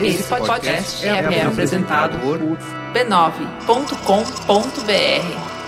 Esse 0.00 0.24
podcast 0.24 1.06
é, 1.06 1.10
é 1.10 1.46
apresentado 1.46 2.18
por 2.18 2.40
b9.com.br. 2.92 5.62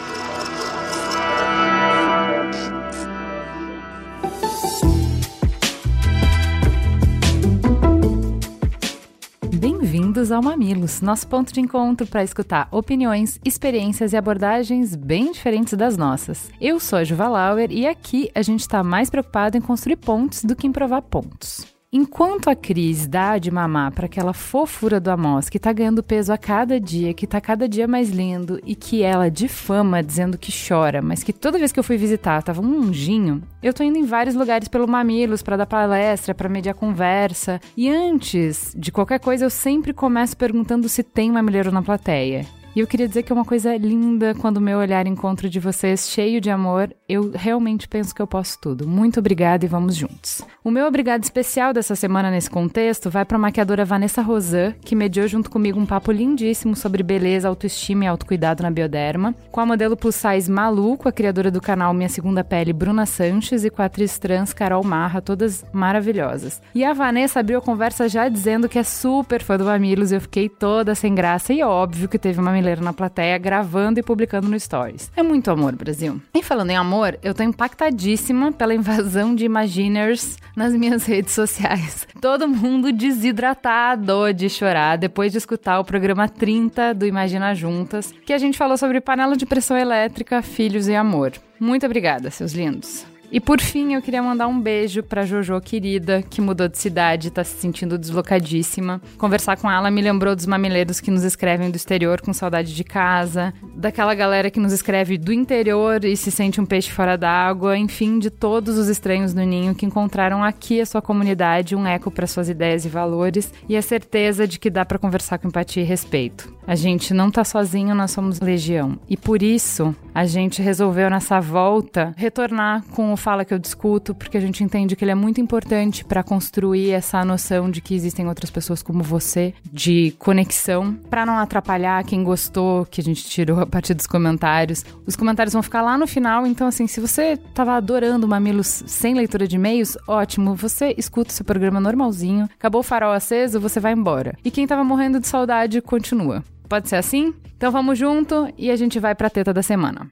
Bem-vindos 9.55 10.33
ao 10.33 10.43
Mamilos, 10.43 11.01
nosso 11.01 11.29
ponto 11.29 11.53
de 11.53 11.61
encontro 11.61 12.07
para 12.07 12.25
escutar 12.25 12.67
opiniões, 12.73 13.39
experiências 13.45 14.13
e 14.13 14.17
abordagens 14.17 14.97
bem 14.97 15.31
diferentes 15.31 15.75
das 15.75 15.97
nossas. 15.97 16.51
Eu 16.61 16.81
sou 16.81 16.99
a 16.99 17.05
Juva 17.05 17.29
Lauer 17.29 17.71
e 17.71 17.87
aqui 17.87 18.31
a 18.35 18.43
gente 18.43 18.61
está 18.61 18.83
mais 18.83 19.09
preocupado 19.09 19.57
em 19.57 19.61
construir 19.61 19.97
pontos 19.97 20.45
do 20.45 20.57
que 20.57 20.67
em 20.67 20.73
provar 20.73 21.03
pontos. 21.03 21.74
Enquanto 21.97 22.51
a 22.51 22.57
Cris 22.57 23.07
dá 23.07 23.39
de 23.39 23.53
mamar 23.53 23.93
para 23.93 24.07
aquela 24.07 24.33
fofura 24.33 24.99
do 24.99 25.13
Amos 25.13 25.49
que 25.49 25.61
tá 25.61 25.73
ganhando 25.73 26.03
peso 26.03 26.33
a 26.33 26.37
cada 26.37 26.81
dia, 26.81 27.15
que 27.15 27.25
tá 27.25 27.41
cada 27.41 27.69
dia 27.69 27.87
mais 27.87 28.11
lindo 28.11 28.61
e 28.67 28.75
que 28.75 29.05
ela 29.05 29.31
difama 29.31 30.03
dizendo 30.03 30.37
que 30.37 30.51
chora, 30.53 31.01
mas 31.01 31.23
que 31.23 31.33
toda 31.33 31.57
vez 31.57 31.71
que 31.71 31.79
eu 31.79 31.85
fui 31.85 31.97
visitar 31.97 32.43
tava 32.43 32.61
um 32.61 32.83
anjinho, 32.83 33.45
eu 33.63 33.73
tô 33.73 33.85
indo 33.85 33.97
em 33.97 34.05
vários 34.05 34.35
lugares 34.35 34.67
pelo 34.67 34.89
Mamilos 34.89 35.41
para 35.41 35.57
dar 35.57 35.67
palestra, 35.67 36.35
para 36.35 36.49
mediar 36.49 36.75
conversa. 36.75 37.61
E 37.77 37.89
antes 37.89 38.75
de 38.77 38.91
qualquer 38.91 39.21
coisa, 39.21 39.45
eu 39.45 39.51
sempre 39.51 39.93
começo 39.93 40.37
perguntando 40.37 40.89
se 40.89 41.05
tem 41.05 41.31
mamileiro 41.31 41.71
na 41.71 41.81
plateia. 41.81 42.45
E 42.75 42.81
eu 42.81 42.89
queria 42.89 43.07
dizer 43.07 43.23
que 43.23 43.33
é 43.33 43.35
uma 43.37 43.45
coisa 43.45 43.77
linda 43.77 44.35
quando 44.35 44.57
o 44.57 44.61
meu 44.61 44.79
olhar 44.79 45.07
encontro 45.07 45.49
de 45.49 45.61
vocês 45.61 46.09
cheio 46.09 46.41
de 46.41 46.51
amor. 46.51 46.93
Eu 47.09 47.31
realmente 47.33 47.87
penso 47.87 48.13
que 48.13 48.21
eu 48.21 48.27
posso 48.27 48.59
tudo. 48.61 48.89
Muito 48.89 49.21
obrigada 49.21 49.65
e 49.65 49.69
vamos 49.69 49.95
juntos. 49.95 50.43
O 50.65 50.73
meu 50.73 50.85
obrigado 50.85 51.23
especial 51.23 51.73
dessa 51.73 51.95
semana 51.95 52.33
nesse 52.33 52.51
contexto 52.51 53.09
vai 53.09 53.25
para 53.25 53.37
a 53.37 53.41
maquiadora 53.41 53.85
Vanessa 53.85 54.23
Rosan, 54.23 54.73
que 54.85 54.97
mediou 54.97 55.29
junto 55.29 55.51
comigo 55.51 55.79
um 55.79 55.87
papo 55.87 56.11
lindíssimo 56.11 56.75
sobre 56.75 57.05
beleza, 57.05 57.47
autoestima 57.47 58.05
e 58.05 58.07
autocuidado 58.09 58.65
na 58.65 58.73
bioderma, 58.73 59.37
com 59.53 59.61
a 59.61 59.67
modelo 59.67 59.97
plus 59.97 60.17
size 60.17 60.51
Malu, 60.51 60.97
com 60.97 61.09
a 61.09 61.13
criadora 61.13 61.53
do 61.53 61.61
canal 61.61 61.95
Minha 61.95 62.09
Segunda 62.09 62.43
Pele, 62.43 62.73
Bruna 62.73 63.07
Sanches, 63.07 63.65
e 63.65 63.71
com 63.71 63.83
a 63.83 63.85
atriz 63.85 64.19
trans 64.19 64.53
Carol 64.53 64.83
Marra, 64.83 65.21
todas 65.21 65.65
maravilhosas. 65.73 66.61
E 66.75 66.85
a 66.85 66.93
Vanessa 66.93 67.39
abriu 67.39 67.59
a 67.59 67.63
conversa 67.63 68.09
já 68.09 68.29
dizendo 68.29 68.69
que 68.69 68.81
é 68.81 68.83
super 68.83 69.43
fã 69.43 69.57
do 69.57 69.65
Mamilos 69.65 70.11
e 70.11 70.17
eu 70.17 70.21
fiquei 70.21 70.49
toda 70.49 70.95
sem 70.97 71.15
graça 71.15 71.53
e 71.53 71.63
óbvio 71.63 72.09
que 72.09 72.19
teve 72.19 72.41
uma 72.41 72.51
brasileiro 72.65 72.83
na 72.83 72.93
plateia 72.93 73.37
gravando 73.37 74.01
e 74.01 74.03
publicando 74.03 74.49
no 74.49 74.59
Stories. 74.59 75.11
É 75.15 75.23
muito 75.23 75.51
amor, 75.51 75.77
Brasil. 75.77 76.21
E 76.35 76.43
falando 76.43 76.71
em 76.71 76.77
amor, 76.77 77.19
eu 77.23 77.35
tô 77.35 77.43
impactadíssima 77.43 78.51
pela 78.53 78.75
invasão 78.75 79.35
de 79.35 79.45
Imaginers 79.45 80.37
nas 80.57 80.73
minhas 80.75 81.05
redes 81.07 81.35
sociais. 81.35 82.07
Todo 82.21 82.49
mundo 82.49 82.91
desidratado 82.91 84.33
de 84.33 84.49
chorar 84.49 84.97
depois 84.97 85.33
de 85.33 85.39
escutar 85.39 85.79
o 85.79 85.85
programa 85.85 86.29
30 86.29 86.95
do 86.95 87.07
Imagina 87.07 87.55
Juntas, 87.55 88.13
que 88.25 88.33
a 88.33 88.39
gente 88.39 88.57
falou 88.57 88.79
sobre 88.79 89.01
panela 89.01 89.37
de 89.37 89.45
pressão 89.45 89.77
elétrica, 89.77 90.41
filhos 90.43 90.89
e 90.89 90.95
amor. 90.95 91.33
Muito 91.61 91.85
obrigada, 91.85 92.31
seus 92.31 92.53
lindos. 92.53 93.14
E 93.35 93.41
por 93.41 93.61
fim, 93.61 93.95
eu 93.95 94.01
queria 94.01 94.23
mandar 94.23 94.47
um 94.47 94.61
beijo 94.61 95.03
pra 95.03 95.27
Jojo 95.27 95.61
querida, 95.61 96.23
que 96.23 96.41
mudou 96.41 96.69
de 96.69 96.79
cidade, 96.79 97.33
tá 97.33 97.43
se 97.43 97.57
sentindo 97.57 97.99
deslocadíssima. 97.99 99.03
Conversar 99.19 99.57
com 99.57 99.69
ela 99.69 99.91
me 99.91 100.01
lembrou 100.01 100.37
dos 100.37 100.47
mamileiros 100.47 101.01
que 101.01 101.11
nos 101.11 101.25
escrevem 101.25 101.69
do 101.69 101.75
exterior 101.75 102.21
com 102.21 102.33
saudade 102.33 102.73
de 102.73 102.85
casa, 102.85 103.53
daquela 103.75 104.15
galera 104.15 104.53
que 104.53 104.61
nos 104.61 104.73
escreve 104.73 105.19
do 105.19 105.33
interior 105.33 106.05
e 106.05 106.17
se 106.17 106.31
sente 106.31 106.61
um 106.61 106.65
peixe 106.65 106.93
fora 106.93 107.19
d'água, 107.19 107.77
enfim, 107.77 108.21
de 108.21 108.31
todos 108.31 108.79
os 108.79 108.87
estranhos 108.89 109.35
no 109.35 109.43
ninho 109.43 109.75
que 109.75 109.85
encontraram 109.85 110.45
aqui 110.45 110.81
a 110.81 110.87
sua 110.87 111.03
comunidade 111.03 111.75
um 111.75 111.85
eco 111.85 112.13
para 112.13 112.29
suas 112.29 112.49
ideias 112.49 112.85
e 112.85 112.89
valores 112.89 113.53
e 113.69 113.77
a 113.77 113.83
certeza 113.83 114.47
de 114.47 114.61
que 114.61 114.71
dá 114.71 114.85
para 114.85 114.97
conversar 114.97 115.39
com 115.39 115.49
empatia 115.49 115.83
e 115.83 115.87
respeito. 115.87 116.55
A 116.69 116.77
gente 116.77 117.13
não 117.13 117.33
tá 117.33 117.43
sozinho, 117.43 117.97
nós 117.97 118.13
somos 118.13 118.39
legião. 118.39 118.97
E 119.09 119.17
por 119.17 119.43
isso, 119.43 119.93
a 120.15 120.25
gente 120.25 120.63
resolveu 120.63 121.11
nessa 121.11 121.41
volta 121.41 122.15
retornar 122.17 122.85
com 122.93 123.13
o 123.13 123.17
fala 123.17 123.45
que 123.45 123.53
eu 123.53 123.59
discuto, 123.59 124.15
porque 124.15 124.39
a 124.39 124.41
gente 124.41 124.63
entende 124.63 124.95
que 124.95 125.05
ele 125.05 125.11
é 125.11 125.15
muito 125.15 125.41
importante 125.41 126.05
para 126.05 126.23
construir 126.23 126.93
essa 126.93 127.25
noção 127.25 127.69
de 127.69 127.81
que 127.81 127.95
existem 127.95 128.29
outras 128.29 128.51
pessoas 128.51 128.83
como 128.83 129.03
você, 129.03 129.53
de 129.73 130.15
conexão, 130.19 130.95
para 131.11 131.27
não 131.27 131.37
atrapalhar 131.37 132.05
quem 132.05 132.23
gostou, 132.23 132.87
que 132.87 133.01
a 133.01 133.05
gente 133.05 133.25
tirou 133.25 133.61
a 133.61 133.67
partir 133.67 133.95
dos 133.95 134.07
comentários. 134.07 134.85
Os 135.05 135.17
comentários 135.17 135.53
vão 135.53 135.63
ficar 135.63 135.83
lá 135.83 135.99
no 135.99 136.07
final, 136.07 136.47
então 136.47 136.69
assim, 136.69 136.87
se 136.87 137.01
você 137.01 137.37
tava 137.53 137.73
adorando 137.73 138.29
Mamilos 138.29 138.85
sem 138.87 139.15
leitura 139.15 139.49
de 139.49 139.57
e-mails, 139.57 139.99
ótimo, 140.07 140.55
você 140.55 140.95
escuta 140.97 141.33
seu 141.33 141.45
programa 141.45 141.81
normalzinho, 141.81 142.49
acabou 142.55 142.81
o 142.81 142.85
farol 142.85 143.13
aceso, 143.13 143.59
você 143.59 143.81
vai 143.81 143.93
embora. 143.93 144.37
E 144.45 144.51
quem 144.51 144.67
tava 144.67 144.85
morrendo 144.85 145.19
de 145.19 145.27
saudade, 145.27 145.81
continua. 145.81 146.45
Pode 146.69 146.89
ser 146.89 146.97
assim? 146.97 147.35
Então 147.57 147.71
vamos 147.71 147.99
junto 147.99 148.53
e 148.57 148.71
a 148.71 148.77
gente 148.77 148.99
vai 148.99 149.15
pra 149.15 149.31
teta 149.31 149.53
da 149.53 149.63
semana. 149.63 150.11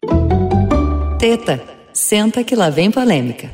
Teta 1.18 1.82
Senta 1.92 2.42
que 2.42 2.56
lá 2.56 2.70
vem 2.70 2.90
polêmica. 2.90 3.50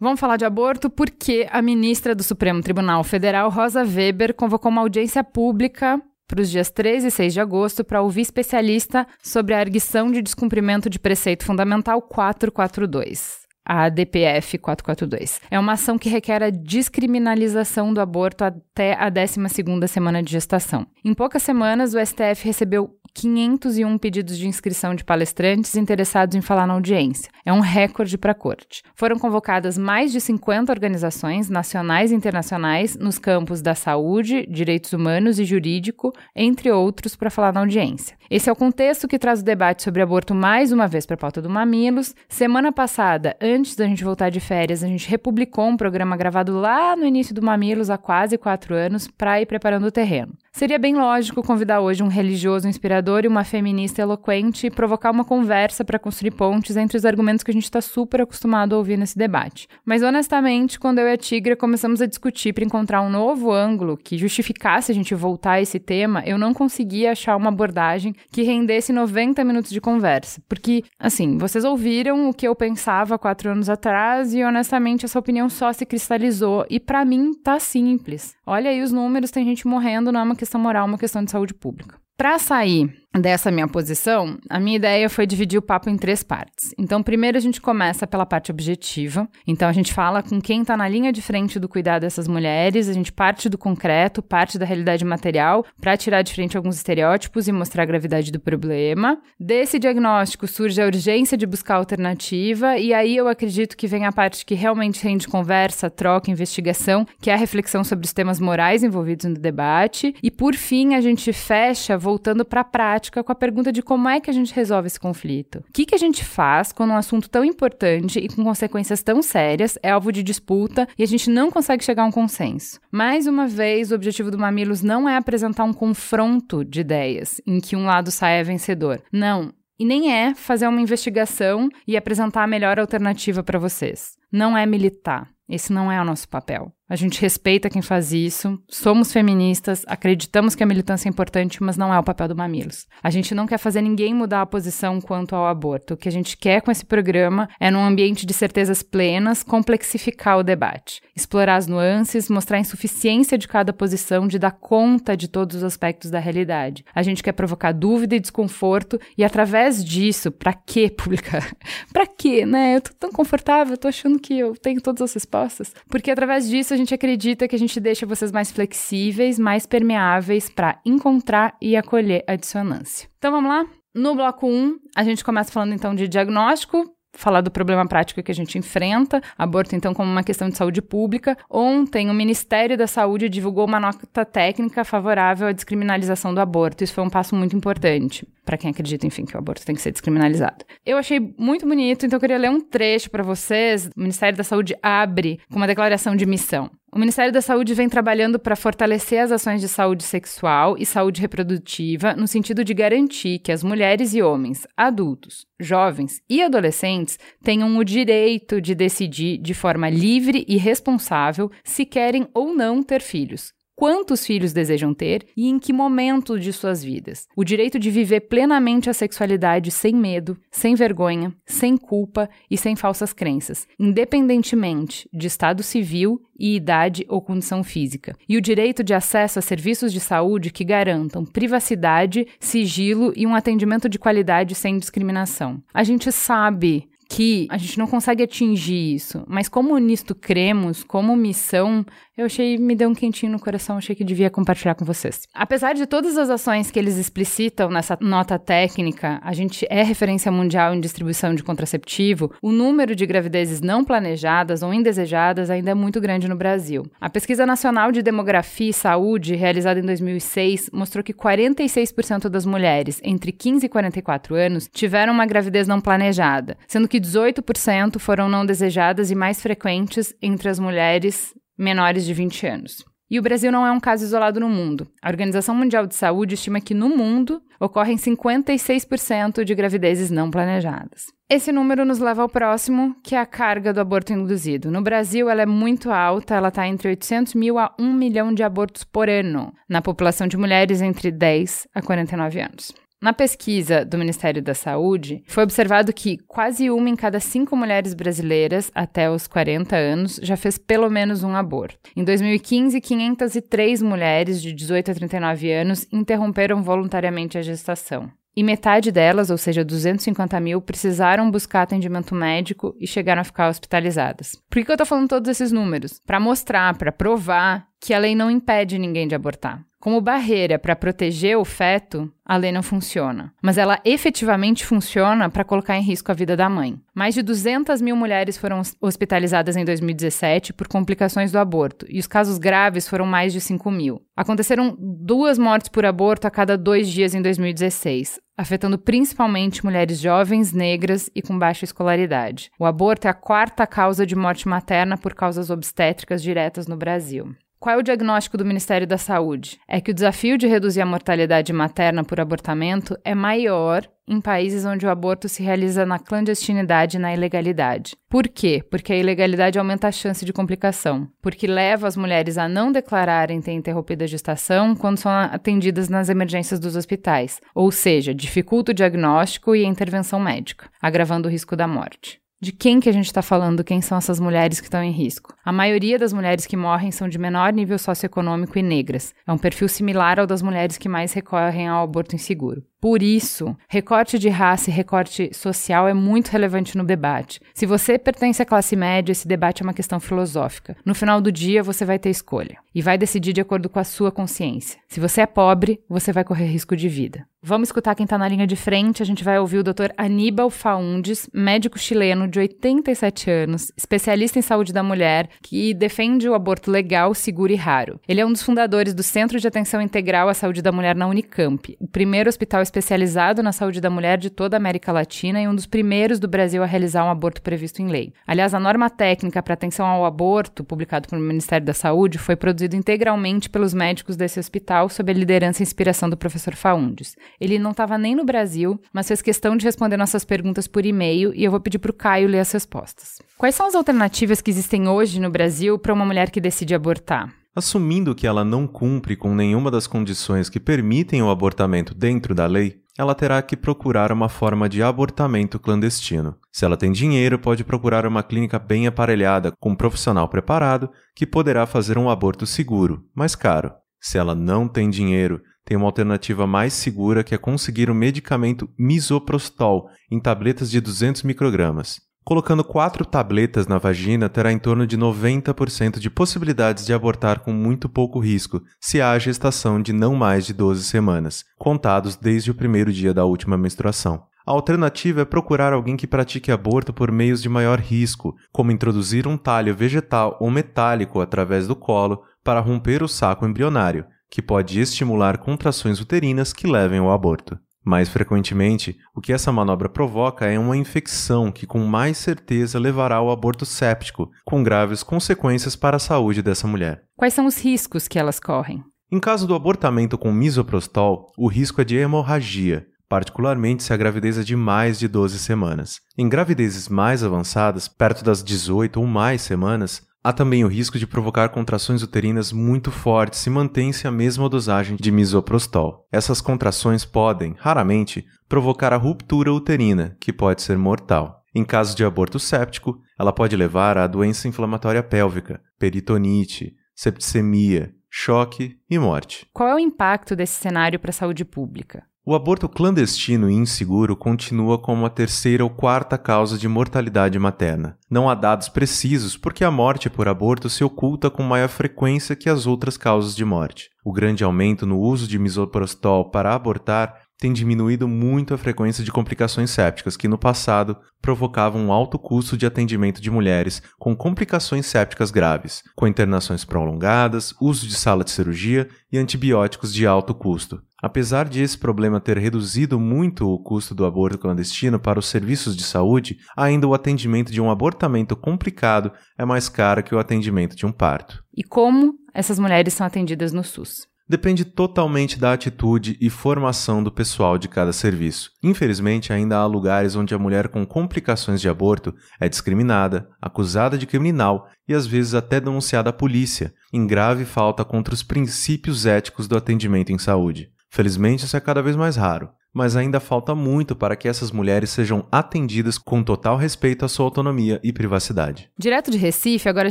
Vamos 0.00 0.18
falar 0.18 0.36
de 0.36 0.44
aborto 0.44 0.90
porque 0.90 1.46
a 1.50 1.62
ministra 1.62 2.14
do 2.14 2.24
Supremo 2.24 2.60
Tribunal 2.60 3.04
Federal, 3.04 3.48
Rosa 3.48 3.84
Weber, 3.84 4.34
convocou 4.34 4.70
uma 4.70 4.80
audiência 4.80 5.22
pública 5.22 6.02
para 6.26 6.40
os 6.40 6.50
dias 6.50 6.68
3 6.68 7.04
e 7.04 7.10
6 7.10 7.34
de 7.34 7.40
agosto 7.40 7.84
para 7.84 8.02
ouvir 8.02 8.22
especialista 8.22 9.06
sobre 9.22 9.54
a 9.54 9.60
arguição 9.60 10.10
de 10.10 10.20
descumprimento 10.20 10.90
de 10.90 10.98
preceito 10.98 11.44
fundamental 11.44 12.02
442 12.02 13.41
a 13.64 13.88
DPF 13.88 14.58
442. 14.58 15.40
É 15.50 15.58
uma 15.58 15.72
ação 15.72 15.98
que 15.98 16.08
requer 16.08 16.42
a 16.42 16.50
descriminalização 16.50 17.92
do 17.92 18.00
aborto 18.00 18.44
até 18.44 18.94
a 18.94 19.10
12ª 19.10 19.86
semana 19.86 20.22
de 20.22 20.32
gestação. 20.32 20.86
Em 21.04 21.14
poucas 21.14 21.42
semanas, 21.42 21.94
o 21.94 22.04
STF 22.04 22.44
recebeu 22.44 22.96
501 23.14 23.98
pedidos 23.98 24.38
de 24.38 24.48
inscrição 24.48 24.94
de 24.94 25.04
palestrantes 25.04 25.76
interessados 25.76 26.34
em 26.34 26.40
falar 26.40 26.66
na 26.66 26.74
audiência. 26.74 27.30
É 27.44 27.52
um 27.52 27.60
recorde 27.60 28.16
para 28.16 28.32
a 28.32 28.34
corte. 28.34 28.82
Foram 28.94 29.18
convocadas 29.18 29.76
mais 29.76 30.12
de 30.12 30.20
50 30.20 30.72
organizações 30.72 31.50
nacionais 31.50 32.10
e 32.10 32.14
internacionais 32.14 32.96
nos 32.96 33.18
campos 33.18 33.60
da 33.60 33.74
saúde, 33.74 34.46
direitos 34.48 34.92
humanos 34.92 35.38
e 35.38 35.44
jurídico, 35.44 36.12
entre 36.34 36.70
outros, 36.70 37.14
para 37.14 37.30
falar 37.30 37.52
na 37.52 37.60
audiência. 37.60 38.16
Esse 38.30 38.48
é 38.48 38.52
o 38.52 38.56
contexto 38.56 39.06
que 39.06 39.18
traz 39.18 39.40
o 39.40 39.44
debate 39.44 39.82
sobre 39.82 40.00
aborto 40.00 40.34
mais 40.34 40.72
uma 40.72 40.88
vez 40.88 41.04
para 41.04 41.14
a 41.14 41.18
pauta 41.18 41.42
do 41.42 41.50
Mamilos. 41.50 42.14
Semana 42.28 42.72
passada, 42.72 43.36
antes 43.40 43.76
da 43.76 43.86
gente 43.86 44.04
voltar 44.04 44.30
de 44.30 44.40
férias, 44.40 44.82
a 44.82 44.86
gente 44.86 45.08
republicou 45.08 45.68
um 45.68 45.76
programa 45.76 46.16
gravado 46.16 46.58
lá 46.58 46.96
no 46.96 47.04
início 47.04 47.34
do 47.34 47.42
Mamilos 47.42 47.90
há 47.90 47.98
quase 47.98 48.38
quatro 48.38 48.74
anos 48.74 49.06
para 49.06 49.40
ir 49.40 49.46
preparando 49.46 49.86
o 49.86 49.92
terreno. 49.92 50.32
Seria 50.54 50.78
bem 50.78 50.94
lógico 50.94 51.42
convidar 51.42 51.80
hoje 51.80 52.02
um 52.02 52.08
religioso 52.08 52.68
inspirador 52.68 53.24
e 53.24 53.26
uma 53.26 53.42
feminista 53.42 54.02
eloquente 54.02 54.66
e 54.66 54.70
provocar 54.70 55.10
uma 55.10 55.24
conversa 55.24 55.82
para 55.82 55.98
construir 55.98 56.32
pontes 56.32 56.76
entre 56.76 56.98
os 56.98 57.06
argumentos 57.06 57.42
que 57.42 57.50
a 57.50 57.54
gente 57.54 57.64
está 57.64 57.80
super 57.80 58.20
acostumado 58.20 58.74
a 58.74 58.78
ouvir 58.78 58.98
nesse 58.98 59.16
debate. 59.16 59.66
Mas 59.82 60.02
honestamente, 60.02 60.78
quando 60.78 60.98
eu 60.98 61.08
e 61.08 61.12
a 61.12 61.16
Tigra 61.16 61.56
começamos 61.56 62.02
a 62.02 62.06
discutir 62.06 62.52
para 62.52 62.66
encontrar 62.66 63.00
um 63.00 63.08
novo 63.08 63.50
ângulo 63.50 63.96
que 63.96 64.18
justificasse 64.18 64.92
a 64.92 64.94
gente 64.94 65.14
voltar 65.14 65.52
a 65.52 65.62
esse 65.62 65.80
tema, 65.80 66.22
eu 66.26 66.36
não 66.36 66.52
conseguia 66.52 67.12
achar 67.12 67.34
uma 67.34 67.48
abordagem 67.48 68.14
que 68.30 68.42
rendesse 68.42 68.92
90 68.92 69.42
minutos 69.44 69.70
de 69.70 69.80
conversa. 69.80 70.42
Porque, 70.46 70.84
assim, 70.98 71.38
vocês 71.38 71.64
ouviram 71.64 72.28
o 72.28 72.34
que 72.34 72.46
eu 72.46 72.54
pensava 72.54 73.18
quatro 73.18 73.50
anos 73.50 73.70
atrás 73.70 74.34
e 74.34 74.44
honestamente 74.44 75.06
essa 75.06 75.18
opinião 75.18 75.48
só 75.48 75.72
se 75.72 75.86
cristalizou. 75.86 76.66
E 76.68 76.78
para 76.78 77.06
mim 77.06 77.32
tá 77.32 77.58
simples. 77.58 78.36
Olha 78.46 78.70
aí 78.70 78.82
os 78.82 78.92
números, 78.92 79.30
tem 79.30 79.46
gente 79.46 79.66
morrendo, 79.66 80.12
não 80.12 80.20
é 80.20 80.22
uma 80.22 80.41
questão 80.42 80.60
moral, 80.60 80.86
uma 80.86 80.98
questão 80.98 81.24
de 81.24 81.30
saúde 81.30 81.54
pública. 81.54 81.96
Para 82.16 82.36
sair 82.36 83.01
dessa 83.20 83.50
minha 83.50 83.68
posição, 83.68 84.38
a 84.48 84.58
minha 84.58 84.76
ideia 84.76 85.08
foi 85.08 85.26
dividir 85.26 85.58
o 85.58 85.62
papo 85.62 85.90
em 85.90 85.96
três 85.96 86.22
partes. 86.22 86.74
Então, 86.78 87.02
primeiro 87.02 87.36
a 87.36 87.40
gente 87.40 87.60
começa 87.60 88.06
pela 88.06 88.24
parte 88.24 88.50
objetiva. 88.50 89.28
Então, 89.46 89.68
a 89.68 89.72
gente 89.72 89.92
fala 89.92 90.22
com 90.22 90.40
quem 90.40 90.62
está 90.62 90.76
na 90.76 90.88
linha 90.88 91.12
de 91.12 91.20
frente 91.20 91.58
do 91.58 91.68
cuidado 91.68 92.02
dessas 92.02 92.26
mulheres, 92.26 92.88
a 92.88 92.92
gente 92.92 93.12
parte 93.12 93.48
do 93.48 93.58
concreto, 93.58 94.22
parte 94.22 94.58
da 94.58 94.64
realidade 94.64 95.04
material, 95.04 95.64
para 95.80 95.96
tirar 95.96 96.22
de 96.22 96.32
frente 96.32 96.56
alguns 96.56 96.76
estereótipos 96.76 97.48
e 97.48 97.52
mostrar 97.52 97.82
a 97.82 97.86
gravidade 97.86 98.32
do 98.32 98.40
problema. 98.40 99.20
Desse 99.38 99.78
diagnóstico 99.78 100.46
surge 100.46 100.80
a 100.80 100.86
urgência 100.86 101.36
de 101.36 101.46
buscar 101.46 101.76
alternativa, 101.76 102.78
e 102.78 102.94
aí 102.94 103.16
eu 103.16 103.28
acredito 103.28 103.76
que 103.76 103.86
vem 103.86 104.06
a 104.06 104.12
parte 104.12 104.46
que 104.46 104.54
realmente 104.54 105.02
rende 105.04 105.28
conversa, 105.28 105.90
troca, 105.90 106.30
investigação, 106.30 107.06
que 107.20 107.30
é 107.30 107.34
a 107.34 107.36
reflexão 107.36 107.84
sobre 107.84 108.06
os 108.06 108.12
temas 108.12 108.40
morais 108.40 108.82
envolvidos 108.82 109.26
no 109.26 109.34
debate. 109.34 110.14
E 110.22 110.30
por 110.30 110.54
fim, 110.54 110.94
a 110.94 111.00
gente 111.00 111.32
fecha 111.32 111.98
voltando 111.98 112.44
para 112.44 112.62
a 112.62 112.64
prática 112.64 113.01
prática 113.02 113.24
com 113.24 113.32
a 113.32 113.34
pergunta 113.34 113.72
de 113.72 113.82
como 113.82 114.08
é 114.08 114.20
que 114.20 114.30
a 114.30 114.32
gente 114.32 114.54
resolve 114.54 114.86
esse 114.86 115.00
conflito. 115.00 115.56
O 115.68 115.72
que, 115.72 115.84
que 115.84 115.94
a 115.94 115.98
gente 115.98 116.24
faz 116.24 116.72
quando 116.72 116.90
um 116.90 116.96
assunto 116.96 117.28
tão 117.28 117.44
importante 117.44 118.20
e 118.20 118.28
com 118.28 118.44
consequências 118.44 119.02
tão 119.02 119.20
sérias 119.20 119.76
é 119.82 119.90
alvo 119.90 120.12
de 120.12 120.22
disputa 120.22 120.86
e 120.96 121.02
a 121.02 121.06
gente 121.06 121.28
não 121.28 121.50
consegue 121.50 121.84
chegar 121.84 122.04
a 122.04 122.06
um 122.06 122.12
consenso? 122.12 122.78
Mais 122.92 123.26
uma 123.26 123.48
vez, 123.48 123.90
o 123.90 123.94
objetivo 123.96 124.30
do 124.30 124.38
Mamilos 124.38 124.82
não 124.82 125.08
é 125.08 125.16
apresentar 125.16 125.64
um 125.64 125.72
confronto 125.72 126.64
de 126.64 126.80
ideias 126.80 127.40
em 127.44 127.60
que 127.60 127.74
um 127.74 127.86
lado 127.86 128.12
saia 128.12 128.44
vencedor. 128.44 129.02
Não, 129.12 129.52
e 129.78 129.84
nem 129.84 130.12
é 130.12 130.32
fazer 130.34 130.68
uma 130.68 130.80
investigação 130.80 131.68
e 131.86 131.96
apresentar 131.96 132.44
a 132.44 132.46
melhor 132.46 132.78
alternativa 132.78 133.42
para 133.42 133.58
vocês. 133.58 134.16
Não 134.30 134.56
é 134.56 134.64
militar. 134.64 135.28
Esse 135.48 135.72
não 135.72 135.90
é 135.90 136.00
o 136.00 136.04
nosso 136.04 136.28
papel. 136.28 136.72
A 136.92 136.94
gente 136.94 137.22
respeita 137.22 137.70
quem 137.70 137.80
faz 137.80 138.12
isso, 138.12 138.62
somos 138.68 139.14
feministas, 139.14 139.82
acreditamos 139.88 140.54
que 140.54 140.62
a 140.62 140.66
militância 140.66 141.08
é 141.08 141.10
importante, 141.10 141.62
mas 141.62 141.78
não 141.78 141.90
é 141.90 141.98
o 141.98 142.02
papel 142.02 142.28
do 142.28 142.36
Mamilos. 142.36 142.86
A 143.02 143.08
gente 143.08 143.34
não 143.34 143.46
quer 143.46 143.56
fazer 143.56 143.80
ninguém 143.80 144.12
mudar 144.12 144.42
a 144.42 144.46
posição 144.46 145.00
quanto 145.00 145.34
ao 145.34 145.46
aborto. 145.46 145.94
O 145.94 145.96
que 145.96 146.06
a 146.06 146.12
gente 146.12 146.36
quer 146.36 146.60
com 146.60 146.70
esse 146.70 146.84
programa 146.84 147.48
é, 147.58 147.70
num 147.70 147.82
ambiente 147.82 148.26
de 148.26 148.34
certezas 148.34 148.82
plenas, 148.82 149.42
complexificar 149.42 150.36
o 150.36 150.42
debate, 150.42 151.00
explorar 151.16 151.56
as 151.56 151.66
nuances, 151.66 152.28
mostrar 152.28 152.58
a 152.58 152.60
insuficiência 152.60 153.38
de 153.38 153.48
cada 153.48 153.72
posição 153.72 154.28
de 154.28 154.38
dar 154.38 154.50
conta 154.50 155.16
de 155.16 155.28
todos 155.28 155.56
os 155.56 155.64
aspectos 155.64 156.10
da 156.10 156.18
realidade. 156.18 156.84
A 156.94 157.02
gente 157.02 157.22
quer 157.22 157.32
provocar 157.32 157.72
dúvida 157.72 158.16
e 158.16 158.20
desconforto 158.20 159.00
e, 159.16 159.24
através 159.24 159.82
disso, 159.82 160.30
para 160.30 160.52
que 160.52 160.90
publicar? 160.90 161.56
para 161.90 162.06
que, 162.06 162.44
né? 162.44 162.76
Eu 162.76 162.82
tô 162.82 162.90
tão 163.00 163.10
confortável, 163.10 163.78
tô 163.78 163.88
achando 163.88 164.18
que 164.18 164.38
eu 164.38 164.54
tenho 164.54 164.82
todas 164.82 165.00
as 165.00 165.14
respostas. 165.14 165.74
Porque 165.88 166.10
através 166.10 166.46
disso 166.46 166.74
a 166.74 166.81
gente 166.82 166.94
acredita 166.94 167.48
que 167.48 167.56
a 167.56 167.58
gente 167.58 167.78
deixa 167.80 168.04
vocês 168.04 168.32
mais 168.32 168.50
flexíveis, 168.50 169.38
mais 169.38 169.66
permeáveis 169.66 170.50
para 170.50 170.78
encontrar 170.84 171.56
e 171.60 171.76
acolher 171.76 172.24
a 172.26 172.36
dissonância. 172.36 173.08
Então 173.18 173.30
vamos 173.30 173.48
lá? 173.48 173.64
No 173.94 174.14
bloco 174.14 174.46
1, 174.46 174.76
a 174.96 175.04
gente 175.04 175.24
começa 175.24 175.52
falando 175.52 175.74
então 175.74 175.94
de 175.94 176.08
diagnóstico, 176.08 176.90
falar 177.14 177.42
do 177.42 177.50
problema 177.50 177.86
prático 177.86 178.22
que 178.22 178.32
a 178.32 178.34
gente 178.34 178.58
enfrenta, 178.58 179.22
aborto 179.36 179.76
então 179.76 179.92
como 179.92 180.10
uma 180.10 180.22
questão 180.24 180.48
de 180.48 180.56
saúde 180.56 180.80
pública. 180.80 181.36
Ontem 181.48 182.10
o 182.10 182.14
Ministério 182.14 182.76
da 182.76 182.86
Saúde 182.86 183.28
divulgou 183.28 183.66
uma 183.66 183.78
nota 183.78 184.24
técnica 184.24 184.84
favorável 184.84 185.46
à 185.46 185.52
descriminalização 185.52 186.34
do 186.34 186.40
aborto. 186.40 186.82
Isso 186.82 186.94
foi 186.94 187.04
um 187.04 187.10
passo 187.10 187.34
muito 187.34 187.54
importante 187.54 188.26
para 188.44 188.56
quem 188.56 188.70
acredita, 188.70 189.06
enfim, 189.06 189.24
que 189.24 189.34
o 189.34 189.38
aborto 189.38 189.64
tem 189.64 189.74
que 189.74 189.80
ser 189.80 189.92
descriminalizado. 189.92 190.64
Eu 190.84 190.98
achei 190.98 191.20
muito 191.38 191.66
bonito, 191.66 192.06
então 192.06 192.16
eu 192.16 192.20
queria 192.20 192.38
ler 192.38 192.50
um 192.50 192.60
trecho 192.60 193.10
para 193.10 193.22
vocês. 193.22 193.86
O 193.96 194.00
Ministério 194.00 194.36
da 194.36 194.44
Saúde 194.44 194.74
abre 194.82 195.40
com 195.50 195.56
uma 195.56 195.66
declaração 195.66 196.16
de 196.16 196.26
missão. 196.26 196.70
O 196.94 196.98
Ministério 196.98 197.32
da 197.32 197.40
Saúde 197.40 197.72
vem 197.72 197.88
trabalhando 197.88 198.38
para 198.38 198.54
fortalecer 198.54 199.20
as 199.20 199.32
ações 199.32 199.62
de 199.62 199.68
saúde 199.68 200.02
sexual 200.02 200.76
e 200.76 200.84
saúde 200.84 201.22
reprodutiva 201.22 202.12
no 202.12 202.28
sentido 202.28 202.62
de 202.62 202.74
garantir 202.74 203.38
que 203.38 203.50
as 203.50 203.62
mulheres 203.62 204.12
e 204.12 204.20
homens, 204.20 204.66
adultos, 204.76 205.46
jovens 205.58 206.20
e 206.28 206.42
adolescentes 206.42 207.18
tenham 207.42 207.78
o 207.78 207.82
direito 207.82 208.60
de 208.60 208.74
decidir 208.74 209.38
de 209.38 209.54
forma 209.54 209.88
livre 209.88 210.44
e 210.46 210.58
responsável 210.58 211.50
se 211.64 211.86
querem 211.86 212.28
ou 212.34 212.54
não 212.54 212.82
ter 212.82 213.00
filhos, 213.00 213.54
quantos 213.74 214.26
filhos 214.26 214.52
desejam 214.52 214.94
ter 214.94 215.26
e 215.36 215.48
em 215.48 215.58
que 215.58 215.72
momento 215.72 216.38
de 216.38 216.52
suas 216.52 216.82
vidas. 216.82 217.26
O 217.36 217.44
direito 217.44 217.78
de 217.78 217.90
viver 217.90 218.20
plenamente 218.22 218.88
a 218.88 218.92
sexualidade 218.92 219.70
sem 219.70 219.94
medo, 219.94 220.36
sem 220.50 220.74
vergonha, 220.74 221.34
sem 221.46 221.76
culpa 221.76 222.28
e 222.50 222.56
sem 222.56 222.76
falsas 222.76 223.12
crenças, 223.12 223.66
independentemente 223.78 225.08
de 225.12 225.26
estado 225.26 225.62
civil 225.62 226.20
e 226.38 226.56
idade 226.56 227.04
ou 227.08 227.22
condição 227.22 227.62
física. 227.62 228.16
E 228.28 228.36
o 228.36 228.40
direito 228.40 228.82
de 228.82 228.94
acesso 228.94 229.38
a 229.38 229.42
serviços 229.42 229.92
de 229.92 230.00
saúde 230.00 230.50
que 230.50 230.64
garantam 230.64 231.24
privacidade, 231.24 232.26
sigilo 232.40 233.12
e 233.16 233.26
um 233.26 233.34
atendimento 233.34 233.88
de 233.88 233.98
qualidade 233.98 234.54
sem 234.54 234.78
discriminação. 234.78 235.62
A 235.72 235.84
gente 235.84 236.10
sabe 236.10 236.88
que 237.14 237.46
a 237.50 237.58
gente 237.58 237.78
não 237.78 237.86
consegue 237.86 238.22
atingir 238.22 238.94
isso, 238.94 239.22
mas 239.26 239.46
como 239.46 239.76
nisto 239.76 240.14
cremos, 240.14 240.82
como 240.82 241.14
missão, 241.14 241.84
eu 242.16 242.24
achei, 242.24 242.56
me 242.56 242.74
deu 242.74 242.88
um 242.88 242.94
quentinho 242.94 243.32
no 243.32 243.38
coração, 243.38 243.76
achei 243.76 243.94
que 243.94 244.04
devia 244.04 244.30
compartilhar 244.30 244.74
com 244.74 244.84
vocês. 244.84 245.26
Apesar 245.34 245.74
de 245.74 245.86
todas 245.86 246.16
as 246.16 246.30
ações 246.30 246.70
que 246.70 246.78
eles 246.78 246.96
explicitam 246.96 247.68
nessa 247.68 247.98
nota 248.00 248.38
técnica, 248.38 249.20
a 249.22 249.34
gente 249.34 249.66
é 249.68 249.82
referência 249.82 250.32
mundial 250.32 250.74
em 250.74 250.80
distribuição 250.80 251.34
de 251.34 251.42
contraceptivo, 251.42 252.32
o 252.40 252.50
número 252.50 252.96
de 252.96 253.04
gravidezes 253.04 253.60
não 253.60 253.84
planejadas 253.84 254.62
ou 254.62 254.72
indesejadas 254.72 255.50
ainda 255.50 255.72
é 255.72 255.74
muito 255.74 256.00
grande 256.00 256.28
no 256.28 256.36
Brasil. 256.36 256.86
A 256.98 257.10
Pesquisa 257.10 257.44
Nacional 257.44 257.92
de 257.92 258.02
Demografia 258.02 258.70
e 258.70 258.74
Saúde, 258.74 259.34
realizada 259.34 259.80
em 259.80 259.84
2006, 259.84 260.70
mostrou 260.72 261.04
que 261.04 261.12
46% 261.12 262.30
das 262.30 262.46
mulheres 262.46 263.00
entre 263.04 263.32
15 263.32 263.66
e 263.66 263.68
44 263.68 264.34
anos 264.34 264.68
tiveram 264.72 265.12
uma 265.12 265.26
gravidez 265.26 265.68
não 265.68 265.80
planejada, 265.80 266.56
sendo 266.66 266.88
que 266.88 267.01
18% 267.02 267.98
foram 267.98 268.28
não 268.28 268.46
desejadas 268.46 269.10
e 269.10 269.14
mais 269.14 269.42
frequentes 269.42 270.14
entre 270.22 270.48
as 270.48 270.58
mulheres 270.58 271.34
menores 271.58 272.06
de 272.06 272.14
20 272.14 272.46
anos. 272.46 272.84
E 273.10 273.18
o 273.18 273.22
Brasil 273.22 273.52
não 273.52 273.66
é 273.66 273.70
um 273.70 273.78
caso 273.78 274.04
isolado 274.04 274.40
no 274.40 274.48
mundo. 274.48 274.88
A 275.02 275.10
Organização 275.10 275.54
Mundial 275.54 275.86
de 275.86 275.94
Saúde 275.94 276.34
estima 276.34 276.62
que 276.62 276.72
no 276.72 276.88
mundo 276.88 277.42
ocorrem 277.60 277.96
56% 277.98 279.44
de 279.44 279.54
gravidezes 279.54 280.10
não 280.10 280.30
planejadas. 280.30 281.12
Esse 281.28 281.52
número 281.52 281.84
nos 281.84 281.98
leva 281.98 282.22
ao 282.22 282.28
próximo, 282.28 282.96
que 283.02 283.14
é 283.14 283.18
a 283.18 283.26
carga 283.26 283.70
do 283.70 283.80
aborto 283.80 284.14
induzido. 284.14 284.70
No 284.70 284.80
Brasil, 284.80 285.28
ela 285.28 285.42
é 285.42 285.46
muito 285.46 285.90
alta, 285.90 286.34
ela 286.34 286.48
está 286.48 286.66
entre 286.66 286.88
800 286.88 287.34
mil 287.34 287.58
a 287.58 287.74
1 287.78 287.92
milhão 287.92 288.32
de 288.32 288.42
abortos 288.42 288.82
por 288.82 289.10
ano, 289.10 289.52
na 289.68 289.82
população 289.82 290.26
de 290.26 290.38
mulheres 290.38 290.80
entre 290.80 291.10
10 291.10 291.68
a 291.74 291.82
49 291.82 292.40
anos. 292.40 292.72
Na 293.02 293.12
pesquisa 293.12 293.84
do 293.84 293.98
Ministério 293.98 294.40
da 294.40 294.54
Saúde, 294.54 295.24
foi 295.26 295.42
observado 295.42 295.92
que 295.92 296.18
quase 296.18 296.70
uma 296.70 296.88
em 296.88 296.94
cada 296.94 297.18
cinco 297.18 297.56
mulheres 297.56 297.94
brasileiras 297.94 298.70
até 298.72 299.10
os 299.10 299.26
40 299.26 299.74
anos 299.74 300.20
já 300.22 300.36
fez 300.36 300.56
pelo 300.56 300.88
menos 300.88 301.24
um 301.24 301.34
aborto. 301.34 301.90
Em 301.96 302.04
2015, 302.04 302.80
503 302.80 303.82
mulheres 303.82 304.40
de 304.40 304.52
18 304.52 304.92
a 304.92 304.94
39 304.94 305.50
anos 305.50 305.84
interromperam 305.92 306.62
voluntariamente 306.62 307.36
a 307.36 307.42
gestação. 307.42 308.08
E 308.36 308.44
metade 308.44 308.92
delas, 308.92 309.30
ou 309.30 309.36
seja, 309.36 309.64
250 309.64 310.38
mil, 310.38 310.62
precisaram 310.62 311.28
buscar 311.28 311.62
atendimento 311.62 312.14
médico 312.14 312.72
e 312.78 312.86
chegaram 312.86 313.22
a 313.22 313.24
ficar 313.24 313.48
hospitalizadas. 313.48 314.40
Por 314.48 314.64
que 314.64 314.70
eu 314.70 314.76
tô 314.76 314.86
falando 314.86 315.08
todos 315.08 315.28
esses 315.28 315.50
números? 315.50 316.00
Para 316.06 316.20
mostrar, 316.20 316.78
para 316.78 316.92
provar 316.92 317.66
que 317.80 317.92
a 317.92 317.98
lei 317.98 318.14
não 318.14 318.30
impede 318.30 318.78
ninguém 318.78 319.08
de 319.08 319.16
abortar. 319.16 319.60
Como 319.82 320.00
barreira 320.00 320.60
para 320.60 320.76
proteger 320.76 321.36
o 321.36 321.44
feto, 321.44 322.08
a 322.24 322.36
lei 322.36 322.52
não 322.52 322.62
funciona, 322.62 323.34
mas 323.42 323.58
ela 323.58 323.80
efetivamente 323.84 324.64
funciona 324.64 325.28
para 325.28 325.42
colocar 325.42 325.76
em 325.76 325.82
risco 325.82 326.08
a 326.08 326.14
vida 326.14 326.36
da 326.36 326.48
mãe. 326.48 326.80
Mais 326.94 327.16
de 327.16 327.20
200 327.20 327.82
mil 327.82 327.96
mulheres 327.96 328.36
foram 328.36 328.62
hospitalizadas 328.80 329.56
em 329.56 329.64
2017 329.64 330.52
por 330.52 330.68
complicações 330.68 331.32
do 331.32 331.38
aborto, 331.40 331.84
e 331.88 331.98
os 331.98 332.06
casos 332.06 332.38
graves 332.38 332.86
foram 332.86 333.04
mais 333.04 333.32
de 333.32 333.40
5 333.40 333.68
mil. 333.72 334.00
Aconteceram 334.16 334.76
duas 334.78 335.36
mortes 335.36 335.68
por 335.68 335.84
aborto 335.84 336.28
a 336.28 336.30
cada 336.30 336.56
dois 336.56 336.88
dias 336.88 337.12
em 337.12 337.20
2016, 337.20 338.20
afetando 338.36 338.78
principalmente 338.78 339.64
mulheres 339.64 339.98
jovens, 339.98 340.52
negras 340.52 341.10
e 341.12 341.20
com 341.20 341.36
baixa 341.36 341.64
escolaridade. 341.64 342.52
O 342.56 342.64
aborto 342.64 343.08
é 343.08 343.10
a 343.10 343.14
quarta 343.14 343.66
causa 343.66 344.06
de 344.06 344.14
morte 344.14 344.46
materna 344.46 344.96
por 344.96 345.12
causas 345.12 345.50
obstétricas 345.50 346.22
diretas 346.22 346.68
no 346.68 346.76
Brasil. 346.76 347.34
Qual 347.62 347.76
é 347.76 347.78
o 347.78 347.82
diagnóstico 347.82 348.36
do 348.36 348.44
Ministério 348.44 348.88
da 348.88 348.98
Saúde? 348.98 349.60
É 349.68 349.80
que 349.80 349.92
o 349.92 349.94
desafio 349.94 350.36
de 350.36 350.48
reduzir 350.48 350.80
a 350.80 350.84
mortalidade 350.84 351.52
materna 351.52 352.02
por 352.02 352.18
abortamento 352.18 352.98
é 353.04 353.14
maior 353.14 353.88
em 354.04 354.20
países 354.20 354.64
onde 354.64 354.84
o 354.84 354.90
aborto 354.90 355.28
se 355.28 355.44
realiza 355.44 355.86
na 355.86 355.96
clandestinidade 355.96 356.96
e 356.96 357.00
na 357.00 357.14
ilegalidade. 357.14 357.94
Por 358.10 358.26
quê? 358.26 358.64
Porque 358.68 358.92
a 358.92 358.96
ilegalidade 358.96 359.60
aumenta 359.60 359.86
a 359.86 359.92
chance 359.92 360.24
de 360.24 360.32
complicação, 360.32 361.06
porque 361.22 361.46
leva 361.46 361.86
as 361.86 361.96
mulheres 361.96 362.36
a 362.36 362.48
não 362.48 362.72
declararem 362.72 363.40
ter 363.40 363.52
interrompido 363.52 364.02
a 364.02 364.08
gestação 364.08 364.74
quando 364.74 364.98
são 364.98 365.12
atendidas 365.12 365.88
nas 365.88 366.08
emergências 366.08 366.58
dos 366.58 366.74
hospitais, 366.74 367.40
ou 367.54 367.70
seja, 367.70 368.12
dificulta 368.12 368.72
o 368.72 368.74
diagnóstico 368.74 369.54
e 369.54 369.64
a 369.64 369.68
intervenção 369.68 370.18
médica, 370.18 370.68
agravando 370.82 371.28
o 371.28 371.30
risco 371.30 371.54
da 371.54 371.68
morte. 371.68 372.21
De 372.42 372.50
quem 372.50 372.80
que 372.80 372.88
a 372.88 372.92
gente 372.92 373.06
está 373.06 373.22
falando? 373.22 373.62
Quem 373.62 373.80
são 373.80 373.96
essas 373.96 374.18
mulheres 374.18 374.58
que 374.58 374.66
estão 374.66 374.82
em 374.82 374.90
risco? 374.90 375.32
A 375.44 375.52
maioria 375.52 375.96
das 375.96 376.12
mulheres 376.12 376.44
que 376.44 376.56
morrem 376.56 376.90
são 376.90 377.08
de 377.08 377.16
menor 377.16 377.52
nível 377.52 377.78
socioeconômico 377.78 378.58
e 378.58 378.62
negras. 378.62 379.14
É 379.24 379.30
um 379.30 379.38
perfil 379.38 379.68
similar 379.68 380.18
ao 380.18 380.26
das 380.26 380.42
mulheres 380.42 380.76
que 380.76 380.88
mais 380.88 381.12
recorrem 381.12 381.68
ao 381.68 381.84
aborto 381.84 382.16
inseguro. 382.16 382.64
Por 382.80 383.00
isso, 383.00 383.56
recorte 383.68 384.18
de 384.18 384.28
raça 384.28 384.68
e 384.68 384.72
recorte 384.72 385.30
social 385.32 385.86
é 385.86 385.94
muito 385.94 386.30
relevante 386.30 386.76
no 386.76 386.82
debate. 386.82 387.40
Se 387.54 387.64
você 387.64 387.96
pertence 387.96 388.42
à 388.42 388.44
classe 388.44 388.74
média, 388.74 389.12
esse 389.12 389.28
debate 389.28 389.62
é 389.62 389.64
uma 389.64 389.72
questão 389.72 390.00
filosófica. 390.00 390.76
No 390.84 390.96
final 390.96 391.20
do 391.20 391.30
dia, 391.30 391.62
você 391.62 391.84
vai 391.84 391.96
ter 391.96 392.10
escolha 392.10 392.58
e 392.74 392.82
vai 392.82 392.98
decidir 392.98 393.32
de 393.32 393.40
acordo 393.40 393.68
com 393.68 393.78
a 393.78 393.84
sua 393.84 394.10
consciência. 394.10 394.80
Se 394.88 394.98
você 394.98 395.20
é 395.20 395.26
pobre, 395.26 395.80
você 395.88 396.12
vai 396.12 396.24
correr 396.24 396.46
risco 396.46 396.74
de 396.74 396.88
vida. 396.88 397.24
Vamos 397.40 397.68
escutar 397.68 397.94
quem 397.94 398.04
está 398.04 398.18
na 398.18 398.28
linha 398.28 398.46
de 398.48 398.56
frente. 398.56 399.02
A 399.02 399.06
gente 399.06 399.22
vai 399.22 399.38
ouvir 399.38 399.58
o 399.58 399.64
Dr. 399.64 399.92
Aníbal 399.96 400.50
Faundes, 400.50 401.30
médico 401.32 401.78
chileno 401.78 402.28
de 402.32 402.40
87 402.40 403.30
anos, 403.30 403.70
especialista 403.76 404.38
em 404.38 404.42
saúde 404.42 404.72
da 404.72 404.82
mulher, 404.82 405.28
que 405.42 405.74
defende 405.74 406.28
o 406.28 406.34
aborto 406.34 406.70
legal, 406.70 407.14
seguro 407.14 407.52
e 407.52 407.56
raro. 407.56 408.00
Ele 408.08 408.20
é 408.20 408.26
um 408.26 408.32
dos 408.32 408.42
fundadores 408.42 408.94
do 408.94 409.02
Centro 409.02 409.38
de 409.38 409.46
Atenção 409.46 409.80
Integral 409.80 410.28
à 410.28 410.34
Saúde 410.34 410.62
da 410.62 410.72
Mulher 410.72 410.96
na 410.96 411.06
Unicamp, 411.06 411.76
o 411.78 411.86
primeiro 411.86 412.28
hospital 412.28 412.62
especializado 412.62 413.42
na 413.42 413.52
saúde 413.52 413.80
da 413.80 413.90
mulher 413.90 414.16
de 414.16 414.30
toda 414.30 414.56
a 414.56 414.58
América 414.58 414.90
Latina 414.90 415.40
e 415.40 415.46
um 415.46 415.54
dos 415.54 415.66
primeiros 415.66 416.18
do 416.18 416.26
Brasil 416.26 416.62
a 416.62 416.66
realizar 416.66 417.04
um 417.04 417.10
aborto 417.10 417.42
previsto 417.42 417.82
em 417.82 417.88
lei. 417.88 418.12
Aliás, 418.26 418.54
a 418.54 418.60
norma 418.60 418.88
técnica 418.88 419.42
para 419.42 419.54
atenção 419.54 419.86
ao 419.86 420.06
aborto, 420.06 420.64
publicado 420.64 421.08
pelo 421.08 421.20
Ministério 421.20 421.66
da 421.66 421.74
Saúde, 421.74 422.16
foi 422.16 422.34
produzido 422.34 422.74
integralmente 422.74 423.50
pelos 423.50 423.74
médicos 423.74 424.16
desse 424.16 424.40
hospital 424.40 424.88
sob 424.88 425.12
a 425.12 425.14
liderança 425.14 425.62
e 425.62 425.64
inspiração 425.64 426.08
do 426.08 426.16
professor 426.16 426.54
Faundes. 426.54 427.14
Ele 427.38 427.58
não 427.58 427.72
estava 427.72 427.98
nem 427.98 428.14
no 428.14 428.24
Brasil, 428.24 428.80
mas 428.92 429.08
fez 429.08 429.20
questão 429.20 429.54
de 429.54 429.66
responder 429.66 429.98
nossas 429.98 430.24
perguntas 430.24 430.66
por 430.66 430.86
e-mail 430.86 431.34
e 431.34 431.44
eu 431.44 431.50
vou 431.50 431.60
pedir 431.60 431.78
para 431.78 431.90
o 431.90 431.94
Caio 431.94 432.21
ler 432.26 432.40
as 432.40 432.52
respostas. 432.52 433.18
Quais 433.36 433.54
são 433.54 433.66
as 433.66 433.74
alternativas 433.74 434.40
que 434.40 434.50
existem 434.50 434.88
hoje 434.88 435.20
no 435.20 435.30
Brasil 435.30 435.78
para 435.78 435.92
uma 435.92 436.04
mulher 436.04 436.30
que 436.30 436.40
decide 436.40 436.74
abortar? 436.74 437.32
Assumindo 437.54 438.14
que 438.14 438.26
ela 438.26 438.44
não 438.44 438.66
cumpre 438.66 439.14
com 439.14 439.34
nenhuma 439.34 439.70
das 439.70 439.86
condições 439.86 440.48
que 440.48 440.58
permitem 440.58 441.22
o 441.22 441.30
abortamento 441.30 441.94
dentro 441.94 442.34
da 442.34 442.46
lei, 442.46 442.80
ela 442.96 443.14
terá 443.14 443.40
que 443.42 443.56
procurar 443.56 444.12
uma 444.12 444.28
forma 444.28 444.68
de 444.68 444.82
abortamento 444.82 445.58
clandestino. 445.58 446.36
Se 446.50 446.64
ela 446.64 446.76
tem 446.76 446.92
dinheiro, 446.92 447.38
pode 447.38 447.64
procurar 447.64 448.06
uma 448.06 448.22
clínica 448.22 448.58
bem 448.58 448.86
aparelhada, 448.86 449.52
com 449.58 449.70
um 449.70 449.76
profissional 449.76 450.28
preparado, 450.28 450.90
que 451.14 451.26
poderá 451.26 451.66
fazer 451.66 451.96
um 451.96 452.08
aborto 452.10 452.46
seguro, 452.46 453.04
mas 453.14 453.34
caro. 453.34 453.72
Se 454.00 454.18
ela 454.18 454.34
não 454.34 454.68
tem 454.68 454.90
dinheiro, 454.90 455.40
tem 455.64 455.76
uma 455.76 455.86
alternativa 455.86 456.46
mais 456.46 456.72
segura 456.72 457.22
que 457.22 457.34
é 457.34 457.38
conseguir 457.38 457.88
o 457.88 457.94
medicamento 457.94 458.68
misoprostol 458.78 459.88
em 460.10 460.20
tabletas 460.20 460.70
de 460.70 460.80
200 460.80 461.22
microgramas. 461.22 462.00
Colocando 462.24 462.62
quatro 462.62 463.04
tabletas 463.04 463.66
na 463.66 463.78
vagina, 463.78 464.28
terá 464.28 464.52
em 464.52 464.58
torno 464.58 464.86
de 464.86 464.96
90% 464.96 465.98
de 465.98 466.08
possibilidades 466.08 466.86
de 466.86 466.92
abortar 466.92 467.40
com 467.40 467.52
muito 467.52 467.88
pouco 467.88 468.20
risco, 468.20 468.62
se 468.80 469.00
há 469.00 469.18
gestação 469.18 469.82
de 469.82 469.92
não 469.92 470.14
mais 470.14 470.46
de 470.46 470.52
12 470.52 470.84
semanas, 470.84 471.44
contados 471.58 472.14
desde 472.14 472.50
o 472.50 472.54
primeiro 472.54 472.92
dia 472.92 473.12
da 473.12 473.24
última 473.24 473.58
menstruação. 473.58 474.22
A 474.46 474.52
alternativa 474.52 475.22
é 475.22 475.24
procurar 475.24 475.72
alguém 475.72 475.96
que 475.96 476.06
pratique 476.06 476.52
aborto 476.52 476.92
por 476.92 477.10
meios 477.10 477.42
de 477.42 477.48
maior 477.48 477.80
risco, 477.80 478.36
como 478.52 478.70
introduzir 478.70 479.26
um 479.26 479.36
talho 479.36 479.74
vegetal 479.74 480.36
ou 480.40 480.50
metálico 480.50 481.20
através 481.20 481.66
do 481.66 481.74
colo 481.74 482.22
para 482.44 482.60
romper 482.60 483.02
o 483.02 483.08
saco 483.08 483.46
embrionário, 483.46 484.04
que 484.30 484.40
pode 484.40 484.80
estimular 484.80 485.38
contrações 485.38 486.00
uterinas 486.00 486.52
que 486.52 486.66
levem 486.66 487.00
ao 487.00 487.10
aborto. 487.10 487.58
Mais 487.84 488.08
frequentemente, 488.08 488.96
o 489.14 489.20
que 489.20 489.32
essa 489.32 489.50
manobra 489.50 489.88
provoca 489.88 490.46
é 490.46 490.58
uma 490.58 490.76
infecção 490.76 491.50
que 491.50 491.66
com 491.66 491.80
mais 491.80 492.16
certeza 492.16 492.78
levará 492.78 493.16
ao 493.16 493.30
aborto 493.30 493.66
séptico, 493.66 494.30
com 494.44 494.62
graves 494.62 495.02
consequências 495.02 495.74
para 495.74 495.96
a 495.96 496.00
saúde 496.00 496.42
dessa 496.42 496.68
mulher. 496.68 497.02
Quais 497.16 497.34
são 497.34 497.46
os 497.46 497.58
riscos 497.58 498.06
que 498.06 498.18
elas 498.18 498.38
correm? 498.38 498.84
Em 499.10 499.18
caso 499.18 499.46
do 499.46 499.54
abortamento 499.54 500.16
com 500.16 500.32
misoprostol, 500.32 501.26
o 501.36 501.48
risco 501.48 501.80
é 501.80 501.84
de 501.84 501.96
hemorragia, 501.96 502.86
particularmente 503.08 503.82
se 503.82 503.92
a 503.92 503.96
gravidez 503.96 504.38
é 504.38 504.42
de 504.42 504.56
mais 504.56 504.98
de 504.98 505.06
12 505.06 505.38
semanas. 505.38 506.00
Em 506.16 506.28
gravidezes 506.28 506.88
mais 506.88 507.22
avançadas, 507.22 507.88
perto 507.88 508.24
das 508.24 508.42
18 508.42 508.98
ou 508.98 509.06
mais 509.06 509.42
semanas, 509.42 510.02
Há 510.24 510.32
também 510.32 510.64
o 510.64 510.68
risco 510.68 511.00
de 511.00 511.06
provocar 511.06 511.48
contrações 511.48 512.00
uterinas 512.00 512.52
muito 512.52 512.92
fortes 512.92 513.40
se 513.40 513.50
mantém-se 513.50 514.06
a 514.06 514.10
mesma 514.10 514.48
dosagem 514.48 514.96
de 514.96 515.10
misoprostol. 515.10 516.06
Essas 516.12 516.40
contrações 516.40 517.04
podem, 517.04 517.56
raramente, 517.58 518.24
provocar 518.48 518.92
a 518.92 518.96
ruptura 518.96 519.52
uterina, 519.52 520.16
que 520.20 520.32
pode 520.32 520.62
ser 520.62 520.78
mortal. 520.78 521.42
Em 521.52 521.64
caso 521.64 521.96
de 521.96 522.04
aborto 522.04 522.38
séptico, 522.38 523.00
ela 523.18 523.32
pode 523.32 523.56
levar 523.56 523.98
à 523.98 524.06
doença 524.06 524.46
inflamatória 524.46 525.02
pélvica, 525.02 525.60
peritonite, 525.76 526.76
septicemia, 526.94 527.92
choque 528.08 528.78
e 528.88 528.98
morte. 529.00 529.48
Qual 529.52 529.68
é 529.68 529.74
o 529.74 529.78
impacto 529.78 530.36
desse 530.36 530.54
cenário 530.54 531.00
para 531.00 531.10
a 531.10 531.14
saúde 531.14 531.44
pública? 531.44 532.04
O 532.24 532.36
aborto 532.36 532.68
clandestino 532.68 533.50
e 533.50 533.52
inseguro 533.52 534.14
continua 534.14 534.78
como 534.78 535.04
a 535.04 535.10
terceira 535.10 535.64
ou 535.64 535.70
quarta 535.70 536.16
causa 536.16 536.56
de 536.56 536.68
mortalidade 536.68 537.36
materna. 537.36 537.98
Não 538.08 538.30
há 538.30 538.34
dados 538.36 538.68
precisos 538.68 539.36
porque 539.36 539.64
a 539.64 539.72
morte 539.72 540.08
por 540.08 540.28
aborto 540.28 540.70
se 540.70 540.84
oculta 540.84 541.28
com 541.28 541.42
maior 541.42 541.68
frequência 541.68 542.36
que 542.36 542.48
as 542.48 542.64
outras 542.64 542.96
causas 542.96 543.34
de 543.34 543.44
morte. 543.44 543.90
O 544.04 544.12
grande 544.12 544.44
aumento 544.44 544.86
no 544.86 545.00
uso 545.00 545.26
de 545.26 545.36
misoprostol 545.36 546.30
para 546.30 546.54
abortar 546.54 547.21
tem 547.38 547.52
diminuído 547.52 548.06
muito 548.06 548.54
a 548.54 548.58
frequência 548.58 549.02
de 549.02 549.10
complicações 549.10 549.70
sépticas 549.70 550.16
que 550.16 550.28
no 550.28 550.38
passado 550.38 550.96
provocavam 551.20 551.86
um 551.86 551.92
alto 551.92 552.18
custo 552.18 552.56
de 552.56 552.66
atendimento 552.66 553.20
de 553.20 553.30
mulheres 553.30 553.82
com 553.98 554.14
complicações 554.14 554.86
sépticas 554.86 555.30
graves, 555.30 555.82
com 555.96 556.06
internações 556.06 556.64
prolongadas, 556.64 557.54
uso 557.60 557.86
de 557.86 557.94
sala 557.94 558.22
de 558.24 558.30
cirurgia 558.30 558.88
e 559.10 559.18
antibióticos 559.18 559.92
de 559.92 560.06
alto 560.06 560.34
custo. 560.34 560.80
Apesar 561.02 561.48
de 561.48 561.60
esse 561.60 561.76
problema 561.76 562.20
ter 562.20 562.38
reduzido 562.38 563.00
muito 563.00 563.48
o 563.48 563.58
custo 563.60 563.92
do 563.92 564.06
aborto 564.06 564.38
clandestino 564.38 565.00
para 565.00 565.18
os 565.18 565.26
serviços 565.26 565.76
de 565.76 565.82
saúde, 565.82 566.36
ainda 566.56 566.86
o 566.86 566.94
atendimento 566.94 567.50
de 567.50 567.60
um 567.60 567.70
abortamento 567.70 568.36
complicado 568.36 569.10
é 569.36 569.44
mais 569.44 569.68
caro 569.68 570.04
que 570.04 570.14
o 570.14 570.18
atendimento 570.20 570.76
de 570.76 570.86
um 570.86 570.92
parto. 570.92 571.42
E 571.56 571.64
como 571.64 572.14
essas 572.32 572.56
mulheres 572.58 572.94
são 572.94 573.04
atendidas 573.04 573.52
no 573.52 573.64
SUS? 573.64 574.11
Depende 574.32 574.64
totalmente 574.64 575.38
da 575.38 575.52
atitude 575.52 576.16
e 576.18 576.30
formação 576.30 577.04
do 577.04 577.12
pessoal 577.12 577.58
de 577.58 577.68
cada 577.68 577.92
serviço. 577.92 578.50
Infelizmente, 578.62 579.30
ainda 579.30 579.58
há 579.58 579.66
lugares 579.66 580.16
onde 580.16 580.34
a 580.34 580.38
mulher 580.38 580.68
com 580.68 580.86
complicações 580.86 581.60
de 581.60 581.68
aborto 581.68 582.14
é 582.40 582.48
discriminada, 582.48 583.28
acusada 583.42 583.98
de 583.98 584.06
criminal 584.06 584.70
e 584.88 584.94
às 584.94 585.06
vezes 585.06 585.34
até 585.34 585.60
denunciada 585.60 586.08
à 586.08 586.14
polícia, 586.14 586.72
em 586.90 587.06
grave 587.06 587.44
falta 587.44 587.84
contra 587.84 588.14
os 588.14 588.22
princípios 588.22 589.04
éticos 589.04 589.46
do 589.46 589.54
atendimento 589.54 590.10
em 590.10 590.18
saúde. 590.18 590.70
Felizmente, 590.88 591.44
isso 591.44 591.54
é 591.54 591.60
cada 591.60 591.82
vez 591.82 591.94
mais 591.94 592.16
raro 592.16 592.48
mas 592.72 592.96
ainda 592.96 593.20
falta 593.20 593.54
muito 593.54 593.94
para 593.94 594.16
que 594.16 594.28
essas 594.28 594.50
mulheres 594.50 594.90
sejam 594.90 595.26
atendidas 595.30 595.98
com 595.98 596.22
total 596.22 596.56
respeito 596.56 597.04
à 597.04 597.08
sua 597.08 597.26
autonomia 597.26 597.78
e 597.82 597.92
privacidade. 597.92 598.70
Direto 598.78 599.10
de 599.10 599.18
Recife, 599.18 599.68
agora 599.68 599.88
a 599.88 599.90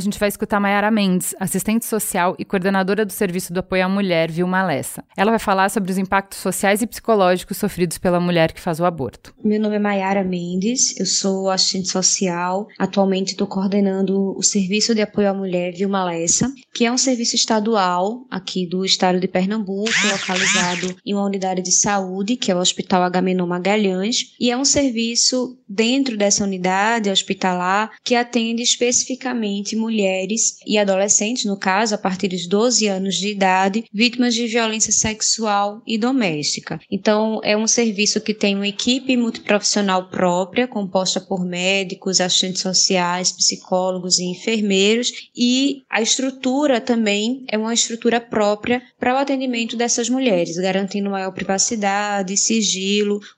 gente 0.00 0.18
vai 0.18 0.28
escutar 0.28 0.58
Mayara 0.58 0.90
Mendes, 0.90 1.34
assistente 1.38 1.84
social 1.84 2.34
e 2.38 2.44
coordenadora 2.44 3.04
do 3.04 3.12
Serviço 3.12 3.52
do 3.52 3.60
Apoio 3.60 3.84
à 3.84 3.88
Mulher, 3.88 4.30
Vilma 4.30 4.64
Lessa. 4.64 5.04
Ela 5.16 5.30
vai 5.30 5.38
falar 5.38 5.70
sobre 5.70 5.92
os 5.92 5.98
impactos 5.98 6.38
sociais 6.38 6.82
e 6.82 6.86
psicológicos 6.86 7.56
sofridos 7.56 7.98
pela 7.98 8.20
mulher 8.20 8.52
que 8.52 8.60
faz 8.60 8.80
o 8.80 8.84
aborto. 8.84 9.34
Meu 9.44 9.60
nome 9.60 9.76
é 9.76 9.78
Mayara 9.78 10.24
Mendes, 10.24 10.98
eu 10.98 11.06
sou 11.06 11.50
assistente 11.50 11.88
social, 11.88 12.66
atualmente 12.78 13.32
estou 13.32 13.46
coordenando 13.46 14.36
o 14.36 14.42
Serviço 14.42 14.94
de 14.94 15.02
Apoio 15.02 15.30
à 15.30 15.34
Mulher, 15.34 15.72
Vilma 15.72 16.04
Lessa, 16.04 16.52
que 16.74 16.84
é 16.84 16.90
um 16.92 16.98
serviço 16.98 17.36
estadual 17.36 18.26
aqui 18.30 18.66
do 18.66 18.84
estado 18.84 19.20
de 19.20 19.28
Pernambuco, 19.28 19.90
localizado 20.10 20.96
em 21.04 21.14
uma 21.14 21.24
unidade 21.24 21.62
de 21.62 21.72
saúde, 21.72 22.36
que 22.36 22.50
é 22.50 22.54
o 22.54 22.60
Hospital 22.72 23.02
Agamenon 23.02 23.46
Magalhães, 23.46 24.34
e 24.40 24.50
é 24.50 24.56
um 24.56 24.64
serviço 24.64 25.58
dentro 25.68 26.16
dessa 26.16 26.44
unidade 26.44 27.10
hospitalar 27.10 27.92
que 28.02 28.14
atende 28.14 28.62
especificamente 28.62 29.76
mulheres 29.76 30.56
e 30.66 30.78
adolescentes, 30.78 31.44
no 31.44 31.56
caso, 31.56 31.94
a 31.94 31.98
partir 31.98 32.28
dos 32.28 32.46
12 32.46 32.86
anos 32.86 33.16
de 33.16 33.28
idade, 33.28 33.84
vítimas 33.92 34.34
de 34.34 34.46
violência 34.46 34.92
sexual 34.92 35.82
e 35.86 35.98
doméstica. 35.98 36.80
Então, 36.90 37.40
é 37.42 37.56
um 37.56 37.66
serviço 37.66 38.20
que 38.20 38.34
tem 38.34 38.54
uma 38.54 38.68
equipe 38.68 39.16
multiprofissional 39.16 40.08
própria, 40.08 40.66
composta 40.66 41.20
por 41.20 41.44
médicos, 41.44 42.20
assistentes 42.20 42.62
sociais, 42.62 43.32
psicólogos 43.32 44.18
e 44.18 44.24
enfermeiros, 44.24 45.30
e 45.36 45.82
a 45.90 46.00
estrutura 46.00 46.80
também 46.80 47.44
é 47.48 47.58
uma 47.58 47.74
estrutura 47.74 48.20
própria 48.20 48.82
para 48.98 49.14
o 49.14 49.18
atendimento 49.18 49.76
dessas 49.76 50.08
mulheres, 50.08 50.56
garantindo 50.56 51.10
maior 51.10 51.32
privacidade, 51.32 52.36
sigilo, 52.36 52.61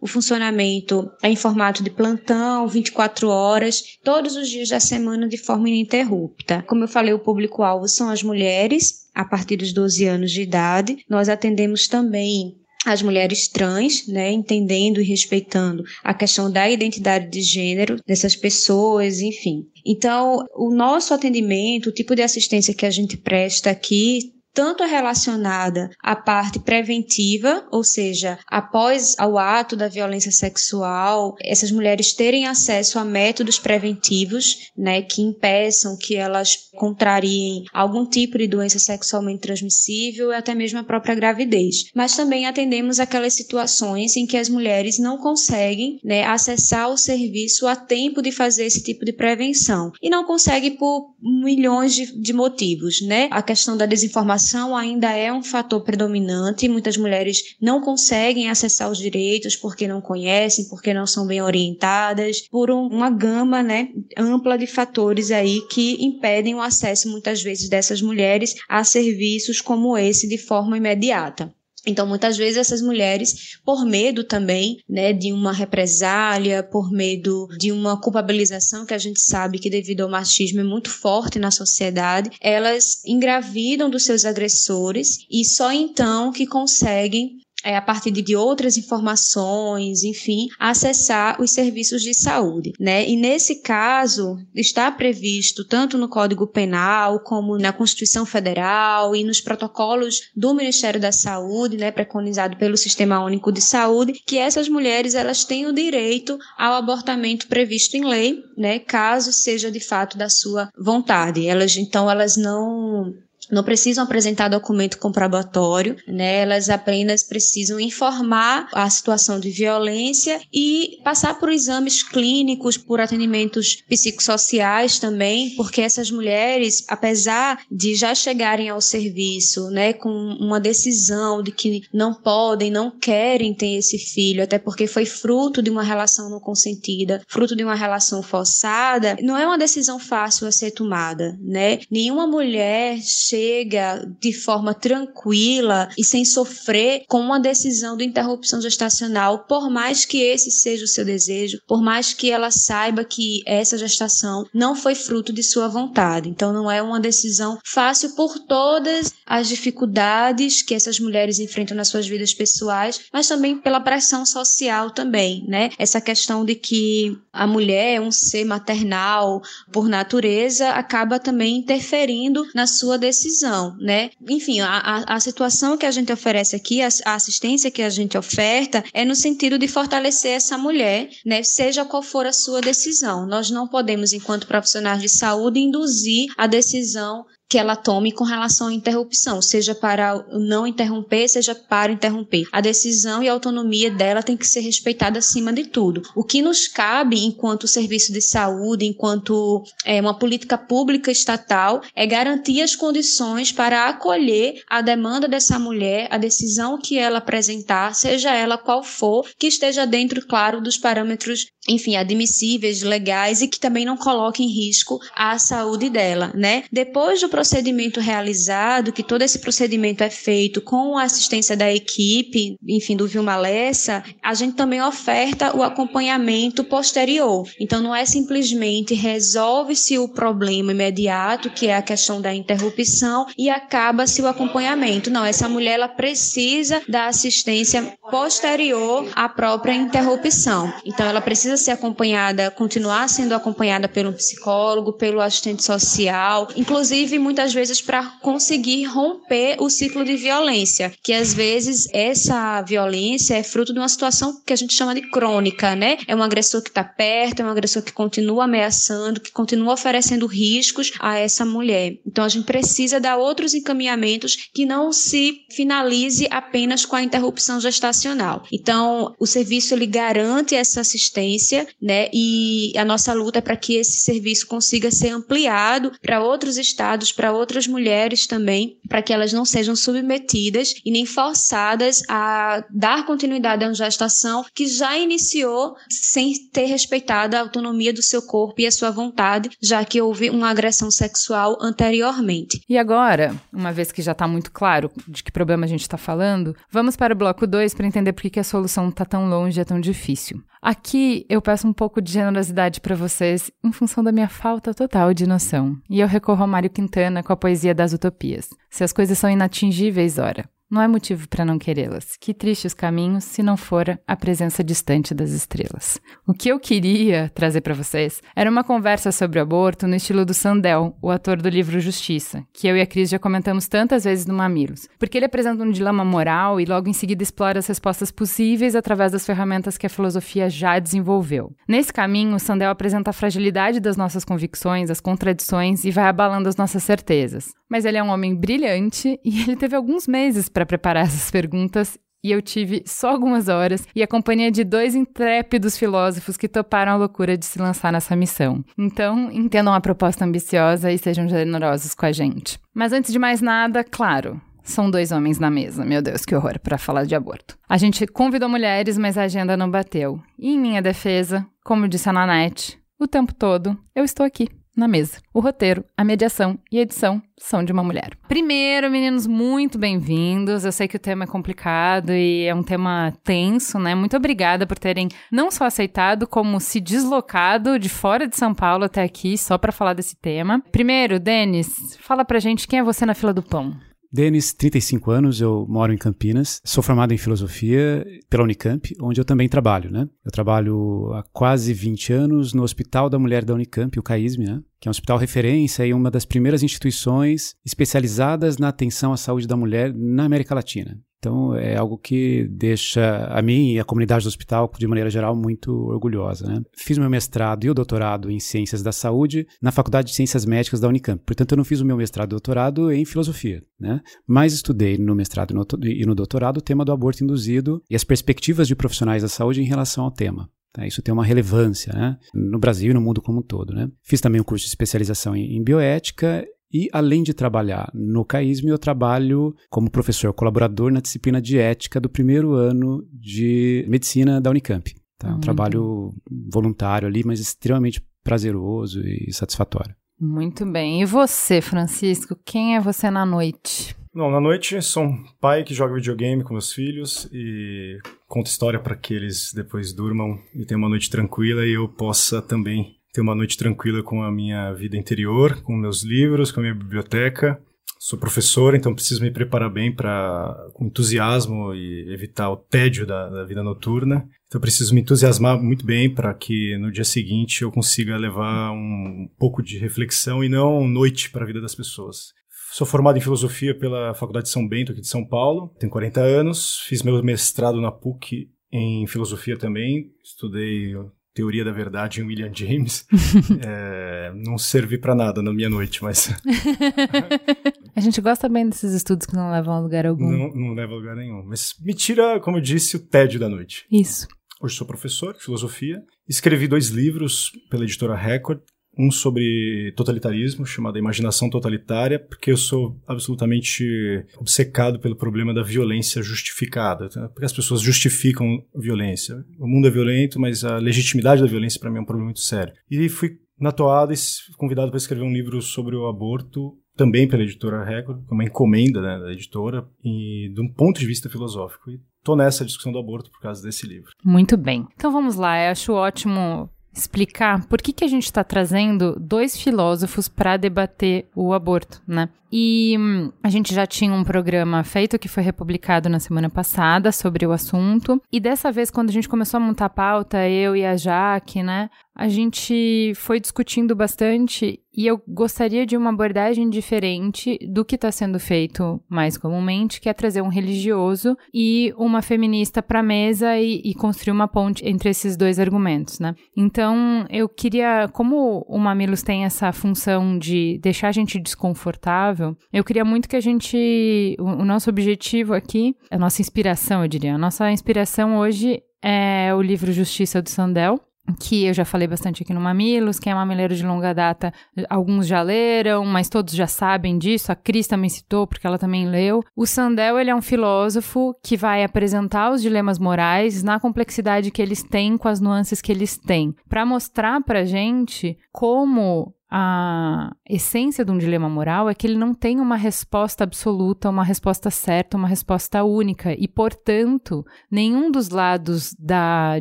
o 0.01 0.07
funcionamento 0.07 1.11
é 1.23 1.29
em 1.29 1.37
formato 1.37 1.83
de 1.83 1.91
plantão, 1.91 2.67
24 2.69 3.29
horas, 3.29 3.83
todos 4.03 4.37
os 4.37 4.49
dias 4.49 4.69
da 4.69 4.81
semana 4.81 5.29
de 5.29 5.37
forma 5.37 5.69
ininterrupta. 5.69 6.63
Como 6.67 6.85
eu 6.85 6.89
falei, 6.89 7.13
o 7.13 7.19
público-alvo 7.19 7.89
são 7.89 8.11
as 8.11 8.23
mulheres 8.23 9.05
a 9.15 9.25
partir 9.25 9.57
dos 9.57 9.73
12 9.73 10.07
anos 10.07 10.33
de 10.33 10.43
idade. 10.43 10.99
Nós 11.09 11.29
atendemos 11.29 11.87
também 11.87 12.57
as 12.85 13.01
mulheres 13.01 13.49
trans, 13.49 14.07
né, 14.07 14.31
entendendo 14.31 15.01
e 15.01 15.05
respeitando 15.05 15.83
a 16.03 16.13
questão 16.13 16.51
da 16.51 16.69
identidade 16.69 17.31
de 17.31 17.41
gênero 17.41 17.97
dessas 18.07 18.37
pessoas, 18.37 19.21
enfim. 19.21 19.67
Então, 19.87 20.45
o 20.55 20.71
nosso 20.71 21.15
atendimento, 21.15 21.89
o 21.89 21.93
tipo 21.93 22.15
de 22.15 22.23
assistência 22.23 22.75
que 22.75 22.85
a 22.85 22.91
gente 22.91 23.17
presta 23.17 23.71
aqui 23.71 24.34
tanto 24.55 24.85
relacionada 24.85 25.91
à 26.01 26.15
parte 26.15 26.61
preventiva, 26.61 27.67
ou 27.73 27.83
seja, 27.83 28.39
após 28.47 29.17
o 29.19 29.37
ato 29.37 29.75
da 29.75 29.89
violência 29.89 30.31
sexual, 30.31 31.35
essas 31.43 31.73
mulheres 31.73 32.13
terem 32.13 32.47
acesso 32.47 32.99
a 33.01 33.05
métodos 33.05 33.59
preventivos, 33.59 34.71
né, 34.79 35.03
que 35.03 35.21
impeçam 35.21 35.99
que 35.99 36.15
elas 36.15 36.71
contrariem 36.77 37.65
algum 37.73 38.07
tipo 38.07 38.39
de 38.39 38.47
doença 38.47 38.79
sexualmente 38.79 39.41
transmissível 39.41 40.31
e 40.31 40.37
até 40.37 40.55
mesmo 40.55 40.79
a 40.79 40.85
própria 40.85 41.17
gravidez. 41.17 41.87
Mas 41.95 42.15
também 42.15 42.47
atendemos 42.47 43.01
aquelas 43.01 43.35
situações 43.35 44.17
em 44.17 44.25
que 44.25 44.37
as 44.37 44.49
mulheres 44.49 45.01
não 45.01 45.19
conseguem, 45.19 45.99
né, 46.05 46.25
acessar 46.25 46.89
o 46.89 46.97
serviço 46.97 47.67
a 47.67 47.75
tempo 47.75 48.23
de 48.23 48.31
fazer 48.31 48.67
esse 48.67 48.83
tipo 48.83 49.05
de 49.05 49.13
prevenção 49.13 49.91
e 50.01 50.09
não 50.09 50.25
conseguem 50.25 50.77
por 50.77 51.15
milhões 51.21 51.95
de, 51.95 52.21
de 52.21 52.33
motivos, 52.33 53.01
né? 53.01 53.29
A 53.33 53.43
questão 53.43 53.77
da 53.77 53.87
desinformação 53.87 54.44
educação 54.45 54.77
ainda 54.77 55.11
é 55.11 55.33
um 55.33 55.43
fator 55.43 55.81
predominante. 55.83 56.69
Muitas 56.69 56.97
mulheres 56.99 57.57
não 57.61 57.81
conseguem 57.81 58.51
acessar 58.51 58.91
os 58.91 58.99
direitos 58.99 59.57
porque 59.57 59.89
não 59.89 60.01
conhecem, 60.01 60.69
porque 60.69 60.93
não 60.93 61.07
são 61.07 61.27
bem 61.27 61.41
orientadas, 61.41 62.43
por 62.43 62.71
um, 62.71 62.87
uma 62.87 63.09
gama 63.09 63.63
né, 63.63 63.89
ampla 64.17 64.59
de 64.59 64.67
fatores 64.67 65.31
aí 65.31 65.67
que 65.69 66.05
impedem 66.05 66.55
o 66.55 66.61
acesso 66.61 67.09
muitas 67.09 67.43
vezes 67.43 67.69
dessas 67.69 68.03
mulheres 68.03 68.55
a 68.69 68.85
serviços 68.85 69.61
como 69.61 69.97
esse 69.97 70.29
de 70.29 70.37
forma 70.37 70.77
imediata. 70.77 71.53
Então, 71.87 72.07
muitas 72.07 72.37
vezes 72.37 72.57
essas 72.57 72.81
mulheres, 72.81 73.59
por 73.65 73.85
medo 73.85 74.25
também, 74.25 74.79
né, 74.89 75.13
de 75.13 75.33
uma 75.33 75.53
represália, 75.53 76.63
por 76.63 76.91
medo 76.91 77.49
de 77.59 77.71
uma 77.71 78.01
culpabilização 78.01 78.87
que 78.87 78.95
a 78.95 78.99
gente 78.99 79.21
sabe 79.21 79.59
que 79.59 79.71
devido 79.71 80.03
ao 80.03 80.11
machismo 80.11 80.61
é 80.61 80.65
muito 80.65 80.91
forte 80.91 81.39
na 81.39 81.51
sociedade, 81.51 82.31
elas 82.41 83.05
engravidam 83.05 83.91
dos 83.91 84.05
seus 84.05 84.25
agressores 84.25 85.19
e 85.31 85.45
só 85.45 85.73
então 85.73 86.33
que 86.33 86.47
conseguem 86.47 87.44
é, 87.65 87.77
a 87.77 87.83
partir 87.83 88.11
de 88.11 88.37
outras 88.37 88.77
informações, 88.77 90.05
enfim, 90.05 90.49
acessar 90.59 91.41
os 91.41 91.51
serviços 91.51 92.03
de 92.03 92.13
saúde, 92.13 92.75
né? 92.79 93.09
E 93.09 93.17
nesse 93.17 93.57
caso 93.57 94.39
está 94.55 94.91
previsto 94.93 95.65
tanto 95.65 95.97
no 95.97 96.09
Código 96.09 96.47
Penal 96.47 97.21
como 97.21 97.59
na 97.59 97.73
Constituição 97.73 98.27
Federal 98.27 99.17
e 99.17 99.25
nos 99.25 99.41
protocolos 99.41 100.31
do 100.37 100.53
Ministério 100.53 101.01
da 101.01 101.11
Saúde, 101.11 101.77
né, 101.77 101.91
preconizado 101.91 102.57
pelo 102.57 102.77
Sistema 102.77 103.25
Único 103.25 103.51
de 103.51 103.61
Saúde, 103.61 104.21
que 104.27 104.37
essas 104.37 104.69
mulheres 104.69 105.15
elas 105.15 105.45
têm 105.45 105.67
o 105.67 105.73
direito 105.73 106.39
ao 106.59 106.75
abortamento 106.75 107.47
previsto 107.47 107.97
em 107.97 108.05
lei, 108.05 108.45
né, 108.57 108.79
caso 108.79 109.33
seja 109.33 109.71
de 109.71 109.81
fato 109.81 110.19
da 110.19 110.29
sua 110.29 110.69
vontade. 110.79 111.47
Elas 111.47 111.77
então 111.77 112.11
elas 112.11 112.37
não 112.37 113.15
não 113.51 113.63
precisam 113.63 114.05
apresentar 114.05 114.49
documento 114.49 114.99
comprobatório, 114.99 115.97
né? 116.07 116.41
Elas 116.41 116.69
apenas 116.69 117.23
precisam 117.23 117.79
informar 117.79 118.69
a 118.73 118.89
situação 118.89 119.39
de 119.39 119.51
violência 119.51 120.41
e 120.53 120.99
passar 121.05 121.39
por 121.39 121.51
exames 121.51 122.03
clínicos, 122.03 122.77
por 122.77 123.01
atendimentos 123.01 123.83
psicossociais 123.89 124.99
também, 124.99 125.51
porque 125.57 125.81
essas 125.81 126.11
mulheres, 126.11 126.85
apesar 126.89 127.61
de 127.71 127.95
já 127.95 128.15
chegarem 128.15 128.69
ao 128.69 128.81
serviço, 128.81 129.71
né, 129.71 129.93
com 129.93 130.11
uma 130.11 130.61
decisão 130.61 131.43
de 131.43 131.53
que 131.53 131.83
não 131.93 132.15
podem, 132.15 132.71
não 132.71 132.91
querem 132.91 133.55
ter 133.55 133.77
esse 133.77 133.99
filho, 133.99 134.43
até 134.43 134.59
porque 134.59 134.87
foi 134.87 135.07
fruto 135.07 135.63
de 135.63 135.71
uma 135.71 135.83
relação 135.83 136.31
não 136.31 136.41
consentida, 136.41 137.23
fruto 137.29 137.57
de 137.57 137.65
uma 137.65 137.75
relação 137.75 138.23
forçada, 138.23 139.17
não 139.23 139.37
é 139.37 139.47
uma 139.47 139.59
decisão 139.59 139.99
fácil 139.99 140.47
a 140.47 140.53
ser 140.53 140.71
tomada, 140.71 141.39
né? 141.41 141.81
Nenhuma 141.91 142.27
mulher 142.27 142.99
chega 143.35 144.09
de 144.21 144.33
forma 144.33 144.73
tranquila 144.73 145.89
e 145.99 146.05
sem 146.05 146.25
sofrer 146.25 147.03
com 147.09 147.19
uma 147.19 147.41
decisão 147.41 147.97
de 147.97 148.05
interrupção 148.05 148.61
gestacional, 148.61 149.41
por 149.41 149.69
mais 149.69 150.05
que 150.05 150.19
esse 150.23 150.53
seja 150.53 150.85
o 150.85 150.89
seu 150.89 151.05
desejo, 151.05 151.59
por 151.67 151.83
mais 151.83 152.13
que 152.13 152.31
ela 152.31 152.53
saiba 152.53 153.03
que 153.03 153.43
essa 153.45 153.77
gestação 153.77 154.47
não 154.55 154.77
foi 154.77 154.95
fruto 154.95 155.33
de 155.33 155.43
sua 155.43 155.67
vontade. 155.67 156.29
Então 156.29 156.53
não 156.53 156.71
é 156.71 156.81
uma 156.81 157.01
decisão 157.01 157.59
fácil 157.65 158.15
por 158.15 158.39
todas 158.39 159.13
as 159.27 159.49
dificuldades 159.49 160.63
que 160.63 160.75
essas 160.75 161.01
mulheres 161.01 161.41
enfrentam 161.41 161.77
nas 161.77 161.89
suas 161.89 162.07
vidas 162.07 162.33
pessoais, 162.33 163.01
mas 163.13 163.27
também 163.27 163.59
pela 163.59 163.81
pressão 163.81 164.25
social 164.25 164.93
também, 164.93 165.45
né? 165.49 165.71
Essa 165.77 166.01
questão 166.01 166.45
de 166.45 166.55
que 166.55 167.19
a 167.33 167.49
mulher 167.49 167.97
é 167.97 168.01
um 168.01 168.13
ser 168.13 168.45
maternal 168.45 169.43
por 169.73 169.89
natureza 169.89 170.71
acaba 170.71 171.19
também 171.19 171.57
interferindo 171.57 172.47
na 172.55 172.69
sua 172.69 172.97
decisão 172.97 173.24
decisão, 173.25 173.77
né? 173.79 174.11
Enfim, 174.29 174.61
a, 174.61 174.69
a, 174.69 175.17
a 175.17 175.21
situação 175.21 175.77
que 175.77 175.87
a 175.87 175.91
gente 175.91 176.13
oferece 176.13 176.55
aqui, 176.55 176.83
a, 176.83 176.89
a, 177.05 177.15
assistência 177.15 177.71
que 177.71 177.83
a 177.83 177.89
gente 177.89 178.19
oferta, 178.19 178.85
é 178.93 179.05
no 179.05 179.15
sentido 179.15 179.59
de 179.59 179.67
fortalecer 179.67 180.33
essa 180.33 180.59
mulher, 180.59 181.09
né? 181.25 181.43
Seja 181.43 181.85
qual 181.85 182.03
for 182.03 182.27
a 182.27 182.33
sua 182.33 182.61
decisão. 182.61 183.27
Nós 183.27 183.51
não 183.51 183.67
podemos, 183.67 184.13
enquanto 184.13 184.47
profissionais 184.47 185.01
de 185.01 185.09
saúde, 185.09 185.61
induzir 185.61 186.27
a 186.37 186.47
decisão 186.47 187.25
que 187.55 187.59
ela 187.59 187.77
tome 187.77 188.11
com 188.11 188.25
relação 188.25 188.67
à 188.67 188.73
interrupção, 188.73 189.41
seja 189.41 189.77
para 189.77 190.27
não 190.33 190.67
interromper, 190.67 191.29
seja 191.29 191.55
para 191.55 191.93
interromper. 191.93 192.49
A 192.51 192.61
decisão 192.61 193.23
e 193.23 193.29
a 193.29 193.33
autonomia 193.33 193.93
dela 193.93 194.25
tem 194.25 194.37
que 194.37 194.45
ser 194.45 194.59
respeitada 194.59 195.21
acima 195.21 195.53
de 195.53 195.63
tudo. 195.63 196.03
O 196.17 196.25
que 196.25 196.43
nos 196.43 196.67
cabe, 196.67 197.25
enquanto 197.25 197.69
serviço 197.69 198.13
de 198.13 198.21
saúde, 198.21 198.85
enquanto 198.85 199.63
é, 199.85 200.01
uma 200.01 200.19
política 200.19 200.59
pública 200.59 201.13
estatal, 201.13 201.81
é 201.95 202.05
garantir 202.05 202.61
as 202.61 202.75
condições 202.75 203.53
para 203.53 203.89
acolher 203.89 204.61
a 204.69 204.81
demanda 204.81 205.29
dessa 205.29 205.57
mulher, 205.57 206.09
a 206.11 206.19
decisão 206.19 206.77
que 206.77 206.99
ela 206.99 207.19
apresentar, 207.19 207.95
seja 207.95 208.35
ela 208.35 208.59
qual 208.59 208.83
for, 208.83 209.29
que 209.39 209.47
esteja 209.47 209.87
dentro, 209.87 210.27
claro, 210.27 210.61
dos 210.61 210.77
parâmetros, 210.77 211.47
enfim, 211.69 211.97
admissíveis, 211.97 212.83
legais 212.83 213.43
e 213.43 213.49
que 213.49 213.59
também 213.59 213.85
não 213.85 213.97
coloque 213.97 214.43
em 214.43 214.49
risco 214.49 215.01
a 215.15 215.39
saúde 215.39 215.89
dela, 215.89 216.33
né? 216.35 216.65
Depois 216.71 217.21
do 217.21 217.29
procedimento 217.29 218.01
realizado, 218.01 218.93
que 218.93 219.03
todo 219.03 219.23
esse 219.23 219.39
procedimento 219.39 220.03
é 220.03 220.11
feito 220.11 220.61
com 220.61 220.99
a 220.99 221.05
assistência 221.05 221.57
da 221.57 221.73
equipe, 221.73 222.57
enfim, 222.67 222.97
do 222.97 223.07
Vilma 223.07 223.37
Lessa, 223.37 224.05
a 224.23 224.35
gente 224.35 224.55
também 224.55 224.83
oferta 224.83 225.57
o 225.57 225.63
acompanhamento 225.63 226.65
posterior. 226.65 227.49
Então, 227.59 227.81
não 227.81 227.95
é 227.95 228.05
simplesmente 228.05 228.95
resolve-se 228.95 229.99
o 229.99 230.09
problema 230.09 230.73
imediato, 230.73 231.51
que 231.51 231.69
é 231.69 231.77
a 231.77 231.83
questão 231.83 232.21
da 232.21 232.35
interrupção, 232.35 233.27
e 233.39 233.49
acaba-se 233.49 234.21
o 234.21 234.27
acompanhamento. 234.27 235.11
Não, 235.11 235.25
essa 235.25 235.49
mulher 235.49 235.75
ela 235.75 235.89
precisa 235.89 236.83
da 236.89 237.07
assistência 237.07 237.97
posterior 238.11 239.09
à 239.15 239.29
própria 239.29 239.75
interrupção. 239.75 240.73
Então, 240.85 241.07
ela 241.07 241.21
precisa 241.21 241.54
ser 241.57 241.73
acompanhada, 241.73 242.51
continuar 242.51 243.09
sendo 243.09 243.35
acompanhada 243.35 243.89
pelo 243.89 244.13
psicólogo, 244.13 244.93
pelo 244.93 245.21
assistente 245.21 245.63
social, 245.63 246.49
inclusive 246.57 247.19
muitas 247.19 247.53
vezes 247.53 247.81
para 247.81 248.05
conseguir 248.21 248.85
romper 248.85 249.57
o 249.61 249.69
ciclo 249.71 250.05
de 250.05 250.17
violência, 250.17 250.93
que 251.03 251.13
às 251.13 251.35
vezes 251.35 251.89
essa 251.93 252.63
violência 252.63 253.35
é 253.35 253.43
fruto 253.43 253.73
de 253.73 253.79
uma 253.79 253.89
situação 253.89 254.41
que 254.45 254.53
a 254.53 254.57
gente 254.57 254.75
chama 254.75 254.95
de 254.95 255.03
crônica, 255.11 255.75
né? 255.75 255.99
É 256.07 256.15
um 256.15 256.23
agressor 256.23 256.63
que 256.63 256.71
está 256.71 256.85
perto, 256.85 257.41
é 257.41 257.45
um 257.45 257.51
agressor 257.51 257.83
que 257.83 257.93
continua 257.93 258.45
ameaçando, 258.45 259.21
que 259.21 259.33
continua 259.33 259.75
oferecendo 259.75 260.27
riscos 260.27 260.93
a 261.01 261.19
essa 261.19 261.45
mulher. 261.45 261.97
Então 262.07 262.25
a 262.25 262.29
gente 262.29 262.45
precisa 262.45 263.01
dar 263.01 263.17
outros 263.17 263.55
encaminhamentos 263.55 264.49
que 264.53 264.65
não 264.65 264.93
se 264.93 265.45
finalize 265.51 266.27
apenas 266.31 266.85
com 266.85 266.97
a 266.97 267.03
interrupção 267.03 267.61
gestacional. 267.61 268.45
Então 268.53 269.15
o 269.19 269.27
serviço 269.27 269.75
ele 269.75 269.87
garante 269.87 270.55
essa 270.55 270.81
assistência, 270.81 271.44
né? 271.81 272.09
E 272.13 272.73
a 272.77 272.85
nossa 272.85 273.13
luta 273.13 273.39
é 273.39 273.43
para 273.43 273.57
que 273.57 273.77
esse 273.77 274.01
serviço 274.01 274.47
consiga 274.47 274.91
ser 274.91 275.11
ampliado 275.11 275.93
para 276.01 276.23
outros 276.23 276.57
estados 276.57 277.13
para 277.13 277.33
outras 277.33 277.67
mulheres 277.67 278.27
também, 278.27 278.79
para 278.89 279.03
que 279.03 279.13
elas 279.13 279.33
não 279.33 279.45
sejam 279.45 279.77
submetidas 279.77 280.75
e 280.85 280.91
nem 280.91 281.07
forçadas 281.07 282.03
a 282.09 282.65
dar 282.71 283.05
continuidade 283.07 283.65
a 283.65 283.69
uma 283.69 283.75
gestação 283.75 284.45
que 284.55 284.67
já 284.67 284.99
iniciou 284.99 285.77
sem 285.89 286.33
ter 286.53 286.67
respeitado 286.67 287.37
a 287.37 287.41
autonomia 287.41 287.93
do 287.93 288.03
seu 288.03 288.23
corpo 288.23 288.61
e 288.61 288.67
a 288.67 288.73
sua 288.73 288.91
vontade, 288.91 289.51
já 289.61 289.85
que 289.85 290.01
houve 290.01 290.31
uma 290.31 290.51
agressão 290.51 290.91
sexual 290.91 291.57
anteriormente. 291.61 292.61
E 292.69 292.79
agora, 292.79 293.35
uma 293.53 293.73
vez 293.73 293.91
que 293.91 294.03
já 294.03 294.13
está 294.13 294.27
muito 294.27 294.51
claro 294.51 294.91
de 295.07 295.23
que 295.23 295.33
problema 295.33 295.65
a 295.65 295.69
gente 295.69 295.83
está 295.83 295.97
falando, 295.97 296.57
vamos 296.71 296.97
para 296.97 297.15
o 297.15 297.17
bloco 297.17 297.47
2 297.47 297.75
para 297.75 297.87
entender 297.87 298.13
por 298.13 298.29
que 298.31 298.41
a 298.41 298.45
solução 298.45 298.89
está 298.89 299.05
tão 299.05 299.29
longe 299.29 299.59
e 299.59 299.63
é 299.63 299.65
tão 299.65 299.81
difícil. 299.81 300.43
Aqui 300.65 301.27
eu 301.35 301.43
peço 301.43 301.67
um 301.67 301.73
pouco 301.73 302.01
de 302.01 302.13
generosidade 302.13 302.81
para 302.81 302.95
vocês 302.95 303.51
em 303.63 303.73
função 303.73 304.05
da 304.05 304.13
minha 304.13 304.29
falta 304.29 304.73
total 304.73 305.13
de 305.13 305.27
noção. 305.27 305.77
E 305.91 305.99
eu 305.99 306.07
recorro 306.07 306.43
ao 306.43 306.49
Mário 306.49 306.71
Quintana 306.71 307.23
com 307.23 307.33
a 307.33 307.37
poesia 307.37 307.75
das 307.75 307.93
utopias. 307.93 308.49
Se 308.71 308.85
as 308.85 308.93
coisas 308.93 309.19
são 309.19 309.29
inatingíveis, 309.29 310.17
ora, 310.17 310.49
não 310.75 310.83
é 310.83 310.89
motivo 310.89 311.29
para 311.29 311.45
não 311.45 311.59
querê-las. 311.59 312.17
Que 312.21 312.35
tristes 312.35 312.65
os 312.65 312.75
caminhos 312.75 313.25
se 313.25 313.43
não 313.43 313.57
for 313.57 313.99
a 314.07 314.17
presença 314.17 314.65
distante 314.65 315.15
das 315.15 315.31
estrelas. 315.31 316.01
O 316.27 316.35
que 316.35 316.49
eu 316.49 316.59
queria 316.59 317.31
trazer 317.35 317.61
para 317.61 317.75
vocês 317.75 318.21
era 318.35 318.51
uma 318.51 318.65
conversa 318.65 319.13
sobre 319.13 319.39
aborto 319.39 319.87
no 319.87 319.95
estilo 319.95 320.25
do 320.25 320.35
Sandel, 320.35 320.97
o 321.01 321.11
ator 321.11 321.41
do 321.41 321.49
livro 321.49 321.79
Justiça, 321.79 322.45
que 322.53 322.67
eu 322.67 322.77
e 322.77 322.81
a 322.81 322.87
Cris 322.87 323.11
já 323.11 323.19
comentamos 323.19 323.69
tantas 323.69 324.05
vezes 324.05 324.27
no 324.27 324.35
Mamilos, 324.35 324.89
porque 324.99 325.19
ele 325.19 325.27
apresenta 325.27 325.63
um 325.63 325.71
dilema 325.71 326.05
moral 326.05 326.61
e 326.61 326.65
logo 326.65 326.89
em 326.89 326.93
seguida 326.93 327.23
explora 327.23 327.59
as 327.59 327.67
respostas 327.67 328.11
possíveis 328.11 328.75
através 328.75 329.13
das 329.13 329.25
ferramentas 329.25 329.79
que 329.79 329.87
a 329.87 329.91
filosofia 329.91 330.51
já 330.51 330.79
desenvolveu. 330.79 331.55
Nesse 331.69 331.93
caminho, 331.93 332.41
Sandel 332.41 332.71
apresenta 332.71 333.11
a 333.11 333.13
fragilidade 333.13 333.79
das 333.79 333.97
nossas 333.97 334.25
convicções, 334.25 334.91
as 334.91 335.01
contradições 335.01 335.85
e 335.85 335.91
vai 335.91 336.07
abalando 336.07 336.49
as 336.49 336.57
nossas 336.57 336.83
certezas. 336.83 337.53
Mas 337.69 337.85
ele 337.85 337.99
é 337.99 338.03
um 338.03 338.11
homem 338.11 338.35
brilhante 338.35 339.21
e 339.25 339.43
ele 339.43 339.57
teve 339.57 339.77
alguns 339.77 340.07
meses 340.07 340.49
para 340.49 340.64
preparar 340.67 341.05
essas 341.05 341.31
perguntas 341.31 341.99
e 342.25 342.33
eu 342.33 342.41
tive 342.41 342.83
só 342.87 343.11
algumas 343.11 343.49
horas 343.49 343.87
e 343.95 344.03
a 344.03 344.09
companhia 344.09 344.51
de 344.51 344.65
dois 344.65 344.95
intrépidos 344.95 345.77
filósofos 345.77 346.39
que 346.39 346.49
toparam 346.49 346.93
a 346.93 346.97
loucura 346.97 347.37
de 347.37 347.45
se 347.45 347.59
lançar 347.59 347.93
nessa 347.93 348.17
missão. 348.17 348.65
Então, 348.79 349.31
entendam 349.31 349.75
a 349.75 349.81
proposta 349.81 350.25
ambiciosa 350.25 350.91
e 350.91 350.97
sejam 350.97 351.29
generosos 351.29 351.95
com 351.95 352.07
a 352.07 352.13
gente. 352.13 352.59
Mas 352.73 352.95
antes 352.95 353.13
de 353.13 353.19
mais 353.19 353.43
nada, 353.43 353.85
claro, 353.85 354.41
são 354.63 354.91
dois 354.91 355.13
homens 355.13 355.39
na 355.39 355.51
mesa. 355.51 355.85
Meu 355.85 356.01
Deus, 356.01 356.25
que 356.25 356.35
horror 356.35 356.59
para 356.59 356.79
falar 356.79 357.05
de 357.05 357.15
aborto. 357.15 357.59
A 357.69 357.77
gente 357.77 358.07
convidou 358.07 358.49
mulheres, 358.49 358.97
mas 358.97 359.19
a 359.19 359.25
agenda 359.25 359.55
não 359.55 359.71
bateu. 359.71 360.19
E 360.39 360.55
em 360.55 360.59
minha 360.59 360.81
defesa, 360.81 361.47
como 361.63 361.87
disse 361.87 362.09
a 362.09 362.13
Nanette, 362.13 362.79
o 362.99 363.07
tempo 363.07 363.35
todo 363.35 363.79
eu 363.95 364.03
estou 364.03 364.25
aqui. 364.25 364.49
Na 364.77 364.89
mesa. 364.89 365.19
O 365.33 365.41
roteiro, 365.41 365.85
a 365.97 366.05
mediação 366.05 366.59
e 366.71 366.79
a 366.79 366.83
edição 366.83 367.23
são 367.39 367.65
de 367.65 367.73
uma 367.73 367.85
mulher. 367.85 368.17
Primeiro, 368.29 368.91
meninos, 368.91 369.27
muito 369.27 369.79
bem-vindos. 369.79 370.65
Eu 370.65 370.73
sei 370.73 370.89
que 370.89 370.97
o 370.97 371.01
tema 371.01 371.25
é 371.25 371.27
complicado 371.27 372.13
e 372.13 372.45
é 372.45 372.55
um 372.55 372.63
tema 372.63 373.13
tenso, 373.23 373.79
né? 373.79 373.95
Muito 373.95 374.17
obrigada 374.17 374.67
por 374.67 374.79
terem 374.79 375.09
não 375.31 375.51
só 375.51 375.65
aceitado, 375.65 376.27
como 376.27 376.61
se 376.61 376.81
deslocado 376.81 377.79
de 377.79 377.89
fora 377.89 378.27
de 378.27 378.37
São 378.37 378.55
Paulo 378.55 378.85
até 378.85 379.03
aqui 379.03 379.37
só 379.39 379.59
para 379.59 379.73
falar 379.73 379.95
desse 379.95 380.17
tema. 380.17 380.63
Primeiro, 380.73 381.19
Denis, 381.19 381.97
fala 382.01 382.25
pra 382.25 382.41
gente 382.41 382.67
quem 382.67 382.79
é 382.79 382.83
você 382.83 383.07
na 383.07 383.15
fila 383.15 383.33
do 383.33 383.43
pão. 383.43 383.75
Denis, 384.15 384.53
35 384.53 385.11
anos, 385.11 385.41
eu 385.41 385.67
moro 385.69 385.93
em 385.93 385.99
Campinas, 385.99 386.61
sou 386.65 386.85
formado 386.85 387.13
em 387.13 387.19
filosofia 387.19 388.07
pela 388.31 388.45
Unicamp, 388.45 388.95
onde 389.03 389.21
eu 389.21 389.25
também 389.25 389.49
trabalho, 389.49 389.91
né? 389.91 390.09
Eu 390.25 390.31
trabalho 390.31 391.13
há 391.15 391.25
quase 391.33 391.75
20 391.75 392.13
anos 392.13 392.55
no 392.55 392.63
Hospital 392.63 393.11
da 393.11 393.19
Mulher 393.19 393.45
da 393.45 393.53
Unicamp, 393.53 393.99
o 393.99 394.03
CAISM, 394.05 394.45
né? 394.45 394.63
Que 394.81 394.87
é 394.87 394.89
um 394.89 394.93
hospital 394.93 395.19
referência 395.19 395.85
e 395.85 395.93
uma 395.93 396.13
das 396.13 396.25
primeiras 396.25 396.63
instituições 396.63 397.57
especializadas 397.67 398.57
na 398.57 398.69
atenção 398.69 399.13
à 399.13 399.17
saúde 399.17 399.49
da 399.49 399.57
mulher 399.57 399.93
na 399.93 400.27
América 400.27 400.55
Latina. 400.55 400.97
Então 401.25 401.57
é 401.57 401.75
algo 401.75 401.97
que 401.97 402.47
deixa 402.51 403.27
a 403.31 403.41
mim 403.41 403.73
e 403.73 403.81
a 403.81 403.85
comunidade 403.85 404.27
do 404.27 404.29
hospital, 404.29 404.71
de 404.79 404.87
maneira 404.87 405.09
geral, 405.09 405.35
muito 405.35 405.73
orgulhosa. 405.73 406.47
Né? 406.47 406.63
Fiz 406.77 406.99
meu 406.99 407.09
mestrado 407.09 407.65
e 407.65 407.71
o 407.71 407.75
doutorado 407.75 408.31
em 408.31 408.39
Ciências 408.39 408.83
da 408.83 408.93
Saúde 408.93 409.47
na 409.63 409.73
Faculdade 409.73 410.09
de 410.09 410.15
Ciências 410.15 410.45
Médicas 410.45 410.81
da 410.81 410.89
Unicamp. 410.89 411.23
Portanto, 411.25 411.53
eu 411.53 411.57
não 411.57 411.65
fiz 411.65 411.81
o 411.81 411.85
meu 411.85 411.97
mestrado 411.97 412.29
e 412.29 412.35
doutorado 412.35 412.93
em 412.93 413.07
filosofia, 413.07 413.63
né? 413.81 414.03
mas 414.27 414.53
estudei 414.53 414.99
no 414.99 415.15
mestrado 415.15 415.55
e 415.83 416.05
no 416.05 416.15
doutorado 416.15 416.59
o 416.59 416.63
tema 416.63 416.85
do 416.85 416.93
aborto 416.93 417.25
induzido 417.25 417.83
e 417.89 417.97
as 417.97 418.05
perspectivas 418.05 418.69
de 418.69 418.77
profissionais 418.77 419.23
da 419.23 419.29
saúde 419.29 419.63
em 419.63 419.67
relação 419.67 420.05
ao 420.05 420.11
tema. 420.11 420.51
Tá? 420.75 420.87
Isso 420.87 421.01
tem 421.01 421.15
uma 421.15 421.25
relevância 421.25 421.91
né? 421.95 422.19
no 422.35 422.59
Brasil 422.59 422.91
e 422.91 422.95
no 422.95 423.01
mundo 423.01 423.23
como 423.23 423.39
um 423.39 423.43
todo. 423.43 423.73
Né? 423.73 423.89
Fiz 424.03 424.21
também 424.21 424.43
um 424.43 424.45
curso 424.45 424.65
de 424.65 424.69
especialização 424.69 425.35
em, 425.35 425.57
em 425.57 425.65
bioética 425.65 426.45
e, 426.75 426.89
além 426.93 427.23
de 427.23 427.33
trabalhar 427.33 427.89
no 427.95 428.25
CAISM, 428.25 428.69
eu 428.69 428.79
trabalho 428.79 429.55
como 429.71 429.89
professor 429.89 430.35
colaborador 430.35 430.91
na 430.91 431.01
disciplina 431.01 431.41
de 431.41 431.57
ética 431.57 432.01
do 432.01 432.09
primeiro 432.09 432.55
ano 432.55 433.07
de 433.13 433.87
medicina 433.89 434.41
da 434.41 434.51
Unicamp. 434.51 434.93
Tá? 435.17 435.37
Um 435.37 435.41
trabalho 435.41 436.13
voluntário 436.53 437.07
ali, 437.07 437.23
mas 437.25 437.39
extremamente 437.39 438.05
prazeroso 438.25 439.01
e 439.07 439.33
satisfatório. 439.33 439.95
Muito 440.21 440.67
bem. 440.67 441.01
E 441.01 441.05
você, 441.05 441.61
Francisco, 441.61 442.37
quem 442.45 442.75
é 442.75 442.81
você 442.81 443.09
na 443.09 443.25
noite? 443.25 443.95
Não, 444.13 444.29
na 444.29 444.41
noite 444.41 444.83
sou 444.83 445.05
um 445.05 445.25
pai 445.41 445.63
que 445.63 445.75
joga 445.75 445.95
videogame 445.95 446.43
com 446.43 446.55
meus 446.55 446.73
filhos 446.73 447.29
e 447.33 447.99
conta 448.27 448.51
história 448.51 448.81
para 448.81 448.97
que 448.97 449.15
eles 449.15 449.53
depois 449.55 449.93
durmam 449.93 450.39
e 450.55 450.65
tenham 450.65 450.81
uma 450.81 450.89
noite 450.89 451.09
tranquila 451.11 451.65
e 451.65 451.75
eu 451.75 451.89
possa 451.89 452.43
também 452.43 452.97
ter 453.15 453.21
uma 453.21 453.35
noite 453.35 453.57
tranquila 453.57 454.03
com 454.03 454.25
a 454.25 454.31
minha 454.31 454.73
vida 454.73 454.97
interior, 454.97 455.63
com 455.63 455.73
meus 455.77 456.03
livros, 456.03 456.51
com 456.51 456.59
a 456.59 456.65
minha 456.65 456.75
biblioteca. 456.75 457.63
Sou 457.97 458.19
professor, 458.19 458.75
então 458.75 458.93
preciso 458.93 459.23
me 459.23 459.31
preparar 459.31 459.71
bem 459.71 459.95
para 459.95 460.53
com 460.75 460.87
entusiasmo 460.87 461.73
e 461.73 462.13
evitar 462.13 462.51
o 462.51 462.57
tédio 462.57 463.07
da, 463.07 463.31
da 463.31 463.45
vida 463.45 463.63
noturna. 463.63 464.29
Então 464.49 464.61
preciso 464.61 464.93
me 464.93 465.01
entusiasmar 465.01 465.63
muito 465.63 465.87
bem 465.87 466.13
para 466.13 466.35
que 466.35 466.77
no 466.79 466.91
dia 466.91 467.05
seguinte 467.05 467.63
eu 467.63 467.71
consiga 467.71 468.17
levar 468.17 468.73
um 468.73 469.31
pouco 469.39 469.63
de 469.63 469.79
reflexão 469.79 470.43
e 470.43 470.49
não 470.49 470.87
noite 470.87 471.31
para 471.31 471.45
a 471.45 471.47
vida 471.47 471.61
das 471.61 471.75
pessoas. 471.75 472.35
Sou 472.73 472.85
formado 472.85 473.17
em 473.17 473.23
filosofia 473.23 473.79
pela 473.79 474.13
Faculdade 474.15 474.47
de 474.47 474.53
São 474.53 474.67
Bento 474.67 474.91
aqui 474.91 475.01
de 475.01 475.09
São 475.09 475.25
Paulo. 475.25 475.73
Tenho 475.79 475.93
40 475.93 476.21
anos, 476.21 476.81
fiz 476.81 477.05
meu 477.05 477.23
mestrado 477.23 477.81
na 477.81 477.93
PUC 477.93 478.51
em 478.73 479.07
filosofia 479.07 479.57
também. 479.57 480.11
Estudei 480.23 480.97
Teoria 481.35 481.65
da 481.65 481.73
Verdade 481.73 482.21
em 482.21 482.25
William 482.25 482.53
James. 482.55 483.07
é, 483.61 484.33
não 484.35 484.57
serve 484.57 484.97
para 484.97 485.15
nada 485.15 485.43
na 485.43 485.53
minha 485.53 485.69
noite, 485.69 486.03
mas. 486.03 486.31
a 487.95 488.01
gente 488.01 488.21
gosta 488.21 488.49
bem 488.49 488.69
desses 488.69 488.93
estudos 488.93 489.27
que 489.27 489.35
não 489.35 489.51
levam 489.51 489.75
a 489.75 489.81
lugar 489.81 490.07
algum. 490.07 490.31
Não, 490.31 490.49
não 490.55 490.75
leva 490.75 490.93
a 490.93 490.97
lugar 490.97 491.17
nenhum. 491.17 491.43
Mas 491.45 491.75
me 491.81 491.93
tira, 491.93 492.39
como 492.39 492.59
eu 492.59 492.63
disse, 492.63 492.97
o 492.97 493.01
tédio 493.01 493.41
da 493.41 493.49
noite. 493.49 493.85
Isso. 493.91 494.29
Hoje 494.63 494.77
sou 494.77 494.87
professor 494.87 495.35
de 495.35 495.43
filosofia. 495.43 496.01
Escrevi 496.29 496.69
dois 496.69 496.89
livros 496.89 497.51
pela 497.69 497.83
editora 497.83 498.15
Record 498.15 498.61
um 498.99 499.11
sobre 499.11 499.93
totalitarismo, 499.97 500.65
chamado 500.67 500.99
Imaginação 500.99 501.51
Totalitária, 501.51 502.19
porque 502.19 502.51
eu 502.51 502.57
sou 502.57 502.97
absolutamente 503.07 504.25
obcecado 504.39 504.99
pelo 504.99 505.17
problema 505.17 505.53
da 505.53 505.63
violência 505.63 506.23
justificada, 506.23 507.09
tá? 507.09 507.29
porque 507.29 507.45
as 507.45 507.53
pessoas 507.53 507.81
justificam 507.81 508.63
violência. 508.75 509.45
O 509.59 509.67
mundo 509.67 509.89
é 509.89 509.91
violento, 509.91 510.41
mas 510.41 510.65
a 510.65 510.79
legitimidade 510.79 511.43
da 511.43 511.49
violência 511.49 511.81
para 511.81 511.91
mim 511.91 511.99
é 511.99 512.01
um 512.01 512.07
problema 512.07 512.27
muito 512.27 512.41
sério. 512.41 512.73
E 512.91 513.09
fui 513.09 513.39
na 513.59 513.73
toada 513.73 514.13
e 514.13 514.17
convidado 514.57 514.91
para 514.91 514.99
escrever 514.99 515.23
um 515.23 515.33
livro 515.33 515.61
sobre 515.63 515.97
o 515.97 516.07
aborto, 516.07 516.77
também 516.97 517.27
pela 517.27 517.43
editora 517.43 517.85
Record, 517.85 518.23
uma 518.31 518.45
encomenda 518.45 519.01
né, 519.01 519.19
da 519.19 519.33
editora, 519.33 519.87
e 520.05 520.53
de 520.55 520.61
um 520.61 520.73
ponto 520.73 521.01
de 521.01 521.07
vista 521.07 521.29
filosófico. 521.29 521.91
E 521.91 522.01
tô 522.23 522.37
nessa 522.37 522.65
discussão 522.65 522.93
do 522.93 522.99
aborto 522.99 523.31
por 523.31 523.41
causa 523.41 523.63
desse 523.63 523.87
livro. 523.87 524.11
Muito 524.25 524.57
bem. 524.57 524.87
Então 524.95 525.13
vamos 525.13 525.37
lá, 525.37 525.65
eu 525.65 525.71
acho 525.71 525.93
ótimo 525.93 526.71
explicar 526.95 527.67
por 527.67 527.83
que, 527.83 527.93
que 527.93 528.05
a 528.05 528.09
gente 528.09 528.25
está 528.25 528.45
trazendo 528.45 529.17
dois 529.19 529.61
filósofos 529.61 530.29
para 530.29 530.57
debater 530.57 531.29
o 531.35 531.53
aborto, 531.53 532.01
né? 532.07 532.29
E 532.57 532.97
hum, 532.97 533.33
a 533.43 533.49
gente 533.49 533.75
já 533.75 533.85
tinha 533.85 534.13
um 534.13 534.23
programa 534.23 534.85
feito 534.85 535.19
que 535.19 535.27
foi 535.27 535.43
republicado 535.43 536.09
na 536.09 536.21
semana 536.21 536.49
passada 536.49 537.11
sobre 537.11 537.45
o 537.45 537.51
assunto. 537.51 538.23
E 538.31 538.39
dessa 538.39 538.71
vez, 538.71 538.93
quando 538.93 539.09
a 539.09 539.13
gente 539.13 539.29
começou 539.29 539.59
a 539.59 539.61
montar 539.61 539.87
a 539.87 539.91
pauta, 539.91 540.49
eu 540.49 540.77
e 540.77 540.87
a 540.87 540.97
Jaque, 540.97 541.65
né? 541.65 541.91
A 542.17 542.29
gente 542.29 543.13
foi 543.17 543.41
discutindo 543.41 543.97
bastante 543.97 544.81
e 544.97 545.05
eu 545.05 545.21
gostaria 545.27 545.85
de 545.85 545.97
uma 545.97 546.11
abordagem 546.11 546.71
diferente 546.71 547.59
do 547.69 547.85
que 547.85 547.97
está 547.97 548.13
sendo 548.13 548.39
feito 548.39 549.03
mais 549.09 549.37
comumente, 549.37 550.01
que 550.01 550.09
é 550.09 550.13
trazer 550.13 550.41
um 550.41 550.49
religioso 550.49 551.37
e 551.53 551.93
uma 551.97 552.23
feminista 552.23 552.81
para 552.81 553.01
a 553.01 553.03
mesa 553.03 553.59
e, 553.59 553.83
e, 553.85 553.95
construir 553.95 554.33
uma 554.33 554.47
ponte 554.47 554.87
entre 554.87 555.11
esses 555.11 555.37
dois 555.37 555.59
argumentos, 555.59 556.21
né? 556.21 556.37
Então, 556.57 557.27
eu 557.29 557.49
queria, 557.49 558.09
como 558.13 558.65
o 558.69 558.79
Mamilos 558.79 559.23
tem 559.25 559.45
essa 559.45 559.73
função 559.73 560.39
de 560.39 560.79
deixar 560.81 561.09
a 561.09 561.13
gente 561.13 561.41
desconfortável, 561.41 562.57
eu 562.73 562.85
queria 562.85 563.05
muito 563.05 563.29
que 563.29 563.37
a 563.37 563.41
gente. 563.41 564.37
O, 564.39 564.45
o 564.45 564.65
nosso 564.65 564.89
objetivo 564.89 565.53
aqui, 565.53 565.97
a 566.09 566.19
nossa 566.19 566.41
inspiração, 566.41 567.03
eu 567.03 567.09
diria. 567.09 567.35
A 567.35 567.39
nossa 567.39 567.73
inspiração 567.73 568.39
hoje 568.39 568.81
é 569.03 569.53
o 569.53 569.61
livro 569.61 569.93
Justiça 569.93 570.41
do 570.41 570.49
Sandel, 570.49 571.01
que 571.41 571.65
eu 571.65 571.75
já 571.75 571.85
falei 571.85 572.07
bastante 572.07 572.43
aqui 572.43 572.53
no 572.53 572.61
Mamilos, 572.61 573.19
que 573.19 573.31
é 573.31 573.35
mamileiro 573.35 573.75
de 573.75 573.85
longa 573.85 574.13
data, 574.13 574.53
alguns 574.89 575.27
já 575.27 575.43
leram, 575.43 576.05
mas 576.05 576.29
todos 576.29 576.55
já 576.55 576.67
sabem 576.67 577.19
disso, 577.19 577.51
a 577.51 577.57
Cris 577.57 577.87
também 577.87 578.11
citou, 578.11 578.47
porque 578.47 578.67
ela 578.67 578.79
também 578.79 579.09
leu. 579.09 579.43
O 579.57 579.67
Sandel, 579.67 580.19
ele 580.19 580.31
é 580.31 580.35
um 580.35 580.43
filósofo 580.43 581.35
que 581.43 581.57
vai 581.57 581.83
apresentar 581.83 582.51
os 582.51 582.61
dilemas 582.61 582.99
morais 582.99 583.63
na 583.63 583.81
complexidade 583.81 584.51
que 584.51 584.61
eles 584.61 584.83
têm, 584.83 585.17
com 585.17 585.29
as 585.29 585.41
nuances 585.41 585.81
que 585.81 585.93
eles 585.93 586.19
têm, 586.19 586.55
para 586.69 586.85
mostrar 586.85 587.43
pra 587.43 587.65
gente 587.65 588.37
como 588.53 589.35
a 589.57 590.35
essência 590.51 591.05
de 591.05 591.13
um 591.13 591.17
dilema 591.17 591.49
moral 591.49 591.89
é 591.89 591.95
que 591.95 592.09
ele 592.09 592.19
não 592.19 592.35
tem 592.35 592.59
uma 592.59 592.75
resposta 592.75 593.45
absoluta, 593.45 594.11
uma 594.11 594.25
resposta 594.25 594.69
certa, 594.69 595.17
uma 595.17 595.29
resposta 595.29 595.85
única. 595.85 596.35
E, 596.37 596.49
portanto, 596.49 597.45
nenhum 597.71 598.11
dos 598.11 598.31
lados 598.31 598.93
da 598.99 599.61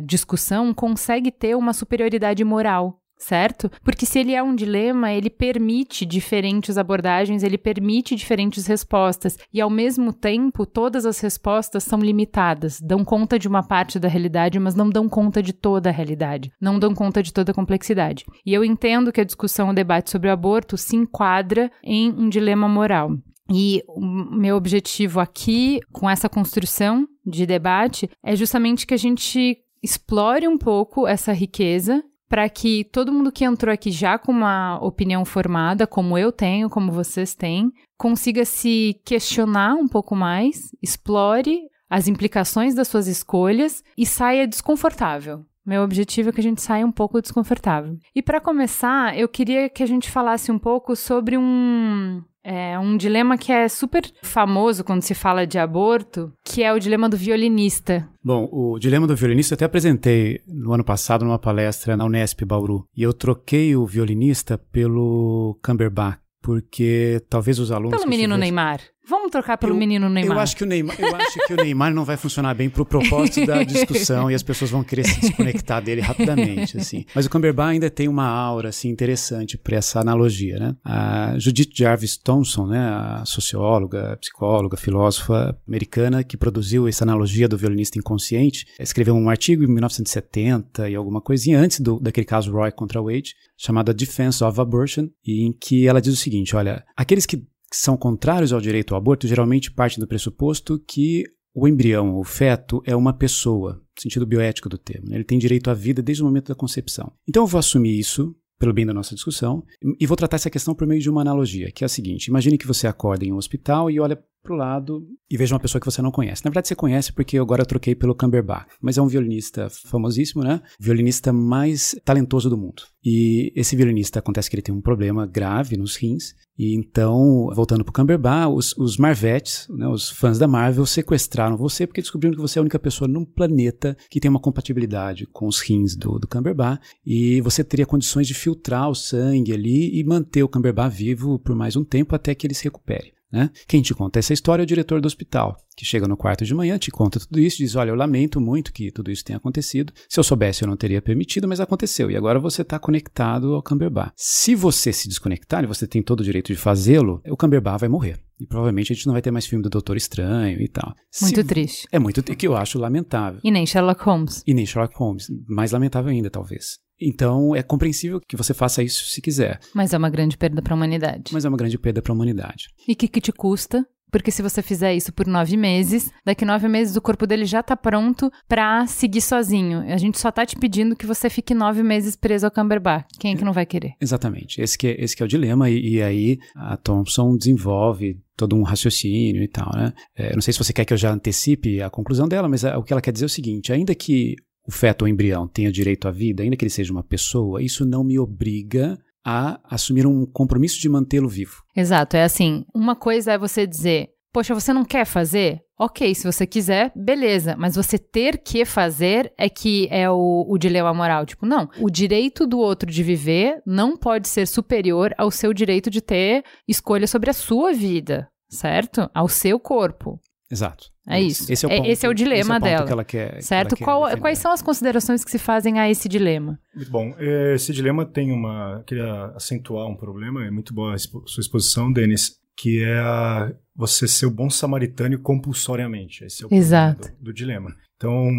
discussão 0.00 0.74
consegue 0.74 1.30
ter 1.30 1.54
uma 1.54 1.72
superioridade 1.72 2.42
moral 2.42 3.03
certo? 3.24 3.70
Porque 3.82 4.04
se 4.04 4.18
ele 4.18 4.34
é 4.34 4.42
um 4.42 4.54
dilema, 4.54 5.12
ele 5.12 5.30
permite 5.30 6.04
diferentes 6.04 6.76
abordagens, 6.76 7.42
ele 7.42 7.56
permite 7.56 8.14
diferentes 8.14 8.66
respostas, 8.66 9.38
e 9.52 9.60
ao 9.60 9.70
mesmo 9.70 10.12
tempo, 10.12 10.66
todas 10.66 11.06
as 11.06 11.18
respostas 11.20 11.84
são 11.84 11.98
limitadas, 11.98 12.80
dão 12.80 13.04
conta 13.04 13.38
de 13.38 13.48
uma 13.48 13.62
parte 13.62 13.98
da 13.98 14.08
realidade, 14.08 14.58
mas 14.58 14.74
não 14.74 14.90
dão 14.90 15.08
conta 15.08 15.42
de 15.42 15.52
toda 15.52 15.88
a 15.88 15.92
realidade, 15.92 16.52
não 16.60 16.78
dão 16.78 16.94
conta 16.94 17.22
de 17.22 17.32
toda 17.32 17.52
a 17.52 17.54
complexidade. 17.54 18.24
E 18.44 18.52
eu 18.52 18.64
entendo 18.64 19.10
que 19.10 19.20
a 19.20 19.24
discussão, 19.24 19.70
o 19.70 19.74
debate 19.74 20.10
sobre 20.10 20.28
o 20.28 20.32
aborto 20.32 20.76
se 20.76 20.94
enquadra 20.94 21.70
em 21.82 22.10
um 22.12 22.28
dilema 22.28 22.68
moral. 22.68 23.10
E 23.50 23.82
o 23.88 24.00
meu 24.00 24.56
objetivo 24.56 25.20
aqui, 25.20 25.80
com 25.92 26.08
essa 26.08 26.28
construção 26.28 27.06
de 27.24 27.44
debate, 27.46 28.08
é 28.24 28.34
justamente 28.34 28.86
que 28.86 28.94
a 28.94 28.98
gente 28.98 29.58
explore 29.82 30.48
um 30.48 30.56
pouco 30.56 31.06
essa 31.06 31.32
riqueza 31.32 32.02
para 32.28 32.48
que 32.48 32.84
todo 32.84 33.12
mundo 33.12 33.32
que 33.32 33.44
entrou 33.44 33.72
aqui 33.72 33.90
já 33.90 34.18
com 34.18 34.32
uma 34.32 34.78
opinião 34.82 35.24
formada, 35.24 35.86
como 35.86 36.18
eu 36.18 36.32
tenho, 36.32 36.70
como 36.70 36.92
vocês 36.92 37.34
têm, 37.34 37.70
consiga 37.96 38.44
se 38.44 39.00
questionar 39.04 39.74
um 39.74 39.86
pouco 39.88 40.16
mais, 40.16 40.70
explore 40.82 41.60
as 41.88 42.08
implicações 42.08 42.74
das 42.74 42.88
suas 42.88 43.06
escolhas 43.06 43.84
e 43.96 44.04
saia 44.04 44.48
desconfortável. 44.48 45.44
Meu 45.64 45.82
objetivo 45.82 46.28
é 46.28 46.32
que 46.32 46.40
a 46.40 46.42
gente 46.42 46.60
saia 46.60 46.84
um 46.84 46.92
pouco 46.92 47.22
desconfortável. 47.22 47.96
E 48.14 48.20
para 48.20 48.40
começar, 48.40 49.18
eu 49.18 49.28
queria 49.28 49.68
que 49.68 49.82
a 49.82 49.86
gente 49.86 50.10
falasse 50.10 50.52
um 50.52 50.58
pouco 50.58 50.94
sobre 50.94 51.38
um 51.38 52.22
É 52.44 52.78
um 52.78 52.94
dilema 52.96 53.38
que 53.38 53.50
é 53.50 53.66
super 53.70 54.02
famoso 54.22 54.84
quando 54.84 55.00
se 55.00 55.14
fala 55.14 55.46
de 55.46 55.58
aborto, 55.58 56.30
que 56.44 56.62
é 56.62 56.70
o 56.72 56.78
dilema 56.78 57.08
do 57.08 57.16
violinista. 57.16 58.06
Bom, 58.22 58.46
o 58.52 58.78
dilema 58.78 59.06
do 59.06 59.16
violinista 59.16 59.54
eu 59.54 59.56
até 59.56 59.64
apresentei 59.64 60.42
no 60.46 60.74
ano 60.74 60.84
passado 60.84 61.24
numa 61.24 61.38
palestra 61.38 61.96
na 61.96 62.04
Unesp 62.04 62.44
Bauru. 62.44 62.86
E 62.94 63.02
eu 63.02 63.14
troquei 63.14 63.74
o 63.74 63.86
violinista 63.86 64.58
pelo 64.58 65.58
Cumberbatch, 65.64 66.18
porque 66.42 67.22
talvez 67.30 67.58
os 67.58 67.72
alunos. 67.72 67.96
Pelo 67.96 68.10
menino 68.10 68.34
tivessem... 68.34 68.52
Neymar. 68.52 68.80
Vamos 69.06 69.30
trocar 69.30 69.58
pelo 69.58 69.72
eu, 69.74 69.76
menino 69.76 70.08
Neymar. 70.08 70.36
Eu 70.36 70.40
acho 70.40 70.56
que 70.56 70.64
o 70.64 70.66
Neymar, 70.66 70.96
eu 70.98 71.14
acho 71.16 71.46
que 71.46 71.52
o 71.52 71.56
Neymar 71.56 71.92
não 71.92 72.04
vai 72.04 72.16
funcionar 72.16 72.54
bem 72.54 72.70
pro 72.70 72.86
propósito 72.86 73.46
da 73.46 73.62
discussão 73.64 74.30
e 74.30 74.34
as 74.34 74.42
pessoas 74.42 74.70
vão 74.70 74.82
querer 74.82 75.04
se 75.04 75.20
desconectar 75.20 75.82
dele 75.82 76.00
rapidamente, 76.00 76.78
assim. 76.78 77.04
Mas 77.14 77.26
o 77.26 77.30
Cumberbatch 77.30 77.72
ainda 77.72 77.90
tem 77.90 78.08
uma 78.08 78.26
aura 78.26 78.70
assim 78.70 78.88
interessante 78.88 79.58
para 79.58 79.76
essa 79.76 80.00
analogia, 80.00 80.58
né? 80.58 80.76
A 80.84 81.38
Judith 81.38 81.70
Jarvis 81.74 82.16
Thompson, 82.16 82.66
né, 82.66 82.78
a 82.78 83.24
socióloga, 83.26 84.16
psicóloga, 84.20 84.76
filósofa 84.76 85.56
americana 85.68 86.24
que 86.24 86.36
produziu 86.36 86.88
essa 86.88 87.04
analogia 87.04 87.46
do 87.46 87.58
violinista 87.58 87.98
inconsciente, 87.98 88.66
escreveu 88.78 89.14
um 89.14 89.28
artigo 89.28 89.64
em 89.64 89.68
1970 89.68 90.88
e 90.88 90.94
alguma 90.94 91.20
coisinha 91.20 91.58
antes 91.58 91.80
do, 91.80 92.00
daquele 92.00 92.26
caso 92.26 92.50
Roy 92.50 92.72
contra 92.72 93.02
Wade, 93.02 93.34
chamado 93.56 93.92
Defense 93.92 94.42
of 94.42 94.60
Abortion, 94.60 95.08
e 95.24 95.44
em 95.44 95.52
que 95.52 95.86
ela 95.86 96.00
diz 96.00 96.14
o 96.14 96.16
seguinte, 96.16 96.56
olha, 96.56 96.84
aqueles 96.96 97.26
que 97.26 97.44
que 97.74 97.80
são 97.80 97.96
contrários 97.96 98.52
ao 98.52 98.60
direito 98.60 98.94
ao 98.94 98.98
aborto 98.98 99.26
geralmente 99.26 99.68
partem 99.68 99.98
do 99.98 100.06
pressuposto 100.06 100.78
que 100.78 101.24
o 101.52 101.66
embrião, 101.66 102.16
o 102.16 102.22
feto, 102.22 102.80
é 102.86 102.94
uma 102.94 103.12
pessoa, 103.12 103.74
no 103.74 104.02
sentido 104.02 104.24
bioético 104.24 104.68
do 104.68 104.78
termo. 104.78 105.08
Né? 105.08 105.16
Ele 105.16 105.24
tem 105.24 105.38
direito 105.38 105.68
à 105.68 105.74
vida 105.74 106.00
desde 106.00 106.22
o 106.22 106.26
momento 106.26 106.48
da 106.48 106.54
concepção. 106.54 107.12
Então 107.28 107.42
eu 107.42 107.46
vou 107.48 107.58
assumir 107.58 107.98
isso, 107.98 108.34
pelo 108.60 108.72
bem 108.72 108.86
da 108.86 108.94
nossa 108.94 109.14
discussão, 109.14 109.64
e 109.98 110.06
vou 110.06 110.16
tratar 110.16 110.36
essa 110.36 110.50
questão 110.50 110.72
por 110.72 110.86
meio 110.86 111.00
de 111.00 111.10
uma 111.10 111.20
analogia, 111.20 111.72
que 111.72 111.82
é 111.82 111.86
a 111.86 111.88
seguinte: 111.88 112.28
imagine 112.28 112.56
que 112.56 112.66
você 112.66 112.86
acorda 112.86 113.24
em 113.24 113.32
um 113.32 113.36
hospital 113.36 113.90
e 113.90 113.98
olha 113.98 114.22
pro 114.44 114.54
lado 114.54 115.08
e 115.28 115.36
veja 115.36 115.54
uma 115.54 115.60
pessoa 115.60 115.80
que 115.80 115.86
você 115.86 116.02
não 116.02 116.12
conhece. 116.12 116.44
Na 116.44 116.50
verdade, 116.50 116.68
você 116.68 116.76
conhece 116.76 117.12
porque 117.12 117.38
agora 117.38 117.62
eu 117.62 117.66
troquei 117.66 117.94
pelo 117.94 118.14
Cumberbatch, 118.14 118.68
mas 118.80 118.98
é 118.98 119.02
um 119.02 119.08
violinista 119.08 119.68
famosíssimo, 119.70 120.44
né? 120.44 120.60
Violinista 120.78 121.32
mais 121.32 121.96
talentoso 122.04 122.48
do 122.50 122.56
mundo. 122.56 122.82
E 123.02 123.52
esse 123.56 123.74
violinista 123.74 124.18
acontece 124.18 124.48
que 124.48 124.54
ele 124.54 124.62
tem 124.62 124.74
um 124.74 124.80
problema 124.80 125.26
grave 125.26 125.76
nos 125.76 125.96
rins, 125.96 126.34
e 126.56 126.74
então, 126.74 127.50
voltando 127.52 127.82
pro 127.84 127.92
Cumberbatch, 127.92 128.52
os, 128.54 128.76
os 128.78 128.96
Marvettes, 128.96 129.66
né, 129.68 129.88
os 129.88 130.08
fãs 130.10 130.38
da 130.38 130.46
Marvel, 130.46 130.86
sequestraram 130.86 131.56
você 131.56 131.86
porque 131.86 132.00
descobriram 132.00 132.36
que 132.36 132.40
você 132.40 132.58
é 132.58 132.60
a 132.60 132.62
única 132.62 132.78
pessoa 132.78 133.08
num 133.08 133.24
planeta 133.24 133.96
que 134.08 134.20
tem 134.20 134.30
uma 134.30 134.40
compatibilidade 134.40 135.26
com 135.26 135.46
os 135.46 135.60
rins 135.60 135.96
do, 135.96 136.18
do 136.18 136.28
Cumberbatch, 136.28 136.80
e 137.04 137.40
você 137.40 137.64
teria 137.64 137.86
condições 137.86 138.28
de 138.28 138.34
filtrar 138.34 138.88
o 138.88 138.94
sangue 138.94 139.52
ali 139.52 139.98
e 139.98 140.04
manter 140.04 140.44
o 140.44 140.48
Cumberbatch 140.48 140.94
vivo 140.94 141.38
por 141.40 141.56
mais 141.56 141.74
um 141.74 141.84
tempo 141.84 142.14
até 142.14 142.34
que 142.34 142.46
ele 142.46 142.54
se 142.54 142.64
recupere. 142.64 143.12
Né? 143.32 143.50
Quem 143.66 143.82
te 143.82 143.92
conta 143.92 144.18
essa 144.18 144.32
história 144.32 144.62
é 144.62 144.64
o 144.64 144.66
diretor 144.66 145.00
do 145.00 145.06
hospital, 145.06 145.56
que 145.76 145.84
chega 145.84 146.06
no 146.06 146.16
quarto 146.16 146.44
de 146.44 146.54
manhã, 146.54 146.78
te 146.78 146.90
conta 146.90 147.18
tudo 147.18 147.40
isso, 147.40 147.58
diz: 147.58 147.74
Olha, 147.74 147.90
eu 147.90 147.96
lamento 147.96 148.40
muito 148.40 148.72
que 148.72 148.92
tudo 148.92 149.10
isso 149.10 149.24
tenha 149.24 149.38
acontecido. 149.38 149.92
Se 150.08 150.20
eu 150.20 150.24
soubesse, 150.24 150.62
eu 150.62 150.68
não 150.68 150.76
teria 150.76 151.02
permitido, 151.02 151.48
mas 151.48 151.58
aconteceu. 151.58 152.10
E 152.10 152.16
agora 152.16 152.38
você 152.38 152.62
está 152.62 152.78
conectado 152.78 153.54
ao 153.54 153.62
Cumberbatch. 153.62 154.12
Se 154.16 154.54
você 154.54 154.92
se 154.92 155.08
desconectar, 155.08 155.64
e 155.64 155.66
você 155.66 155.86
tem 155.86 156.02
todo 156.02 156.20
o 156.20 156.24
direito 156.24 156.52
de 156.52 156.56
fazê-lo, 156.56 157.20
o 157.28 157.36
Cumberbatch 157.36 157.80
vai 157.80 157.88
morrer. 157.88 158.20
E 158.38 158.46
provavelmente 158.46 158.92
a 158.92 158.94
gente 158.96 159.06
não 159.06 159.12
vai 159.12 159.22
ter 159.22 159.30
mais 159.30 159.46
filme 159.46 159.62
do 159.62 159.70
Doutor 159.70 159.96
Estranho 159.96 160.60
e 160.60 160.68
tal. 160.68 160.94
Muito 161.22 161.40
se... 161.40 161.44
triste. 161.44 161.88
É 161.90 161.98
muito 161.98 162.22
que 162.22 162.46
eu 162.46 162.56
acho 162.56 162.78
lamentável. 162.78 163.40
E 163.42 163.50
nem 163.50 163.64
Sherlock 163.64 164.02
Holmes. 164.04 164.42
E 164.46 164.52
nem 164.52 164.66
Sherlock 164.66 164.96
Holmes. 164.96 165.28
Mais 165.48 165.72
lamentável 165.72 166.10
ainda, 166.10 166.30
talvez. 166.30 166.78
Então 167.04 167.54
é 167.54 167.62
compreensível 167.62 168.20
que 168.20 168.36
você 168.36 168.54
faça 168.54 168.82
isso 168.82 169.06
se 169.06 169.20
quiser. 169.20 169.60
Mas 169.74 169.92
é 169.92 169.98
uma 169.98 170.10
grande 170.10 170.36
perda 170.36 170.62
para 170.62 170.74
a 170.74 170.76
humanidade. 170.76 171.32
Mas 171.32 171.44
é 171.44 171.48
uma 171.48 171.58
grande 171.58 171.78
perda 171.78 172.00
para 172.00 172.12
a 172.12 172.14
humanidade. 172.14 172.68
E 172.88 172.92
o 172.92 172.96
que, 172.96 173.08
que 173.08 173.20
te 173.20 173.32
custa? 173.32 173.86
Porque 174.14 174.30
se 174.30 174.42
você 174.42 174.62
fizer 174.62 174.94
isso 174.94 175.12
por 175.12 175.26
nove 175.26 175.56
meses, 175.56 176.08
daqui 176.24 176.44
nove 176.44 176.68
meses 176.68 176.94
o 176.94 177.00
corpo 177.00 177.26
dele 177.26 177.44
já 177.44 177.64
tá 177.64 177.76
pronto 177.76 178.30
para 178.46 178.86
seguir 178.86 179.20
sozinho. 179.20 179.80
A 179.92 179.96
gente 179.96 180.20
só 180.20 180.30
tá 180.30 180.46
te 180.46 180.54
pedindo 180.54 180.94
que 180.94 181.04
você 181.04 181.28
fique 181.28 181.52
nove 181.52 181.82
meses 181.82 182.14
preso 182.14 182.46
ao 182.46 182.52
Cumberbatch. 182.52 183.08
Quem 183.18 183.32
é 183.32 183.36
que 183.36 183.44
não 183.44 183.52
vai 183.52 183.66
querer? 183.66 183.94
Exatamente. 184.00 184.60
Esse 184.60 184.78
que 184.78 184.86
é, 184.86 185.02
esse 185.02 185.16
que 185.16 185.22
é 185.24 185.26
o 185.26 185.28
dilema. 185.28 185.68
E, 185.68 185.94
e 185.94 186.00
aí 186.00 186.38
a 186.54 186.76
Thompson 186.76 187.36
desenvolve 187.36 188.16
todo 188.36 188.54
um 188.54 188.62
raciocínio 188.62 189.42
e 189.42 189.48
tal, 189.48 189.68
né? 189.74 189.92
É, 190.14 190.32
não 190.32 190.40
sei 190.40 190.52
se 190.52 190.60
você 190.60 190.72
quer 190.72 190.84
que 190.84 190.92
eu 190.92 190.98
já 190.98 191.12
antecipe 191.12 191.82
a 191.82 191.90
conclusão 191.90 192.28
dela, 192.28 192.48
mas 192.48 192.64
a, 192.64 192.78
o 192.78 192.84
que 192.84 192.92
ela 192.92 193.02
quer 193.02 193.10
dizer 193.10 193.24
é 193.24 193.26
o 193.26 193.28
seguinte: 193.28 193.72
ainda 193.72 193.96
que 193.96 194.36
o 194.66 194.72
feto 194.72 195.02
ou 195.02 195.08
embrião 195.08 195.46
tenha 195.46 195.70
direito 195.70 196.08
à 196.08 196.10
vida, 196.10 196.42
ainda 196.42 196.56
que 196.56 196.64
ele 196.64 196.70
seja 196.70 196.92
uma 196.92 197.04
pessoa, 197.04 197.62
isso 197.62 197.84
não 197.84 198.02
me 198.02 198.18
obriga 198.18 198.98
a 199.24 199.58
assumir 199.64 200.06
um 200.06 200.26
compromisso 200.26 200.80
de 200.80 200.88
mantê-lo 200.88 201.28
vivo. 201.28 201.62
Exato, 201.74 202.16
é 202.16 202.24
assim, 202.24 202.64
uma 202.74 202.94
coisa 202.94 203.32
é 203.32 203.38
você 203.38 203.66
dizer, 203.66 204.10
poxa, 204.32 204.54
você 204.54 204.72
não 204.72 204.84
quer 204.84 205.06
fazer? 205.06 205.60
Ok, 205.78 206.14
se 206.14 206.30
você 206.30 206.46
quiser, 206.46 206.92
beleza, 206.94 207.56
mas 207.58 207.74
você 207.74 207.98
ter 207.98 208.38
que 208.38 208.64
fazer 208.64 209.32
é 209.36 209.48
que 209.48 209.88
é 209.90 210.08
o, 210.08 210.46
o 210.48 210.56
dilema 210.56 210.94
moral. 210.94 211.26
Tipo, 211.26 211.46
não, 211.46 211.68
o 211.80 211.90
direito 211.90 212.46
do 212.46 212.58
outro 212.58 212.88
de 212.90 213.02
viver 213.02 213.60
não 213.66 213.96
pode 213.96 214.28
ser 214.28 214.46
superior 214.46 215.12
ao 215.18 215.30
seu 215.30 215.52
direito 215.52 215.90
de 215.90 216.00
ter 216.00 216.44
escolha 216.68 217.08
sobre 217.08 217.30
a 217.30 217.32
sua 217.32 217.72
vida, 217.72 218.28
certo? 218.48 219.10
Ao 219.12 219.28
seu 219.28 219.58
corpo. 219.58 220.20
Exato. 220.50 220.93
É 221.06 221.20
isso. 221.20 221.52
Esse 221.52 221.66
é 221.66 221.68
o, 221.68 221.70
ponto, 221.70 221.88
esse 221.88 222.06
é 222.06 222.08
o 222.08 222.14
dilema 222.14 222.54
é 222.54 222.58
o 222.58 222.60
dela. 222.60 222.86
Que 222.86 222.92
ela 222.92 223.04
quer, 223.04 223.42
certo? 223.42 223.76
Que 223.76 223.84
ela 223.84 224.08
quer 224.08 224.10
Qual, 224.10 224.18
quais 224.18 224.38
são 224.38 224.52
as 224.52 224.62
considerações 224.62 225.22
que 225.22 225.30
se 225.30 225.38
fazem 225.38 225.78
a 225.78 225.90
esse 225.90 226.08
dilema? 226.08 226.58
Bom. 226.88 227.14
Esse 227.18 227.72
dilema 227.72 228.06
tem 228.06 228.32
uma. 228.32 228.82
Queria 228.86 229.26
acentuar 229.34 229.86
um 229.86 229.96
problema, 229.96 230.44
é 230.44 230.50
muito 230.50 230.72
boa 230.72 230.94
a 230.94 230.98
sua 230.98 231.40
exposição, 231.40 231.92
Denis, 231.92 232.38
que 232.56 232.82
é 232.82 232.98
a, 232.98 233.52
você 233.76 234.08
ser 234.08 234.26
o 234.26 234.30
bom 234.30 234.48
samaritano 234.48 235.18
compulsoriamente. 235.18 236.24
Esse 236.24 236.44
é 236.44 236.46
o 236.46 236.54
Exato. 236.54 237.08
Do, 237.18 237.24
do 237.24 237.32
dilema. 237.34 237.74
Então, 237.96 238.30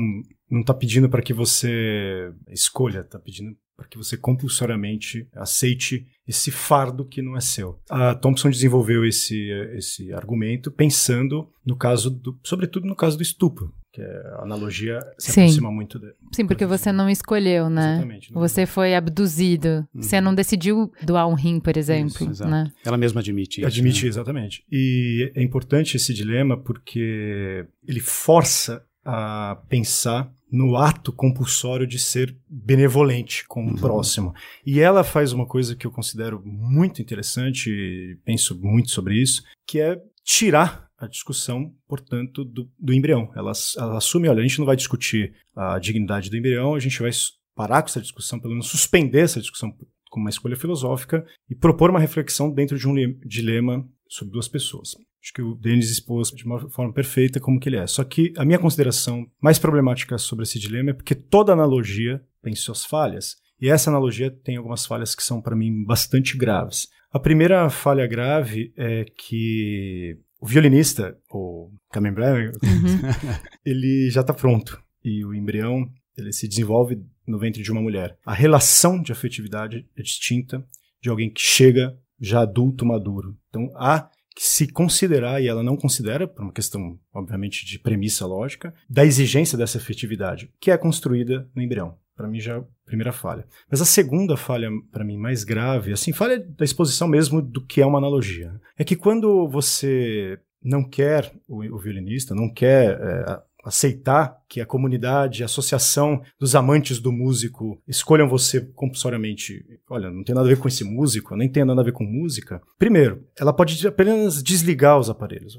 não 0.49 0.61
está 0.61 0.73
pedindo 0.73 1.09
para 1.09 1.21
que 1.21 1.33
você 1.33 2.31
escolha, 2.49 3.01
está 3.01 3.19
pedindo 3.19 3.55
para 3.75 3.87
que 3.87 3.97
você 3.97 4.15
compulsoriamente 4.15 5.27
aceite 5.35 6.05
esse 6.27 6.49
fardo 6.49 7.05
que 7.05 7.21
não 7.21 7.37
é 7.37 7.41
seu. 7.41 7.79
A 7.89 8.15
Thompson 8.15 8.49
desenvolveu 8.49 9.05
esse, 9.05 9.49
esse 9.75 10.11
argumento 10.13 10.71
pensando 10.71 11.47
no 11.65 11.75
caso 11.75 12.09
do, 12.09 12.37
sobretudo 12.43 12.87
no 12.87 12.95
caso 12.95 13.17
do 13.17 13.23
estupro, 13.23 13.73
que 13.91 14.01
é, 14.01 14.21
a 14.39 14.43
analogia 14.43 14.99
se 15.17 15.31
Sim. 15.31 15.41
aproxima 15.41 15.71
muito 15.71 15.99
de, 15.99 16.13
Sim, 16.33 16.47
porque 16.47 16.65
você 16.65 16.91
não 16.91 17.09
escolheu, 17.09 17.69
né? 17.69 17.93
Exatamente. 17.93 18.33
Não 18.33 18.41
você 18.41 18.65
foi 18.65 18.95
abduzido. 18.95 19.87
Uhum. 19.93 20.01
Você 20.01 20.19
não 20.19 20.33
decidiu 20.33 20.91
doar 21.01 21.27
um 21.27 21.33
rim, 21.33 21.59
por 21.59 21.77
exemplo, 21.77 22.31
isso, 22.31 22.45
né? 22.45 22.71
Ela 22.83 22.97
mesma 22.97 23.21
admite 23.21 23.61
isso. 23.61 23.67
Admite, 23.67 24.03
né? 24.03 24.09
exatamente. 24.09 24.65
E 24.71 25.31
é 25.35 25.43
importante 25.43 25.95
esse 25.95 26.13
dilema 26.13 26.57
porque 26.57 27.65
ele 27.87 27.99
força 27.99 28.83
a 29.05 29.61
pensar 29.69 30.31
no 30.51 30.75
ato 30.75 31.11
compulsório 31.11 31.85
de 31.85 31.99
ser 31.99 32.35
benevolente 32.49 33.45
com 33.47 33.63
o 33.63 33.69
uhum. 33.69 33.75
próximo. 33.75 34.33
E 34.65 34.79
ela 34.79 35.03
faz 35.03 35.31
uma 35.31 35.45
coisa 35.45 35.75
que 35.75 35.85
eu 35.85 35.91
considero 35.91 36.41
muito 36.43 37.01
interessante, 37.01 37.69
e 37.69 38.17
penso 38.25 38.59
muito 38.59 38.89
sobre 38.89 39.21
isso, 39.21 39.43
que 39.67 39.79
é 39.79 40.01
tirar 40.23 40.89
a 40.97 41.07
discussão, 41.07 41.73
portanto, 41.87 42.43
do, 42.43 42.71
do 42.79 42.93
embrião. 42.93 43.31
Ela, 43.35 43.51
ela 43.77 43.97
assume, 43.97 44.29
olha, 44.29 44.39
a 44.39 44.47
gente 44.47 44.59
não 44.59 44.65
vai 44.65 44.75
discutir 44.75 45.33
a 45.55 45.77
dignidade 45.77 46.29
do 46.29 46.37
embrião, 46.37 46.73
a 46.73 46.79
gente 46.79 46.99
vai 46.99 47.11
parar 47.53 47.81
com 47.81 47.89
essa 47.89 48.01
discussão, 48.01 48.39
pelo 48.39 48.53
menos 48.53 48.67
suspender 48.67 49.19
essa 49.19 49.39
discussão 49.39 49.75
com 50.09 50.19
uma 50.19 50.29
escolha 50.29 50.55
filosófica 50.55 51.25
e 51.49 51.55
propor 51.55 51.89
uma 51.89 51.99
reflexão 51.99 52.49
dentro 52.49 52.77
de 52.77 52.87
um 52.87 52.95
dilema 53.25 53.85
sobre 54.07 54.33
duas 54.33 54.47
pessoas. 54.47 54.95
Acho 55.21 55.33
que 55.33 55.41
o 55.41 55.55
Denis 55.55 55.89
expôs 55.89 56.29
de 56.29 56.45
uma 56.45 56.69
forma 56.69 56.93
perfeita 56.93 57.39
como 57.39 57.59
que 57.59 57.67
ele 57.67 57.77
é. 57.77 57.87
Só 57.87 58.03
que 58.03 58.31
a 58.37 58.45
minha 58.45 58.59
consideração 58.59 59.25
mais 59.41 59.57
problemática 59.57 60.17
sobre 60.17 60.43
esse 60.43 60.59
dilema 60.59 60.91
é 60.91 60.93
porque 60.93 61.15
toda 61.15 61.53
analogia 61.53 62.23
tem 62.43 62.53
suas 62.53 62.85
falhas. 62.85 63.35
E 63.59 63.69
essa 63.69 63.89
analogia 63.89 64.29
tem 64.29 64.57
algumas 64.57 64.85
falhas 64.85 65.15
que 65.15 65.23
são, 65.23 65.41
para 65.41 65.55
mim, 65.55 65.83
bastante 65.83 66.37
graves. 66.37 66.89
A 67.11 67.19
primeira 67.19 67.69
falha 67.69 68.05
grave 68.05 68.73
é 68.77 69.05
que 69.17 70.19
o 70.39 70.45
violinista, 70.45 71.17
o 71.31 71.71
Camembert, 71.91 72.53
uhum. 72.61 73.39
ele 73.65 74.09
já 74.11 74.21
está 74.21 74.33
pronto. 74.33 74.79
E 75.03 75.25
o 75.25 75.33
embrião 75.33 75.89
ele 76.17 76.31
se 76.31 76.47
desenvolve 76.47 77.01
no 77.27 77.39
ventre 77.39 77.63
de 77.63 77.71
uma 77.71 77.81
mulher. 77.81 78.17
A 78.25 78.33
relação 78.33 79.01
de 79.01 79.11
afetividade 79.11 79.87
é 79.97 80.01
distinta 80.01 80.65
de 81.01 81.09
alguém 81.09 81.31
que 81.31 81.41
chega 81.41 81.97
já 82.19 82.41
adulto, 82.41 82.85
maduro. 82.85 83.35
Então 83.49 83.69
há 83.75 84.09
que 84.35 84.43
se 84.45 84.67
considerar, 84.67 85.41
e 85.41 85.47
ela 85.47 85.63
não 85.63 85.77
considera, 85.77 86.27
por 86.27 86.43
uma 86.43 86.51
questão, 86.51 86.99
obviamente, 87.13 87.65
de 87.65 87.79
premissa 87.79 88.25
lógica, 88.25 88.73
da 88.89 89.05
exigência 89.05 89.57
dessa 89.57 89.77
efetividade, 89.77 90.51
que 90.59 90.69
é 90.69 90.77
construída 90.77 91.49
no 91.55 91.61
embrião. 91.61 91.97
Para 92.17 92.27
mim, 92.27 92.39
já 92.39 92.55
é 92.55 92.57
a 92.57 92.63
primeira 92.85 93.13
falha. 93.13 93.45
Mas 93.69 93.81
a 93.81 93.85
segunda 93.85 94.35
falha, 94.35 94.69
para 94.91 95.05
mim, 95.05 95.17
mais 95.17 95.45
grave, 95.45 95.93
assim, 95.93 96.11
falha 96.11 96.37
da 96.39 96.65
exposição 96.65 97.07
mesmo 97.07 97.41
do 97.41 97.65
que 97.65 97.81
é 97.81 97.85
uma 97.85 97.97
analogia, 97.97 98.53
é 98.77 98.83
que 98.83 98.95
quando 98.95 99.47
você 99.47 100.37
não 100.61 100.83
quer 100.83 101.31
o, 101.47 101.63
o 101.73 101.77
violinista, 101.77 102.35
não 102.35 102.51
quer 102.51 102.99
é, 102.99 103.41
aceitar 103.65 104.37
que 104.47 104.61
a 104.61 104.65
comunidade, 104.65 105.41
a 105.43 105.45
associação 105.45 106.21
dos 106.39 106.55
amantes 106.55 106.99
do 106.99 107.11
músico 107.11 107.81
escolham 107.87 108.27
você 108.29 108.61
compulsoriamente, 108.61 109.65
olha, 109.89 110.09
não 110.09 110.23
tem 110.23 110.35
nada 110.35 110.47
a 110.47 110.49
ver 110.49 110.59
com 110.59 110.67
esse 110.67 110.83
músico, 110.83 111.35
nem 111.35 111.49
tem 111.51 111.65
nada 111.65 111.81
a 111.81 111.83
ver 111.83 111.91
com 111.93 112.03
música. 112.03 112.61
Primeiro, 112.77 113.25
ela 113.39 113.51
pode 113.53 113.85
apenas 113.87 114.41
desligar 114.41 114.99
os 114.99 115.09
aparelhos. 115.09 115.57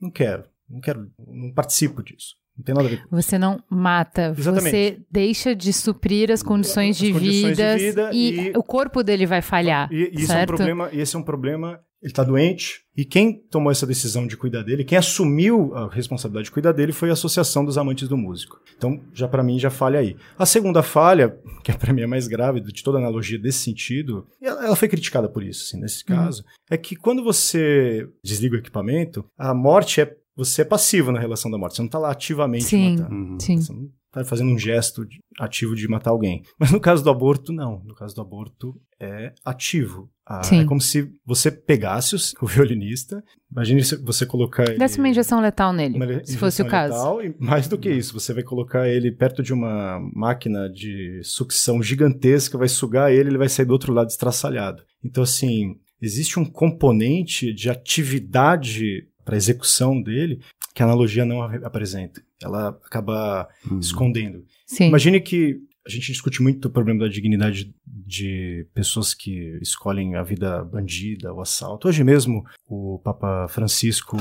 Não 0.00 0.10
quero, 0.10 0.44
não 0.68 0.80
quero, 0.80 1.10
não 1.26 1.52
participo 1.52 2.02
disso. 2.02 2.36
Não 2.56 2.64
tem 2.64 2.74
nada 2.74 2.88
a 2.88 2.90
ver 2.90 3.02
Você 3.08 3.38
não 3.38 3.62
mata, 3.70 4.34
Exatamente. 4.36 4.70
você 4.70 5.00
deixa 5.08 5.54
de 5.54 5.72
suprir 5.72 6.32
as 6.32 6.42
condições, 6.42 6.96
As 6.96 6.96
de, 6.96 7.12
condições 7.12 7.40
de 7.40 7.48
vidas 7.48 7.80
vida 7.82 8.10
e, 8.12 8.48
e- 8.48 8.52
o 8.56 8.64
corpo 8.64 9.04
dele 9.04 9.26
vai 9.26 9.40
falhar, 9.40 9.88
E, 9.92 10.10
e 10.12 10.22
isso 10.22 10.32
é 10.32 10.34
um 10.34 10.38
certo? 10.38 10.48
problema, 10.56 10.90
e 10.92 10.98
esse 11.00 11.14
é 11.14 11.18
um 11.20 11.22
problema, 11.22 11.78
ele 12.00 12.12
está 12.12 12.22
doente, 12.22 12.82
e 12.96 13.04
quem 13.04 13.32
tomou 13.32 13.70
essa 13.70 13.86
decisão 13.86 14.26
de 14.26 14.36
cuidar 14.36 14.62
dele, 14.62 14.84
quem 14.84 14.96
assumiu 14.98 15.74
a 15.74 15.88
responsabilidade 15.88 16.46
de 16.46 16.50
cuidar 16.50 16.72
dele 16.72 16.92
foi 16.92 17.10
a 17.10 17.12
Associação 17.12 17.64
dos 17.64 17.76
Amantes 17.76 18.08
do 18.08 18.16
Músico. 18.16 18.60
Então, 18.76 19.00
já 19.12 19.26
para 19.26 19.42
mim, 19.42 19.58
já 19.58 19.70
falha 19.70 19.98
aí. 19.98 20.16
A 20.38 20.46
segunda 20.46 20.82
falha, 20.82 21.36
que 21.62 21.72
para 21.72 21.92
mim 21.92 22.02
é 22.02 22.06
mais 22.06 22.28
grave 22.28 22.60
de 22.60 22.82
toda 22.82 22.98
a 22.98 23.00
analogia 23.00 23.38
desse 23.38 23.58
sentido, 23.58 24.26
e 24.40 24.46
ela, 24.46 24.66
ela 24.66 24.76
foi 24.76 24.88
criticada 24.88 25.28
por 25.28 25.42
isso, 25.42 25.64
assim, 25.64 25.80
nesse 25.80 26.04
caso, 26.04 26.44
é 26.70 26.76
que 26.76 26.96
quando 26.96 27.22
você 27.22 28.08
desliga 28.22 28.56
o 28.56 28.58
equipamento, 28.58 29.24
a 29.36 29.52
morte 29.52 30.00
é 30.00 30.16
você 30.38 30.62
é 30.62 30.64
passivo 30.64 31.10
na 31.10 31.18
relação 31.18 31.50
da 31.50 31.58
morte, 31.58 31.74
você 31.76 31.82
não 31.82 31.86
está 31.86 31.98
lá 31.98 32.12
ativamente 32.12 32.64
Sim. 32.64 32.96
matando. 32.96 33.14
Uhum. 33.14 33.40
Sim. 33.40 33.56
Você 33.60 33.72
não 33.72 33.90
está 34.06 34.24
fazendo 34.24 34.52
um 34.52 34.58
gesto 34.58 35.04
de- 35.04 35.18
ativo 35.38 35.74
de 35.74 35.88
matar 35.88 36.10
alguém. 36.10 36.42
Mas 36.58 36.70
no 36.70 36.80
caso 36.80 37.02
do 37.02 37.10
aborto, 37.10 37.52
não. 37.52 37.82
No 37.84 37.94
caso 37.94 38.14
do 38.14 38.20
aborto, 38.22 38.80
é 39.00 39.32
ativo. 39.44 40.08
Ah, 40.24 40.42
Sim. 40.42 40.60
é 40.60 40.64
como 40.64 40.80
se 40.80 41.10
você 41.26 41.50
pegasse 41.50 42.14
o, 42.14 42.18
o 42.44 42.46
violinista, 42.46 43.22
imagine 43.50 43.82
se 43.82 43.96
você 43.96 44.24
colocar 44.24 44.64
ele... 44.68 44.78
Desse 44.78 44.98
uma 44.98 45.08
injeção 45.08 45.40
letal 45.40 45.72
nele, 45.72 45.96
uma 45.96 46.24
se 46.24 46.36
fosse 46.36 46.62
o 46.62 46.66
injeção 46.66 46.70
caso. 46.70 46.94
letal, 46.94 47.24
e 47.24 47.34
mais 47.38 47.66
do 47.66 47.76
que 47.78 47.90
isso, 47.90 48.12
você 48.12 48.32
vai 48.32 48.42
colocar 48.42 48.88
ele 48.88 49.10
perto 49.10 49.42
de 49.42 49.52
uma 49.52 49.98
máquina 50.14 50.68
de 50.70 51.20
sucção 51.24 51.82
gigantesca, 51.82 52.56
vai 52.58 52.68
sugar 52.68 53.10
ele, 53.10 53.30
ele 53.30 53.38
vai 53.38 53.48
sair 53.48 53.66
do 53.66 53.72
outro 53.72 53.92
lado 53.92 54.08
estraçalhado. 54.08 54.82
Então, 55.02 55.22
assim, 55.22 55.76
existe 56.00 56.38
um 56.38 56.44
componente 56.44 57.52
de 57.52 57.70
atividade 57.70 59.07
para 59.28 59.36
execução 59.36 60.00
dele 60.00 60.40
que 60.74 60.82
a 60.82 60.86
analogia 60.86 61.22
não 61.26 61.42
apresenta. 61.42 62.22
Ela 62.42 62.68
acaba 62.68 63.46
Uhum. 63.70 63.78
escondendo. 63.78 64.42
Sim. 64.66 64.86
Imagine 64.88 65.20
que 65.20 65.58
a 65.86 65.90
gente 65.90 66.10
discute 66.10 66.42
muito 66.42 66.64
o 66.66 66.70
problema 66.70 67.00
da 67.00 67.08
dignidade 67.08 67.74
de 67.86 68.66
pessoas 68.72 69.12
que 69.12 69.58
escolhem 69.60 70.14
a 70.14 70.22
vida 70.22 70.64
bandida, 70.64 71.30
o 71.34 71.42
assalto. 71.42 71.88
Hoje 71.88 72.02
mesmo, 72.02 72.42
o 72.66 72.98
Papa 73.04 73.46
Francisco 73.48 74.16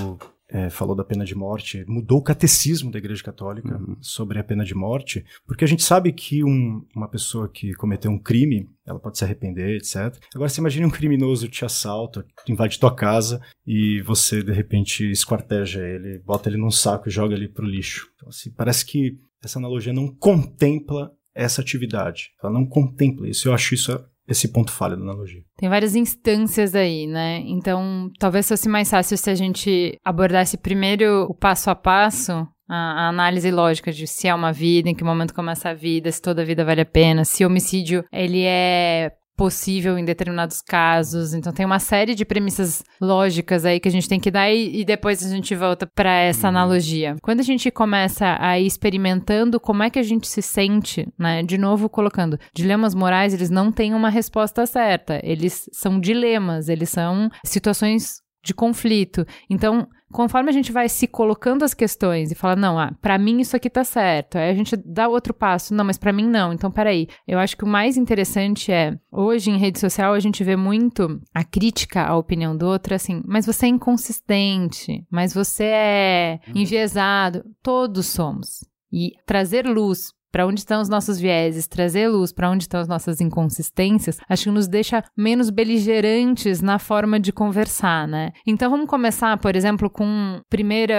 eh, 0.49 0.69
falou 0.69 0.95
da 0.95 1.03
pena 1.03 1.25
de 1.25 1.35
morte, 1.35 1.83
mudou 1.87 2.19
o 2.19 2.23
catecismo 2.23 2.89
da 2.91 2.97
Igreja 2.97 3.21
Católica 3.23 3.77
Uhum. 3.77 3.97
sobre 4.01 4.39
a 4.39 4.43
pena 4.43 4.63
de 4.63 4.73
morte, 4.73 5.25
porque 5.45 5.63
a 5.65 5.67
gente 5.67 5.83
sabe 5.83 6.11
que 6.13 6.43
um- 6.43 6.85
uma 6.95 7.07
pessoa 7.09 7.49
que 7.49 7.73
cometeu 7.73 8.09
um 8.11 8.17
crime, 8.19 8.69
ela 8.85 8.99
pode 8.99 9.17
se 9.17 9.23
arrepender, 9.25 9.75
etc. 9.77 10.17
Agora, 10.33 10.47
você 10.49 10.61
imagine 10.61 10.85
um 10.85 10.89
criminoso 10.89 11.47
te 11.49 11.65
assalta, 11.65 12.25
invade 12.47 12.79
tua 12.79 12.95
casa 12.95 13.41
e 13.65 14.01
você, 14.03 14.41
de 14.41 14.51
repente, 14.53 15.09
esquarteja 15.11 15.81
ele, 15.85 16.19
bota 16.19 16.47
ele 16.49 16.57
num 16.57 16.71
saco 16.71 17.09
e 17.09 17.11
joga 17.11 17.35
ele 17.35 17.49
pro 17.49 17.65
lixo. 17.65 18.07
Então, 18.15 18.29
assim, 18.29 18.49
parece 18.51 18.85
que 18.85 19.17
essa 19.43 19.59
analogia 19.59 19.91
não 19.93 20.07
contempla 20.07 21.11
essa 21.35 21.61
atividade. 21.61 22.31
Ela 22.41 22.51
não 22.51 22.65
contempla 22.65 23.29
isso. 23.29 23.47
Eu 23.47 23.53
acho 23.53 23.75
isso 23.75 23.91
esse 24.27 24.51
ponto 24.51 24.71
falho 24.71 24.95
da 24.95 25.03
analogia. 25.03 25.41
Tem 25.57 25.69
várias 25.69 25.95
instâncias 25.95 26.75
aí, 26.75 27.07
né? 27.07 27.41
Então, 27.45 28.09
talvez 28.19 28.47
fosse 28.47 28.67
mais 28.67 28.89
fácil 28.89 29.17
se 29.17 29.29
a 29.29 29.35
gente 29.35 29.97
abordasse 30.03 30.57
primeiro 30.57 31.23
o 31.29 31.33
passo 31.33 31.69
a 31.69 31.75
passo, 31.75 32.31
a, 32.69 33.05
a 33.05 33.09
análise 33.09 33.49
lógica 33.49 33.91
de 33.91 34.05
se 34.05 34.27
é 34.27 34.35
uma 34.35 34.51
vida, 34.51 34.89
em 34.89 34.95
que 34.95 35.03
momento 35.03 35.33
começa 35.33 35.69
a 35.69 35.73
vida, 35.73 36.11
se 36.11 36.21
toda 36.21 36.45
vida 36.45 36.65
vale 36.65 36.81
a 36.81 36.85
pena, 36.85 37.23
se 37.23 37.45
homicídio 37.45 38.03
ele 38.11 38.43
é 38.43 39.11
possível 39.37 39.97
em 39.97 40.03
determinados 40.03 40.61
casos. 40.61 41.35
Então 41.35 41.53
tem 41.53 41.65
uma 41.65 41.79
série 41.79 42.15
de 42.15 42.25
premissas 42.25 42.83
lógicas 42.99 43.63
aí 43.63 43.79
que 43.79 43.87
a 43.87 43.91
gente 43.91 44.09
tem 44.09 44.19
que 44.19 44.31
dar 44.31 44.49
e, 44.49 44.81
e 44.81 44.83
depois 44.83 45.23
a 45.23 45.29
gente 45.29 45.53
volta 45.55 45.85
para 45.85 46.11
essa 46.11 46.47
analogia. 46.47 47.15
Quando 47.21 47.39
a 47.39 47.43
gente 47.43 47.69
começa 47.69 48.35
a 48.39 48.59
ir 48.59 48.65
experimentando 48.65 49.59
como 49.59 49.83
é 49.83 49.89
que 49.89 49.99
a 49.99 50.03
gente 50.03 50.27
se 50.27 50.41
sente, 50.41 51.07
né? 51.17 51.43
De 51.43 51.57
novo 51.57 51.87
colocando, 51.87 52.39
dilemas 52.53 52.95
morais, 52.95 53.33
eles 53.33 53.51
não 53.51 53.71
têm 53.71 53.93
uma 53.93 54.09
resposta 54.09 54.65
certa. 54.65 55.21
Eles 55.23 55.69
são 55.71 55.99
dilemas, 55.99 56.67
eles 56.67 56.89
são 56.89 57.29
situações 57.45 58.21
de 58.43 58.53
conflito. 58.53 59.25
Então, 59.49 59.87
conforme 60.11 60.49
a 60.49 60.53
gente 60.53 60.71
vai 60.71 60.87
se 60.89 61.07
colocando 61.07 61.63
as 61.63 61.73
questões 61.73 62.31
e 62.31 62.35
fala, 62.35 62.55
não, 62.55 62.79
ah, 62.79 62.93
para 63.01 63.17
mim 63.17 63.39
isso 63.39 63.55
aqui 63.55 63.69
tá 63.69 63.83
certo. 63.83 64.37
Aí 64.37 64.49
a 64.49 64.53
gente 64.53 64.75
dá 64.75 65.07
outro 65.07 65.33
passo, 65.33 65.73
não, 65.73 65.85
mas 65.85 65.97
para 65.97 66.13
mim 66.13 66.25
não. 66.25 66.53
Então, 66.53 66.71
peraí. 66.71 67.07
Eu 67.27 67.39
acho 67.39 67.57
que 67.57 67.63
o 67.63 67.67
mais 67.67 67.97
interessante 67.97 68.71
é, 68.71 68.97
hoje 69.11 69.49
em 69.49 69.57
rede 69.57 69.79
social 69.79 70.13
a 70.13 70.19
gente 70.19 70.43
vê 70.43 70.55
muito 70.55 71.21
a 71.33 71.43
crítica 71.43 72.03
à 72.03 72.15
opinião 72.15 72.55
do 72.55 72.65
outro, 72.65 72.95
assim, 72.95 73.21
mas 73.25 73.45
você 73.45 73.65
é 73.65 73.69
inconsistente, 73.69 75.05
mas 75.09 75.33
você 75.33 75.65
é 75.65 76.39
enviesado. 76.53 77.43
Todos 77.61 78.07
somos. 78.07 78.65
E 78.91 79.11
trazer 79.25 79.65
luz 79.65 80.13
para 80.31 80.45
onde 80.45 80.59
estão 80.59 80.81
os 80.81 80.89
nossos 80.89 81.19
vieses, 81.19 81.67
trazer 81.67 82.07
luz 82.07 82.31
para 82.31 82.49
onde 82.49 82.63
estão 82.63 82.79
as 82.79 82.87
nossas 82.87 83.21
inconsistências, 83.21 84.19
acho 84.29 84.45
que 84.45 84.51
nos 84.51 84.67
deixa 84.67 85.03
menos 85.15 85.49
beligerantes 85.49 86.61
na 86.61 86.79
forma 86.79 87.19
de 87.19 87.31
conversar, 87.31 88.07
né? 88.07 88.31
Então 88.45 88.69
vamos 88.69 88.87
começar, 88.87 89.37
por 89.37 89.55
exemplo, 89.55 89.89
com 89.89 90.05
um 90.05 90.41
primeiro 90.49 90.93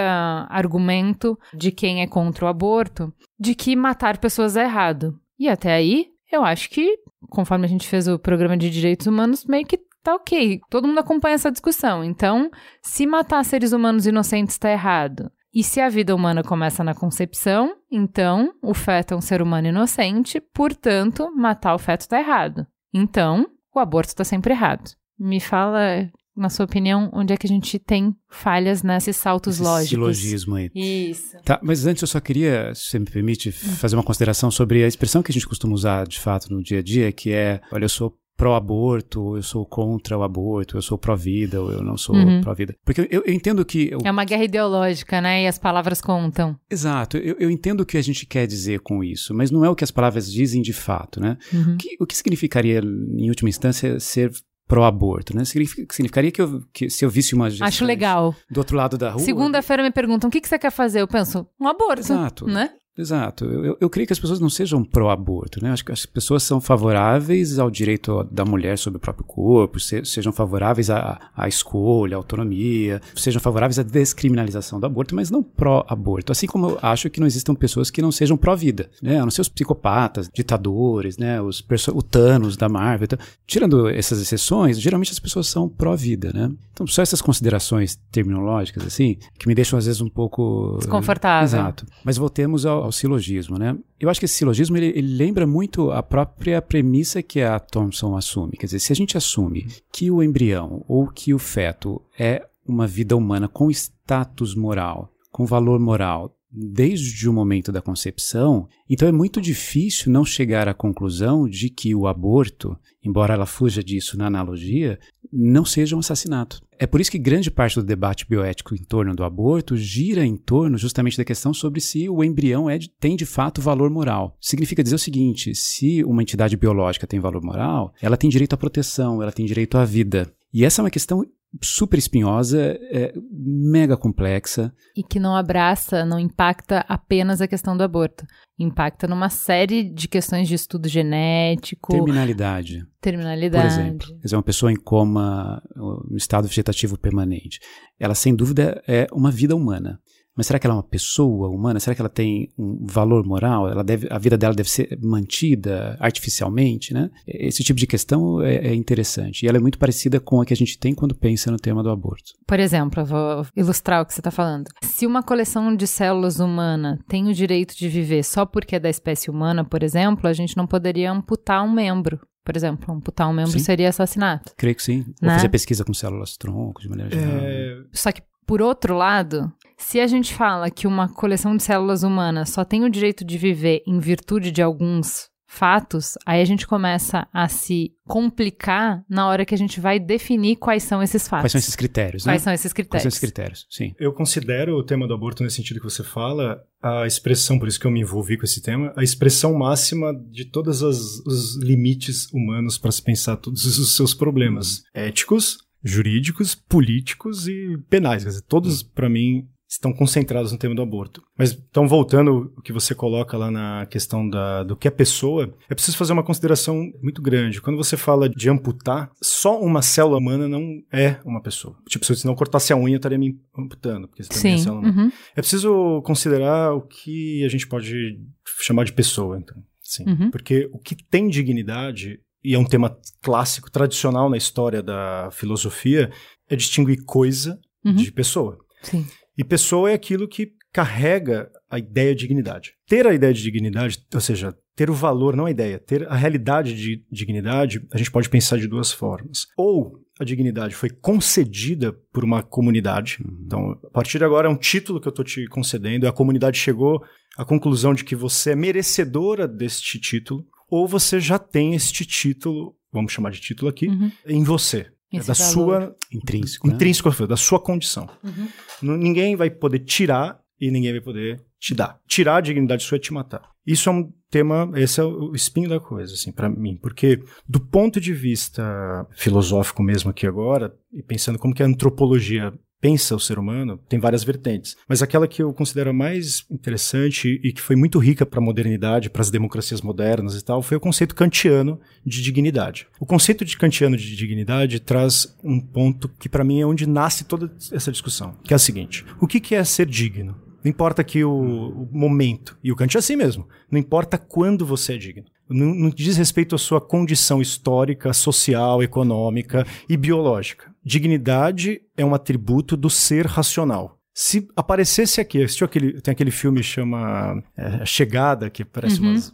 argumento 0.49 1.37
de 1.53 1.71
quem 1.71 2.01
é 2.01 2.07
contra 2.07 2.45
o 2.45 2.47
aborto, 2.47 3.13
de 3.39 3.55
que 3.55 3.75
matar 3.75 4.17
pessoas 4.17 4.55
é 4.55 4.63
errado. 4.63 5.19
E 5.37 5.47
até 5.47 5.73
aí, 5.73 6.07
eu 6.31 6.43
acho 6.43 6.69
que, 6.69 6.97
conforme 7.29 7.65
a 7.65 7.69
gente 7.69 7.87
fez 7.87 8.07
o 8.07 8.19
programa 8.19 8.57
de 8.57 8.69
direitos 8.69 9.07
humanos, 9.07 9.45
meio 9.45 9.65
que 9.65 9.79
tá 10.03 10.15
ok. 10.15 10.59
Todo 10.69 10.87
mundo 10.87 10.99
acompanha 10.99 11.35
essa 11.35 11.51
discussão. 11.51 12.03
Então, 12.03 12.49
se 12.81 13.05
matar 13.05 13.43
seres 13.43 13.71
humanos 13.71 14.05
inocentes 14.05 14.55
está 14.55 14.71
errado, 14.71 15.31
e 15.53 15.63
se 15.63 15.79
a 15.79 15.89
vida 15.89 16.15
humana 16.15 16.43
começa 16.43 16.83
na 16.83 16.93
concepção, 16.93 17.75
então 17.91 18.53
o 18.61 18.73
feto 18.73 19.13
é 19.13 19.17
um 19.17 19.21
ser 19.21 19.41
humano 19.41 19.67
inocente, 19.67 20.39
portanto, 20.39 21.31
matar 21.35 21.73
o 21.73 21.79
feto 21.79 22.01
está 22.01 22.19
errado. 22.19 22.67
Então, 22.93 23.47
o 23.73 23.79
aborto 23.79 24.09
está 24.09 24.23
sempre 24.23 24.53
errado. 24.53 24.91
Me 25.17 25.39
fala, 25.39 26.09
na 26.35 26.49
sua 26.49 26.65
opinião, 26.65 27.09
onde 27.13 27.33
é 27.33 27.37
que 27.37 27.47
a 27.47 27.49
gente 27.49 27.79
tem 27.79 28.15
falhas 28.29 28.83
nesses 28.83 29.17
saltos 29.17 29.55
Esse 29.55 29.63
lógicos? 29.63 29.89
silogismo 29.89 30.55
aí. 30.55 30.71
Isso. 30.73 31.37
Tá, 31.43 31.59
mas 31.63 31.85
antes 31.85 32.01
eu 32.01 32.07
só 32.07 32.19
queria, 32.19 32.73
se 32.75 32.83
você 32.83 32.99
me 32.99 33.05
permite, 33.05 33.51
fazer 33.51 33.95
uma 33.95 34.03
consideração 34.03 34.49
sobre 34.51 34.83
a 34.83 34.87
expressão 34.87 35.23
que 35.23 35.31
a 35.31 35.33
gente 35.33 35.47
costuma 35.47 35.73
usar 35.73 36.07
de 36.07 36.19
fato 36.19 36.53
no 36.53 36.61
dia 36.63 36.79
a 36.79 36.83
dia, 36.83 37.11
que 37.11 37.31
é, 37.31 37.59
olha, 37.71 37.85
eu 37.85 37.89
sou 37.89 38.15
pró-aborto, 38.39 39.35
eu 39.37 39.43
sou 39.43 39.65
contra 39.65 40.17
o 40.17 40.23
aborto, 40.23 40.77
eu 40.77 40.81
sou 40.81 40.97
pró-vida, 40.97 41.61
ou 41.61 41.71
eu 41.71 41.83
não 41.83 41.97
sou 41.97 42.15
Uhum. 42.15 42.41
pró-vida. 42.41 42.73
Porque 42.85 43.01
eu, 43.09 43.23
eu 43.25 43.33
entendo 43.33 43.63
que... 43.65 43.89
eu- 43.91 43.99
É 44.03 44.11
uma 44.11 44.23
guerra 44.25 44.43
ideológica, 44.43 45.21
né? 45.21 45.43
E 45.43 45.47
as 45.47 45.57
palavras 45.57 46.01
contam. 46.01 46.57
Exato, 46.69 47.17
eu, 47.17 47.35
eu 47.39 47.49
entendo 47.51 47.81
o 47.81 47.85
que 47.85 47.97
a 47.97 48.01
gente 48.01 48.25
quer 48.25 48.47
dizer 48.47 48.79
com 48.79 49.03
isso, 49.03 49.33
mas 49.33 49.51
não 49.51 49.63
é 49.63 49.69
o 49.69 49.75
que 49.75 49.83
as 49.83 49.91
palavras 49.91 50.31
dizem 50.31 50.61
de 50.61 50.73
fato, 50.73 51.19
né? 51.19 51.37
Uhum. 51.53 51.73
O, 51.73 51.77
que, 51.77 51.97
o 52.01 52.05
que 52.05 52.17
significaria, 52.17 52.79
em 52.81 53.29
última 53.29 53.49
instância, 53.49 53.99
ser 53.99 54.31
pró-aborto, 54.67 55.35
né? 55.35 55.43
Significa- 55.45 55.91
Significaria 55.93 56.31
que, 56.31 56.41
eu, 56.41 56.61
que 56.71 56.89
se 56.91 57.03
eu 57.03 57.09
visse 57.09 57.33
uma 57.33 57.49
gestante 57.49 57.67
Acho 57.69 57.85
legal. 57.85 58.35
do 58.51 58.59
outro 58.59 58.77
lado 58.77 58.97
da 58.99 59.09
rua... 59.09 59.19
Segunda-feira 59.23 59.81
me 59.81 59.89
perguntam 59.91 60.27
o 60.27 60.31
que, 60.31 60.39
que 60.39 60.47
você 60.47 60.59
quer 60.59 60.71
fazer. 60.71 61.01
Eu 61.01 61.07
penso, 61.07 61.47
um 61.59 61.67
aborto. 61.67 61.99
Exato. 62.01 62.45
Né? 62.45 62.69
Exato. 62.99 63.45
Eu, 63.45 63.65
eu, 63.65 63.77
eu 63.79 63.89
creio 63.89 64.05
que 64.05 64.11
as 64.13 64.19
pessoas 64.19 64.39
não 64.39 64.49
sejam 64.49 64.83
pró-aborto, 64.83 65.63
né? 65.63 65.71
Acho 65.71 65.85
que 65.85 65.91
as 65.91 66.05
pessoas 66.05 66.43
são 66.43 66.59
favoráveis 66.59 67.57
ao 67.57 67.71
direito 67.71 68.23
da 68.29 68.43
mulher 68.43 68.77
sobre 68.77 68.97
o 68.97 68.99
próprio 68.99 69.25
corpo, 69.25 69.79
se- 69.79 70.03
sejam 70.03 70.33
favoráveis 70.33 70.89
à, 70.89 71.19
à 71.35 71.47
escolha, 71.47 72.15
à 72.15 72.17
autonomia, 72.17 73.01
sejam 73.15 73.41
favoráveis 73.41 73.79
à 73.79 73.83
descriminalização 73.83 74.79
do 74.79 74.85
aborto, 74.85 75.15
mas 75.15 75.31
não 75.31 75.41
pró-aborto. 75.41 76.31
Assim 76.31 76.45
como 76.47 76.71
eu 76.71 76.79
acho 76.81 77.09
que 77.09 77.19
não 77.19 77.27
existam 77.27 77.55
pessoas 77.55 77.89
que 77.89 78.01
não 78.01 78.11
sejam 78.11 78.35
pró-vida, 78.35 78.89
né? 79.01 79.19
A 79.19 79.23
não 79.23 79.31
ser 79.31 79.41
os 79.41 79.49
psicopatas, 79.49 80.29
ditadores, 80.33 81.17
né? 81.17 81.41
Os 81.41 81.63
o 81.93 82.01
Thanos 82.03 82.57
da 82.57 82.67
Marvel. 82.67 83.05
Então, 83.05 83.19
tirando 83.47 83.87
essas 83.87 84.19
exceções, 84.19 84.79
geralmente 84.79 85.11
as 85.11 85.19
pessoas 85.19 85.47
são 85.47 85.69
pró-vida, 85.69 86.31
né? 86.33 86.51
Então, 86.73 86.87
só 86.87 87.01
essas 87.01 87.21
considerações 87.21 87.99
terminológicas, 88.11 88.85
assim, 88.85 89.17
que 89.37 89.47
me 89.47 89.53
deixam 89.55 89.77
às 89.77 89.85
vezes 89.85 90.01
um 90.01 90.09
pouco... 90.09 90.77
Desconfortável. 90.79 91.43
Exato. 91.43 91.85
Mas 92.05 92.17
voltemos 92.17 92.65
ao, 92.65 92.88
ao 92.89 92.91
silogismo, 92.91 93.57
né? 93.57 93.77
Eu 93.99 94.09
acho 94.09 94.19
que 94.19 94.25
esse 94.25 94.35
silogismo 94.35 94.75
ele, 94.75 94.87
ele 94.87 95.15
lembra 95.15 95.47
muito 95.47 95.91
a 95.91 96.03
própria 96.03 96.61
premissa 96.61 97.21
que 97.21 97.41
a 97.41 97.59
Thompson 97.59 98.17
assume. 98.17 98.57
Quer 98.57 98.65
dizer, 98.65 98.79
se 98.79 98.91
a 98.91 98.95
gente 98.95 99.15
assume 99.15 99.67
que 99.93 100.11
o 100.11 100.21
embrião 100.21 100.83
ou 100.87 101.07
que 101.07 101.33
o 101.33 101.39
feto 101.39 102.01
é 102.17 102.45
uma 102.67 102.87
vida 102.87 103.15
humana 103.15 103.47
com 103.47 103.69
status 103.71 104.55
moral, 104.55 105.11
com 105.31 105.45
valor 105.45 105.79
moral, 105.79 106.35
desde 106.51 107.29
o 107.29 107.33
momento 107.33 107.71
da 107.71 107.81
concepção, 107.81 108.67
então 108.89 109.07
é 109.07 109.11
muito 109.11 109.39
difícil 109.39 110.11
não 110.11 110.25
chegar 110.25 110.67
à 110.67 110.73
conclusão 110.73 111.47
de 111.47 111.69
que 111.69 111.93
o 111.93 112.07
aborto, 112.07 112.77
embora 113.03 113.33
ela 113.33 113.45
fuja 113.45 113.83
disso 113.83 114.17
na 114.17 114.27
analogia, 114.27 114.99
não 115.31 115.63
seja 115.63 115.95
um 115.95 115.99
assassinato. 115.99 116.61
É 116.77 116.87
por 116.87 117.01
isso 117.01 117.11
que 117.11 117.19
grande 117.19 117.51
parte 117.51 117.75
do 117.75 117.83
debate 117.83 118.25
bioético 118.25 118.73
em 118.73 118.83
torno 118.83 119.13
do 119.13 119.23
aborto 119.23 119.75
gira 119.75 120.25
em 120.25 120.35
torno 120.35 120.77
justamente 120.77 121.17
da 121.17 121.25
questão 121.25 121.53
sobre 121.53 121.81
se 121.81 122.09
o 122.09 122.23
embrião 122.23 122.69
é 122.69 122.79
tem 122.99 123.15
de 123.15 123.25
fato 123.25 123.61
valor 123.61 123.89
moral. 123.89 124.35
Significa 124.39 124.81
dizer 124.81 124.95
o 124.95 124.99
seguinte: 124.99 125.53
se 125.53 126.03
uma 126.05 126.21
entidade 126.21 126.55
biológica 126.55 127.05
tem 127.05 127.19
valor 127.19 127.43
moral, 127.43 127.93
ela 128.01 128.17
tem 128.17 128.29
direito 128.29 128.53
à 128.53 128.57
proteção, 128.57 129.21
ela 129.21 129.31
tem 129.31 129.45
direito 129.45 129.77
à 129.77 129.83
vida. 129.83 130.33
E 130.53 130.65
essa 130.65 130.81
é 130.81 130.83
uma 130.83 130.89
questão 130.89 131.23
super 131.61 131.97
espinhosa, 131.97 132.77
é, 132.91 133.13
mega 133.31 133.97
complexa. 133.97 134.73
E 134.95 135.03
que 135.03 135.19
não 135.19 135.35
abraça, 135.35 136.05
não 136.05 136.19
impacta 136.19 136.85
apenas 136.87 137.41
a 137.41 137.47
questão 137.47 137.75
do 137.75 137.83
aborto. 137.83 138.25
Impacta 138.57 139.07
numa 139.07 139.29
série 139.29 139.83
de 139.83 140.07
questões 140.07 140.47
de 140.47 140.55
estudo 140.55 140.87
genético. 140.87 141.91
Terminalidade. 141.91 142.85
Terminalidade. 143.01 143.63
Por 143.63 143.81
exemplo, 143.81 144.07
quer 144.07 144.23
dizer, 144.23 144.35
uma 144.35 144.43
pessoa 144.43 144.71
em 144.71 144.75
coma, 144.75 145.61
no 145.75 146.17
estado 146.17 146.47
vegetativo 146.47 146.97
permanente. 146.97 147.59
Ela, 147.99 148.13
sem 148.13 148.35
dúvida, 148.35 148.81
é 148.87 149.07
uma 149.11 149.31
vida 149.31 149.55
humana. 149.55 149.99
Mas 150.39 150.47
será 150.47 150.57
que 150.57 150.65
ela 150.65 150.75
é 150.75 150.77
uma 150.77 150.83
pessoa 150.83 151.49
humana? 151.49 151.81
Será 151.81 151.93
que 151.93 152.01
ela 152.01 152.07
tem 152.07 152.49
um 152.57 152.85
valor 152.85 153.25
moral? 153.25 153.67
Ela 153.67 153.83
deve, 153.83 154.07
a 154.09 154.17
vida 154.17 154.37
dela 154.37 154.53
deve 154.53 154.69
ser 154.69 154.97
mantida 155.03 155.97
artificialmente, 155.99 156.93
né? 156.93 157.09
Esse 157.27 157.61
tipo 157.61 157.77
de 157.77 157.85
questão 157.85 158.41
é, 158.41 158.69
é 158.69 158.73
interessante. 158.73 159.43
E 159.43 159.49
ela 159.49 159.57
é 159.57 159.59
muito 159.59 159.77
parecida 159.77 160.17
com 160.17 160.39
a 160.39 160.45
que 160.45 160.53
a 160.53 160.55
gente 160.55 160.79
tem 160.79 160.95
quando 160.95 161.13
pensa 161.13 161.51
no 161.51 161.57
tema 161.57 161.83
do 161.83 161.89
aborto. 161.89 162.31
Por 162.47 162.57
exemplo, 162.57 163.01
eu 163.01 163.05
vou 163.05 163.47
ilustrar 163.53 164.01
o 164.01 164.05
que 164.05 164.13
você 164.13 164.21
está 164.21 164.31
falando. 164.31 164.69
Se 164.81 165.05
uma 165.05 165.21
coleção 165.21 165.75
de 165.75 165.85
células 165.85 166.39
humana 166.39 166.97
tem 167.09 167.27
o 167.27 167.33
direito 167.33 167.75
de 167.75 167.89
viver 167.89 168.23
só 168.23 168.45
porque 168.45 168.77
é 168.77 168.79
da 168.79 168.89
espécie 168.89 169.29
humana, 169.29 169.65
por 169.65 169.83
exemplo, 169.83 170.25
a 170.25 170.31
gente 170.31 170.55
não 170.55 170.65
poderia 170.65 171.11
amputar 171.11 171.65
um 171.65 171.73
membro 171.73 172.17
por 172.45 172.57
exemplo, 172.57 172.91
amputar 172.91 173.29
um 173.29 173.33
membro 173.33 173.51
sim. 173.51 173.59
seria 173.59 173.89
assassinato. 173.89 174.53
Creio 174.57 174.75
que 174.75 174.81
sim. 174.81 175.05
Ou 175.21 175.27
né? 175.27 175.35
fazer 175.35 175.49
pesquisa 175.49 175.85
com 175.85 175.93
células 175.93 176.35
tronco, 176.35 176.81
de 176.81 176.89
maneira 176.89 177.11
geral. 177.11 177.37
É... 177.43 177.83
Só 177.93 178.11
que, 178.11 178.23
por 178.49 178.63
outro 178.63 178.97
lado, 178.97 179.53
se 179.77 179.99
a 179.99 180.07
gente 180.07 180.33
fala 180.33 180.71
que 180.71 180.87
uma 180.87 181.07
coleção 181.07 181.55
de 181.55 181.61
células 181.61 182.01
humanas 182.01 182.49
só 182.49 182.65
tem 182.65 182.83
o 182.83 182.89
direito 182.89 183.23
de 183.23 183.37
viver 183.37 183.83
em 183.85 183.99
virtude 183.99 184.51
de 184.51 184.59
alguns 184.59 185.29
fatos, 185.45 186.17
aí 186.25 186.41
a 186.41 186.45
gente 186.45 186.65
começa 186.65 187.27
a 187.31 187.47
se 187.47 187.91
complicar 188.07 189.03
na 189.07 189.27
hora 189.27 189.45
que 189.45 189.53
a 189.53 189.57
gente 189.57 189.79
vai 189.79 189.99
definir 189.99 190.55
quais 190.55 190.81
são 190.81 191.03
esses 191.03 191.27
fatos. 191.27 191.43
Quais 191.43 191.51
são 191.51 191.59
esses 191.59 191.75
critérios, 191.75 192.25
né? 192.25 192.33
Quais 192.33 192.41
são 192.41 192.51
esses 192.51 192.73
critérios? 192.73 192.91
Quais 192.91 193.03
são 193.03 193.09
esses 193.09 193.19
critérios, 193.19 193.67
sim. 193.69 193.93
Eu 193.99 194.13
considero 194.13 194.75
o 194.77 194.83
tema 194.83 195.07
do 195.07 195.13
aborto 195.13 195.43
nesse 195.43 195.57
sentido 195.57 195.79
que 195.79 195.87
você 195.87 196.03
fala, 196.03 196.59
a 196.81 197.05
expressão, 197.05 197.59
por 197.59 197.67
isso 197.67 197.79
que 197.79 197.85
eu 197.85 197.91
me 197.91 198.01
envolvi 198.01 198.35
com 198.35 198.45
esse 198.45 198.63
tema, 198.63 198.91
a 198.97 199.03
expressão 199.03 199.53
máxima 199.53 200.11
de 200.31 200.45
todos 200.45 200.81
os 200.81 201.55
limites 201.61 202.27
humanos 202.33 202.79
para 202.79 202.91
se 202.91 203.03
pensar 203.03 203.37
todos 203.37 203.63
os 203.77 203.95
seus 203.95 204.15
problemas 204.15 204.81
éticos, 204.91 205.68
jurídicos, 205.83 206.55
políticos 206.55 207.47
e 207.47 207.77
penais. 207.89 208.23
Quer 208.23 208.29
dizer, 208.29 208.41
todos, 208.43 208.83
para 208.83 209.09
mim, 209.09 209.47
estão 209.69 209.93
concentrados 209.93 210.51
no 210.51 210.57
tema 210.57 210.73
do 210.73 210.81
aborto. 210.81 211.21
Mas 211.37 211.51
então 211.51 211.87
voltando 211.87 212.51
o 212.57 212.61
que 212.61 212.73
você 212.73 212.95
coloca 212.95 213.37
lá 213.37 213.51
na 213.51 213.85
questão 213.85 214.27
da, 214.27 214.63
do 214.63 214.75
que 214.75 214.87
é 214.87 214.91
pessoa, 214.91 215.55
é 215.69 215.75
preciso 215.75 215.95
fazer 215.95 216.11
uma 216.11 216.23
consideração 216.23 216.91
muito 217.03 217.21
grande. 217.21 217.61
Quando 217.61 217.77
você 217.77 217.95
fala 217.95 218.27
de 218.27 218.49
amputar, 218.49 219.11
só 219.21 219.61
uma 219.61 219.83
célula 219.83 220.17
humana 220.17 220.47
não 220.49 220.81
é 220.91 221.19
uma 221.23 221.39
pessoa. 221.39 221.77
Tipo, 221.87 222.03
se 222.03 222.13
eu 222.13 222.27
não 222.27 222.35
cortasse 222.35 222.73
a 222.73 222.77
unha, 222.77 222.95
eu 222.95 222.97
estaria 222.97 223.19
me 223.19 223.39
amputando, 223.55 224.07
porque 224.07 224.23
você 224.23 224.33
Sim, 224.33 224.53
é 224.53 224.57
célula 224.57 224.81
humana. 224.81 225.03
Uhum. 225.03 225.11
É 225.35 225.41
preciso 225.41 226.01
considerar 226.01 226.73
o 226.73 226.81
que 226.81 227.45
a 227.45 227.49
gente 227.49 227.67
pode 227.67 228.19
chamar 228.61 228.85
de 228.85 228.93
pessoa, 228.93 229.37
então. 229.37 229.55
Sim. 229.83 230.05
Uhum. 230.07 230.31
Porque 230.31 230.67
o 230.73 230.79
que 230.79 230.95
tem 230.95 231.27
dignidade 231.27 232.19
e 232.43 232.53
é 232.53 232.59
um 232.59 232.65
tema 232.65 232.97
clássico, 233.21 233.71
tradicional 233.71 234.29
na 234.29 234.37
história 234.37 234.81
da 234.81 235.29
filosofia, 235.31 236.11
é 236.49 236.55
distinguir 236.55 237.03
coisa 237.05 237.59
uhum. 237.85 237.95
de 237.95 238.11
pessoa. 238.11 238.57
Sim. 238.81 239.05
E 239.37 239.43
pessoa 239.43 239.91
é 239.91 239.93
aquilo 239.93 240.27
que 240.27 240.53
carrega 240.71 241.49
a 241.69 241.79
ideia 241.79 242.13
de 242.13 242.21
dignidade. 242.21 242.73
Ter 242.87 243.07
a 243.07 243.13
ideia 243.13 243.33
de 243.33 243.41
dignidade, 243.41 243.99
ou 244.13 244.21
seja, 244.21 244.55
ter 244.75 244.89
o 244.89 244.93
valor, 244.93 245.35
não 245.35 245.45
a 245.45 245.51
ideia, 245.51 245.79
ter 245.79 246.07
a 246.07 246.15
realidade 246.15 246.73
de 246.73 247.03
dignidade, 247.11 247.85
a 247.91 247.97
gente 247.97 248.11
pode 248.11 248.29
pensar 248.29 248.57
de 248.57 248.67
duas 248.67 248.91
formas. 248.91 249.47
Ou 249.57 249.99
a 250.19 250.23
dignidade 250.23 250.75
foi 250.75 250.89
concedida 250.89 251.93
por 252.13 252.23
uma 252.23 252.43
comunidade. 252.43 253.17
Uhum. 253.23 253.43
Então, 253.45 253.71
a 253.83 253.89
partir 253.89 254.19
de 254.19 254.25
agora 254.25 254.47
é 254.47 254.51
um 254.51 254.57
título 254.57 254.99
que 254.99 255.07
eu 255.07 255.11
estou 255.11 255.25
te 255.25 255.47
concedendo, 255.47 256.07
a 256.07 256.13
comunidade 256.13 256.57
chegou 256.57 257.03
à 257.37 257.45
conclusão 257.45 257.93
de 257.93 258.03
que 258.03 258.15
você 258.15 258.51
é 258.51 258.55
merecedora 258.55 259.47
deste 259.47 259.99
título, 259.99 260.45
ou 260.69 260.87
você 260.87 261.19
já 261.19 261.39
tem 261.39 261.73
este 261.73 262.05
título, 262.05 262.75
vamos 262.91 263.11
chamar 263.11 263.31
de 263.31 263.39
título 263.39 263.69
aqui, 263.69 263.87
uhum. 263.87 264.11
em 264.25 264.43
você. 264.43 264.87
É 265.11 265.17
da 265.17 265.33
valor. 265.33 265.35
sua 265.35 265.95
intrínseco, 266.13 266.67
né? 266.67 266.73
intrínseco 266.75 267.27
da 267.27 267.35
sua 267.35 267.59
condição. 267.59 268.07
Uhum. 268.23 268.97
Ninguém 268.97 269.35
vai 269.35 269.49
poder 269.49 269.79
tirar 269.79 270.39
e 270.61 270.69
ninguém 270.69 270.91
vai 270.91 271.01
poder 271.01 271.41
te 271.59 271.73
dar. 271.73 271.99
Tirar 272.07 272.37
a 272.37 272.41
dignidade 272.41 272.83
sua 272.83 272.97
é 272.97 272.99
te 272.99 273.11
matar. 273.11 273.41
Isso 273.65 273.89
é 273.89 273.91
um 273.91 274.11
tema, 274.29 274.71
esse 274.75 274.99
é 274.99 275.03
o 275.03 275.33
espinho 275.33 275.69
da 275.69 275.79
coisa, 275.79 276.13
assim, 276.13 276.31
para 276.31 276.47
mim, 276.47 276.77
porque 276.77 277.19
do 277.47 277.59
ponto 277.59 277.99
de 277.99 278.13
vista 278.13 279.07
filosófico 279.11 279.81
mesmo 279.81 280.11
aqui 280.11 280.27
agora, 280.27 280.75
e 280.93 281.01
pensando 281.01 281.39
como 281.39 281.53
que 281.53 281.63
a 281.63 281.65
antropologia 281.65 282.53
pensa 282.81 283.15
o 283.15 283.19
ser 283.19 283.37
humano, 283.37 283.79
tem 283.89 283.99
várias 283.99 284.23
vertentes. 284.23 284.75
Mas 284.87 285.01
aquela 285.01 285.27
que 285.27 285.41
eu 285.41 285.53
considero 285.53 285.93
mais 285.93 286.45
interessante 286.49 287.39
e 287.43 287.51
que 287.51 287.61
foi 287.61 287.75
muito 287.75 287.99
rica 287.99 288.25
para 288.25 288.39
a 288.39 288.43
modernidade, 288.43 289.09
para 289.09 289.21
as 289.21 289.29
democracias 289.29 289.81
modernas 289.81 290.35
e 290.35 290.43
tal, 290.43 290.61
foi 290.61 290.77
o 290.77 290.79
conceito 290.79 291.15
kantiano 291.15 291.79
de 292.05 292.21
dignidade. 292.21 292.87
O 292.99 293.05
conceito 293.05 293.43
de 293.43 293.57
kantiano 293.57 293.97
de 293.97 294.15
dignidade 294.15 294.79
traz 294.79 295.35
um 295.43 295.59
ponto 295.59 296.09
que 296.19 296.29
para 296.29 296.43
mim 296.43 296.61
é 296.61 296.65
onde 296.65 296.87
nasce 296.87 297.23
toda 297.23 297.51
essa 297.71 297.91
discussão, 297.91 298.35
que 298.43 298.53
é 298.53 298.55
o 298.55 298.59
seguinte: 298.59 299.05
o 299.19 299.27
que, 299.27 299.55
é 299.55 299.63
ser 299.63 299.85
digno? 299.85 300.35
Não 300.63 300.69
importa 300.69 301.03
que 301.03 301.23
o, 301.23 301.31
o, 301.31 301.89
momento, 301.91 302.57
e 302.63 302.71
o 302.71 302.75
Kant 302.75 302.95
é 302.95 302.99
assim 302.99 303.15
mesmo, 303.15 303.47
não 303.71 303.79
importa 303.79 304.17
quando 304.17 304.65
você 304.65 304.95
é 304.95 304.97
digno. 304.97 305.25
Não, 305.49 305.73
não 305.73 305.89
diz 305.89 306.15
respeito 306.15 306.53
à 306.53 306.57
sua 306.57 306.79
condição 306.79 307.41
histórica, 307.41 308.13
social, 308.13 308.83
econômica 308.83 309.65
e 309.87 309.97
biológica. 309.97 310.71
Dignidade 310.83 311.81
é 311.95 312.05
um 312.05 312.13
atributo 312.13 312.75
do 312.75 312.89
ser 312.89 313.25
racional. 313.25 313.99
Se 314.13 314.49
aparecesse 314.53 315.21
aqui, 315.21 315.41
assistiu 315.41 315.65
aquele, 315.65 316.01
tem 316.01 316.11
aquele 316.11 316.31
filme 316.31 316.59
que 316.59 316.65
chama 316.65 317.41
é, 317.55 317.85
Chegada, 317.85 318.49
que 318.49 318.65
parece 318.65 318.99
uhum. 318.99 319.11
umas, 319.11 319.31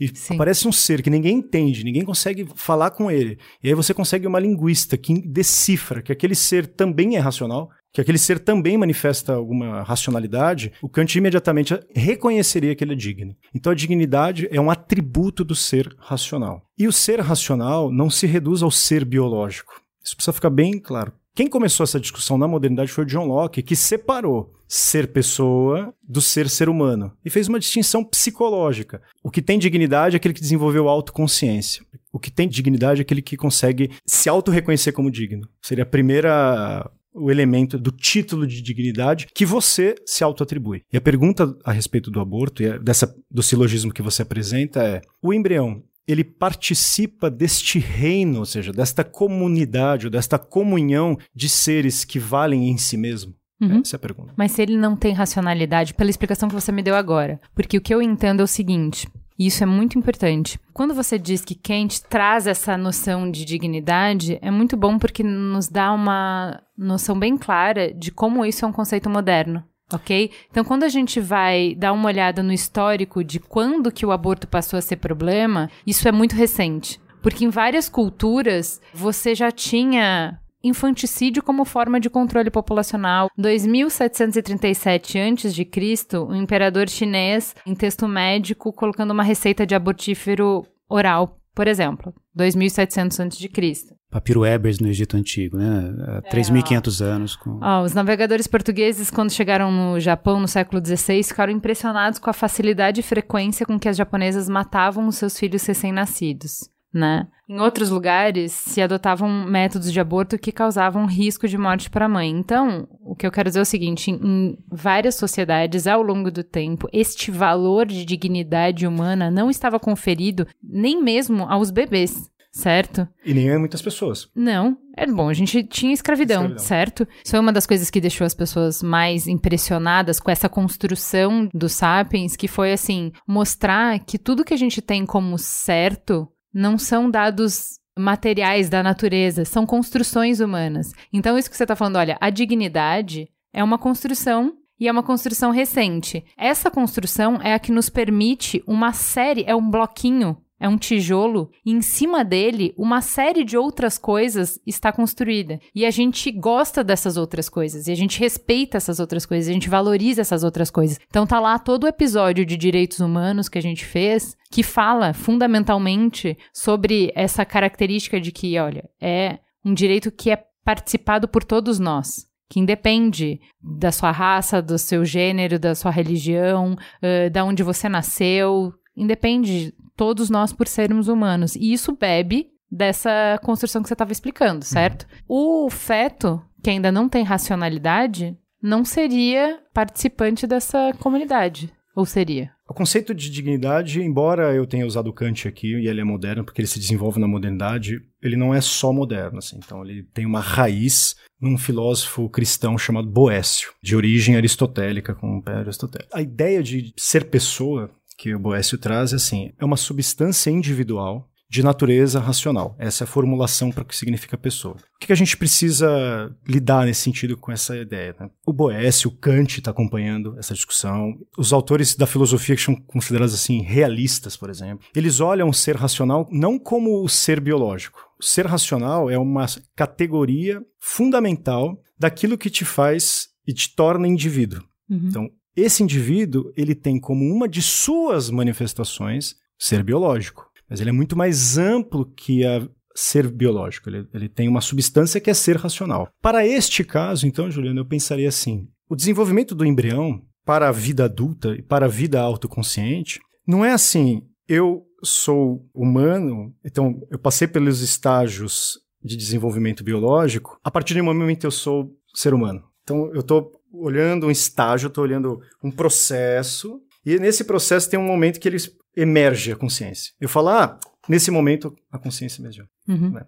e 0.00 0.08
Sim. 0.08 0.36
aparece 0.36 0.66
um 0.66 0.72
ser 0.72 1.02
que 1.02 1.10
ninguém 1.10 1.36
entende, 1.36 1.84
ninguém 1.84 2.02
consegue 2.02 2.48
falar 2.54 2.92
com 2.92 3.10
ele. 3.10 3.38
E 3.62 3.68
aí 3.68 3.74
você 3.74 3.92
consegue 3.92 4.26
uma 4.26 4.40
linguista 4.40 4.96
que 4.96 5.20
decifra 5.20 6.00
que 6.00 6.12
aquele 6.12 6.34
ser 6.34 6.66
também 6.66 7.16
é 7.16 7.18
racional, 7.18 7.68
que 7.92 8.00
aquele 8.00 8.16
ser 8.16 8.38
também 8.38 8.78
manifesta 8.78 9.34
alguma 9.34 9.82
racionalidade, 9.82 10.72
o 10.80 10.88
Kant 10.88 11.14
imediatamente 11.18 11.78
reconheceria 11.94 12.74
que 12.74 12.82
ele 12.82 12.94
é 12.94 12.96
digno. 12.96 13.36
Então 13.54 13.70
a 13.70 13.76
dignidade 13.76 14.48
é 14.50 14.58
um 14.58 14.70
atributo 14.70 15.44
do 15.44 15.54
ser 15.54 15.94
racional. 15.98 16.62
E 16.78 16.88
o 16.88 16.92
ser 16.92 17.20
racional 17.20 17.92
não 17.92 18.08
se 18.08 18.26
reduz 18.26 18.62
ao 18.62 18.70
ser 18.70 19.04
biológico. 19.04 19.81
Isso 20.04 20.16
precisa 20.16 20.32
ficar 20.32 20.50
bem 20.50 20.78
claro. 20.78 21.12
Quem 21.34 21.48
começou 21.48 21.84
essa 21.84 21.98
discussão 21.98 22.36
na 22.36 22.46
modernidade 22.46 22.92
foi 22.92 23.04
o 23.04 23.06
John 23.06 23.26
Locke, 23.26 23.62
que 23.62 23.74
separou 23.74 24.52
ser 24.68 25.12
pessoa 25.12 25.94
do 26.02 26.20
ser 26.20 26.48
ser 26.48 26.68
humano 26.68 27.12
e 27.24 27.30
fez 27.30 27.48
uma 27.48 27.58
distinção 27.58 28.04
psicológica. 28.04 29.00
O 29.22 29.30
que 29.30 29.40
tem 29.40 29.58
dignidade 29.58 30.14
é 30.14 30.18
aquele 30.18 30.34
que 30.34 30.40
desenvolveu 30.40 30.88
autoconsciência. 30.88 31.84
O 32.12 32.18
que 32.18 32.30
tem 32.30 32.46
dignidade 32.46 33.00
é 33.00 33.02
aquele 33.02 33.22
que 33.22 33.36
consegue 33.36 33.90
se 34.06 34.28
auto-reconhecer 34.28 34.92
como 34.92 35.10
digno. 35.10 35.48
Seria 35.62 35.84
a 35.84 35.86
primeira 35.86 36.90
o 37.14 37.30
elemento 37.30 37.78
do 37.78 37.90
título 37.90 38.46
de 38.46 38.62
dignidade 38.62 39.28
que 39.34 39.44
você 39.44 39.94
se 40.06 40.24
auto-atribui. 40.24 40.82
E 40.92 40.96
a 40.96 41.00
pergunta 41.00 41.54
a 41.64 41.72
respeito 41.72 42.10
do 42.10 42.20
aborto 42.20 42.62
e 42.62 42.78
dessa, 42.78 43.14
do 43.30 43.42
silogismo 43.42 43.92
que 43.92 44.02
você 44.02 44.22
apresenta 44.22 44.82
é: 44.82 45.02
o 45.20 45.32
embrião 45.32 45.82
ele 46.06 46.24
participa 46.24 47.30
deste 47.30 47.78
reino, 47.78 48.40
ou 48.40 48.46
seja, 48.46 48.72
desta 48.72 49.04
comunidade, 49.04 50.06
ou 50.06 50.10
desta 50.10 50.38
comunhão 50.38 51.16
de 51.34 51.48
seres 51.48 52.04
que 52.04 52.18
valem 52.18 52.68
em 52.68 52.76
si 52.76 52.96
mesmo? 52.96 53.34
Uhum. 53.60 53.80
Essa 53.80 53.94
é 53.94 53.98
a 53.98 54.00
pergunta. 54.00 54.32
Mas 54.36 54.52
se 54.52 54.62
ele 54.62 54.76
não 54.76 54.96
tem 54.96 55.12
racionalidade, 55.12 55.94
pela 55.94 56.10
explicação 56.10 56.48
que 56.48 56.54
você 56.54 56.72
me 56.72 56.82
deu 56.82 56.96
agora, 56.96 57.40
porque 57.54 57.78
o 57.78 57.80
que 57.80 57.94
eu 57.94 58.02
entendo 58.02 58.40
é 58.40 58.44
o 58.44 58.48
seguinte: 58.48 59.08
e 59.38 59.46
isso 59.46 59.62
é 59.62 59.66
muito 59.66 59.98
importante. 59.98 60.58
Quando 60.72 60.94
você 60.94 61.18
diz 61.18 61.44
que 61.44 61.54
Kant 61.54 62.02
traz 62.08 62.46
essa 62.46 62.76
noção 62.76 63.30
de 63.30 63.44
dignidade, 63.44 64.38
é 64.42 64.50
muito 64.50 64.76
bom 64.76 64.98
porque 64.98 65.22
nos 65.22 65.68
dá 65.68 65.92
uma 65.92 66.60
noção 66.76 67.18
bem 67.18 67.36
clara 67.36 67.92
de 67.92 68.10
como 68.10 68.44
isso 68.44 68.64
é 68.64 68.68
um 68.68 68.72
conceito 68.72 69.08
moderno. 69.08 69.64
Ok? 69.92 70.30
Então, 70.50 70.64
quando 70.64 70.84
a 70.84 70.88
gente 70.88 71.20
vai 71.20 71.74
dar 71.76 71.92
uma 71.92 72.08
olhada 72.08 72.42
no 72.42 72.52
histórico 72.52 73.22
de 73.22 73.38
quando 73.38 73.92
que 73.92 74.06
o 74.06 74.12
aborto 74.12 74.46
passou 74.46 74.78
a 74.78 74.82
ser 74.82 74.96
problema, 74.96 75.70
isso 75.86 76.06
é 76.08 76.12
muito 76.12 76.34
recente. 76.34 77.00
Porque 77.22 77.44
em 77.44 77.50
várias 77.50 77.88
culturas 77.88 78.80
você 78.92 79.34
já 79.34 79.50
tinha 79.50 80.38
infanticídio 80.62 81.42
como 81.42 81.64
forma 81.64 81.98
de 81.98 82.08
controle 82.08 82.50
populacional. 82.50 83.28
2737 83.36 85.18
a.C., 85.18 86.18
o 86.18 86.34
imperador 86.34 86.88
chinês, 86.88 87.54
em 87.66 87.74
texto 87.74 88.06
médico, 88.06 88.72
colocando 88.72 89.10
uma 89.10 89.22
receita 89.22 89.66
de 89.66 89.74
abortífero 89.74 90.64
oral, 90.88 91.38
por 91.54 91.66
exemplo, 91.66 92.14
2700 92.34 93.20
a.C. 93.20 93.96
Papiro 94.10 94.44
Ebers 94.44 94.78
no 94.78 94.88
Egito 94.88 95.16
Antigo, 95.16 95.56
né? 95.56 95.90
Há 96.06 96.22
3.500 96.30 97.00
é, 97.00 97.08
anos. 97.08 97.36
Com... 97.36 97.60
os 97.82 97.94
navegadores 97.94 98.46
portugueses, 98.46 99.10
quando 99.10 99.32
chegaram 99.32 99.72
no 99.72 99.98
Japão 99.98 100.38
no 100.38 100.48
século 100.48 100.84
XVI, 100.84 101.22
ficaram 101.22 101.52
impressionados 101.52 102.18
com 102.18 102.28
a 102.28 102.34
facilidade 102.34 103.00
e 103.00 103.02
frequência 103.02 103.64
com 103.64 103.78
que 103.78 103.88
as 103.88 103.96
japonesas 103.96 104.48
matavam 104.48 105.08
os 105.08 105.16
seus 105.16 105.38
filhos 105.38 105.64
recém-nascidos 105.64 106.70
né? 106.92 107.26
Em 107.52 107.60
outros 107.60 107.90
lugares, 107.90 108.50
se 108.50 108.80
adotavam 108.80 109.28
métodos 109.28 109.92
de 109.92 110.00
aborto 110.00 110.38
que 110.38 110.50
causavam 110.50 111.04
risco 111.04 111.46
de 111.46 111.58
morte 111.58 111.90
para 111.90 112.06
a 112.06 112.08
mãe. 112.08 112.30
Então, 112.30 112.88
o 113.04 113.14
que 113.14 113.26
eu 113.26 113.30
quero 113.30 113.50
dizer 113.50 113.58
é 113.58 113.62
o 113.62 113.66
seguinte: 113.66 114.10
em 114.10 114.56
várias 114.70 115.16
sociedades, 115.16 115.86
ao 115.86 116.00
longo 116.00 116.30
do 116.30 116.42
tempo, 116.42 116.88
este 116.90 117.30
valor 117.30 117.84
de 117.84 118.06
dignidade 118.06 118.86
humana 118.86 119.30
não 119.30 119.50
estava 119.50 119.78
conferido 119.78 120.46
nem 120.62 121.02
mesmo 121.02 121.44
aos 121.44 121.70
bebês. 121.70 122.30
Certo? 122.54 123.08
E 123.24 123.32
nem 123.32 123.50
a 123.50 123.58
muitas 123.58 123.80
pessoas. 123.80 124.28
Não. 124.34 124.76
É 124.94 125.06
bom, 125.06 125.28
a 125.28 125.32
gente 125.32 125.62
tinha 125.64 125.92
escravidão, 125.92 126.42
escravidão, 126.42 126.64
certo? 126.66 127.08
Isso 127.24 127.30
foi 127.30 127.40
uma 127.40 127.52
das 127.52 127.64
coisas 127.64 127.88
que 127.88 127.98
deixou 127.98 128.26
as 128.26 128.34
pessoas 128.34 128.82
mais 128.82 129.26
impressionadas 129.26 130.20
com 130.20 130.30
essa 130.30 130.50
construção 130.50 131.48
dos 131.54 131.72
sapiens, 131.72 132.36
que 132.36 132.46
foi 132.46 132.72
assim, 132.72 133.10
mostrar 133.26 133.98
que 134.00 134.18
tudo 134.18 134.44
que 134.44 134.52
a 134.52 134.58
gente 134.58 134.82
tem 134.82 135.06
como 135.06 135.38
certo 135.38 136.28
não 136.52 136.78
são 136.78 137.10
dados 137.10 137.78
materiais 137.98 138.68
da 138.68 138.82
natureza, 138.82 139.44
são 139.44 139.66
construções 139.66 140.40
humanas. 140.40 140.92
Então, 141.12 141.36
isso 141.36 141.50
que 141.50 141.56
você 141.56 141.64
está 141.64 141.76
falando, 141.76 141.96
olha, 141.96 142.16
a 142.20 142.30
dignidade 142.30 143.28
é 143.52 143.62
uma 143.62 143.78
construção 143.78 144.56
e 144.80 144.88
é 144.88 144.92
uma 144.92 145.02
construção 145.02 145.50
recente. 145.50 146.24
Essa 146.36 146.70
construção 146.70 147.40
é 147.42 147.54
a 147.54 147.58
que 147.58 147.70
nos 147.70 147.88
permite 147.88 148.62
uma 148.66 148.92
série, 148.92 149.44
é 149.46 149.54
um 149.54 149.70
bloquinho 149.70 150.36
é 150.62 150.68
um 150.68 150.78
tijolo 150.78 151.50
e 151.66 151.72
em 151.72 151.82
cima 151.82 152.24
dele 152.24 152.72
uma 152.78 153.00
série 153.00 153.42
de 153.42 153.58
outras 153.58 153.98
coisas 153.98 154.60
está 154.64 154.92
construída. 154.92 155.58
E 155.74 155.84
a 155.84 155.90
gente 155.90 156.30
gosta 156.30 156.84
dessas 156.84 157.16
outras 157.16 157.48
coisas, 157.48 157.88
e 157.88 157.90
a 157.90 157.96
gente 157.96 158.20
respeita 158.20 158.76
essas 158.76 159.00
outras 159.00 159.26
coisas, 159.26 159.50
a 159.50 159.52
gente 159.52 159.68
valoriza 159.68 160.20
essas 160.20 160.44
outras 160.44 160.70
coisas. 160.70 161.00
Então 161.08 161.26
tá 161.26 161.40
lá 161.40 161.58
todo 161.58 161.82
o 161.82 161.88
episódio 161.88 162.46
de 162.46 162.56
direitos 162.56 163.00
humanos 163.00 163.48
que 163.48 163.58
a 163.58 163.62
gente 163.62 163.84
fez, 163.84 164.36
que 164.52 164.62
fala 164.62 165.12
fundamentalmente 165.12 166.38
sobre 166.54 167.10
essa 167.16 167.44
característica 167.44 168.20
de 168.20 168.30
que, 168.30 168.56
olha, 168.56 168.88
é 169.00 169.40
um 169.64 169.74
direito 169.74 170.12
que 170.12 170.30
é 170.30 170.44
participado 170.64 171.26
por 171.26 171.42
todos 171.42 171.80
nós 171.80 172.30
que 172.48 172.60
independe 172.60 173.40
da 173.62 173.90
sua 173.90 174.10
raça, 174.10 174.60
do 174.60 174.78
seu 174.78 175.06
gênero, 175.06 175.58
da 175.58 175.74
sua 175.74 175.90
religião, 175.90 176.74
uh, 176.74 177.30
da 177.30 177.42
onde 177.46 177.62
você 177.62 177.88
nasceu, 177.88 178.74
independe 178.96 179.74
todos 179.96 180.30
nós 180.30 180.52
por 180.52 180.66
sermos 180.66 181.08
humanos. 181.08 181.56
E 181.56 181.72
isso 181.72 181.96
bebe 181.96 182.48
dessa 182.70 183.38
construção 183.42 183.82
que 183.82 183.88
você 183.88 183.94
estava 183.94 184.12
explicando, 184.12 184.64
certo? 184.64 185.06
Uhum. 185.28 185.66
O 185.66 185.70
feto, 185.70 186.42
que 186.62 186.70
ainda 186.70 186.90
não 186.90 187.08
tem 187.08 187.22
racionalidade, 187.22 188.36
não 188.62 188.84
seria 188.84 189.60
participante 189.74 190.46
dessa 190.46 190.92
comunidade. 190.98 191.72
Ou 191.94 192.06
seria? 192.06 192.50
O 192.66 192.72
conceito 192.72 193.14
de 193.14 193.28
dignidade, 193.28 194.00
embora 194.00 194.54
eu 194.54 194.66
tenha 194.66 194.86
usado 194.86 195.12
Kant 195.12 195.46
aqui, 195.46 195.74
e 195.74 195.86
ele 195.86 196.00
é 196.00 196.04
moderno 196.04 196.42
porque 196.42 196.62
ele 196.62 196.68
se 196.68 196.78
desenvolve 196.78 197.20
na 197.20 197.28
modernidade, 197.28 198.00
ele 198.22 198.34
não 198.34 198.54
é 198.54 198.62
só 198.62 198.90
moderno. 198.94 199.38
Assim. 199.38 199.58
Então, 199.62 199.84
ele 199.84 200.02
tem 200.14 200.24
uma 200.24 200.40
raiz 200.40 201.16
num 201.38 201.58
filósofo 201.58 202.30
cristão 202.30 202.78
chamado 202.78 203.10
Boécio, 203.10 203.72
de 203.82 203.94
origem 203.94 204.36
aristotélica, 204.36 205.14
com 205.14 205.36
o 205.36 205.42
pé 205.42 205.56
aristotélico. 205.56 206.16
A 206.16 206.22
ideia 206.22 206.62
de 206.62 206.94
ser 206.96 207.24
pessoa 207.24 207.90
que 208.22 208.32
o 208.32 208.38
Boécio 208.38 208.78
traz 208.78 209.12
é 209.12 209.16
assim: 209.16 209.52
é 209.58 209.64
uma 209.64 209.76
substância 209.76 210.48
individual 210.48 211.28
de 211.50 211.62
natureza 211.62 212.18
racional. 212.18 212.74
Essa 212.78 213.02
é 213.02 213.04
a 213.04 213.08
formulação 213.08 213.70
para 213.70 213.82
o 213.82 213.84
que 213.84 213.94
significa 213.94 214.38
pessoa. 214.38 214.76
O 214.76 214.98
que 214.98 215.12
a 215.12 215.16
gente 215.16 215.36
precisa 215.36 216.34
lidar 216.48 216.86
nesse 216.86 217.02
sentido 217.02 217.36
com 217.36 217.52
essa 217.52 217.76
ideia? 217.76 218.16
Né? 218.18 218.30
O 218.46 218.54
Boécio, 218.54 219.10
o 219.10 219.14
Kant 219.14 219.58
está 219.58 219.70
acompanhando 219.70 220.34
essa 220.38 220.54
discussão. 220.54 221.12
Os 221.36 221.52
autores 221.52 221.94
da 221.94 222.06
filosofia 222.06 222.56
que 222.56 222.62
são 222.62 222.74
considerados 222.74 223.34
assim 223.34 223.60
realistas, 223.60 224.34
por 224.34 224.48
exemplo, 224.48 224.86
eles 224.96 225.20
olham 225.20 225.48
o 225.50 225.52
ser 225.52 225.76
racional 225.76 226.26
não 226.30 226.58
como 226.58 227.02
o 227.02 227.08
ser 227.08 227.38
biológico. 227.38 228.00
O 228.18 228.24
ser 228.24 228.46
racional 228.46 229.10
é 229.10 229.18
uma 229.18 229.44
categoria 229.76 230.62
fundamental 230.80 231.76
daquilo 231.98 232.38
que 232.38 232.48
te 232.48 232.64
faz 232.64 233.28
e 233.46 233.52
te 233.52 233.74
torna 233.74 234.08
indivíduo. 234.08 234.62
Uhum. 234.88 235.06
Então, 235.08 235.30
esse 235.56 235.82
indivíduo, 235.82 236.52
ele 236.56 236.74
tem 236.74 236.98
como 236.98 237.24
uma 237.24 237.48
de 237.48 237.60
suas 237.60 238.30
manifestações 238.30 239.34
ser 239.58 239.82
biológico, 239.82 240.46
mas 240.68 240.80
ele 240.80 240.90
é 240.90 240.92
muito 240.92 241.16
mais 241.16 241.58
amplo 241.58 242.06
que 242.06 242.44
a 242.44 242.66
ser 242.94 243.30
biológico. 243.30 243.88
Ele, 243.88 244.06
ele 244.12 244.28
tem 244.28 244.48
uma 244.48 244.60
substância 244.60 245.20
que 245.20 245.30
é 245.30 245.34
ser 245.34 245.56
racional. 245.56 246.08
Para 246.20 246.46
este 246.46 246.84
caso, 246.84 247.26
então, 247.26 247.50
Juliano, 247.50 247.80
eu 247.80 247.86
pensaria 247.86 248.28
assim: 248.28 248.68
o 248.88 248.96
desenvolvimento 248.96 249.54
do 249.54 249.64
embrião 249.64 250.22
para 250.44 250.68
a 250.68 250.72
vida 250.72 251.04
adulta 251.04 251.54
e 251.54 251.62
para 251.62 251.86
a 251.86 251.88
vida 251.88 252.20
autoconsciente 252.20 253.20
não 253.46 253.64
é 253.64 253.72
assim, 253.72 254.22
eu 254.48 254.84
sou 255.02 255.68
humano, 255.74 256.54
então 256.64 257.00
eu 257.10 257.18
passei 257.18 257.48
pelos 257.48 257.80
estágios 257.80 258.78
de 259.02 259.16
desenvolvimento 259.16 259.82
biológico, 259.82 260.58
a 260.62 260.70
partir 260.70 260.94
do 260.94 261.02
momento 261.02 261.44
eu 261.44 261.50
sou 261.50 261.90
ser 262.14 262.32
humano. 262.32 262.62
Então 262.82 263.10
eu 263.12 263.20
estou 263.20 263.52
olhando 263.72 264.26
um 264.26 264.30
estágio, 264.30 264.88
estou 264.88 265.04
olhando 265.04 265.40
um 265.62 265.70
processo, 265.70 266.80
e 267.04 267.18
nesse 267.18 267.44
processo 267.44 267.90
tem 267.90 267.98
um 267.98 268.06
momento 268.06 268.38
que 268.38 268.48
ele 268.48 268.58
emerge 268.96 269.52
a 269.52 269.56
consciência. 269.56 270.12
Eu 270.20 270.28
falo, 270.28 270.48
ah, 270.48 270.78
nesse 271.08 271.30
momento 271.30 271.74
a 271.90 271.98
consciência 271.98 272.40
emergiu. 272.40 272.66
Uhum. 272.88 273.10
Né? 273.10 273.26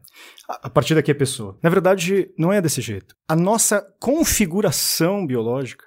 A 0.48 0.70
partir 0.70 0.94
daqui 0.94 1.10
a 1.10 1.14
pessoa. 1.14 1.58
Na 1.62 1.70
verdade, 1.70 2.30
não 2.38 2.52
é 2.52 2.60
desse 2.60 2.80
jeito. 2.80 3.16
A 3.28 3.34
nossa 3.34 3.80
configuração 3.98 5.26
biológica, 5.26 5.86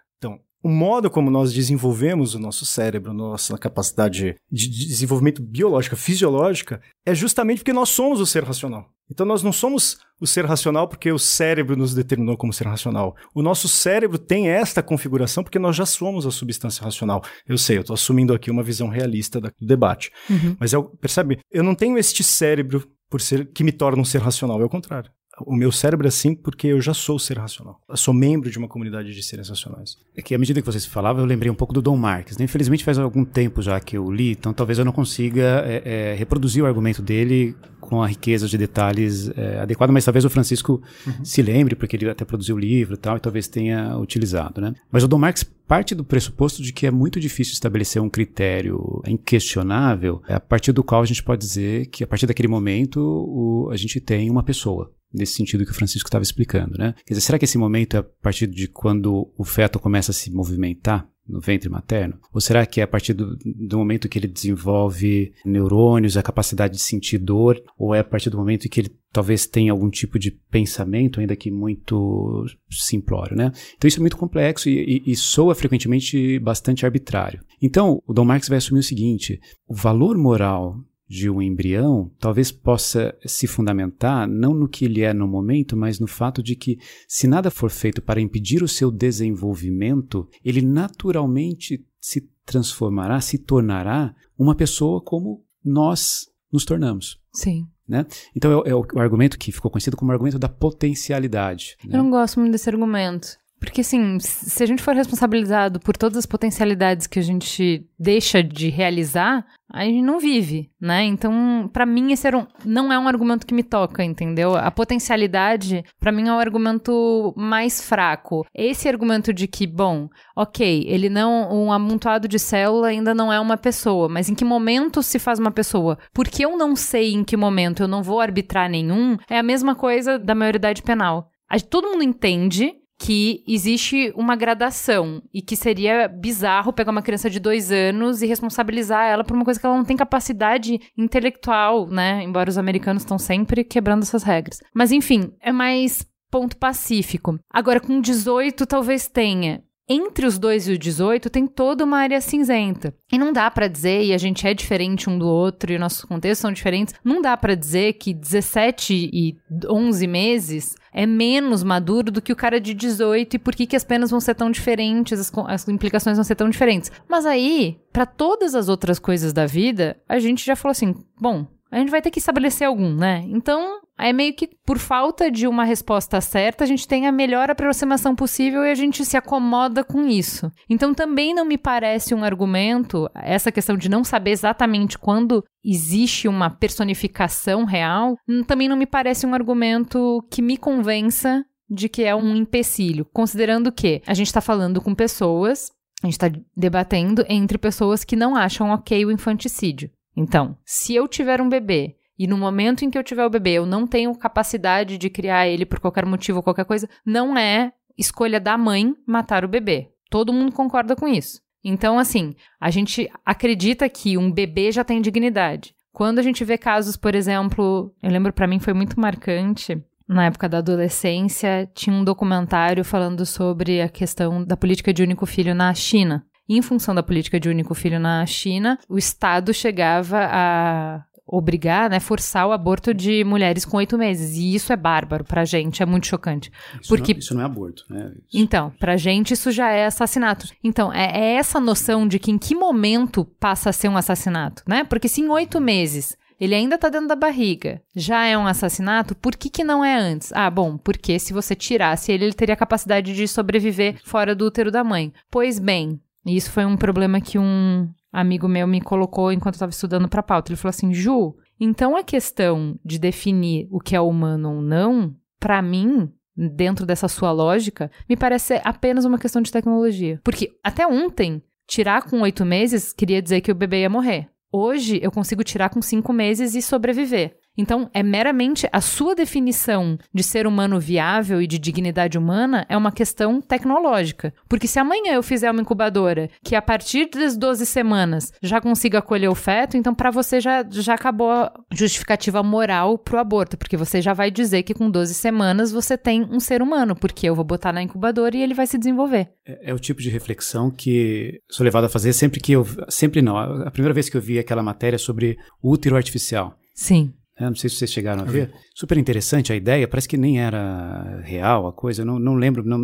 o 0.68 0.70
modo 0.70 1.10
como 1.10 1.32
nós 1.32 1.54
desenvolvemos 1.54 2.36
o 2.36 2.40
nosso 2.40 2.66
cérebro, 2.66 3.14
nossa 3.14 3.58
capacidade 3.58 4.36
de 4.52 4.68
desenvolvimento 4.70 5.42
biológica, 5.42 5.96
fisiológica, 5.96 6.82
é 7.06 7.16
justamente 7.16 7.60
porque 7.60 7.72
nós 7.72 7.88
somos 7.88 8.20
o 8.20 8.26
ser 8.26 8.44
racional. 8.44 8.90
Então 9.10 9.26
nós 9.26 9.42
não 9.42 9.54
somos 9.54 9.98
o 10.20 10.28
ser 10.28 10.44
racional 10.44 10.86
porque 10.86 11.10
o 11.10 11.18
cérebro 11.18 11.78
nos 11.78 11.94
determinou 11.94 12.36
como 12.36 12.52
ser 12.52 12.68
racional. 12.68 13.16
O 13.34 13.42
nosso 13.42 13.70
cérebro 13.70 14.18
tem 14.18 14.50
esta 14.50 14.84
configuração 14.84 15.42
porque 15.42 15.58
nós 15.58 15.74
já 15.74 15.86
somos 15.86 16.26
a 16.26 16.32
substância 16.32 16.84
racional. 16.84 17.24
Eu 17.48 17.58
sei, 17.58 17.78
eu 17.78 17.82
estou 17.82 17.94
assumindo 17.94 18.34
aqui 18.34 18.52
uma 18.52 18.62
visão 18.62 18.90
realista 18.90 19.40
do 19.40 19.50
debate. 19.62 20.12
Uhum. 20.30 20.58
Mas 20.60 20.74
eu, 20.74 20.84
percebe, 20.84 21.40
eu 21.50 21.64
não 21.64 21.76
tenho 21.76 21.98
este 21.98 22.26
cérebro 22.26 22.86
por 23.10 23.22
ser 23.22 23.50
que 23.54 23.64
me 23.64 23.72
torna 23.72 24.02
um 24.02 24.06
ser 24.06 24.20
racional, 24.22 24.62
é 24.62 24.66
o 24.66 24.70
contrário 24.70 25.10
o 25.46 25.56
meu 25.56 25.72
cérebro 25.72 26.08
é 26.08 26.10
assim 26.10 26.34
porque 26.34 26.68
eu 26.68 26.82
já 26.82 26.94
sou 26.94 27.20
ser 27.20 27.38
racional. 27.38 27.82
Eu 27.88 27.98
sou 27.98 28.14
membro 28.14 28.50
de 28.50 28.58
uma 28.58 28.68
comunidade 28.68 29.14
de 29.14 29.24
seres 29.24 29.50
racionais. 29.50 29.98
É 30.16 30.22
que 30.22 30.34
à 30.34 30.38
medida 30.38 30.62
que 30.62 30.66
vocês 30.66 30.86
falavam, 30.86 31.22
eu 31.22 31.28
lembrei 31.28 31.52
um 31.52 31.56
pouco 31.56 31.74
do 31.74 31.82
Dom 31.82 31.98
Marques. 31.98 32.38
Né? 32.38 32.46
Infelizmente 32.46 32.84
faz 32.84 32.98
algum 32.98 33.24
tempo 33.24 33.62
já 33.62 33.80
que 33.80 33.98
eu 33.98 34.10
li, 34.12 34.32
então 34.32 34.54
talvez 34.54 34.80
eu 34.80 34.86
não 34.86 34.92
consiga 34.92 35.64
é, 35.66 35.82
é, 35.86 36.16
reproduzir 36.16 36.64
o 36.64 36.68
argumento 36.68 37.02
dele 37.02 37.56
com 37.80 38.02
a 38.02 38.08
riqueza 38.08 38.48
de 38.48 38.58
detalhes 38.58 39.30
é, 39.38 39.60
adequada, 39.60 39.94
mas 39.94 40.04
talvez 40.04 40.26
o 40.26 40.30
Francisco 40.30 40.82
uhum. 41.06 41.24
se 41.24 41.42
lembre, 41.42 41.76
porque 41.76 41.96
ele 41.96 42.10
até 42.10 42.26
produziu 42.26 42.56
o 42.56 42.60
livro 42.60 42.96
e 42.96 42.98
tal, 42.98 43.16
e 43.16 43.20
talvez 43.20 43.48
tenha 43.48 43.98
utilizado. 43.98 44.60
Né? 44.60 44.74
Mas 44.92 45.04
o 45.04 45.08
Dom 45.08 45.20
Marques 45.20 45.44
parte 45.44 45.94
do 45.94 46.04
pressuposto 46.04 46.64
de 46.64 46.72
que 46.72 46.88
é 46.88 46.92
muito 46.92 47.20
difícil 47.20 47.54
estabelecer 47.54 48.02
um 48.02 48.10
critério 48.10 49.02
inquestionável, 49.06 50.22
a 50.28 50.40
partir 50.40 50.72
do 50.72 50.84
qual 50.84 51.02
a 51.02 51.06
gente 51.06 51.22
pode 51.22 51.42
dizer 51.42 51.88
que 51.88 52.04
a 52.04 52.08
partir 52.08 52.26
daquele 52.26 52.48
momento 52.48 53.00
o, 53.00 53.70
a 53.70 53.76
gente 53.76 54.00
tem 54.00 54.30
uma 54.30 54.44
pessoa 54.44 54.92
nesse 55.14 55.34
sentido 55.34 55.66
que 55.66 55.72
o 55.72 55.76
Francisco 55.76 56.08
estava 56.08 56.24
explicando, 56.24 56.78
né? 56.78 56.94
Quer 57.06 57.14
dizer, 57.14 57.26
será 57.26 57.40
que 57.40 57.46
esse 57.46 57.58
momento 57.58 57.96
é 57.96 58.00
a 58.00 58.04
partir 58.04 58.48
de 58.48 58.68
quando 58.68 59.32
o 59.38 59.44
feto 59.44 59.80
começa 59.80 60.12
a 60.12 60.14
se 60.14 60.32
movimentar 60.32 61.08
no 61.28 61.42
ventre 61.42 61.70
materno? 61.70 62.20
Ou 62.34 62.40
será 62.40 62.66
que 62.66 62.80
é 62.80 62.84
a 62.84 62.88
partir 62.88 63.14
do, 63.14 63.38
do 63.38 63.78
momento 63.78 64.08
que 64.08 64.18
ele 64.18 64.28
desenvolve 64.28 65.34
neurônios, 65.46 66.18
a 66.18 66.24
capacidade 66.24 66.76
de 66.76 66.82
sentir 66.82 67.18
dor? 67.18 67.62
Ou 67.78 67.94
é 67.94 68.00
a 68.00 68.04
partir 68.04 68.30
do 68.30 68.38
momento 68.38 68.70
que 68.70 68.82
ele 68.82 68.96
talvez 69.12 69.46
tenha 69.46 69.72
algum 69.72 69.90
tipo 69.90 70.20
de 70.20 70.32
pensamento, 70.32 71.20
ainda 71.20 71.36
que 71.36 71.50
muito 71.50 72.46
simplório, 72.70 73.36
né? 73.36 73.52
Então 73.76 73.88
isso 73.88 74.00
é 74.00 74.02
muito 74.02 74.18
complexo 74.18 74.70
e, 74.70 75.04
e, 75.08 75.12
e 75.12 75.16
soa 75.16 75.56
frequentemente 75.56 76.40
bastante 76.40 76.86
arbitrário. 76.86 77.42
Então, 77.62 78.02
o 78.06 78.14
Dom 78.14 78.26
Marx 78.26 78.48
vai 78.48 78.60
assumir 78.60 78.80
o 78.80 78.84
seguinte, 78.84 79.40
o 79.68 79.74
valor 79.74 80.18
moral 80.18 80.80
de 81.08 81.30
um 81.30 81.42
embrião 81.42 82.12
talvez 82.20 82.52
possa 82.52 83.16
se 83.26 83.48
fundamentar 83.48 84.28
não 84.28 84.54
no 84.54 84.68
que 84.68 84.86
ele 84.86 85.02
é 85.02 85.14
no 85.14 85.28
momento, 85.28 85.78
mas 85.78 86.00
no 86.00 86.08
fato 86.08 86.44
de 86.44 86.56
que, 86.56 86.78
se 87.08 87.28
nada 87.28 87.50
for 87.50 87.70
feito 87.70 88.02
para 88.02 88.22
impedir 88.22 88.62
o 88.62 88.68
seu 88.68 88.92
desenvolvimento, 88.92 90.28
ele 90.44 90.62
naturalmente 90.62 91.86
se 92.00 92.30
transformará, 92.46 93.22
se 93.22 93.38
tornará 93.38 94.14
uma 94.38 94.56
pessoa 94.56 95.02
como 95.02 95.44
nós 95.64 96.28
nos 96.52 96.66
tornamos. 96.66 97.20
Sim. 97.34 97.68
Né? 97.88 98.06
Então 98.36 98.64
é, 98.66 98.70
é 98.70 98.76
o, 98.76 98.86
o 98.94 99.00
argumento 99.00 99.38
que 99.38 99.52
ficou 99.52 99.72
conhecido 99.72 99.96
como 99.96 100.12
argumento 100.12 100.38
da 100.38 100.50
potencialidade. 100.50 101.78
Né? 101.84 101.98
Eu 101.98 102.04
não 102.04 102.10
gosto 102.10 102.40
muito 102.40 102.52
desse 102.52 102.70
argumento. 102.70 103.38
Porque, 103.60 103.82
assim, 103.82 104.20
se 104.20 104.64
a 104.64 104.66
gente 104.66 104.84
for 104.84 104.96
responsabilizado 104.96 105.80
por 105.80 105.98
todas 105.98 106.18
as 106.18 106.26
potencialidades 106.26 107.08
que 107.08 107.20
a 107.20 107.24
gente 107.24 107.88
deixa 108.00 108.44
de 108.44 108.70
realizar, 108.70 109.46
a 109.72 109.84
gente 109.84 110.02
não 110.02 110.20
vive, 110.20 110.72
né? 110.80 111.04
Então, 111.04 111.70
para 111.74 111.86
mim, 111.86 112.12
esse 112.12 112.28
um, 112.30 112.46
não 112.64 112.92
é 112.92 112.98
um 112.98 113.08
argumento 113.08 113.46
que 113.46 113.54
me 113.54 113.64
toca, 113.64 114.04
entendeu? 114.04 114.56
A 114.56 114.70
potencialidade, 114.72 115.84
para 116.00 116.12
mim, 116.12 116.28
é 116.28 116.32
o 116.32 116.40
argumento 116.40 117.34
mais 117.36 117.82
fraco. 117.82 118.46
Esse 118.54 118.88
argumento 118.88 119.34
de 119.34 119.48
que, 119.48 119.66
bom, 119.66 120.08
ok, 120.36 120.86
ele 120.88 121.10
não. 121.10 121.48
Um 121.52 121.72
amontoado 121.72 122.28
de 122.28 122.40
célula 122.40 122.88
ainda 122.88 123.14
não 123.14 123.32
é 123.34 123.40
uma 123.40 123.58
pessoa, 123.58 124.08
mas 124.08 124.30
em 124.30 124.36
que 124.36 124.46
momento 124.46 125.02
se 125.02 125.20
faz 125.20 125.40
uma 125.40 125.52
pessoa? 125.52 125.98
Porque 126.14 126.46
eu 126.46 126.58
não 126.58 126.76
sei 126.76 127.14
em 127.14 127.24
que 127.24 127.36
momento 127.36 127.82
eu 127.82 127.88
não 127.88 128.04
vou 128.04 128.22
arbitrar 128.22 128.70
nenhum, 128.70 129.18
é 129.30 129.38
a 129.38 129.44
mesma 129.44 129.76
coisa 129.76 130.18
da 130.20 130.36
maioridade 130.36 130.82
penal. 130.82 131.30
Todo 131.70 131.90
mundo 131.90 132.04
entende 132.04 132.74
que 132.98 133.44
existe 133.48 134.12
uma 134.16 134.36
gradação 134.36 135.22
e 135.34 135.42
que 135.42 135.56
seria 135.56 136.08
bizarro 136.08 136.74
pegar 136.74 136.92
uma 136.92 137.02
criança 137.02 137.30
de 137.30 137.40
dois 137.40 137.72
anos 137.72 138.22
e 138.22 138.26
responsabilizar 138.26 139.06
ela 139.06 139.24
por 139.24 139.36
uma 139.36 139.46
coisa 139.46 139.60
que 139.60 139.66
ela 139.66 139.78
não 139.78 139.86
tem 139.86 139.96
capacidade 139.96 140.80
intelectual, 140.98 141.88
né? 141.88 142.24
Embora 142.24 142.50
os 142.50 142.58
americanos 142.58 143.04
estão 143.04 143.20
sempre 143.20 143.64
quebrando 143.64 144.04
essas 144.04 144.24
regras. 144.24 144.62
Mas 144.74 144.92
enfim, 144.92 145.32
é 145.42 145.52
mais 145.52 146.06
ponto 146.32 146.58
pacífico. 146.58 147.40
Agora, 147.52 147.80
com 147.80 148.02
18, 148.02 148.66
talvez 148.66 149.08
tenha 149.08 149.64
entre 149.90 150.26
os 150.26 150.38
2 150.38 150.68
e 150.68 150.74
o 150.74 150.78
18 150.78 151.30
tem 151.30 151.48
toda 151.48 151.86
uma 151.86 152.00
área 152.00 152.20
cinzenta. 152.20 152.94
E 153.12 153.18
não 153.18 153.32
dá 153.32 153.50
para 153.50 153.70
dizer, 153.70 154.04
e 154.04 154.14
a 154.14 154.18
gente 154.18 154.46
é 154.46 154.54
diferente 154.54 155.10
um 155.10 155.18
do 155.18 155.28
outro, 155.28 155.72
e 155.72 155.80
nossos 155.80 156.04
contextos 156.04 156.40
são 156.40 156.52
diferentes, 156.52 156.94
não 157.04 157.22
dá 157.22 157.38
para 157.38 157.56
dizer 157.56 157.94
que 157.94 158.14
17 158.14 159.10
e 159.14 159.38
11 159.70 160.08
meses 160.08 160.76
é 160.98 161.06
menos 161.06 161.62
maduro 161.62 162.12
do 162.12 162.20
que 162.24 162.34
o 162.34 162.36
cara 162.36 162.60
de 162.60 162.74
18 162.74 163.36
e 163.36 163.40
por 163.40 163.54
que, 163.54 163.68
que 163.68 163.76
as 163.76 163.84
penas 163.84 164.10
vão 164.10 164.20
ser 164.20 164.34
tão 164.34 164.50
diferentes, 164.50 165.20
as, 165.20 165.32
as 165.46 165.68
implicações 165.68 166.18
vão 166.18 166.24
ser 166.24 166.34
tão 166.34 166.50
diferentes. 166.50 166.92
Mas 167.08 167.24
aí, 167.24 167.78
para 167.94 168.08
todas 168.08 168.56
as 168.56 168.68
outras 168.68 168.98
coisas 168.98 169.32
da 169.32 169.46
vida, 169.46 169.96
a 170.10 170.18
gente 170.18 170.44
já 170.44 170.56
falou 170.56 170.72
assim: 170.72 170.96
bom, 171.22 171.46
a 171.72 171.78
gente 171.78 171.90
vai 171.90 172.02
ter 172.02 172.12
que 172.12 172.20
estabelecer 172.20 172.68
algum, 172.68 172.94
né? 172.94 173.24
Então, 173.28 173.80
é 174.00 174.14
meio 174.14 174.34
que 174.34 174.50
por 174.66 174.78
falta 174.78 175.30
de 175.30 175.48
uma 175.48 175.64
resposta 175.64 176.22
certa, 176.22 176.64
a 176.64 176.68
gente 176.68 176.88
tem 176.88 177.08
a 177.08 177.12
melhor 177.12 177.50
aproximação 177.50 178.16
possível 178.16 178.64
e 178.64 178.72
a 178.72 178.76
gente 178.76 179.04
se 179.04 179.18
acomoda 179.18 179.84
com 179.84 180.08
isso. 180.08 180.52
Então, 180.70 180.94
também 180.94 181.34
não 181.34 181.46
me 181.46 181.58
parece 181.58 182.14
um 182.14 182.24
argumento, 182.24 183.10
essa 183.16 183.52
questão 183.52 183.76
de 183.76 183.90
não 183.90 184.04
saber 184.04 184.32
exatamente 184.32 184.98
quando 184.98 185.44
existe 185.64 186.28
uma 186.28 186.50
personificação 186.50 187.66
real, 187.66 188.16
hum, 188.28 188.44
também 188.44 188.70
não 188.70 188.78
me 188.78 188.86
parece 188.86 189.26
um 189.26 189.34
argumento 189.34 190.26
que 190.32 190.42
me 190.42 190.58
convença 190.58 191.44
de 191.70 191.90
que 191.90 192.04
é 192.04 192.16
um 192.16 192.36
empecilho, 192.36 193.06
considerando 193.14 193.72
que 193.72 194.02
a 194.08 194.14
gente 194.14 194.28
está 194.28 194.40
falando 194.40 194.82
com 194.82 194.96
pessoas, 194.96 195.70
a 196.02 196.08
gente 196.08 196.14
está 196.14 196.32
debatendo 196.56 197.26
entre 197.28 197.58
pessoas 197.58 198.04
que 198.04 198.16
não 198.16 198.36
acham 198.36 198.70
ok 198.70 199.06
o 199.06 199.12
infanticídio. 199.12 199.90
Então, 200.18 200.58
se 200.66 200.96
eu 200.96 201.08
tiver 201.08 201.40
um 201.40 201.48
bebê 201.48 201.96
e 202.18 202.26
no 202.26 202.36
momento 202.36 202.84
em 202.84 202.90
que 202.90 202.98
eu 202.98 203.04
tiver 203.04 203.24
o 203.24 203.30
bebê 203.30 203.52
eu 203.52 203.68
não 203.68 203.86
tenho 203.86 204.16
capacidade 204.16 204.98
de 204.98 205.12
criar 205.12 205.48
ele 205.48 205.64
por 205.64 205.80
qualquer 205.80 206.08
motivo 206.08 206.40
ou 206.40 206.44
qualquer 206.44 206.66
coisa, 206.66 206.90
não 207.06 207.38
é 207.38 207.72
escolha 207.96 208.40
da 208.40 208.58
mãe 208.58 208.96
matar 209.06 209.46
o 209.46 209.48
bebê. 209.48 209.92
Todo 210.10 210.34
mundo 210.34 210.52
concorda 210.52 210.96
com 210.96 211.08
isso. 211.08 211.40
Então, 211.64 212.00
assim, 212.00 212.34
a 212.60 212.72
gente 212.72 213.08
acredita 213.24 213.88
que 213.88 214.18
um 214.18 214.32
bebê 214.32 214.72
já 214.72 214.84
tem 214.84 215.02
dignidade. 215.02 215.76
Quando 215.94 216.18
a 216.18 216.24
gente 216.24 216.44
vê 216.44 216.58
casos, 216.58 216.98
por 216.98 217.14
exemplo, 217.14 217.94
eu 218.02 218.10
lembro 218.10 218.34
para 218.34 218.48
mim 218.48 218.60
foi 218.60 218.74
muito 218.74 219.00
marcante, 219.00 219.84
na 220.08 220.26
época 220.26 220.48
da 220.48 220.60
adolescência, 220.60 221.70
tinha 221.76 221.96
um 221.96 222.04
documentário 222.04 222.84
falando 222.84 223.26
sobre 223.26 223.82
a 223.82 223.90
questão 223.90 224.44
da 224.44 224.56
política 224.56 224.94
de 224.94 225.04
único 225.04 225.26
filho 225.26 225.54
na 225.54 225.74
China 225.74 226.26
em 226.48 226.62
função 226.62 226.96
da 226.96 227.04
política 227.04 227.40
de 227.40 227.50
único 227.50 227.74
filho 227.74 228.00
na 228.00 228.26
China, 228.26 228.80
o 228.88 228.98
Estado 228.98 229.54
chegava 229.54 230.20
a 230.32 231.04
obrigar, 231.28 231.90
né, 231.90 232.00
forçar 232.00 232.48
o 232.48 232.54
aborto 232.54 232.94
de 232.94 233.24
mulheres 233.26 233.66
com 233.66 233.78
oito 233.78 233.98
meses. 233.98 234.38
E 234.38 234.56
isso 234.56 234.72
é 234.72 234.78
bárbaro 234.78 235.26
pra 235.26 235.44
gente, 235.44 235.84
é 235.84 235.86
muito 235.86 236.08
chocante. 236.08 236.50
Isso 236.80 236.88
porque 236.88 237.14
não, 237.14 237.20
isso 237.20 237.36
não 237.36 237.42
é 237.42 237.46
aborto, 237.46 237.84
né? 237.90 238.14
Isso... 238.30 238.42
Então, 238.42 238.72
pra 238.80 238.96
gente 238.96 239.34
isso 239.34 239.52
já 239.52 239.70
é 239.70 239.86
assassinato. 239.86 240.48
Então, 240.64 240.92
é, 240.94 241.12
é, 241.14 241.34
essa 241.34 241.60
noção 241.60 242.08
de 242.08 242.18
que 242.18 242.32
em 242.32 242.38
que 242.38 242.56
momento 242.56 243.26
passa 243.40 243.70
a 243.70 243.74
ser 243.74 243.90
um 243.90 243.98
assassinato, 243.98 244.64
né? 244.66 244.86
Porque 244.86 245.10
se 245.10 245.20
em 245.20 245.28
oito 245.28 245.60
meses 245.60 246.18
ele 246.40 246.54
ainda 246.54 246.78
tá 246.78 246.88
dentro 246.88 247.08
da 247.08 247.16
barriga, 247.16 247.82
já 247.96 248.26
é 248.26 248.38
um 248.38 248.46
assassinato, 248.46 249.16
por 249.16 249.36
que 249.36 249.50
que 249.50 249.64
não 249.64 249.84
é 249.84 249.98
antes? 249.98 250.32
Ah, 250.34 250.50
bom, 250.50 250.78
porque 250.78 251.18
se 251.18 251.34
você 251.34 251.56
tirasse 251.56 252.12
ele, 252.12 252.26
ele 252.26 252.34
teria 252.34 252.56
capacidade 252.56 253.14
de 253.14 253.28
sobreviver 253.28 254.00
fora 254.04 254.36
do 254.36 254.46
útero 254.46 254.72
da 254.72 254.84
mãe. 254.84 255.12
Pois 255.32 255.58
bem, 255.58 256.00
e 256.28 256.36
isso 256.36 256.52
foi 256.52 256.66
um 256.66 256.76
problema 256.76 257.22
que 257.22 257.40
um 257.40 257.90
amigo 258.12 258.48
meu 258.48 258.68
me 258.68 258.82
colocou 258.82 259.32
enquanto 259.32 259.56
eu 259.56 259.58
estava 259.58 259.70
estudando 259.72 260.10
para 260.10 260.22
pauta. 260.22 260.52
Ele 260.52 260.58
falou 260.58 260.72
assim: 260.72 260.94
Ju, 260.94 261.36
então 261.60 261.96
a 261.96 262.04
questão 262.04 262.78
de 262.84 263.00
definir 263.00 263.68
o 263.72 263.80
que 263.80 263.96
é 263.96 264.02
humano 264.02 264.56
ou 264.56 264.62
não, 264.62 265.16
para 265.40 265.62
mim, 265.62 266.12
dentro 266.36 266.86
dessa 266.86 267.08
sua 267.08 267.32
lógica, 267.32 267.90
me 268.10 268.18
parece 268.18 268.62
apenas 268.64 269.06
uma 269.06 269.18
questão 269.18 269.42
de 269.42 269.52
tecnologia. 269.52 270.20
Porque 270.24 270.52
até 270.64 270.86
ontem, 270.86 271.42
tirar 271.66 272.04
com 272.04 272.22
oito 272.22 272.46
meses 272.46 272.92
queria 272.92 273.22
dizer 273.22 273.42
que 273.42 273.52
o 273.52 273.56
bebê 273.56 273.82
ia 273.82 273.90
morrer. 273.90 274.30
Hoje 274.52 275.00
eu 275.02 275.12
consigo 275.12 275.44
tirar 275.44 275.70
com 275.70 275.82
cinco 275.82 276.12
meses 276.12 276.56
e 276.56 276.62
sobreviver. 276.62 277.37
Então, 277.58 277.90
é 277.94 278.04
meramente 278.04 278.68
a 278.72 278.80
sua 278.80 279.16
definição 279.16 279.98
de 280.14 280.24
ser 280.24 280.46
humano 280.46 280.80
viável 280.80 281.42
e 281.42 281.48
de 281.48 281.58
dignidade 281.58 282.18
humana 282.18 282.66
é 282.70 282.78
uma 282.78 282.92
questão 282.92 283.42
tecnológica. 283.42 284.34
Porque 284.48 284.68
se 284.68 284.80
amanhã 284.80 285.14
eu 285.14 285.24
fizer 285.24 285.50
uma 285.50 285.62
incubadora 285.62 286.30
que 286.44 286.56
a 286.56 286.62
partir 286.62 287.10
das 287.10 287.36
12 287.36 287.66
semanas 287.66 288.32
já 288.42 288.62
consiga 288.62 289.00
acolher 289.00 289.30
o 289.30 289.36
feto, 289.36 289.76
então 289.76 289.96
para 289.96 290.12
você 290.12 290.40
já, 290.40 290.64
já 290.70 290.94
acabou 290.94 291.32
a 291.32 291.52
justificativa 291.72 292.44
moral 292.44 292.98
pro 292.98 293.18
aborto, 293.18 293.58
porque 293.58 293.76
você 293.76 294.02
já 294.02 294.14
vai 294.14 294.30
dizer 294.30 294.64
que 294.64 294.74
com 294.74 294.90
12 294.90 295.14
semanas 295.14 295.72
você 295.72 295.98
tem 295.98 296.24
um 296.24 296.40
ser 296.40 296.62
humano, 296.62 296.96
porque 296.96 297.28
eu 297.28 297.36
vou 297.36 297.46
botar 297.46 297.74
na 297.74 297.82
incubadora 297.82 298.38
e 298.38 298.42
ele 298.42 298.54
vai 298.54 298.68
se 298.68 298.78
desenvolver. 298.78 299.30
É, 299.46 299.72
é 299.72 299.74
o 299.74 299.80
tipo 299.80 300.02
de 300.02 300.10
reflexão 300.10 300.70
que 300.70 301.42
sou 301.50 301.64
levado 301.64 301.86
a 301.86 301.90
fazer 301.90 302.14
sempre 302.14 302.40
que 302.40 302.52
eu. 302.52 302.66
Sempre 302.90 303.22
não. 303.22 303.38
A 303.38 303.72
primeira 303.72 303.94
vez 303.94 304.10
que 304.10 304.18
eu 304.18 304.22
vi 304.22 304.38
aquela 304.38 304.62
matéria 304.62 305.00
sobre 305.00 305.38
útero 305.62 305.96
artificial. 305.96 306.58
Sim. 306.74 307.14
É, 307.40 307.46
não 307.46 307.56
sei 307.56 307.70
se 307.70 307.76
vocês 307.76 307.92
chegaram 307.92 308.24
a 308.24 308.26
ver. 308.26 308.52
Super 308.74 308.98
interessante 308.98 309.54
a 309.54 309.56
ideia, 309.56 309.88
parece 309.88 310.08
que 310.08 310.18
nem 310.18 310.40
era 310.40 311.22
real 311.24 311.68
a 311.68 311.74
coisa, 311.74 312.04
não, 312.04 312.18
não 312.18 312.36
lembro, 312.36 312.64
não, 312.64 312.80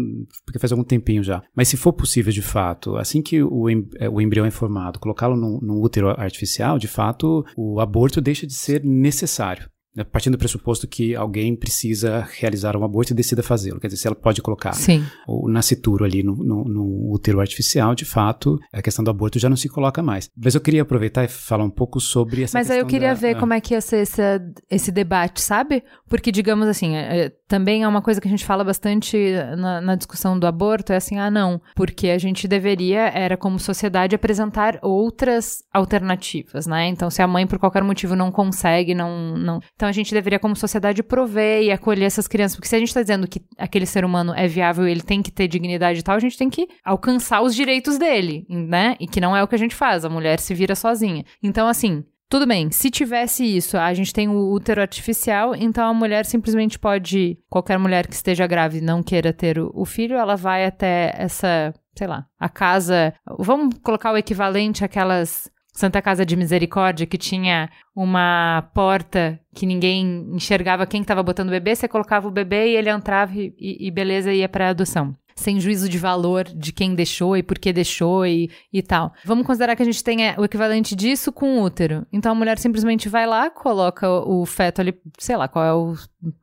porque 0.45 0.59
faz 0.59 0.71
algum 0.71 0.83
tempinho 0.83 1.23
já. 1.23 1.41
Mas 1.55 1.67
se 1.67 1.77
for 1.77 1.91
possível, 1.93 2.31
de 2.31 2.41
fato, 2.41 2.95
assim 2.97 3.21
que 3.21 3.41
o, 3.41 3.67
é, 3.97 4.07
o 4.07 4.21
embrião 4.21 4.45
é 4.45 4.51
formado, 4.51 4.99
colocá-lo 4.99 5.35
num, 5.35 5.59
num 5.61 5.81
útero 5.81 6.09
artificial, 6.09 6.77
de 6.77 6.87
fato, 6.87 7.43
o 7.57 7.79
aborto 7.79 8.21
deixa 8.21 8.45
de 8.45 8.53
ser 8.53 8.83
necessário. 8.83 9.67
Né, 9.95 10.03
partindo 10.03 10.33
do 10.33 10.39
pressuposto 10.39 10.87
que 10.87 11.15
alguém 11.15 11.55
precisa 11.55 12.27
realizar 12.39 12.75
um 12.75 12.83
aborto 12.83 13.13
e 13.13 13.15
decida 13.15 13.43
fazê-lo. 13.43 13.79
Quer 13.79 13.87
dizer, 13.87 14.01
se 14.01 14.07
ela 14.07 14.15
pode 14.15 14.41
colocar 14.41 14.73
Sim. 14.73 15.05
o 15.27 15.47
nascituro 15.47 16.03
ali 16.03 16.23
no, 16.23 16.35
no, 16.35 16.63
no, 16.63 17.13
útero 17.13 17.39
artificial, 17.39 17.93
de 17.93 18.03
fato, 18.03 18.59
a 18.71 18.81
questão 18.81 19.05
do 19.05 19.11
aborto 19.11 19.37
já 19.37 19.47
não 19.47 19.55
se 19.55 19.69
coloca 19.69 20.01
mais. 20.01 20.31
Mas 20.35 20.55
eu 20.55 20.61
queria 20.61 20.81
aproveitar 20.81 21.23
e 21.23 21.27
falar 21.27 21.63
um 21.63 21.69
pouco 21.69 21.99
sobre 21.99 22.41
essa 22.41 22.57
Mas 22.57 22.71
aí 22.71 22.79
eu 22.79 22.87
queria 22.87 23.09
da, 23.09 23.13
ver 23.13 23.35
ah. 23.35 23.39
como 23.39 23.53
é 23.53 23.61
que 23.61 23.75
ia 23.75 23.81
ser 23.81 23.97
esse, 23.97 24.21
esse 24.67 24.91
debate, 24.91 25.39
sabe? 25.39 25.83
Porque, 26.09 26.31
digamos 26.31 26.67
assim, 26.67 26.95
é, 26.95 27.25
é, 27.25 27.31
também 27.53 27.83
é 27.83 27.87
uma 27.87 28.01
coisa 28.01 28.19
que 28.19 28.27
a 28.27 28.31
gente 28.31 28.45
fala 28.45 28.63
bastante 28.63 29.15
na, 29.55 29.79
na 29.79 29.93
discussão 29.93 30.39
do 30.39 30.47
aborto, 30.47 30.91
é 30.91 30.95
assim, 30.95 31.19
ah, 31.19 31.29
não, 31.29 31.61
porque 31.75 32.09
a 32.09 32.17
gente 32.17 32.47
deveria, 32.47 33.11
era 33.13 33.37
como 33.37 33.59
sociedade, 33.59 34.15
apresentar 34.15 34.79
outras 34.81 35.63
alternativas, 35.71 36.65
né? 36.65 36.87
Então, 36.87 37.11
se 37.11 37.21
a 37.21 37.27
mãe, 37.27 37.45
por 37.45 37.59
qualquer 37.59 37.83
motivo, 37.83 38.15
não 38.15 38.31
consegue, 38.31 38.95
não... 38.95 39.37
não 39.37 39.59
então, 39.75 39.87
a 39.87 39.91
gente 39.91 40.11
deveria, 40.15 40.39
como 40.39 40.55
sociedade, 40.55 41.03
prover 41.03 41.61
e 41.61 41.71
acolher 41.71 42.05
essas 42.05 42.27
crianças. 42.27 42.55
Porque 42.55 42.69
se 42.69 42.75
a 42.75 42.79
gente 42.79 42.87
está 42.87 43.03
dizendo 43.03 43.27
que 43.27 43.39
aquele 43.55 43.85
ser 43.85 44.03
humano 44.03 44.33
é 44.35 44.47
viável 44.47 44.87
ele 44.87 45.03
tem 45.03 45.21
que 45.21 45.31
ter 45.31 45.47
dignidade 45.47 45.99
e 45.99 46.01
tal, 46.01 46.15
a 46.15 46.19
gente 46.19 46.35
tem 46.35 46.49
que 46.49 46.67
alcançar 46.83 47.43
os 47.43 47.53
direitos 47.53 47.99
dele, 47.99 48.47
né? 48.49 48.95
E 48.99 49.05
que 49.05 49.21
não 49.21 49.37
é 49.37 49.43
o 49.43 49.47
que 49.47 49.53
a 49.53 49.59
gente 49.59 49.75
faz. 49.75 50.03
A 50.03 50.09
mulher 50.09 50.39
se 50.39 50.55
vira 50.55 50.73
sozinha. 50.73 51.23
Então, 51.43 51.67
assim, 51.67 52.03
tudo 52.33 52.47
bem, 52.47 52.71
se 52.71 52.89
tivesse 52.89 53.45
isso, 53.45 53.77
a 53.77 53.93
gente 53.93 54.11
tem 54.11 54.27
o 54.27 54.51
útero 54.51 54.81
artificial, 54.81 55.53
então 55.55 55.87
a 55.87 55.93
mulher 55.93 56.25
simplesmente 56.25 56.79
pode, 56.79 57.37
qualquer 57.47 57.77
mulher 57.77 58.07
que 58.07 58.15
esteja 58.15 58.47
grávida 58.47 58.83
e 58.83 58.87
não 58.87 59.03
queira 59.03 59.31
ter 59.31 59.59
o, 59.59 59.85
filho, 59.85 60.15
ela 60.15 60.35
vai 60.35 60.65
até 60.65 61.13
essa, 61.15 61.71
sei 61.95 62.07
lá, 62.07 62.25
a 62.39 62.49
casa, 62.49 63.13
vamos 63.37 63.75
colocar 63.83 64.11
o 64.11 64.17
equivalente 64.17 64.83
àquelas 64.83 65.47
Santa 65.75 66.01
Casa 66.01 66.25
de 66.25 66.35
Misericórdia, 66.35 67.05
que 67.05 67.19
tinha 67.19 67.69
uma 67.95 68.67
porta 68.73 69.39
que 69.53 69.67
ninguém 69.67 70.25
enxergava 70.33 70.87
quem 70.87 71.01
estava 71.01 71.21
botando 71.21 71.49
o 71.49 71.51
bebê, 71.51 71.75
você 71.75 71.87
colocava 71.87 72.27
o 72.27 72.31
bebê 72.31 72.69
e 72.71 72.75
ele 72.75 72.89
entrava 72.89 73.31
e, 73.35 73.53
e 73.59 73.91
beleza, 73.91 74.33
ia 74.33 74.49
para 74.49 74.69
adoção. 74.69 75.15
Sem 75.35 75.59
juízo 75.59 75.89
de 75.89 75.97
valor 75.97 76.45
de 76.45 76.71
quem 76.71 76.95
deixou 76.95 77.35
e 77.37 77.43
por 77.43 77.57
que 77.57 77.73
deixou 77.73 78.25
e, 78.25 78.49
e 78.71 78.81
tal. 78.81 79.13
Vamos 79.25 79.45
considerar 79.45 79.75
que 79.75 79.83
a 79.83 79.85
gente 79.85 80.03
tenha 80.03 80.35
o 80.37 80.45
equivalente 80.45 80.95
disso 80.95 81.31
com 81.31 81.59
o 81.59 81.63
útero. 81.63 82.05
Então 82.11 82.31
a 82.31 82.35
mulher 82.35 82.57
simplesmente 82.57 83.09
vai 83.09 83.25
lá, 83.25 83.49
coloca 83.49 84.09
o 84.09 84.45
feto 84.45 84.81
ali, 84.81 84.93
sei 85.17 85.37
lá 85.37 85.47
qual 85.47 85.65
é 85.65 85.73
o, 85.73 85.95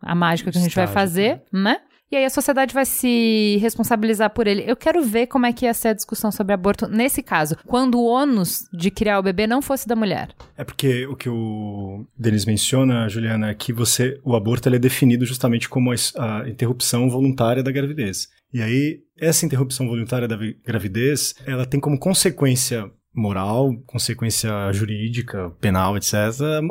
a 0.03 0.14
mágica 0.14 0.51
que 0.51 0.59
a 0.59 0.61
gente 0.61 0.74
vai 0.74 0.86
fazer, 0.86 1.43
né? 1.53 1.78
E 2.12 2.16
aí 2.16 2.24
a 2.24 2.30
sociedade 2.30 2.74
vai 2.74 2.84
se 2.84 3.57
responsabilizar 3.61 4.30
por 4.30 4.49
ele. 4.49 4.64
Eu 4.66 4.74
quero 4.74 5.01
ver 5.01 5.28
como 5.28 5.47
é 5.47 5.53
que 5.53 5.64
ia 5.64 5.72
ser 5.72 5.88
a 5.88 5.93
discussão 5.93 6.32
sobre 6.32 6.53
aborto 6.53 6.88
nesse 6.88 7.22
caso, 7.22 7.57
quando 7.64 8.01
o 8.01 8.05
ônus 8.05 8.64
de 8.72 8.91
criar 8.91 9.20
o 9.20 9.22
bebê 9.22 9.47
não 9.47 9.62
fosse 9.62 9.86
da 9.86 9.95
mulher. 9.95 10.30
É 10.57 10.64
porque 10.64 11.07
o 11.07 11.14
que 11.14 11.28
o 11.28 12.05
Denis 12.18 12.45
menciona, 12.45 13.09
Juliana, 13.09 13.51
é 13.51 13.55
que 13.55 13.72
você, 13.72 14.20
o 14.24 14.34
aborto 14.34 14.68
é 14.68 14.76
definido 14.76 15.24
justamente 15.24 15.68
como 15.68 15.93
a, 15.93 15.95
a 16.43 16.49
interrupção 16.49 17.09
voluntária 17.09 17.62
da 17.62 17.70
gravidez. 17.70 18.28
E 18.53 18.62
aí, 18.62 19.01
essa 19.18 19.46
interrupção 19.46 19.86
voluntária 19.86 20.26
da 20.26 20.38
gravidez, 20.64 21.34
ela 21.46 21.66
tem 21.66 21.78
como 21.78 21.98
consequência 21.98 22.90
moral, 23.14 23.74
consequência 23.86 24.51
jurídica, 24.72 25.51
penal, 25.61 25.96
etc., 25.96 26.14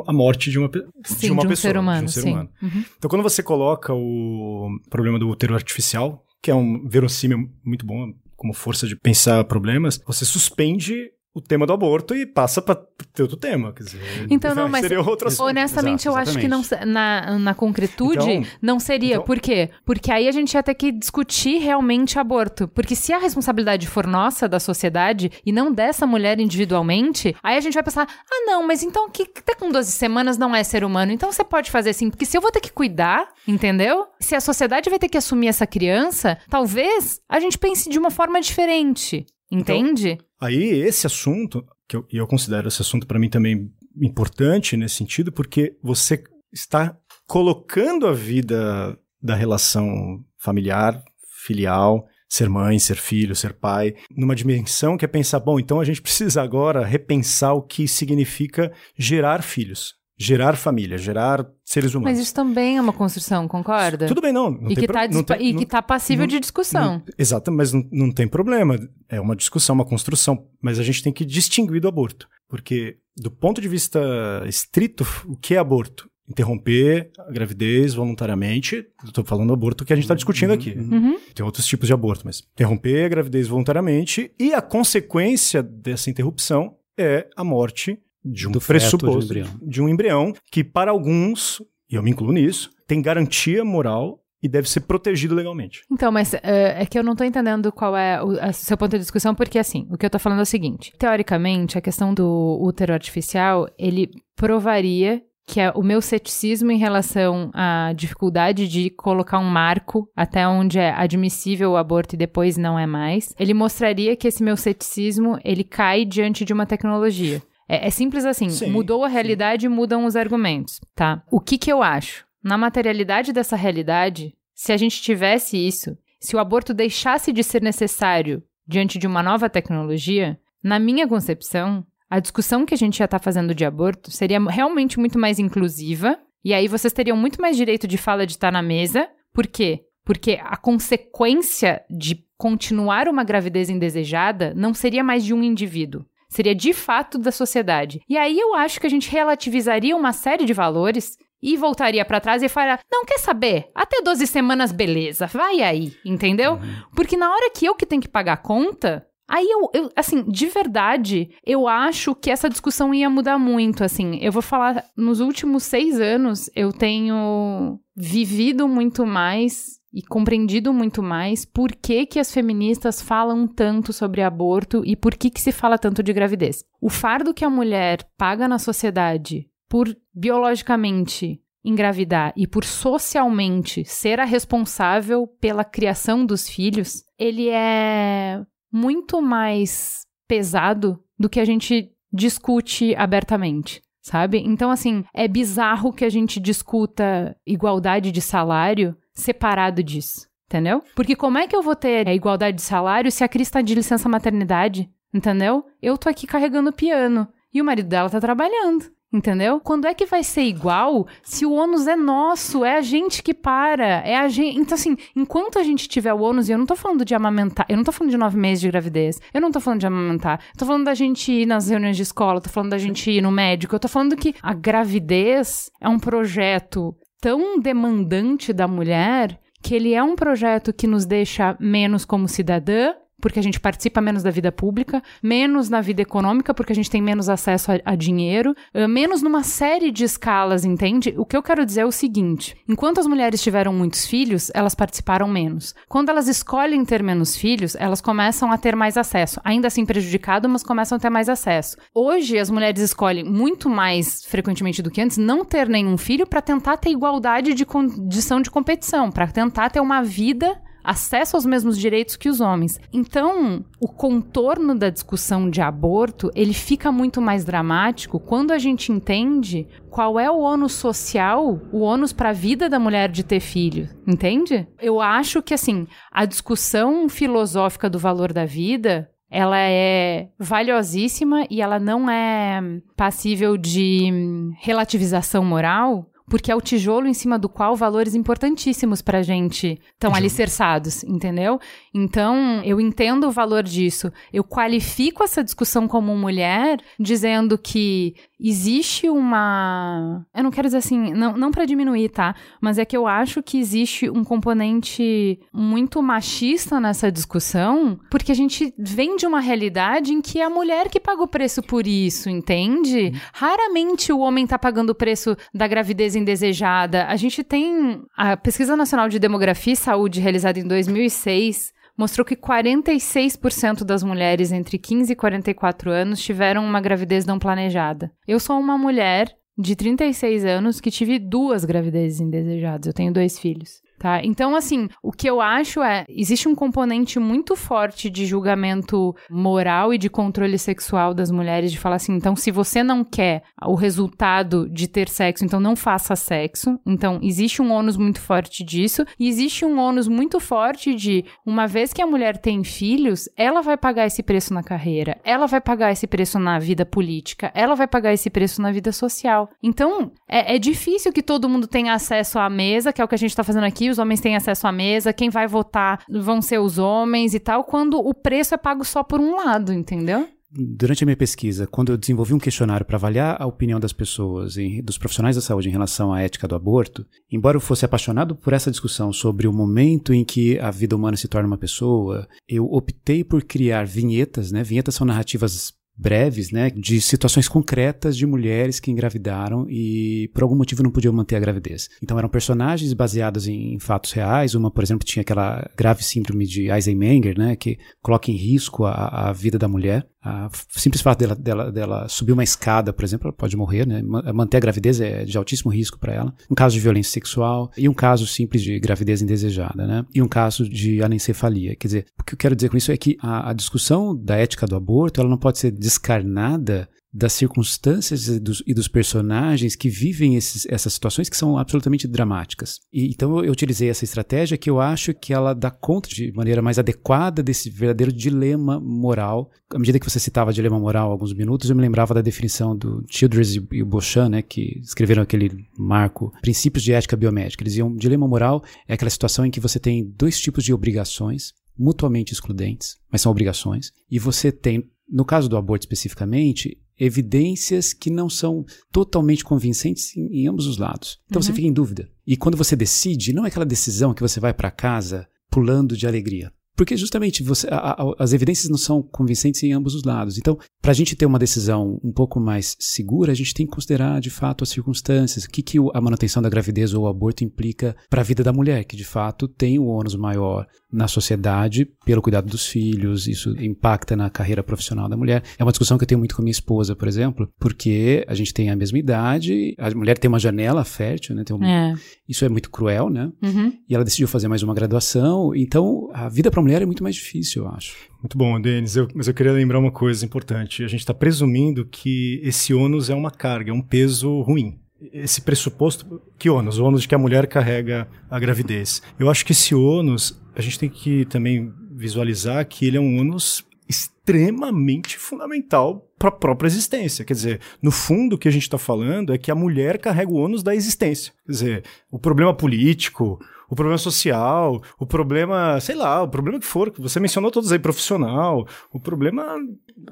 a 0.06 0.12
morte 0.12 0.50
de 0.50 0.58
uma, 0.58 0.70
Sim, 1.04 1.26
de 1.26 1.32
uma 1.32 1.42
de 1.42 1.46
um 1.46 1.50
pessoa, 1.50 1.72
ser 1.72 1.78
humano, 1.78 1.98
de 1.98 2.04
um 2.04 2.08
ser 2.08 2.20
sim. 2.22 2.32
humano. 2.32 2.50
Uhum. 2.62 2.84
Então, 2.98 3.10
quando 3.10 3.22
você 3.22 3.42
coloca 3.42 3.92
o 3.92 4.68
problema 4.88 5.18
do 5.18 5.28
útero 5.28 5.54
artificial, 5.54 6.24
que 6.42 6.50
é 6.50 6.54
um 6.54 6.88
verossímil 6.88 7.50
muito 7.64 7.84
bom 7.84 8.12
como 8.36 8.54
força 8.54 8.86
de 8.86 8.96
pensar 8.96 9.44
problemas, 9.44 10.00
você 10.06 10.24
suspende 10.24 11.10
o 11.32 11.40
tema 11.40 11.64
do 11.66 11.72
aborto 11.72 12.14
e 12.14 12.26
passa 12.26 12.60
para 12.60 12.74
ter 13.12 13.22
outro 13.22 13.36
tema. 13.36 13.72
Quer 13.72 13.84
dizer, 13.84 14.00
Então, 14.30 14.52
não, 14.54 14.68
mas 14.68 14.80
seria 14.82 15.00
outro 15.00 15.28
assunto. 15.28 15.46
honestamente 15.46 16.08
Exato, 16.08 16.16
eu 16.16 16.20
acho 16.20 16.38
que 16.38 16.48
não, 16.48 16.62
na, 16.86 17.38
na 17.38 17.54
concretude 17.54 18.30
Então- 18.30 18.50
não 18.60 18.80
seria. 18.80 19.14
então- 19.14 19.24
Por 19.24 19.38
quê? 19.40 19.70
Porque 19.84 20.10
aí 20.10 20.26
a 20.28 20.32
gente 20.32 20.54
ia 20.54 20.62
ter 20.62 20.74
que 20.74 20.90
discutir 20.90 21.58
realmente 21.58 22.18
aborto. 22.18 22.66
Porque 22.68 22.96
se 22.96 23.12
a 23.12 23.18
responsabilidade 23.18 23.86
for 23.86 24.06
nossa, 24.06 24.48
da 24.48 24.58
sociedade, 24.58 25.30
e 25.46 25.52
não 25.52 25.72
dessa 25.72 26.06
mulher 26.06 26.40
individualmente, 26.40 27.34
aí 27.42 27.56
a 27.56 27.60
gente 27.60 27.74
vai 27.74 27.82
pensar, 27.82 28.08
ah 28.08 28.44
não, 28.46 28.66
mas 28.66 28.82
então 28.82 29.08
que 29.08 29.24
que 29.26 29.42
tá 29.42 29.54
com 29.54 29.70
12 29.70 29.92
semanas 29.92 30.36
não 30.36 30.54
é 30.54 30.64
ser 30.64 30.82
humano, 30.84 31.12
então 31.12 31.30
você 31.30 31.44
pode 31.44 31.70
fazer 31.70 31.90
assim. 31.90 32.10
Porque 32.10 32.26
se 32.26 32.36
eu 32.36 32.40
vou 32.40 32.50
ter 32.50 32.60
que 32.60 32.72
cuidar, 32.72 33.28
entendeu? 33.46 34.06
Se 34.18 34.34
a 34.34 34.40
sociedade 34.40 34.90
vai 34.90 34.98
ter 34.98 35.08
que 35.08 35.16
assumir 35.18 35.46
essa 35.48 35.66
criança, 35.66 36.38
talvez 36.48 37.20
a 37.28 37.38
gente 37.38 37.56
pense 37.58 37.88
de 37.88 37.98
uma 37.98 38.10
forma 38.10 38.40
diferente. 38.40 39.24
Entende? 39.50 40.18
Aí, 40.40 40.64
esse 40.80 41.06
assunto, 41.06 41.66
que 41.88 41.96
eu, 41.96 42.06
eu 42.10 42.26
considero 42.26 42.68
esse 42.68 42.80
assunto 42.82 43.06
para 43.06 43.18
mim 43.18 43.28
também 43.28 43.70
importante 44.00 44.76
nesse 44.76 44.96
sentido, 44.96 45.32
porque 45.32 45.76
você 45.82 46.22
está 46.52 46.96
colocando 47.26 48.06
a 48.06 48.12
vida 48.12 48.98
da 49.20 49.34
relação 49.34 50.24
familiar, 50.38 51.02
filial, 51.44 52.06
ser 52.28 52.48
mãe, 52.48 52.78
ser 52.78 52.96
filho, 52.96 53.34
ser 53.34 53.52
pai, 53.52 53.94
numa 54.16 54.36
dimensão 54.36 54.96
que 54.96 55.04
é 55.04 55.08
pensar, 55.08 55.40
bom, 55.40 55.58
então 55.58 55.80
a 55.80 55.84
gente 55.84 56.00
precisa 56.00 56.40
agora 56.40 56.84
repensar 56.84 57.54
o 57.54 57.62
que 57.62 57.88
significa 57.88 58.72
gerar 58.96 59.42
filhos, 59.42 59.94
gerar 60.22 60.54
família, 60.54 60.98
gerar 60.98 61.46
seres 61.64 61.94
humanos. 61.94 62.18
Mas 62.18 62.26
isso 62.26 62.34
também 62.34 62.76
é 62.76 62.80
uma 62.80 62.92
construção, 62.92 63.48
concorda? 63.48 64.06
Tudo 64.06 64.20
bem, 64.20 64.32
não. 64.32 64.50
não 64.50 64.70
e, 64.70 64.76
que 64.76 64.84
pro- 64.86 64.92
tá, 64.92 65.00
não 65.04 65.08
dispa- 65.22 65.36
tem- 65.38 65.46
e 65.48 65.52
não- 65.54 65.58
que 65.60 65.66
tá 65.66 65.80
passível 65.80 66.24
não- 66.24 66.28
de 66.28 66.38
discussão. 66.40 66.84
não- 66.98 67.02
exato, 67.16 67.50
mas 67.50 67.72
não, 67.72 68.12
tem 68.12 68.28
problema. 68.28 68.78
É 69.08 69.18
uma 69.18 69.34
discussão, 69.34 69.74
uma 69.74 69.84
construção. 69.86 70.46
Mas 70.60 70.78
a 70.78 70.82
gente 70.82 71.02
tem 71.02 71.10
que 71.10 71.24
distinguir 71.24 71.80
do 71.80 71.88
aborto. 71.88 72.28
Porque, 72.48 72.98
do 73.16 73.30
ponto 73.30 73.62
de 73.62 73.68
vista 73.68 73.98
estrito, 74.46 75.06
o 75.26 75.36
que 75.36 75.54
é 75.54 75.58
aborto? 75.58 76.10
Interromper 76.28 77.10
a 77.18 77.32
gravidez 77.32 77.94
voluntariamente. 77.94 78.84
Estou 79.04 79.24
falando 79.24 79.48
do 79.48 79.54
aborto 79.54 79.84
que 79.86 79.92
a 79.92 79.96
gente 79.96 80.04
está 80.04 80.14
discutindo 80.14 80.52
aqui. 80.52 80.72
Uhum. 80.72 81.18
Tem 81.34 81.44
outros 81.46 81.66
tipos 81.66 81.86
de 81.86 81.94
aborto, 81.94 82.22
mas 82.26 82.42
interromper 82.52 83.06
a 83.06 83.08
gravidez 83.08 83.48
voluntariamente 83.48 84.30
e 84.38 84.52
a 84.52 84.60
consequência 84.60 85.62
dessa 85.62 86.10
interrupção 86.10 86.76
é 86.98 87.26
a 87.36 87.42
morte 87.42 87.98
de 88.24 88.48
um 88.48 88.52
Do 88.52 88.60
feto, 88.60 88.78
de 88.78 88.86
um 88.86 88.98
pressuposto 88.98 89.24
embrião. 89.32 89.48
de 89.62 89.82
um 89.82 89.88
embrião 89.88 90.32
que, 90.50 90.62
para 90.64 90.90
alguns, 90.90 91.62
e 91.90 91.94
eu 91.94 92.02
me 92.02 92.10
incluo 92.10 92.32
nisso, 92.32 92.70
tem 92.86 93.00
garantia 93.00 93.64
moral 93.64 94.18
e 94.42 94.48
deve 94.48 94.68
ser 94.70 94.80
protegido 94.80 95.34
legalmente. 95.34 95.82
Então, 95.92 96.10
mas 96.10 96.32
é, 96.34 96.82
é 96.82 96.86
que 96.86 96.98
eu 96.98 97.02
não 97.02 97.14
tô 97.14 97.24
entendendo 97.24 97.70
qual 97.70 97.94
é 97.96 98.22
o 98.22 98.38
a- 98.40 98.52
seu 98.52 98.76
ponto 98.76 98.92
de 98.92 98.98
discussão, 98.98 99.34
porque 99.34 99.58
assim, 99.58 99.86
o 99.90 99.98
que 99.98 100.06
eu 100.06 100.10
tô 100.10 100.18
falando 100.18 100.38
é 100.38 100.42
o 100.42 100.46
seguinte: 100.46 100.92
teoricamente, 100.98 101.76
a 101.76 101.80
questão 101.80 102.14
do 102.14 102.58
útero 102.62 102.92
artificial, 102.94 103.68
ele 103.78 104.08
provaria 104.34 105.22
que 105.46 105.58
é 105.60 105.70
o 105.72 105.82
meu 105.82 106.00
ceticismo 106.00 106.70
em 106.70 106.78
relação 106.78 107.50
à 107.52 107.92
dificuldade 107.94 108.68
de 108.68 108.88
colocar 108.90 109.38
um 109.40 109.48
marco 109.50 110.08
até 110.16 110.46
onde 110.46 110.78
é 110.78 110.92
admissível 110.92 111.72
o 111.72 111.76
aborto 111.76 112.14
e 112.14 112.18
depois 112.18 112.56
não 112.56 112.78
é 112.78 112.86
mais, 112.86 113.34
ele 113.38 113.52
mostraria 113.52 114.14
que 114.14 114.28
esse 114.28 114.44
meu 114.44 114.56
ceticismo 114.56 115.38
ele 115.44 115.64
cai 115.64 116.04
diante 116.04 116.44
de 116.44 116.52
uma 116.52 116.66
tecnologia. 116.66 117.42
É, 117.70 117.86
é 117.86 117.90
simples 117.90 118.24
assim, 118.24 118.50
Sim, 118.50 118.72
mudou 118.72 119.04
a 119.04 119.08
realidade, 119.08 119.68
mudam 119.68 120.04
os 120.04 120.16
argumentos, 120.16 120.80
tá? 120.92 121.22
O 121.30 121.38
que 121.38 121.56
que 121.56 121.70
eu 121.70 121.84
acho? 121.84 122.26
Na 122.42 122.58
materialidade 122.58 123.32
dessa 123.32 123.54
realidade, 123.54 124.34
se 124.52 124.72
a 124.72 124.76
gente 124.76 125.00
tivesse 125.00 125.56
isso, 125.56 125.96
se 126.18 126.34
o 126.34 126.40
aborto 126.40 126.74
deixasse 126.74 127.32
de 127.32 127.44
ser 127.44 127.62
necessário 127.62 128.42
diante 128.66 128.98
de 128.98 129.06
uma 129.06 129.22
nova 129.22 129.48
tecnologia, 129.48 130.36
na 130.60 130.80
minha 130.80 131.06
concepção, 131.06 131.86
a 132.10 132.18
discussão 132.18 132.66
que 132.66 132.74
a 132.74 132.76
gente 132.76 132.98
já 132.98 133.04
está 133.04 133.20
fazendo 133.20 133.54
de 133.54 133.64
aborto 133.64 134.10
seria 134.10 134.40
realmente 134.40 134.98
muito 134.98 135.16
mais 135.16 135.38
inclusiva, 135.38 136.18
e 136.44 136.52
aí 136.52 136.66
vocês 136.66 136.92
teriam 136.92 137.16
muito 137.16 137.40
mais 137.40 137.56
direito 137.56 137.86
de 137.86 137.96
fala 137.96 138.26
de 138.26 138.32
estar 138.32 138.50
na 138.50 138.62
mesa. 138.62 139.08
Por 139.32 139.46
quê? 139.46 139.84
Porque 140.04 140.40
a 140.42 140.56
consequência 140.56 141.84
de 141.88 142.24
continuar 142.36 143.06
uma 143.06 143.22
gravidez 143.22 143.70
indesejada 143.70 144.52
não 144.56 144.74
seria 144.74 145.04
mais 145.04 145.24
de 145.24 145.32
um 145.32 145.42
indivíduo. 145.42 146.04
Seria 146.30 146.54
de 146.54 146.72
fato 146.72 147.18
da 147.18 147.32
sociedade. 147.32 148.00
E 148.08 148.16
aí 148.16 148.38
eu 148.38 148.54
acho 148.54 148.80
que 148.80 148.86
a 148.86 148.90
gente 148.90 149.10
relativizaria 149.10 149.96
uma 149.96 150.12
série 150.12 150.44
de 150.44 150.52
valores 150.52 151.18
e 151.42 151.56
voltaria 151.56 152.04
pra 152.04 152.20
trás 152.20 152.40
e 152.42 152.48
falar: 152.48 152.80
não 152.90 153.04
quer 153.04 153.18
saber? 153.18 153.68
Até 153.74 154.00
12 154.00 154.26
semanas, 154.28 154.70
beleza, 154.70 155.26
vai 155.26 155.60
aí, 155.60 155.92
entendeu? 156.04 156.58
Porque 156.94 157.16
na 157.16 157.32
hora 157.32 157.50
que 157.50 157.66
eu 157.66 157.74
que 157.74 157.84
tenho 157.84 158.00
que 158.00 158.08
pagar 158.08 158.34
a 158.34 158.36
conta, 158.36 159.04
aí 159.28 159.48
eu, 159.50 159.70
eu, 159.74 159.90
assim, 159.96 160.22
de 160.22 160.46
verdade, 160.46 161.30
eu 161.44 161.66
acho 161.66 162.14
que 162.14 162.30
essa 162.30 162.48
discussão 162.48 162.94
ia 162.94 163.10
mudar 163.10 163.36
muito, 163.36 163.82
assim. 163.82 164.18
Eu 164.22 164.30
vou 164.30 164.42
falar, 164.42 164.84
nos 164.96 165.18
últimos 165.18 165.64
seis 165.64 166.00
anos, 166.00 166.48
eu 166.54 166.72
tenho 166.72 167.80
vivido 167.96 168.68
muito 168.68 169.04
mais 169.04 169.79
e 169.92 170.02
compreendido 170.02 170.72
muito 170.72 171.02
mais 171.02 171.44
por 171.44 171.72
que, 171.72 172.06
que 172.06 172.18
as 172.18 172.32
feministas 172.32 173.02
falam 173.02 173.46
tanto 173.46 173.92
sobre 173.92 174.22
aborto 174.22 174.82
e 174.84 174.94
por 174.94 175.14
que, 175.14 175.30
que 175.30 175.40
se 175.40 175.52
fala 175.52 175.78
tanto 175.78 176.02
de 176.02 176.12
gravidez. 176.12 176.64
O 176.80 176.88
fardo 176.88 177.34
que 177.34 177.44
a 177.44 177.50
mulher 177.50 178.06
paga 178.16 178.46
na 178.46 178.58
sociedade 178.58 179.48
por 179.68 179.88
biologicamente 180.14 181.40
engravidar 181.64 182.32
e 182.36 182.46
por 182.46 182.64
socialmente 182.64 183.84
ser 183.84 184.18
a 184.18 184.24
responsável 184.24 185.26
pela 185.40 185.64
criação 185.64 186.24
dos 186.24 186.48
filhos, 186.48 187.04
ele 187.18 187.48
é 187.48 188.40
muito 188.72 189.20
mais 189.20 190.06
pesado 190.26 191.02
do 191.18 191.28
que 191.28 191.40
a 191.40 191.44
gente 191.44 191.90
discute 192.12 192.94
abertamente. 192.96 193.82
Sabe? 194.02 194.38
Então, 194.38 194.70
assim, 194.70 195.04
é 195.12 195.28
bizarro 195.28 195.92
que 195.92 196.06
a 196.06 196.08
gente 196.08 196.40
discuta 196.40 197.36
igualdade 197.46 198.10
de 198.10 198.22
salário 198.22 198.96
separado 199.20 199.82
disso. 199.82 200.28
Entendeu? 200.46 200.82
Porque 200.96 201.14
como 201.14 201.38
é 201.38 201.46
que 201.46 201.54
eu 201.54 201.62
vou 201.62 201.76
ter 201.76 202.08
a 202.08 202.14
igualdade 202.14 202.56
de 202.56 202.62
salário 202.62 203.12
se 203.12 203.22
a 203.22 203.28
Cris 203.28 203.48
tá 203.48 203.62
de 203.62 203.72
licença 203.72 204.08
maternidade? 204.08 204.90
Entendeu? 205.14 205.64
Eu 205.80 205.96
tô 205.96 206.08
aqui 206.08 206.26
carregando 206.26 206.70
o 206.70 206.72
piano 206.72 207.28
e 207.54 207.62
o 207.62 207.64
marido 207.64 207.88
dela 207.88 208.10
tá 208.10 208.20
trabalhando. 208.20 208.90
Entendeu? 209.12 209.58
Quando 209.58 209.86
é 209.86 209.94
que 209.94 210.06
vai 210.06 210.22
ser 210.22 210.42
igual 210.42 211.04
se 211.20 211.44
o 211.44 211.52
ônus 211.52 211.88
é 211.88 211.96
nosso? 211.96 212.64
É 212.64 212.76
a 212.76 212.80
gente 212.80 213.24
que 213.24 213.34
para. 213.34 214.02
É 214.06 214.16
a 214.16 214.28
gente. 214.28 214.56
Então, 214.56 214.76
assim, 214.76 214.96
enquanto 215.16 215.58
a 215.58 215.64
gente 215.64 215.88
tiver 215.88 216.14
o 216.14 216.20
ônus, 216.20 216.48
e 216.48 216.52
eu 216.52 216.58
não 216.58 216.64
tô 216.64 216.76
falando 216.76 217.04
de 217.04 217.12
amamentar, 217.12 217.66
eu 217.68 217.76
não 217.76 217.82
tô 217.82 217.90
falando 217.90 218.12
de 218.12 218.16
nove 218.16 218.38
meses 218.38 218.60
de 218.60 218.70
gravidez, 218.70 219.20
eu 219.34 219.40
não 219.40 219.50
tô 219.50 219.58
falando 219.58 219.80
de 219.80 219.86
amamentar, 219.86 220.40
eu 220.52 220.58
tô 220.58 220.64
falando 220.64 220.84
da 220.84 220.94
gente 220.94 221.32
ir 221.32 221.44
nas 221.44 221.68
reuniões 221.68 221.96
de 221.96 222.04
escola, 222.04 222.38
eu 222.38 222.42
tô 222.42 222.50
falando 222.50 222.70
da 222.70 222.78
gente 222.78 223.10
ir 223.10 223.20
no 223.20 223.32
médico, 223.32 223.74
eu 223.74 223.80
tô 223.80 223.88
falando 223.88 224.16
que 224.16 224.32
a 224.40 224.54
gravidez 224.54 225.72
é 225.80 225.88
um 225.88 225.98
projeto 225.98 226.94
tão 227.20 227.60
demandante 227.60 228.52
da 228.52 228.66
mulher 228.66 229.38
que 229.62 229.74
ele 229.74 229.94
é 229.94 230.02
um 230.02 230.16
projeto 230.16 230.72
que 230.72 230.86
nos 230.86 231.04
deixa 231.04 231.56
menos 231.60 232.04
como 232.04 232.26
cidadã, 232.26 232.94
porque 233.20 233.38
a 233.38 233.42
gente 233.42 233.60
participa 233.60 234.00
menos 234.00 234.22
da 234.22 234.30
vida 234.30 234.50
pública, 234.50 235.02
menos 235.22 235.68
na 235.68 235.80
vida 235.80 236.02
econômica, 236.02 236.54
porque 236.54 236.72
a 236.72 236.74
gente 236.76 236.90
tem 236.90 237.02
menos 237.02 237.28
acesso 237.28 237.72
a, 237.72 237.80
a 237.84 237.94
dinheiro, 237.94 238.54
uh, 238.74 238.88
menos 238.88 239.22
numa 239.22 239.42
série 239.42 239.90
de 239.90 240.04
escalas, 240.04 240.64
entende? 240.64 241.14
O 241.16 241.24
que 241.24 241.36
eu 241.36 241.42
quero 241.42 241.64
dizer 241.64 241.82
é 241.82 241.86
o 241.86 241.92
seguinte: 241.92 242.56
enquanto 242.68 242.98
as 242.98 243.06
mulheres 243.06 243.42
tiveram 243.42 243.72
muitos 243.72 244.06
filhos, 244.06 244.50
elas 244.54 244.74
participaram 244.74 245.28
menos. 245.28 245.74
Quando 245.88 246.08
elas 246.08 246.28
escolhem 246.28 246.84
ter 246.84 247.02
menos 247.02 247.36
filhos, 247.36 247.74
elas 247.74 248.00
começam 248.00 248.50
a 248.50 248.58
ter 248.58 248.74
mais 248.74 248.96
acesso, 248.96 249.40
ainda 249.44 249.68
assim 249.68 249.84
prejudicado, 249.84 250.48
mas 250.48 250.62
começam 250.62 250.96
a 250.96 251.00
ter 251.00 251.10
mais 251.10 251.28
acesso. 251.28 251.76
Hoje, 251.94 252.38
as 252.38 252.50
mulheres 252.50 252.80
escolhem 252.80 253.24
muito 253.24 253.68
mais 253.68 254.24
frequentemente 254.24 254.82
do 254.82 254.90
que 254.90 255.00
antes 255.00 255.18
não 255.18 255.44
ter 255.44 255.68
nenhum 255.68 255.96
filho 255.96 256.26
para 256.26 256.40
tentar 256.40 256.76
ter 256.76 256.90
igualdade 256.90 257.54
de 257.54 257.64
condição 257.64 258.40
de 258.40 258.50
competição, 258.50 259.10
para 259.10 259.26
tentar 259.26 259.70
ter 259.70 259.80
uma 259.80 260.02
vida 260.02 260.60
acesso 260.82 261.36
aos 261.36 261.46
mesmos 261.46 261.78
direitos 261.78 262.16
que 262.16 262.28
os 262.28 262.40
homens. 262.40 262.80
Então, 262.92 263.64
o 263.80 263.88
contorno 263.88 264.74
da 264.74 264.90
discussão 264.90 265.48
de 265.48 265.60
aborto, 265.60 266.30
ele 266.34 266.54
fica 266.54 266.90
muito 266.90 267.20
mais 267.20 267.44
dramático 267.44 268.18
quando 268.18 268.50
a 268.52 268.58
gente 268.58 268.92
entende 268.92 269.66
qual 269.88 270.18
é 270.18 270.30
o 270.30 270.40
ônus 270.40 270.72
social, 270.72 271.60
o 271.72 271.80
ônus 271.80 272.12
para 272.12 272.30
a 272.30 272.34
vida 272.34 272.68
da 272.68 272.78
mulher 272.78 273.10
de 273.10 273.24
ter 273.24 273.40
filho, 273.40 273.88
entende? 274.06 274.66
Eu 274.80 275.00
acho 275.00 275.42
que 275.42 275.54
assim, 275.54 275.86
a 276.10 276.24
discussão 276.24 277.08
filosófica 277.08 277.90
do 277.90 277.98
valor 277.98 278.32
da 278.32 278.44
vida 278.44 279.10
ela 279.30 279.58
é 279.58 280.28
valiosíssima 280.36 281.46
e 281.48 281.62
ela 281.62 281.78
não 281.78 282.10
é 282.10 282.60
passível 282.96 283.56
de 283.56 284.10
relativização 284.58 285.44
moral, 285.44 286.09
porque 286.30 286.50
é 286.50 286.54
o 286.54 286.60
tijolo 286.60 287.08
em 287.08 287.12
cima 287.12 287.36
do 287.36 287.48
qual 287.48 287.74
valores 287.74 288.14
importantíssimos 288.14 289.02
pra 289.02 289.20
gente 289.20 289.80
estão 289.92 290.14
alicerçados, 290.14 291.02
entendeu? 291.02 291.58
Então, 291.92 292.62
eu 292.64 292.80
entendo 292.80 293.26
o 293.26 293.32
valor 293.32 293.64
disso. 293.64 294.12
Eu 294.32 294.44
qualifico 294.44 295.24
essa 295.24 295.42
discussão 295.42 295.88
como 295.88 296.16
mulher, 296.16 296.80
dizendo 296.98 297.58
que 297.58 298.14
existe 298.40 299.08
uma. 299.08 300.24
Eu 300.34 300.42
não 300.42 300.50
quero 300.50 300.68
dizer 300.68 300.78
assim, 300.78 301.12
não, 301.12 301.36
não 301.36 301.50
para 301.50 301.66
diminuir, 301.66 302.08
tá? 302.08 302.34
Mas 302.60 302.78
é 302.78 302.84
que 302.84 302.96
eu 302.96 303.06
acho 303.06 303.42
que 303.42 303.58
existe 303.58 304.08
um 304.08 304.24
componente 304.24 305.38
muito 305.52 306.02
machista 306.02 306.80
nessa 306.80 307.12
discussão, 307.12 307.98
porque 308.10 308.32
a 308.32 308.34
gente 308.34 308.72
vem 308.78 309.16
de 309.16 309.26
uma 309.26 309.40
realidade 309.40 310.12
em 310.12 310.20
que 310.20 310.40
é 310.40 310.44
a 310.44 310.50
mulher 310.50 310.88
que 310.88 310.98
paga 310.98 311.22
o 311.22 311.28
preço 311.28 311.62
por 311.62 311.86
isso, 311.86 312.30
entende? 312.30 313.12
Raramente 313.32 314.12
o 314.12 314.20
homem 314.20 314.46
tá 314.46 314.58
pagando 314.58 314.90
o 314.90 314.94
preço 314.94 315.36
da 315.54 315.66
gravidez 315.66 316.16
indesejada. 316.16 317.06
A 317.06 317.16
gente 317.16 317.44
tem 317.44 318.02
a 318.16 318.36
Pesquisa 318.36 318.76
Nacional 318.76 319.08
de 319.08 319.18
Demografia 319.18 319.74
e 319.74 319.76
Saúde 319.76 320.20
realizada 320.20 320.58
em 320.58 320.66
2006 320.66 321.72
mostrou 321.96 322.24
que 322.24 322.36
46% 322.36 323.84
das 323.84 324.02
mulheres 324.02 324.52
entre 324.52 324.78
15 324.78 325.12
e 325.12 325.16
44 325.16 325.90
anos 325.90 326.22
tiveram 326.22 326.64
uma 326.64 326.80
gravidez 326.80 327.24
não 327.26 327.38
planejada. 327.38 328.10
Eu 328.26 328.40
sou 328.40 328.58
uma 328.58 328.78
mulher 328.78 329.34
de 329.58 329.76
36 329.76 330.44
anos 330.44 330.80
que 330.80 330.90
tive 330.90 331.18
duas 331.18 331.64
gravidezes 331.64 332.20
indesejadas. 332.20 332.86
Eu 332.86 332.94
tenho 332.94 333.12
dois 333.12 333.38
filhos. 333.38 333.82
Tá? 334.00 334.24
Então, 334.24 334.56
assim, 334.56 334.88
o 335.02 335.12
que 335.12 335.28
eu 335.28 335.42
acho 335.42 335.82
é: 335.82 336.06
existe 336.08 336.48
um 336.48 336.54
componente 336.54 337.20
muito 337.20 337.54
forte 337.54 338.08
de 338.08 338.24
julgamento 338.24 339.14
moral 339.28 339.92
e 339.92 339.98
de 339.98 340.08
controle 340.08 340.56
sexual 340.56 341.12
das 341.12 341.30
mulheres, 341.30 341.70
de 341.70 341.78
falar 341.78 341.96
assim, 341.96 342.14
então, 342.14 342.34
se 342.34 342.50
você 342.50 342.82
não 342.82 343.04
quer 343.04 343.42
o 343.62 343.74
resultado 343.74 344.70
de 344.70 344.88
ter 344.88 345.06
sexo, 345.06 345.44
então 345.44 345.60
não 345.60 345.76
faça 345.76 346.16
sexo. 346.16 346.80
Então, 346.86 347.20
existe 347.22 347.60
um 347.60 347.70
ônus 347.70 347.98
muito 347.98 348.22
forte 348.22 348.64
disso. 348.64 349.04
E 349.18 349.28
existe 349.28 349.66
um 349.66 349.78
ônus 349.78 350.08
muito 350.08 350.40
forte 350.40 350.94
de, 350.94 351.22
uma 351.44 351.66
vez 351.66 351.92
que 351.92 352.00
a 352.00 352.06
mulher 352.06 352.38
tem 352.38 352.64
filhos, 352.64 353.28
ela 353.36 353.60
vai 353.60 353.76
pagar 353.76 354.06
esse 354.06 354.22
preço 354.22 354.54
na 354.54 354.62
carreira, 354.62 355.20
ela 355.22 355.46
vai 355.46 355.60
pagar 355.60 355.92
esse 355.92 356.06
preço 356.06 356.38
na 356.38 356.58
vida 356.58 356.86
política, 356.86 357.52
ela 357.54 357.74
vai 357.74 357.86
pagar 357.86 358.14
esse 358.14 358.30
preço 358.30 358.62
na 358.62 358.72
vida 358.72 358.92
social. 358.92 359.50
Então, 359.62 360.10
é, 360.26 360.56
é 360.56 360.58
difícil 360.58 361.12
que 361.12 361.22
todo 361.22 361.50
mundo 361.50 361.66
tenha 361.66 361.92
acesso 361.92 362.38
à 362.38 362.48
mesa, 362.48 362.94
que 362.94 363.02
é 363.02 363.04
o 363.04 363.08
que 363.08 363.14
a 363.14 363.18
gente 363.18 363.30
está 363.30 363.44
fazendo 363.44 363.64
aqui 363.64 363.89
os 363.90 363.98
homens 363.98 364.20
têm 364.20 364.36
acesso 364.36 364.66
à 364.66 364.72
mesa, 364.72 365.12
quem 365.12 365.30
vai 365.30 365.46
votar 365.46 366.04
vão 366.08 366.40
ser 366.40 366.58
os 366.58 366.78
homens 366.78 367.34
e 367.34 367.40
tal, 367.40 367.64
quando 367.64 367.98
o 367.98 368.14
preço 368.14 368.54
é 368.54 368.58
pago 368.58 368.84
só 368.84 369.02
por 369.02 369.20
um 369.20 369.36
lado, 369.36 369.72
entendeu? 369.72 370.28
Durante 370.52 371.04
a 371.04 371.06
minha 371.06 371.16
pesquisa, 371.16 371.64
quando 371.64 371.92
eu 371.92 371.96
desenvolvi 371.96 372.34
um 372.34 372.38
questionário 372.38 372.84
para 372.84 372.96
avaliar 372.96 373.40
a 373.40 373.46
opinião 373.46 373.78
das 373.78 373.92
pessoas, 373.92 374.56
dos 374.82 374.98
profissionais 374.98 375.36
da 375.36 375.42
saúde 375.42 375.68
em 375.68 375.72
relação 375.72 376.12
à 376.12 376.22
ética 376.22 376.48
do 376.48 376.56
aborto, 376.56 377.06
embora 377.30 377.56
eu 377.56 377.60
fosse 377.60 377.84
apaixonado 377.84 378.34
por 378.34 378.52
essa 378.52 378.68
discussão 378.68 379.12
sobre 379.12 379.46
o 379.46 379.52
momento 379.52 380.12
em 380.12 380.24
que 380.24 380.58
a 380.58 380.72
vida 380.72 380.96
humana 380.96 381.16
se 381.16 381.28
torna 381.28 381.46
uma 381.46 381.56
pessoa, 381.56 382.28
eu 382.48 382.64
optei 382.64 383.22
por 383.22 383.44
criar 383.44 383.86
vinhetas, 383.86 384.50
né? 384.50 384.64
Vinhetas 384.64 384.96
são 384.96 385.06
narrativas 385.06 385.72
breves, 386.00 386.50
né, 386.50 386.70
de 386.70 387.00
situações 387.00 387.46
concretas 387.46 388.16
de 388.16 388.26
mulheres 388.26 388.80
que 388.80 388.90
engravidaram 388.90 389.66
e 389.68 390.30
por 390.32 390.42
algum 390.42 390.56
motivo 390.56 390.82
não 390.82 390.90
podiam 390.90 391.12
manter 391.12 391.36
a 391.36 391.40
gravidez. 391.40 391.88
Então 392.02 392.18
eram 392.18 392.28
personagens 392.28 392.92
baseados 392.94 393.46
em 393.46 393.78
fatos 393.78 394.12
reais. 394.12 394.54
Uma, 394.54 394.70
por 394.70 394.82
exemplo, 394.82 395.06
tinha 395.06 395.20
aquela 395.20 395.68
grave 395.76 396.02
síndrome 396.02 396.46
de 396.46 396.70
Eisenmenger, 396.70 397.38
né, 397.38 397.54
que 397.54 397.78
coloca 398.00 398.30
em 398.30 398.36
risco 398.36 398.84
a, 398.84 399.28
a 399.28 399.32
vida 399.32 399.58
da 399.58 399.68
mulher. 399.68 400.06
A 400.22 400.50
simples 400.68 401.00
fato 401.00 401.18
dela, 401.18 401.34
dela, 401.34 401.72
dela 401.72 402.08
subir 402.08 402.32
uma 402.32 402.44
escada, 402.44 402.92
por 402.92 403.04
exemplo, 403.04 403.28
ela 403.28 403.32
pode 403.32 403.56
morrer, 403.56 403.86
né? 403.86 404.02
Manter 404.02 404.58
a 404.58 404.60
gravidez 404.60 405.00
é 405.00 405.24
de 405.24 405.36
altíssimo 405.38 405.70
risco 405.70 405.98
para 405.98 406.12
ela. 406.12 406.34
Um 406.50 406.54
caso 406.54 406.74
de 406.74 406.80
violência 406.80 407.12
sexual 407.12 407.70
e 407.76 407.88
um 407.88 407.94
caso 407.94 408.26
simples 408.26 408.62
de 408.62 408.78
gravidez 408.78 409.22
indesejada, 409.22 409.86
né? 409.86 410.04
E 410.14 410.20
um 410.20 410.28
caso 410.28 410.68
de 410.68 411.02
anencefalia. 411.02 411.74
Quer 411.74 411.86
dizer, 411.86 412.06
o 412.18 412.24
que 412.24 412.34
eu 412.34 412.38
quero 412.38 412.54
dizer 412.54 412.68
com 412.68 412.76
isso 412.76 412.92
é 412.92 412.96
que 412.96 413.16
a, 413.20 413.50
a 413.50 413.52
discussão 413.54 414.14
da 414.14 414.36
ética 414.36 414.66
do 414.66 414.76
aborto, 414.76 415.20
ela 415.20 415.30
não 415.30 415.38
pode 415.38 415.58
ser 415.58 415.70
descarnada 415.70 416.88
das 417.12 417.32
circunstâncias 417.32 418.28
e 418.28 418.38
dos, 418.38 418.62
e 418.66 418.72
dos 418.72 418.86
personagens 418.86 419.74
que 419.74 419.88
vivem 419.88 420.36
esses, 420.36 420.64
essas 420.68 420.92
situações 420.92 421.28
que 421.28 421.36
são 421.36 421.58
absolutamente 421.58 422.06
dramáticas. 422.06 422.80
E, 422.92 423.06
então 423.08 423.44
eu 423.44 423.50
utilizei 423.50 423.88
essa 423.88 424.04
estratégia 424.04 424.56
que 424.56 424.70
eu 424.70 424.80
acho 424.80 425.12
que 425.12 425.32
ela 425.32 425.52
dá 425.52 425.70
conta 425.70 426.08
de 426.08 426.32
maneira 426.32 426.62
mais 426.62 426.78
adequada 426.78 427.42
desse 427.42 427.68
verdadeiro 427.68 428.12
dilema 428.12 428.78
moral. 428.80 429.50
À 429.74 429.78
medida 429.78 429.98
que 429.98 430.08
você 430.08 430.20
citava 430.20 430.52
dilema 430.52 430.78
moral 430.78 431.10
alguns 431.10 431.34
minutos, 431.34 431.68
eu 431.68 431.76
me 431.76 431.82
lembrava 431.82 432.14
da 432.14 432.22
definição 432.22 432.76
do 432.76 433.04
Childress 433.08 433.56
e, 433.56 433.78
e 433.78 433.84
Beauchamp, 433.84 434.30
né, 434.30 434.42
que 434.42 434.78
escreveram 434.80 435.22
aquele 435.22 435.66
marco 435.76 436.32
Princípios 436.40 436.84
de 436.84 436.92
Ética 436.92 437.16
Biomédica. 437.16 437.62
Eles 437.62 437.72
diziam, 437.72 437.94
dilema 437.94 438.28
moral 438.28 438.62
é 438.86 438.94
aquela 438.94 439.10
situação 439.10 439.44
em 439.44 439.50
que 439.50 439.60
você 439.60 439.80
tem 439.80 440.04
dois 440.16 440.38
tipos 440.38 440.62
de 440.62 440.72
obrigações 440.72 441.52
mutuamente 441.76 442.32
excludentes, 442.32 442.98
mas 443.10 443.22
são 443.22 443.32
obrigações, 443.32 443.90
e 444.10 444.18
você 444.18 444.52
tem 444.52 444.86
no 445.10 445.24
caso 445.24 445.48
do 445.48 445.56
aborto 445.56 445.84
especificamente, 445.84 446.78
evidências 447.00 447.94
que 447.94 448.10
não 448.10 448.28
são 448.28 448.64
totalmente 448.92 449.42
convincentes 449.42 450.14
em, 450.14 450.42
em 450.42 450.46
ambos 450.46 450.66
os 450.66 450.76
lados. 450.76 451.18
Então 451.26 451.40
uhum. 451.40 451.42
você 451.42 451.52
fica 451.52 451.66
em 451.66 451.72
dúvida. 451.72 452.08
E 452.26 452.36
quando 452.36 452.58
você 452.58 452.76
decide, 452.76 453.32
não 453.32 453.46
é 453.46 453.48
aquela 453.48 453.64
decisão 453.64 454.12
que 454.12 454.22
você 454.22 454.38
vai 454.38 454.52
para 454.52 454.70
casa 454.70 455.26
pulando 455.50 455.96
de 455.96 456.06
alegria. 456.06 456.52
Porque 456.80 456.96
justamente 456.96 457.42
você, 457.42 457.68
a, 457.70 457.76
a, 457.76 458.14
as 458.18 458.32
evidências 458.32 458.70
não 458.70 458.78
são 458.78 459.02
convincentes 459.02 459.62
em 459.62 459.70
ambos 459.70 459.94
os 459.94 460.02
lados. 460.02 460.38
Então, 460.38 460.58
para 460.80 460.92
a 460.92 460.94
gente 460.94 461.14
ter 461.14 461.26
uma 461.26 461.38
decisão 461.38 462.00
um 462.02 462.10
pouco 462.10 462.40
mais 462.40 462.74
segura, 462.80 463.32
a 463.32 463.34
gente 463.34 463.52
tem 463.52 463.66
que 463.66 463.72
considerar 463.72 464.18
de 464.18 464.30
fato 464.30 464.64
as 464.64 464.70
circunstâncias, 464.70 465.44
o 465.44 465.50
que, 465.50 465.62
que 465.62 465.76
a 465.92 466.00
manutenção 466.00 466.42
da 466.42 466.48
gravidez 466.48 466.94
ou 466.94 467.04
o 467.04 467.06
aborto 467.06 467.44
implica 467.44 467.94
para 468.08 468.22
a 468.22 468.24
vida 468.24 468.42
da 468.42 468.50
mulher, 468.50 468.84
que 468.84 468.96
de 468.96 469.04
fato 469.04 469.46
tem 469.46 469.78
o 469.78 469.88
ônus 469.88 470.16
maior 470.16 470.66
na 470.90 471.06
sociedade 471.06 471.86
pelo 472.04 472.22
cuidado 472.22 472.48
dos 472.48 472.66
filhos, 472.66 473.28
isso 473.28 473.54
impacta 473.62 474.16
na 474.16 474.30
carreira 474.30 474.62
profissional 474.62 475.06
da 475.06 475.18
mulher. 475.18 475.42
É 475.58 475.62
uma 475.62 475.70
discussão 475.70 475.98
que 475.98 476.04
eu 476.04 476.08
tenho 476.08 476.18
muito 476.18 476.34
com 476.34 476.42
minha 476.42 476.50
esposa, 476.50 476.96
por 476.96 477.06
exemplo, 477.06 477.48
porque 477.60 478.24
a 478.26 478.34
gente 478.34 478.54
tem 478.54 478.70
a 478.70 478.76
mesma 478.76 478.98
idade, 478.98 479.74
a 479.78 479.90
mulher 479.90 480.16
tem 480.18 480.28
uma 480.28 480.38
janela 480.38 480.82
fértil, 480.82 481.36
né? 481.36 481.44
Um, 481.52 481.64
é. 481.64 481.94
Isso 482.28 482.44
é 482.44 482.48
muito 482.48 482.70
cruel, 482.70 483.10
né? 483.10 483.30
Uhum. 483.42 483.72
E 483.88 483.94
ela 483.94 484.02
decidiu 484.02 484.26
fazer 484.26 484.48
mais 484.48 484.62
uma 484.62 484.74
graduação, 484.74 485.54
então 485.54 486.08
a 486.12 486.28
vida 486.28 486.50
para 486.50 486.60
a 486.60 486.62
mulher 486.62 486.69
é 486.76 486.86
muito 486.86 487.02
mais 487.02 487.14
difícil, 487.14 487.64
eu 487.64 487.70
acho. 487.70 487.96
Muito 488.22 488.36
bom, 488.36 488.60
Denis. 488.60 488.96
Eu, 488.96 489.08
mas 489.14 489.28
eu 489.28 489.34
queria 489.34 489.52
lembrar 489.52 489.78
uma 489.78 489.90
coisa 489.90 490.24
importante. 490.24 490.84
A 490.84 490.88
gente 490.88 491.00
está 491.00 491.14
presumindo 491.14 491.86
que 491.86 492.40
esse 492.42 492.72
ônus 492.74 493.10
é 493.10 493.14
uma 493.14 493.30
carga, 493.30 493.70
é 493.70 493.74
um 493.74 493.82
peso 493.82 494.40
ruim 494.42 494.78
esse 495.12 495.40
pressuposto, 495.40 496.20
que 496.38 496.50
ônus? 496.50 496.78
O 496.78 496.84
ônus 496.84 497.02
de 497.02 497.08
que 497.08 497.14
a 497.14 497.18
mulher 497.18 497.46
carrega 497.46 498.06
a 498.28 498.38
gravidez. 498.38 499.02
Eu 499.18 499.30
acho 499.30 499.44
que 499.46 499.52
esse 499.52 499.74
ônus, 499.74 500.38
a 500.54 500.60
gente 500.60 500.78
tem 500.78 500.90
que 500.90 501.24
também 501.24 501.72
visualizar 501.92 502.66
que 502.66 502.86
ele 502.86 502.96
é 502.96 503.00
um 503.00 503.18
ônus 503.18 503.64
extremamente 503.88 505.18
fundamental 505.18 506.06
para 506.18 506.28
a 506.28 506.32
própria 506.32 506.68
existência. 506.68 507.24
Quer 507.24 507.34
dizer, 507.34 507.60
no 507.82 507.90
fundo, 507.90 508.36
o 508.36 508.38
que 508.38 508.46
a 508.46 508.50
gente 508.50 508.62
está 508.62 508.78
falando 508.78 509.32
é 509.32 509.38
que 509.38 509.50
a 509.50 509.54
mulher 509.54 509.98
carrega 509.98 510.30
o 510.30 510.36
ônus 510.36 510.62
da 510.62 510.74
existência. 510.74 511.32
Quer 511.44 511.52
dizer, 511.52 511.84
o 512.10 512.18
problema 512.18 512.54
político, 512.54 513.40
o 513.70 513.76
problema 513.76 513.98
social, 513.98 514.82
o 514.98 515.06
problema, 515.06 515.78
sei 515.80 515.94
lá, 515.94 516.22
o 516.22 516.28
problema 516.28 516.58
que 516.58 516.66
for, 516.66 516.90
que 516.90 517.00
você 517.00 517.20
mencionou 517.20 517.52
todos 517.52 517.70
aí, 517.70 517.78
profissional, 517.78 518.66
o 518.92 518.98
problema 518.98 519.56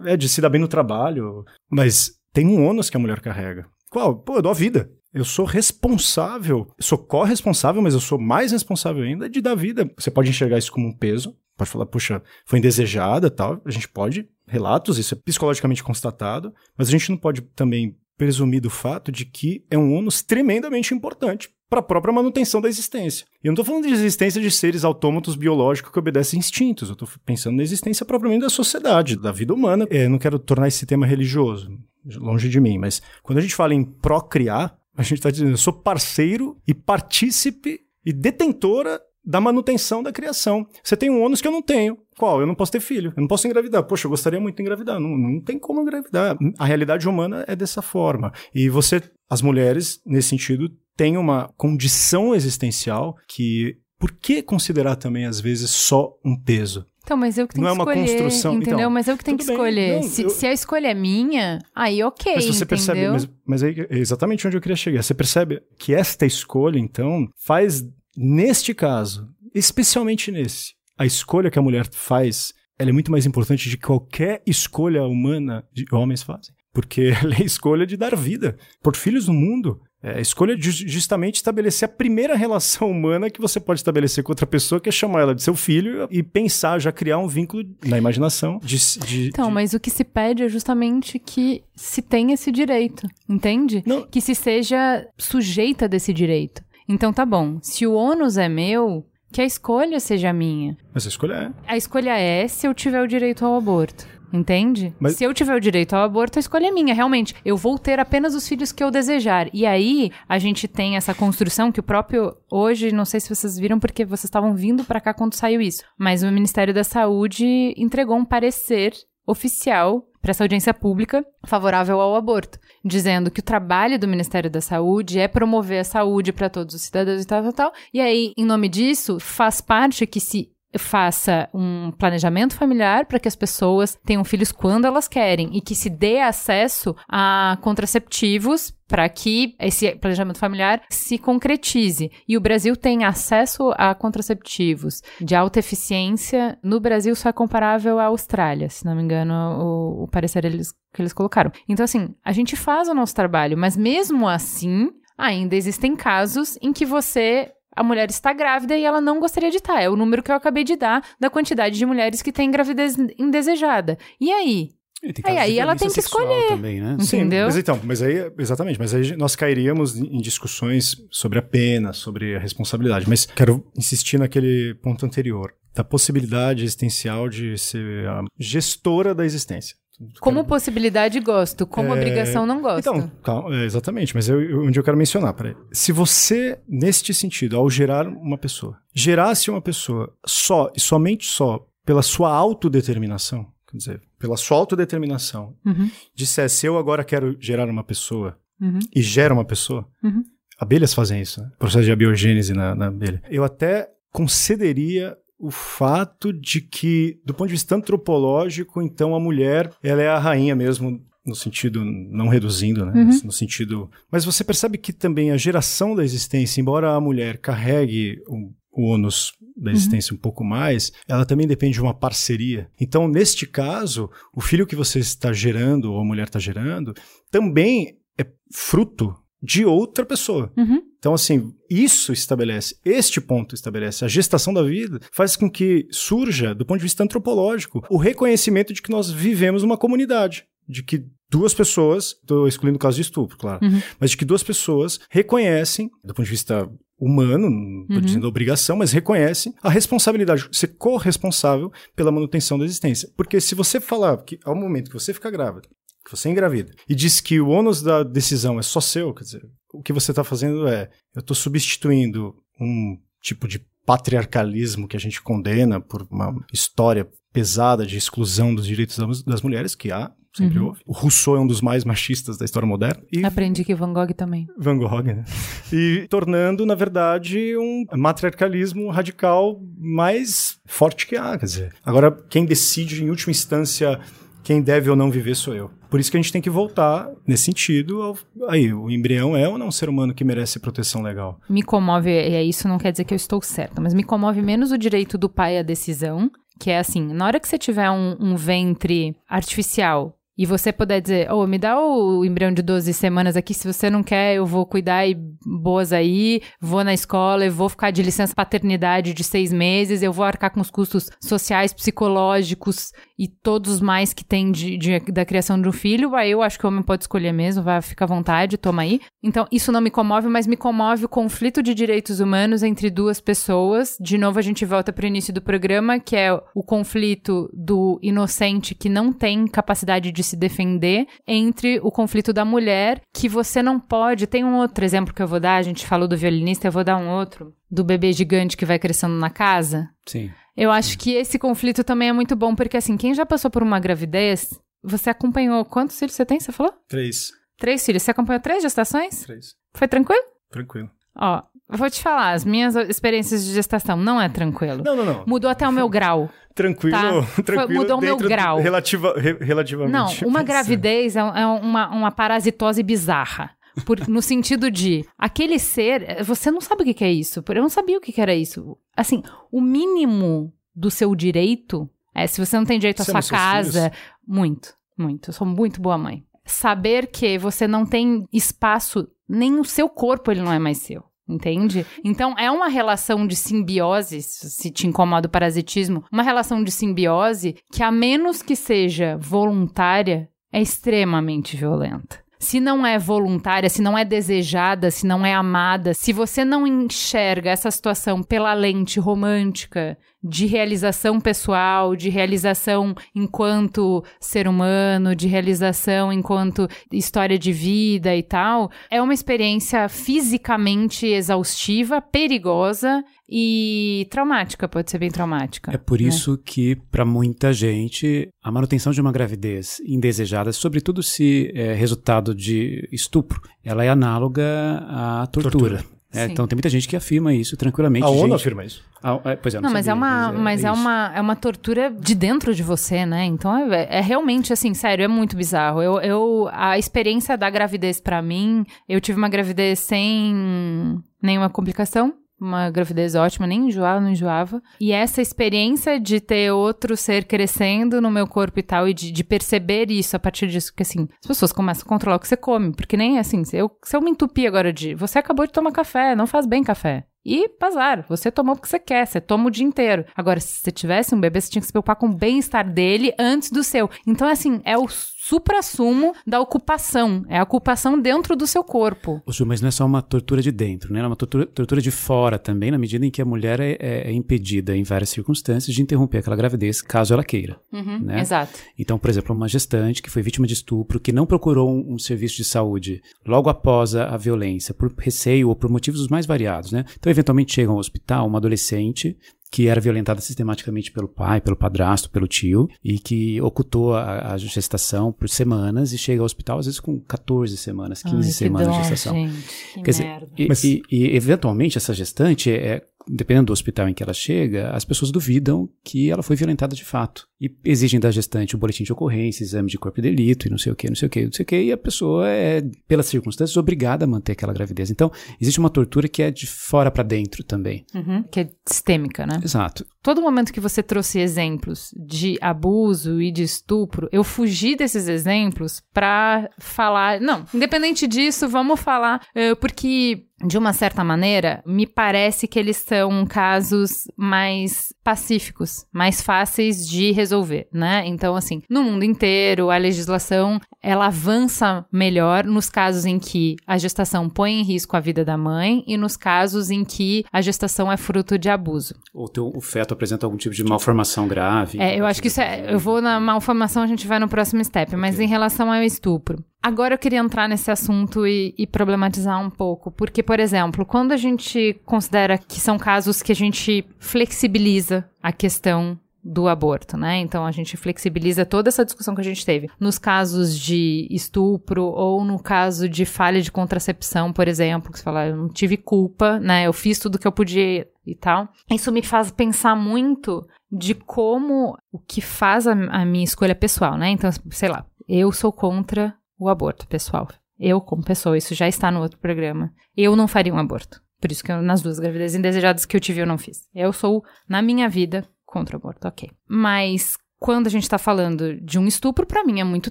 é 0.05 0.17
de 0.17 0.29
se 0.29 0.41
dar 0.41 0.49
bem 0.49 0.61
no 0.61 0.69
trabalho, 0.69 1.45
mas 1.69 2.13
tem 2.33 2.47
um 2.47 2.65
ônus 2.65 2.89
que 2.89 2.97
a 2.97 3.01
mulher 3.01 3.21
carrega. 3.21 3.67
Qual? 3.91 4.17
Pô, 4.17 4.37
eu 4.37 4.43
dou 4.43 4.53
a 4.53 4.55
vida. 4.55 4.91
Eu 5.13 5.25
sou 5.25 5.45
responsável, 5.45 6.71
sou 6.79 6.99
corresponsável, 6.99 7.83
mas 7.83 7.95
eu 7.95 8.01
sou 8.01 8.19
mais 8.19 8.53
responsável 8.53 9.03
ainda 9.03 9.29
de 9.29 9.41
dar 9.41 9.57
vida. 9.57 9.91
Você 9.99 10.11
pode 10.11 10.31
enxergar 10.31 10.59
isso 10.59 10.71
como 10.71 10.87
um 10.87 10.97
peso, 10.97 11.35
pode 11.57 11.71
falar, 11.71 11.87
puxa, 11.87 12.23
foi 12.47 12.61
indesejada 12.61 13.29
tal. 13.31 13.61
A 13.65 13.71
gente 13.71 13.89
pode, 13.89 14.29
relatos, 14.47 14.99
isso 14.99 15.15
é 15.15 15.19
psicologicamente 15.25 15.83
constatado, 15.83 16.55
mas 16.77 16.89
a 16.89 16.91
gente 16.93 17.11
não 17.11 17.17
pode 17.17 17.41
também 17.41 17.97
presumir 18.17 18.61
do 18.61 18.71
fato 18.71 19.11
de 19.11 19.25
que 19.25 19.65
é 19.71 19.79
um 19.79 19.95
ônus 19.95 20.23
tremendamente 20.23 20.93
importante 20.93 21.51
para 21.69 21.81
a 21.81 21.83
própria 21.83 22.13
manutenção 22.13 22.61
da 22.61 22.69
existência. 22.69 23.27
E 23.43 23.47
eu 23.47 23.51
não 23.51 23.55
estou 23.55 23.65
falando 23.65 23.87
de 23.87 23.93
existência 23.93 24.41
de 24.41 24.51
seres 24.51 24.85
autômatos 24.85 25.37
biológicos 25.37 25.93
que 25.93 25.99
obedecem 25.99 26.39
instintos, 26.39 26.89
eu 26.89 26.95
estou 26.95 27.09
pensando 27.25 27.57
na 27.57 27.63
existência 27.63 28.07
propriamente 28.07 28.43
da 28.43 28.49
sociedade, 28.49 29.17
da 29.17 29.33
vida 29.33 29.53
humana. 29.53 29.87
É, 29.91 30.07
eu 30.07 30.11
não 30.11 30.19
quero 30.19 30.39
tornar 30.39 30.69
esse 30.69 30.87
tema 30.87 31.07
religioso, 31.07 31.71
longe 32.17 32.49
de 32.49 32.61
mim, 32.61 32.79
mas 32.79 33.03
quando 33.23 33.39
a 33.39 33.43
gente 33.43 33.55
fala 33.55 33.75
em 33.75 33.85
procriar, 33.85 34.77
a 34.97 35.03
gente 35.03 35.19
está 35.19 35.31
dizendo, 35.31 35.51
eu 35.51 35.57
sou 35.57 35.73
parceiro 35.73 36.57
e 36.67 36.75
partícipe 36.75 37.81
e 38.05 38.13
detentora 38.13 39.01
da 39.29 39.43
manutenção 39.43 40.03
da 40.03 40.11
criação. 40.11 40.67
Você 40.83 40.97
tem 40.97 41.11
um 41.11 41.23
ônus 41.23 41.43
que 41.43 41.47
eu 41.47 41.53
não 41.53 41.61
tenho. 41.61 41.99
Qual? 42.19 42.41
Eu 42.41 42.47
não 42.47 42.55
posso 42.55 42.73
ter 42.73 42.81
filho, 42.81 43.13
eu 43.15 43.21
não 43.21 43.29
posso 43.29 43.47
engravidar. 43.47 43.83
Poxa, 43.85 44.07
eu 44.07 44.11
gostaria 44.11 44.41
muito 44.41 44.57
de 44.57 44.63
engravidar. 44.63 44.99
Não, 44.99 45.11
não 45.11 45.41
tem 45.41 45.59
como 45.59 45.83
engravidar. 45.83 46.37
A 46.59 46.65
realidade 46.65 47.07
humana 47.07 47.45
é 47.47 47.55
dessa 47.55 47.83
forma. 47.83 48.33
E 48.55 48.71
você, 48.71 49.03
as 49.31 49.43
mulheres, 49.43 50.01
nesse 50.07 50.29
sentido, 50.29 50.71
têm 50.97 51.17
uma 51.17 51.53
condição 51.57 52.35
existencial 52.35 53.17
que. 53.29 53.77
Por 54.01 54.13
que 54.13 54.41
considerar 54.43 54.95
também, 54.95 55.27
às 55.27 55.41
vezes, 55.41 55.71
só 55.71 56.17
um 56.25 56.37
peso? 56.41 56.87
Então, 57.03 57.17
mas 57.17 57.37
eu 57.37 57.49
que 57.49 57.55
tenho 57.55 57.67
Não 57.67 57.75
que 57.75 57.81
é 57.81 57.83
uma 57.85 57.93
escolher, 57.93 58.23
construção. 58.23 58.55
entendeu? 58.55 58.79
Então, 58.79 58.91
mas 58.91 59.09
eu 59.09 59.17
que 59.19 59.25
tenho 59.25 59.37
que 59.39 59.45
bem. 59.45 59.55
escolher. 59.57 59.95
Não, 59.97 60.03
se, 60.05 60.23
eu- 60.23 60.31
se 60.31 60.47
a 60.47 60.53
escolha 60.53 60.89
é 60.89 60.95
minha, 60.95 61.59
aí 61.75 62.01
ok, 62.05 62.35
Mas 62.37 62.45
você 62.45 62.51
entendeu? 62.51 62.67
percebe, 62.69 63.09
mas, 63.09 63.29
mas 63.45 63.63
aí 63.65 63.87
é 63.91 63.99
exatamente 63.99 64.47
onde 64.47 64.57
eu 64.57 64.61
queria 64.61 64.77
chegar. 64.77 65.03
Você 65.03 65.15
percebe 65.15 65.61
que 65.79 65.93
esta 65.95 66.25
escolha, 66.27 66.79
então, 66.79 67.27
faz, 67.37 67.83
neste 68.17 68.73
caso, 68.73 69.29
especialmente 69.53 70.31
nesse, 70.31 70.75
a 70.97 71.05
escolha 71.05 71.51
que 71.51 71.59
a 71.59 71.63
mulher 71.63 71.89
faz, 71.91 72.53
ela 72.79 72.91
é 72.91 72.93
muito 72.93 73.11
mais 73.11 73.27
importante 73.27 73.69
de 73.69 73.77
qualquer 73.77 74.43
escolha 74.47 75.03
humana 75.05 75.65
de 75.73 75.85
homens 75.93 76.23
fazem. 76.23 76.55
Porque 76.79 77.13
ela 77.25 77.35
é 77.35 77.43
a 77.43 77.45
escolha 77.45 77.85
de 77.85 77.97
dar 77.97 78.15
vida, 78.15 78.57
por 78.81 78.95
filhos 78.95 79.27
no 79.27 79.35
mundo. 79.35 79.81
É 80.01 80.19
a 80.19 80.21
escolha 80.21 80.57
de 80.57 80.71
ju- 80.71 80.87
justamente 80.87 81.35
estabelecer 81.37 81.89
a 81.89 81.93
primeira 81.93 82.37
relação 82.37 82.89
humana 82.89 83.29
que 83.29 83.41
você 83.41 83.59
pode 83.59 83.81
estabelecer 83.81 84.23
com 84.23 84.31
outra 84.31 84.47
pessoa, 84.47 84.81
que 84.81 84.89
é 84.89 84.93
chamar 84.93 85.23
ela 85.23 85.35
de 85.35 85.43
seu 85.43 85.57
filho 85.57 86.07
e 86.09 86.23
pensar, 86.23 86.79
já 86.79 86.93
criar 86.93 87.19
um 87.19 87.27
vínculo 87.27 87.65
na 87.85 87.99
imaginação 87.99 88.61
de, 88.63 88.77
de- 89.01 89.27
Então, 89.27 89.49
de- 89.49 89.55
mas 89.55 89.75
o 89.75 89.81
que 89.81 89.91
se 89.91 90.05
pede 90.05 90.45
é 90.45 90.49
justamente 90.49 91.19
que 91.19 91.65
se 91.75 92.01
tenha 92.01 92.35
esse 92.35 92.53
direito, 92.53 93.09
entende? 93.29 93.83
Não. 93.85 94.07
Que 94.07 94.21
se 94.21 94.37
seja 94.37 95.05
sujeita 95.19 95.89
desse 95.89 96.13
direito. 96.13 96.63
Então 96.89 97.13
tá 97.13 97.27
bom, 97.27 97.59
se 97.61 97.85
o 97.85 97.93
ônus 97.95 98.37
é 98.39 98.49
meu, 98.49 99.05
que 99.33 99.41
a 99.41 99.45
escolha 99.45 99.99
seja 99.99 100.33
minha. 100.33 100.77
Mas 100.95 101.07
a 101.07 101.09
escolha 101.09 101.35
é. 101.35 101.51
A 101.73 101.77
escolha 101.77 102.17
é 102.17 102.47
se 102.47 102.67
eu 102.69 102.73
tiver 102.73 103.03
o 103.03 103.07
direito 103.09 103.45
ao 103.45 103.57
aborto. 103.57 104.07
Entende? 104.33 104.95
Mas- 105.01 105.17
Se 105.17 105.25
eu 105.25 105.33
tiver 105.33 105.55
o 105.55 105.61
direito 105.61 105.95
ao 105.95 106.03
aborto, 106.05 106.39
a 106.39 106.41
escolha 106.41 106.67
é 106.69 106.71
minha, 106.71 106.95
realmente. 106.95 107.35
Eu 107.45 107.57
vou 107.57 107.79
ter 107.79 107.99
apenas 107.99 108.35
os 108.35 108.47
filhos 108.47 108.73
que 108.73 108.83
eu 108.85 108.91
desejar. 108.91 109.49
E 109.55 109.65
aí, 109.65 110.11
a 110.29 110.39
gente 110.39 110.69
tem 110.69 110.97
essa 110.97 111.15
construção 111.15 111.73
que 111.73 111.81
o 111.81 111.83
próprio. 111.83 112.35
Hoje, 112.51 112.93
não 112.93 113.05
sei 113.05 113.21
se 113.21 113.35
vocês 113.35 113.59
viram, 113.59 113.79
porque 113.79 114.05
vocês 114.05 114.25
estavam 114.25 114.55
vindo 114.55 114.85
pra 114.85 115.01
cá 115.01 115.15
quando 115.15 115.35
saiu 115.35 115.61
isso. 115.61 115.83
Mas 115.99 116.23
o 116.23 116.31
Ministério 116.31 116.75
da 116.75 116.85
Saúde 116.85 117.75
entregou 117.77 118.17
um 118.17 118.25
parecer 118.25 118.93
oficial 119.27 120.05
para 120.21 120.31
essa 120.33 120.43
audiência 120.43 120.75
pública 120.75 121.25
favorável 121.47 122.01
ao 122.01 122.17
aborto, 122.17 122.59
dizendo 122.85 123.31
que 123.31 123.41
o 123.41 123.43
trabalho 123.43 123.99
do 123.99 124.09
Ministério 124.09 124.51
da 124.51 124.61
Saúde 124.61 125.19
é 125.19 125.29
promover 125.29 125.81
a 125.81 125.85
saúde 125.85 126.33
para 126.33 126.51
todos 126.51 126.75
os 126.75 126.83
cidadãos 126.83 127.23
e 127.23 127.27
tal, 127.27 127.43
tal, 127.45 127.53
tal. 127.53 127.73
E 127.95 128.01
aí, 128.01 128.33
em 128.37 128.45
nome 128.45 128.69
disso, 128.69 129.21
faz 129.21 129.61
parte 129.61 130.07
que 130.07 130.19
se 130.19 130.51
faça 130.77 131.49
um 131.55 131.91
planejamento 131.93 132.55
familiar 132.55 133.07
para 133.07 133.19
que 133.19 133.29
as 133.29 133.37
pessoas 133.37 133.99
tenham 134.05 134.25
filhos 134.25 134.53
quando 134.53 134.87
elas 134.87 135.09
querem 135.09 135.57
e 135.57 135.61
que 135.61 135.75
se 135.75 135.89
dê 135.89 136.21
acesso 136.21 136.95
a 137.09 137.57
contraceptivos 137.63 138.75
para 138.87 139.09
que 139.09 139.55
esse 139.61 139.95
planejamento 139.97 140.39
familiar 140.39 140.83
se 140.91 141.19
concretize. 141.19 142.11
E 142.27 142.37
o 142.37 142.41
Brasil 142.41 142.75
tem 142.75 143.05
acesso 143.05 143.73
a 143.77 143.95
contraceptivos 143.95 145.03
de 145.21 145.35
alta 145.35 145.59
eficiência. 145.59 146.59
No 146.63 146.81
Brasil 146.81 147.15
só 147.15 147.29
é 147.29 147.33
comparável 147.33 147.99
à 147.99 148.07
Austrália, 148.07 148.69
se 148.71 148.85
não 148.85 148.97
me 148.97 149.03
engano, 149.03 149.35
o, 149.35 150.05
o 150.05 150.09
parecer 150.09 150.45
eles, 150.45 150.73
que 150.93 151.03
eles 151.03 151.13
colocaram. 151.13 151.53
Então, 151.69 151.85
assim, 151.85 152.15
a 152.25 152.33
gente 152.33 152.57
faz 152.57 152.89
o 152.89 152.95
nosso 152.95 153.15
trabalho, 153.15 153.59
mas 153.59 153.77
mesmo 153.77 154.27
assim, 154.27 154.91
ainda 155.19 155.55
existem 155.55 155.95
casos 155.95 156.59
em 156.63 156.73
que 156.73 156.87
você 156.87 157.53
a 157.75 157.83
mulher 157.83 158.09
está 158.11 158.33
grávida 158.33 158.77
e 158.77 158.85
ela 158.85 159.01
não 159.01 159.21
gostaria 159.21 159.51
de 159.51 159.59
estar. 159.59 159.81
É 159.81 159.89
o 159.89 159.97
número 159.97 160.23
que 160.23 160.31
eu 160.31 160.35
acabei 160.37 160.65
de 160.65 160.77
dar 160.77 161.03
da 161.21 161.31
quantidade 161.31 161.77
de 161.79 161.87
mulheres 161.87 162.23
que 162.23 162.33
têm 162.33 162.51
gravidez 162.51 162.97
indesejada. 163.19 163.99
E 164.21 164.33
aí? 164.33 164.71
E 165.01 165.13
Aí- 165.25 165.39
aí 165.39 165.59
ela 165.61 165.77
tem 165.77 165.89
que 165.89 166.01
escolher. 166.01 166.49
Também, 166.49 166.81
né? 166.81 166.97
Sim, 167.01 167.19
Entendeu? 167.19 167.45
mas 167.47 167.57
então, 167.57 167.81
mas 167.85 168.03
aí, 168.03 168.33
exatamente, 168.37 168.81
mas 168.81 168.93
aí 168.93 169.17
nós 169.17 169.37
cairíamos 169.37 169.97
em 169.97 170.21
discussões 170.21 170.97
sobre 171.09 171.39
a 171.39 171.43
pena, 171.43 171.93
sobre 171.93 172.35
a 172.35 172.39
responsabilidade. 172.41 173.09
Mas 173.09 173.25
quero 173.25 173.65
insistir 173.77 174.19
naquele 174.19 174.75
ponto 174.83 175.07
anterior, 175.07 175.55
da 175.73 175.85
possibilidade 175.85 176.65
existencial 176.65 177.29
de 177.29 177.57
ser 177.57 178.09
a 178.09 178.23
gestora 178.37 179.15
da 179.15 179.25
existência. 179.25 179.77
Como 180.21 180.45
possibilidade, 180.45 181.19
gosto. 181.21 181.67
Como 181.67 181.89
É, 181.93 181.97
obrigação, 181.97 182.47
não 182.47 182.61
gosto. 182.63 182.79
Então, 182.81 183.11
calma, 183.23 183.55
é, 183.57 183.65
exatamente, 183.65 184.15
mas 184.15 184.29
eu, 184.29 184.41
eu- 184.41 184.63
onde 184.65 184.79
eu 184.79 184.85
quero 184.85 184.97
mencionar, 184.97 185.33
peraí. 185.35 185.57
Se 185.73 185.91
você, 185.93 186.59
neste 186.69 187.13
sentido, 187.13 187.57
ao 187.57 187.69
gerar 187.69 188.07
uma 188.07 188.39
pessoa, 188.39 188.79
gerasse 188.95 189.51
uma 189.51 189.61
pessoa 189.61 190.15
só 190.25 190.71
e 190.77 190.81
somente 190.81 191.27
só 191.27 191.67
pela 191.85 192.03
sua 192.03 192.31
autodeterminação, 192.33 193.47
quer 193.71 193.77
dizer, 193.77 194.03
pela 194.19 194.37
sua 194.37 194.57
autodeterminação, 194.59 195.55
Uhum, 195.65 195.91
dissesse 196.15 196.67
eu 196.67 196.79
agora 196.79 197.03
quero 197.05 197.37
gerar 197.41 197.69
uma 197.69 197.83
pessoa 197.83 198.39
uhum, 198.61 198.79
e 198.95 199.03
gera 199.03 199.33
uma 199.35 199.45
pessoa, 199.45 199.89
Uhum. 200.03 200.23
abelhas 200.61 200.95
fazem 200.95 201.21
isso, 201.21 201.41
né? 201.41 201.51
processo 201.59 201.85
de 201.85 201.93
abiogênese 201.93 202.53
na, 202.53 202.75
na 202.75 202.87
abelha. 202.87 203.23
Eu 203.31 203.43
até 203.43 203.89
concederia 204.13 205.17
o 205.39 205.51
fato 205.51 206.33
de 206.33 206.61
que, 206.61 207.21
do 207.25 207.33
ponto 207.33 207.49
de 207.49 207.55
vista 207.55 207.77
antropológico, 207.77 208.83
então 208.83 209.15
a 209.15 209.21
mulher 209.21 209.73
ela 209.83 210.03
é 210.03 210.09
a 210.09 210.19
rainha 210.19 210.57
mesmo 210.57 211.01
no 211.25 211.35
sentido 211.35 211.85
não 211.85 212.27
reduzindo, 212.27 212.87
né? 212.87 212.93
Uhum. 213.03 213.21
No 213.25 213.33
sentido, 213.33 213.91
mas 214.11 214.25
você 214.25 214.43
percebe 214.43 214.79
que 214.79 214.93
também 214.93 215.31
a 215.31 215.37
geração 215.37 215.95
da 215.95 216.03
existência, 216.03 216.61
embora 216.61 216.95
a 216.95 217.01
mulher 217.01 217.39
carregue 217.39 218.21
o, 218.27 218.51
o 218.73 218.85
ônus 218.87 219.33
da 219.57 219.71
existência 219.71 220.15
um 220.15 220.19
pouco 220.19 220.43
mais, 220.45 220.93
ela 221.07 221.27
também 221.27 221.47
depende 221.47 221.75
de 221.75 221.83
uma 221.83 221.93
parceria. 221.93 222.71
Então, 222.81 223.09
neste 223.09 223.47
caso, 223.47 224.11
o 224.33 224.41
filho 224.41 224.67
que 224.67 224.77
você 224.77 225.01
está 225.01 225.33
gerando 225.33 225.93
ou 225.93 226.01
a 226.01 226.05
mulher 226.05 226.29
está 226.29 226.39
gerando 226.39 226.95
também 227.31 227.99
é 228.19 228.27
fruto 228.53 229.15
de 229.43 229.65
outra 229.65 230.05
pessoa. 230.05 230.53
uhum. 230.57 230.83
Então, 230.99 231.15
assim, 231.15 231.53
isso 231.71 232.13
estabelece, 232.13 232.75
este 232.85 233.21
ponto 233.21 233.55
estabelece, 233.55 234.05
a 234.05 234.09
gestação 234.09 234.53
da 234.53 234.63
vida 234.65 234.99
faz 235.13 235.37
com 235.37 235.49
que 235.49 235.87
surja, 235.93 236.53
do 236.55 236.67
ponto 236.67 236.79
de 236.79 236.83
vista 236.85 237.05
antropológico, 237.05 237.85
o 237.89 237.97
reconhecimento 237.97 238.73
de 238.73 238.83
que 238.83 238.91
nós 238.91 239.09
vivemos 239.11 239.63
uma 239.63 239.77
comunidade, 239.79 240.45
de 240.69 240.83
que 240.83 241.05
duas 241.31 241.55
pessoas, 241.55 242.17
estou 242.21 242.49
excluindo 242.49 242.77
o 242.77 242.81
caso 242.81 242.97
de 242.97 243.03
estupro, 243.03 243.37
claro, 243.39 243.65
Uhum. 243.65 243.81
mas 244.01 244.11
de 244.11 244.17
que 244.17 244.25
duas 244.25 244.43
pessoas 244.43 244.99
reconhecem, 245.09 245.89
do 246.03 246.13
ponto 246.15 246.25
de 246.25 246.31
vista 246.33 246.69
humano, 247.01 247.49
não 247.49 247.83
estou 247.83 247.97
Uhum. 247.99 248.03
dizendo 248.03 248.27
obrigação, 248.27 248.75
mas 248.77 248.91
reconhecem 248.91 249.55
a 249.63 249.71
responsabilidade, 249.71 250.49
ser 250.51 250.69
corresponsável 250.77 251.71
pela 251.95 252.11
manutenção 252.11 252.59
da 252.59 252.65
existência. 252.65 253.09
Porque 253.17 253.41
se 253.41 253.55
você 253.55 253.81
falar 253.81 254.17
que 254.25 254.37
ao 254.45 254.57
momento 254.57 254.91
que 254.91 254.99
você 254.99 255.15
fica 255.15 255.31
grávida, 255.31 255.69
que 256.09 256.17
você 256.17 256.31
engravida, 256.31 256.73
e 256.89 256.95
diz 256.95 257.21
que 257.21 257.39
o 257.41 257.49
ônus 257.49 257.83
da 257.83 258.03
decisão 258.03 258.59
é 258.59 258.63
só 258.63 258.81
seu, 258.81 259.13
quer 259.13 259.25
dizer, 259.25 259.43
o 259.75 259.83
que 259.83 259.93
você 259.93 260.11
está 260.13 260.25
fazendo 260.25 260.67
é, 260.67 260.89
eu 261.15 261.21
estou 261.21 261.37
substituindo 261.37 262.35
um 262.59 262.97
tipo 263.23 263.47
de 263.47 263.61
patriarcalismo 263.85 264.89
que 264.89 264.97
a 264.97 265.01
gente 265.01 265.21
condena 265.21 265.81
por 265.81 266.07
uma 266.11 266.35
história 266.53 267.07
pesada 267.33 267.87
de 267.87 267.97
exclusão 267.97 268.55
dos 268.55 268.67
direitos 268.67 268.99
das, 269.25 269.43
mulheres, 269.43 269.75
que 269.75 269.93
há, 269.93 270.11
sempre 270.35 270.59
Uhum. 270.59 270.67
houve. 270.69 270.81
O 270.87 270.93
Rousseau 270.93 271.37
é 271.37 271.41
um 271.41 271.47
dos 271.47 271.61
mais 271.61 271.85
machistas 271.85 272.39
da 272.39 272.45
história 272.45 272.67
moderna. 272.67 273.03
E 273.13 273.25
Aprendi 273.25 273.65
que 273.65 273.75
Van 273.75 273.93
Gogh 273.93 274.13
também. 274.15 274.47
Van 274.59 274.79
Gogh, 274.79 275.03
né? 275.03 275.25
E 275.73 276.07
tornando, 276.09 276.65
na 276.65 276.75
verdade, 276.75 277.57
um 277.57 277.85
matriarcalismo 277.97 278.91
radical 278.91 279.61
mais 279.77 280.59
forte 280.67 281.07
que 281.07 281.17
há. 281.17 281.37
Quer 281.39 281.47
dizer, 281.47 281.75
agora, 281.85 282.11
quem 282.31 282.45
decide, 282.45 283.03
em 283.05 283.11
última 283.11 283.31
instância, 283.31 284.01
quem 284.49 284.63
deve 284.63 284.89
ou 284.89 284.97
não 284.97 285.11
viver 285.11 285.35
sou 285.35 285.55
eu. 285.55 285.71
Por 285.91 286.01
isso 286.01 286.11
que 286.11 286.17
a 286.17 286.23
gente 286.23 286.33
tem 286.33 286.41
que 286.41 286.49
voltar, 286.49 287.11
nesse 287.27 287.43
sentido, 287.43 288.01
ao, 288.01 288.17
aí, 288.49 288.73
o 288.73 288.91
embrião 288.91 289.37
é 289.37 289.47
ou 289.47 289.59
não 289.59 289.67
um 289.67 289.71
ser 289.71 289.91
humano 289.91 290.15
que 290.15 290.25
merece 290.25 290.59
proteção 290.59 291.03
legal? 291.03 291.39
Me 291.51 291.63
comove, 291.63 292.09
e 292.09 292.35
é 292.35 292.43
isso 292.43 292.67
não 292.67 292.79
quer 292.79 292.91
dizer 292.91 293.05
que 293.05 293.13
eu 293.13 293.17
estou 293.17 293.43
certa, 293.43 293.79
mas 293.79 293.93
me 293.93 294.03
comove 294.03 294.41
menos 294.41 294.73
o 294.73 294.79
direito 294.79 295.19
do 295.19 295.29
pai 295.29 295.59
à 295.59 295.63
decisão, 295.63 296.31
que 296.59 296.71
é 296.71 296.79
assim, 296.79 297.13
na 297.13 297.27
hora 297.27 297.39
que 297.39 297.47
você 297.47 297.59
tiver 297.59 297.91
um, 297.91 298.17
um 298.19 298.37
ventre 298.37 299.15
artificial 299.29 300.18
e 300.39 300.47
você 300.47 300.73
puder 300.73 301.01
dizer, 301.01 301.31
oh, 301.33 301.45
me 301.47 301.59
dá 301.59 301.77
o 301.79 302.25
embrião 302.25 302.53
de 302.55 302.63
12 302.63 302.95
semanas 302.95 303.37
aqui, 303.37 303.53
se 303.53 303.67
você 303.67 303.91
não 303.91 304.03
quer, 304.05 304.37
eu 304.37 304.47
vou 304.47 304.65
cuidar 304.65 305.05
e 305.07 305.17
boas 305.45 305.93
aí, 305.93 306.41
vou 306.61 306.85
na 306.85 306.95
escola, 306.95 307.45
eu 307.45 307.51
vou 307.53 307.69
ficar 307.69 307.91
de 307.91 308.03
licença 308.03 308.33
paternidade 308.35 309.13
de 309.13 309.25
seis 309.25 309.53
meses, 309.53 310.01
eu 310.03 310.13
vou 310.13 310.25
arcar 310.25 310.53
com 310.53 310.61
os 310.61 310.71
custos 310.71 311.11
sociais, 311.21 311.73
psicológicos 311.73 312.93
e 313.19 313.27
todos 313.27 313.75
os 313.75 313.81
mais 313.81 314.13
que 314.13 314.25
tem 314.25 314.53
de, 314.53 314.77
de- 314.77 315.01
da 315.13 315.25
criação 315.25 315.61
de 315.61 315.69
um 315.69 315.73
filho, 315.73 316.15
aí 316.15 316.31
eu 316.31 316.41
acho 316.43 316.59
que 316.59 316.65
o 316.65 316.69
homem 316.69 316.83
pode 316.83 317.03
escolher 317.03 317.33
mesmo, 317.33 317.63
vai 317.63 317.83
ficar 317.83 318.05
à 318.05 318.09
vontade, 318.09 318.57
toma 318.57 318.83
aí. 318.83 319.01
Então, 319.23 319.47
isso 319.51 319.73
não 319.73 319.81
me 319.81 319.91
comove, 319.91 320.29
mas 320.29 320.47
me 320.47 320.57
comove 320.57 321.05
o 321.05 321.09
conflito 321.09 321.61
de 321.63 321.75
direitos 321.75 322.21
humanos 322.21 322.63
entre 322.63 322.91
duas 322.91 323.21
pessoas. 323.21 323.97
De 324.01 324.17
novo, 324.17 324.39
a 324.39 324.43
gente 324.43 324.65
volta 324.65 324.93
para 324.93 325.05
o 325.05 325.09
início 325.09 325.35
do 325.35 325.43
programa, 325.43 325.99
que 325.99 326.15
é 326.15 326.33
o 326.55 326.63
conflito 326.63 327.51
do 327.53 327.99
inocente 328.03 328.75
que 328.75 328.89
não 328.89 329.13
tem 329.13 329.47
capacidade 329.49 330.13
de 330.13 330.23
se 330.29 330.37
defender 330.37 331.07
entre 331.27 331.81
o 331.81 331.91
conflito 331.91 332.33
da 332.33 332.45
mulher, 332.45 333.01
que 333.13 333.29
você 333.29 333.63
não 333.63 333.81
pode. 333.81 334.27
Tem 334.27 334.45
um 334.45 334.57
outro 334.57 334.85
exemplo 334.85 335.15
que 335.15 335.23
eu 335.23 335.27
vou 335.27 335.41
dar, 335.41 335.57
a 335.57 335.63
gente 335.63 335.87
falou 335.87 336.07
do 336.07 336.17
violinista, 336.17 336.69
eu 336.69 336.73
vou 336.73 336.85
dar 336.85 336.97
um 336.97 337.09
outro, 337.09 337.55
do 337.71 337.83
bebê 337.85 338.13
gigante 338.13 338.57
que 338.57 338.67
vai 338.67 338.79
crescendo 338.79 339.15
na 339.15 339.31
casa. 339.31 339.89
Sim. 340.07 340.31
Eu 340.57 340.71
acho 340.71 340.99
que 340.99 341.13
esse 341.13 341.39
conflito 341.39 341.85
também 341.85 342.09
é 342.09 342.13
muito 342.13 342.35
bom, 342.35 342.55
porque 342.55 342.77
assim, 342.77 342.97
quem 342.97 343.15
já 343.15 343.25
passou 343.25 343.51
por 343.51 343.63
uma 343.63 343.79
gravidez, 343.79 344.61
você 344.83 345.11
acompanhou. 345.11 345.65
Quantos 345.65 345.99
filhos 345.99 346.15
você 346.15 346.27
tem? 346.27 346.41
Você 346.41 346.53
falou? 346.53 346.73
Três. 346.89 347.31
Três 347.57 347.85
filhos. 347.85 348.03
Você 348.03 348.11
acompanhou 348.11 348.41
três 348.41 348.63
gestações? 348.63 349.23
Três. 349.23 349.55
Foi 349.75 349.87
tranquilo? 349.89 350.23
Tranquilo. 350.51 350.91
Ó, 351.17 351.43
vou 351.77 351.91
te 351.91 352.01
falar, 352.03 352.33
as 352.33 352.45
minhas 352.45 352.75
experiências 352.77 353.45
de 353.45 353.53
gestação 353.53 353.97
não 353.97 354.21
é 354.21 354.29
tranquilo. 354.29 354.83
Não, 354.85 354.97
não, 354.97 355.05
não. 355.05 355.25
Mudou 355.27 355.51
até 355.51 355.69
o 355.69 355.73
meu 355.73 355.89
grau. 355.89 356.31
Tranquilo, 356.55 356.91
Tá. 356.97 357.23
Foi- 357.23 357.45
tranquilo. 357.45 357.81
mudou 357.83 357.99
o 357.99 358.01
meu 358.01 358.17
grau. 358.17 358.59
Relativa, 358.61 359.15
re- 359.17 359.37
relativamente. 359.41 359.93
Não, 359.93 360.07
uma 360.29 360.41
pensando. 360.41 360.45
gravidez 360.47 361.15
é, 361.17 361.21
é 361.21 361.47
uma, 361.47 361.89
uma 361.91 362.11
parasitose 362.11 362.83
bizarra. 362.83 363.51
Por- 363.87 364.09
no 364.09 364.21
sentido 364.21 364.69
de, 364.71 365.05
aquele 365.17 365.57
ser, 365.61 366.25
você 366.25 366.51
não 366.51 366.61
sabe 366.61 366.83
o 366.83 366.85
que, 366.85 366.95
que 366.95 367.05
é 367.05 367.13
isso. 367.13 367.45
Eu 367.49 367.63
não 367.63 367.69
sabia 367.69 367.97
o 367.97 368.01
que, 368.01 368.11
que 368.11 368.21
era 368.21 368.35
isso. 368.35 368.77
Assim, 368.97 369.23
o 369.53 369.61
mínimo 369.61 370.53
do 370.75 370.91
seu 370.91 371.15
direito 371.15 371.89
é, 372.15 372.27
se 372.27 372.45
você 372.45 372.57
não 372.57 372.65
tem 372.65 372.81
direito 372.81 373.03
à 373.03 373.05
sua 373.05 373.23
casa, 373.23 373.93
muito, 374.27 374.75
muito. 374.99 375.29
Eu 375.29 375.33
sou 375.35 375.47
muito 375.47 375.81
boa 375.81 375.97
mãe. 375.97 376.25
Saber 376.45 377.07
que 377.07 377.39
você 377.39 377.69
não 377.69 377.87
tem 377.87 378.27
espaço, 378.33 379.07
nem 379.29 379.61
o 379.61 379.65
seu 379.65 379.89
corpo 379.89 380.33
ele 380.33 380.41
não 380.41 380.53
é 380.53 380.59
mais 380.59 380.79
seu. 380.79 381.05
Entende? 381.29 381.85
Então 382.03 382.35
é 382.39 382.51
uma 382.51 382.69
relação 382.69 383.27
de 383.27 383.37
simbiose, 383.37 384.23
se 384.23 384.71
te 384.71 384.87
incomoda 384.87 385.29
o 385.29 385.31
parasitismo, 385.31 386.03
uma 386.11 386.23
relação 386.23 386.65
de 386.65 386.71
simbiose 386.71 387.57
que, 387.71 387.83
a 387.83 387.91
menos 387.91 388.41
que 388.41 388.57
seja 388.57 389.19
voluntária, 389.19 390.29
é 390.51 390.63
extremamente 390.63 391.57
violenta. 391.57 392.19
Se 392.39 392.61
não 392.61 392.87
é 392.87 392.99
voluntária, 392.99 393.69
se 393.69 393.83
não 393.83 393.99
é 393.99 394.05
desejada, 394.05 394.91
se 394.91 395.07
não 395.07 395.27
é 395.27 395.35
amada, 395.35 395.93
se 395.93 396.13
você 396.13 396.45
não 396.45 396.67
enxerga 396.67 397.51
essa 397.51 397.71
situação 397.71 398.23
pela 398.23 398.55
lente 398.55 399.01
romântica 399.01 399.99
de 400.23 400.47
realização 400.47 401.21
pessoal, 401.21 401.95
de 401.95 402.09
realização 402.09 402.95
enquanto 403.15 404.05
ser 404.21 404.49
humano, 404.49 405.15
de 405.15 405.29
realização 405.29 406.13
enquanto 406.13 406.69
história 406.93 407.39
de 407.39 407.53
vida 407.53 408.15
e 408.17 408.23
tal, 408.23 408.71
é 408.91 409.01
uma 409.01 409.15
experiência 409.15 409.89
fisicamente 409.89 411.07
exaustiva, 411.07 412.01
perigosa 412.01 413.03
e 413.29 414.07
traumática, 414.11 414.67
pode 414.67 414.91
ser 414.91 414.99
bem 414.99 415.11
traumática. 415.11 415.71
É 415.73 415.79
por 415.79 416.01
né? 416.01 416.09
isso 416.09 416.39
que, 416.39 416.75
para 416.91 417.05
muita 417.05 417.53
gente, 417.53 418.29
a 418.43 418.51
manutenção 418.51 418.93
de 418.93 419.01
uma 419.01 419.13
gravidez 419.13 419.81
indesejada, 419.87 420.53
sobretudo 420.53 421.03
se 421.03 421.53
é 421.55 421.75
resultado 421.75 422.35
de 422.35 422.89
estupro, 422.91 423.41
ela 423.63 423.85
é 423.85 423.89
análoga 423.89 424.45
à 424.89 425.27
tortura. 425.27 425.77
Tortura. 425.79 425.98
É, 426.13 426.25
então 426.25 426.47
tem 426.47 426.57
muita 426.57 426.71
gente 426.71 426.89
que 426.89 426.97
afirma 426.97 427.35
isso 427.35 427.57
tranquilamente. 427.57 428.05
A 428.05 428.09
ONU 428.09 428.35
afirma 428.35 428.65
isso. 428.65 428.83
Ah, 429.03 429.21
é, 429.27 429.37
pois 429.37 429.55
é, 429.55 429.59
eu 429.59 429.63
Não, 429.63 429.71
mas 429.71 429.87
é 429.87 429.91
sabia, 429.91 429.95
uma, 429.95 430.33
mas 430.33 430.65
é, 430.65 430.71
isso. 430.71 430.81
uma, 430.81 431.13
é 431.15 431.21
uma 431.21 431.37
tortura 431.37 431.91
de 431.91 432.15
dentro 432.15 432.55
de 432.55 432.63
você, 432.63 433.05
né? 433.05 433.27
Então 433.27 433.55
é, 433.73 433.99
é 433.99 434.01
realmente 434.01 434.53
assim, 434.53 434.73
sério, 434.73 435.05
é 435.05 435.09
muito 435.09 435.37
bizarro. 435.37 435.83
Eu, 435.83 436.01
eu 436.01 436.49
a 436.51 436.79
experiência 436.79 437.37
da 437.37 437.51
gravidez 437.51 438.01
pra 438.01 438.23
mim, 438.23 438.65
eu 438.89 439.01
tive 439.01 439.19
uma 439.19 439.29
gravidez 439.29 439.81
sem 439.81 441.03
nenhuma 441.23 441.51
complicação. 441.51 442.15
Uma 442.41 442.71
gravidez 442.71 443.15
ótima, 443.15 443.47
nem 443.47 443.67
enjoava, 443.67 444.01
não 444.01 444.11
enjoava. 444.11 444.63
E 444.81 444.93
essa 444.93 445.21
experiência 445.21 445.99
de 445.99 446.21
ter 446.21 446.53
outro 446.53 446.97
ser 446.97 447.25
crescendo 447.25 448.01
no 448.01 448.11
meu 448.11 448.27
corpo 448.27 448.59
e 448.61 448.63
tal, 448.63 448.89
e 448.89 448.95
de, 448.95 449.11
de 449.11 449.25
perceber 449.25 449.91
isso 449.91 450.15
a 450.15 450.19
partir 450.19 450.47
disso, 450.47 450.73
porque 450.73 450.83
assim, 450.83 451.09
as 451.21 451.27
pessoas 451.27 451.53
começam 451.53 451.85
a 451.85 451.89
controlar 451.89 452.17
o 452.17 452.21
que 452.21 452.29
você 452.29 452.37
come, 452.37 452.73
porque 452.73 452.97
nem 452.97 453.19
assim, 453.19 453.45
se 453.45 453.57
eu, 453.57 453.71
se 453.83 453.97
eu 453.97 454.01
me 454.01 454.11
entupir 454.11 454.47
agora 454.47 454.73
de. 454.73 454.95
Você 454.95 455.19
acabou 455.19 455.47
de 455.47 455.53
tomar 455.53 455.73
café, 455.73 456.15
não 456.15 456.27
faz 456.27 456.47
bem 456.47 456.63
café. 456.63 457.05
E 457.25 457.51
bazar, 457.61 458.07
você 458.09 458.31
tomou 458.31 458.55
porque 458.55 458.69
você 458.69 458.79
quer, 458.79 459.07
você 459.07 459.21
toma 459.21 459.49
o 459.49 459.51
dia 459.51 459.65
inteiro. 459.65 460.05
Agora, 460.17 460.41
se 460.41 460.63
você 460.63 460.71
tivesse 460.71 461.15
um 461.15 461.21
bebê, 461.21 461.41
você 461.41 461.51
tinha 461.51 461.61
que 461.61 461.67
se 461.67 461.73
preocupar 461.73 461.97
com 461.97 462.07
o 462.07 462.15
bem-estar 462.15 462.67
dele 462.73 463.13
antes 463.19 463.51
do 463.51 463.63
seu. 463.63 463.91
Então, 464.07 464.27
assim, 464.27 464.63
é 464.65 464.79
o 464.79 464.87
supra-sumo 465.29 466.13
da 466.27 466.41
ocupação. 466.41 467.25
É 467.29 467.39
a 467.39 467.43
ocupação 467.43 468.01
dentro 468.01 468.35
do 468.35 468.47
seu 468.47 468.65
corpo. 468.65 469.23
Ju, 469.29 469.45
mas 469.45 469.61
não 469.61 469.69
é 469.69 469.71
só 469.71 469.85
uma 469.85 470.01
tortura 470.03 470.41
de 470.41 470.51
dentro, 470.51 470.93
né? 470.93 471.01
É 471.01 471.07
uma 471.07 471.17
tortura, 471.17 471.45
tortura 471.47 471.81
de 471.81 471.91
fora 471.91 472.39
também, 472.39 472.71
na 472.71 472.79
medida 472.79 473.05
em 473.05 473.11
que 473.11 473.21
a 473.21 473.25
mulher 473.25 473.61
é, 473.61 473.73
é- 473.79 474.09
é 474.09 474.13
impedida, 474.13 474.75
em 474.77 474.83
várias 474.83 475.11
circunstâncias, 475.11 475.75
de 475.75 475.83
interromper 475.83 476.19
aquela 476.19 476.35
gravidez, 476.37 476.81
caso 476.81 477.13
ela 477.13 477.23
queira. 477.25 477.59
né? 477.73 478.21
Exato. 478.21 478.59
Então, 478.79 478.99
por 478.99 479.11
exemplo, 479.11 479.35
uma 479.37 479.49
gestante 479.49 480.03
que 480.03 480.11
foi 480.11 480.23
vítima 480.23 480.47
de 480.47 480.55
estupro, 480.55 480.99
que 480.99 481.13
não 481.13 481.27
procurou 481.27 481.71
um, 481.71 481.95
um 481.95 481.99
serviço 481.99 482.37
de 482.37 482.45
saúde 482.45 483.01
logo 483.27 483.49
após 483.51 483.95
a, 483.95 484.07
a 484.09 484.17
violência, 484.17 484.73
por 484.75 484.93
receio 484.99 485.49
ou 485.51 485.57
por 485.57 485.71
motivos 485.71 486.01
os 486.01 486.09
mais 486.09 486.25
variados, 486.27 486.73
né? 486.73 486.85
Então, 486.99 487.11
eventualmente 487.11 487.55
chega 487.55 487.71
ao 487.71 487.79
hospital 487.79 488.27
uma 488.27 488.39
adolescente 488.39 489.17
que 489.51 489.67
era 489.67 489.81
violentada 489.81 490.21
sistematicamente 490.21 490.93
pelo 490.93 491.09
pai, 491.09 491.41
pelo 491.41 491.57
padrasto, 491.57 492.11
pelo 492.11 492.29
tio, 492.29 492.69
e 492.85 492.99
que 492.99 493.41
ocultou 493.41 493.95
a, 493.95 494.33
a 494.35 494.37
gestação 494.39 495.11
por 495.13 495.29
semanas 495.29 495.93
e 495.93 495.99
chega 495.99 496.21
ao 496.21 496.27
hospital, 496.27 496.59
às 496.59 496.67
vezes, 496.67 496.81
com 496.81 496.99
14 497.01 497.57
semanas, 497.57 498.03
15 498.03 498.17
Ai, 498.17 498.23
que 498.23 498.33
semanas 498.33 498.69
dó, 498.69 498.73
de 498.75 498.79
gestação. 498.81 499.15
Gente, 499.15 499.49
que 499.75 499.83
Quer 499.83 499.91
dizer, 499.91 500.05
merda. 500.05 500.29
e, 500.37 500.47
Mas- 500.49 500.65
e- 500.65 500.83
e, 500.91 501.17
eventualmente 501.17 501.79
essa 501.79 501.95
gestante, 501.95 502.51
é, 502.51 502.83
dependendo 503.09 503.47
do 503.47 503.53
hospital 503.53 503.89
em 503.89 503.95
que 503.95 504.03
ela 504.03 504.13
chega, 504.13 504.71
as 504.71 504.85
pessoas 504.85 505.11
duvidam 505.11 505.69
que 505.85 506.11
ela 506.11 506.23
foi 506.23 506.37
violentada 506.37 506.75
de 506.75 506.85
fato. 506.85 507.27
E 507.41 507.51
exigem 507.65 508.01
da 508.01 508.11
gestante 508.11 508.57
o 508.57 508.59
boletim 508.59 508.83
de 508.83 508.93
ocorrência, 508.93 509.45
exame 509.45 509.71
de 509.71 509.79
corpo 509.79 510.01
de 510.01 510.09
delito 510.11 510.47
e 510.47 510.51
não 510.51 510.59
sei 510.59 510.73
o 510.73 510.77
que, 510.77 510.89
não 510.89 510.97
sei 510.97 511.07
o 511.07 511.11
que, 511.11 511.25
não 511.25 511.33
sei 511.33 511.43
o 511.45 511.47
que, 511.47 511.63
e 511.63 511.73
a 511.73 511.77
pessoa 511.77 512.29
é, 512.29 512.63
pelas 512.89 513.07
circunstâncias, 513.07 513.57
obrigada 513.57 514.05
a 514.05 514.09
manter 514.09 514.33
aquela 514.33 514.53
gravidez. 514.53 514.91
Então, 514.91 515.11
existe 515.41 515.61
uma 515.61 515.71
tortura 515.71 516.09
que 516.09 516.23
é 516.23 516.31
de 516.31 516.47
fora 516.47 516.91
para 516.91 517.05
dentro 517.05 517.45
também. 517.45 517.87
Uhum, 517.95 518.25
que 518.25 518.41
é 518.41 518.51
sistêmica, 518.67 519.25
né? 519.27 519.41
Exato. 519.43 519.87
Todo 520.03 520.21
momento 520.21 520.53
que 520.53 520.61
você 520.61 520.83
trouxe 520.83 521.21
exemplos 521.21 521.91
de 521.97 522.37
abuso 522.41 523.21
e 523.23 523.31
de 523.31 523.43
estupro, 523.45 524.09
eu 524.11 524.25
fugi 524.25 524.75
desses 524.75 525.07
exemplos 525.09 525.81
pra 525.93 526.51
falar. 526.59 527.21
Não, 527.21 527.45
independente 527.55 528.07
disso, 528.07 528.49
vamos 528.49 528.81
falar. 528.81 529.25
eh, 529.35 529.55
porque, 529.55 530.25
de 530.45 530.57
uma 530.57 530.73
certa 530.73 531.03
maneira, 531.03 531.63
me 531.67 531.87
parece 531.87 532.47
que 532.47 532.59
eles 532.59 532.77
são 532.77 533.27
casos 533.27 534.05
mais 534.17 534.93
pacíficos, 535.03 535.87
mais 535.93 536.21
fáceis 536.23 536.87
de 536.87 537.13
resolver, 537.13 537.67
né? 537.73 538.05
Então, 538.07 538.37
assim, 538.37 538.63
no 538.69 538.83
mundo 538.83 539.05
inteiro, 539.05 539.71
a 539.71 539.77
legislação 539.77 540.61
ela 540.83 541.07
avança 541.07 541.85
melhor 541.93 542.45
nos 542.45 542.71
casos 542.71 543.05
em 543.05 543.19
que 543.19 543.57
a 543.67 543.77
gestação 543.79 544.29
põe 544.29 544.61
em 544.61 544.63
risco 544.63 544.97
a 544.97 545.01
vida 545.01 545.25
da 545.25 545.37
mãe 545.37 545.83
e 545.87 545.97
nos 545.97 546.17
casos 546.17 546.71
em 546.71 546.85
que 546.85 547.25
a 547.33 547.41
gestação 547.41 547.91
é 547.91 547.97
fruto 547.97 548.39
de 548.39 548.49
abuso. 548.49 548.95
Ou 549.13 549.29
teu, 549.29 549.51
o 549.55 549.61
feto 549.61 549.93
apresenta 549.95 550.27
algum 550.27 550.37
tipo 550.37 550.55
de 550.55 550.63
malformação 550.63 551.27
grave. 551.27 551.81
É, 551.81 551.99
eu 551.99 552.07
acho 552.07 552.23
que 552.23 552.29
isso 552.29 552.41
é. 552.41 552.73
Eu 552.73 552.79
vou 552.79 553.01
na 553.01 553.19
malformação, 553.19 553.83
a 553.83 553.87
gente 553.87 554.07
vai 554.07 554.19
no 554.19 554.29
próximo 554.29 554.65
step, 554.65 554.95
mas 554.95 555.19
em 555.19 555.27
relação 555.27 555.73
ao 555.73 555.83
estupro. 555.83 556.45
Agora 556.63 556.95
eu 556.95 556.99
queria 556.99 557.21
entrar 557.21 557.49
nesse 557.49 557.71
assunto 557.71 558.27
e, 558.27 558.55
e 558.59 558.67
problematizar 558.67 559.41
um 559.41 559.49
pouco, 559.49 559.91
porque, 559.91 560.23
por 560.23 560.41
exemplo, 560.41 560.85
quando 560.85 561.13
a 561.13 561.17
gente 561.17 561.81
considera 561.85 562.37
que 562.37 562.61
são 562.61 562.77
casos 562.77 563.23
que 563.23 563.33
a 563.33 563.35
gente 563.35 563.87
flexibiliza 563.99 565.09
a 565.23 565.33
questão 565.33 565.99
do 566.23 566.49
aborto, 566.49 566.97
né? 566.97 567.17
Então 567.19 567.47
a 567.47 567.51
gente 567.51 567.77
flexibiliza 567.77 568.45
toda 568.45 568.69
essa 568.69 568.85
discussão 568.85 569.15
que 569.15 569.21
a 569.21 569.25
gente 569.25 569.47
teve 569.47 569.71
nos 569.81 569.99
casos 569.99 570.59
de 570.59 571.07
estupro 571.11 571.85
ou 571.85 572.25
no 572.25 572.39
caso 572.39 572.89
de 572.89 573.05
falha 573.07 573.41
de 573.41 573.51
contracepção, 573.51 574.33
por 574.33 574.47
exemplo, 574.47 574.93
que 574.93 574.99
você 574.99 575.05
fala, 575.05 575.27
eu 575.27 575.37
não 575.37 575.49
tive 575.49 575.77
culpa, 575.77 576.39
né? 576.39 576.67
Eu 576.67 576.73
fiz 576.73 576.99
tudo 576.99 577.19
que 577.19 577.27
eu 577.27 577.33
podia 577.33 577.89
e 578.07 578.15
tal. 578.15 578.49
Isso 578.71 578.93
me 578.93 579.03
faz 579.03 579.31
pensar 579.31 579.75
muito 579.75 580.47
de 580.71 580.95
como 580.95 581.79
o 581.91 581.99
que 581.99 582.21
faz 582.21 582.67
a, 582.67 582.73
a 582.73 583.05
minha 583.05 583.25
escolha 583.25 583.55
pessoal, 583.55 583.97
né? 583.97 584.11
Então, 584.11 584.31
sei 584.51 584.69
lá, 584.69 584.85
eu 585.09 585.33
sou 585.33 585.53
contra 585.53 586.15
o 586.39 586.49
aborto 586.49 586.87
pessoal. 586.87 587.29
Eu, 587.59 587.81
como 587.81 588.05
pessoa, 588.05 588.39
isso 588.39 588.55
já 588.55 588.69
está 588.69 588.91
no 588.91 589.01
outro 589.01 589.19
programa. 589.19 589.73
Eu 589.97 590.15
não 590.15 590.29
faria 590.29 590.55
um 590.55 590.59
aborto. 590.59 591.03
Por 591.21 591.33
isso 591.33 591.43
que 591.43 591.51
eu, 591.51 591.61
nas 591.61 591.83
duas 591.83 591.99
gravidezes 591.99 592.39
indesejadas 592.39 592.87
que 592.87 592.97
eu 592.97 593.01
tive, 593.01 593.21
eu 593.21 593.27
não 593.27 593.37
fiz. 593.37 593.69
Eu 593.75 593.93
sou, 593.93 594.23
na 594.49 594.63
minha 594.63 594.89
vida, 594.89 595.29
contra 595.45 595.77
o 595.77 595.81
aborto, 595.81 596.07
ok. 596.07 596.31
Mas 596.47 597.17
quando 597.39 597.67
a 597.67 597.71
gente 597.71 597.89
tá 597.89 597.99
falando 597.99 598.61
de 598.61 598.79
um 598.79 598.87
estupro, 598.87 599.27
pra 599.27 599.45
mim 599.45 599.61
é 599.61 599.65
muito 599.65 599.91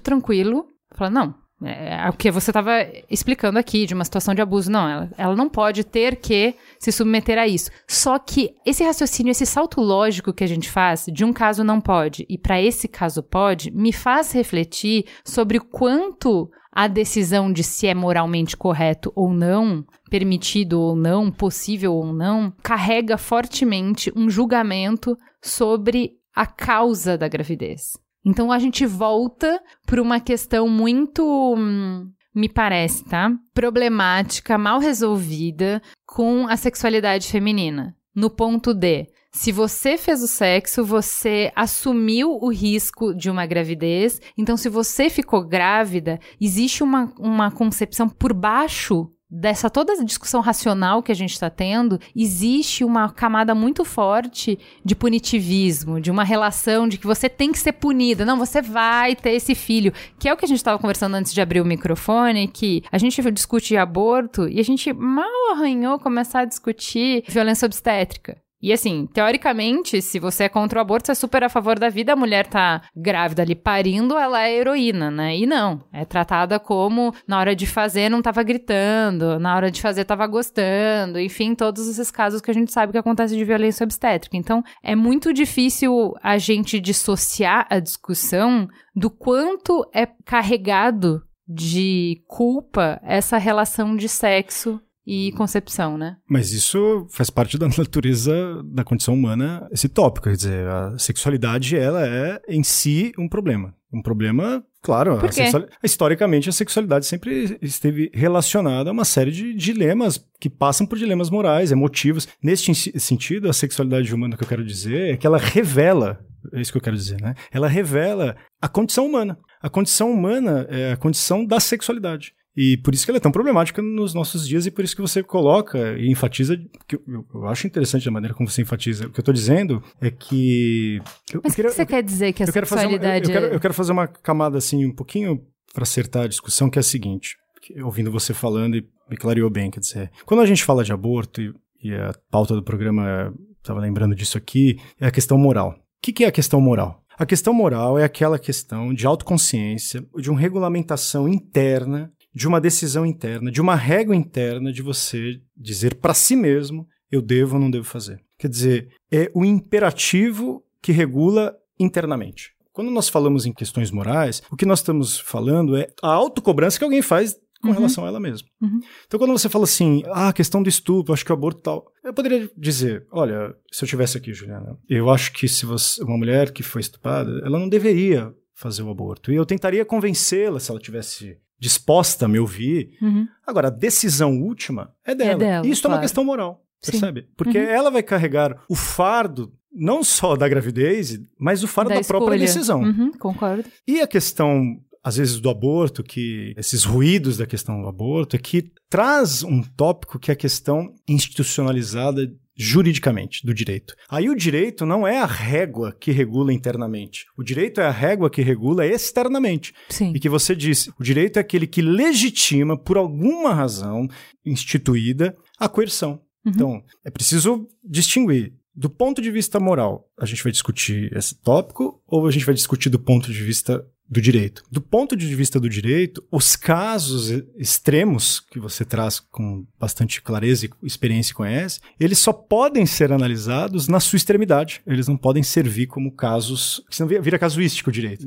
tranquilo. 0.00 0.66
Falar, 0.94 1.10
não, 1.10 1.34
é, 1.62 2.06
é 2.06 2.08
o 2.08 2.12
que 2.12 2.30
você 2.30 2.50
estava 2.50 2.72
explicando 3.10 3.58
aqui, 3.58 3.86
de 3.86 3.94
uma 3.94 4.04
situação 4.04 4.34
de 4.34 4.40
abuso. 4.40 4.70
Não, 4.70 4.88
ela, 4.88 5.10
ela 5.16 5.36
não 5.36 5.48
pode 5.48 5.84
ter 5.84 6.16
que 6.16 6.54
se 6.78 6.92
submeter 6.92 7.38
a 7.38 7.46
isso. 7.46 7.70
Só 7.86 8.18
que 8.18 8.54
esse 8.64 8.84
raciocínio, 8.84 9.30
esse 9.30 9.46
salto 9.46 9.80
lógico 9.80 10.32
que 10.32 10.44
a 10.44 10.48
gente 10.48 10.70
faz, 10.70 11.06
de 11.12 11.24
um 11.24 11.32
caso 11.32 11.64
não 11.64 11.80
pode 11.80 12.24
e 12.28 12.38
para 12.38 12.60
esse 12.60 12.86
caso 12.86 13.22
pode, 13.22 13.70
me 13.70 13.92
faz 13.92 14.32
refletir 14.32 15.06
sobre 15.24 15.58
quanto 15.58 16.50
a 16.70 16.86
decisão 16.86 17.52
de 17.52 17.64
se 17.64 17.88
é 17.88 17.94
moralmente 17.94 18.56
correto 18.56 19.12
ou 19.16 19.32
não, 19.32 19.84
permitido 20.08 20.80
ou 20.80 20.94
não, 20.94 21.30
possível 21.30 21.94
ou 21.94 22.12
não, 22.12 22.52
carrega 22.62 23.18
fortemente 23.18 24.12
um 24.14 24.30
julgamento 24.30 25.16
sobre 25.42 26.12
a 26.34 26.46
causa 26.46 27.18
da 27.18 27.26
gravidez. 27.26 27.98
Então 28.24 28.52
a 28.52 28.58
gente 28.58 28.84
volta 28.84 29.60
para 29.86 30.02
uma 30.02 30.20
questão 30.20 30.68
muito, 30.68 31.22
hum, 31.56 32.10
me 32.34 32.48
parece, 32.48 33.04
tá? 33.04 33.32
Problemática, 33.54 34.58
mal 34.58 34.78
resolvida 34.78 35.82
com 36.06 36.46
a 36.48 36.56
sexualidade 36.56 37.28
feminina. 37.28 37.96
No 38.14 38.30
ponto 38.30 38.74
de 38.74 39.06
se 39.32 39.52
você 39.52 39.96
fez 39.96 40.22
o 40.22 40.26
sexo, 40.26 40.84
você 40.84 41.52
assumiu 41.54 42.38
o 42.40 42.50
risco 42.50 43.14
de 43.14 43.30
uma 43.30 43.46
gravidez. 43.46 44.20
Então, 44.36 44.56
se 44.56 44.68
você 44.68 45.10
ficou 45.10 45.46
grávida, 45.46 46.18
existe 46.40 46.82
uma, 46.82 47.12
uma 47.18 47.50
concepção 47.50 48.08
por 48.08 48.32
baixo 48.32 49.10
dessa 49.30 49.68
toda 49.68 49.92
a 49.92 50.04
discussão 50.04 50.40
racional 50.40 51.02
que 51.02 51.12
a 51.12 51.14
gente 51.14 51.32
está 51.32 51.50
tendo, 51.50 52.00
existe 52.16 52.84
uma 52.84 53.10
camada 53.10 53.54
muito 53.54 53.84
forte 53.84 54.58
de 54.84 54.94
punitivismo, 54.94 56.00
de 56.00 56.10
uma 56.10 56.24
relação 56.24 56.88
de 56.88 56.98
que 56.98 57.06
você 57.06 57.28
tem 57.28 57.52
que 57.52 57.58
ser 57.58 57.72
punida. 57.72 58.24
Não, 58.24 58.38
você 58.38 58.62
vai 58.62 59.14
ter 59.14 59.32
esse 59.32 59.54
filho. 59.54 59.92
Que 60.18 60.28
é 60.28 60.32
o 60.32 60.36
que 60.36 60.44
a 60.44 60.48
gente 60.48 60.58
estava 60.58 60.78
conversando 60.78 61.14
antes 61.14 61.32
de 61.32 61.40
abrir 61.40 61.60
o 61.60 61.64
microfone, 61.64 62.48
que 62.48 62.82
a 62.90 62.98
gente 62.98 63.18
discute 63.30 63.76
aborto 63.76 64.48
e 64.48 64.58
a 64.58 64.64
gente 64.64 64.92
mal 64.92 65.52
arranhou 65.52 65.98
começar 65.98 66.40
a 66.40 66.44
discutir 66.44 67.24
violência 67.28 67.66
obstétrica. 67.66 68.36
E 68.60 68.72
assim, 68.72 69.06
teoricamente, 69.06 70.02
se 70.02 70.18
você 70.18 70.44
é 70.44 70.48
contra 70.48 70.78
o 70.78 70.82
aborto, 70.82 71.06
você 71.06 71.12
é 71.12 71.14
super 71.14 71.44
a 71.44 71.48
favor 71.48 71.78
da 71.78 71.88
vida, 71.88 72.12
a 72.12 72.16
mulher 72.16 72.46
tá 72.46 72.82
grávida 72.94 73.42
ali 73.42 73.54
parindo, 73.54 74.16
ela 74.16 74.42
é 74.42 74.56
heroína, 74.56 75.10
né? 75.10 75.36
E 75.36 75.46
não, 75.46 75.84
é 75.92 76.04
tratada 76.04 76.58
como 76.58 77.14
na 77.26 77.38
hora 77.38 77.54
de 77.54 77.66
fazer 77.66 78.08
não 78.08 78.20
tava 78.20 78.42
gritando, 78.42 79.38
na 79.38 79.54
hora 79.54 79.70
de 79.70 79.80
fazer 79.80 80.04
tava 80.04 80.26
gostando, 80.26 81.20
enfim, 81.20 81.54
todos 81.54 81.86
esses 81.88 82.10
casos 82.10 82.40
que 82.40 82.50
a 82.50 82.54
gente 82.54 82.72
sabe 82.72 82.92
que 82.92 82.98
acontece 82.98 83.36
de 83.36 83.44
violência 83.44 83.84
obstétrica. 83.84 84.36
Então, 84.36 84.62
é 84.82 84.96
muito 84.96 85.32
difícil 85.32 86.14
a 86.20 86.36
gente 86.36 86.80
dissociar 86.80 87.66
a 87.70 87.78
discussão 87.78 88.68
do 88.94 89.08
quanto 89.08 89.88
é 89.94 90.06
carregado 90.24 91.22
de 91.46 92.22
culpa 92.26 93.00
essa 93.02 93.38
relação 93.38 93.96
de 93.96 94.08
sexo 94.08 94.80
e 95.10 95.32
concepção, 95.32 95.96
né? 95.96 96.18
Mas 96.28 96.52
isso 96.52 97.06
faz 97.08 97.30
parte 97.30 97.56
da 97.56 97.66
natureza 97.78 98.62
da 98.66 98.84
condição 98.84 99.14
humana, 99.14 99.66
esse 99.72 99.88
tópico. 99.88 100.28
Quer 100.28 100.36
dizer, 100.36 100.66
a 100.68 100.98
sexualidade, 100.98 101.74
ela 101.78 102.06
é 102.06 102.38
em 102.46 102.62
si 102.62 103.12
um 103.18 103.26
problema. 103.26 103.74
Um 103.90 104.02
problema, 104.02 104.62
claro, 104.82 105.14
a 105.14 105.32
sexual- 105.32 105.66
historicamente 105.82 106.50
a 106.50 106.52
sexualidade 106.52 107.06
sempre 107.06 107.58
esteve 107.62 108.10
relacionada 108.12 108.90
a 108.90 108.92
uma 108.92 109.06
série 109.06 109.30
de 109.30 109.54
dilemas 109.54 110.22
que 110.38 110.50
passam 110.50 110.86
por 110.86 110.98
dilemas 110.98 111.30
morais, 111.30 111.72
emotivos. 111.72 112.28
Neste 112.42 112.74
sentido, 113.00 113.48
a 113.48 113.54
sexualidade 113.54 114.14
humana 114.14 114.36
que 114.36 114.44
eu 114.44 114.48
quero 114.48 114.62
dizer 114.62 115.14
é 115.14 115.16
que 115.16 115.26
ela 115.26 115.38
revela, 115.38 116.20
é 116.52 116.60
isso 116.60 116.70
que 116.70 116.76
eu 116.76 116.82
quero 116.82 116.96
dizer, 116.96 117.18
né? 117.22 117.34
Ela 117.50 117.66
revela 117.66 118.36
a 118.60 118.68
condição 118.68 119.06
humana. 119.06 119.38
A 119.62 119.70
condição 119.70 120.12
humana 120.12 120.66
é 120.68 120.92
a 120.92 120.96
condição 120.98 121.46
da 121.46 121.58
sexualidade. 121.58 122.34
E 122.60 122.76
por 122.78 122.92
isso 122.92 123.04
que 123.04 123.10
ela 123.10 123.18
é 123.18 123.20
tão 123.20 123.30
problemática 123.30 123.80
nos 123.80 124.12
nossos 124.14 124.46
dias 124.48 124.66
e 124.66 124.70
por 124.70 124.82
isso 124.84 124.96
que 124.96 125.00
você 125.02 125.22
coloca 125.22 125.78
e 125.96 126.10
enfatiza, 126.10 126.56
que 126.88 126.96
eu, 126.96 127.02
eu- 127.06 127.24
eu 127.34 127.46
acho 127.46 127.66
interessante 127.66 128.08
a 128.08 128.10
maneira 128.10 128.34
como 128.34 128.48
você 128.50 128.62
enfatiza. 128.62 129.06
O 129.06 129.10
que 129.10 129.20
eu 129.20 129.24
tô 129.24 129.32
dizendo 129.32 129.80
é 130.00 130.10
que... 130.10 131.00
eu- 131.32 131.40
Mas 131.44 131.52
eu 131.52 131.52
o 131.52 131.54
queria- 131.54 131.70
que 131.70 131.76
você 131.76 131.86
quer 131.86 132.02
dizer 132.02 132.32
que 132.32 132.42
a 132.42 132.46
eu 132.46 132.52
quero, 132.52 132.66
fazer 132.66 132.86
uma, 132.86 132.92
eu, 132.96 132.98
sexualidade 132.98 133.30
eu 133.30 133.40
quero, 133.40 133.52
é... 133.52 133.54
eu 133.56 133.60
quero 133.60 133.74
fazer 133.74 133.92
uma 133.92 134.06
camada 134.08 134.58
assim 134.58 134.84
um 134.84 134.92
pouquinho 134.94 135.40
para 135.72 135.84
acertar 135.84 136.24
a 136.24 136.28
discussão, 136.28 136.68
que 136.68 136.78
é 136.78 136.80
a 136.80 136.82
seguinte, 136.82 137.36
ouvindo 137.84 138.10
você 138.10 138.34
falando 138.34 138.76
e 138.76 138.84
me 139.08 139.16
clareou 139.16 139.48
bem, 139.50 139.70
quer 139.70 139.80
dizer, 139.80 140.10
quando 140.26 140.40
a 140.40 140.46
gente 140.46 140.64
fala 140.64 140.82
de 140.82 140.92
aborto 140.92 141.40
e, 141.40 141.52
e 141.84 141.94
a 141.94 142.12
pauta 142.30 142.54
do 142.54 142.62
programa 142.64 143.32
estava 143.58 143.78
lembrando 143.80 144.14
disso 144.16 144.36
aqui, 144.36 144.76
é 145.00 145.06
a 145.06 145.10
questão 145.12 145.38
moral. 145.38 145.70
O 145.70 145.74
que, 146.02 146.12
que 146.12 146.24
é 146.24 146.28
a 146.28 146.32
questão 146.32 146.60
moral? 146.60 147.02
A 147.18 147.26
questão 147.26 147.52
moral 147.52 147.98
é 147.98 148.04
aquela 148.04 148.38
questão 148.38 148.92
de 148.94 149.06
autoconsciência, 149.06 150.04
de 150.16 150.30
uma 150.30 150.38
regulamentação 150.40 151.28
interna, 151.28 152.10
de 152.34 152.46
uma 152.46 152.60
decisão 152.60 153.04
interna, 153.06 153.50
de 153.50 153.60
uma 153.60 153.74
régua 153.74 154.14
interna 154.14 154.72
de 154.72 154.82
você 154.82 155.40
dizer 155.56 155.94
para 155.96 156.14
si 156.14 156.36
mesmo 156.36 156.86
eu 157.10 157.22
devo 157.22 157.54
ou 157.56 157.60
não 157.60 157.70
devo 157.70 157.84
fazer. 157.84 158.20
Quer 158.38 158.48
dizer, 158.48 158.88
é 159.10 159.30
o 159.34 159.44
imperativo 159.44 160.62
que 160.82 160.92
regula 160.92 161.56
internamente. 161.78 162.52
Quando 162.72 162.90
nós 162.90 163.08
falamos 163.08 163.46
em 163.46 163.52
questões 163.52 163.90
morais, 163.90 164.42
o 164.52 164.56
que 164.56 164.66
nós 164.66 164.80
estamos 164.80 165.18
falando 165.18 165.76
é 165.76 165.88
a 166.02 166.12
autocobrança 166.12 166.78
que 166.78 166.84
alguém 166.84 167.02
faz 167.02 167.36
com 167.60 167.68
Uhum. 167.68 167.74
relação 167.74 168.04
a 168.04 168.08
ela 168.08 168.20
mesma. 168.20 168.46
Uhum. 168.60 168.78
Então, 169.06 169.18
quando 169.18 169.32
você 169.32 169.48
fala 169.48 169.64
assim, 169.64 170.04
ah, 170.12 170.32
questão 170.32 170.62
do 170.62 170.68
estupro, 170.68 171.12
acho 171.12 171.24
que 171.24 171.32
o 171.32 171.34
aborto 171.34 171.60
tal, 171.60 171.92
eu 172.04 172.14
poderia 172.14 172.48
dizer, 172.56 173.04
olha, 173.10 173.52
se 173.72 173.82
eu 173.84 173.88
tivesse 173.88 174.16
aqui, 174.16 174.32
Juliana, 174.32 174.78
eu 174.88 175.10
acho 175.10 175.32
que 175.32 175.48
se 175.48 175.66
você, 175.66 176.00
uma 176.04 176.16
mulher 176.16 176.52
que 176.52 176.62
foi 176.62 176.80
estuprada, 176.80 177.42
ela 177.44 177.58
não 177.58 177.68
deveria 177.68 178.32
fazer 178.54 178.84
o 178.84 178.90
aborto. 178.90 179.32
E 179.32 179.34
eu 179.34 179.44
tentaria 179.44 179.84
convencê-la 179.84 180.60
se 180.60 180.70
ela 180.70 180.78
tivesse 180.78 181.36
disposta 181.58 182.24
a 182.26 182.28
me 182.28 182.38
ouvir. 182.38 182.90
Uhum. 183.02 183.26
Agora, 183.46 183.68
a 183.68 183.70
decisão 183.70 184.40
última 184.42 184.92
é 185.04 185.14
dela. 185.14 185.38
dela, 185.38 185.66
e 185.66 185.70
isso 185.70 185.86
é 185.86 185.88
uma 185.88 185.94
claro. 185.96 186.02
questão 186.02 186.24
moral, 186.24 186.64
Sim. 186.80 186.92
percebe? 186.92 187.28
Porque 187.36 187.58
Uhum. 187.58 187.64
ela 187.64 187.90
vai 187.90 188.02
carregar 188.02 188.62
o 188.68 188.74
fardo 188.74 189.52
não 189.72 190.02
só 190.02 190.34
da 190.36 190.48
gravidez, 190.48 191.20
mas 191.38 191.62
o 191.62 191.68
fardo 191.68 191.90
da, 191.90 192.00
própria 192.00 192.34
escolha. 192.34 192.38
decisão. 192.38 192.82
Uhum, 192.82 193.12
concordo. 193.12 193.64
E 193.86 194.00
a 194.00 194.06
questão, 194.06 194.80
às 195.04 195.16
vezes, 195.16 195.38
do 195.40 195.50
aborto, 195.50 196.02
que 196.02 196.54
esses 196.56 196.84
ruídos 196.84 197.36
da 197.36 197.46
questão 197.46 197.80
do 197.82 197.88
aborto, 197.88 198.34
é 198.34 198.38
que 198.38 198.72
traz 198.88 199.42
um 199.42 199.62
tópico 199.62 200.18
que 200.18 200.30
é 200.30 200.34
a 200.34 200.36
questão 200.36 200.92
institucionalizada 201.06 202.32
juridicamente 202.58 203.46
do 203.46 203.54
direito. 203.54 203.94
Aí 204.10 204.28
o 204.28 204.34
direito 204.34 204.84
não 204.84 205.06
é 205.06 205.20
a 205.20 205.26
régua 205.26 205.96
que 205.98 206.10
regula 206.10 206.52
internamente. 206.52 207.24
O 207.36 207.44
direito 207.44 207.80
é 207.80 207.86
a 207.86 207.90
régua 207.90 208.28
que 208.28 208.42
regula 208.42 208.84
externamente. 208.84 209.72
Sim. 209.88 210.12
E 210.12 210.18
que 210.18 210.28
você 210.28 210.56
disse, 210.56 210.90
o 210.98 211.04
direito 211.04 211.36
é 211.36 211.40
aquele 211.40 211.68
que 211.68 211.80
legitima, 211.80 212.76
por 212.76 212.96
alguma 212.96 213.54
razão 213.54 214.08
instituída, 214.44 215.36
a 215.56 215.68
coerção. 215.68 216.20
Uhum. 216.44 216.52
Então, 216.52 216.82
é 217.04 217.10
preciso 217.10 217.68
distinguir. 217.84 218.52
Do 218.74 218.90
ponto 218.90 219.22
de 219.22 219.30
vista 219.30 219.60
moral, 219.60 220.08
a 220.18 220.26
gente 220.26 220.42
vai 220.42 220.52
discutir 220.52 221.12
esse 221.16 221.34
tópico 221.40 222.02
ou 222.06 222.26
a 222.26 222.30
gente 222.30 222.44
vai 222.44 222.54
discutir 222.54 222.88
do 222.88 222.98
ponto 222.98 223.32
de 223.32 223.42
vista 223.42 223.84
do 224.10 224.20
direito? 224.20 224.62
Do 224.70 224.80
ponto 224.80 225.14
de 225.14 225.34
vista 225.34 225.60
do 225.60 225.68
direito, 225.68 226.24
os 226.32 226.56
casos 226.56 227.30
extremos 227.56 228.40
que 228.40 228.58
você 228.58 228.84
traz 228.84 229.20
com 229.20 229.66
bastante 229.78 230.22
clareza 230.22 230.66
e 230.66 230.70
experiência 230.86 231.32
e 231.32 231.34
conhece, 231.34 231.80
eles 232.00 232.18
só 232.18 232.32
podem 232.32 232.86
ser 232.86 233.12
analisados 233.12 233.86
na 233.86 234.00
sua 234.00 234.16
extremidade. 234.16 234.80
Eles 234.86 235.06
não 235.08 235.16
podem 235.16 235.42
servir 235.42 235.86
como 235.86 236.10
casos. 236.14 236.82
Senão 236.90 237.08
vira- 237.08 237.38
casuístico 237.38 237.90
o 237.90 237.92
direito. 237.92 238.26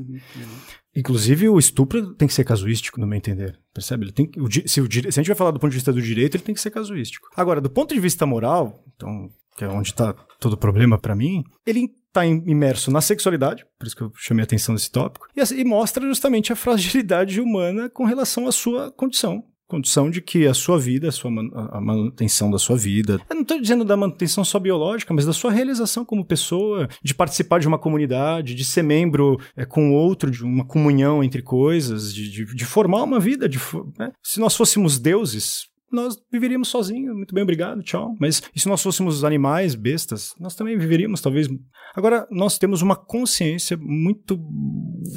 Inclusive, 0.95 1.47
o 1.47 1.57
estupro 1.57 2.13
tem 2.15 2.27
que 2.27 2.33
ser 2.33 2.43
casuístico, 2.43 2.99
no 2.99 3.07
meu 3.07 3.17
entender. 3.17 3.57
Percebe? 3.73 4.05
Ele 4.05 4.11
tem 4.11 4.25
que- 4.29 4.39
o 4.41 4.47
se, 4.51 4.81
o 4.81 4.91
se 4.91 4.99
a 5.07 5.11
gente 5.11 5.27
vai 5.27 5.35
falar 5.35 5.51
do 5.51 5.59
ponto 5.59 5.71
de 5.71 5.77
vista 5.77 5.93
do 5.93 6.01
direito, 6.01 6.35
ele 6.35 6.43
tem 6.43 6.53
que 6.53 6.59
ser 6.61 6.69
casuístico. 6.71 7.27
Agora, 7.35 7.61
do 7.61 7.69
ponto 7.69 7.93
de 7.93 7.99
vista 7.99 8.25
moral, 8.25 8.83
então, 8.95 9.29
que 9.57 9.63
é 9.63 9.67
onde 9.69 9.89
está 9.89 10.13
todo 10.39 10.53
o 10.53 10.57
problema 10.57 10.99
para 10.99 11.15
mim, 11.15 11.43
ele 11.65 11.89
está 12.11 12.25
imerso 12.25 12.91
na 12.91 12.99
sexualidade, 13.01 13.65
por 13.79 13.87
isso 13.87 13.95
que 13.95 14.03
eu 14.03 14.11
chamei 14.15 14.43
a 14.43 14.45
atenção 14.45 14.75
desse 14.75 14.91
tópico, 14.91 15.27
e, 15.35 15.61
e 15.61 15.63
mostra 15.63 16.05
justamente 16.05 16.51
a 16.51 16.55
fragilidade 16.55 17.39
humana 17.39 17.89
com 17.89 18.03
relação 18.03 18.47
à 18.47 18.51
sua 18.51 18.91
condição. 18.91 19.43
Condição 19.67 20.09
de 20.09 20.21
que 20.21 20.45
a 20.45 20.53
sua 20.53 20.77
vida, 20.77 21.07
a, 21.07 21.11
sua 21.13 21.31
man- 21.31 21.49
a 21.71 21.79
manutenção 21.79 22.51
da 22.51 22.59
sua 22.59 22.75
vida. 22.75 23.21
Eu 23.29 23.35
não 23.35 23.43
estou 23.43 23.57
dizendo 23.61 23.85
da 23.85 23.95
manutenção 23.95 24.43
só 24.43 24.59
biológica, 24.59 25.13
mas 25.13 25.25
da 25.25 25.31
sua 25.31 25.49
realização 25.49 26.03
como 26.03 26.25
pessoa, 26.25 26.89
de 27.01 27.15
participar 27.15 27.57
de 27.61 27.69
uma 27.69 27.79
comunidade, 27.79 28.53
de 28.53 28.65
ser 28.65 28.83
membro 28.83 29.39
é, 29.55 29.63
com 29.63 29.93
outro, 29.93 30.29
de 30.29 30.43
uma 30.43 30.65
comunhão 30.65 31.23
entre 31.23 31.41
coisas, 31.41 32.13
de, 32.13 32.29
de, 32.29 32.53
de 32.53 32.65
formar 32.65 33.03
uma 33.03 33.17
vida. 33.17 33.47
De, 33.47 33.57
né? 33.97 34.11
Se 34.21 34.41
nós 34.41 34.57
fôssemos 34.57 34.99
deuses, 34.99 35.70
nós 35.91 36.17
viveríamos 36.31 36.67
sozinhos, 36.67 37.15
muito 37.15 37.33
bem, 37.33 37.43
obrigado, 37.43 37.83
tchau. 37.83 38.15
Mas 38.19 38.41
e 38.55 38.59
se 38.59 38.67
nós 38.67 38.81
fôssemos 38.81 39.23
animais, 39.23 39.75
bestas, 39.75 40.33
nós 40.39 40.55
também 40.55 40.77
viveríamos, 40.77 41.21
talvez. 41.21 41.47
Agora, 41.95 42.27
nós 42.31 42.57
temos 42.57 42.81
uma 42.81 42.95
consciência 42.95 43.77
muito 43.77 44.39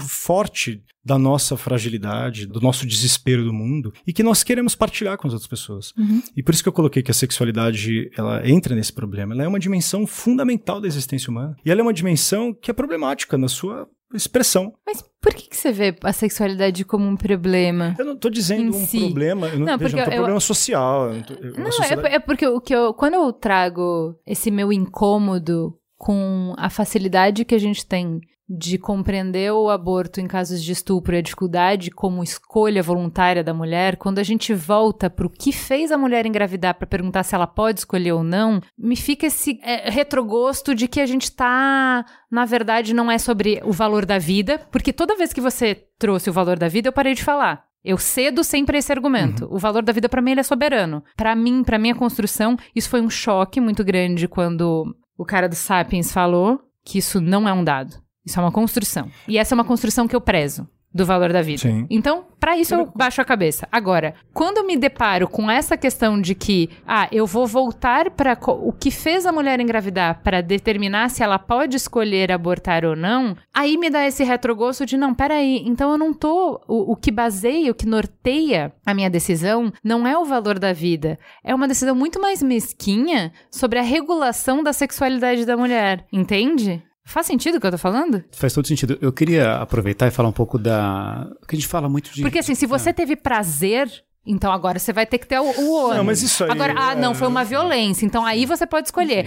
forte 0.08 0.82
da 1.04 1.18
nossa 1.18 1.56
fragilidade, 1.56 2.46
do 2.46 2.60
nosso 2.60 2.86
desespero 2.86 3.44
do 3.44 3.52
mundo, 3.52 3.92
e 4.06 4.12
que 4.12 4.22
nós 4.22 4.42
queremos 4.42 4.74
partilhar 4.74 5.18
com 5.18 5.26
as 5.26 5.34
outras 5.34 5.48
pessoas. 5.48 5.92
Uhum. 5.96 6.22
E 6.34 6.42
por 6.42 6.54
isso 6.54 6.62
que 6.62 6.68
eu 6.68 6.72
coloquei 6.72 7.02
que 7.02 7.10
a 7.10 7.14
sexualidade, 7.14 8.10
ela 8.16 8.48
entra 8.48 8.74
nesse 8.74 8.92
problema. 8.92 9.34
Ela 9.34 9.44
é 9.44 9.48
uma 9.48 9.60
dimensão 9.60 10.06
fundamental 10.06 10.80
da 10.80 10.88
existência 10.88 11.30
humana. 11.30 11.54
E 11.64 11.70
ela 11.70 11.80
é 11.80 11.82
uma 11.82 11.92
dimensão 11.92 12.54
que 12.54 12.70
é 12.70 12.74
problemática 12.74 13.36
na 13.36 13.48
sua 13.48 13.86
expressão. 14.16 14.72
Mas 14.86 15.02
por 15.20 15.32
que, 15.34 15.48
que 15.48 15.56
você 15.56 15.72
vê 15.72 15.94
a 16.02 16.12
sexualidade 16.12 16.84
como 16.84 17.06
um 17.06 17.16
problema? 17.16 17.94
Eu 17.98 18.04
não 18.04 18.14
estou 18.14 18.30
dizendo 18.30 18.74
um 18.76 18.86
si. 18.86 18.98
problema, 19.00 19.48
eu 19.48 19.58
não, 19.58 19.66
Não, 19.66 19.78
porque 19.78 19.96
não 19.96 20.04
tô 20.04 20.10
eu- 20.10 20.16
problema 20.16 20.40
social. 20.40 21.06
eu 21.08 21.14
não 21.14 21.22
tô- 21.22 21.34
eu- 21.34 21.54
a 21.54 21.58
Não, 21.60 21.68
é, 21.68 21.72
sociedade- 21.72 22.14
é 22.14 22.18
porque 22.18 22.46
o 22.46 22.60
que 22.60 22.74
eu, 22.74 22.92
quando 22.94 23.14
eu 23.14 23.32
trago 23.32 24.14
esse 24.26 24.50
meu 24.50 24.72
incômodo 24.72 25.76
com 25.96 26.54
a 26.58 26.68
facilidade 26.68 27.44
que 27.44 27.54
a 27.54 27.58
gente 27.58 27.86
tem 27.86 28.20
de 28.48 28.76
compreender 28.76 29.52
o 29.52 29.70
aborto 29.70 30.20
em 30.20 30.26
casos 30.26 30.62
de 30.62 30.72
estupro 30.72 31.14
e 31.14 31.18
a 31.18 31.22
dificuldade 31.22 31.90
como 31.90 32.22
escolha 32.22 32.82
voluntária 32.82 33.42
da 33.42 33.54
mulher, 33.54 33.96
quando 33.96 34.18
a 34.18 34.22
gente 34.22 34.52
volta 34.52 35.08
para 35.08 35.26
o 35.26 35.30
que 35.30 35.50
fez 35.50 35.90
a 35.90 35.96
mulher 35.96 36.26
engravidar 36.26 36.74
para 36.74 36.86
perguntar 36.86 37.22
se 37.22 37.34
ela 37.34 37.46
pode 37.46 37.80
escolher 37.80 38.12
ou 38.12 38.22
não, 38.22 38.60
me 38.78 38.96
fica 38.96 39.26
esse 39.26 39.58
é, 39.62 39.88
retrogosto 39.88 40.74
de 40.74 40.86
que 40.86 41.00
a 41.00 41.06
gente 41.06 41.24
está, 41.24 42.04
na 42.30 42.44
verdade, 42.44 42.92
não 42.92 43.10
é 43.10 43.16
sobre 43.16 43.62
o 43.64 43.72
valor 43.72 44.04
da 44.04 44.18
vida, 44.18 44.60
porque 44.70 44.92
toda 44.92 45.16
vez 45.16 45.32
que 45.32 45.40
você 45.40 45.74
trouxe 45.98 46.28
o 46.28 46.32
valor 46.32 46.58
da 46.58 46.68
vida, 46.68 46.88
eu 46.88 46.92
parei 46.92 47.14
de 47.14 47.24
falar. 47.24 47.64
Eu 47.82 47.98
cedo 47.98 48.42
sempre 48.42 48.78
esse 48.78 48.90
argumento. 48.90 49.44
Uhum. 49.44 49.56
O 49.56 49.58
valor 49.58 49.82
da 49.82 49.92
vida 49.92 50.08
para 50.08 50.22
mim 50.22 50.30
ele 50.30 50.40
é 50.40 50.44
soberano. 50.44 51.04
Para 51.16 51.34
mim, 51.34 51.62
para 51.62 51.78
minha 51.78 51.94
construção, 51.94 52.56
isso 52.74 52.88
foi 52.88 53.02
um 53.02 53.10
choque 53.10 53.60
muito 53.60 53.84
grande 53.84 54.26
quando 54.26 54.96
o 55.18 55.24
cara 55.24 55.48
do 55.48 55.54
Sapiens 55.54 56.10
falou 56.10 56.60
que 56.82 56.98
isso 56.98 57.20
não 57.20 57.46
é 57.46 57.52
um 57.52 57.62
dado. 57.62 58.03
Isso 58.24 58.38
é 58.38 58.42
uma 58.42 58.52
construção. 58.52 59.10
E 59.28 59.38
essa 59.38 59.54
é 59.54 59.56
uma 59.56 59.64
construção 59.64 60.08
que 60.08 60.16
eu 60.16 60.20
prezo 60.20 60.68
do 60.94 61.04
valor 61.04 61.32
da 61.32 61.42
vida. 61.42 61.62
Sim. 61.62 61.86
Então, 61.90 62.24
para 62.38 62.56
isso 62.56 62.72
eu 62.72 62.86
baixo 62.94 63.20
a 63.20 63.24
cabeça. 63.24 63.66
Agora, 63.72 64.14
quando 64.32 64.58
eu 64.58 64.66
me 64.66 64.76
deparo 64.76 65.26
com 65.26 65.50
essa 65.50 65.76
questão 65.76 66.20
de 66.20 66.36
que, 66.36 66.70
ah, 66.86 67.08
eu 67.10 67.26
vou 67.26 67.48
voltar 67.48 68.12
para 68.12 68.38
o 68.48 68.72
que 68.72 68.92
fez 68.92 69.26
a 69.26 69.32
mulher 69.32 69.58
engravidar 69.58 70.20
para 70.22 70.40
determinar 70.40 71.10
se 71.10 71.20
ela 71.20 71.36
pode 71.36 71.76
escolher 71.76 72.30
abortar 72.30 72.84
ou 72.84 72.94
não, 72.94 73.36
aí 73.52 73.76
me 73.76 73.90
dá 73.90 74.06
esse 74.06 74.22
retrogosto 74.22 74.86
de 74.86 74.96
não, 74.96 75.12
peraí, 75.12 75.64
então 75.66 75.90
eu 75.90 75.98
não 75.98 76.14
tô 76.14 76.60
o, 76.68 76.92
o 76.92 76.96
que 76.96 77.10
baseia, 77.10 77.72
o 77.72 77.74
que 77.74 77.86
norteia 77.86 78.72
a 78.86 78.94
minha 78.94 79.10
decisão 79.10 79.72
não 79.82 80.06
é 80.06 80.16
o 80.16 80.24
valor 80.24 80.60
da 80.60 80.72
vida, 80.72 81.18
é 81.42 81.52
uma 81.52 81.66
decisão 81.66 81.96
muito 81.96 82.20
mais 82.20 82.40
mesquinha 82.40 83.32
sobre 83.50 83.80
a 83.80 83.82
regulação 83.82 84.62
da 84.62 84.72
sexualidade 84.72 85.44
da 85.44 85.56
mulher, 85.56 86.06
entende? 86.12 86.82
Faz 87.04 87.26
sentido 87.26 87.56
o 87.56 87.60
que 87.60 87.66
eu 87.66 87.70
tô 87.70 87.78
falando? 87.78 88.24
Faz 88.32 88.52
todo 88.52 88.66
sentido. 88.66 88.98
Eu 89.00 89.12
queria 89.12 89.56
aproveitar 89.56 90.06
e 90.06 90.10
falar 90.10 90.28
um 90.28 90.32
pouco 90.32 90.58
da. 90.58 91.30
que 91.46 91.54
a 91.54 91.58
gente 91.58 91.68
fala 91.68 91.88
muito 91.88 92.10
de. 92.12 92.22
Porque 92.22 92.38
assim, 92.38 92.54
se 92.54 92.66
você 92.66 92.92
teve 92.92 93.14
prazer 93.14 93.90
então 94.26 94.50
agora 94.50 94.78
você 94.78 94.92
vai 94.92 95.04
ter 95.06 95.18
que 95.18 95.26
ter 95.26 95.38
o, 95.38 95.44
o 95.44 95.72
ônus. 95.72 95.96
Não, 95.96 96.04
mas 96.04 96.22
isso 96.22 96.44
aí. 96.44 96.50
Agora, 96.50 96.74
ah, 96.76 96.94
não, 96.94 97.14
foi 97.14 97.28
uma 97.28 97.42
é, 97.42 97.44
violência. 97.44 98.06
Então 98.06 98.24
aí 98.24 98.46
você 98.46 98.66
pode 98.66 98.88
escolher. 98.88 99.26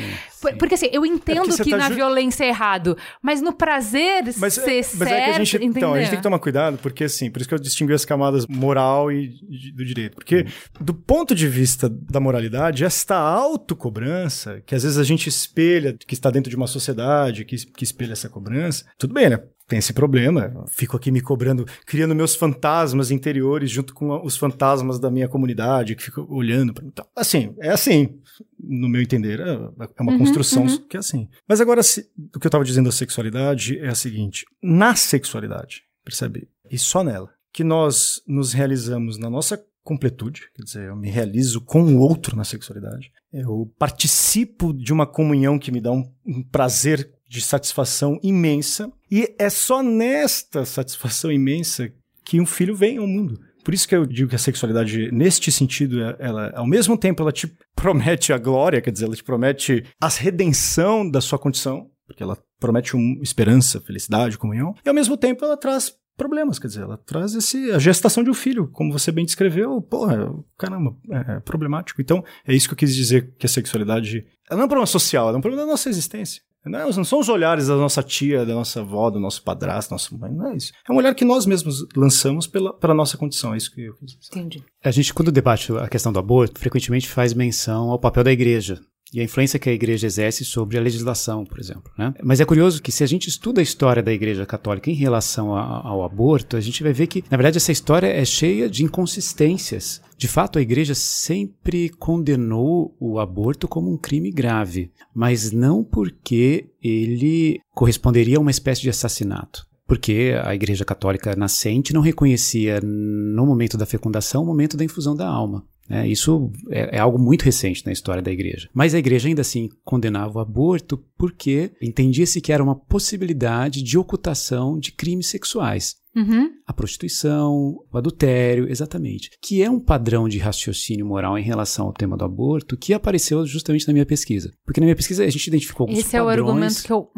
Porque 0.57 0.75
assim, 0.75 0.89
eu 0.91 1.05
entendo 1.05 1.53
é 1.53 1.63
que 1.63 1.69
tá 1.71 1.77
na 1.77 1.89
ju... 1.89 1.95
violência 1.95 2.43
é 2.43 2.47
errado, 2.47 2.97
mas 3.21 3.41
no 3.41 3.53
prazer 3.53 4.23
mas, 4.37 4.53
ser 4.53 4.71
é, 4.71 4.75
mas 4.77 4.87
certo. 4.87 5.11
É 5.11 5.23
que 5.25 5.29
a 5.29 5.43
gente, 5.43 5.65
então, 5.65 5.93
a 5.93 5.99
gente 5.99 6.09
tem 6.09 6.17
que 6.17 6.23
tomar 6.23 6.39
cuidado, 6.39 6.77
porque 6.79 7.03
assim, 7.03 7.29
por 7.29 7.39
isso 7.39 7.47
que 7.47 7.55
eu 7.55 7.59
distingui 7.59 7.93
as 7.93 8.05
camadas 8.05 8.47
moral 8.47 9.11
e 9.11 9.29
do 9.75 9.85
direito. 9.85 10.15
Porque, 10.15 10.45
do 10.79 10.93
ponto 10.93 11.35
de 11.35 11.47
vista 11.47 11.89
da 11.89 12.19
moralidade, 12.19 12.83
esta 12.83 13.15
autocobrança, 13.15 14.61
que 14.65 14.73
às 14.73 14.83
vezes 14.83 14.97
a 14.97 15.03
gente 15.03 15.29
espelha, 15.29 15.93
que 15.93 16.13
está 16.13 16.29
dentro 16.29 16.49
de 16.49 16.55
uma 16.55 16.67
sociedade, 16.67 17.45
que, 17.45 17.55
que 17.55 17.83
espelha 17.83 18.13
essa 18.13 18.29
cobrança, 18.29 18.85
tudo 18.97 19.13
bem, 19.13 19.29
né? 19.29 19.39
Tem 19.67 19.79
esse 19.79 19.93
problema. 19.93 20.65
Fico 20.69 20.95
aqui 20.95 21.11
me 21.11 21.21
cobrando, 21.21 21.65
criando 21.85 22.15
meus 22.15 22.35
fantasmas 22.35 23.11
interiores 23.11 23.69
junto 23.69 23.93
com 23.93 24.25
os 24.25 24.37
fantasmas 24.37 24.99
da 24.99 25.11
minha 25.11 25.27
comunidade, 25.27 25.95
que 25.95 26.03
fico 26.03 26.25
olhando. 26.29 26.73
Pra... 26.73 26.85
Então, 26.85 27.05
assim, 27.15 27.53
é 27.59 27.69
assim, 27.69 28.19
no 28.57 28.87
meu 28.87 29.01
entender. 29.01 29.39
É, 29.39 29.49
é 29.49 30.01
uma 30.01 30.13
uhum, 30.13 30.19
construção 30.19 30.63
uhum. 30.63 30.77
que 30.87 30.95
é 30.95 30.99
assim. 30.99 31.27
Mas 31.47 31.59
agora, 31.59 31.83
se, 31.83 32.09
o 32.33 32.39
que 32.39 32.47
eu 32.47 32.49
estava 32.49 32.63
dizendo 32.63 32.85
da 32.85 32.91
sexualidade 32.91 33.77
é 33.79 33.89
a 33.89 33.95
seguinte: 33.95 34.45
na 34.63 34.95
sexualidade, 34.95 35.83
percebe? 36.03 36.47
E 36.71 36.77
só 36.77 37.03
nela, 37.03 37.29
que 37.53 37.63
nós 37.63 38.21
nos 38.25 38.53
realizamos 38.53 39.17
na 39.17 39.29
nossa 39.29 39.61
completude, 39.83 40.43
quer 40.53 40.63
dizer, 40.63 40.89
eu 40.89 40.95
me 40.95 41.09
realizo 41.09 41.61
com 41.61 41.81
o 41.81 41.99
outro 41.99 42.35
na 42.35 42.43
sexualidade. 42.43 43.09
Eu 43.31 43.73
participo 43.79 44.73
de 44.73 44.91
uma 44.91 45.07
comunhão 45.07 45.57
que 45.57 45.71
me 45.71 45.79
dá 45.79 45.91
um, 45.91 46.09
um 46.25 46.43
prazer 46.43 47.09
de 47.27 47.41
satisfação 47.41 48.19
imensa, 48.21 48.91
e 49.09 49.33
é 49.37 49.49
só 49.49 49.81
nesta 49.81 50.65
satisfação 50.65 51.31
imensa 51.31 51.91
que 52.25 52.39
um 52.39 52.45
filho 52.45 52.75
vem 52.75 52.97
ao 52.97 53.07
mundo. 53.07 53.39
Por 53.63 53.73
isso 53.73 53.87
que 53.87 53.95
eu 53.95 54.05
digo 54.05 54.29
que 54.29 54.35
a 54.35 54.39
sexualidade, 54.39 55.11
neste 55.11 55.51
sentido, 55.51 56.01
é, 56.01 56.15
ela, 56.19 56.51
ao 56.55 56.65
mesmo 56.65 56.97
tempo, 56.97 57.21
ela 57.21 57.33
te 57.33 57.53
promete 57.75 58.31
a 58.31 58.37
glória, 58.37 58.79
quer 58.79 58.91
dizer, 58.91 59.05
ela 59.05 59.15
te 59.15 59.23
promete 59.23 59.83
a 60.01 60.07
redenção 60.07 61.09
da 61.09 61.19
sua 61.19 61.37
condição, 61.37 61.89
porque 62.05 62.23
ela 62.23 62.37
promete 62.59 62.95
uma 62.95 63.21
esperança, 63.21 63.81
felicidade, 63.81 64.37
comunhão, 64.37 64.73
e 64.85 64.87
ao 64.87 64.95
mesmo 64.95 65.17
tempo 65.17 65.43
ela 65.43 65.57
traz 65.57 65.93
problemas, 66.15 66.57
quer 66.57 66.67
dizer, 66.67 66.81
ela 66.81 66.97
traz 66.97 67.35
esse, 67.35 67.71
a 67.71 67.77
gestação 67.77 68.23
de 68.23 68.29
um 68.29 68.33
filho, 68.33 68.67
como 68.69 68.91
você 68.91 69.11
bem 69.11 69.25
descreveu, 69.25 69.81
porra, 69.81 70.33
caramba, 70.57 70.95
é, 71.11 71.35
é 71.35 71.39
problemático. 71.41 72.01
Então, 72.01 72.23
é 72.45 72.55
isso 72.55 72.67
que 72.67 72.73
eu 72.73 72.77
quis 72.77 72.95
dizer 72.95 73.33
que 73.37 73.45
a 73.45 73.49
sexualidade, 73.49 74.25
ela 74.49 74.57
não 74.57 74.63
é 74.63 74.65
um 74.65 74.69
problema 74.69 74.87
social, 74.87 75.27
ela 75.27 75.37
é 75.37 75.39
um 75.39 75.41
problema 75.41 75.65
da 75.65 75.71
nossa 75.71 75.89
existência. 75.89 76.41
Não, 76.69 76.89
não 76.89 77.03
são 77.03 77.19
os 77.19 77.29
olhares 77.29 77.67
da 77.67 77.75
nossa 77.75 78.03
tia, 78.03 78.45
da 78.45 78.53
nossa 78.53 78.81
avó, 78.81 79.09
do 79.09 79.19
nosso 79.19 79.43
padrasto, 79.43 79.91
da 79.91 79.95
nossa 79.95 80.17
mãe, 80.17 80.31
não 80.31 80.51
é 80.51 80.55
isso. 80.55 80.71
É 80.87 80.91
um 80.91 80.97
olhar 80.97 81.13
que 81.13 81.25
nós 81.25 81.45
mesmos 81.45 81.85
lançamos 81.95 82.47
pela, 82.47 82.73
pela 82.73 82.93
nossa 82.93 83.17
condição, 83.17 83.53
é 83.53 83.57
isso 83.57 83.73
que 83.73 83.81
eu 83.81 83.93
quis 83.95 84.17
dizer. 84.17 84.29
Entendi. 84.31 84.63
A 84.83 84.91
gente, 84.91 85.13
quando 85.13 85.31
debate 85.31 85.71
a 85.73 85.87
questão 85.87 86.11
do 86.11 86.19
aborto, 86.19 86.59
frequentemente 86.59 87.07
faz 87.07 87.33
menção 87.33 87.89
ao 87.89 87.99
papel 87.99 88.23
da 88.23 88.31
igreja 88.31 88.79
e 89.13 89.19
a 89.19 89.23
influência 89.23 89.59
que 89.59 89.69
a 89.69 89.73
igreja 89.73 90.07
exerce 90.07 90.43
sobre 90.43 90.77
a 90.77 90.81
legislação, 90.81 91.45
por 91.45 91.59
exemplo. 91.59 91.91
Né? 91.97 92.13
Mas 92.23 92.39
é 92.39 92.45
curioso 92.45 92.81
que 92.81 92.91
se 92.91 93.03
a 93.03 93.07
gente 93.07 93.29
estuda 93.29 93.61
a 93.61 93.63
história 93.63 94.03
da 94.03 94.11
igreja 94.11 94.45
católica 94.45 94.89
em 94.89 94.95
relação 94.95 95.55
a, 95.55 95.87
ao 95.87 96.03
aborto, 96.03 96.57
a 96.57 96.61
gente 96.61 96.83
vai 96.83 96.93
ver 96.93 97.07
que, 97.07 97.23
na 97.29 97.37
verdade, 97.37 97.57
essa 97.57 97.71
história 97.71 98.07
é 98.07 98.25
cheia 98.25 98.69
de 98.69 98.83
inconsistências. 98.83 100.01
De 100.17 100.27
fato, 100.27 100.59
a 100.59 100.61
igreja 100.61 100.95
sempre 100.95 101.89
condenou 101.89 102.95
o 102.99 103.19
aborto 103.19 103.67
como 103.67 103.91
um 103.91 103.97
crime 103.97 104.31
grave, 104.31 104.91
mas 105.13 105.51
não 105.51 105.83
porque 105.83 106.69
ele 106.81 107.59
corresponderia 107.73 108.37
a 108.37 108.41
uma 108.41 108.51
espécie 108.51 108.81
de 108.81 108.89
assassinato 108.89 109.67
porque 109.87 110.33
a 110.43 110.53
Igreja 110.53 110.83
Católica 110.83 111.33
nascente 111.35 111.93
não 111.93 112.01
reconhecia 112.01 112.81
no 112.81 113.45
momento 113.45 113.77
da 113.77 113.85
fecundação 113.85 114.43
o 114.43 114.45
momento 114.45 114.75
da 114.75 114.83
infusão 114.83 115.15
da 115.15 115.25
alma. 115.25 115.65
É, 115.89 116.07
isso 116.07 116.51
é, 116.69 116.97
é, 116.97 116.99
algo 116.99 117.17
muito 117.17 117.43
recente 117.43 117.85
na 117.85 117.91
história 117.91 118.21
da 118.21 118.31
igreja. 118.31 118.69
Mas 118.73 118.93
a 118.93 118.99
igreja 118.99 119.27
ainda 119.27 119.41
assim 119.41 119.69
condenava 119.85 120.39
o 120.39 120.41
aborto 120.41 120.97
porque 121.17 121.71
entendia-se 121.81 122.41
que 122.41 122.51
era 122.51 122.63
uma 122.63 122.75
possibilidade 122.75 123.81
de 123.81 123.97
ocultação 123.97 124.77
de 124.77 124.91
crimes 124.91 125.27
sexuais. 125.27 125.95
Uhum. 126.17 126.49
A 126.65 126.73
prostituição, 126.73 127.77
o 127.91 127.97
adultério, 127.97 128.67
exatamente. 128.67 129.29
Que 129.39 129.61
é 129.61 129.69
um 129.69 129.79
padrão 129.79 130.27
de 130.27 130.39
raciocínio 130.39 131.05
moral 131.05 131.37
em 131.37 131.43
relação 131.43 131.85
ao 131.85 131.93
tema 131.93 132.17
do 132.17 132.25
aborto 132.25 132.75
que 132.75 132.91
apareceu 132.91 133.45
justamente 133.45 133.87
na 133.87 133.93
minha 133.93 134.05
pesquisa. 134.05 134.51
Porque 134.65 134.81
na 134.81 134.85
minha 134.85 134.95
pesquisa 134.95 135.23
a 135.23 135.29
gente 135.29 135.45
identificou 135.45 135.83
alguns 135.83 135.99
Esse 135.99 136.11
padrões. 136.11 136.33
Esse 136.33 136.39
é 136.39 136.43
o 136.43 136.47
argumento 136.47 136.83
que, 136.83 136.91
eu, 136.91 137.09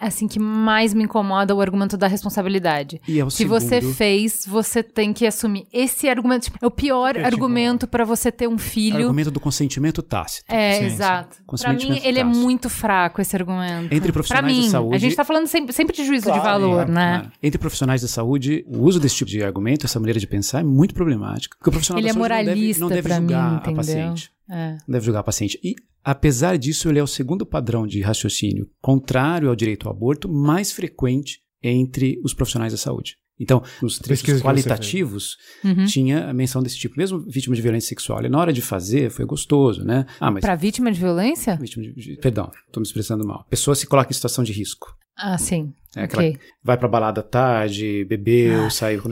assim, 0.00 0.26
que 0.26 0.38
mais 0.38 0.94
me 0.94 1.04
incomoda, 1.04 1.54
o 1.54 1.60
argumento 1.60 1.98
da 1.98 2.06
responsabilidade. 2.06 2.98
E 3.06 3.20
é 3.20 3.24
o 3.24 3.30
Se 3.30 3.38
segundo... 3.38 3.60
você 3.60 3.82
fez, 3.82 4.46
você 4.46 4.82
tem 4.82 5.12
que 5.12 5.26
assumir. 5.26 5.66
Esse 5.70 6.08
argumento 6.08 6.44
tipo, 6.44 6.58
é 6.62 6.66
o 6.66 6.70
pior 6.70 7.14
é, 7.14 7.24
argumento 7.24 7.86
para 7.86 8.04
você 8.04 8.32
ter 8.32 8.48
um 8.48 8.56
filho. 8.56 8.96
O 8.96 9.02
argumento 9.02 9.30
do 9.30 9.40
consentimento 9.40 10.02
tácito. 10.02 10.46
É, 10.48 10.78
sim, 10.78 10.84
exato. 10.86 11.36
Para 11.60 11.74
mim, 11.74 12.00
ele 12.02 12.18
é 12.18 12.24
tácito. 12.24 12.38
é 12.38 12.42
muito 12.42 12.70
fraco, 12.70 13.20
esse 13.20 13.36
argumento. 13.36 13.94
Entre 13.94 14.10
profissionais 14.10 14.56
mim, 14.56 14.64
da 14.64 14.70
saúde... 14.70 14.96
A 14.96 14.98
gente 14.98 15.14
tá 15.14 15.24
falando 15.24 15.46
sempre, 15.46 15.74
sempre 15.74 15.94
de 15.94 16.04
juízo 16.06 16.24
claro, 16.24 16.40
de 16.40 16.46
valor, 16.46 16.82
é, 16.88 16.90
né? 16.90 17.18
Claro. 17.18 17.32
Entre 17.42 17.58
profissionais 17.58 18.00
da 18.00 18.08
saúde 18.08 18.45
o 18.66 18.82
uso 18.82 18.98
desse 19.00 19.16
tipo 19.16 19.30
de 19.30 19.42
argumento, 19.42 19.86
essa 19.86 19.98
maneira 19.98 20.18
de 20.20 20.26
pensar, 20.26 20.60
é 20.60 20.64
muito 20.64 20.94
problemático. 20.94 21.56
Porque 21.56 21.70
o 21.70 21.72
profissional 21.72 22.00
ele 22.00 22.08
da 22.08 22.14
é 22.14 22.18
moralista 22.18 22.80
não 22.80 22.88
deve, 22.88 23.08
não 23.08 23.12
deve 23.12 23.22
julgar 23.22 23.50
mim, 23.50 23.72
a 23.72 23.74
paciente. 23.74 24.30
É. 24.50 24.70
Não 24.72 24.92
deve 24.92 25.04
julgar 25.04 25.20
a 25.20 25.24
paciente. 25.24 25.60
E, 25.62 25.74
apesar 26.04 26.56
disso, 26.56 26.88
ele 26.88 26.98
é 26.98 27.02
o 27.02 27.06
segundo 27.06 27.44
padrão 27.44 27.86
de 27.86 28.00
raciocínio 28.00 28.68
contrário 28.80 29.48
ao 29.48 29.56
direito 29.56 29.88
ao 29.88 29.94
aborto 29.94 30.28
mais 30.28 30.72
frequente 30.72 31.40
entre 31.62 32.20
os 32.24 32.32
profissionais 32.34 32.72
da 32.72 32.78
saúde. 32.78 33.16
Então, 33.38 33.62
nos 33.82 33.98
trechos 33.98 34.40
qualitativos, 34.40 35.36
uhum. 35.62 35.84
tinha 35.84 36.30
a 36.30 36.32
menção 36.32 36.62
desse 36.62 36.78
tipo. 36.78 36.96
Mesmo 36.96 37.20
vítima 37.20 37.54
de 37.54 37.60
violência 37.60 37.88
sexual. 37.88 38.24
E 38.24 38.28
na 38.28 38.38
hora 38.38 38.52
de 38.52 38.62
fazer, 38.62 39.10
foi 39.10 39.26
gostoso, 39.26 39.84
né? 39.84 40.06
Ah, 40.18 40.30
mas... 40.30 40.40
Pra 40.40 40.54
vítima 40.54 40.90
de 40.90 40.98
violência? 40.98 41.54
Vítima 41.56 41.84
de, 41.84 42.16
perdão, 42.16 42.50
estou 42.66 42.80
me 42.80 42.86
expressando 42.86 43.26
mal. 43.26 43.40
A 43.40 43.44
pessoa 43.44 43.74
se 43.74 43.86
coloca 43.86 44.10
em 44.10 44.14
situação 44.14 44.42
de 44.42 44.52
risco. 44.52 44.96
Ah, 45.16 45.38
sim. 45.38 45.72
É 45.96 46.04
okay. 46.04 46.38
vai 46.62 46.76
pra 46.76 46.86
balada 46.86 47.22
tarde, 47.22 48.04
bebeu, 48.04 48.66
ah. 48.66 48.70
saiu. 48.70 49.02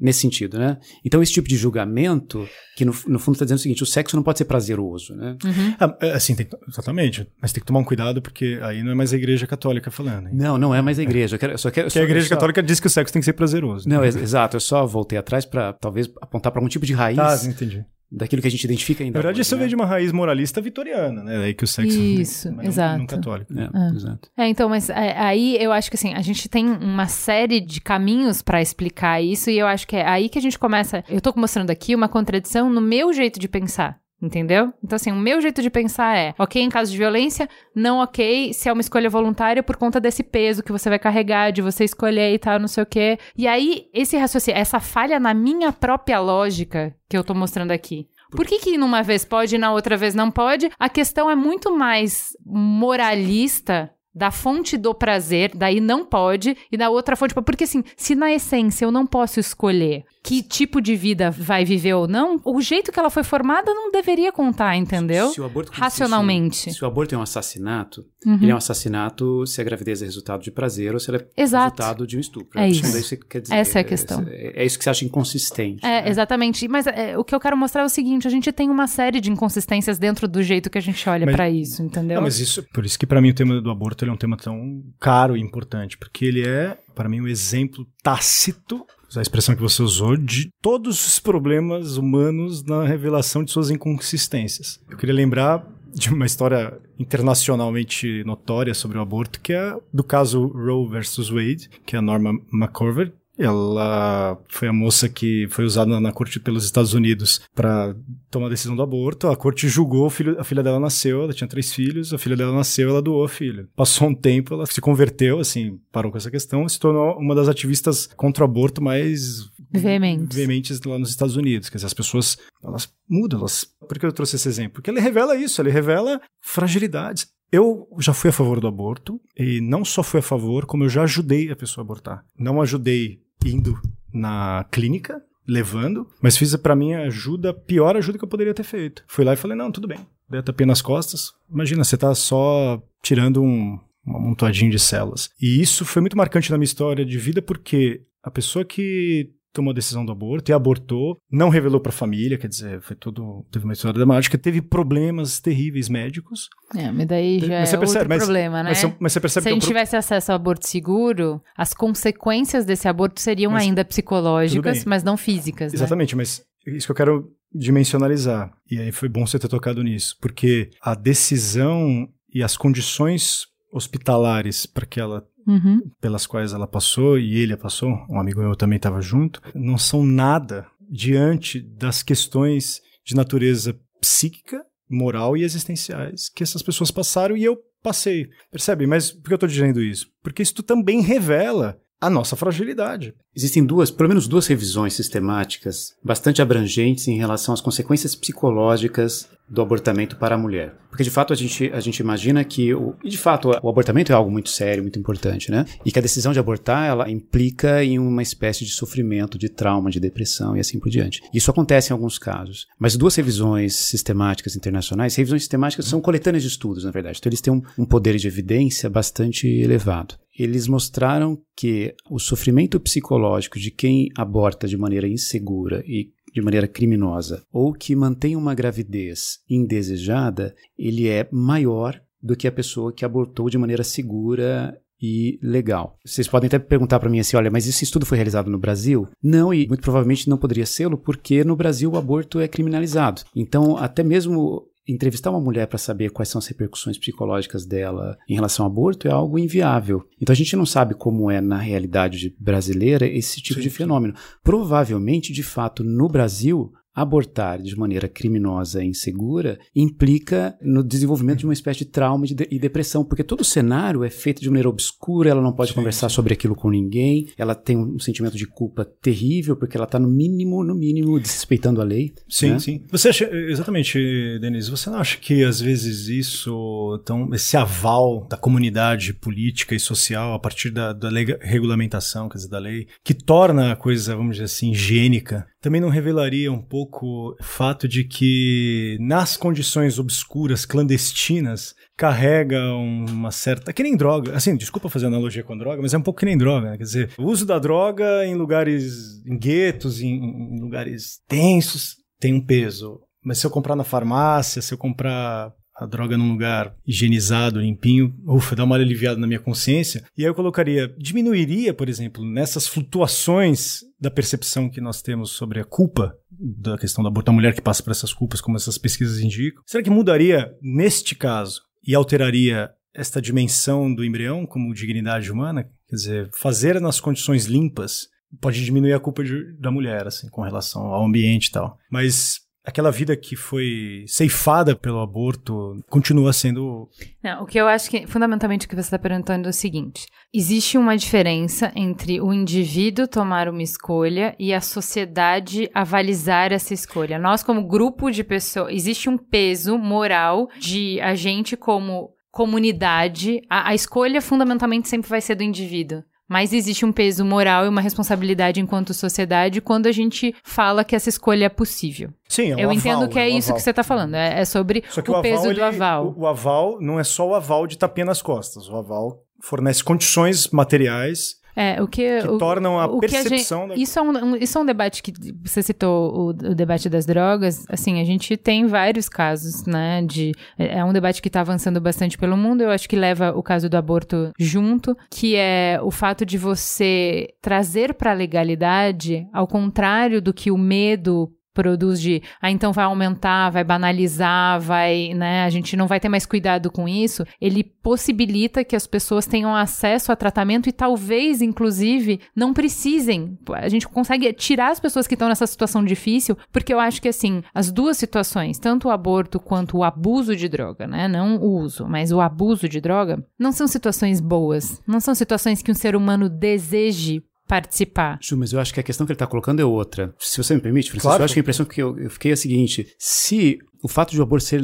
Nesse 0.00 0.20
sentido, 0.20 0.58
né? 0.58 0.78
Então, 1.04 1.22
esse 1.22 1.32
tipo 1.32 1.46
de 1.46 1.54
julgamento, 1.54 2.48
que 2.74 2.84
no, 2.84 2.94
no 3.06 3.18
fundo 3.18 3.34
está 3.34 3.44
dizendo 3.44 3.58
o 3.58 3.60
seguinte: 3.60 3.82
o 3.82 3.86
sexo 3.86 4.16
não 4.16 4.22
pode 4.22 4.38
ser 4.38 4.46
prazeroso, 4.46 5.14
né? 5.14 5.36
Uhum. 5.44 5.74
Ah, 5.78 5.94
é, 6.00 6.12
assim, 6.12 6.34
tem, 6.34 6.48
exatamente. 6.66 7.28
Mas 7.42 7.52
tem 7.52 7.60
que 7.60 7.66
tomar 7.66 7.80
um 7.80 7.84
cuidado, 7.84 8.22
porque 8.22 8.58
aí 8.62 8.82
não 8.82 8.92
é 8.92 8.94
mais 8.94 9.12
a 9.12 9.16
igreja 9.16 9.46
católica 9.46 9.90
falando. 9.90 10.28
Hein? 10.28 10.34
Não, 10.34 10.56
não 10.56 10.74
é 10.74 10.80
mais 10.80 10.98
a 10.98 11.02
igreja. 11.02 11.36
Eu 11.36 11.38
quero, 11.38 11.58
só 11.58 11.70
quero, 11.70 11.90
só, 11.90 12.00
a 12.00 12.04
igreja 12.04 12.26
só... 12.26 12.34
católica 12.36 12.62
diz 12.62 12.80
que 12.80 12.86
o 12.86 12.90
sexo 12.90 13.12
tem 13.12 13.20
que 13.20 13.26
ser 13.26 13.34
prazeroso. 13.34 13.86
Não, 13.86 14.00
né? 14.00 14.08
exato. 14.08 14.56
Eu 14.56 14.60
só 14.60 14.86
voltei 14.86 15.18
atrás 15.18 15.44
para 15.44 15.74
talvez 15.74 16.10
apontar 16.22 16.50
para 16.50 16.60
algum 16.60 16.70
tipo 16.70 16.86
de 16.86 16.94
raiz. 16.94 17.18
Ah, 17.18 17.38
entendi 17.46 17.84
daquilo 18.10 18.42
que 18.42 18.48
a 18.48 18.50
gente 18.50 18.64
identifica 18.64 19.04
ainda. 19.04 19.18
Na 19.18 19.22
verdade, 19.22 19.40
isso 19.42 19.54
né? 19.54 19.60
vem 19.60 19.68
de 19.68 19.74
uma 19.74 19.86
raiz 19.86 20.10
moralista 20.10 20.60
vitoriana, 20.60 21.22
né? 21.22 21.44
Aí 21.44 21.54
que 21.54 21.64
o 21.64 21.66
sexo 21.66 21.98
isso, 21.98 22.50
não, 22.50 22.64
exato. 22.64 22.98
não 22.98 23.06
católico. 23.06 23.52
É, 23.56 23.62
é. 23.62 23.94
Exato. 23.94 24.30
É, 24.36 24.48
então, 24.48 24.68
mas 24.68 24.90
é, 24.90 25.16
aí 25.18 25.56
eu 25.62 25.72
acho 25.72 25.90
que 25.90 25.96
assim, 25.96 26.14
a 26.14 26.22
gente 26.22 26.48
tem 26.48 26.66
uma 26.66 27.06
série 27.06 27.60
de 27.60 27.80
caminhos 27.80 28.42
para 28.42 28.60
explicar 28.60 29.22
isso 29.22 29.50
e 29.50 29.58
eu 29.58 29.66
acho 29.66 29.86
que 29.86 29.96
é 29.96 30.06
aí 30.06 30.28
que 30.28 30.38
a 30.38 30.42
gente 30.42 30.58
começa. 30.58 31.04
Eu 31.08 31.20
tô 31.20 31.32
mostrando 31.36 31.70
aqui 31.70 31.94
uma 31.94 32.08
contradição 32.08 32.68
no 32.68 32.80
meu 32.80 33.12
jeito 33.12 33.38
de 33.38 33.48
pensar 33.48 34.00
Entendeu? 34.22 34.72
Então, 34.84 34.96
assim, 34.96 35.10
o 35.10 35.16
meu 35.16 35.40
jeito 35.40 35.62
de 35.62 35.70
pensar 35.70 36.14
é: 36.14 36.34
ok, 36.38 36.60
em 36.60 36.68
caso 36.68 36.92
de 36.92 36.98
violência, 36.98 37.48
não 37.74 38.00
ok 38.00 38.52
se 38.52 38.68
é 38.68 38.72
uma 38.72 38.82
escolha 38.82 39.08
voluntária 39.08 39.62
por 39.62 39.76
conta 39.76 39.98
desse 39.98 40.22
peso 40.22 40.62
que 40.62 40.72
você 40.72 40.90
vai 40.90 40.98
carregar, 40.98 41.50
de 41.50 41.62
você 41.62 41.84
escolher 41.84 42.34
e 42.34 42.38
tal, 42.38 42.58
não 42.58 42.68
sei 42.68 42.82
o 42.82 42.86
quê. 42.86 43.18
E 43.36 43.48
aí, 43.48 43.86
esse 43.94 44.18
raciocínio, 44.18 44.60
essa 44.60 44.78
falha 44.78 45.18
na 45.18 45.32
minha 45.32 45.72
própria 45.72 46.20
lógica 46.20 46.94
que 47.08 47.16
eu 47.16 47.24
tô 47.24 47.34
mostrando 47.34 47.70
aqui. 47.70 48.08
Por 48.30 48.46
que, 48.46 48.58
que 48.58 48.78
numa 48.78 49.02
vez 49.02 49.24
pode 49.24 49.56
e 49.56 49.58
na 49.58 49.72
outra 49.72 49.96
vez 49.96 50.14
não 50.14 50.30
pode? 50.30 50.70
A 50.78 50.88
questão 50.88 51.30
é 51.30 51.34
muito 51.34 51.76
mais 51.76 52.36
moralista 52.44 53.90
da 54.14 54.30
fonte 54.30 54.76
do 54.76 54.92
prazer, 54.92 55.52
daí 55.54 55.80
não 55.80 56.04
pode, 56.04 56.56
e 56.70 56.76
da 56.76 56.90
outra 56.90 57.16
fonte. 57.16 57.34
Porque 57.34 57.64
assim, 57.64 57.82
se 57.96 58.14
na 58.14 58.32
essência 58.32 58.84
eu 58.84 58.92
não 58.92 59.06
posso 59.06 59.40
escolher 59.40 60.04
que 60.22 60.42
tipo 60.42 60.80
de 60.80 60.94
vida 60.96 61.30
vai 61.30 61.64
viver 61.64 61.94
ou 61.94 62.06
não, 62.06 62.40
o 62.44 62.60
jeito 62.60 62.92
que 62.92 62.98
ela 63.00 63.08
foi 63.10 63.22
formada 63.24 63.72
não 63.72 63.90
deveria 63.90 64.30
contar, 64.30 64.76
entendeu? 64.76 65.30
Se 65.30 65.40
o 65.40 65.44
aborto 65.44 65.72
Racionalmente. 65.72 66.72
Se 66.72 66.84
o 66.84 66.86
aborto 66.86 67.14
é 67.14 67.18
um 67.18 67.22
assassinato, 67.22 68.04
Uhum. 68.26 68.34
ele 68.34 68.50
é 68.50 68.54
um 68.54 68.58
assassinato 68.58 69.46
se 69.46 69.62
a 69.62 69.64
gravidez 69.64 70.02
é 70.02 70.04
resultado 70.04 70.42
de 70.42 70.50
prazer 70.50 70.92
ou 70.92 71.00
se 71.00 71.08
ela 71.08 71.18
é 71.18 71.42
Exato. 71.42 71.80
resultado 71.80 72.06
de 72.06 72.18
um 72.18 72.20
estupro. 72.20 72.58
É 72.60 72.66
que 72.66 72.72
isso. 72.72 72.86
você 73.02 73.16
quer 73.16 73.40
dizer, 73.40 73.54
Essa 73.54 73.78
é 73.78 73.80
a 73.80 73.84
questão. 73.84 74.26
É, 74.28 74.62
é 74.62 74.64
isso 74.66 74.76
que 74.78 74.84
você 74.84 74.90
acha 74.90 75.04
inconsistente. 75.06 75.84
É, 75.84 76.02
né? 76.02 76.08
exatamente. 76.10 76.68
Mas 76.68 76.86
é, 76.86 77.16
o 77.16 77.24
que 77.24 77.34
eu 77.34 77.40
quero 77.40 77.56
mostrar 77.56 77.80
é 77.80 77.84
o 77.86 77.88
seguinte: 77.88 78.26
a 78.28 78.30
gente 78.30 78.52
tem 78.52 78.68
uma 78.68 78.86
série 78.86 79.22
de 79.22 79.30
inconsistências 79.30 79.98
dentro 79.98 80.28
do 80.28 80.42
jeito 80.42 80.68
que 80.68 80.76
a 80.76 80.82
gente 80.82 81.08
olha 81.08 81.26
pra 81.32 81.48
isso, 81.48 81.82
entendeu? 81.82 82.16
Não, 82.16 82.22
mas 82.22 82.38
isso, 82.40 82.62
por 82.74 82.84
isso 82.84 82.98
que 82.98 83.06
pra 83.06 83.22
mim 83.22 83.30
o 83.30 83.34
tema 83.34 83.58
do 83.58 83.70
aborto 83.70 84.04
ele 84.04 84.10
é 84.10 84.14
um 84.14 84.18
tema 84.18 84.36
tão 84.36 84.82
caro 85.00 85.34
e 85.34 85.40
importante, 85.40 85.96
porque 85.96 86.26
ele 86.26 86.46
é, 86.46 86.76
para 86.94 87.08
mim, 87.08 87.22
um 87.22 87.26
exemplo 87.28 87.86
tácito, 88.02 88.84
a 89.16 89.22
expressão 89.22 89.54
que 89.54 89.62
você 89.62 89.82
usou, 89.82 90.16
de 90.16 90.50
todos 90.62 91.06
os 91.06 91.18
problemas 91.18 91.96
humanos 91.96 92.62
na 92.64 92.84
revelação 92.84 93.42
de 93.42 93.50
suas 93.50 93.70
inconsistências. 93.70 94.80
Eu 94.88 94.96
queria 94.96 95.14
lembrar 95.14 95.66
de 95.92 96.12
uma 96.12 96.26
história 96.26 96.78
internacionalmente 96.98 98.22
notória 98.24 98.74
sobre 98.74 98.98
o 98.98 99.00
aborto, 99.00 99.40
que 99.40 99.52
é 99.52 99.76
do 99.92 100.04
caso 100.04 100.46
Roe 100.46 100.88
versus 100.88 101.28
Wade, 101.28 101.68
que 101.84 101.96
é 101.96 101.98
a 101.98 102.02
Norma 102.02 102.30
McCorvey, 102.52 103.12
ela 103.42 104.38
foi 104.48 104.68
a 104.68 104.72
moça 104.72 105.08
que 105.08 105.46
foi 105.50 105.64
usada 105.64 105.98
na 106.00 106.12
corte 106.12 106.38
pelos 106.38 106.64
Estados 106.64 106.94
Unidos 106.94 107.40
para 107.54 107.94
tomar 108.30 108.46
a 108.46 108.50
decisão 108.50 108.76
do 108.76 108.82
aborto. 108.82 109.28
A 109.28 109.36
corte 109.36 109.68
julgou, 109.68 110.06
o 110.06 110.10
filho- 110.10 110.38
a 110.38 110.44
filha 110.44 110.62
dela 110.62 110.78
nasceu, 110.78 111.22
ela 111.22 111.32
tinha 111.32 111.48
três 111.48 111.72
filhos, 111.72 112.12
a 112.12 112.18
filha 112.18 112.36
dela 112.36 112.54
nasceu, 112.54 112.88
ela 112.90 113.02
doou 113.02 113.24
a 113.24 113.28
filha. 113.28 113.68
Passou 113.74 114.08
um 114.08 114.14
tempo, 114.14 114.54
ela 114.54 114.66
se 114.66 114.80
converteu, 114.80 115.40
assim, 115.40 115.78
parou 115.90 116.10
com 116.12 116.18
essa 116.18 116.30
questão, 116.30 116.68
se 116.68 116.78
tornou 116.78 117.16
uma 117.18 117.34
das 117.34 117.48
ativistas 117.48 118.06
contra 118.16 118.44
o 118.44 118.46
aborto 118.46 118.82
mais 118.82 119.48
Veementes. 119.72 120.36
veementes 120.36 120.80
lá 120.82 120.98
nos 120.98 121.10
Estados 121.10 121.36
Unidos. 121.36 121.68
Quer 121.68 121.76
dizer, 121.76 121.86
as 121.86 121.94
pessoas, 121.94 122.36
elas 122.62 122.88
mudam, 123.08 123.38
elas... 123.40 123.64
Por 123.88 123.98
que 123.98 124.04
eu 124.06 124.12
trouxe 124.12 124.36
esse 124.36 124.48
exemplo? 124.48 124.74
Porque 124.74 124.90
ele 124.90 125.00
revela 125.00 125.36
isso, 125.36 125.60
ele 125.62 125.70
revela 125.70 126.20
fragilidades. 126.40 127.28
Eu 127.52 127.88
já 127.98 128.12
fui 128.14 128.30
a 128.30 128.32
favor 128.32 128.60
do 128.60 128.68
aborto, 128.68 129.20
e 129.36 129.60
não 129.60 129.84
só 129.84 130.02
fui 130.04 130.20
a 130.20 130.22
favor, 130.22 130.66
como 130.66 130.84
eu 130.84 130.88
já 130.88 131.02
ajudei 131.02 131.50
a 131.50 131.56
pessoa 131.56 131.82
a 131.82 131.84
abortar. 131.84 132.24
Não 132.38 132.60
ajudei 132.62 133.18
indo 133.48 133.80
na 134.12 134.64
clínica, 134.70 135.22
levando, 135.46 136.08
mas 136.22 136.36
fiz 136.36 136.54
pra 136.56 136.76
mim 136.76 136.92
a 136.92 137.02
ajuda, 137.02 137.52
pior 137.52 137.96
ajuda 137.96 138.18
que 138.18 138.24
eu 138.24 138.28
poderia 138.28 138.54
ter 138.54 138.62
feito. 138.62 139.04
Fui 139.08 139.24
lá 139.24 139.32
e 139.32 139.36
falei, 139.36 139.56
não, 139.56 139.72
tudo 139.72 139.88
bem. 139.88 139.98
Dei 140.28 140.40
a 140.40 140.42
tapinha 140.42 140.68
nas 140.68 140.82
costas. 140.82 141.32
Imagina, 141.50 141.82
você 141.82 141.96
tá 141.96 142.14
só 142.14 142.80
tirando 143.02 143.42
um, 143.42 143.78
um 144.06 144.16
amontoadinho 144.16 144.70
de 144.70 144.78
células. 144.78 145.30
E 145.40 145.60
isso 145.60 145.84
foi 145.84 146.00
muito 146.00 146.16
marcante 146.16 146.50
na 146.50 146.58
minha 146.58 146.64
história 146.64 147.04
de 147.04 147.18
vida, 147.18 147.42
porque 147.42 148.02
a 148.22 148.30
pessoa 148.30 148.64
que 148.64 149.30
tomou 149.52 149.72
a 149.72 149.74
decisão 149.74 150.04
do 150.04 150.12
aborto 150.12 150.50
e 150.50 150.54
abortou, 150.54 151.18
não 151.30 151.48
revelou 151.48 151.80
pra 151.80 151.90
família, 151.92 152.38
quer 152.38 152.48
dizer, 152.48 152.80
foi 152.82 152.94
tudo, 152.96 153.44
teve 153.50 153.64
uma 153.64 153.72
história 153.74 153.94
dramática, 153.94 154.38
teve 154.38 154.62
problemas 154.62 155.40
terríveis 155.40 155.88
médicos. 155.88 156.48
É, 156.76 156.90
mas 156.92 157.06
daí 157.06 157.40
já 157.40 157.60
Mas 157.60 157.68
você 157.68 157.76
é 157.76 157.78
percebe- 157.78 157.98
outro 157.98 158.08
mas- 158.08 158.22
problema, 158.22 158.62
né? 158.62 158.68
Mas, 158.70 158.78
você- 158.78 158.94
mas 159.00 159.12
você 159.12 159.20
percebe 159.20 159.42
Se 159.42 159.48
a 159.48 159.50
é 159.50 159.52
um 159.52 159.56
gente 159.56 159.62
pro- 159.62 159.68
tivesse 159.68 159.96
acesso 159.96 160.32
ao 160.32 160.36
aborto 160.36 160.66
seguro, 160.68 161.42
as 161.56 161.74
consequências 161.74 162.64
desse 162.64 162.86
aborto 162.88 163.20
seriam 163.20 163.54
ainda 163.56 163.84
psicológicas, 163.84 164.84
mas 164.84 165.02
não 165.02 165.16
físicas, 165.16 165.72
né? 165.72 165.76
Exatamente, 165.76 166.14
mas 166.16 166.42
isso 166.66 166.86
que 166.86 166.92
eu 166.92 166.96
quero 166.96 167.32
dimensionalizar. 167.52 168.52
E 168.70 168.78
aí 168.78 168.92
foi 168.92 169.08
bom 169.08 169.26
você 169.26 169.38
ter 169.38 169.48
tocado 169.48 169.82
nisso, 169.82 170.16
porque 170.20 170.70
a 170.80 170.94
decisão 170.94 172.08
e 172.32 172.42
as 172.42 172.56
condições 172.56 173.46
hospitalares 173.72 174.66
para 174.66 174.86
que 174.86 175.00
ela 175.00 175.24
Uhum. 175.46 175.80
pelas 176.00 176.26
quais 176.26 176.52
ela 176.52 176.66
passou 176.66 177.18
e 177.18 177.36
ele 177.36 177.56
passou, 177.56 177.88
um 178.08 178.20
amigo 178.20 178.40
meu 178.40 178.54
também 178.54 178.76
estava 178.76 179.00
junto, 179.00 179.40
não 179.54 179.78
são 179.78 180.04
nada 180.04 180.66
diante 180.88 181.60
das 181.60 182.02
questões 182.02 182.80
de 183.04 183.14
natureza 183.14 183.78
psíquica, 184.00 184.64
moral 184.88 185.36
e 185.36 185.44
existenciais 185.44 186.28
que 186.28 186.42
essas 186.42 186.62
pessoas 186.62 186.90
passaram 186.90 187.36
e 187.36 187.44
eu 187.44 187.56
passei. 187.82 188.28
Percebe? 188.50 188.86
Mas 188.86 189.10
por 189.12 189.24
que 189.24 189.32
eu 189.32 189.36
estou 189.36 189.48
dizendo 189.48 189.82
isso? 189.82 190.08
Porque 190.22 190.42
isso 190.42 190.62
também 190.62 191.00
revela 191.00 191.80
a 192.00 192.08
nossa 192.08 192.34
fragilidade. 192.34 193.14
Existem 193.36 193.64
duas, 193.64 193.90
pelo 193.90 194.08
menos 194.08 194.26
duas 194.26 194.46
revisões 194.46 194.94
sistemáticas 194.94 195.94
bastante 196.02 196.40
abrangentes 196.40 197.06
em 197.06 197.18
relação 197.18 197.52
às 197.52 197.60
consequências 197.60 198.14
psicológicas 198.14 199.28
do 199.48 199.60
abortamento 199.60 200.16
para 200.16 200.36
a 200.36 200.38
mulher. 200.38 200.74
Porque 200.88 201.02
de 201.02 201.10
fato 201.10 201.32
a 201.32 201.36
gente, 201.36 201.70
a 201.72 201.80
gente 201.80 201.98
imagina 201.98 202.44
que, 202.44 202.72
o, 202.72 202.94
e 203.02 203.08
de 203.08 203.18
fato 203.18 203.50
o 203.62 203.68
abortamento 203.68 204.12
é 204.12 204.14
algo 204.14 204.30
muito 204.30 204.48
sério, 204.48 204.82
muito 204.82 204.98
importante, 204.98 205.50
né? 205.50 205.64
E 205.84 205.90
que 205.90 205.98
a 205.98 206.02
decisão 206.02 206.32
de 206.32 206.38
abortar 206.38 206.88
ela 206.88 207.10
implica 207.10 207.84
em 207.84 207.98
uma 207.98 208.22
espécie 208.22 208.64
de 208.64 208.70
sofrimento, 208.70 209.36
de 209.36 209.48
trauma, 209.48 209.90
de 209.90 209.98
depressão 209.98 210.56
e 210.56 210.60
assim 210.60 210.78
por 210.78 210.88
diante. 210.88 211.20
Isso 211.34 211.50
acontece 211.50 211.90
em 211.90 211.94
alguns 211.94 212.16
casos. 212.16 212.66
Mas 212.78 212.96
duas 212.96 213.14
revisões 213.16 213.74
sistemáticas 213.74 214.54
internacionais, 214.54 215.16
revisões 215.16 215.42
sistemáticas 215.42 215.86
são 215.86 216.00
coletâneas 216.00 216.44
de 216.44 216.48
estudos, 216.48 216.84
na 216.84 216.92
verdade. 216.92 217.18
Então 217.18 217.28
eles 217.28 217.40
têm 217.40 217.52
um, 217.52 217.62
um 217.76 217.84
poder 217.84 218.16
de 218.16 218.28
evidência 218.28 218.88
bastante 218.88 219.48
elevado 219.48 220.14
eles 220.42 220.66
mostraram 220.66 221.38
que 221.56 221.94
o 222.10 222.18
sofrimento 222.18 222.80
psicológico 222.80 223.58
de 223.58 223.70
quem 223.70 224.08
aborta 224.16 224.66
de 224.66 224.76
maneira 224.76 225.08
insegura 225.08 225.82
e 225.86 226.10
de 226.32 226.40
maneira 226.40 226.68
criminosa 226.68 227.42
ou 227.52 227.72
que 227.72 227.94
mantém 227.96 228.36
uma 228.36 228.54
gravidez 228.54 229.40
indesejada, 229.48 230.54
ele 230.78 231.08
é 231.08 231.28
maior 231.32 232.00
do 232.22 232.36
que 232.36 232.46
a 232.46 232.52
pessoa 232.52 232.92
que 232.92 233.04
abortou 233.04 233.50
de 233.50 233.58
maneira 233.58 233.82
segura 233.82 234.78
e 235.00 235.38
legal. 235.42 235.98
Vocês 236.04 236.28
podem 236.28 236.46
até 236.46 236.58
perguntar 236.58 237.00
para 237.00 237.08
mim 237.08 237.20
assim, 237.20 237.36
olha, 237.36 237.50
mas 237.50 237.66
esse 237.66 237.84
estudo 237.84 238.04
foi 238.04 238.18
realizado 238.18 238.50
no 238.50 238.58
Brasil? 238.58 239.08
Não, 239.22 239.52
e 239.52 239.66
muito 239.66 239.80
provavelmente 239.80 240.28
não 240.28 240.36
poderia 240.36 240.66
sê-lo 240.66 240.98
porque 240.98 241.42
no 241.42 241.56
Brasil 241.56 241.90
o 241.90 241.96
aborto 241.96 242.38
é 242.38 242.46
criminalizado. 242.46 243.22
Então, 243.34 243.76
até 243.76 244.02
mesmo 244.02 244.69
entrevistar 244.88 245.30
uma 245.30 245.40
mulher 245.40 245.66
para 245.66 245.78
saber 245.78 246.10
quais 246.10 246.28
são 246.28 246.38
as 246.38 246.46
repercussões 246.46 246.98
psicológicas 246.98 247.64
dela 247.64 248.16
em 248.28 248.34
relação 248.34 248.64
ao 248.64 248.70
aborto 248.70 249.06
é 249.06 249.10
algo 249.10 249.38
inviável. 249.38 250.04
Então 250.20 250.32
a 250.32 250.36
gente 250.36 250.56
não 250.56 250.66
sabe 250.66 250.94
como 250.94 251.30
é 251.30 251.40
na 251.40 251.58
realidade 251.58 252.34
brasileira 252.38 253.06
esse 253.06 253.40
tipo 253.40 253.60
Sim, 253.60 253.64
de 253.64 253.70
sim. 253.70 253.76
fenômeno. 253.76 254.14
Provavelmente, 254.42 255.32
de 255.32 255.42
fato, 255.42 255.84
no 255.84 256.08
Brasil, 256.08 256.72
abortar 256.94 257.60
de 257.62 257.76
maneira 257.76 258.08
criminosa 258.08 258.82
e 258.82 258.88
insegura 258.88 259.58
implica 259.74 260.56
no 260.62 260.82
desenvolvimento 260.82 261.38
de 261.40 261.46
uma 261.46 261.52
espécie 261.52 261.80
de 261.80 261.84
trauma 261.86 262.26
e 262.26 262.34
de- 262.34 262.48
e 262.50 262.58
depressão, 262.58 263.04
porque 263.04 263.24
todo 263.24 263.40
o 263.40 263.44
cenário 263.44 264.04
é 264.04 264.10
feito 264.10 264.40
de 264.40 264.48
maneira 264.48 264.68
obscura, 264.68 265.30
ela 265.30 265.42
não 265.42 265.52
pode 265.52 265.70
Sim, 265.70 265.76
conversar 265.76 266.08
sim. 266.08 266.14
sobre 266.14 266.34
aquilo 266.34 266.54
com 266.54 266.70
ninguém, 266.70 267.28
ela 267.38 267.54
tem 267.54 267.76
um 267.76 267.98
sentimento 267.98 268.36
de 268.36 268.46
culpa 268.46 268.84
terrível, 268.84 269.56
porque 269.56 269.76
ela 269.76 269.84
está 269.86 269.98
no 269.98 270.08
mínimo, 270.08 270.64
no 270.64 270.74
mínimo, 270.74 271.18
desrespeitando 271.20 271.80
a 271.80 271.84
lei. 271.84 272.12
Sim, 272.28 272.50
né? 272.50 272.58
sim. 272.58 272.84
Você 272.90 273.08
acha, 273.08 273.24
exatamente, 273.32 273.98
Denise, 274.40 274.70
você 274.70 274.90
não 274.90 274.98
acha 274.98 275.16
que 275.18 275.44
às 275.44 275.60
vezes 275.60 276.08
isso, 276.08 276.98
então, 277.02 277.28
esse 277.32 277.56
aval 277.56 278.26
da 278.28 278.36
comunidade 278.36 279.12
política 279.14 279.74
e 279.74 279.80
social 279.80 280.34
a 280.34 280.38
partir 280.38 280.70
da, 280.70 280.92
da 280.92 281.08
lega- 281.08 281.38
regulamentação, 281.42 282.28
quer 282.28 282.38
dizer, 282.38 282.48
da 282.50 282.58
lei, 282.58 282.86
que 283.04 283.14
torna 283.14 283.72
a 283.72 283.76
coisa, 283.76 284.16
vamos 284.16 284.32
dizer 284.36 284.44
assim, 284.44 284.72
higiênica, 284.72 285.46
também 285.60 285.80
não 285.80 285.88
revelaria 285.88 286.50
um 286.50 286.60
pouco 286.60 287.32
o 287.32 287.36
fato 287.42 287.86
de 287.86 288.04
que 288.04 288.96
nas 289.00 289.36
condições 289.36 289.98
obscuras, 289.98 290.64
clandestinas, 290.64 291.74
carrega 291.96 292.74
uma 292.74 293.30
certa. 293.30 293.72
Que 293.72 293.82
nem 293.82 293.96
droga. 293.96 294.34
Assim, 294.34 294.56
desculpa 294.56 294.88
fazer 294.88 295.06
analogia 295.06 295.44
com 295.44 295.56
droga, 295.56 295.82
mas 295.82 295.92
é 295.92 295.98
um 295.98 296.02
pouco 296.02 296.20
que 296.20 296.26
nem 296.26 296.38
droga. 296.38 296.70
né? 296.70 296.76
Quer 296.78 296.84
dizer, 296.84 297.10
o 297.18 297.24
uso 297.24 297.44
da 297.44 297.58
droga 297.58 298.24
em 298.24 298.34
lugares, 298.34 299.24
em 299.26 299.38
guetos, 299.38 300.00
em, 300.00 300.14
em 300.14 300.60
lugares 300.60 301.20
tensos, 301.28 301.96
tem 302.18 302.34
um 302.34 302.44
peso. 302.44 303.00
Mas 303.22 303.38
se 303.38 303.46
eu 303.46 303.50
comprar 303.50 303.76
na 303.76 303.84
farmácia, 303.84 304.62
se 304.62 304.72
eu 304.72 304.78
comprar 304.78 305.52
a 305.80 305.86
droga 305.86 306.16
num 306.18 306.30
lugar 306.30 306.74
higienizado, 306.86 307.60
limpinho, 307.60 308.14
ufa, 308.26 308.54
dá 308.54 308.64
uma 308.64 308.76
aliviada 308.76 309.18
na 309.18 309.26
minha 309.26 309.40
consciência. 309.40 310.04
E 310.16 310.22
aí 310.22 310.28
eu 310.28 310.34
colocaria, 310.34 310.94
diminuiria, 310.98 311.72
por 311.72 311.88
exemplo, 311.88 312.24
nessas 312.24 312.66
flutuações 312.66 313.80
da 313.98 314.10
percepção 314.10 314.68
que 314.68 314.80
nós 314.80 315.00
temos 315.02 315.30
sobre 315.30 315.58
a 315.60 315.64
culpa 315.64 316.14
da 316.30 316.76
questão 316.78 317.02
da 317.02 317.08
aborto, 317.08 317.30
a 317.30 317.34
mulher 317.34 317.54
que 317.54 317.62
passa 317.62 317.82
por 317.82 317.90
essas 317.90 318.12
culpas, 318.12 318.40
como 318.40 318.56
essas 318.56 318.78
pesquisas 318.78 319.20
indicam. 319.20 319.62
Será 319.66 319.82
que 319.82 319.90
mudaria 319.90 320.52
neste 320.62 321.14
caso 321.14 321.62
e 321.86 321.94
alteraria 321.94 322.70
esta 322.94 323.20
dimensão 323.20 323.92
do 323.94 324.04
embrião 324.04 324.46
como 324.46 324.74
dignidade 324.74 325.30
humana? 325.30 325.64
Quer 325.88 325.96
dizer, 325.96 326.30
fazer 326.38 326.80
nas 326.80 327.00
condições 327.00 327.46
limpas 327.46 328.08
pode 328.40 328.64
diminuir 328.64 328.92
a 328.92 329.00
culpa 329.00 329.24
de- 329.24 329.52
da 329.58 329.70
mulher, 329.70 330.06
assim, 330.06 330.28
com 330.28 330.42
relação 330.42 330.82
ao 330.82 331.04
ambiente 331.04 331.46
e 331.46 331.50
tal. 331.50 331.76
Mas 331.90 332.40
aquela 332.70 332.90
vida 332.90 333.16
que 333.16 333.36
foi 333.36 334.04
ceifada 334.06 334.74
pelo 334.74 335.00
aborto 335.00 335.82
continua 335.88 336.32
sendo. 336.32 336.88
Não, 337.22 337.42
o 337.42 337.46
que 337.46 337.58
eu 337.58 337.68
acho 337.68 337.90
que 337.90 338.06
fundamentalmente 338.06 338.66
o 338.66 338.68
que 338.68 338.74
você 338.74 338.82
está 338.82 338.98
perguntando 338.98 339.46
é 339.46 339.50
o 339.50 339.52
seguinte: 339.52 340.06
existe 340.32 340.78
uma 340.78 340.96
diferença 340.96 341.70
entre 341.76 342.20
o 342.20 342.32
indivíduo 342.32 343.06
tomar 343.06 343.48
uma 343.48 343.62
escolha 343.62 344.34
e 344.38 344.54
a 344.54 344.60
sociedade 344.60 345.70
avalizar 345.74 346.52
essa 346.52 346.72
escolha. 346.72 347.18
Nós, 347.18 347.42
como 347.42 347.66
grupo 347.66 348.10
de 348.10 348.24
pessoas, 348.24 348.72
existe 348.72 349.08
um 349.08 349.18
peso 349.18 349.76
moral 349.76 350.48
de 350.58 351.00
a 351.00 351.14
gente 351.14 351.56
como 351.56 352.10
comunidade, 352.30 353.42
a, 353.50 353.70
a 353.70 353.74
escolha 353.74 354.22
fundamentalmente 354.22 354.88
sempre 354.88 355.10
vai 355.10 355.20
ser 355.20 355.34
do 355.34 355.42
indivíduo. 355.42 356.02
Mas 356.32 356.52
existe 356.52 356.84
um 356.86 356.92
peso 356.92 357.24
moral 357.24 357.64
e 357.64 357.68
uma 357.68 357.80
responsabilidade 357.80 358.60
enquanto 358.60 358.94
sociedade 358.94 359.60
quando 359.60 359.86
a 359.88 359.92
gente 359.92 360.32
fala 360.44 360.84
que 360.84 360.94
essa 360.94 361.08
escolha 361.08 361.46
é 361.46 361.48
possível. 361.48 362.10
Sim, 362.28 362.52
é 362.52 362.54
um 362.54 362.58
Eu 362.60 362.70
aval, 362.70 362.74
entendo 362.74 363.08
que 363.08 363.18
é 363.18 363.24
um 363.24 363.36
isso 363.36 363.48
aval. 363.48 363.56
que 363.56 363.62
você 363.64 363.70
está 363.70 363.82
falando. 363.82 364.14
É, 364.14 364.40
é 364.40 364.44
sobre 364.44 364.84
Só 364.88 365.02
que 365.02 365.10
o, 365.10 365.18
o, 365.18 365.22
peso 365.22 365.40
aval, 365.40 365.44
do 365.46 365.50
ele- 365.50 365.62
aval. 365.62 366.14
O, 366.16 366.20
o 366.20 366.26
aval 366.28 366.78
não 366.80 367.00
é 367.00 367.02
só 367.04 367.26
o 367.28 367.34
aval 367.34 367.66
de 367.66 367.76
tapinha 367.76 368.04
nas 368.06 368.22
costas. 368.22 368.68
O 368.68 368.76
aval 368.76 369.18
fornece 369.42 369.82
condições 369.82 370.48
materiais 370.50 371.39
É, 371.56 371.82
o 371.82 371.88
que, 371.88 372.20
que 372.20 372.28
o, 372.28 372.38
tornam 372.38 372.78
a 372.78 372.86
o 372.86 373.00
que 373.00 373.06
a 373.06 373.08
percepção 373.10 373.60
gente, 373.68 373.68
da- 373.76 373.82
isso, 373.82 373.98
é 373.98 374.02
um, 374.02 374.10
um- 374.10 374.36
isso 374.36 374.56
é 374.56 374.60
um 374.60 374.64
debate 374.64 375.02
que 375.02 375.12
você 375.44 375.62
citou 375.62 376.12
o, 376.14 376.26
o 376.28 376.32
debate 376.54 376.88
das 376.88 377.04
drogas. 377.06 377.64
Assim, 377.68 378.00
a 378.00 378.04
gente 378.04 378.36
tem 378.36 378.66
vários 378.66 379.08
casos, 379.08 379.64
né? 379.66 380.02
De, 380.02 380.32
é 380.58 380.78
é 380.78 380.84
um 380.84 380.92
debate 380.92 381.20
que 381.20 381.28
está 381.28 381.40
avançando 381.40 381.80
bastante 381.80 382.16
pelo 382.16 382.36
mundo. 382.36 382.62
Eu 382.62 382.70
acho 382.70 382.88
que 382.88 382.96
leva 382.96 383.32
o 383.36 383.42
caso 383.42 383.68
do 383.68 383.76
aborto 383.76 384.30
junto, 384.38 384.96
que 385.10 385.34
é 385.36 385.78
o 385.82 385.90
fato 385.90 386.24
de 386.24 386.38
você 386.38 387.28
trazer 387.42 387.94
para 387.94 388.12
a 388.12 388.14
legalidade, 388.14 389.26
ao 389.32 389.46
contrário 389.46 390.22
do 390.22 390.32
que 390.32 390.50
o 390.50 390.58
medo 390.58 391.30
produz 391.52 392.00
de, 392.00 392.22
ah, 392.40 392.50
então 392.50 392.72
vai 392.72 392.84
aumentar, 392.84 393.50
vai 393.50 393.64
banalizar, 393.64 394.60
vai, 394.60 395.12
né, 395.14 395.44
a 395.44 395.50
gente 395.50 395.76
não 395.76 395.86
vai 395.86 395.98
ter 395.98 396.08
mais 396.08 396.26
cuidado 396.26 396.70
com 396.70 396.88
isso, 396.88 397.24
ele 397.40 397.64
possibilita 397.64 398.64
que 398.64 398.76
as 398.76 398.86
pessoas 398.86 399.26
tenham 399.26 399.54
acesso 399.54 400.12
a 400.12 400.16
tratamento 400.16 400.68
e 400.68 400.72
talvez, 400.72 401.42
inclusive, 401.42 402.20
não 402.34 402.52
precisem. 402.52 403.38
A 403.54 403.68
gente 403.68 403.88
consegue 403.88 404.32
tirar 404.32 404.70
as 404.70 404.80
pessoas 404.80 405.06
que 405.06 405.14
estão 405.14 405.28
nessa 405.28 405.46
situação 405.46 405.84
difícil, 405.84 406.36
porque 406.52 406.72
eu 406.72 406.80
acho 406.80 407.02
que, 407.02 407.08
assim, 407.08 407.42
as 407.54 407.70
duas 407.70 407.96
situações, 407.96 408.58
tanto 408.58 408.88
o 408.88 408.90
aborto 408.90 409.40
quanto 409.40 409.78
o 409.78 409.84
abuso 409.84 410.36
de 410.36 410.48
droga, 410.48 410.86
né, 410.86 411.08
não 411.08 411.36
o 411.36 411.60
uso, 411.60 411.86
mas 411.88 412.12
o 412.12 412.20
abuso 412.20 412.68
de 412.68 412.80
droga, 412.80 413.24
não 413.38 413.52
são 413.52 413.66
situações 413.66 414.20
boas, 414.20 414.80
não 414.86 415.00
são 415.00 415.14
situações 415.14 415.62
que 415.62 415.70
um 415.70 415.74
ser 415.74 415.96
humano 415.96 416.28
deseje 416.28 417.22
participar. 417.50 418.18
Ju, 418.22 418.36
mas 418.36 418.52
eu 418.52 418.60
acho 418.60 418.72
que 418.72 418.80
a 418.80 418.82
questão 418.82 419.04
que 419.06 419.12
ele 419.12 419.16
está 419.16 419.26
colocando 419.26 419.60
é 419.60 419.64
outra. 419.64 420.14
Se 420.18 420.38
você 420.42 420.54
me 420.54 420.60
permite, 420.60 420.88
Francisco, 420.90 421.08
Claro. 421.08 421.20
eu 421.20 421.24
acho 421.26 421.34
que 421.34 421.40
a 421.40 421.42
impressão 421.42 421.66
que 421.66 421.82
eu, 421.82 421.98
eu 421.98 422.08
fiquei 422.10 422.30
é 422.30 422.34
a 422.34 422.36
seguinte: 422.36 422.86
se 422.98 423.58
o 423.82 423.88
fato 423.88 424.12
de 424.12 424.20
o 424.20 424.22
aborto 424.22 424.44
ser 424.46 424.62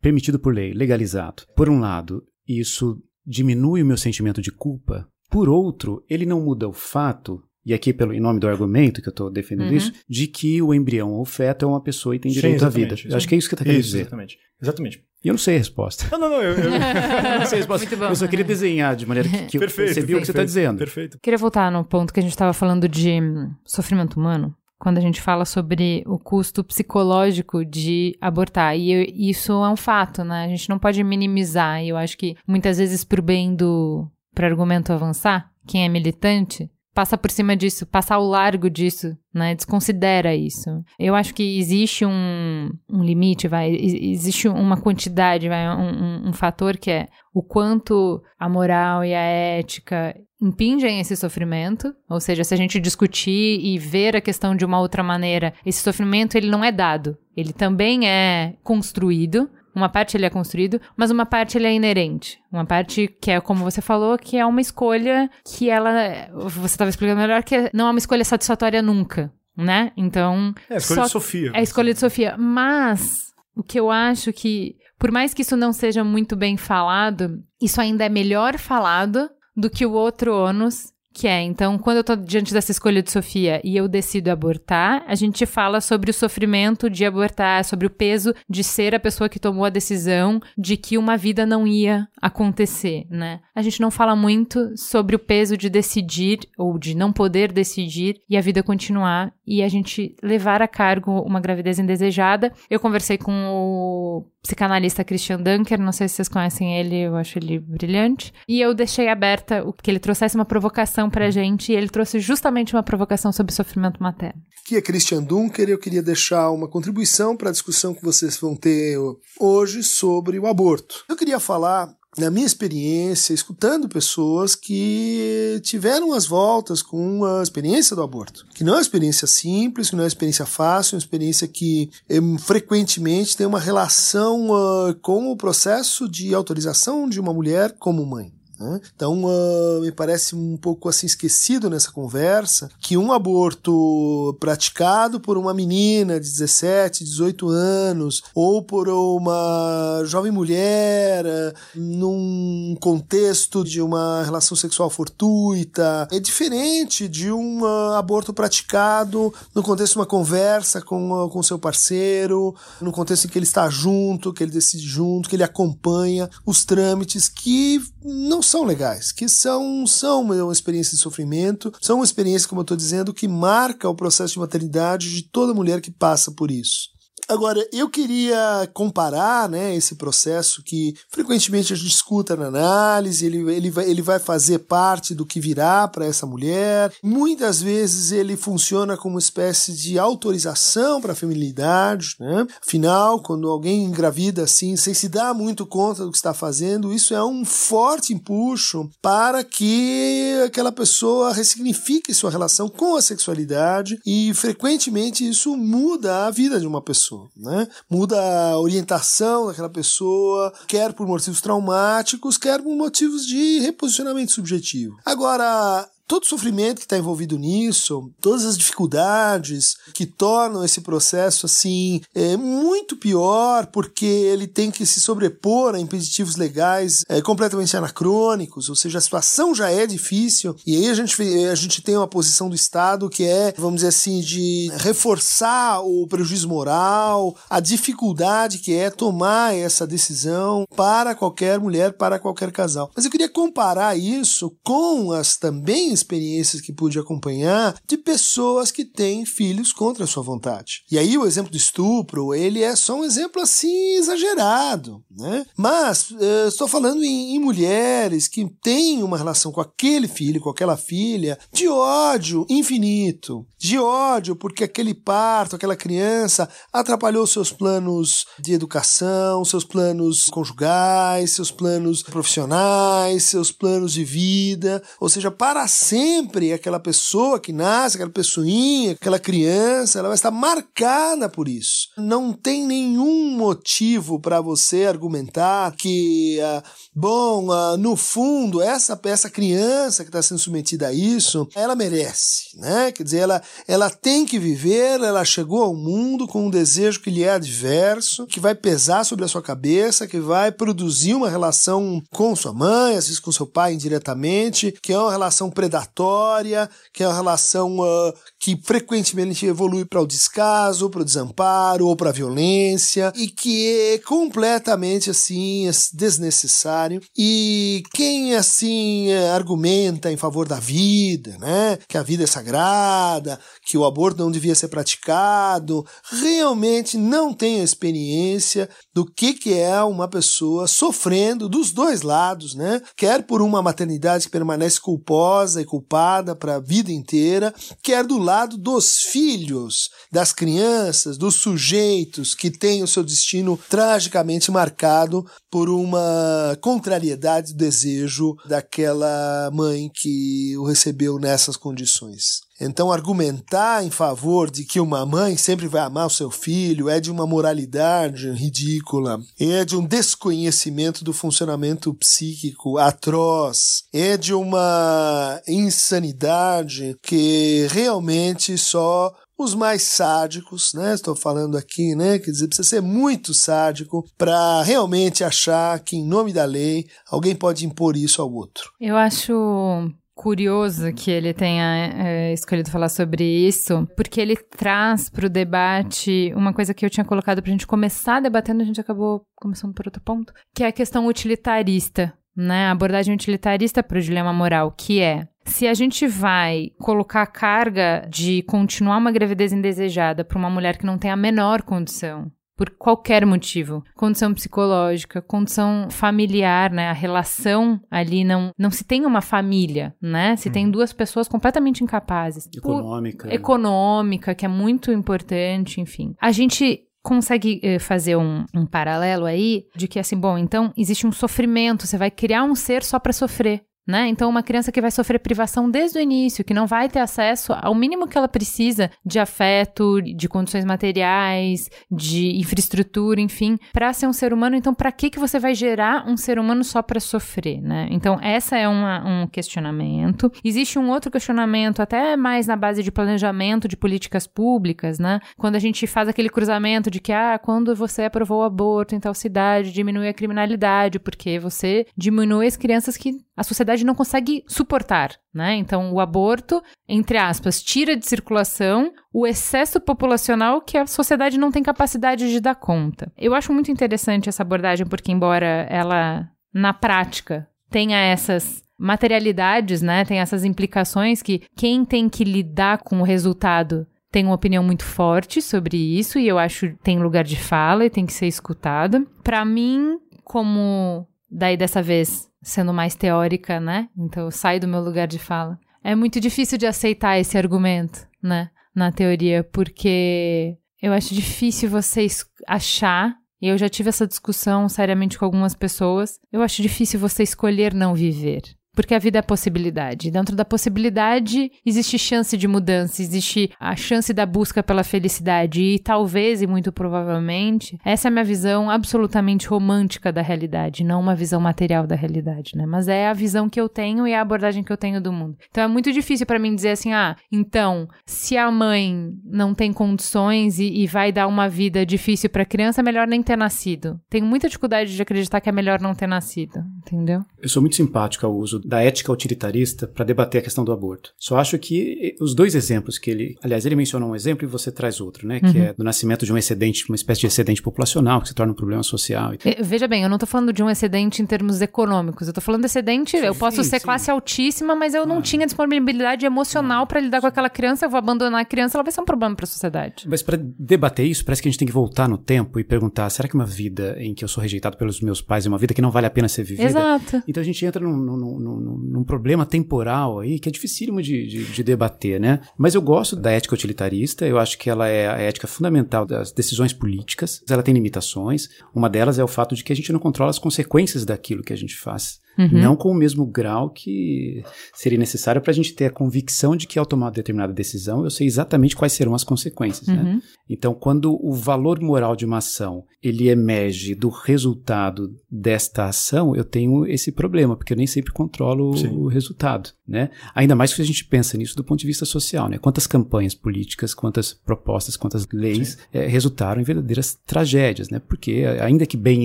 permitido 0.00 0.38
por 0.38 0.54
lei, 0.54 0.72
legalizado, 0.72 1.42
por 1.56 1.68
um 1.68 1.80
lado, 1.80 2.22
isso 2.46 3.02
diminui 3.26 3.82
o 3.82 3.86
meu 3.86 3.96
sentimento 3.96 4.40
de 4.40 4.50
culpa, 4.52 5.06
por 5.30 5.48
outro, 5.48 6.02
ele 6.08 6.24
não 6.24 6.40
muda 6.40 6.68
o 6.68 6.72
fato. 6.72 7.42
E 7.66 7.74
aqui, 7.74 7.92
pelo, 7.92 8.14
em 8.14 8.20
nome 8.20 8.40
do 8.40 8.48
argumento 8.48 9.02
que 9.02 9.08
eu 9.08 9.10
estou 9.10 9.30
defendendo 9.30 9.68
Uhum. 9.70 9.76
isso, 9.76 9.92
de 10.08 10.26
que 10.26 10.62
o 10.62 10.72
embrião 10.72 11.12
ou 11.12 11.20
o 11.20 11.24
feto 11.26 11.66
é 11.66 11.68
uma 11.68 11.82
pessoa 11.82 12.16
e 12.16 12.18
tem 12.18 12.30
Sim, 12.32 12.36
direito 12.40 12.64
à 12.64 12.68
vida. 12.70 12.94
exatamente. 12.94 13.10
Eu 13.10 13.16
acho 13.18 13.28
que 13.28 13.34
é 13.34 13.38
isso 13.38 13.46
que 13.46 13.50
você 13.50 13.54
está 13.56 13.64
querendo 13.64 13.80
Isso, 13.80 13.88
dizer. 13.90 14.00
exatamente. 14.02 14.38
Exatamente. 14.62 15.04
E 15.24 15.28
eu 15.28 15.32
não 15.32 15.38
sei 15.38 15.56
a 15.56 15.58
resposta. 15.58 16.06
Não, 16.12 16.18
não, 16.18 16.28
não. 16.30 16.42
Eu, 16.42 16.52
eu- 16.56 16.64
Eu 16.64 16.70
não 17.40 17.46
sei 17.46 17.58
a 17.58 17.60
resposta. 17.60 17.86
Muito 17.86 17.96
bom. 17.98 18.06
Eu 18.08 18.16
só 18.16 18.26
queria 18.28 18.44
desenhar 18.44 18.94
de 18.94 19.04
maneira 19.06 19.28
que, 19.28 19.46
que 19.46 19.56
eu 19.56 19.60
perfeito. 19.60 19.86
percebi 19.94 20.14
o 20.14 20.18
que 20.20 20.24
você 20.26 20.30
está 20.30 20.42
perfeito, 20.42 20.46
dizendo. 20.46 20.78
Perfeito. 20.78 21.18
Queria 21.20 21.38
voltar 21.38 21.70
no 21.72 21.84
ponto 21.84 22.12
que 22.12 22.20
a 22.20 22.22
gente 22.22 22.32
estava 22.32 22.52
falando 22.52 22.88
de 22.88 23.10
hum, 23.20 23.50
sofrimento 23.64 24.14
humano, 24.18 24.54
quando 24.78 24.98
a 24.98 25.00
gente 25.00 25.20
fala 25.20 25.44
sobre 25.44 26.04
o 26.06 26.18
custo 26.20 26.62
psicológico 26.62 27.64
de 27.64 28.16
abortar. 28.20 28.76
E 28.76 28.92
eu- 28.92 29.06
isso 29.12 29.52
é 29.52 29.68
um 29.70 29.76
fato, 29.76 30.22
né? 30.22 30.44
A 30.44 30.48
gente 30.48 30.68
não 30.68 30.78
pode 30.78 31.02
minimizar. 31.02 31.82
E 31.82 31.88
eu 31.88 31.96
acho 31.96 32.16
que 32.16 32.36
muitas 32.46 32.78
vezes, 32.78 33.02
pro 33.04 33.20
bem 33.22 33.54
do. 33.56 34.08
para 34.34 34.46
argumento 34.46 34.92
avançar, 34.92 35.50
quem 35.66 35.84
é 35.84 35.88
militante. 35.88 36.70
Passa 36.98 37.16
por 37.16 37.30
cima 37.30 37.56
disso, 37.56 37.86
passa 37.86 38.16
ao 38.16 38.24
largo 38.24 38.68
disso, 38.68 39.16
né? 39.32 39.54
Desconsidera 39.54 40.34
isso. 40.34 40.68
Eu 40.98 41.14
acho 41.14 41.32
que 41.32 41.56
existe 41.56 42.04
um, 42.04 42.70
um 42.90 43.04
limite, 43.04 43.46
vai. 43.46 43.70
Existe 43.72 44.48
uma 44.48 44.76
quantidade, 44.76 45.48
vai, 45.48 45.68
um, 45.76 45.80
um- 46.24 46.28
um 46.30 46.32
fator 46.32 46.76
que 46.76 46.90
é 46.90 47.06
o 47.32 47.40
quanto 47.40 48.20
a 48.36 48.48
moral 48.48 49.04
e 49.04 49.14
a 49.14 49.20
ética 49.20 50.12
impingem 50.42 50.98
esse 50.98 51.14
sofrimento, 51.14 51.94
ou 52.10 52.18
seja, 52.20 52.42
se 52.42 52.52
a 52.52 52.56
gente 52.56 52.80
discutir 52.80 53.60
e 53.64 53.78
ver 53.78 54.16
a 54.16 54.20
questão 54.20 54.56
de 54.56 54.64
uma 54.64 54.80
outra 54.80 55.02
maneira, 55.04 55.54
esse 55.64 55.80
sofrimento 55.80 56.34
ele 56.36 56.50
não 56.50 56.64
é 56.64 56.72
dado, 56.72 57.16
ele 57.36 57.52
também 57.52 58.08
é 58.08 58.54
construído. 58.64 59.48
Uma 59.74 59.88
parte 59.88 60.16
ele 60.16 60.26
é 60.26 60.30
construído, 60.30 60.80
mas 60.96 61.10
uma 61.10 61.24
parte 61.26 61.56
ele 61.56 61.66
é 61.66 61.72
inerente. 61.72 62.38
Uma 62.52 62.64
parte 62.64 63.06
que 63.20 63.30
é, 63.30 63.40
como 63.40 63.62
você 63.62 63.80
falou, 63.80 64.18
que 64.18 64.36
é 64.36 64.44
uma 64.44 64.60
escolha 64.60 65.30
que 65.44 65.70
ela. 65.70 65.92
Você 66.34 66.66
estava 66.74 66.88
explicando 66.90 67.20
melhor, 67.20 67.42
que 67.44 67.70
não 67.72 67.86
é 67.86 67.90
uma 67.90 67.98
escolha 67.98 68.24
satisfatória 68.24 68.82
nunca, 68.82 69.32
né? 69.56 69.92
Então. 69.96 70.52
É 70.68 70.74
a 70.74 70.76
escolha 70.78 71.00
só- 71.00 71.06
de 71.06 71.10
Sofia. 71.12 71.50
é 71.54 71.58
a 71.58 71.62
escolha 71.62 71.94
de 71.94 72.00
Sofia. 72.00 72.36
Mas 72.38 73.28
o 73.54 73.62
que 73.62 73.78
eu 73.78 73.90
acho 73.90 74.32
que, 74.32 74.76
por 74.98 75.10
mais 75.12 75.32
que 75.34 75.42
isso 75.42 75.56
não 75.56 75.72
seja 75.72 76.02
muito 76.02 76.34
bem 76.34 76.56
falado, 76.56 77.42
isso 77.62 77.80
ainda 77.80 78.04
é 78.04 78.08
melhor 78.08 78.58
falado 78.58 79.28
do 79.56 79.68
que 79.70 79.84
o 79.86 79.92
outro 79.92 80.34
ônus. 80.34 80.92
Que 81.18 81.26
é, 81.26 81.42
então, 81.42 81.76
quando 81.78 81.96
eu 81.96 82.04
tô 82.04 82.14
diante 82.14 82.54
dessa 82.54 82.70
escolha 82.70 83.02
de 83.02 83.10
Sofia 83.10 83.60
e 83.64 83.76
eu 83.76 83.88
decido 83.88 84.30
abortar, 84.30 85.02
a 85.04 85.16
gente 85.16 85.44
fala 85.46 85.80
sobre 85.80 86.12
o 86.12 86.14
sofrimento 86.14 86.88
de 86.88 87.04
abortar, 87.04 87.64
sobre 87.64 87.88
o 87.88 87.90
peso 87.90 88.32
de 88.48 88.62
ser 88.62 88.94
a 88.94 89.00
pessoa 89.00 89.28
que 89.28 89.40
tomou 89.40 89.64
a 89.64 89.68
decisão 89.68 90.40
de 90.56 90.76
que 90.76 90.96
uma 90.96 91.16
vida 91.16 91.44
não 91.44 91.66
ia 91.66 92.06
acontecer, 92.22 93.04
né? 93.10 93.40
A 93.52 93.62
gente 93.62 93.80
não 93.80 93.90
fala 93.90 94.14
muito 94.14 94.70
sobre 94.76 95.16
o 95.16 95.18
peso 95.18 95.56
de 95.56 95.68
decidir 95.68 96.38
ou 96.56 96.78
de 96.78 96.96
não 96.96 97.12
poder 97.12 97.50
decidir 97.50 98.20
e 98.30 98.36
a 98.36 98.40
vida 98.40 98.62
continuar 98.62 99.32
e 99.48 99.62
a 99.62 99.68
gente 99.68 100.14
levar 100.22 100.60
a 100.60 100.68
cargo 100.68 101.22
uma 101.22 101.40
gravidez 101.40 101.78
indesejada. 101.78 102.52
Eu 102.68 102.78
conversei 102.78 103.16
com 103.16 103.32
o 103.32 104.26
psicanalista 104.42 105.02
Christian 105.02 105.40
Dunker, 105.40 105.80
não 105.80 105.92
sei 105.92 106.06
se 106.06 106.16
vocês 106.16 106.28
conhecem 106.28 106.78
ele, 106.78 106.96
eu 106.96 107.16
acho 107.16 107.38
ele 107.38 107.58
brilhante. 107.58 108.32
E 108.46 108.60
eu 108.60 108.74
deixei 108.74 109.08
aberta 109.08 109.64
o 109.64 109.72
que 109.72 109.90
ele 109.90 109.98
trouxesse 109.98 110.36
uma 110.36 110.44
provocação 110.44 111.08
pra 111.08 111.30
gente 111.30 111.72
e 111.72 111.76
ele 111.76 111.88
trouxe 111.88 112.20
justamente 112.20 112.74
uma 112.74 112.82
provocação 112.82 113.32
sobre 113.32 113.54
sofrimento 113.54 114.02
materno. 114.02 114.40
Aqui 114.64 114.76
é 114.76 114.82
Christian 114.82 115.22
Dunker. 115.22 115.68
Eu 115.68 115.78
queria 115.78 116.02
deixar 116.02 116.50
uma 116.50 116.68
contribuição 116.68 117.34
para 117.34 117.48
a 117.48 117.52
discussão 117.52 117.94
que 117.94 118.04
vocês 118.04 118.36
vão 118.36 118.54
ter 118.54 118.98
hoje 119.40 119.82
sobre 119.82 120.38
o 120.38 120.46
aborto. 120.46 121.04
Eu 121.08 121.16
queria 121.16 121.40
falar 121.40 121.97
na 122.18 122.30
minha 122.30 122.46
experiência, 122.46 123.32
escutando 123.32 123.88
pessoas 123.88 124.54
que 124.54 125.60
tiveram 125.62 126.12
as 126.12 126.26
voltas 126.26 126.82
com 126.82 127.24
a 127.24 127.42
experiência 127.42 127.94
do 127.94 128.02
aborto, 128.02 128.46
que 128.54 128.64
não 128.64 128.74
é 128.74 128.76
uma 128.76 128.82
experiência 128.82 129.26
simples, 129.26 129.90
que 129.90 129.96
não 129.96 130.02
é 130.02 130.04
uma 130.04 130.08
experiência 130.08 130.46
fácil, 130.46 130.94
é 130.94 130.96
uma 130.96 131.00
experiência 131.00 131.46
que 131.46 131.90
em, 132.08 132.38
frequentemente 132.38 133.36
tem 133.36 133.46
uma 133.46 133.60
relação 133.60 134.54
ah, 134.54 134.94
com 135.00 135.30
o 135.30 135.36
processo 135.36 136.08
de 136.08 136.34
autorização 136.34 137.08
de 137.08 137.20
uma 137.20 137.32
mulher 137.32 137.74
como 137.78 138.04
mãe. 138.04 138.37
Né? 138.58 138.80
Então, 138.94 139.24
ah, 139.26 139.80
me 139.80 139.92
parece 139.92 140.34
um 140.34 140.56
pouco 140.56 140.88
assim 140.88 141.06
esquecido 141.06 141.70
nessa 141.70 141.90
conversa 141.90 142.70
que 142.80 142.96
um 142.96 143.12
aborto 143.12 144.36
praticado 144.40 145.20
por 145.20 145.38
uma 145.38 145.54
menina 145.54 146.14
de 146.20 146.28
17, 146.28 147.04
18 147.04 147.48
anos 147.48 148.22
ou 148.34 148.62
por 148.62 148.88
uma 148.88 150.02
jovem 150.04 150.32
mulher 150.32 151.24
ah, 151.26 151.54
num 151.74 152.76
contexto 152.80 153.62
de 153.62 153.80
uma 153.80 154.22
relação 154.24 154.56
sexual 154.56 154.90
fortuita 154.90 156.08
é 156.10 156.18
diferente 156.18 157.08
de 157.08 157.30
um 157.30 157.64
ah, 157.64 157.98
aborto 157.98 158.32
praticado 158.32 159.32
no 159.54 159.62
contexto 159.62 159.92
de 159.94 159.98
uma 160.00 160.06
conversa 160.06 160.80
com 160.80 161.14
ah, 161.14 161.28
com 161.28 161.42
seu 161.42 161.58
parceiro, 161.58 162.54
no 162.80 162.90
contexto 162.90 163.26
em 163.26 163.28
que 163.28 163.38
ele 163.38 163.46
está 163.46 163.68
junto, 163.68 164.32
que 164.32 164.42
ele 164.42 164.50
decide 164.50 164.86
junto, 164.86 165.28
que 165.28 165.36
ele 165.36 165.42
acompanha 165.42 166.28
os 166.44 166.64
trâmites 166.64 167.28
que 167.28 167.80
não 168.02 168.42
são 168.48 168.64
legais, 168.64 169.12
que 169.12 169.28
são, 169.28 169.86
são 169.86 170.22
uma 170.22 170.52
experiência 170.52 170.96
de 170.96 171.02
sofrimento, 171.02 171.72
são 171.80 171.96
uma 171.96 172.04
experiência, 172.04 172.48
como 172.48 172.60
eu 172.60 172.62
estou 172.62 172.76
dizendo, 172.76 173.14
que 173.14 173.28
marca 173.28 173.88
o 173.88 173.94
processo 173.94 174.34
de 174.34 174.40
maternidade 174.40 175.14
de 175.14 175.22
toda 175.22 175.54
mulher 175.54 175.80
que 175.80 175.90
passa 175.90 176.32
por 176.32 176.50
isso. 176.50 176.97
Agora, 177.28 177.62
eu 177.70 177.90
queria 177.90 178.66
comparar 178.72 179.50
né, 179.50 179.76
esse 179.76 179.96
processo 179.96 180.62
que 180.62 180.94
frequentemente 181.10 181.74
a 181.74 181.76
gente 181.76 181.92
escuta 181.92 182.34
na 182.34 182.46
análise, 182.46 183.26
ele, 183.26 183.52
ele, 183.52 183.70
vai, 183.70 183.90
ele 183.90 184.00
vai 184.00 184.18
fazer 184.18 184.60
parte 184.60 185.14
do 185.14 185.26
que 185.26 185.38
virá 185.38 185.86
para 185.86 186.06
essa 186.06 186.24
mulher. 186.24 186.90
Muitas 187.02 187.60
vezes 187.60 188.12
ele 188.12 188.34
funciona 188.34 188.96
como 188.96 189.16
uma 189.16 189.20
espécie 189.20 189.74
de 189.74 189.98
autorização 189.98 191.02
para 191.02 191.12
a 191.12 191.14
feminilidade. 191.14 192.16
Né? 192.18 192.46
Afinal, 192.66 193.20
quando 193.20 193.50
alguém 193.50 193.84
engravida 193.84 194.44
assim, 194.44 194.74
sem 194.74 194.94
se 194.94 195.06
dar 195.06 195.34
muito 195.34 195.66
conta 195.66 196.06
do 196.06 196.10
que 196.10 196.16
está 196.16 196.32
fazendo, 196.32 196.94
isso 196.94 197.12
é 197.12 197.22
um 197.22 197.44
forte 197.44 198.14
empuxo 198.14 198.88
para 199.02 199.44
que 199.44 200.32
aquela 200.46 200.72
pessoa 200.72 201.34
ressignifique 201.34 202.14
sua 202.14 202.30
relação 202.30 202.70
com 202.70 202.96
a 202.96 203.02
sexualidade 203.02 203.98
e 204.06 204.32
frequentemente 204.32 205.28
isso 205.28 205.54
muda 205.58 206.26
a 206.26 206.30
vida 206.30 206.58
de 206.58 206.66
uma 206.66 206.80
pessoa. 206.80 207.17
Né? 207.36 207.68
Muda 207.88 208.20
a 208.20 208.58
orientação 208.58 209.46
daquela 209.46 209.68
pessoa, 209.68 210.52
quer 210.66 210.92
por 210.92 211.06
motivos 211.06 211.40
traumáticos, 211.40 212.36
quer 212.36 212.62
por 212.62 212.74
motivos 212.74 213.26
de 213.26 213.60
reposicionamento 213.60 214.32
subjetivo. 214.32 214.98
Agora, 215.04 215.88
todo 216.08 216.22
o 216.22 216.26
sofrimento 216.26 216.78
que 216.78 216.86
está 216.86 216.96
envolvido 216.96 217.38
nisso, 217.38 218.10
todas 218.18 218.46
as 218.46 218.56
dificuldades 218.56 219.76
que 219.92 220.06
tornam 220.06 220.64
esse 220.64 220.80
processo 220.80 221.44
assim 221.44 222.00
é, 222.14 222.34
muito 222.36 222.96
pior, 222.96 223.66
porque 223.66 224.06
ele 224.06 224.46
tem 224.46 224.70
que 224.70 224.86
se 224.86 225.00
sobrepor 225.00 225.74
a 225.74 225.80
impeditivos 225.80 226.36
legais 226.36 227.04
é, 227.08 227.20
completamente 227.20 227.76
anacrônicos, 227.76 228.70
ou 228.70 228.74
seja, 228.74 228.98
a 228.98 229.02
situação 229.02 229.54
já 229.54 229.70
é 229.70 229.86
difícil, 229.86 230.56
e 230.66 230.76
aí 230.76 230.88
a 230.88 230.94
gente, 230.94 231.22
a 231.44 231.54
gente 231.54 231.82
tem 231.82 231.96
uma 231.96 232.08
posição 232.08 232.48
do 232.48 232.56
Estado 232.56 233.10
que 233.10 233.24
é, 233.24 233.52
vamos 233.58 233.76
dizer 233.76 233.88
assim, 233.88 234.20
de 234.20 234.70
reforçar 234.78 235.80
o 235.82 236.06
prejuízo 236.06 236.48
moral, 236.48 237.36
a 237.50 237.60
dificuldade 237.60 238.58
que 238.58 238.74
é 238.74 238.88
tomar 238.88 239.54
essa 239.54 239.86
decisão 239.86 240.64
para 240.74 241.14
qualquer 241.14 241.58
mulher, 241.58 241.92
para 241.92 242.18
qualquer 242.18 242.50
casal. 242.50 242.90
Mas 242.96 243.04
eu 243.04 243.10
queria 243.10 243.28
comparar 243.28 243.98
isso 243.98 244.56
com 244.64 245.12
as 245.12 245.36
também 245.36 245.97
experiências 245.98 246.60
que 246.60 246.72
pude 246.72 246.98
acompanhar 246.98 247.74
de 247.86 247.96
pessoas 247.96 248.70
que 248.70 248.84
têm 248.84 249.24
filhos 249.24 249.72
contra 249.72 250.04
a 250.04 250.06
sua 250.06 250.22
vontade. 250.22 250.82
E 250.90 250.98
aí 250.98 251.16
o 251.16 251.26
exemplo 251.26 251.50
do 251.50 251.56
estupro, 251.56 252.34
ele 252.34 252.62
é 252.62 252.74
só 252.74 252.94
um 252.94 253.04
exemplo 253.04 253.42
assim 253.42 253.94
exagerado, 253.96 255.02
né? 255.10 255.44
Mas 255.56 256.10
uh, 256.10 256.48
estou 256.48 256.68
falando 256.68 257.04
em, 257.04 257.36
em 257.36 257.38
mulheres 257.38 258.28
que 258.28 258.48
têm 258.62 259.02
uma 259.02 259.18
relação 259.18 259.52
com 259.52 259.60
aquele 259.60 260.08
filho, 260.08 260.40
com 260.40 260.50
aquela 260.50 260.76
filha, 260.76 261.38
de 261.52 261.68
ódio 261.68 262.46
infinito, 262.48 263.46
de 263.58 263.78
ódio 263.78 264.36
porque 264.36 264.64
aquele 264.64 264.94
parto, 264.94 265.56
aquela 265.56 265.76
criança 265.76 266.48
atrapalhou 266.72 267.26
seus 267.26 267.52
planos 267.52 268.26
de 268.38 268.52
educação, 268.52 269.44
seus 269.44 269.64
planos 269.64 270.26
conjugais, 270.26 271.32
seus 271.32 271.50
planos 271.50 272.02
profissionais, 272.02 273.24
seus 273.24 273.50
planos 273.50 273.92
de 273.92 274.04
vida, 274.04 274.82
ou 275.00 275.08
seja, 275.08 275.30
para 275.30 275.66
sempre 275.88 276.52
aquela 276.52 276.78
pessoa 276.78 277.40
que 277.40 277.50
nasce, 277.50 277.96
aquela 277.96 278.10
pessoinha, 278.10 278.92
aquela 278.92 279.18
criança, 279.18 279.98
ela 279.98 280.08
vai 280.08 280.16
estar 280.16 280.30
marcada 280.30 281.30
por 281.30 281.48
isso. 281.48 281.88
Não 281.96 282.32
tem 282.32 282.66
nenhum 282.66 283.30
motivo 283.30 284.20
para 284.20 284.40
você 284.40 284.84
argumentar 284.84 285.74
que, 285.76 286.38
uh, 286.40 286.62
bom, 286.94 287.48
uh, 287.48 287.78
no 287.78 287.96
fundo, 287.96 288.60
essa, 288.60 289.00
essa 289.04 289.30
criança 289.30 290.04
que 290.04 290.10
está 290.10 290.20
sendo 290.20 290.38
submetida 290.38 290.88
a 290.88 290.92
isso, 290.92 291.48
ela 291.54 291.74
merece, 291.74 292.58
né? 292.58 292.92
Quer 292.92 293.02
dizer, 293.02 293.18
ela, 293.20 293.42
ela 293.66 293.88
tem 293.88 294.26
que 294.26 294.38
viver, 294.38 295.00
ela 295.00 295.24
chegou 295.24 295.62
ao 295.62 295.74
mundo 295.74 296.28
com 296.28 296.46
um 296.46 296.50
desejo 296.50 297.00
que 297.00 297.10
lhe 297.10 297.22
é 297.24 297.30
adverso, 297.30 298.26
que 298.26 298.40
vai 298.40 298.54
pesar 298.54 299.04
sobre 299.04 299.24
a 299.24 299.28
sua 299.28 299.42
cabeça, 299.42 300.06
que 300.06 300.20
vai 300.20 300.52
produzir 300.52 301.14
uma 301.14 301.30
relação 301.30 302.02
com 302.10 302.36
sua 302.36 302.52
mãe, 302.52 302.96
às 302.96 303.06
vezes 303.06 303.20
com 303.20 303.32
seu 303.32 303.46
pai 303.46 303.72
indiretamente, 303.72 304.74
que 304.82 304.92
é 304.92 304.98
uma 304.98 305.10
relação 305.10 305.50
predatória 305.50 305.77
predatória, 305.78 306.68
que 306.92 307.02
é 307.02 307.06
uma 307.06 307.14
relação 307.14 307.78
uh, 307.78 308.12
que 308.40 308.58
frequentemente 308.62 309.46
evolui 309.46 309.84
para 309.84 310.00
o 310.00 310.06
descaso, 310.06 310.90
para 310.90 311.02
o 311.02 311.04
desamparo 311.04 311.86
ou 311.86 311.96
para 311.96 312.10
a 312.10 312.12
violência 312.12 313.12
e 313.16 313.28
que 313.28 313.92
é 313.92 313.98
completamente 313.98 315.10
assim 315.10 315.68
desnecessário. 315.92 317.00
E 317.16 317.82
quem 317.92 318.34
assim 318.34 319.12
argumenta 319.34 320.10
em 320.10 320.16
favor 320.16 320.46
da 320.46 320.58
vida, 320.58 321.36
né, 321.38 321.78
que 321.88 321.96
a 321.96 322.02
vida 322.02 322.24
é 322.24 322.26
sagrada, 322.26 323.38
que 323.64 323.76
o 323.76 323.84
aborto 323.84 324.22
não 324.22 324.30
devia 324.30 324.54
ser 324.54 324.68
praticado, 324.68 325.84
realmente 326.10 326.96
não 326.96 327.32
tem 327.32 327.60
a 327.60 327.64
experiência 327.64 328.68
do 328.94 329.04
que 329.04 329.34
que 329.34 329.54
é 329.54 329.82
uma 329.82 330.08
pessoa 330.08 330.66
sofrendo 330.66 331.48
dos 331.48 331.70
dois 331.72 332.02
lados, 332.02 332.54
né? 332.54 332.80
Quer 332.96 333.22
por 333.24 333.42
uma 333.42 333.62
maternidade 333.62 334.26
que 334.26 334.30
permanece 334.30 334.80
culposa 334.80 335.60
e 335.60 335.64
culpada 335.68 336.34
para 336.34 336.56
a 336.56 336.60
vida 336.60 336.90
inteira, 336.90 337.54
quer 337.82 338.04
do 338.04 338.18
lado 338.18 338.56
dos 338.56 339.02
filhos, 339.02 339.90
das 340.10 340.32
crianças, 340.32 341.18
dos 341.18 341.36
sujeitos 341.36 342.34
que 342.34 342.50
têm 342.50 342.82
o 342.82 342.88
seu 342.88 343.04
destino 343.04 343.58
tragicamente 343.68 344.50
marcado 344.50 345.24
por 345.50 345.68
uma 345.68 346.56
contrariedade 346.60 347.52
do 347.52 347.58
desejo 347.58 348.34
daquela 348.46 349.50
mãe 349.52 349.90
que 349.94 350.56
o 350.56 350.64
recebeu 350.64 351.18
nessas 351.18 351.56
condições. 351.56 352.47
Então, 352.60 352.92
argumentar 352.92 353.84
em 353.84 353.90
favor 353.90 354.50
de 354.50 354.64
que 354.64 354.80
uma 354.80 355.06
mãe 355.06 355.36
sempre 355.36 355.68
vai 355.68 355.80
amar 355.82 356.06
o 356.06 356.10
seu 356.10 356.30
filho 356.30 356.88
é 356.88 357.00
de 357.00 357.10
uma 357.10 357.26
moralidade 357.26 358.30
ridícula, 358.30 359.20
é 359.38 359.64
de 359.64 359.76
um 359.76 359.84
desconhecimento 359.84 361.04
do 361.04 361.12
funcionamento 361.12 361.94
psíquico 361.94 362.78
atroz, 362.78 363.84
é 363.92 364.16
de 364.16 364.34
uma 364.34 365.40
insanidade 365.46 366.96
que 367.02 367.66
realmente 367.70 368.58
só 368.58 369.12
os 369.38 369.54
mais 369.54 369.82
sádicos, 369.82 370.74
né? 370.74 370.94
Estou 370.94 371.14
falando 371.14 371.56
aqui, 371.56 371.94
né? 371.94 372.18
Quer 372.18 372.32
dizer, 372.32 372.48
precisa 372.48 372.68
ser 372.68 372.82
muito 372.82 373.32
sádico 373.32 374.04
para 374.18 374.62
realmente 374.62 375.22
achar 375.22 375.78
que, 375.78 375.96
em 375.96 376.04
nome 376.04 376.32
da 376.32 376.44
lei, 376.44 376.88
alguém 377.08 377.36
pode 377.36 377.64
impor 377.64 377.96
isso 377.96 378.20
ao 378.20 378.32
outro. 378.32 378.72
Eu 378.80 378.96
acho 378.96 379.92
curioso 380.18 380.92
que 380.92 381.12
ele 381.12 381.32
tenha 381.32 381.92
é, 381.94 382.32
escolhido 382.32 382.72
falar 382.72 382.88
sobre 382.88 383.22
isso, 383.22 383.88
porque 383.96 384.20
ele 384.20 384.34
traz 384.34 385.08
para 385.08 385.26
o 385.26 385.28
debate 385.28 386.32
uma 386.34 386.52
coisa 386.52 386.74
que 386.74 386.84
eu 386.84 386.90
tinha 386.90 387.04
colocado 387.04 387.40
para 387.40 387.48
a 387.48 387.52
gente 387.52 387.68
começar 387.68 388.20
debatendo, 388.20 388.60
a 388.60 388.66
gente 388.66 388.80
acabou 388.80 389.22
começando 389.36 389.72
por 389.72 389.86
outro 389.86 390.02
ponto, 390.02 390.34
que 390.52 390.64
é 390.64 390.66
a 390.66 390.72
questão 390.72 391.06
utilitarista, 391.06 392.12
né? 392.36 392.66
A 392.66 392.72
abordagem 392.72 393.14
utilitarista 393.14 393.80
para 393.80 393.96
o 393.96 394.02
dilema 394.02 394.32
moral, 394.32 394.72
que 394.76 395.00
é 395.00 395.28
se 395.44 395.68
a 395.68 395.72
gente 395.72 396.04
vai 396.08 396.72
colocar 396.80 397.22
a 397.22 397.26
carga 397.26 398.04
de 398.10 398.42
continuar 398.42 398.98
uma 398.98 399.12
gravidez 399.12 399.52
indesejada 399.52 400.24
para 400.24 400.38
uma 400.38 400.50
mulher 400.50 400.76
que 400.76 400.84
não 400.84 400.98
tem 400.98 401.12
a 401.12 401.16
menor 401.16 401.62
condição 401.62 402.28
por 402.58 402.70
qualquer 402.70 403.24
motivo. 403.24 403.84
Condição 403.94 404.34
psicológica, 404.34 405.22
condição 405.22 405.88
familiar, 405.88 406.72
né? 406.72 406.88
A 406.88 406.92
relação 406.92 407.80
ali 407.88 408.24
não, 408.24 408.50
não 408.58 408.68
se 408.68 408.82
tem 408.82 409.06
uma 409.06 409.20
família, 409.20 409.94
né? 410.02 410.34
Se 410.34 410.48
uhum. 410.48 410.52
tem 410.52 410.70
duas 410.70 410.92
pessoas 410.92 411.28
completamente 411.28 411.84
incapazes. 411.84 412.48
Econômica. 412.54 413.28
O, 413.28 413.30
econômica, 413.30 414.34
que 414.34 414.44
é 414.44 414.48
muito 414.48 414.90
importante, 414.90 415.80
enfim. 415.80 416.16
A 416.20 416.32
gente 416.32 416.82
consegue 417.00 417.60
eh, 417.62 417.78
fazer 417.78 418.16
um, 418.16 418.44
um, 418.54 418.66
paralelo 418.66 419.24
aí 419.24 419.64
de 419.74 419.86
que 419.86 419.98
assim, 419.98 420.16
bom, 420.16 420.36
então 420.36 420.72
existe 420.76 421.06
um 421.06 421.12
sofrimento, 421.12 421.86
você 421.86 421.96
vai 421.96 422.10
criar 422.10 422.42
um 422.42 422.54
ser 422.54 422.82
só 422.82 422.98
para 422.98 423.12
sofrer. 423.12 423.62
Né? 423.88 424.06
Então, 424.08 424.28
uma 424.28 424.42
criança 424.42 424.70
que 424.70 424.82
vai 424.82 424.90
sofrer 424.90 425.18
privação 425.18 425.70
desde 425.70 425.98
o 425.98 426.02
início, 426.02 426.44
que 426.44 426.52
não 426.52 426.66
vai 426.66 426.90
ter 426.90 426.98
acesso 426.98 427.54
ao 427.54 427.74
mínimo 427.74 428.06
que 428.06 428.18
ela 428.18 428.28
precisa 428.28 428.90
de 429.02 429.18
afeto, 429.18 430.02
de 430.02 430.28
condições 430.28 430.66
materiais, 430.66 431.70
de 431.90 432.36
infraestrutura, 432.36 433.18
enfim, 433.18 433.56
para 433.72 433.90
ser 433.94 434.06
um 434.06 434.12
ser 434.12 434.34
humano. 434.34 434.56
Então, 434.56 434.74
para 434.74 434.92
que 434.92 435.08
que 435.08 435.18
você 435.18 435.38
vai 435.38 435.54
gerar 435.54 436.06
um 436.06 436.18
ser 436.18 436.38
humano 436.38 436.62
só 436.64 436.82
para 436.82 437.00
sofrer, 437.00 437.62
né? 437.62 437.88
Então, 437.90 438.18
essa 438.20 438.58
é 438.58 438.68
uma, 438.68 439.22
um 439.22 439.26
questionamento. 439.26 440.30
Existe 440.44 440.78
um 440.78 440.90
outro 440.90 441.10
questionamento, 441.10 441.80
até 441.80 442.14
mais 442.14 442.46
na 442.46 442.56
base 442.56 442.82
de 442.82 442.92
planejamento 442.92 443.66
de 443.66 443.76
políticas 443.76 444.26
públicas, 444.26 444.98
né? 444.98 445.18
Quando 445.38 445.56
a 445.56 445.58
gente 445.58 445.86
faz 445.86 446.08
aquele 446.08 446.28
cruzamento 446.28 446.90
de 446.90 447.00
que, 447.00 447.12
ah, 447.12 447.40
quando 447.42 447.74
você 447.74 448.02
aprovou 448.02 448.40
o 448.40 448.44
aborto 448.44 448.94
em 448.94 449.00
tal 449.00 449.14
cidade, 449.14 449.72
diminui 449.72 450.08
a 450.08 450.14
criminalidade, 450.14 450.98
porque 450.98 451.38
você 451.38 451.86
diminui 451.96 452.46
as 452.46 452.56
crianças 452.56 452.94
que 452.94 453.26
a 453.38 453.44
sociedade 453.44 453.86
não 453.86 453.94
consegue 453.94 454.42
suportar, 454.48 455.12
né? 455.32 455.54
Então, 455.54 455.92
o 455.92 456.00
aborto, 456.00 456.60
entre 456.88 457.16
aspas, 457.16 457.62
tira 457.62 457.96
de 457.96 458.04
circulação 458.04 458.92
o 459.14 459.24
excesso 459.24 459.80
populacional 459.80 460.60
que 460.60 460.76
a 460.76 460.88
sociedade 460.88 461.38
não 461.38 461.52
tem 461.52 461.62
capacidade 461.62 462.28
de 462.32 462.40
dar 462.40 462.56
conta. 462.56 463.12
Eu 463.16 463.36
acho 463.36 463.52
muito 463.52 463.70
interessante 463.70 464.28
essa 464.28 464.42
abordagem, 464.42 464.84
porque, 464.84 465.12
embora 465.12 465.68
ela, 465.70 466.28
na 466.52 466.74
prática, 466.74 467.48
tenha 467.70 467.96
essas 467.96 468.60
materialidades, 468.76 469.82
né? 469.82 470.04
Tem 470.04 470.18
essas 470.18 470.44
implicações 470.44 471.22
que 471.22 471.42
quem 471.56 471.84
tem 471.84 472.08
que 472.08 472.24
lidar 472.24 472.78
com 472.78 473.00
o 473.00 473.04
resultado 473.04 473.86
tem 474.10 474.24
uma 474.24 474.34
opinião 474.34 474.64
muito 474.64 474.84
forte 474.84 475.40
sobre 475.40 475.76
isso 475.76 476.18
e 476.18 476.26
eu 476.26 476.38
acho 476.38 476.70
que 476.70 476.82
tem 476.82 476.98
lugar 476.98 477.22
de 477.22 477.36
fala 477.36 477.84
e 477.84 477.90
tem 477.90 478.04
que 478.06 478.12
ser 478.12 478.26
escutada. 478.26 479.06
Para 479.22 479.44
mim, 479.44 479.98
como 480.24 481.06
daí 481.30 481.56
dessa 481.56 481.82
vez 481.82 482.27
sendo 482.42 482.72
mais 482.72 482.94
teórica, 482.94 483.60
né? 483.60 483.88
Então 483.96 484.24
eu 484.24 484.30
saio 484.30 484.60
do 484.60 484.68
meu 484.68 484.80
lugar 484.80 485.06
de 485.06 485.18
fala. 485.18 485.58
É 485.82 485.94
muito 485.94 486.20
difícil 486.20 486.58
de 486.58 486.66
aceitar 486.66 487.18
esse 487.18 487.38
argumento, 487.38 488.06
né? 488.22 488.50
Na 488.74 488.92
teoria, 488.92 489.42
porque 489.44 490.56
eu 490.80 490.92
acho 490.92 491.14
difícil 491.14 491.68
vocês 491.68 492.24
achar, 492.46 493.16
e 493.40 493.48
eu 493.48 493.58
já 493.58 493.68
tive 493.68 493.88
essa 493.88 494.06
discussão 494.06 494.68
seriamente 494.68 495.18
com 495.18 495.24
algumas 495.24 495.54
pessoas, 495.54 496.20
eu 496.32 496.42
acho 496.42 496.62
difícil 496.62 497.00
você 497.00 497.22
escolher 497.22 497.74
não 497.74 497.94
viver. 497.94 498.42
Porque 498.78 498.94
a 498.94 498.98
vida 499.00 499.18
é 499.18 499.22
possibilidade. 499.22 500.08
Dentro 500.08 500.36
da 500.36 500.44
possibilidade 500.44 501.50
existe 501.66 501.98
chance 501.98 502.36
de 502.36 502.46
mudança, 502.46 503.02
existe 503.02 503.50
a 503.58 503.74
chance 503.74 504.12
da 504.12 504.24
busca 504.24 504.62
pela 504.62 504.84
felicidade. 504.84 505.60
E 505.60 505.78
talvez, 505.80 506.42
e 506.42 506.46
muito 506.46 506.70
provavelmente, 506.70 507.76
essa 507.84 508.06
é 508.06 508.08
a 508.08 508.12
minha 508.12 508.24
visão 508.24 508.70
absolutamente 508.70 509.48
romântica 509.48 510.12
da 510.12 510.22
realidade, 510.22 510.84
não 510.84 511.00
uma 511.00 511.16
visão 511.16 511.40
material 511.40 511.88
da 511.88 511.96
realidade, 511.96 512.56
né? 512.56 512.66
Mas 512.66 512.86
é 512.86 513.08
a 513.08 513.12
visão 513.12 513.48
que 513.48 513.60
eu 513.60 513.68
tenho 513.68 514.06
e 514.06 514.14
a 514.14 514.20
abordagem 514.20 514.62
que 514.62 514.72
eu 514.72 514.76
tenho 514.76 515.00
do 515.00 515.12
mundo. 515.12 515.36
Então 515.50 515.64
é 515.64 515.66
muito 515.66 515.92
difícil 515.92 516.24
para 516.24 516.38
mim 516.38 516.54
dizer 516.54 516.70
assim, 516.70 516.92
ah, 516.92 517.16
então, 517.32 517.88
se 518.06 518.36
a 518.36 518.48
mãe 518.48 519.12
não 519.24 519.54
tem 519.54 519.72
condições 519.72 520.60
e, 520.60 520.84
e 520.84 520.86
vai 520.86 521.10
dar 521.10 521.26
uma 521.26 521.48
vida 521.48 521.84
difícil 521.84 522.30
para 522.30 522.44
a 522.44 522.46
criança, 522.46 522.80
é 522.80 522.84
melhor 522.84 523.08
nem 523.08 523.24
ter 523.24 523.34
nascido. 523.34 524.00
Tenho 524.08 524.24
muita 524.24 524.46
dificuldade 524.46 524.94
de 524.94 525.02
acreditar 525.02 525.40
que 525.40 525.48
é 525.48 525.52
melhor 525.52 525.80
não 525.80 525.96
ter 525.96 526.06
nascido, 526.06 526.62
entendeu? 526.86 527.22
Eu 527.42 527.48
sou 527.48 527.60
muito 527.60 527.74
simpático 527.74 528.24
ao 528.24 528.36
uso 528.36 528.67
da 528.68 528.82
ética 528.82 529.10
utilitarista 529.10 529.86
para 529.86 530.04
debater 530.04 530.40
a 530.40 530.44
questão 530.44 530.62
do 530.62 530.70
aborto. 530.72 531.14
Só 531.16 531.38
acho 531.38 531.58
que 531.58 532.14
os 532.20 532.34
dois 532.34 532.54
exemplos 532.54 532.98
que 532.98 533.10
ele, 533.10 533.36
aliás, 533.42 533.64
ele 533.64 533.74
mencionou 533.74 534.10
um 534.10 534.14
exemplo 534.14 534.44
e 534.44 534.46
você 534.46 534.70
traz 534.70 535.00
outro, 535.00 535.26
né, 535.26 535.40
que 535.40 535.46
Uhum. 535.58 535.64
é 535.64 535.72
do 535.72 535.82
nascimento 535.82 536.26
de 536.26 536.32
um 536.32 536.36
excedente, 536.36 536.84
uma 536.88 536.94
espécie 536.96 537.22
de 537.22 537.26
excedente 537.28 537.62
populacional 537.62 538.20
que 538.20 538.28
se 538.28 538.34
torna 538.34 538.52
um 538.52 538.54
problema 538.54 538.82
social. 538.82 539.32
e. 539.32 539.38
Eh, 539.42 539.62
Veja 539.62 539.88
bem, 539.88 540.02
eu 540.02 540.08
não 540.10 540.18
tô 540.18 540.26
falando 540.26 540.52
de 540.52 540.62
um 540.62 540.68
excedente 540.68 541.22
em 541.22 541.26
termos 541.26 541.60
econômicos. 541.62 542.28
Eu 542.28 542.34
tô 542.34 542.40
falando 542.42 542.60
de 542.62 542.66
excedente. 542.66 543.16
eu 543.16 543.34
posso 543.34 543.64
ser 543.64 543.78
sim. 543.78 543.84
classe 543.84 544.10
altíssima, 544.10 544.74
mas 544.74 544.92
eu 544.94 545.06
não 545.06 545.22
tinha 545.22 545.46
disponibilidade 545.46 546.26
emocional 546.26 546.86
pra 546.86 547.00
lidar 547.00 547.20
com 547.22 547.26
aquela 547.26 547.48
criança. 547.48 547.86
Eu 547.86 547.90
vou 547.90 547.98
abandonar 547.98 548.40
a 548.42 548.44
criança, 548.44 548.76
ela 548.76 548.82
vai 548.84 548.92
ser 548.92 549.00
um 549.00 549.04
problema 549.04 549.34
pra 549.34 549.46
sociedade. 549.46 550.06
Mas 550.08 550.22
para 550.22 550.36
debater 550.38 551.06
isso, 551.06 551.24
parece 551.24 551.40
que 551.40 551.48
a 551.48 551.50
gente 551.50 551.58
tem 551.58 551.66
que 551.68 551.72
voltar 551.74 552.06
no 552.08 552.18
tempo 552.18 552.60
e 552.60 552.64
perguntar: 552.64 553.08
será 553.10 553.26
que 553.28 553.34
uma 553.34 553.46
vida 553.46 553.96
em 553.98 554.12
que 554.14 554.22
eu 554.24 554.28
sou 554.28 554.42
rejeitado 554.42 554.76
pelos 554.76 555.00
meus 555.00 555.20
pais 555.22 555.46
é 555.46 555.48
uma 555.48 555.58
vida 555.58 555.72
que 555.72 555.80
não 555.80 555.90
vale 555.90 556.06
a 556.06 556.10
pena 556.10 556.28
ser 556.28 556.42
vivida? 556.42 556.68
Exato. 556.68 557.22
Então 557.26 557.40
a 557.40 557.44
gente 557.44 557.64
entra 557.64 557.82
num, 557.82 557.96
num- 557.96 558.16
num- 558.16 558.38
num- 558.56 559.04
problema 559.04 559.44
temporal 559.46 560.20
aí 560.20 560.38
que 560.38 560.48
é 560.48 560.52
dificílimo 560.52 561.00
de, 561.02 561.26
de- 561.26 561.44
de 561.52 561.62
debater, 561.64 562.20
né? 562.20 562.40
Mas 562.56 562.74
eu 562.74 562.82
gosto 562.82 563.16
da 563.16 563.30
ética 563.30 563.54
utilitarista, 563.54 564.26
eu 564.26 564.38
acho 564.38 564.58
que 564.58 564.68
ela 564.70 564.86
é 564.88 565.08
a 565.08 565.16
ética 565.18 565.46
fundamental 565.46 566.04
das 566.06 566.30
decisões 566.32 566.72
políticas. 566.72 567.42
Ela 567.48 567.62
tem 567.62 567.74
limitações. 567.74 568.48
Uma 568.74 568.88
delas 568.88 569.18
é 569.18 569.24
o 569.24 569.28
fato 569.28 569.54
de 569.54 569.64
que 569.64 569.72
a 569.72 569.76
gente 569.76 569.92
não 569.92 570.00
controla 570.00 570.30
as 570.30 570.38
consequências 570.38 571.04
daquilo 571.04 571.42
que 571.42 571.52
a 571.52 571.56
gente 571.56 571.76
faz. 571.76 572.20
Uhum. 572.38 572.50
Não 572.52 572.76
com 572.76 572.90
o 572.90 572.94
mesmo 572.94 573.26
grau 573.26 573.70
que 573.70 574.44
seria 574.72 574.98
necessário 574.98 575.42
para 575.42 575.50
a 575.50 575.54
gente 575.54 575.74
ter 575.74 575.86
a 575.86 575.90
convicção 575.90 576.54
de 576.54 576.66
que 576.68 576.78
ao 576.78 576.86
tomar 576.86 577.10
determinada 577.10 577.52
decisão 577.52 578.04
eu 578.04 578.10
sei 578.10 578.26
exatamente 578.26 578.76
quais 578.76 578.92
serão 578.92 579.14
as 579.14 579.24
consequências. 579.24 579.88
Né? 579.88 580.02
Uhum. 580.02 580.20
Então, 580.48 580.72
quando 580.72 581.18
o 581.20 581.32
valor 581.32 581.80
moral 581.80 582.14
de 582.14 582.24
uma 582.24 582.38
ação 582.38 582.84
ele 583.02 583.28
emerge 583.28 583.94
do 583.94 584.08
resultado 584.08 585.14
desta 585.30 585.86
ação, 585.86 586.34
eu 586.34 586.44
tenho 586.44 586.86
esse 586.86 587.12
problema, 587.12 587.56
porque 587.56 587.72
eu 587.72 587.76
nem 587.76 587.86
sempre 587.86 588.12
controlo 588.12 588.76
Sim. 588.76 588.88
o 588.88 589.06
resultado, 589.06 589.70
né? 589.86 590.10
Ainda 590.34 590.56
mais 590.56 590.74
que 590.74 590.82
a 590.82 590.84
gente 590.84 591.04
pensa 591.04 591.36
nisso 591.36 591.54
do 591.54 591.62
ponto 591.62 591.78
de 591.78 591.86
vista 591.86 592.04
social, 592.04 592.48
né? 592.48 592.58
Quantas 592.58 592.86
campanhas 592.86 593.34
políticas, 593.34 593.94
quantas 593.94 594.32
propostas, 594.32 594.96
quantas 594.96 595.28
leis 595.32 595.78
eh, 595.92 596.06
resultaram 596.06 596.60
em 596.60 596.64
verdadeiras 596.64 597.16
tragédias, 597.24 597.88
né? 597.88 598.00
Porque, 598.00 598.44
ainda 598.60 598.84
que 598.84 598.96
bem 598.96 599.24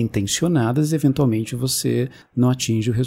intencionadas, 0.00 0.92
eventualmente 0.92 1.56
você 1.56 2.08
não 2.36 2.50
atinge 2.50 2.90
o 2.90 2.92
resultado 2.92 3.03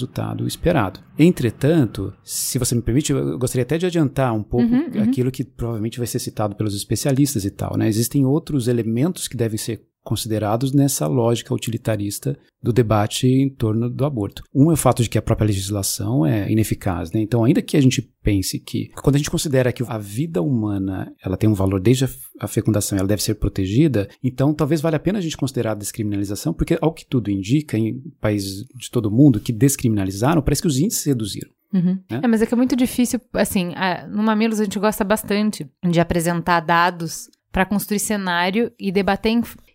esperado. 0.47 0.99
Entretanto, 1.17 2.13
se 2.23 2.59
você 2.59 2.75
me 2.75 2.81
permite, 2.81 3.11
eu 3.11 3.37
gostaria 3.37 3.63
até 3.63 3.77
de 3.77 3.85
adiantar 3.85 4.33
um 4.33 4.43
pouco 4.43 4.67
Uhum, 4.67 4.89
uhum. 4.93 5.03
aquilo 5.03 5.31
que 5.31 5.43
provavelmente 5.43 5.97
vai 5.97 6.07
ser 6.07 6.19
citado 6.19 6.55
pelos 6.55 6.75
especialistas 6.75 7.45
e 7.45 7.49
tal, 7.49 7.77
né? 7.77 7.87
Existem 7.87 8.25
outros 8.25 8.67
elementos 8.67 9.27
que 9.27 9.37
devem 9.37 9.57
ser 9.57 9.87
considerados 10.07 10.71
nessa 10.71 11.05
lógica 11.05 11.53
utilitarista 11.53 12.37
do 12.63 12.71
debate 12.71 13.27
em 13.27 13.49
torno 13.49 13.89
do 13.89 14.05
aborto. 14.05 14.41
Um 14.55 14.71
é 14.71 14.73
o 14.73 14.77
fato 14.77 15.03
de 15.03 15.09
que 15.09 15.17
a 15.17 15.21
própria 15.21 15.47
legislação 15.47 16.25
é 16.25 16.49
ineficaz, 16.49 17.11
né? 17.11 17.19
Então, 17.19 17.43
ainda 17.43 17.61
que 17.61 17.75
a 17.75 17.81
gente 17.81 18.01
pense 18.23 18.57
que 18.59 18.87
quando 19.01 19.15
a 19.15 19.17
gente 19.17 19.29
considera 19.29 19.73
que 19.73 19.83
a 19.85 19.97
vida 19.97 20.41
humana, 20.41 21.13
ela 21.23 21.35
tem 21.37 21.49
um 21.49 21.53
valor 21.53 21.79
desde 21.81 22.05
a, 22.39 22.47
fecundação, 22.47 22.97
ela 22.97 23.07
deve 23.07 23.21
ser 23.21 23.35
protegida, 23.35 24.07
então 24.23 24.53
talvez 24.53 24.79
valha 24.79 24.95
a 24.95 24.99
pena 24.99 25.19
a 25.19 25.21
gente 25.21 25.37
considerar 25.37 25.73
a 25.73 25.75
descriminalização, 25.75 26.53
porque 26.53 26.77
ao 26.81 26.93
que 26.93 27.05
tudo 27.05 27.29
indica 27.29 27.77
em 27.77 28.01
países 28.21 28.65
de 28.75 28.89
todo 28.89 29.11
mundo 29.11 29.39
que 29.39 29.51
descriminalizaram, 29.51 30.41
parece 30.41 30.61
que 30.61 30.67
os 30.67 30.79
índices 30.79 31.03
reduziram. 31.05 31.51
Uhum. 31.73 31.99
Né? 32.09 32.21
É, 32.23 32.27
mas 32.27 32.41
é 32.41 32.45
que 32.45 32.53
é 32.53 32.57
muito 32.57 32.75
difícil, 32.75 33.19
assim, 33.33 33.73
a- 33.75 34.07
no 34.07 34.23
Mamilos 34.23 34.59
a 34.59 34.63
gente 34.63 34.79
gosta 34.79 35.03
bastante 35.03 35.67
de 35.89 35.99
apresentar 35.99 36.61
dados 36.61 37.29
pra 37.51 37.65
construir 37.65 37.99
cenário 37.99 38.71
e 38.79 38.91
debater 38.91 39.31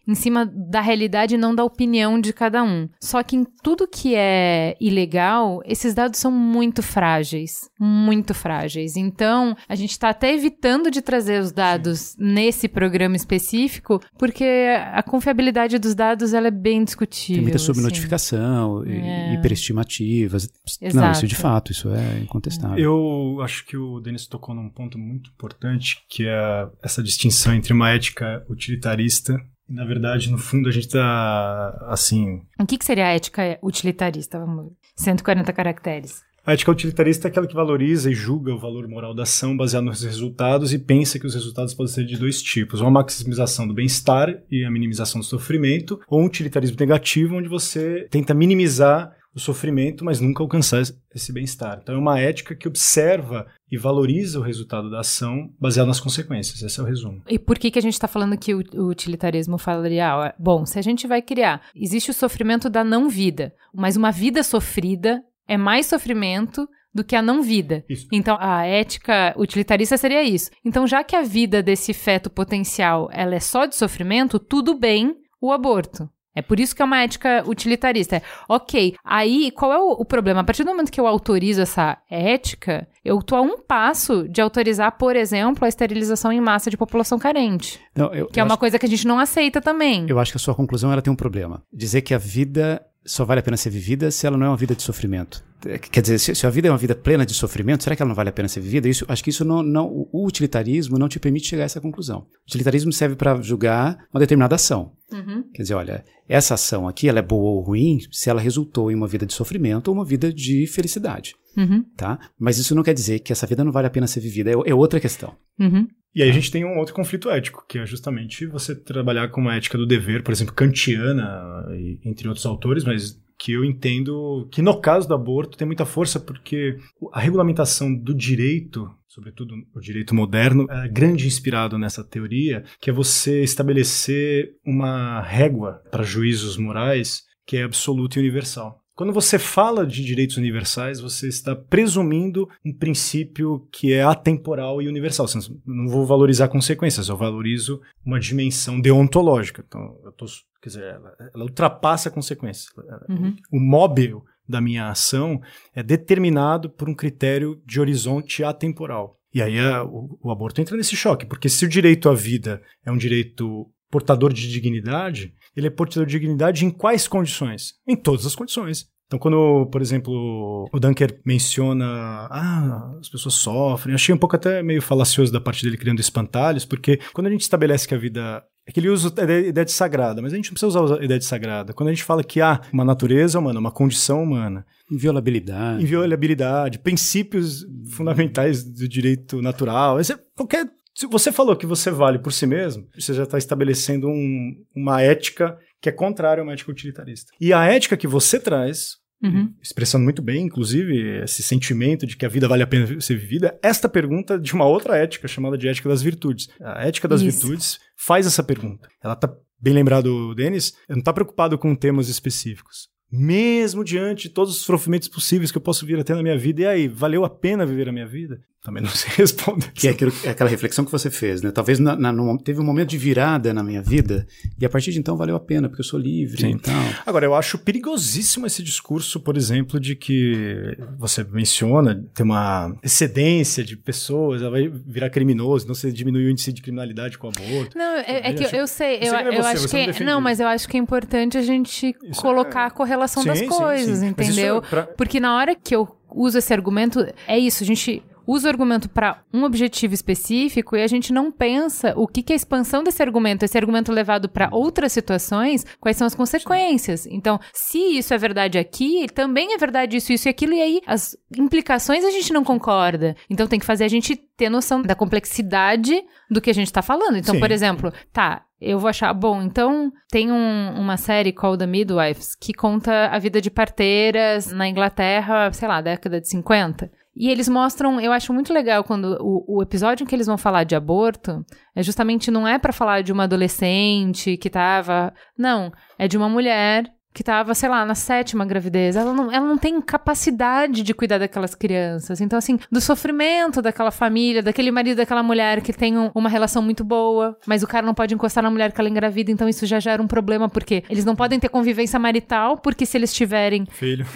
em, 0.06 0.14
cima 0.14 0.44
da 0.46 0.80
realidade 0.80 1.34
e 1.34 1.38
não 1.38 1.54
da 1.54 1.64
opinião 1.64 2.20
de 2.20 2.32
cada 2.32 2.62
um. 2.62 2.88
Só 3.00 3.22
que 3.22 3.36
em 3.36 3.44
tudo 3.62 3.88
que 3.88 4.14
é 4.14 4.76
ilegal, 4.80 5.60
esses 5.64 5.94
dados 5.94 6.18
são 6.18 6.30
muito 6.30 6.82
frágeis, 6.82 7.70
muito 7.78 8.34
frágeis. 8.34 8.96
Então, 8.96 9.56
a 9.68 9.74
gente 9.74 9.98
tá 9.98 10.10
até 10.10 10.34
evitando 10.34 10.90
de 10.90 11.02
trazer 11.02 11.40
os 11.40 11.52
dados 11.52 12.14
nesse 12.18 12.68
programa 12.68 13.16
específico, 13.16 14.00
porque 14.18 14.44
a 14.92 15.02
confiabilidade 15.02 15.78
dos 15.78 15.94
dados 15.94 16.34
ela 16.34 16.48
é 16.48 16.50
bem 16.50 16.84
discutível. 16.84 17.36
Tem 17.36 17.42
muita 17.42 17.56
assim. 17.56 17.66
subnotificação, 17.66 18.86
e 18.86 18.92
É. 18.92 19.34
hiperestimativas. 19.34 20.48
Não, 20.80 20.88
Exato. 20.88 21.12
isso 21.18 21.26
de 21.26 21.34
fato, 21.34 21.72
isso 21.72 21.88
é 21.90 22.20
incontestável. 22.20 22.78
Eu 22.78 23.40
acho 23.42 23.64
que 23.66 23.76
o 23.76 24.00
Denis 24.00 24.26
tocou 24.26 24.54
num 24.54 24.68
ponto 24.68 24.98
muito 24.98 25.30
importante, 25.30 25.98
que 26.08 26.26
é 26.26 26.66
essa 26.82 27.02
distinção 27.02 27.54
entre 27.54 27.72
uma 27.72 27.90
ética 27.90 28.44
utilitarista 28.48 29.40
na 29.68 29.84
verdade, 29.84 30.30
no 30.30 30.38
fundo, 30.38 30.68
a 30.68 30.72
gente 30.72 30.88
tá, 30.88 31.86
assim... 31.88 32.42
O 32.60 32.66
que, 32.66 32.78
que 32.78 32.84
seria 32.84 33.06
a 33.06 33.12
ética 33.12 33.58
utilitarista? 33.62 34.38
Vamos 34.38 34.64
ver. 34.64 34.72
140 34.96 35.52
caracteres. 35.52 36.22
A 36.44 36.54
ética 36.54 36.72
utilitarista 36.72 37.28
é 37.28 37.30
aquela 37.30 37.46
que 37.46 37.54
valoriza 37.54 38.10
e 38.10 38.14
julga 38.14 38.52
o 38.52 38.58
valor 38.58 38.88
moral 38.88 39.14
da 39.14 39.22
ação 39.22 39.56
baseado 39.56 39.84
nos 39.84 40.02
resultados 40.02 40.72
e 40.72 40.78
pensa 40.78 41.16
que 41.16 41.26
os 41.26 41.34
resultados 41.34 41.72
podem 41.72 41.92
ser 41.92 42.04
de 42.04 42.18
dois 42.18 42.42
tipos. 42.42 42.80
Uma 42.80 42.90
maximização 42.90 43.66
do 43.66 43.72
bem-estar 43.72 44.42
e 44.50 44.64
a 44.64 44.70
minimização 44.70 45.20
do 45.20 45.24
sofrimento, 45.24 46.00
ou 46.08 46.20
um 46.20 46.26
utilitarismo 46.26 46.76
negativo, 46.80 47.36
onde 47.36 47.48
você 47.48 48.08
tenta 48.10 48.34
minimizar 48.34 49.12
o 49.34 49.40
sofrimento, 49.40 50.04
mas 50.04 50.20
nunca 50.20 50.42
alcançar 50.42 50.82
esse 51.14 51.32
bem-estar. 51.32 51.80
Então 51.82 51.94
é 51.94 51.98
uma 51.98 52.20
ética 52.20 52.54
que 52.54 52.68
observa 52.68 53.46
e 53.70 53.78
valoriza 53.78 54.38
o 54.38 54.42
resultado 54.42 54.90
da 54.90 55.00
ação 55.00 55.50
baseado 55.58 55.86
nas 55.86 56.00
consequências. 56.00 56.62
Esse 56.62 56.78
é 56.78 56.82
o 56.82 56.86
resumo. 56.86 57.22
E 57.28 57.38
por 57.38 57.58
que, 57.58 57.70
que 57.70 57.78
a 57.78 57.82
gente 57.82 57.94
está 57.94 58.06
falando 58.06 58.36
que 58.36 58.54
o, 58.54 58.62
o 58.74 58.88
utilitarismo 58.88 59.56
falaria? 59.56 60.16
ó, 60.16 60.32
Bom, 60.38 60.66
se 60.66 60.78
a 60.78 60.82
gente 60.82 61.06
vai 61.06 61.22
criar, 61.22 61.62
existe 61.74 62.10
o 62.10 62.14
sofrimento 62.14 62.68
da 62.68 62.84
não-vida, 62.84 63.54
mas 63.74 63.96
uma 63.96 64.10
vida 64.10 64.42
sofrida 64.42 65.22
é 65.48 65.56
mais 65.56 65.86
sofrimento 65.86 66.68
do 66.94 67.02
que 67.02 67.16
a 67.16 67.22
não-vida. 67.22 67.84
Isso. 67.88 68.06
Então, 68.12 68.36
a 68.38 68.64
ética 68.66 69.34
utilitarista 69.36 69.96
seria 69.96 70.22
isso. 70.22 70.50
Então, 70.64 70.86
já 70.86 71.02
que 71.02 71.16
a 71.16 71.22
vida 71.22 71.62
desse 71.62 71.94
feto 71.94 72.28
potencial 72.28 73.08
ela 73.12 73.34
é 73.34 73.40
só 73.40 73.64
de 73.64 73.74
sofrimento, 73.74 74.38
tudo 74.38 74.78
bem 74.78 75.16
o 75.40 75.50
aborto. 75.50 76.08
É 76.34 76.40
por 76.42 76.58
isso 76.58 76.74
que 76.74 76.82
é 76.82 76.84
uma 76.84 77.02
ética 77.02 77.44
utilitarista. 77.46 78.16
É, 78.16 78.22
ok, 78.48 78.94
aí 79.04 79.50
qual 79.50 79.72
é 79.72 79.78
o, 79.78 79.90
o 80.00 80.04
problema? 80.04 80.40
A 80.40 80.44
partir 80.44 80.64
do 80.64 80.70
momento 80.70 80.90
que 80.90 81.00
eu 81.00 81.06
autorizo 81.06 81.60
essa 81.60 81.98
ética, 82.10 82.86
eu 83.04 83.22
tô 83.22 83.36
a 83.36 83.40
um 83.42 83.58
passo 83.58 84.28
de 84.28 84.40
autorizar, 84.40 84.92
por 84.92 85.14
exemplo, 85.16 85.64
a 85.64 85.68
esterilização 85.68 86.32
em 86.32 86.40
massa 86.40 86.70
de 86.70 86.76
população 86.76 87.18
carente. 87.18 87.80
Não, 87.94 88.12
eu, 88.14 88.26
Que 88.28 88.40
é 88.40 88.42
eu 88.42 88.46
uma 88.46 88.54
acho, 88.54 88.60
coisa 88.60 88.78
que 88.78 88.86
a 88.86 88.88
gente 88.88 89.06
não 89.06 89.18
aceita 89.18 89.60
também. 89.60 90.06
eu 90.08 90.18
acho 90.18 90.32
que 90.32 90.36
a 90.38 90.40
sua 90.40 90.54
conclusão 90.54 90.92
ela 90.92 91.02
tem 91.02 91.12
um 91.12 91.16
problema. 91.16 91.62
Dizer 91.72 92.00
que 92.02 92.14
a 92.14 92.18
vida 92.18 92.82
só 93.04 93.24
vale 93.24 93.40
a 93.40 93.42
pena 93.42 93.56
ser 93.56 93.70
vivida 93.70 94.10
se 94.10 94.26
ela 94.26 94.36
não 94.36 94.46
é 94.46 94.48
uma 94.50 94.56
vida 94.56 94.74
de 94.74 94.82
sofrimento. 94.82 95.44
É, 95.64 95.78
Quer 95.78 96.00
dizer, 96.00 96.18
se, 96.18 96.34
se 96.34 96.46
a 96.46 96.50
vida 96.50 96.68
é 96.68 96.70
uma 96.70 96.78
vida 96.78 96.94
plena 96.94 97.24
de 97.24 97.34
sofrimento, 97.34 97.84
será 97.84 97.94
que 97.94 98.02
ela 98.02 98.08
não 98.08 98.14
vale 98.14 98.30
a 98.30 98.32
pena 98.32 98.48
ser 98.48 98.60
vivida? 98.60 98.88
Isso, 98.88 99.04
acho 99.08 99.22
que 99.22 99.30
isso 99.30 99.44
não, 99.44 99.62
não, 99.62 99.86
o 100.12 100.26
utilitarismo 100.26 100.98
não 100.98 101.08
te 101.08 101.20
permite 101.20 101.48
chegar 101.48 101.62
a 101.62 101.66
essa 101.66 101.80
conclusão. 101.80 102.20
O 102.20 102.26
utilitarismo 102.48 102.92
serve 102.92 103.16
para 103.16 103.40
julgar 103.40 103.98
uma 104.12 104.20
determinada 104.20 104.54
ação. 104.54 104.92
Uhum. 105.12 105.44
Quer 105.54 105.62
dizer, 105.62 105.74
olha, 105.74 106.04
essa 106.28 106.54
ação 106.54 106.88
aqui, 106.88 107.08
ela 107.08 107.18
é 107.18 107.22
boa 107.22 107.50
ou 107.50 107.60
ruim 107.60 107.98
se 108.10 108.30
ela 108.30 108.40
resultou 108.40 108.90
em 108.90 108.94
uma 108.94 109.06
vida 109.06 109.26
de 109.26 109.34
sofrimento 109.34 109.88
ou 109.88 109.94
uma 109.94 110.04
vida 110.04 110.32
de 110.32 110.66
felicidade, 110.66 111.34
Uhum. 111.56 111.84
tá? 111.96 112.18
Mas 112.38 112.58
isso 112.58 112.74
não 112.74 112.82
quer 112.82 112.94
dizer 112.94 113.18
que 113.18 113.32
essa 113.32 113.46
vida 113.46 113.62
não 113.62 113.72
vale 113.72 113.86
a 113.86 113.90
pena 113.90 114.06
ser 114.06 114.20
vivida. 114.20 114.50
É, 114.50 114.54
é 114.66 114.74
outra 114.74 114.98
questão. 114.98 115.34
Uhum. 115.60 115.86
E 116.14 116.22
aí 116.22 116.28
a 116.28 116.32
gente 116.32 116.50
tem 116.50 116.64
um 116.64 116.78
outro 116.78 116.94
conflito 116.94 117.30
ético, 117.30 117.64
que 117.66 117.78
é 117.78 117.86
justamente 117.86 118.46
você 118.46 118.74
trabalhar 118.74 119.28
com 119.28 119.40
uma 119.40 119.56
ética 119.56 119.78
do 119.78 119.86
dever, 119.86 120.22
por 120.22 120.32
exemplo, 120.32 120.54
kantiana, 120.54 121.66
entre 122.04 122.28
outros 122.28 122.44
autores, 122.44 122.84
mas 122.84 123.20
que 123.38 123.52
eu 123.52 123.64
entendo 123.64 124.48
que 124.52 124.62
no 124.62 124.80
caso 124.80 125.08
do 125.08 125.14
aborto 125.14 125.58
tem 125.58 125.66
muita 125.66 125.84
força 125.84 126.20
porque 126.20 126.78
a 127.12 127.18
regulamentação 127.18 127.92
do 127.92 128.14
direito, 128.14 128.88
sobretudo 129.08 129.54
o 129.74 129.80
direito 129.80 130.14
moderno, 130.14 130.66
é 130.70 130.88
grande 130.88 131.26
inspirado 131.26 131.76
nessa 131.76 132.04
teoria, 132.04 132.62
que 132.80 132.88
é 132.88 132.92
você 132.92 133.42
estabelecer 133.42 134.50
uma 134.64 135.20
régua 135.22 135.82
para 135.90 136.04
juízos 136.04 136.56
morais 136.56 137.22
que 137.44 137.56
é 137.56 137.64
absoluta 137.64 138.18
e 138.18 138.22
universal. 138.22 138.81
Quando 139.02 139.12
você 139.12 139.36
fala 139.36 139.84
de 139.84 140.04
direitos 140.04 140.36
universais, 140.36 141.00
você 141.00 141.26
está 141.26 141.56
presumindo 141.56 142.48
um 142.64 142.72
princípio 142.72 143.66
que 143.72 143.92
é 143.92 144.04
atemporal 144.04 144.80
e 144.80 144.86
universal. 144.86 145.26
Você 145.26 145.40
não 145.66 145.88
vou 145.88 146.06
valorizar 146.06 146.46
consequências, 146.46 147.08
eu 147.08 147.16
valorizo 147.16 147.80
uma 148.06 148.20
dimensão 148.20 148.80
deontológica. 148.80 149.64
Então, 149.66 149.98
eu 150.04 150.12
tô, 150.12 150.24
quer 150.62 150.68
dizer, 150.68 150.84
ela, 150.84 151.16
ela 151.34 151.42
ultrapassa 151.42 152.12
consequências. 152.12 152.68
Uhum. 153.08 153.34
O 153.52 153.58
móvel 153.58 154.22
da 154.48 154.60
minha 154.60 154.88
ação 154.88 155.40
é 155.74 155.82
determinado 155.82 156.70
por 156.70 156.88
um 156.88 156.94
critério 156.94 157.60
de 157.66 157.80
horizonte 157.80 158.44
atemporal. 158.44 159.18
E 159.34 159.42
aí 159.42 159.58
a, 159.58 159.82
o, 159.82 160.16
o 160.22 160.30
aborto 160.30 160.60
entra 160.60 160.76
nesse 160.76 160.94
choque, 160.94 161.26
porque 161.26 161.48
se 161.48 161.64
o 161.64 161.68
direito 161.68 162.08
à 162.08 162.14
vida 162.14 162.62
é 162.86 162.92
um 162.92 162.96
direito 162.96 163.68
portador 163.90 164.32
de 164.32 164.48
dignidade, 164.48 165.34
ele 165.56 165.66
é 165.66 165.70
portador 165.70 166.06
de 166.06 166.12
dignidade 166.12 166.64
em 166.64 166.70
quais 166.70 167.08
condições? 167.08 167.74
Em 167.84 167.96
todas 167.96 168.24
as 168.24 168.36
condições. 168.36 168.91
Então, 169.12 169.18
quando, 169.18 169.66
por 169.66 169.82
exemplo, 169.82 170.70
o 170.72 170.80
Dunker 170.80 171.20
menciona, 171.22 171.84
ah, 172.30 172.96
as 172.98 173.10
pessoas 173.10 173.34
sofrem, 173.34 173.94
achei 173.94 174.14
um 174.14 174.16
pouco 174.16 174.36
até 174.36 174.62
meio 174.62 174.80
falacioso 174.80 175.30
da 175.30 175.38
parte 175.38 175.62
dele 175.62 175.76
criando 175.76 176.00
espantalhos, 176.00 176.64
porque 176.64 176.98
quando 177.12 177.26
a 177.26 177.30
gente 177.30 177.42
estabelece 177.42 177.86
que 177.86 177.94
a 177.94 177.98
vida 177.98 178.42
é 178.66 178.72
que 178.72 178.80
ele 178.80 178.88
usa 178.88 179.12
a 179.18 179.22
ideia 179.22 179.66
de 179.66 179.70
sagrada, 179.70 180.22
mas 180.22 180.32
a 180.32 180.36
gente 180.36 180.46
não 180.46 180.54
precisa 180.54 180.80
usar 180.80 180.98
a 180.98 181.04
ideia 181.04 181.18
de 181.18 181.26
sagrada. 181.26 181.74
Quando 181.74 181.90
a 181.90 181.92
gente 181.92 182.04
fala 182.04 182.24
que 182.24 182.40
há 182.40 182.62
uma 182.72 182.86
natureza 182.86 183.38
humana, 183.38 183.60
uma 183.60 183.70
condição 183.70 184.22
humana. 184.22 184.64
Inviolabilidade. 184.90 185.82
Inviolabilidade, 185.82 186.78
princípios 186.78 187.66
fundamentais 187.90 188.64
do 188.64 188.88
direito 188.88 189.42
natural. 189.42 190.00
Esse, 190.00 190.16
qualquer, 190.34 190.66
se 190.94 191.06
você 191.06 191.30
falou 191.30 191.54
que 191.54 191.66
você 191.66 191.90
vale 191.90 192.18
por 192.18 192.32
si 192.32 192.46
mesmo, 192.46 192.88
você 192.98 193.12
já 193.12 193.24
está 193.24 193.36
estabelecendo 193.36 194.08
um, 194.08 194.54
uma 194.74 195.02
ética 195.02 195.58
que 195.82 195.90
é 195.90 195.92
contrária 195.92 196.40
a 196.40 196.44
uma 196.44 196.54
ética 196.54 196.70
utilitarista. 196.70 197.32
E 197.38 197.52
a 197.52 197.66
ética 197.66 197.96
que 197.96 198.06
você 198.06 198.40
traz 198.40 199.01
Uhum. 199.22 199.54
expressando 199.62 200.02
muito 200.02 200.20
bem, 200.20 200.46
inclusive, 200.46 201.22
esse 201.22 201.42
sentimento 201.42 202.04
de 202.04 202.16
que 202.16 202.26
a 202.26 202.28
vida 202.28 202.48
vale 202.48 202.62
a 202.62 202.66
pena 202.66 203.00
ser 203.00 203.16
vivida, 203.16 203.56
esta 203.62 203.88
pergunta 203.88 204.38
de 204.38 204.52
uma 204.52 204.66
outra 204.66 204.96
ética, 204.96 205.28
chamada 205.28 205.56
de 205.56 205.68
ética 205.68 205.88
das 205.88 206.02
virtudes. 206.02 206.48
A 206.60 206.86
ética 206.86 207.06
das 207.06 207.20
Isso. 207.20 207.40
virtudes 207.40 207.78
faz 207.96 208.26
essa 208.26 208.42
pergunta. 208.42 208.88
Ela 209.02 209.14
está, 209.14 209.32
bem 209.60 209.74
lembrado, 209.74 210.34
Denis, 210.34 210.74
não 210.88 210.98
está 210.98 211.12
preocupado 211.12 211.56
com 211.56 211.74
temas 211.74 212.08
específicos. 212.08 212.88
Mesmo 213.10 213.84
diante 213.84 214.24
de 214.24 214.34
todos 214.34 214.56
os 214.56 214.62
sofrimentos 214.62 215.06
possíveis 215.06 215.52
que 215.52 215.58
eu 215.58 215.62
posso 215.62 215.86
vir 215.86 216.00
a 216.00 216.04
ter 216.04 216.16
na 216.16 216.22
minha 216.22 216.38
vida, 216.38 216.62
e 216.62 216.66
aí, 216.66 216.88
valeu 216.88 217.24
a 217.24 217.30
pena 217.30 217.66
viver 217.66 217.88
a 217.88 217.92
minha 217.92 218.06
vida? 218.06 218.40
Também 218.62 218.82
não 218.82 218.90
sei 218.94 219.10
responder. 219.16 219.70
Que 219.74 219.88
é, 219.88 219.90
aquilo, 219.90 220.12
é 220.24 220.30
aquela 220.30 220.48
reflexão 220.48 220.84
que 220.84 220.92
você 220.92 221.10
fez, 221.10 221.42
né? 221.42 221.50
Talvez 221.50 221.78
na, 221.78 221.96
na, 221.96 222.12
no, 222.12 222.38
teve 222.38 222.60
um 222.60 222.64
momento 222.64 222.90
de 222.90 222.98
virada 222.98 223.52
na 223.52 223.62
minha 223.62 223.82
vida 223.82 224.26
e 224.58 224.64
a 224.64 224.68
partir 224.68 224.92
de 224.92 224.98
então 224.98 225.16
valeu 225.16 225.34
a 225.34 225.40
pena, 225.40 225.68
porque 225.68 225.80
eu 225.80 225.84
sou 225.84 225.98
livre 225.98 226.40
Sim. 226.40 226.52
e 226.52 226.58
tal. 226.58 226.74
Agora, 227.04 227.26
eu 227.26 227.34
acho 227.34 227.58
perigosíssimo 227.58 228.46
esse 228.46 228.62
discurso, 228.62 229.18
por 229.20 229.36
exemplo, 229.36 229.80
de 229.80 229.96
que 229.96 230.76
você 230.96 231.24
menciona, 231.24 232.04
tem 232.14 232.24
uma 232.24 232.74
excedência 232.82 233.64
de 233.64 233.76
pessoas, 233.76 234.40
ela 234.40 234.52
vai 234.52 234.68
virar 234.68 235.10
criminoso, 235.10 235.66
não 235.66 235.74
se 235.74 235.92
diminui 235.92 236.26
o 236.26 236.30
índice 236.30 236.52
de 236.52 236.62
criminalidade 236.62 237.18
com 237.18 237.26
o 237.26 237.30
aborto. 237.30 237.76
Não, 237.76 237.96
é, 237.96 238.30
é 238.30 238.32
que 238.32 238.44
eu, 238.44 238.60
eu 238.60 238.66
sei, 238.66 238.98
eu, 239.02 239.14
eu, 239.14 239.32
eu 239.32 239.44
acho 239.44 239.68
que. 239.68 240.04
Não, 240.04 240.12
não, 240.12 240.20
mas 240.20 240.40
eu 240.40 240.46
acho 240.46 240.68
que 240.68 240.76
é 240.76 240.80
importante 240.80 241.38
a 241.38 241.42
gente 241.42 241.96
isso 242.04 242.20
é 242.20 242.22
colocar 242.22 242.64
é... 242.64 242.66
a 242.66 242.70
correlação 242.70 243.22
sim, 243.22 243.28
das 243.28 243.40
coisas, 243.42 243.98
sim, 243.98 244.04
sim. 244.04 244.08
entendeu? 244.08 244.60
Pra... 244.62 244.82
Porque 244.82 245.18
na 245.18 245.36
hora 245.36 245.54
que 245.54 245.74
eu 245.74 245.88
uso 246.10 246.36
esse 246.36 246.52
argumento, 246.52 247.06
é 247.26 247.38
isso, 247.38 247.64
a 247.64 247.66
gente 247.66 248.02
usa 248.26 248.48
o 248.48 248.50
argumento 248.50 248.88
para 248.88 249.22
um 249.32 249.44
objetivo 249.44 249.94
específico 249.94 250.76
e 250.76 250.82
a 250.82 250.86
gente 250.86 251.12
não 251.12 251.30
pensa 251.30 251.92
o 251.96 252.06
que, 252.06 252.22
que 252.22 252.32
é 252.32 252.34
a 252.34 252.36
expansão 252.36 252.82
desse 252.82 253.02
argumento, 253.02 253.44
esse 253.44 253.58
argumento 253.58 253.92
levado 253.92 254.28
para 254.28 254.48
outras 254.52 254.92
situações, 254.92 255.66
quais 255.80 255.96
são 255.96 256.06
as 256.06 256.14
consequências. 256.14 257.06
Então, 257.06 257.40
se 257.52 257.78
isso 257.78 258.14
é 258.14 258.18
verdade 258.18 258.58
aqui, 258.58 259.06
também 259.14 259.54
é 259.54 259.58
verdade 259.58 259.96
isso, 259.96 260.12
isso 260.12 260.28
e 260.28 260.30
aquilo, 260.30 260.54
e 260.54 260.60
aí 260.60 260.80
as 260.86 261.16
implicações 261.36 262.04
a 262.04 262.10
gente 262.10 262.32
não 262.32 262.44
concorda. 262.44 263.16
Então, 263.28 263.46
tem 263.46 263.58
que 263.58 263.66
fazer 263.66 263.84
a 263.84 263.88
gente 263.88 264.16
ter 264.16 264.48
noção 264.48 264.82
da 264.82 264.94
complexidade 264.94 266.02
do 266.30 266.40
que 266.40 266.50
a 266.50 266.54
gente 266.54 266.66
está 266.66 266.82
falando. 266.82 267.16
Então, 267.16 267.34
Sim. 267.34 267.40
por 267.40 267.50
exemplo, 267.50 267.92
tá, 268.12 268.44
eu 268.60 268.78
vou 268.78 268.88
achar, 268.88 269.12
bom, 269.12 269.42
então 269.42 269.92
tem 270.08 270.30
um, 270.30 270.70
uma 270.78 270.96
série 270.96 271.32
called 271.32 271.58
The 271.58 271.66
Midwives 271.66 272.36
que 272.36 272.52
conta 272.52 273.08
a 273.08 273.18
vida 273.18 273.40
de 273.40 273.50
parteiras 273.50 274.52
na 274.52 274.68
Inglaterra, 274.68 275.52
sei 275.52 275.66
lá, 275.66 275.80
década 275.80 276.20
de 276.20 276.28
50. 276.28 276.90
E 277.14 277.28
eles 277.28 277.48
mostram, 277.48 278.00
eu 278.00 278.10
acho 278.12 278.32
muito 278.32 278.52
legal 278.52 278.82
quando 278.82 279.18
o, 279.20 279.58
o 279.58 279.62
episódio 279.62 280.04
em 280.04 280.06
que 280.06 280.14
eles 280.14 280.26
vão 280.26 280.38
falar 280.38 280.64
de 280.64 280.74
aborto 280.74 281.44
é 281.76 281.82
justamente 281.82 282.30
não 282.30 282.48
é 282.48 282.58
para 282.58 282.72
falar 282.72 283.02
de 283.02 283.12
uma 283.12 283.24
adolescente 283.24 284.36
que 284.38 284.48
tava. 284.48 285.12
Não, 285.36 285.70
é 285.98 286.08
de 286.08 286.16
uma 286.16 286.28
mulher 286.28 286.90
que 287.12 287.22
estava, 287.22 287.54
sei 287.54 287.68
lá, 287.68 287.84
na 287.84 287.94
sétima 287.94 288.44
gravidez, 288.44 288.96
ela 288.96 289.12
não, 289.12 289.30
ela 289.30 289.46
não 289.46 289.58
tem 289.58 289.80
capacidade 289.80 290.82
de 290.82 290.94
cuidar 290.94 291.18
daquelas 291.18 291.54
crianças. 291.54 292.20
Então, 292.20 292.38
assim, 292.38 292.58
do 292.70 292.80
sofrimento 292.80 293.60
daquela 293.60 293.90
família, 293.90 294.42
daquele 294.42 294.70
marido, 294.70 294.96
daquela 294.96 295.22
mulher 295.22 295.60
que 295.60 295.72
tem 295.72 295.98
um, 295.98 296.10
uma 296.14 296.28
relação 296.28 296.62
muito 296.62 296.82
boa, 296.82 297.36
mas 297.46 297.62
o 297.62 297.66
cara 297.66 297.84
não 297.84 297.94
pode 297.94 298.14
encostar 298.14 298.42
na 298.42 298.50
mulher 298.50 298.72
que 298.72 298.80
ela 298.80 298.88
engravida, 298.88 299.30
então 299.30 299.48
isso 299.48 299.66
já 299.66 299.78
gera 299.78 300.02
um 300.02 300.06
problema, 300.06 300.48
porque 300.48 300.84
eles 300.88 301.04
não 301.04 301.14
podem 301.14 301.38
ter 301.38 301.48
convivência 301.48 301.98
marital, 301.98 302.56
porque 302.58 302.86
se 302.86 302.96
eles 302.96 303.12
tiverem. 303.12 303.66
Filho. 303.66 304.06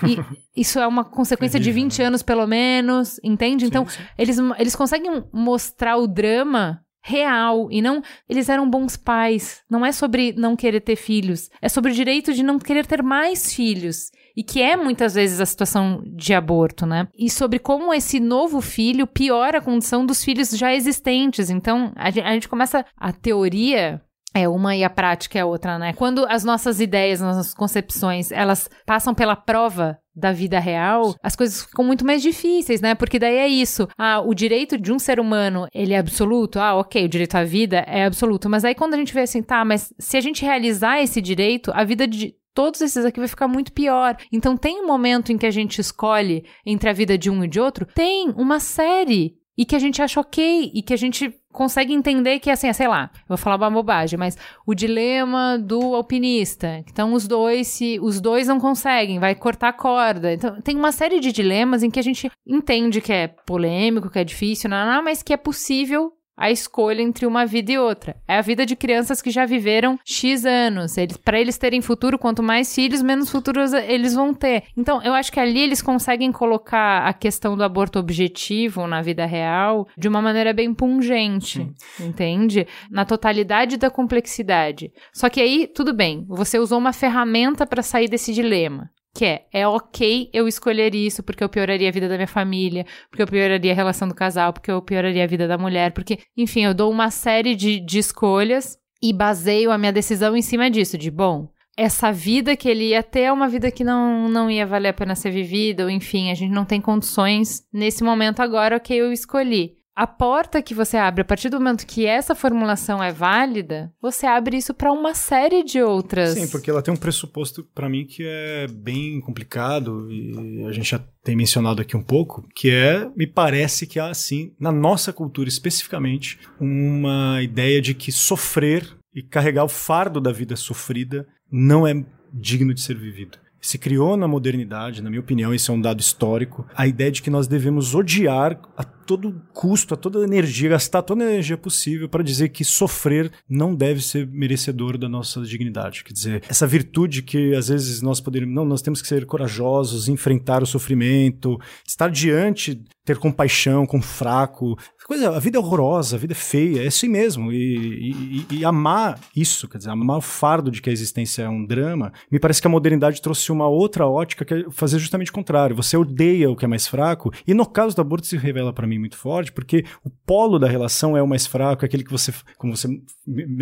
isso 0.56 0.78
é 0.78 0.86
uma 0.86 1.05
consequência 1.05 1.60
de 1.60 1.70
20 1.70 2.02
anos, 2.02 2.23
pelo 2.23 2.47
menos, 2.47 3.20
entende? 3.23 3.64
Sim, 3.64 3.68
então, 3.68 3.86
sim. 3.86 4.02
Eles, 4.16 4.39
eles 4.59 4.74
conseguem 4.74 5.23
mostrar 5.32 5.97
o 5.97 6.06
drama 6.06 6.81
real 7.06 7.68
e 7.70 7.80
não 7.80 8.02
eles 8.28 8.48
eram 8.48 8.68
bons 8.68 8.96
pais. 8.96 9.62
Não 9.70 9.86
é 9.86 9.92
sobre 9.92 10.34
não 10.36 10.56
querer 10.56 10.80
ter 10.80 10.96
filhos, 10.96 11.48
é 11.62 11.68
sobre 11.68 11.92
o 11.92 11.94
direito 11.94 12.34
de 12.34 12.42
não 12.42 12.58
querer 12.58 12.84
ter 12.84 13.02
mais 13.02 13.54
filhos. 13.54 14.10
E 14.36 14.42
que 14.42 14.60
é 14.60 14.76
muitas 14.76 15.14
vezes 15.14 15.40
a 15.40 15.46
situação 15.46 16.02
de 16.04 16.34
aborto, 16.34 16.84
né? 16.84 17.08
E 17.16 17.30
sobre 17.30 17.58
como 17.58 17.94
esse 17.94 18.20
novo 18.20 18.60
filho 18.60 19.06
piora 19.06 19.58
a 19.58 19.62
condição 19.62 20.04
dos 20.04 20.22
filhos 20.22 20.50
já 20.50 20.74
existentes. 20.74 21.48
Então, 21.48 21.90
a 21.96 22.10
gente, 22.10 22.46
começa 22.46 22.84
a 22.98 23.12
teoria 23.12 24.02
é 24.34 24.46
uma 24.46 24.76
e 24.76 24.84
a 24.84 24.90
prática 24.90 25.38
é 25.38 25.44
outra, 25.44 25.78
né? 25.78 25.94
Quando 25.94 26.26
as 26.28 26.44
nossas 26.44 26.78
ideias, 26.78 27.22
as 27.22 27.36
nossas 27.36 27.54
concepções, 27.54 28.30
elas 28.30 28.68
passam 28.84 29.14
pela 29.14 29.34
prova 29.34 29.98
da 30.16 30.32
vida 30.32 30.59
real, 30.59 31.14
as 31.22 31.36
coisas 31.36 31.62
ficam 31.62 31.84
muito 31.84 32.05
mais 32.05 32.22
difíceis, 32.22 32.80
né? 32.80 32.94
Porque 32.94 33.18
daí 33.18 33.36
é 33.36 33.47
isso. 33.47 33.86
Ah, 33.98 34.20
o 34.20 34.32
direito 34.34 34.78
de 34.78 34.90
um 34.90 34.98
ser 34.98 35.20
humano, 35.20 35.68
ele 35.74 35.93
é 35.93 35.98
absoluto? 35.98 36.59
Ah, 36.59 36.74
ok, 36.74 37.05
o 37.05 37.09
direito 37.09 37.34
à 37.34 37.44
vida 37.44 37.78
é 37.86 38.05
absoluto. 38.05 38.48
Mas 38.48 38.64
aí 38.64 38.74
quando 38.74 38.94
a 38.94 38.97
gente 38.97 39.12
vê 39.12 39.20
assim, 39.20 39.43
tá, 39.43 39.64
mas 39.64 39.93
se 39.98 40.16
a 40.16 40.20
gente 40.20 40.44
realizar 40.44 41.02
esse 41.02 41.20
direito, 41.20 41.70
a 41.74 41.84
vida 41.84 42.06
de 42.06 42.34
todos 42.55 42.80
esses 42.80 43.05
aqui 43.05 43.20
vai 43.20 43.28
ficar 43.28 43.47
muito 43.47 43.70
pior. 43.70 44.16
Então 44.32 44.56
tem 44.56 44.80
um 44.82 44.86
momento 44.86 45.30
em 45.30 45.36
que 45.36 45.44
a 45.44 45.51
gente 45.51 45.78
escolhe 45.78 46.44
entre 46.64 46.88
a 46.88 46.94
vida 46.94 47.18
de 47.18 47.30
um 47.30 47.44
e 47.44 47.48
de 47.48 47.60
outro, 47.60 47.86
tem 47.94 48.30
uma 48.30 48.59
série 48.59 49.36
e 49.56 49.64
que 49.64 49.74
a 49.74 49.78
gente 49.78 50.02
acha 50.02 50.20
ok 50.20 50.70
e 50.74 50.82
que 50.82 50.92
a 50.92 50.96
gente 50.96 51.34
consegue 51.52 51.94
entender 51.94 52.38
que, 52.38 52.50
assim, 52.50 52.70
sei 52.74 52.86
lá, 52.86 53.10
eu 53.14 53.28
vou 53.28 53.38
falar 53.38 53.56
uma 53.56 53.70
bobagem, 53.70 54.18
mas 54.18 54.36
o 54.66 54.74
dilema 54.74 55.58
do 55.58 55.94
alpinista. 55.94 56.84
Então, 56.86 57.14
os 57.14 57.26
dois, 57.26 57.66
se 57.68 57.98
os 58.02 58.20
dois 58.20 58.46
não 58.46 58.60
conseguem, 58.60 59.18
vai 59.18 59.34
cortar 59.34 59.68
a 59.68 59.72
corda. 59.72 60.34
Então, 60.34 60.60
tem 60.60 60.76
uma 60.76 60.92
série 60.92 61.18
de 61.18 61.32
dilemas 61.32 61.82
em 61.82 61.90
que 61.90 61.98
a 61.98 62.02
gente 62.02 62.30
entende 62.46 63.00
que 63.00 63.12
é 63.12 63.28
polêmico, 63.28 64.10
que 64.10 64.18
é 64.18 64.24
difícil, 64.24 64.68
não, 64.68 64.86
não, 64.86 65.02
mas 65.02 65.22
que 65.22 65.32
é 65.32 65.36
possível 65.36 66.12
a 66.36 66.50
escolha 66.50 67.00
entre 67.00 67.26
uma 67.26 67.46
vida 67.46 67.72
e 67.72 67.78
outra. 67.78 68.16
É 68.28 68.36
a 68.36 68.42
vida 68.42 68.66
de 68.66 68.76
crianças 68.76 69.22
que 69.22 69.30
já 69.30 69.46
viveram 69.46 69.98
X 70.04 70.44
anos. 70.44 70.96
Eles, 70.98 71.16
para 71.16 71.40
eles 71.40 71.56
terem 71.56 71.80
futuro, 71.80 72.18
quanto 72.18 72.42
mais 72.42 72.74
filhos, 72.74 73.02
menos 73.02 73.30
futuros 73.30 73.72
eles 73.72 74.14
vão 74.14 74.34
ter. 74.34 74.64
Então, 74.76 75.02
eu 75.02 75.14
acho 75.14 75.32
que 75.32 75.40
ali 75.40 75.60
eles 75.60 75.80
conseguem 75.80 76.30
colocar 76.30 77.06
a 77.06 77.12
questão 77.12 77.56
do 77.56 77.64
aborto 77.64 77.98
objetivo 77.98 78.86
na 78.86 79.00
vida 79.00 79.24
real 79.24 79.88
de 79.96 80.08
uma 80.08 80.20
maneira 80.20 80.52
bem 80.52 80.74
pungente, 80.74 81.68
entende? 81.98 82.66
Na 82.90 83.04
totalidade 83.04 83.76
da 83.76 83.90
complexidade. 83.90 84.92
Só 85.12 85.28
que 85.28 85.40
aí, 85.40 85.66
tudo 85.66 85.94
bem, 85.94 86.24
você 86.28 86.58
usou 86.58 86.78
uma 86.78 86.92
ferramenta 86.92 87.66
para 87.66 87.82
sair 87.82 88.08
desse 88.08 88.32
dilema 88.32 88.90
que 89.16 89.24
é, 89.24 89.47
é 89.51 89.66
ok 89.66 90.28
eu 90.30 90.47
escolher 90.47 90.94
isso 90.94 91.22
porque 91.22 91.43
eu 91.43 91.48
pioraria 91.48 91.88
a 91.88 91.93
vida 91.93 92.06
da 92.06 92.16
minha 92.16 92.26
família, 92.28 92.84
porque 93.09 93.22
eu 93.22 93.26
pioraria 93.26 93.72
a 93.72 93.74
relação 93.74 94.06
do 94.06 94.14
casal, 94.14 94.52
porque 94.52 94.70
eu 94.70 94.82
pioraria 94.82 95.24
a 95.24 95.26
vida 95.26 95.48
da 95.48 95.56
mulher, 95.56 95.93
porque, 95.93 96.18
enfim, 96.36 96.64
eu 96.64 96.74
dou 96.74 96.90
uma 96.90 97.10
série 97.10 97.55
de, 97.55 97.80
de 97.80 97.98
escolhas 97.98 98.76
e 99.02 99.14
baseio 99.14 99.70
a 99.70 99.78
minha 99.78 99.93
decisão 99.93 100.36
em 100.36 100.43
cima 100.43 100.70
disso, 100.70 100.98
de, 100.98 101.10
bom, 101.10 101.48
essa 101.78 102.12
vida 102.12 102.55
que 102.56 102.68
ele 102.68 102.88
ia 102.88 103.02
ter 103.02 103.22
é 103.22 103.32
uma 103.32 103.48
vida 103.48 103.70
que 103.70 103.82
não, 103.82 104.28
não 104.28 104.51
ia 104.51 104.66
valer 104.66 104.88
a 104.90 104.94
pena 104.94 105.14
ser 105.14 105.30
vivida, 105.30 105.84
ou 105.84 105.90
enfim, 105.90 106.30
a 106.30 106.34
gente 106.34 106.52
não 106.52 106.66
tem 106.66 106.80
condições 106.80 107.62
nesse 107.72 108.05
momento 108.05 108.40
agora, 108.40 108.76
ok, 108.76 109.01
eu 109.01 109.10
escolhi 109.10 109.76
a 109.97 110.06
porta 110.06 110.60
que 110.60 110.74
você 110.74 110.98
abre, 110.98 111.23
a 111.23 111.24
partir 111.24 111.48
do 111.48 111.59
momento 111.59 111.86
que 111.86 112.05
essa 112.05 112.35
formulação 112.35 113.02
é 113.02 113.10
válida, 113.10 113.90
você 114.01 114.27
abre 114.27 114.59
isso 114.59 114.74
para 114.74 114.93
uma 114.93 115.14
série 115.14 115.64
de 115.64 115.81
outras. 115.81 116.35
Sim, 116.35 116.48
porque 116.48 116.70
ela 116.70 116.82
tem 116.82 116.93
um 116.93 116.98
pressuposto 116.98 117.64
para 117.74 117.89
mim 117.89 118.05
que 118.05 118.23
é 118.23 118.66
bem 118.68 119.18
complicado 119.23 120.06
e 120.12 120.64
a 120.66 120.73
gente 120.73 120.90
já 120.90 120.98
tem 121.24 121.35
mencionado 121.35 121.81
aqui 121.81 121.97
um 121.97 122.02
pouco, 122.02 122.47
que 122.55 122.70
é, 122.70 123.09
me 123.16 123.27
parece 123.27 123.86
que 123.86 123.98
há 123.98 124.10
assim, 124.10 124.52
na 124.60 124.70
nossa 124.70 125.14
cultura 125.14 125.48
especificamente, 125.48 126.39
uma 126.60 127.43
ideia 127.43 127.81
de 127.81 127.94
que 127.94 128.12
sofrer 128.12 128.86
e 129.14 129.23
carregar 129.23 129.64
o 129.64 129.68
fardo 129.68 130.20
da 130.20 130.31
vida 130.31 130.56
sofrida 130.56 131.27
não 131.51 131.86
é 131.86 132.05
digno 132.35 132.74
de 132.74 132.82
ser 132.82 132.98
vivido 132.98 133.39
se 133.59 133.78
criou 133.78 134.16
na 134.16 134.28
modernidade, 134.28 135.02
na 135.02 135.10
minha 135.10 135.20
opinião, 135.20 135.52
isso 135.52 135.73
é 135.73 135.74
um 135.74 135.81
dado 135.81 135.98
histórico, 135.98 136.64
a 136.73 136.86
ideia 136.86 137.10
de 137.10 137.20
que 137.20 137.28
nós 137.28 137.48
devemos 137.48 137.97
odiar 137.97 138.60
a 138.77 138.85
todo 139.06 139.40
custo, 139.54 139.94
a 139.94 139.96
toda 139.96 140.24
energia, 140.24 140.70
gastar 140.70 141.02
toda 141.02 141.24
a 141.24 141.30
energia 141.30 141.56
possível 141.56 142.08
para 142.08 142.22
dizer 142.22 142.48
que 142.48 142.64
sofrer 142.64 143.30
não 143.48 143.74
deve 143.74 144.02
ser 144.02 144.26
merecedor 144.26 144.98
da 144.98 145.08
nossa 145.08 145.40
dignidade. 145.42 146.02
Quer 146.04 146.12
dizer, 146.12 146.42
essa 146.48 146.66
virtude 146.66 147.22
que 147.22 147.54
às 147.54 147.68
vezes 147.68 148.02
nós 148.02 148.20
poderíamos, 148.20 148.54
não, 148.54 148.64
nós 148.64 148.82
temos 148.82 149.00
que 149.00 149.08
ser 149.08 149.24
corajosos, 149.24 150.08
enfrentar 150.08 150.62
o 150.62 150.66
sofrimento, 150.66 151.58
estar 151.86 152.10
diante 152.10 152.84
ter 153.06 153.18
compaixão 153.18 153.86
com 153.86 153.98
o 153.98 154.02
fraco. 154.02 154.76
Coisa, 155.06 155.30
a 155.36 155.38
vida 155.38 155.56
é 155.56 155.60
horrorosa, 155.60 156.16
a 156.16 156.18
vida 156.18 156.32
é 156.32 156.34
feia, 156.34 156.82
é 156.82 156.88
assim 156.88 157.08
mesmo. 157.08 157.52
E, 157.52 158.44
e, 158.50 158.56
e, 158.56 158.64
amar 158.64 159.20
isso, 159.34 159.68
quer 159.68 159.78
dizer, 159.78 159.90
amar 159.90 160.18
o 160.18 160.20
fardo 160.20 160.72
de 160.72 160.82
que 160.82 160.90
a 160.90 160.92
existência 160.92 161.44
é 161.44 161.48
um 161.48 161.64
drama, 161.64 162.12
me 162.30 162.40
parece 162.40 162.60
que 162.60 162.66
a 162.66 162.70
modernidade 162.70 163.22
trouxe 163.22 163.52
uma 163.52 163.68
outra 163.68 164.08
ótica 164.08 164.44
que 164.44 164.52
é 164.52 164.64
fazer 164.72 164.98
justamente 164.98 165.30
o 165.30 165.34
contrário. 165.34 165.76
Você 165.76 165.96
odeia 165.96 166.50
o 166.50 166.56
que 166.56 166.64
é 166.64 166.68
mais 166.68 166.88
fraco, 166.88 167.32
e 167.46 167.54
no 167.54 167.64
caso 167.64 167.94
do 167.94 168.02
aborto 168.02 168.26
se 168.26 168.36
revela 168.36 168.72
para 168.72 168.86
mim 168.86 168.98
muito 168.98 169.16
forte, 169.16 169.52
porque 169.52 169.84
o 170.04 170.10
polo 170.10 170.58
da 170.58 170.66
relação 170.66 171.16
é 171.16 171.22
o 171.22 171.28
mais 171.28 171.46
fraco, 171.46 171.84
é 171.84 171.86
aquele 171.86 172.02
que 172.02 172.10
você, 172.10 172.34
como 172.58 172.76
você, 172.76 172.88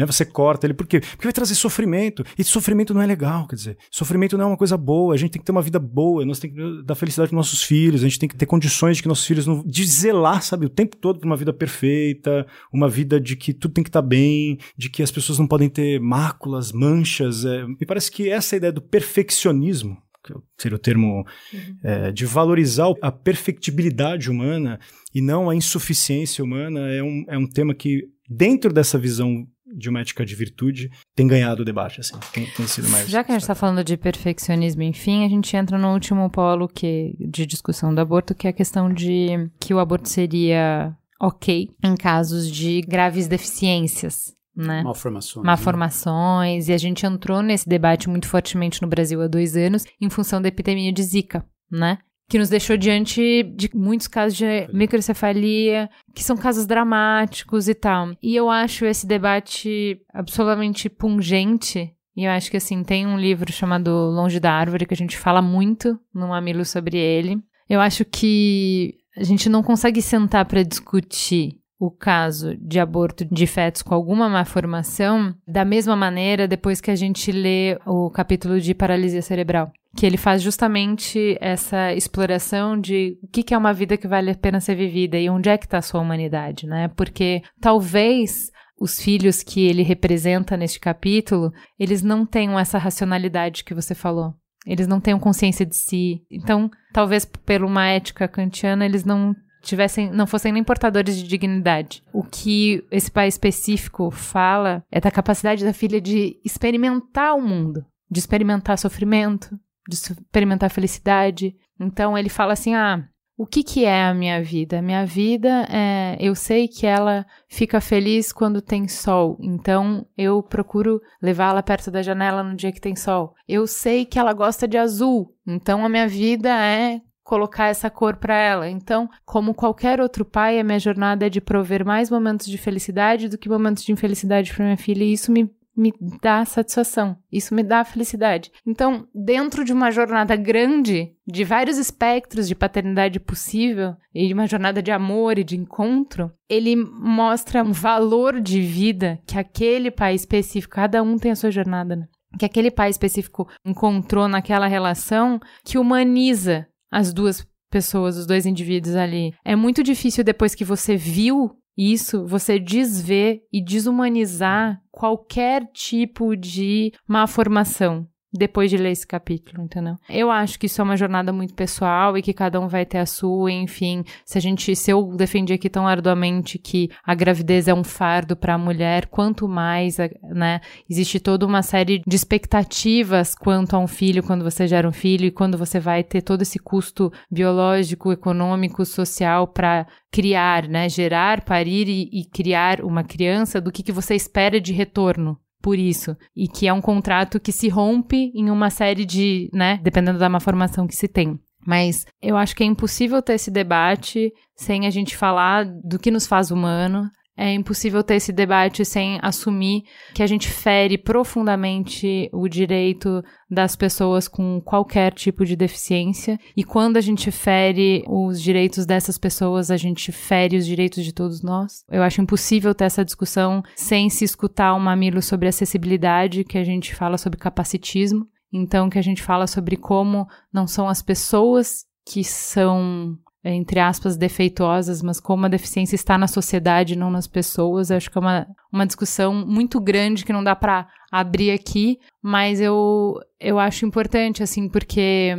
você 0.07 0.25
corta 0.25 0.67
ele. 0.67 0.73
Por 0.73 0.87
quê? 0.87 1.01
Porque 1.01 1.27
vai 1.27 1.33
trazer 1.35 1.55
sofrimento, 1.55 2.25
e 2.39 2.43
sofrimento 2.43 2.95
não 2.95 3.03
é 3.03 3.07
legal, 3.07 3.47
quer 3.47 3.57
dizer, 3.57 3.77
sofrimento 3.91 4.39
não 4.39 4.47
é 4.47 4.49
uma 4.49 4.57
coisa 4.57 4.79
boa, 4.79 5.13
a 5.13 5.19
gente 5.19 5.33
tem 5.33 5.41
que 5.41 5.45
ter 5.45 5.53
uma 5.53 5.61
vida 5.61 5.79
boa, 5.79 6.25
nós 6.25 6.39
temos 6.39 6.57
que 6.57 6.83
dar 6.87 6.95
felicidade 6.95 7.29
para 7.29 7.37
nossos 7.37 7.63
filhos, 7.63 8.03
a 8.03 8.05
gente 8.05 8.19
tem 8.19 8.29
que 8.29 8.37
ter 8.37 8.47
condições 8.47 8.97
de 8.97 9.03
que 9.03 9.09
nossos 9.09 9.27
filhos 9.27 9.34
filhos, 9.35 9.47
não, 9.47 9.63
de 9.65 9.85
zelar, 9.85 10.43
sabe, 10.43 10.67
o 10.67 10.71
tempo 10.71 10.97
todo 10.97 11.19
por 11.19 11.27
uma 11.27 11.37
vida 11.37 11.53
perfeita, 11.53 12.47
uma 12.73 12.89
vida 12.89 13.21
de 13.21 13.37
que 13.37 13.53
tudo 13.53 13.75
tem 13.75 13.85
que 13.85 13.91
estar 13.91 14.03
tá 14.03 14.07
bem, 14.07 14.59
de 14.77 14.89
que 14.89 15.03
as 15.03 15.11
pessoas 15.11 15.39
não 15.39 15.47
podem 15.47 15.69
ter 15.69 16.01
máculas, 16.01 16.73
manchas. 16.73 17.45
É, 17.45 17.67
me 17.67 17.87
parece 17.87 18.11
que 18.11 18.29
essa 18.29 18.57
ideia 18.57 18.73
do 18.73 18.81
perfeccionismo, 18.81 19.97
que 20.23 20.33
seria 20.57 20.77
o 20.77 20.81
termo 20.81 21.25
uhum. 21.53 21.79
é, 21.83 22.13
de 22.13 22.25
valorizar 22.25 22.87
a 23.03 23.13
perfectibilidade 23.13 24.31
humana 24.31 24.79
e 25.15 25.21
não 25.21 25.51
a 25.51 25.57
insuficiência 25.57 26.43
humana, 26.43 26.89
é 26.91 27.03
um, 27.03 27.25
é 27.29 27.37
um 27.37 27.47
tema 27.47 27.75
que, 27.75 28.09
dentro 28.29 28.73
dessa 28.73 28.99
visão 28.99 29.47
de 29.77 29.89
uma 29.89 30.01
ética 30.01 30.25
de 30.25 30.35
virtude 30.35 30.91
tem 31.15 31.27
ganhado 31.27 31.63
o 31.63 31.65
debate, 31.65 32.01
assim, 32.01 32.15
tem, 32.33 32.47
tem 32.47 32.67
sido 32.67 32.89
mais... 32.89 33.09
Já 33.09 33.25
que 33.25 33.33
a 33.33 33.35
gente 33.35 33.43
está 33.43 33.55
falando 33.55 33.83
de 33.83 33.97
perfeccionismo, 33.97 34.83
enfim, 34.83 35.25
a 35.25 35.29
gente 35.29 35.57
entra 35.57 35.77
no 35.79 35.93
último 35.93 36.29
polo 36.31 36.69
que, 36.69 37.15
de 37.19 37.47
discussão 37.47 37.95
do 37.95 38.01
aborto, 38.01 38.35
que 38.35 38.47
é 38.47 38.51
a 38.51 38.55
questão 38.55 38.93
de 38.93 39.51
que 39.61 39.75
o 39.75 39.79
aborto 39.79 40.09
seria 40.09 40.97
ok 41.21 41.71
em 41.83 41.97
casos 41.97 42.51
de 42.51 42.81
graves 42.83 43.27
deficiências, 43.27 44.35
né? 44.57 44.83
Malformações. 44.83 45.45
Né? 45.45 45.47
Malformações, 45.47 46.67
né? 46.67 46.73
e 46.73 46.75
a 46.75 46.79
gente 46.79 47.05
entrou 47.05 47.43
nesse 47.43 47.69
debate 47.69 48.09
muito 48.09 48.29
fortemente 48.29 48.81
no 48.83 48.89
Brasil 48.89 49.21
há 49.21 49.27
dois 49.27 49.57
anos, 49.57 49.85
em 50.01 50.09
função 50.09 50.41
da 50.41 50.49
epidemia 50.49 50.93
de 50.93 51.03
Zika, 51.03 51.45
né? 51.71 51.99
Que 52.29 52.39
nos 52.39 52.49
deixou 52.49 52.77
diante 52.77 53.43
de 53.55 53.71
muitos 53.75 54.07
casos 54.07 54.37
de 54.37 54.69
microcefalia, 54.73 55.91
que 56.15 56.25
são 56.25 56.37
casos 56.37 56.67
dramáticos 56.67 57.69
e 57.69 57.75
tal. 57.75 58.13
E 58.23 58.35
eu 58.35 58.51
acho 58.51 58.87
esse 58.87 59.07
debate 59.07 60.01
absolutamente 60.13 60.89
pungente. 60.89 61.93
E 62.17 62.25
eu 62.25 62.31
acho 62.31 62.51
que, 62.51 62.57
assim, 62.57 62.83
tem 62.83 63.07
um 63.07 63.19
livro 63.19 63.53
chamado 63.53 63.91
Longe 63.91 64.39
da 64.39 64.53
Árvore, 64.53 64.87
que 64.87 64.95
a 64.95 64.97
gente 64.97 65.19
fala 65.19 65.43
muito 65.43 65.99
no 66.15 66.29
Mamilo 66.29 66.65
sobre 66.65 66.97
ele. 66.97 67.39
Eu 67.69 67.81
acho 67.81 68.05
que 68.05 68.95
a 69.17 69.25
gente 69.25 69.49
não 69.49 69.63
consegue 69.63 70.01
sentar 70.01 70.45
para 70.45 70.63
discutir 70.63 71.59
o 71.79 71.91
caso 71.91 72.57
de 72.57 72.79
aborto 72.79 73.25
de 73.25 73.47
fetos 73.47 73.83
com 73.83 73.95
alguma 73.95 74.29
má 74.29 74.45
formação 74.45 75.35
da 75.47 75.65
mesma 75.65 75.97
maneira 75.97 76.47
depois 76.47 76.81
que 76.81 76.91
a 76.91 76.97
gente 76.97 77.33
lê 77.33 77.79
o 77.85 78.11
capítulo 78.11 78.61
de 78.61 78.75
paralisia 78.75 79.21
cerebral 79.21 79.73
que 79.97 80.05
ele 80.05 80.17
faz 80.17 80.43
justamente 80.43 81.37
essa 81.41 81.93
exploração 81.93 82.79
de 82.79 83.19
o 83.23 83.29
que, 83.29 83.43
que 83.43 83.55
é 83.55 83.59
uma 83.59 83.73
vida 83.73 83.97
que 83.97 84.09
vale 84.09 84.31
a 84.31 84.35
pena 84.35 84.61
ser 84.61 84.75
vivida 84.75 85.19
e 85.19 85.31
onde 85.31 85.49
é 85.49 85.57
que 85.57 85.67
está 85.67 85.79
a 85.79 85.83
sua 85.83 86.01
humanidade, 86.01 86.67
né? 86.67 86.89
Porque 86.89 87.43
talvez 87.61 88.51
os 88.79 89.01
filhos 89.01 89.43
que 89.43 89.65
ele 89.67 89.83
representa 89.83 90.57
neste 90.57 90.81
capítulo, 90.81 91.53
eles 91.79 92.03
não 92.03 92.27
tenham 92.27 92.59
essa 92.59 92.79
racionalidade 92.79 93.65
que 93.65 93.75
você 93.75 93.95
falou. 93.95 94.35
Eles 94.67 94.87
não 94.87 95.01
tenham 95.01 95.19
consciência 95.19 95.65
de 95.65 95.77
si. 95.77 96.23
Então, 96.31 96.71
talvez 96.93 97.25
por 97.25 97.63
uma 97.63 97.87
ética 97.87 98.27
kantiana, 98.27 98.85
eles 98.85 99.05
não 99.05 99.35
tivessem, 99.63 100.11
não 100.11 100.27
fossem 100.27 100.53
nem 100.53 100.65
portadores 100.65 101.17
de 101.17 101.25
dignidade. 101.25 102.03
O 102.13 102.23
que 102.23 102.85
esse 102.91 103.11
pai 103.11 103.29
específico 103.29 104.11
fala 104.11 104.83
é 104.91 105.01
da 105.01 105.11
capacidade 105.11 105.65
da 105.65 105.73
filha 105.73 106.01
de 106.01 106.39
experimentar 106.45 107.35
o 107.35 107.43
mundo, 107.43 107.85
de 108.11 108.19
experimentar 108.19 108.79
sofrimento, 108.79 109.59
de 109.89 109.97
experimentar 109.97 110.71
felicidade. 110.71 111.55
Então 111.79 112.17
ele 112.17 112.29
fala 112.29 112.53
assim: 112.53 112.75
ah, 112.75 113.05
o 113.37 113.47
que, 113.47 113.65
que 113.65 113.85
é 113.85 114.05
a 114.05 114.15
minha 114.15 114.43
vida? 114.43 114.81
Minha 114.81 115.05
vida 115.05 115.67
é. 115.69 116.17
Eu 116.21 116.35
sei 116.35 116.69
que 116.69 116.87
ela 116.87 117.27
fica 117.49 117.81
feliz 117.81 118.33
quando 118.33 118.63
tem 118.63 118.87
sol, 118.87 119.37
então 119.41 120.07
eu 120.17 120.43
procuro 120.43 121.01
levá-la 121.21 121.63
perto 121.63 121.91
da 121.91 122.03
janela 122.03 122.43
no 122.43 122.55
dia 122.55 122.73
que 122.73 122.81
tem 122.81 122.95
sol. 122.95 123.35
Eu 123.49 123.67
sei 123.67 124.05
que 124.05 124.19
ela 124.19 124.33
gosta 124.33 124.69
de 124.69 124.79
azul, 124.79 125.35
então 125.47 125.85
a 125.85 125.89
minha 125.89 126.07
vida 126.07 126.49
é 126.49 127.01
colocar 127.25 127.69
essa 127.69 127.91
cor 127.91 128.17
para 128.17 128.37
ela. 128.37 128.69
Então, 128.69 129.09
como 129.25 129.55
qualquer 129.55 130.01
outro 130.01 130.25
pai, 130.25 130.61
a 130.61 130.65
minha 130.65 130.79
jornada 130.79 131.27
é 131.27 131.31
de 131.31 131.41
prover 131.41 131.85
mais 131.85 132.11
momentos 132.11 132.47
de 132.47 132.59
felicidade 132.59 133.29
do 133.29 133.39
que 133.39 133.49
momentos 133.49 133.83
de 133.83 133.91
infelicidade 133.91 134.53
para 134.53 134.65
minha 134.65 134.77
filha, 134.77 135.03
e 135.03 135.13
isso 135.13 135.33
me 135.33 135.51
me 135.77 135.93
dá 136.23 136.45
satisfação, 136.45 137.17
isso 137.31 137.55
me 137.55 137.63
dá 137.63 137.85
felicidade. 137.85 138.51
Então, 138.67 139.07
dentro 139.15 139.65
de 139.65 139.73
uma 139.73 139.91
jornada 139.91 140.37
grande, 140.37 141.13
de 141.27 141.45
vários 141.45 141.79
espectros 141.79 142.47
de 142.47 142.55
paternidade 142.55 143.19
possível, 143.19 143.97
e 144.15 144.29
de 144.29 144.35
uma 144.35 144.47
jornada 144.47 144.83
de 144.83 144.93
amor 144.93 145.39
e 145.39 145.45
de 145.45 145.57
encontro, 145.57 146.31
ele 146.49 146.77
mostra 146.77 147.63
um 147.63 147.73
valor 147.73 148.41
de 148.41 148.61
vida 148.61 149.19
que 149.27 149.39
aquele 149.39 149.91
pai 149.91 150.15
específico, 150.15 150.75
cada 150.75 151.03
um 151.03 151.19
tem 151.19 151.33
a 151.33 151.37
sua 151.37 151.51
jornada, 151.51 151.97
né? 151.97 152.07
que 152.39 152.45
aquele 152.45 152.71
pai 152.71 152.91
específico 152.91 153.49
encontrou 153.65 154.29
naquela 154.29 154.67
relação 154.67 155.39
que 155.65 155.79
humaniza 155.79 156.67
as 156.91 157.13
duas 157.13 157.47
pessoas, 157.71 158.17
os 158.17 158.27
dois 158.27 158.47
indivíduos 158.47 158.95
ali. 158.95 159.33
É 159.45 159.57
muito 159.57 159.83
difícil 159.83 160.23
depois 160.23 160.55
que 160.55 160.65
você 160.65 160.97
viu 160.97 161.51
isso, 161.77 162.27
você 162.27 162.59
desver 162.59 163.43
e 163.53 163.63
desumanizar 163.63 164.81
qualquer 164.91 165.67
tipo 165.73 166.37
de 166.37 166.93
má 167.07 167.27
formação 167.27 168.09
depois 168.35 168.69
de 168.69 168.77
ler 168.77 168.91
esse 168.91 169.07
capítulo, 169.07 169.63
entendeu? 169.63 169.95
Eu 170.09 170.31
acho 170.31 170.59
que 170.59 170.67
isso 170.67 170.81
é 170.81 170.85
uma 170.85 170.97
jornada 170.97 171.33
muito 171.33 171.55
pessoal 171.55 172.19
e 172.19 172.23
que 172.23 172.33
cada 172.33 172.61
um 172.61 172.67
vai 172.67 172.85
ter 172.85 172.99
a 172.99 173.07
sua, 173.07 173.53
enfim, 173.53 174.05
se 174.25 174.37
a 174.37 174.41
gente, 174.41 174.75
se 174.75 174.91
eu 174.91 175.15
defendi 175.17 175.53
aqui 175.53 175.71
tão 175.71 175.87
arduamente 175.87 176.59
que 176.59 176.91
a 177.05 177.15
gravidez 177.15 177.69
é 177.69 177.75
um 177.75 177.85
fardo 177.85 178.37
para 178.37 178.55
a 178.55 178.59
mulher, 178.59 179.07
quanto 179.07 179.47
mais, 179.47 179.99
né, 180.23 180.61
existe 180.91 181.21
toda 181.21 181.47
uma 181.47 181.63
série 181.63 182.03
de 182.05 182.17
expectativas 182.17 183.35
quanto 183.35 183.75
a 183.75 183.79
um 183.79 183.87
filho 183.87 184.23
quando 184.23 184.43
você 184.43 184.67
gera 184.67 184.89
um 184.89 184.93
filho 184.93 185.27
e 185.27 185.31
quando 185.31 185.57
você 185.57 185.79
vai 185.79 186.03
ter 186.03 186.23
todo 186.23 186.43
esse 186.43 186.59
custo 186.59 187.13
biológico, 187.31 188.11
econômico, 188.11 188.85
social 188.85 189.47
para 189.47 189.87
criar, 190.11 190.69
né, 190.69 190.89
gerar, 190.89 191.43
parir 191.43 191.89
e, 191.89 192.21
e 192.21 192.25
criar 192.25 192.81
uma 192.81 193.05
criança, 193.05 193.61
do 193.61 193.71
que, 193.71 193.83
que 193.83 193.93
você 193.93 194.15
espera 194.15 194.61
de 194.61 194.73
retorno 194.73 195.39
por 195.65 195.79
isso. 195.79 196.15
E 196.37 196.47
que 196.47 196.69
é 196.69 196.73
um 196.75 196.83
contrato 196.83 197.41
que 197.41 197.51
se 197.51 197.71
rompe 197.71 198.31
em 198.35 198.51
uma 198.51 198.69
série 198.69 199.07
de, 199.07 199.49
né, 199.51 199.81
dependendo 199.83 200.19
da 200.19 200.29
má 200.29 200.39
formação 200.39 200.87
que 200.87 200.95
se 200.95 201.09
tem. 201.09 201.41
Mas 201.67 202.05
eu 202.21 202.37
acho 202.37 202.55
que 202.55 202.63
é 202.63 202.67
impossível 202.67 203.23
ter 203.23 203.33
esse 203.33 203.51
debate 203.51 204.31
sem 204.55 204.87
a 204.87 204.91
gente 204.91 205.17
falar 205.17 205.65
do 205.65 205.99
que 205.99 206.11
nos 206.11 206.27
faz 206.27 206.51
humano, 206.51 207.09
é 207.37 207.53
impossível 207.53 208.03
ter 208.03 208.15
esse 208.15 208.33
debate 208.33 208.85
sem 208.85 209.19
assumir 209.21 209.85
que 210.15 210.23
a 210.23 210.27
gente 210.27 210.49
fere 210.49 210.97
profundamente 210.97 212.29
o 212.33 212.49
direito 212.49 213.23
das 213.51 213.75
pessoas 213.75 214.29
com 214.29 214.61
qualquer 214.61 215.13
tipo 215.13 215.45
de 215.45 215.57
deficiência. 215.57 216.39
E 216.57 216.63
quando 216.63 216.97
a 216.97 217.01
gente 217.01 217.31
fere 217.31 218.05
os 218.07 218.41
direitos 218.41 218.87
dessas 218.87 219.19
pessoas, 219.19 219.71
a 219.71 219.77
gente 219.77 220.13
fere 220.13 220.57
os 220.57 220.65
direitos 220.65 221.05
de 221.05 221.13
todos 221.13 221.43
nós. 221.43 221.85
Eu 221.91 222.03
acho 222.03 222.21
impossível 222.21 222.75
ter 222.75 222.85
essa 222.85 223.05
discussão 223.05 223.63
sem 223.75 224.09
se 224.09 224.25
escutar 224.25 224.75
um 224.75 224.81
mamilo 224.81 225.21
sobre 225.21 225.49
acessibilidade, 225.49 226.45
que 226.45 226.59
a 226.59 226.65
gente 226.65 226.95
fala 226.95 227.19
sobre 227.19 227.39
capacitismo. 227.39 228.29
Então, 228.53 228.89
que 228.89 228.99
a 228.99 229.03
gente 229.03 229.23
fala 229.23 229.49
sobre 229.49 229.77
como 229.77 230.29
não 230.53 230.69
são 230.69 230.89
as 230.89 231.03
pessoas 231.03 231.85
que 232.07 232.23
são 232.23 233.19
entre 233.45 233.79
aspas, 233.79 234.17
defeituosas, 234.17 235.03
mas 235.03 235.21
como 235.21 235.45
a 235.45 235.51
deficiência 235.51 235.95
está 235.95 236.17
na 236.17 236.27
sociedade, 236.27 236.97
não 236.97 237.11
nas 237.11 237.27
pessoas. 237.27 237.91
acho 237.91 238.11
que 238.11 238.17
é 238.17 238.21
uma, 238.21 238.47
uma 238.73 238.87
discussão 238.87 239.35
muito 239.35 239.79
grande 239.79 240.25
que 240.25 240.33
não 240.33 240.43
dá 240.43 240.57
para 240.57 240.89
abrir 241.13 241.51
aqui, 241.51 241.99
mas 242.23 242.61
eu, 242.61 243.21
eu 243.39 243.59
acho 243.59 243.85
importante, 243.85 244.43
assim, 244.43 244.69
porque 244.69 245.33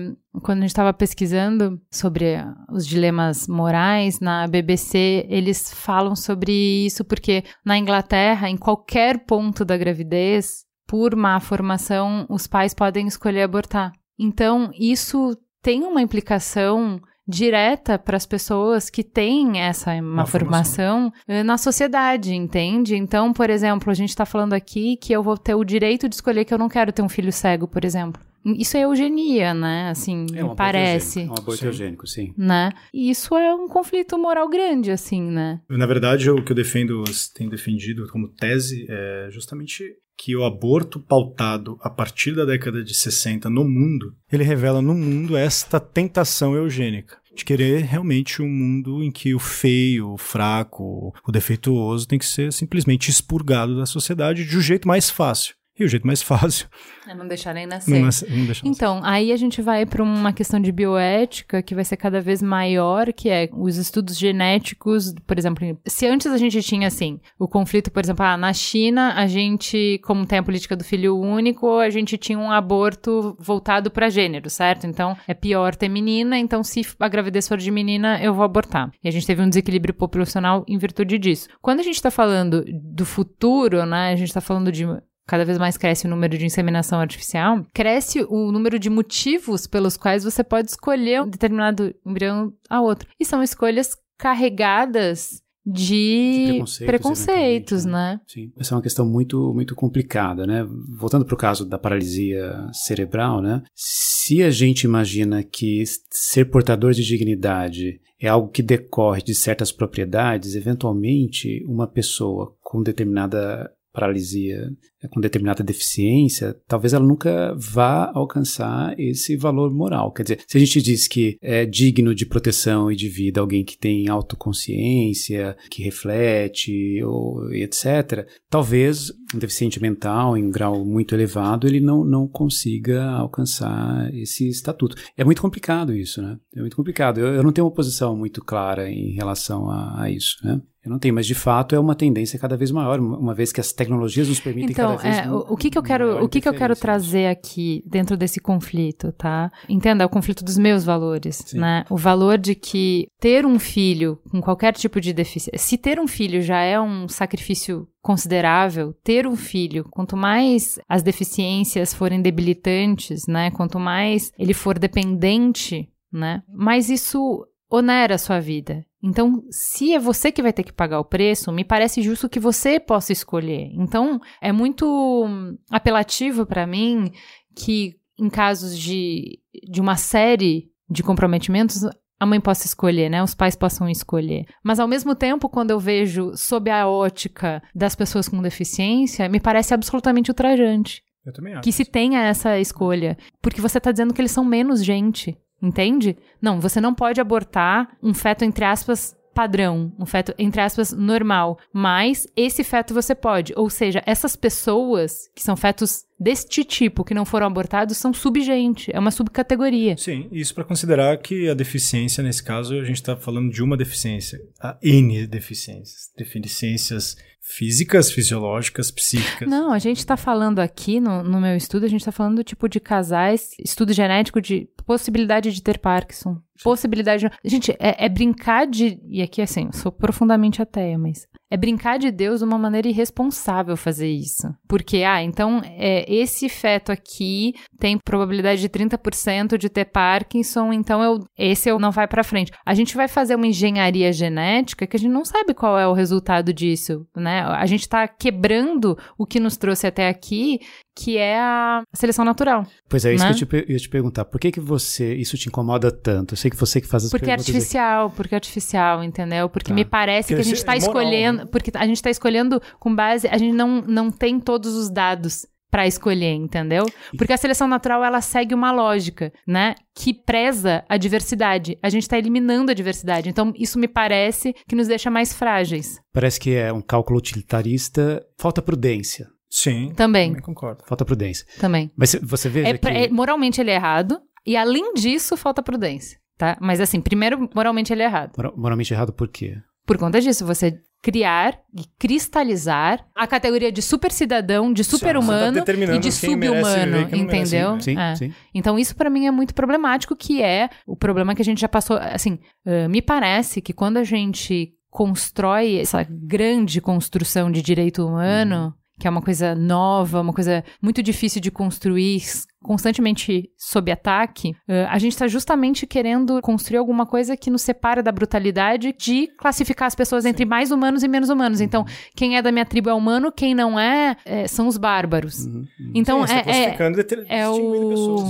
quando 0.43 0.59
a 0.59 0.61
gente 0.61 0.69
estava 0.69 0.93
pesquisando 0.93 1.81
sobre 1.91 2.37
os 2.71 2.85
dilemas 2.85 3.47
morais 3.47 4.19
na 4.19 4.47
BBC, 4.47 5.25
eles 5.27 5.73
falam 5.73 6.15
sobre 6.15 6.51
isso 6.85 7.03
porque 7.03 7.43
na 7.65 7.77
Inglaterra, 7.77 8.49
em 8.49 8.55
qualquer 8.55 9.25
ponto 9.25 9.65
da 9.65 9.75
gravidez, 9.75 10.63
por 10.87 11.15
má 11.15 11.39
formação, 11.39 12.25
os 12.29 12.45
pais 12.45 12.73
podem 12.73 13.07
escolher 13.07 13.41
abortar. 13.41 13.91
Então, 14.17 14.71
isso 14.79 15.35
tem 15.61 15.83
uma 15.83 16.01
implicação 16.01 17.01
direta 17.27 17.97
para 17.97 18.17
as 18.17 18.25
pessoas 18.25 18.89
que 18.89 19.03
têm 19.03 19.59
essa 19.59 19.99
má 20.01 20.25
formação, 20.25 21.11
eh, 21.27 21.43
na 21.43 21.57
sociedade, 21.57 22.33
entende? 22.33 22.95
Então, 22.95 23.33
por 23.33 23.49
exemplo, 23.49 23.89
a 23.91 23.93
gente 23.93 24.09
está 24.09 24.25
falando 24.25 24.53
aqui 24.53 24.97
que 24.97 25.13
eu 25.13 25.23
vou 25.23 25.37
ter 25.37 25.55
o 25.55 25.63
direito 25.63 26.07
de 26.07 26.15
escolher 26.15 26.45
que 26.45 26.53
eu 26.53 26.57
não 26.57 26.69
quero 26.69 26.91
ter 26.91 27.01
um 27.01 27.09
filho 27.09 27.31
cego, 27.31 27.67
por 27.67 27.83
exemplo. 27.83 28.21
Isso 28.45 28.77
é 28.77 28.81
eugenia, 28.81 29.55
né? 29.55 29.89
Assim, 29.89 30.27
É 30.35 30.45
um 30.45 30.55
parece. 30.55 31.21
É 31.21 31.25
um 31.25 31.33
aborto 31.33 31.61
Sim. 31.61 31.65
eugênico, 31.65 32.05
sim. 32.05 32.31
Né? 32.37 32.69
E 32.93 33.09
isso 33.09 33.35
é 33.35 33.55
um 33.55 33.67
conflito 33.67 34.19
moral 34.19 34.47
grande, 34.47 34.91
assim, 34.91 35.19
né? 35.19 35.59
Na 35.67 35.87
verdade, 35.87 36.29
o 36.29 36.43
que 36.43 36.51
eu 36.51 36.55
defendo, 36.55 37.03
tenho 37.33 37.49
defendido 37.49 38.07
como 38.11 38.27
tese 38.27 38.85
é 38.87 39.29
justamente 39.31 39.83
que 40.17 40.35
o 40.35 40.43
aborto 40.43 40.99
pautado 40.99 41.77
a 41.81 41.89
partir 41.89 42.33
da 42.35 42.45
década 42.45 42.83
de 42.83 42.93
60 42.93 43.49
no 43.49 43.63
mundo, 43.63 44.15
ele 44.31 44.43
revela 44.43 44.81
no 44.81 44.93
mundo 44.93 45.35
esta 45.35 45.79
tentação 45.79 46.55
eugênica 46.55 47.17
de 47.35 47.43
querer 47.43 47.83
realmente 47.83 48.41
um 48.41 48.47
mundo 48.47 49.03
em 49.03 49.11
que 49.11 49.35
o 49.35 49.39
feio, 49.39 50.13
o 50.13 50.17
fraco, 50.17 51.13
o 51.27 51.31
defeituoso 51.31 52.07
tem 52.07 52.17
que 52.17 52.25
ser 52.25 52.53
simplesmente 52.53 53.11
expurgado 53.11 53.75
da 53.75 53.85
sociedade 53.85 54.45
de 54.45 54.57
um 54.57 54.61
jeito 54.61 54.87
mais 54.87 55.09
fácil. 55.09 55.53
E 55.77 55.83
o 55.83 55.87
jeito 55.89 56.07
mais 56.07 56.21
fácil 56.21 56.67
É 57.05 57.13
não 57.13 57.27
deixarem 57.27 57.65
nascer. 57.67 57.91
não, 57.91 58.05
nasce- 58.05 58.25
não 58.29 58.45
deixar 58.45 58.65
nascer. 58.65 58.67
Então, 58.67 59.01
aí 59.03 59.31
a 59.31 59.37
gente 59.37 59.61
vai 59.61 59.85
para 59.85 60.01
uma 60.01 60.31
questão 60.31 60.59
de 60.59 60.71
bioética 60.71 61.61
que 61.61 61.75
vai 61.75 61.83
ser 61.83 61.97
cada 61.97 62.21
vez 62.21 62.41
maior, 62.41 63.11
que 63.11 63.29
é 63.29 63.49
os 63.53 63.75
estudos 63.77 64.17
genéticos, 64.17 65.13
por 65.27 65.37
exemplo, 65.37 65.77
se 65.85 66.05
antes 66.07 66.27
a 66.27 66.37
gente 66.37 66.61
tinha 66.61 66.87
assim, 66.87 67.19
o 67.37 67.47
conflito, 67.47 67.91
por 67.91 68.03
exemplo, 68.03 68.23
ah, 68.25 68.37
na 68.37 68.53
China, 68.53 69.13
a 69.15 69.27
gente, 69.27 69.99
como 70.03 70.25
tem 70.25 70.39
a 70.39 70.43
política 70.43 70.75
do 70.75 70.83
filho 70.83 71.17
único, 71.19 71.77
a 71.79 71.89
gente 71.89 72.17
tinha 72.17 72.39
um 72.39 72.51
aborto 72.51 73.35
voltado 73.39 73.91
para 73.91 74.09
gênero, 74.09 74.49
certo? 74.49 74.87
Então, 74.87 75.15
é 75.27 75.33
pior 75.33 75.75
ter 75.75 75.89
menina, 75.89 76.37
então 76.39 76.63
se 76.63 76.85
a 76.99 77.07
gravidez 77.09 77.47
for 77.47 77.57
de 77.57 77.69
menina, 77.69 78.21
eu 78.23 78.33
vou 78.33 78.45
abortar. 78.45 78.91
E 79.03 79.07
a 79.07 79.11
gente 79.11 79.27
teve 79.27 79.41
um 79.41 79.49
desequilíbrio 79.49 79.93
populacional 79.93 80.63
em 80.67 80.77
virtude 80.77 81.17
disso. 81.17 81.49
Quando 81.61 81.81
a 81.81 81.83
gente 81.83 82.01
tá 82.01 82.09
falando 82.09 82.63
do 82.65 83.05
futuro, 83.05 83.85
né, 83.85 84.11
a 84.13 84.15
gente 84.15 84.33
tá 84.33 84.39
falando 84.41 84.71
de 84.71 84.85
cada 85.27 85.45
vez 85.45 85.57
mais 85.57 85.77
cresce 85.77 86.07
o 86.07 86.09
número 86.09 86.37
de 86.37 86.45
inseminação 86.45 86.99
artificial, 86.99 87.65
cresce 87.73 88.25
o 88.29 88.51
número 88.51 88.77
de 88.77 88.89
motivos 88.89 89.67
pelos 89.67 89.97
quais 89.97 90.23
você 90.23 90.43
pode 90.43 90.69
escolher 90.69 91.21
um 91.21 91.29
determinado 91.29 91.93
embrião 92.05 92.53
a 92.69 92.81
outro. 92.81 93.09
E 93.19 93.25
são 93.25 93.41
escolhas 93.41 93.97
carregadas 94.17 95.41
de, 95.65 96.45
preconceitos, 96.47 96.85
preconceitos, 96.85 97.85
eventualmente, 97.85 98.19
né? 98.19 98.21
Sim, 98.27 98.51
essa 98.59 98.73
é 98.73 98.77
uma 98.77 98.83
questão 98.83 99.05
muito, 99.05 99.51
muito 99.51 99.73
complicada, 99.73 100.45
né? 100.45 100.63
Voltando 100.95 101.25
para 101.25 101.33
o 101.33 101.37
caso 101.37 101.67
da 101.67 101.79
paralisia 101.79 102.53
cerebral, 102.71 103.41
né? 103.41 103.63
Se 103.73 104.43
a 104.43 104.51
gente 104.51 104.83
imagina 104.83 105.41
que 105.43 105.83
ser 106.11 106.45
portador 106.45 106.93
de 106.93 107.03
dignidade 107.03 107.99
é 108.21 108.27
algo 108.27 108.49
que 108.49 108.61
decorre 108.61 109.23
de 109.23 109.33
certas 109.33 109.71
propriedades, 109.71 110.55
eventualmente 110.55 111.63
uma 111.65 111.87
pessoa 111.87 112.55
com 112.61 112.83
determinada 112.83 113.71
paralisia, 113.91 114.69
com 115.11 115.21
determinada 115.21 115.63
deficiência, 115.63 116.55
talvez 116.67 116.93
ela 116.93 117.05
nunca 117.05 117.55
vá 117.57 118.11
alcançar 118.13 118.93
esse 118.99 119.35
valor 119.35 119.73
moral. 119.73 120.11
Quer 120.11 120.23
dizer, 120.23 120.39
se 120.47 120.57
a 120.57 120.59
gente 120.59 120.81
diz 120.81 121.07
que 121.07 121.37
é 121.41 121.65
digno 121.65 122.13
de 122.13 122.25
proteção 122.25 122.91
e 122.91 122.95
de 122.95 123.09
vida 123.09 123.39
alguém 123.39 123.63
que 123.63 123.77
tem 123.77 124.07
autoconsciência, 124.07 125.55
que 125.69 125.83
reflete, 125.83 127.01
ou, 127.03 127.51
etc., 127.53 128.27
talvez 128.49 129.11
um 129.33 129.39
deficiente 129.39 129.81
mental 129.81 130.37
em 130.37 130.45
um 130.45 130.51
grau 130.51 130.85
muito 130.85 131.13
elevado 131.13 131.67
ele 131.67 131.79
não, 131.79 132.03
não 132.03 132.27
consiga 132.27 133.03
alcançar 133.05 134.13
esse 134.13 134.47
estatuto. 134.47 134.95
É 135.17 135.23
muito 135.23 135.41
complicado 135.41 135.93
isso, 135.93 136.21
né? 136.21 136.37
É 136.55 136.59
muito 136.59 136.75
complicado. 136.75 137.19
Eu, 137.19 137.27
eu 137.27 137.43
não 137.43 137.51
tenho 137.51 137.67
uma 137.67 137.73
posição 137.73 138.15
muito 138.15 138.43
clara 138.43 138.89
em 138.89 139.11
relação 139.11 139.69
a, 139.69 140.03
a 140.03 140.09
isso, 140.09 140.37
né? 140.43 140.61
Eu 140.85 140.91
não 140.91 140.99
tenho, 140.99 141.15
mas 141.15 141.25
de 141.25 141.33
fato 141.33 141.73
é 141.73 141.79
uma 141.79 141.95
tendência 141.95 142.37
cada 142.37 142.55
vez 142.55 142.69
maior, 142.69 142.99
uma 142.99 143.17
uma 143.17 143.33
vez 143.33 143.51
que 143.51 143.59
as 143.59 143.73
tecnologias 143.73 144.29
nos 144.29 144.39
permitem 144.39 144.69
Então, 144.69 144.94
vez 144.97 145.17
é, 145.19 145.29
o, 145.29 145.53
o 145.53 145.57
que 145.57 145.69
que 145.69 145.77
eu 145.77 145.83
quero, 145.83 146.07
maior 146.07 146.23
o 146.23 146.29
que 146.29 146.41
que 146.41 146.49
eu 146.49 146.53
quero 146.53 146.75
trazer 146.75 147.27
aqui 147.27 147.83
dentro 147.85 148.17
desse 148.17 148.39
conflito, 148.39 149.11
tá? 149.13 149.51
Entenda, 149.69 150.03
é 150.03 150.05
o 150.05 150.09
conflito 150.09 150.43
dos 150.43 150.57
meus 150.57 150.83
valores, 150.83 151.43
Sim. 151.45 151.59
né? 151.59 151.85
O 151.89 151.97
valor 151.97 152.37
de 152.37 152.55
que 152.55 153.07
ter 153.19 153.45
um 153.45 153.59
filho 153.59 154.19
com 154.29 154.41
qualquer 154.41 154.73
tipo 154.73 154.99
de 154.99 155.13
deficiência, 155.13 155.57
se 155.57 155.77
ter 155.77 155.99
um 155.99 156.07
filho 156.07 156.41
já 156.41 156.61
é 156.61 156.79
um 156.79 157.07
sacrifício 157.07 157.87
considerável, 158.01 158.93
ter 159.03 159.25
um 159.25 159.35
filho, 159.35 159.85
quanto 159.89 160.15
mais 160.15 160.77
as 160.87 161.01
deficiências 161.01 161.93
forem 161.93 162.21
debilitantes, 162.21 163.25
né? 163.27 163.49
Quanto 163.51 163.79
mais 163.79 164.31
ele 164.37 164.53
for 164.53 164.77
dependente, 164.77 165.89
né? 166.11 166.43
Mais 166.47 166.89
isso 166.89 167.45
onera 167.75 168.15
a 168.15 168.19
sua 168.19 168.39
vida. 168.39 168.85
Então, 169.03 169.43
se 169.51 169.93
é 169.93 169.99
você 169.99 170.31
que 170.31 170.41
vai 170.41 170.51
ter 170.51 170.63
que 170.63 170.73
pagar 170.73 170.99
o 170.99 171.05
preço, 171.05 171.51
me 171.51 171.63
parece 171.63 172.01
justo 172.01 172.29
que 172.29 172.39
você 172.39 172.79
possa 172.79 173.11
escolher. 173.11 173.69
Então, 173.73 174.19
é 174.41 174.51
muito 174.51 174.85
hum, 175.25 175.55
apelativo 175.69 176.45
para 176.45 176.65
mim 176.65 177.11
que 177.55 177.95
em 178.17 178.29
casos 178.29 178.77
de, 178.77 179.39
de 179.69 179.79
uma 179.79 179.95
série 179.95 180.69
de 180.89 181.03
comprometimentos 181.03 181.83
a 182.19 182.25
mãe 182.25 182.39
possa 182.39 182.65
escolher, 182.65 183.09
né? 183.09 183.21
Os 183.21 183.35
pais 183.35 183.55
possam 183.55 183.89
escolher. 183.89 184.45
Mas 184.63 184.79
ao 184.79 184.87
mesmo 184.87 185.13
tempo, 185.13 185.49
quando 185.49 185.71
eu 185.71 185.79
vejo 185.79 186.35
sob 186.35 186.69
a 186.71 186.87
ótica 186.87 187.61
das 187.73 187.95
pessoas 187.95 188.29
com 188.29 188.41
deficiência, 188.41 189.27
me 189.27 189.39
parece 189.39 189.73
absolutamente 189.73 190.31
ultrajante 190.31 191.03
Eu 191.25 191.33
também 191.33 191.53
acho. 191.53 191.61
que 191.61 191.71
se 191.71 191.83
tenha 191.83 192.21
essa 192.23 192.57
escolha, 192.59 193.17
porque 193.41 193.61
você 193.61 193.79
tá 193.79 193.91
dizendo 193.91 194.13
que 194.13 194.21
eles 194.21 194.31
são 194.31 194.45
menos 194.45 194.83
gente, 194.83 195.37
entende? 195.61 196.17
Não, 196.41 196.59
você 196.59 196.79
não 196.81 196.93
pode 196.93 197.19
abortar 197.19 197.97
um 198.01 198.13
feto 198.13 198.43
entre 198.43 198.65
aspas 198.65 199.15
padrão, 199.35 199.91
um 199.99 200.05
feto 200.05 200.33
entre 200.39 200.61
aspas 200.61 200.93
normal, 200.93 201.59
mas 201.73 202.25
esse 202.37 202.63
feto 202.63 202.93
você 202.93 203.13
pode, 203.13 203.51
ou 203.57 203.69
seja, 203.69 204.01
essas 204.05 204.33
pessoas 204.33 205.29
que 205.35 205.43
são 205.43 205.57
fetos 205.57 206.05
deste 206.17 206.63
tipo 206.63 207.03
que 207.03 207.13
não 207.13 207.25
foram 207.25 207.47
abortados 207.47 207.97
são 207.97 208.13
subgente, 208.13 208.89
é 208.95 208.97
uma 208.97 209.11
subcategoria. 209.11 209.97
Sim, 209.97 210.29
isso 210.31 210.55
para 210.55 210.63
considerar 210.63 211.17
que 211.17 211.49
a 211.49 211.53
deficiência, 211.53 212.23
nesse 212.23 212.41
caso, 212.41 212.79
a 212.79 212.85
gente 212.85 212.95
está 212.95 213.17
falando 213.17 213.51
de 213.51 213.61
uma 213.61 213.75
deficiência. 213.75 214.39
Há 214.57 214.77
N 214.81 215.27
deficiências. 215.27 216.09
Deficiências 216.17 217.17
físicas, 217.47 218.11
fisiológicas, 218.11 218.89
psíquicas. 218.91 219.47
Não, 219.47 219.71
a 219.71 219.77
gente 219.79 220.03
tá 220.05 220.17
falando 220.17 220.59
aqui 220.59 220.99
no, 220.99 221.23
no 221.23 221.39
meu 221.39 221.55
estudo, 221.55 221.85
a 221.85 221.89
gente 221.89 222.03
tá 222.03 222.11
falando 222.11 222.43
tipo 222.43 222.67
de 222.67 222.79
casais, 222.79 223.51
estudo 223.63 223.93
genético 223.93 224.41
de 224.41 224.67
possibilidade 224.85 225.51
de 225.53 225.61
ter 225.61 225.77
Parkinson. 225.77 226.41
Possibilidade. 226.63 227.29
de- 227.29 227.49
Gente, 227.49 227.71
é, 227.79 228.05
é 228.05 228.09
brincar 228.09 228.65
de. 228.65 228.99
E 229.07 229.21
aqui, 229.21 229.41
assim, 229.41 229.65
eu 229.65 229.73
sou 229.73 229.91
profundamente 229.91 230.61
ateia, 230.61 230.97
mas. 230.97 231.27
É 231.51 231.55
brincar 231.57 231.99
de 231.99 232.09
Deus 232.11 232.39
de 232.39 232.45
uma 232.45 232.57
maneira 232.57 232.87
irresponsável 232.87 233.77
fazer 233.77 234.07
isso. 234.09 234.47
Porque, 234.67 235.03
ah, 235.03 235.21
então, 235.21 235.61
é, 235.63 236.03
esse 236.11 236.49
feto 236.49 236.91
aqui 236.91 237.53
tem 237.79 237.97
probabilidade 238.03 238.61
de 238.61 238.67
30% 238.69 239.57
de 239.57 239.69
ter 239.69 239.85
Parkinson, 239.85 240.73
então 240.73 241.03
eu, 241.03 241.19
esse 241.37 241.69
eu 241.69 241.77
não 241.79 241.91
vai 241.91 242.07
pra 242.07 242.23
frente. 242.23 242.51
A 242.65 242.73
gente 242.73 242.95
vai 242.95 243.07
fazer 243.07 243.35
uma 243.35 243.47
engenharia 243.47 244.11
genética 244.11 244.87
que 244.87 244.95
a 244.97 244.99
gente 244.99 245.11
não 245.11 245.23
sabe 245.23 245.53
qual 245.53 245.77
é 245.77 245.87
o 245.87 245.93
resultado 245.93 246.51
disso, 246.53 247.05
né? 247.15 247.41
A 247.41 247.65
gente 247.65 247.87
tá 247.87 248.07
quebrando 248.07 248.97
o 249.17 249.25
que 249.25 249.39
nos 249.39 249.55
trouxe 249.57 249.85
até 249.87 250.07
aqui, 250.09 250.59
que 250.97 251.17
é 251.17 251.37
a 251.39 251.83
seleção 251.93 252.23
natural. 252.25 252.65
Pois 252.89 253.05
é, 253.05 253.13
isso 253.13 253.23
né? 253.23 253.29
que 253.29 253.35
eu 253.35 253.37
te, 253.39 253.45
per- 253.45 253.65
ia 253.69 253.77
te 253.77 253.89
perguntar. 253.89 254.25
Por 254.25 254.39
que 254.39 254.51
que 254.51 254.59
você, 254.59 255.13
isso 255.15 255.37
te 255.37 255.47
incomoda 255.49 255.91
tanto? 255.91 256.33
Eu 256.33 256.37
sei 256.37 256.49
que 256.49 256.57
você 256.57 256.79
que 256.81 256.87
faz 256.87 257.05
as 257.05 257.11
Porque 257.11 257.25
é 257.25 257.27
perguntas 257.35 257.47
aqui. 257.49 257.57
artificial, 257.57 258.09
porque 258.11 258.33
é 258.35 258.37
artificial, 258.37 259.03
entendeu? 259.03 259.49
Porque 259.49 259.69
Tá. 259.69 259.75
me 259.75 259.83
parece 259.85 260.29
que 260.29 260.33
a 260.33 260.37
Porque 260.37 260.43
gente 260.49 260.55
esse 260.57 260.65
tá 260.65 260.75
é 260.75 260.79
moral, 260.79 260.93
escolhendo, 261.35 261.51
porque 261.51 261.71
a 261.75 261.85
gente 261.85 262.01
tá 262.01 262.09
escolhendo 262.09 262.61
com 262.79 262.95
base, 262.95 263.27
a 263.27 263.37
gente 263.37 263.53
não, 263.53 263.81
não 263.81 264.11
tem 264.11 264.39
todos 264.39 264.73
os 264.75 264.89
dados 264.89 265.45
pra 265.71 265.85
escolher, 265.87 266.31
entendeu? 266.33 266.85
Porque 267.17 267.33
a 267.33 267.37
seleção 267.37 267.67
natural 267.67 268.01
ela 268.03 268.21
segue 268.21 268.53
uma 268.55 268.71
lógica, 268.71 269.33
né, 269.45 269.75
que 269.93 270.13
preza 270.13 270.85
a 270.87 270.95
diversidade. 270.95 271.77
A 271.83 271.89
gente 271.89 272.07
tá 272.07 272.17
eliminando 272.17 272.71
a 272.71 272.73
diversidade. 272.73 273.27
Então 273.27 273.51
isso 273.57 273.77
me 273.77 273.87
parece 273.87 274.53
que 274.69 274.75
nos 274.75 274.87
deixa 274.87 275.09
mais 275.11 275.33
frágeis. 275.33 275.99
Parece 276.13 276.39
que 276.39 276.55
é 276.55 276.71
um 276.71 276.81
cálculo 276.81 277.19
utilitarista. 277.19 278.23
Falta 278.39 278.61
prudência. 278.61 279.27
Sim, 279.49 279.93
Também. 279.95 280.29
também 280.29 280.41
concordo. 280.43 280.83
Falta 280.85 281.05
prudência. 281.05 281.45
Também. 281.59 281.91
Mas 281.95 282.15
você 282.21 282.49
veja 282.49 282.69
É, 282.69 282.77
que... 282.77 282.87
é- 282.87 283.09
moralmente 283.09 283.59
ele 283.61 283.71
é 283.71 283.75
errado 283.75 284.19
e 284.45 284.55
além 284.57 284.93
disso 284.93 285.37
falta 285.37 285.63
prudência, 285.63 286.17
tá? 286.37 286.57
Mas 286.61 286.79
assim, 286.81 286.99
primeiro 287.01 287.49
moralmente 287.55 287.91
ele 287.93 288.01
é 288.01 288.05
errado. 288.05 288.31
mora- 288.37 288.53
Moralmente 288.55 288.93
errado 288.93 289.13
por 289.13 289.27
quê? 289.29 289.55
Por 289.85 289.97
conta 289.97 290.19
disso, 290.19 290.45
você 290.45 290.77
criar 291.05 291.59
e 291.71 291.83
cristalizar 291.99 293.05
a 293.13 293.27
categoria 293.27 293.71
de 293.71 293.79
super 293.79 294.11
cidadão, 294.11 294.73
de 294.73 294.83
super 294.83 295.15
humano 295.15 295.63
tá 295.63 295.71
e 295.71 295.99
de 295.99 296.11
sub-humano, 296.11 296.97
entendeu? 297.15 297.79
Sim, 297.79 297.95
É. 297.95 298.15
sim. 298.15 298.33
Então 298.55 298.79
isso 298.79 298.95
pra 298.95 299.07
mim 299.07 299.27
é 299.27 299.31
muito 299.31 299.53
problemático, 299.53 300.15
que 300.15 300.41
é 300.41 300.67
o 300.87 300.95
problema 300.95 301.35
que 301.35 301.43
a 301.43 301.45
gente 301.45 301.61
já 301.61 301.69
passou, 301.69 301.97
assim, 301.97 302.39
ah, 302.65 302.89
me 302.89 303.03
parece 303.03 303.61
que 303.61 303.71
quando 303.71 303.97
a 303.97 304.03
gente 304.03 304.73
constrói 304.89 305.77
essa 305.77 306.01
grande 306.09 306.81
construção 306.81 307.51
de 307.51 307.61
direito 307.61 308.03
humano, 308.03 308.73
que 308.99 309.07
é 309.07 309.09
uma 309.11 309.21
coisa 309.21 309.53
nova, 309.53 310.21
uma 310.21 310.33
coisa 310.33 310.63
muito 310.81 311.03
difícil 311.03 311.39
de 311.39 311.51
construir 311.51 312.23
constantemente 312.65 313.51
sob 313.55 313.91
ataque, 313.91 314.49
uh, 314.67 314.89
a 314.89 314.97
gente 314.97 315.13
está 315.13 315.27
justamente 315.27 315.85
querendo 315.85 316.41
construir 316.41 316.77
alguma 316.77 317.05
coisa 317.05 317.37
que 317.37 317.51
nos 317.51 317.61
separa 317.61 318.01
da 318.01 318.11
brutalidade 318.11 318.93
de 318.97 319.27
classificar 319.37 319.87
as 319.87 319.93
pessoas 319.93 320.23
Sim. 320.23 320.29
entre 320.29 320.45
mais 320.45 320.71
humanos 320.71 321.03
e 321.03 321.07
menos 321.07 321.29
humanos. 321.29 321.61
Então, 321.61 321.81
uhum. 321.81 321.87
quem 322.15 322.37
é 322.37 322.41
da 322.41 322.51
minha 322.51 322.65
tribo 322.65 322.89
é 322.89 322.93
humano, 322.93 323.31
quem 323.31 323.53
não 323.53 323.79
é, 323.79 324.17
é 324.25 324.47
são 324.47 324.67
os 324.67 324.77
bárbaros. 324.77 325.45
Uhum. 325.45 325.67
uhum. 325.79 325.91
Então, 325.93 326.25
Sim, 326.25 326.33
é, 326.33 326.51
é, 326.51 327.39
é 327.41 327.49
o... 327.49 328.25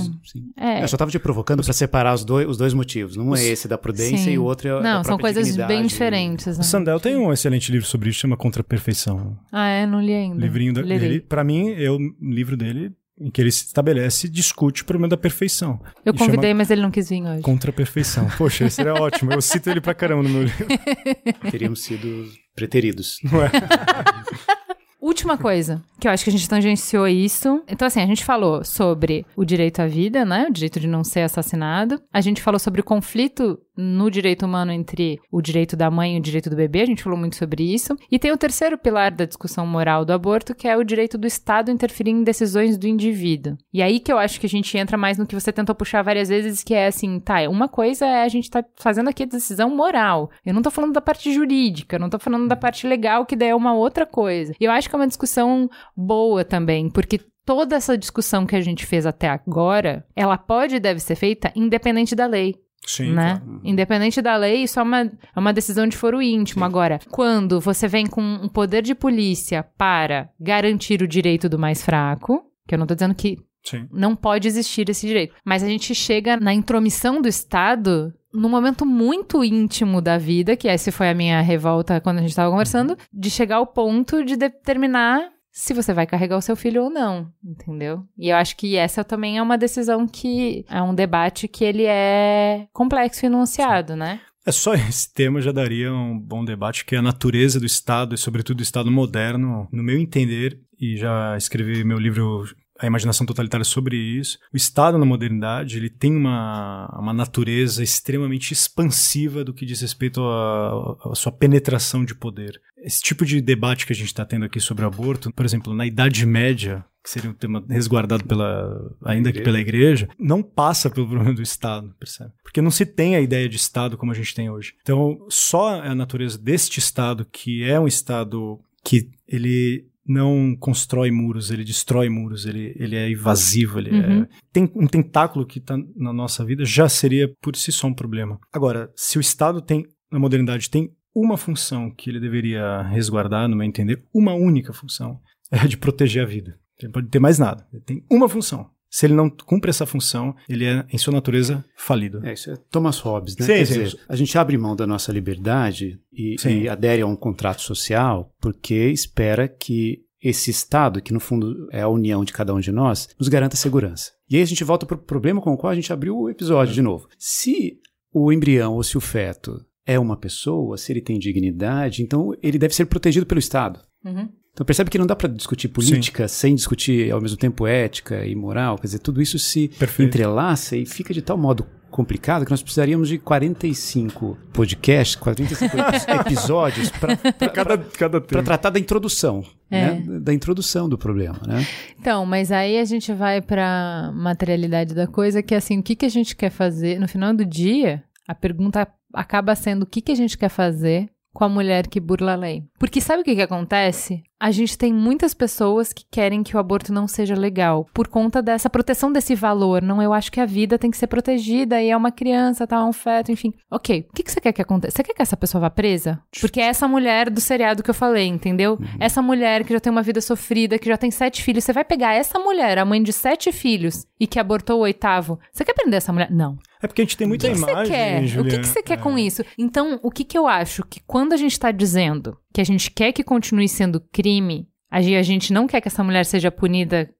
É. 0.58 0.82
Eu 0.82 0.88
só 0.88 0.96
estava 0.96 1.10
te 1.10 1.18
provocando 1.18 1.64
para 1.64 1.72
separar 1.72 2.14
os 2.14 2.24
dois, 2.24 2.46
os 2.46 2.58
dois 2.58 2.74
motivos. 2.74 3.16
Um 3.16 3.34
é 3.34 3.42
esse 3.42 3.66
da 3.66 3.78
prudência 3.78 4.18
Sim. 4.18 4.32
e 4.32 4.38
o 4.38 4.44
outro 4.44 4.68
é 4.68 4.82
Não, 4.82 5.02
são 5.02 5.16
coisas 5.16 5.56
bem 5.56 5.86
diferentes. 5.86 6.58
Né? 6.58 6.62
O 6.62 6.64
Sandel 6.64 7.00
tem 7.00 7.16
um 7.16 7.32
excelente 7.32 7.72
livro 7.72 7.86
sobre 7.86 8.10
isso, 8.10 8.20
chama 8.20 8.36
Contra 8.36 8.60
a 8.60 8.64
Perfeição. 8.64 9.38
Ah, 9.50 9.68
é? 9.68 9.86
Não 9.86 10.00
li 10.00 10.12
ainda. 10.12 10.38
Livrinho 10.38 10.74
dele. 10.74 11.20
Para 11.20 11.42
mim, 11.42 11.68
eu, 11.70 11.96
livro 12.20 12.54
dele 12.54 12.92
em 13.18 13.30
que 13.30 13.40
ele 13.40 13.50
se 13.50 13.64
estabelece 13.64 14.26
e 14.26 14.30
discute 14.30 14.82
o 14.82 14.84
problema 14.84 15.08
da 15.08 15.16
perfeição. 15.16 15.80
Eu 16.04 16.12
convidei, 16.12 16.52
mas 16.52 16.70
ele 16.70 16.82
não 16.82 16.90
quis 16.90 17.08
vir 17.08 17.22
hoje. 17.22 17.42
Contra 17.42 17.70
a 17.70 17.72
perfeição. 17.72 18.28
Poxa, 18.36 18.64
esse 18.64 18.76
seria 18.76 18.94
ótimo. 18.94 19.32
Eu 19.32 19.40
cito 19.40 19.70
ele 19.70 19.80
pra 19.80 19.94
caramba 19.94 20.22
no 20.22 20.28
meu 20.28 20.42
livro. 20.42 20.66
Teríamos 21.50 21.82
sido 21.82 22.28
preteridos. 22.54 23.18
Não 23.24 23.42
é? 23.42 23.50
Última 25.00 25.38
coisa, 25.38 25.82
que 26.00 26.08
eu 26.08 26.12
acho 26.12 26.24
que 26.24 26.30
a 26.30 26.32
gente 26.32 26.48
tangenciou 26.48 27.06
isso. 27.06 27.62
Então, 27.68 27.86
assim, 27.86 28.00
a 28.00 28.06
gente 28.06 28.24
falou 28.24 28.64
sobre 28.64 29.24
o 29.36 29.44
direito 29.44 29.80
à 29.80 29.86
vida, 29.86 30.24
né? 30.24 30.46
O 30.48 30.52
direito 30.52 30.80
de 30.80 30.88
não 30.88 31.04
ser 31.04 31.20
assassinado. 31.20 32.02
A 32.12 32.20
gente 32.20 32.42
falou 32.42 32.58
sobre 32.58 32.80
o 32.80 32.84
conflito 32.84 33.56
no 33.76 34.10
direito 34.10 34.46
humano 34.46 34.72
entre 34.72 35.20
o 35.30 35.40
direito 35.40 35.76
da 35.76 35.90
mãe 35.90 36.16
e 36.16 36.18
o 36.18 36.22
direito 36.22 36.50
do 36.50 36.56
bebê, 36.56 36.82
a 36.82 36.86
gente 36.86 37.02
falou 37.02 37.18
muito 37.18 37.36
sobre 37.36 37.62
isso. 37.62 37.96
E 38.10 38.18
tem 38.18 38.32
o 38.32 38.36
terceiro 38.36 38.78
pilar 38.78 39.10
da 39.10 39.24
discussão 39.24 39.66
moral 39.66 40.04
do 40.04 40.12
aborto, 40.12 40.54
que 40.54 40.68
é 40.68 40.76
o 40.76 40.84
direito 40.84 41.18
do 41.18 41.26
Estado 41.26 41.70
interferir 41.70 42.10
em 42.10 42.22
decisões 42.22 42.76
do 42.78 42.86
indivíduo. 42.86 43.56
E 43.72 43.82
aí 43.82 44.00
que 44.00 44.12
eu 44.12 44.18
acho 44.18 44.40
que 44.40 44.46
a 44.46 44.48
gente 44.48 44.76
entra 44.76 44.96
mais 44.96 45.18
no 45.18 45.26
que 45.26 45.34
você 45.34 45.52
tentou 45.52 45.74
puxar 45.74 46.02
várias 46.02 46.28
vezes, 46.28 46.62
que 46.62 46.74
é 46.74 46.86
assim, 46.86 47.20
tá, 47.20 47.48
uma 47.48 47.68
coisa 47.68 48.06
é 48.06 48.22
a 48.22 48.28
gente 48.28 48.50
tá 48.50 48.64
fazendo 48.76 49.08
aqui 49.08 49.22
a 49.22 49.26
decisão 49.26 49.74
moral. 49.74 50.30
Eu 50.44 50.54
não 50.54 50.62
tô 50.62 50.70
falando 50.70 50.92
da 50.92 51.00
parte 51.00 51.32
jurídica, 51.32 51.96
eu 51.96 52.00
não 52.00 52.10
tô 52.10 52.18
falando 52.18 52.48
da 52.48 52.56
parte 52.56 52.86
legal, 52.86 53.26
que 53.26 53.36
daí 53.36 53.50
é 53.50 53.54
uma 53.54 53.74
outra 53.74 54.06
coisa. 54.06 54.54
E 54.60 54.64
eu 54.64 54.70
acho 54.70 54.88
que 54.88 54.94
é 54.94 54.98
uma 54.98 55.06
discussão 55.06 55.68
boa 55.96 56.44
também, 56.44 56.88
porque 56.90 57.20
toda 57.46 57.76
essa 57.76 57.96
discussão 57.96 58.44
que 58.44 58.56
a 58.56 58.60
gente 58.60 58.84
fez 58.84 59.06
até 59.06 59.28
agora, 59.28 60.04
ela 60.14 60.36
pode 60.36 60.76
e 60.76 60.80
deve 60.80 61.00
ser 61.00 61.14
feita 61.14 61.52
independente 61.54 62.14
da 62.14 62.26
lei. 62.26 62.56
Sim, 62.86 63.12
né? 63.12 63.40
Claro. 63.44 63.60
Independente 63.64 64.22
da 64.22 64.36
lei, 64.36 64.62
isso 64.62 64.78
é 64.78 64.82
uma, 64.82 65.00
é 65.00 65.10
uma 65.38 65.52
decisão 65.52 65.86
de 65.86 65.96
foro 65.96 66.22
íntimo. 66.22 66.60
Sim. 66.60 66.66
Agora, 66.66 67.00
quando 67.10 67.60
você 67.60 67.88
vem 67.88 68.06
com 68.06 68.22
um 68.22 68.48
poder 68.48 68.82
de 68.82 68.94
polícia 68.94 69.64
para 69.76 70.30
garantir 70.40 71.02
o 71.02 71.08
direito 71.08 71.48
do 71.48 71.58
mais 71.58 71.82
fraco, 71.82 72.44
que 72.66 72.74
eu 72.74 72.78
não 72.78 72.86
tô 72.86 72.94
dizendo 72.94 73.14
que 73.14 73.38
Sim. 73.64 73.88
não 73.92 74.14
pode 74.14 74.46
existir 74.46 74.88
esse 74.88 75.06
direito, 75.06 75.34
mas 75.44 75.62
a 75.62 75.66
gente 75.66 75.94
chega 75.94 76.36
na 76.36 76.54
intromissão 76.54 77.20
do 77.20 77.28
Estado 77.28 78.14
num 78.32 78.48
momento 78.50 78.84
muito 78.84 79.42
íntimo 79.42 80.00
da 80.02 80.18
vida, 80.18 80.56
que 80.56 80.68
essa 80.68 80.92
foi 80.92 81.08
a 81.08 81.14
minha 81.14 81.40
revolta 81.40 82.00
quando 82.00 82.18
a 82.18 82.20
gente 82.20 82.30
estava 82.30 82.50
conversando, 82.50 82.96
de 83.12 83.30
chegar 83.30 83.56
ao 83.56 83.66
ponto 83.66 84.22
de 84.22 84.36
determinar 84.36 85.30
se 85.56 85.72
você 85.72 85.94
vai 85.94 86.06
carregar 86.06 86.36
o 86.36 86.42
seu 86.42 86.54
filho 86.54 86.84
ou 86.84 86.90
não, 86.90 87.32
entendeu? 87.42 88.06
E 88.18 88.28
eu 88.28 88.36
acho 88.36 88.54
que 88.58 88.76
essa 88.76 89.02
também 89.02 89.38
é 89.38 89.42
uma 89.42 89.56
decisão 89.56 90.06
que 90.06 90.66
é 90.68 90.82
um 90.82 90.94
debate 90.94 91.48
que 91.48 91.64
ele 91.64 91.84
é 91.86 92.68
complexo 92.74 93.24
e 93.24 93.28
enunciado, 93.28 93.96
né? 93.96 94.20
É 94.44 94.52
só 94.52 94.74
esse 94.76 95.10
tema 95.14 95.40
já 95.40 95.52
daria 95.52 95.90
um 95.90 96.18
bom 96.18 96.44
debate, 96.44 96.84
que 96.84 96.94
é 96.94 96.98
a 96.98 97.02
natureza 97.02 97.58
do 97.58 97.64
Estado 97.64 98.14
e, 98.14 98.18
sobretudo, 98.18 98.58
do 98.58 98.62
Estado 98.62 98.90
moderno, 98.90 99.66
no 99.72 99.82
meu 99.82 99.98
entender, 99.98 100.60
e 100.78 100.94
já 100.98 101.34
escrevi 101.38 101.82
meu 101.84 101.98
livro 101.98 102.44
a 102.78 102.86
imaginação 102.86 103.26
totalitária 103.26 103.64
sobre 103.64 103.96
isso. 103.96 104.38
O 104.52 104.56
Estado 104.56 104.98
na 104.98 105.06
modernidade 105.06 105.76
ele 105.76 105.90
tem 105.90 106.14
uma, 106.14 106.88
uma 106.98 107.12
natureza 107.12 107.82
extremamente 107.82 108.52
expansiva 108.52 109.44
do 109.44 109.54
que 109.54 109.66
diz 109.66 109.80
respeito 109.80 110.22
à 110.22 111.12
sua 111.14 111.32
penetração 111.32 112.04
de 112.04 112.14
poder. 112.14 112.60
Esse 112.78 113.02
tipo 113.02 113.24
de 113.24 113.40
debate 113.40 113.86
que 113.86 113.92
a 113.92 113.96
gente 113.96 114.08
está 114.08 114.24
tendo 114.24 114.44
aqui 114.44 114.60
sobre 114.60 114.84
aborto, 114.84 115.32
por 115.32 115.44
exemplo, 115.44 115.74
na 115.74 115.86
Idade 115.86 116.24
Média, 116.26 116.84
que 117.02 117.10
seria 117.10 117.30
um 117.30 117.34
tema 117.34 117.64
resguardado 117.68 118.24
pela, 118.24 118.94
ainda 119.04 119.32
que 119.32 119.40
pela 119.40 119.60
igreja, 119.60 120.08
não 120.18 120.42
passa 120.42 120.90
pelo 120.90 121.06
problema 121.06 121.32
do 121.32 121.42
Estado, 121.42 121.94
percebe? 121.98 122.32
Porque 122.42 122.60
não 122.60 122.70
se 122.70 122.84
tem 122.84 123.14
a 123.14 123.20
ideia 123.20 123.48
de 123.48 123.56
Estado 123.56 123.96
como 123.96 124.10
a 124.10 124.14
gente 124.14 124.34
tem 124.34 124.50
hoje. 124.50 124.74
Então, 124.82 125.24
só 125.28 125.80
a 125.80 125.94
natureza 125.94 126.36
deste 126.36 126.80
Estado, 126.80 127.24
que 127.24 127.62
é 127.62 127.78
um 127.78 127.86
Estado 127.86 128.58
que 128.84 129.08
ele 129.26 129.86
não 130.06 130.56
constrói 130.58 131.10
muros, 131.10 131.50
ele 131.50 131.64
destrói 131.64 132.08
muros, 132.08 132.46
ele, 132.46 132.72
ele 132.76 132.96
é 132.96 133.10
invasivo, 133.10 133.78
ele 133.78 133.90
é 133.90 133.92
uhum. 133.92 134.22
é... 134.22 134.28
Tem 134.52 134.70
um 134.74 134.86
tentáculo 134.86 135.46
que 135.46 135.58
está 135.58 135.76
na 135.96 136.12
nossa 136.12 136.44
vida, 136.44 136.64
já 136.64 136.88
seria 136.88 137.32
por 137.40 137.56
si 137.56 137.72
só 137.72 137.88
um 137.88 137.94
problema. 137.94 138.38
Agora, 138.52 138.90
se 138.94 139.18
o 139.18 139.20
Estado 139.20 139.60
tem, 139.60 139.84
na 140.10 140.18
modernidade, 140.18 140.70
tem 140.70 140.90
uma 141.14 141.36
função 141.36 141.90
que 141.90 142.10
ele 142.10 142.20
deveria 142.20 142.82
resguardar, 142.82 143.48
no 143.48 143.56
meu 143.56 143.66
entender, 143.66 144.04
uma 144.14 144.34
única 144.34 144.72
função, 144.72 145.20
é 145.50 145.58
a 145.58 145.66
de 145.66 145.76
proteger 145.76 146.22
a 146.22 146.26
vida. 146.26 146.58
Ele 146.80 146.92
pode 146.92 147.08
ter 147.08 147.18
mais 147.18 147.38
nada, 147.38 147.66
ele 147.72 147.82
tem 147.82 148.04
uma 148.10 148.28
função. 148.28 148.70
Se 148.96 149.04
ele 149.04 149.12
não 149.12 149.28
cumpre 149.28 149.68
essa 149.68 149.84
função, 149.84 150.34
ele 150.48 150.64
é, 150.64 150.82
em 150.90 150.96
sua 150.96 151.12
natureza, 151.12 151.62
falido. 151.76 152.24
É, 152.24 152.32
isso 152.32 152.50
é 152.50 152.56
Thomas 152.70 152.98
Hobbes, 153.00 153.36
né? 153.36 153.44
Sim, 153.44 153.52
Quer 153.52 153.66
sim, 153.66 153.84
dizer, 153.84 154.00
a 154.08 154.16
gente 154.16 154.38
abre 154.38 154.56
mão 154.56 154.74
da 154.74 154.86
nossa 154.86 155.12
liberdade 155.12 156.00
e, 156.10 156.36
e 156.48 156.66
adere 156.66 157.02
a 157.02 157.06
um 157.06 157.14
contrato 157.14 157.60
social 157.60 158.34
porque 158.40 158.88
espera 158.88 159.46
que 159.46 160.02
esse 160.18 160.50
Estado, 160.50 161.02
que 161.02 161.12
no 161.12 161.20
fundo 161.20 161.68
é 161.70 161.82
a 161.82 161.88
união 161.90 162.24
de 162.24 162.32
cada 162.32 162.54
um 162.54 162.58
de 162.58 162.72
nós, 162.72 163.10
nos 163.18 163.28
garanta 163.28 163.54
segurança. 163.54 164.12
E 164.30 164.36
aí 164.36 164.42
a 164.42 164.46
gente 164.46 164.64
volta 164.64 164.86
para 164.86 164.96
o 164.96 165.02
problema 165.02 165.42
com 165.42 165.52
o 165.52 165.58
qual 165.58 165.70
a 165.70 165.76
gente 165.76 165.92
abriu 165.92 166.16
o 166.16 166.30
episódio 166.30 166.72
de 166.72 166.80
novo. 166.80 167.06
Se 167.18 167.78
o 168.14 168.32
embrião 168.32 168.76
ou 168.76 168.82
se 168.82 168.96
o 168.96 169.00
feto 169.02 169.62
é 169.84 169.98
uma 169.98 170.16
pessoa, 170.16 170.78
se 170.78 170.90
ele 170.90 171.02
tem 171.02 171.18
dignidade, 171.18 172.02
então 172.02 172.32
ele 172.42 172.58
deve 172.58 172.74
ser 172.74 172.86
protegido 172.86 173.26
pelo 173.26 173.40
Estado. 173.40 173.78
Uhum. 174.02 174.30
Então 174.56 174.64
percebe 174.64 174.88
que 174.88 174.96
não 174.96 175.06
dá 175.06 175.14
para 175.14 175.28
discutir 175.28 175.68
política 175.68 176.26
Sim. 176.26 176.34
sem 176.34 176.54
discutir 176.54 177.12
ao 177.12 177.20
mesmo 177.20 177.36
tempo 177.36 177.66
ética 177.66 178.24
e 178.24 178.34
moral. 178.34 178.78
Quer 178.78 178.86
dizer, 178.86 179.00
tudo 179.00 179.20
isso 179.20 179.38
se 179.38 179.68
Perfeito. 179.68 180.08
entrelaça 180.08 180.74
e 180.74 180.86
fica 180.86 181.12
de 181.12 181.20
tal 181.20 181.36
modo 181.36 181.66
complicado 181.90 182.42
que 182.46 182.50
nós 182.50 182.62
precisaríamos 182.62 183.06
de 183.06 183.18
45 183.18 184.38
podcasts, 184.54 185.14
45 185.16 185.76
episódios 186.24 186.88
para 186.88 187.16
cada, 187.50 187.76
cada 187.76 188.18
tratar 188.18 188.70
da 188.70 188.80
introdução. 188.80 189.44
É. 189.70 189.92
Né? 189.92 190.20
Da 190.20 190.32
introdução 190.32 190.88
do 190.88 190.96
problema, 190.96 191.38
né? 191.46 191.66
Então, 192.00 192.24
mas 192.24 192.50
aí 192.50 192.78
a 192.78 192.84
gente 192.86 193.12
vai 193.12 193.42
para 193.42 194.10
materialidade 194.14 194.94
da 194.94 195.06
coisa, 195.06 195.42
que 195.42 195.52
é 195.52 195.58
assim, 195.58 195.80
o 195.80 195.82
que, 195.82 195.94
que 195.94 196.06
a 196.06 196.10
gente 196.10 196.34
quer 196.34 196.50
fazer? 196.50 196.98
No 196.98 197.06
final 197.06 197.34
do 197.34 197.44
dia, 197.44 198.02
a 198.26 198.34
pergunta 198.34 198.88
acaba 199.12 199.54
sendo 199.54 199.82
o 199.82 199.86
que, 199.86 200.00
que 200.00 200.12
a 200.12 200.16
gente 200.16 200.38
quer 200.38 200.48
fazer 200.48 201.10
com 201.36 201.44
a 201.44 201.50
mulher 201.50 201.86
que 201.86 202.00
burla 202.00 202.32
a 202.32 202.34
lei. 202.34 202.64
Porque 202.78 202.98
sabe 202.98 203.20
o 203.20 203.24
que, 203.24 203.34
que 203.34 203.42
acontece? 203.42 204.22
A 204.40 204.50
gente 204.50 204.76
tem 204.76 204.90
muitas 204.90 205.34
pessoas 205.34 205.92
que 205.92 206.02
querem 206.10 206.42
que 206.42 206.56
o 206.56 206.58
aborto 206.58 206.94
não 206.94 207.06
seja 207.06 207.34
legal 207.34 207.86
por 207.92 208.08
conta 208.08 208.40
dessa 208.40 208.70
proteção 208.70 209.12
desse 209.12 209.34
valor. 209.34 209.82
Não, 209.82 210.00
eu 210.02 210.14
acho 210.14 210.32
que 210.32 210.40
a 210.40 210.46
vida 210.46 210.78
tem 210.78 210.90
que 210.90 210.96
ser 210.96 211.06
protegida 211.06 211.82
e 211.82 211.90
é 211.90 211.96
uma 211.96 212.10
criança, 212.10 212.66
tá, 212.66 212.82
um 212.82 212.92
feto, 212.92 213.30
enfim. 213.30 213.52
Ok, 213.70 214.06
o 214.10 214.14
que, 214.14 214.22
que 214.22 214.32
você 214.32 214.40
quer 214.40 214.52
que 214.52 214.62
aconteça? 214.62 214.96
Você 214.96 215.02
quer 215.02 215.12
que 215.12 215.20
essa 215.20 215.36
pessoa 215.36 215.60
vá 215.60 215.70
presa? 215.70 216.22
Porque 216.40 216.60
é 216.60 216.64
essa 216.64 216.88
mulher 216.88 217.28
do 217.28 217.40
seriado 217.40 217.82
que 217.82 217.90
eu 217.90 217.94
falei, 217.94 218.26
entendeu? 218.26 218.78
Uhum. 218.80 218.86
Essa 218.98 219.20
mulher 219.20 219.62
que 219.62 219.74
já 219.74 219.80
tem 219.80 219.92
uma 219.92 220.02
vida 220.02 220.22
sofrida, 220.22 220.78
que 220.78 220.88
já 220.88 220.96
tem 220.96 221.10
sete 221.10 221.42
filhos. 221.42 221.64
Você 221.64 221.72
vai 221.72 221.84
pegar 221.84 222.14
essa 222.14 222.38
mulher, 222.38 222.78
a 222.78 222.84
mãe 222.84 223.02
de 223.02 223.12
sete 223.12 223.52
filhos, 223.52 224.06
e 224.18 224.26
que 224.26 224.38
abortou 224.38 224.78
o 224.78 224.82
oitavo. 224.82 225.38
Você 225.52 225.66
quer 225.66 225.74
prender 225.74 225.98
essa 225.98 226.14
mulher? 226.14 226.30
Não. 226.30 226.58
É 226.86 226.88
porque 226.88 227.02
a 227.02 227.04
gente 227.04 227.16
tem 227.16 227.26
muita 227.26 227.48
o 227.48 227.52
que 227.52 227.58
imagem. 227.58 227.84
Você 227.84 227.90
quer? 227.90 228.40
O 228.40 228.44
que, 228.44 228.58
que 228.60 228.66
você 228.66 228.82
quer 228.82 228.98
é. 228.98 229.02
com 229.02 229.18
isso? 229.18 229.44
Então, 229.58 229.98
o 230.02 230.10
que, 230.10 230.24
que 230.24 230.38
eu 230.38 230.46
acho? 230.46 230.84
Que 230.84 231.00
quando 231.04 231.32
a 231.32 231.36
gente 231.36 231.52
está 231.52 231.72
dizendo 231.72 232.38
que 232.54 232.60
a 232.60 232.64
gente 232.64 232.90
quer 232.90 233.12
que 233.12 233.24
continue 233.24 233.68
sendo 233.68 234.00
crime, 234.00 234.68
a 234.88 235.02
gente 235.02 235.52
não 235.52 235.66
quer 235.66 235.80
que 235.80 235.88
essa 235.88 236.04
mulher 236.04 236.24
seja 236.24 236.50
punida 236.50 237.10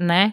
né? 0.00 0.32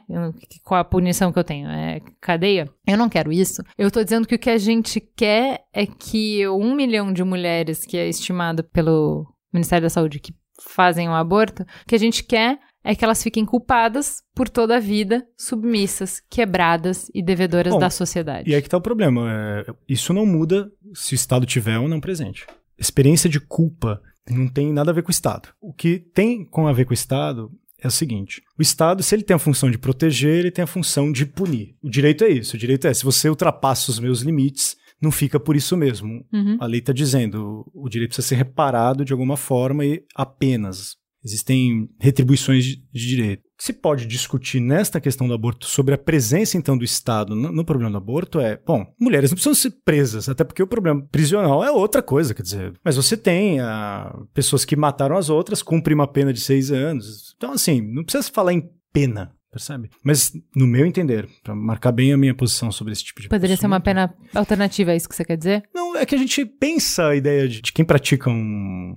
Qual 0.63 0.79
a 0.79 0.85
punição 0.85 1.33
que 1.33 1.39
eu 1.39 1.43
tenho? 1.43 1.67
É 1.67 1.99
cadeia? 2.21 2.69
Eu 2.87 2.97
não 2.97 3.09
quero 3.09 3.29
isso. 3.29 3.61
Eu 3.77 3.91
tô 3.91 4.01
dizendo 4.01 4.25
que 4.25 4.35
o 4.35 4.39
que 4.39 4.49
a 4.49 4.57
gente 4.57 5.01
quer 5.01 5.65
é 5.73 5.85
que 5.85 6.47
um 6.47 6.73
milhão 6.73 7.11
de 7.11 7.23
mulheres, 7.25 7.85
que 7.85 7.97
é 7.97 8.07
estimado 8.07 8.63
pelo 8.63 9.27
Ministério 9.51 9.83
da 9.83 9.89
Saúde, 9.89 10.21
que 10.21 10.33
fazem 10.61 11.09
o 11.09 11.13
aborto, 11.13 11.65
que 11.85 11.95
a 11.95 11.99
gente 11.99 12.23
quer 12.23 12.57
é 12.83 12.93
que 12.93 13.03
elas 13.03 13.23
fiquem 13.23 13.45
culpadas 13.45 14.21
por 14.35 14.49
toda 14.49 14.77
a 14.77 14.79
vida, 14.79 15.25
submissas, 15.37 16.21
quebradas 16.29 17.09
e 17.13 17.23
devedoras 17.23 17.73
Bom, 17.73 17.79
da 17.79 17.89
sociedade. 17.89 18.49
E 18.49 18.55
aí 18.55 18.61
que 18.61 18.69
tá 18.69 18.77
o 18.77 18.81
problema. 18.81 19.31
É, 19.31 19.73
isso 19.87 20.13
não 20.13 20.25
muda 20.25 20.69
se 20.93 21.13
o 21.13 21.15
Estado 21.15 21.45
tiver 21.45 21.77
ou 21.77 21.87
não 21.87 22.01
presente. 22.01 22.45
Experiência 22.77 23.29
de 23.29 23.39
culpa 23.39 24.01
não 24.29 24.47
tem 24.47 24.71
nada 24.73 24.91
a 24.91 24.93
ver 24.93 25.03
com 25.03 25.09
o 25.09 25.11
Estado. 25.11 25.49
O 25.61 25.73
que 25.73 25.99
tem 25.99 26.43
com 26.45 26.67
a 26.67 26.73
ver 26.73 26.85
com 26.85 26.91
o 26.91 26.93
Estado 26.93 27.51
é 27.81 27.87
o 27.87 27.91
seguinte: 27.91 28.41
o 28.57 28.61
Estado, 28.61 29.03
se 29.03 29.15
ele 29.15 29.23
tem 29.23 29.35
a 29.35 29.39
função 29.39 29.69
de 29.71 29.77
proteger, 29.77 30.39
ele 30.39 30.51
tem 30.51 30.63
a 30.63 30.67
função 30.67 31.11
de 31.11 31.25
punir. 31.25 31.75
O 31.81 31.89
direito 31.89 32.23
é 32.23 32.29
isso. 32.29 32.55
O 32.55 32.59
direito 32.59 32.87
é: 32.87 32.93
se 32.93 33.03
você 33.03 33.29
ultrapassa 33.29 33.91
os 33.91 33.99
meus 33.99 34.21
limites, 34.21 34.75
não 35.01 35.11
fica 35.11 35.39
por 35.39 35.55
isso 35.55 35.75
mesmo. 35.75 36.25
Uhum. 36.31 36.57
A 36.59 36.65
lei 36.65 36.79
está 36.79 36.93
dizendo: 36.93 37.69
o 37.73 37.89
direito 37.89 38.09
precisa 38.09 38.27
ser 38.27 38.35
reparado 38.35 39.03
de 39.03 39.11
alguma 39.11 39.37
forma 39.37 39.85
e 39.85 40.03
apenas. 40.15 40.97
Existem 41.23 41.89
retribuições 41.99 42.65
de 42.65 42.81
direito. 42.91 43.41
O 43.41 43.57
que 43.57 43.63
se 43.63 43.73
pode 43.73 44.05
discutir 44.05 44.59
nesta 44.59 44.99
questão 44.99 45.27
do 45.27 45.33
aborto 45.33 45.65
sobre 45.65 45.93
a 45.93 45.97
presença, 45.97 46.57
então, 46.57 46.77
do 46.77 46.83
Estado 46.83 47.35
no, 47.35 47.51
no, 47.51 47.65
problema 47.65 47.91
do 47.91 47.97
aborto 47.97 48.39
é, 48.39 48.59
bom, 48.65 48.85
mulheres 48.99 49.31
não 49.31 49.35
precisam 49.35 49.53
ser 49.53 49.71
presas, 49.85 50.27
até 50.27 50.43
porque 50.43 50.61
o 50.61 50.67
problema 50.67 51.01
prisional 51.11 51.63
é 51.63 51.71
outra 51.71 52.01
coisa, 52.01 52.33
quer 52.33 52.43
dizer, 52.43 52.73
mas 52.83 52.95
você 52.95 53.15
tem 53.15 53.59
ah, 53.59 54.13
pessoas 54.33 54.65
que 54.65 54.75
mataram 54.75 55.17
as 55.17 55.29
outras, 55.29 55.61
cumprem 55.61 55.95
uma 55.95 56.07
pena 56.07 56.33
de 56.33 56.41
seis 56.41 56.71
anos. 56.71 57.33
Então, 57.37 57.53
assim, 57.53 57.81
não 57.81 58.03
precisa 58.03 58.31
falar 58.31 58.53
em 58.53 58.69
pena 58.91 59.31
percebe? 59.53 59.89
Mas, 60.03 60.33
no 60.55 60.65
meu 60.65 60.83
entender, 60.83 61.29
para 61.43 61.53
marcar 61.53 61.91
bem 61.91 62.11
a 62.11 62.17
minha 62.17 62.33
posição 62.33 62.71
sobre 62.71 62.91
esse 62.91 63.03
tipo 63.03 63.21
de 63.21 63.29
Poderia 63.29 63.55
ser 63.55 63.67
uma 63.67 63.79
pena 63.79 64.11
alternativa, 64.33 64.91
é 64.91 64.95
isso 64.95 65.07
que 65.07 65.15
você 65.15 65.23
quer 65.23 65.37
dizer? 65.37 65.63
Não, 65.73 65.95
é 65.95 66.05
que 66.07 66.15
a 66.15 66.17
gente 66.17 66.43
pensa 66.43 67.09
a 67.09 67.15
ideia 67.15 67.47
de, 67.47 67.61
de 67.61 67.71
quem 67.71 67.85
pratica 67.85 68.31
um, 68.31 68.95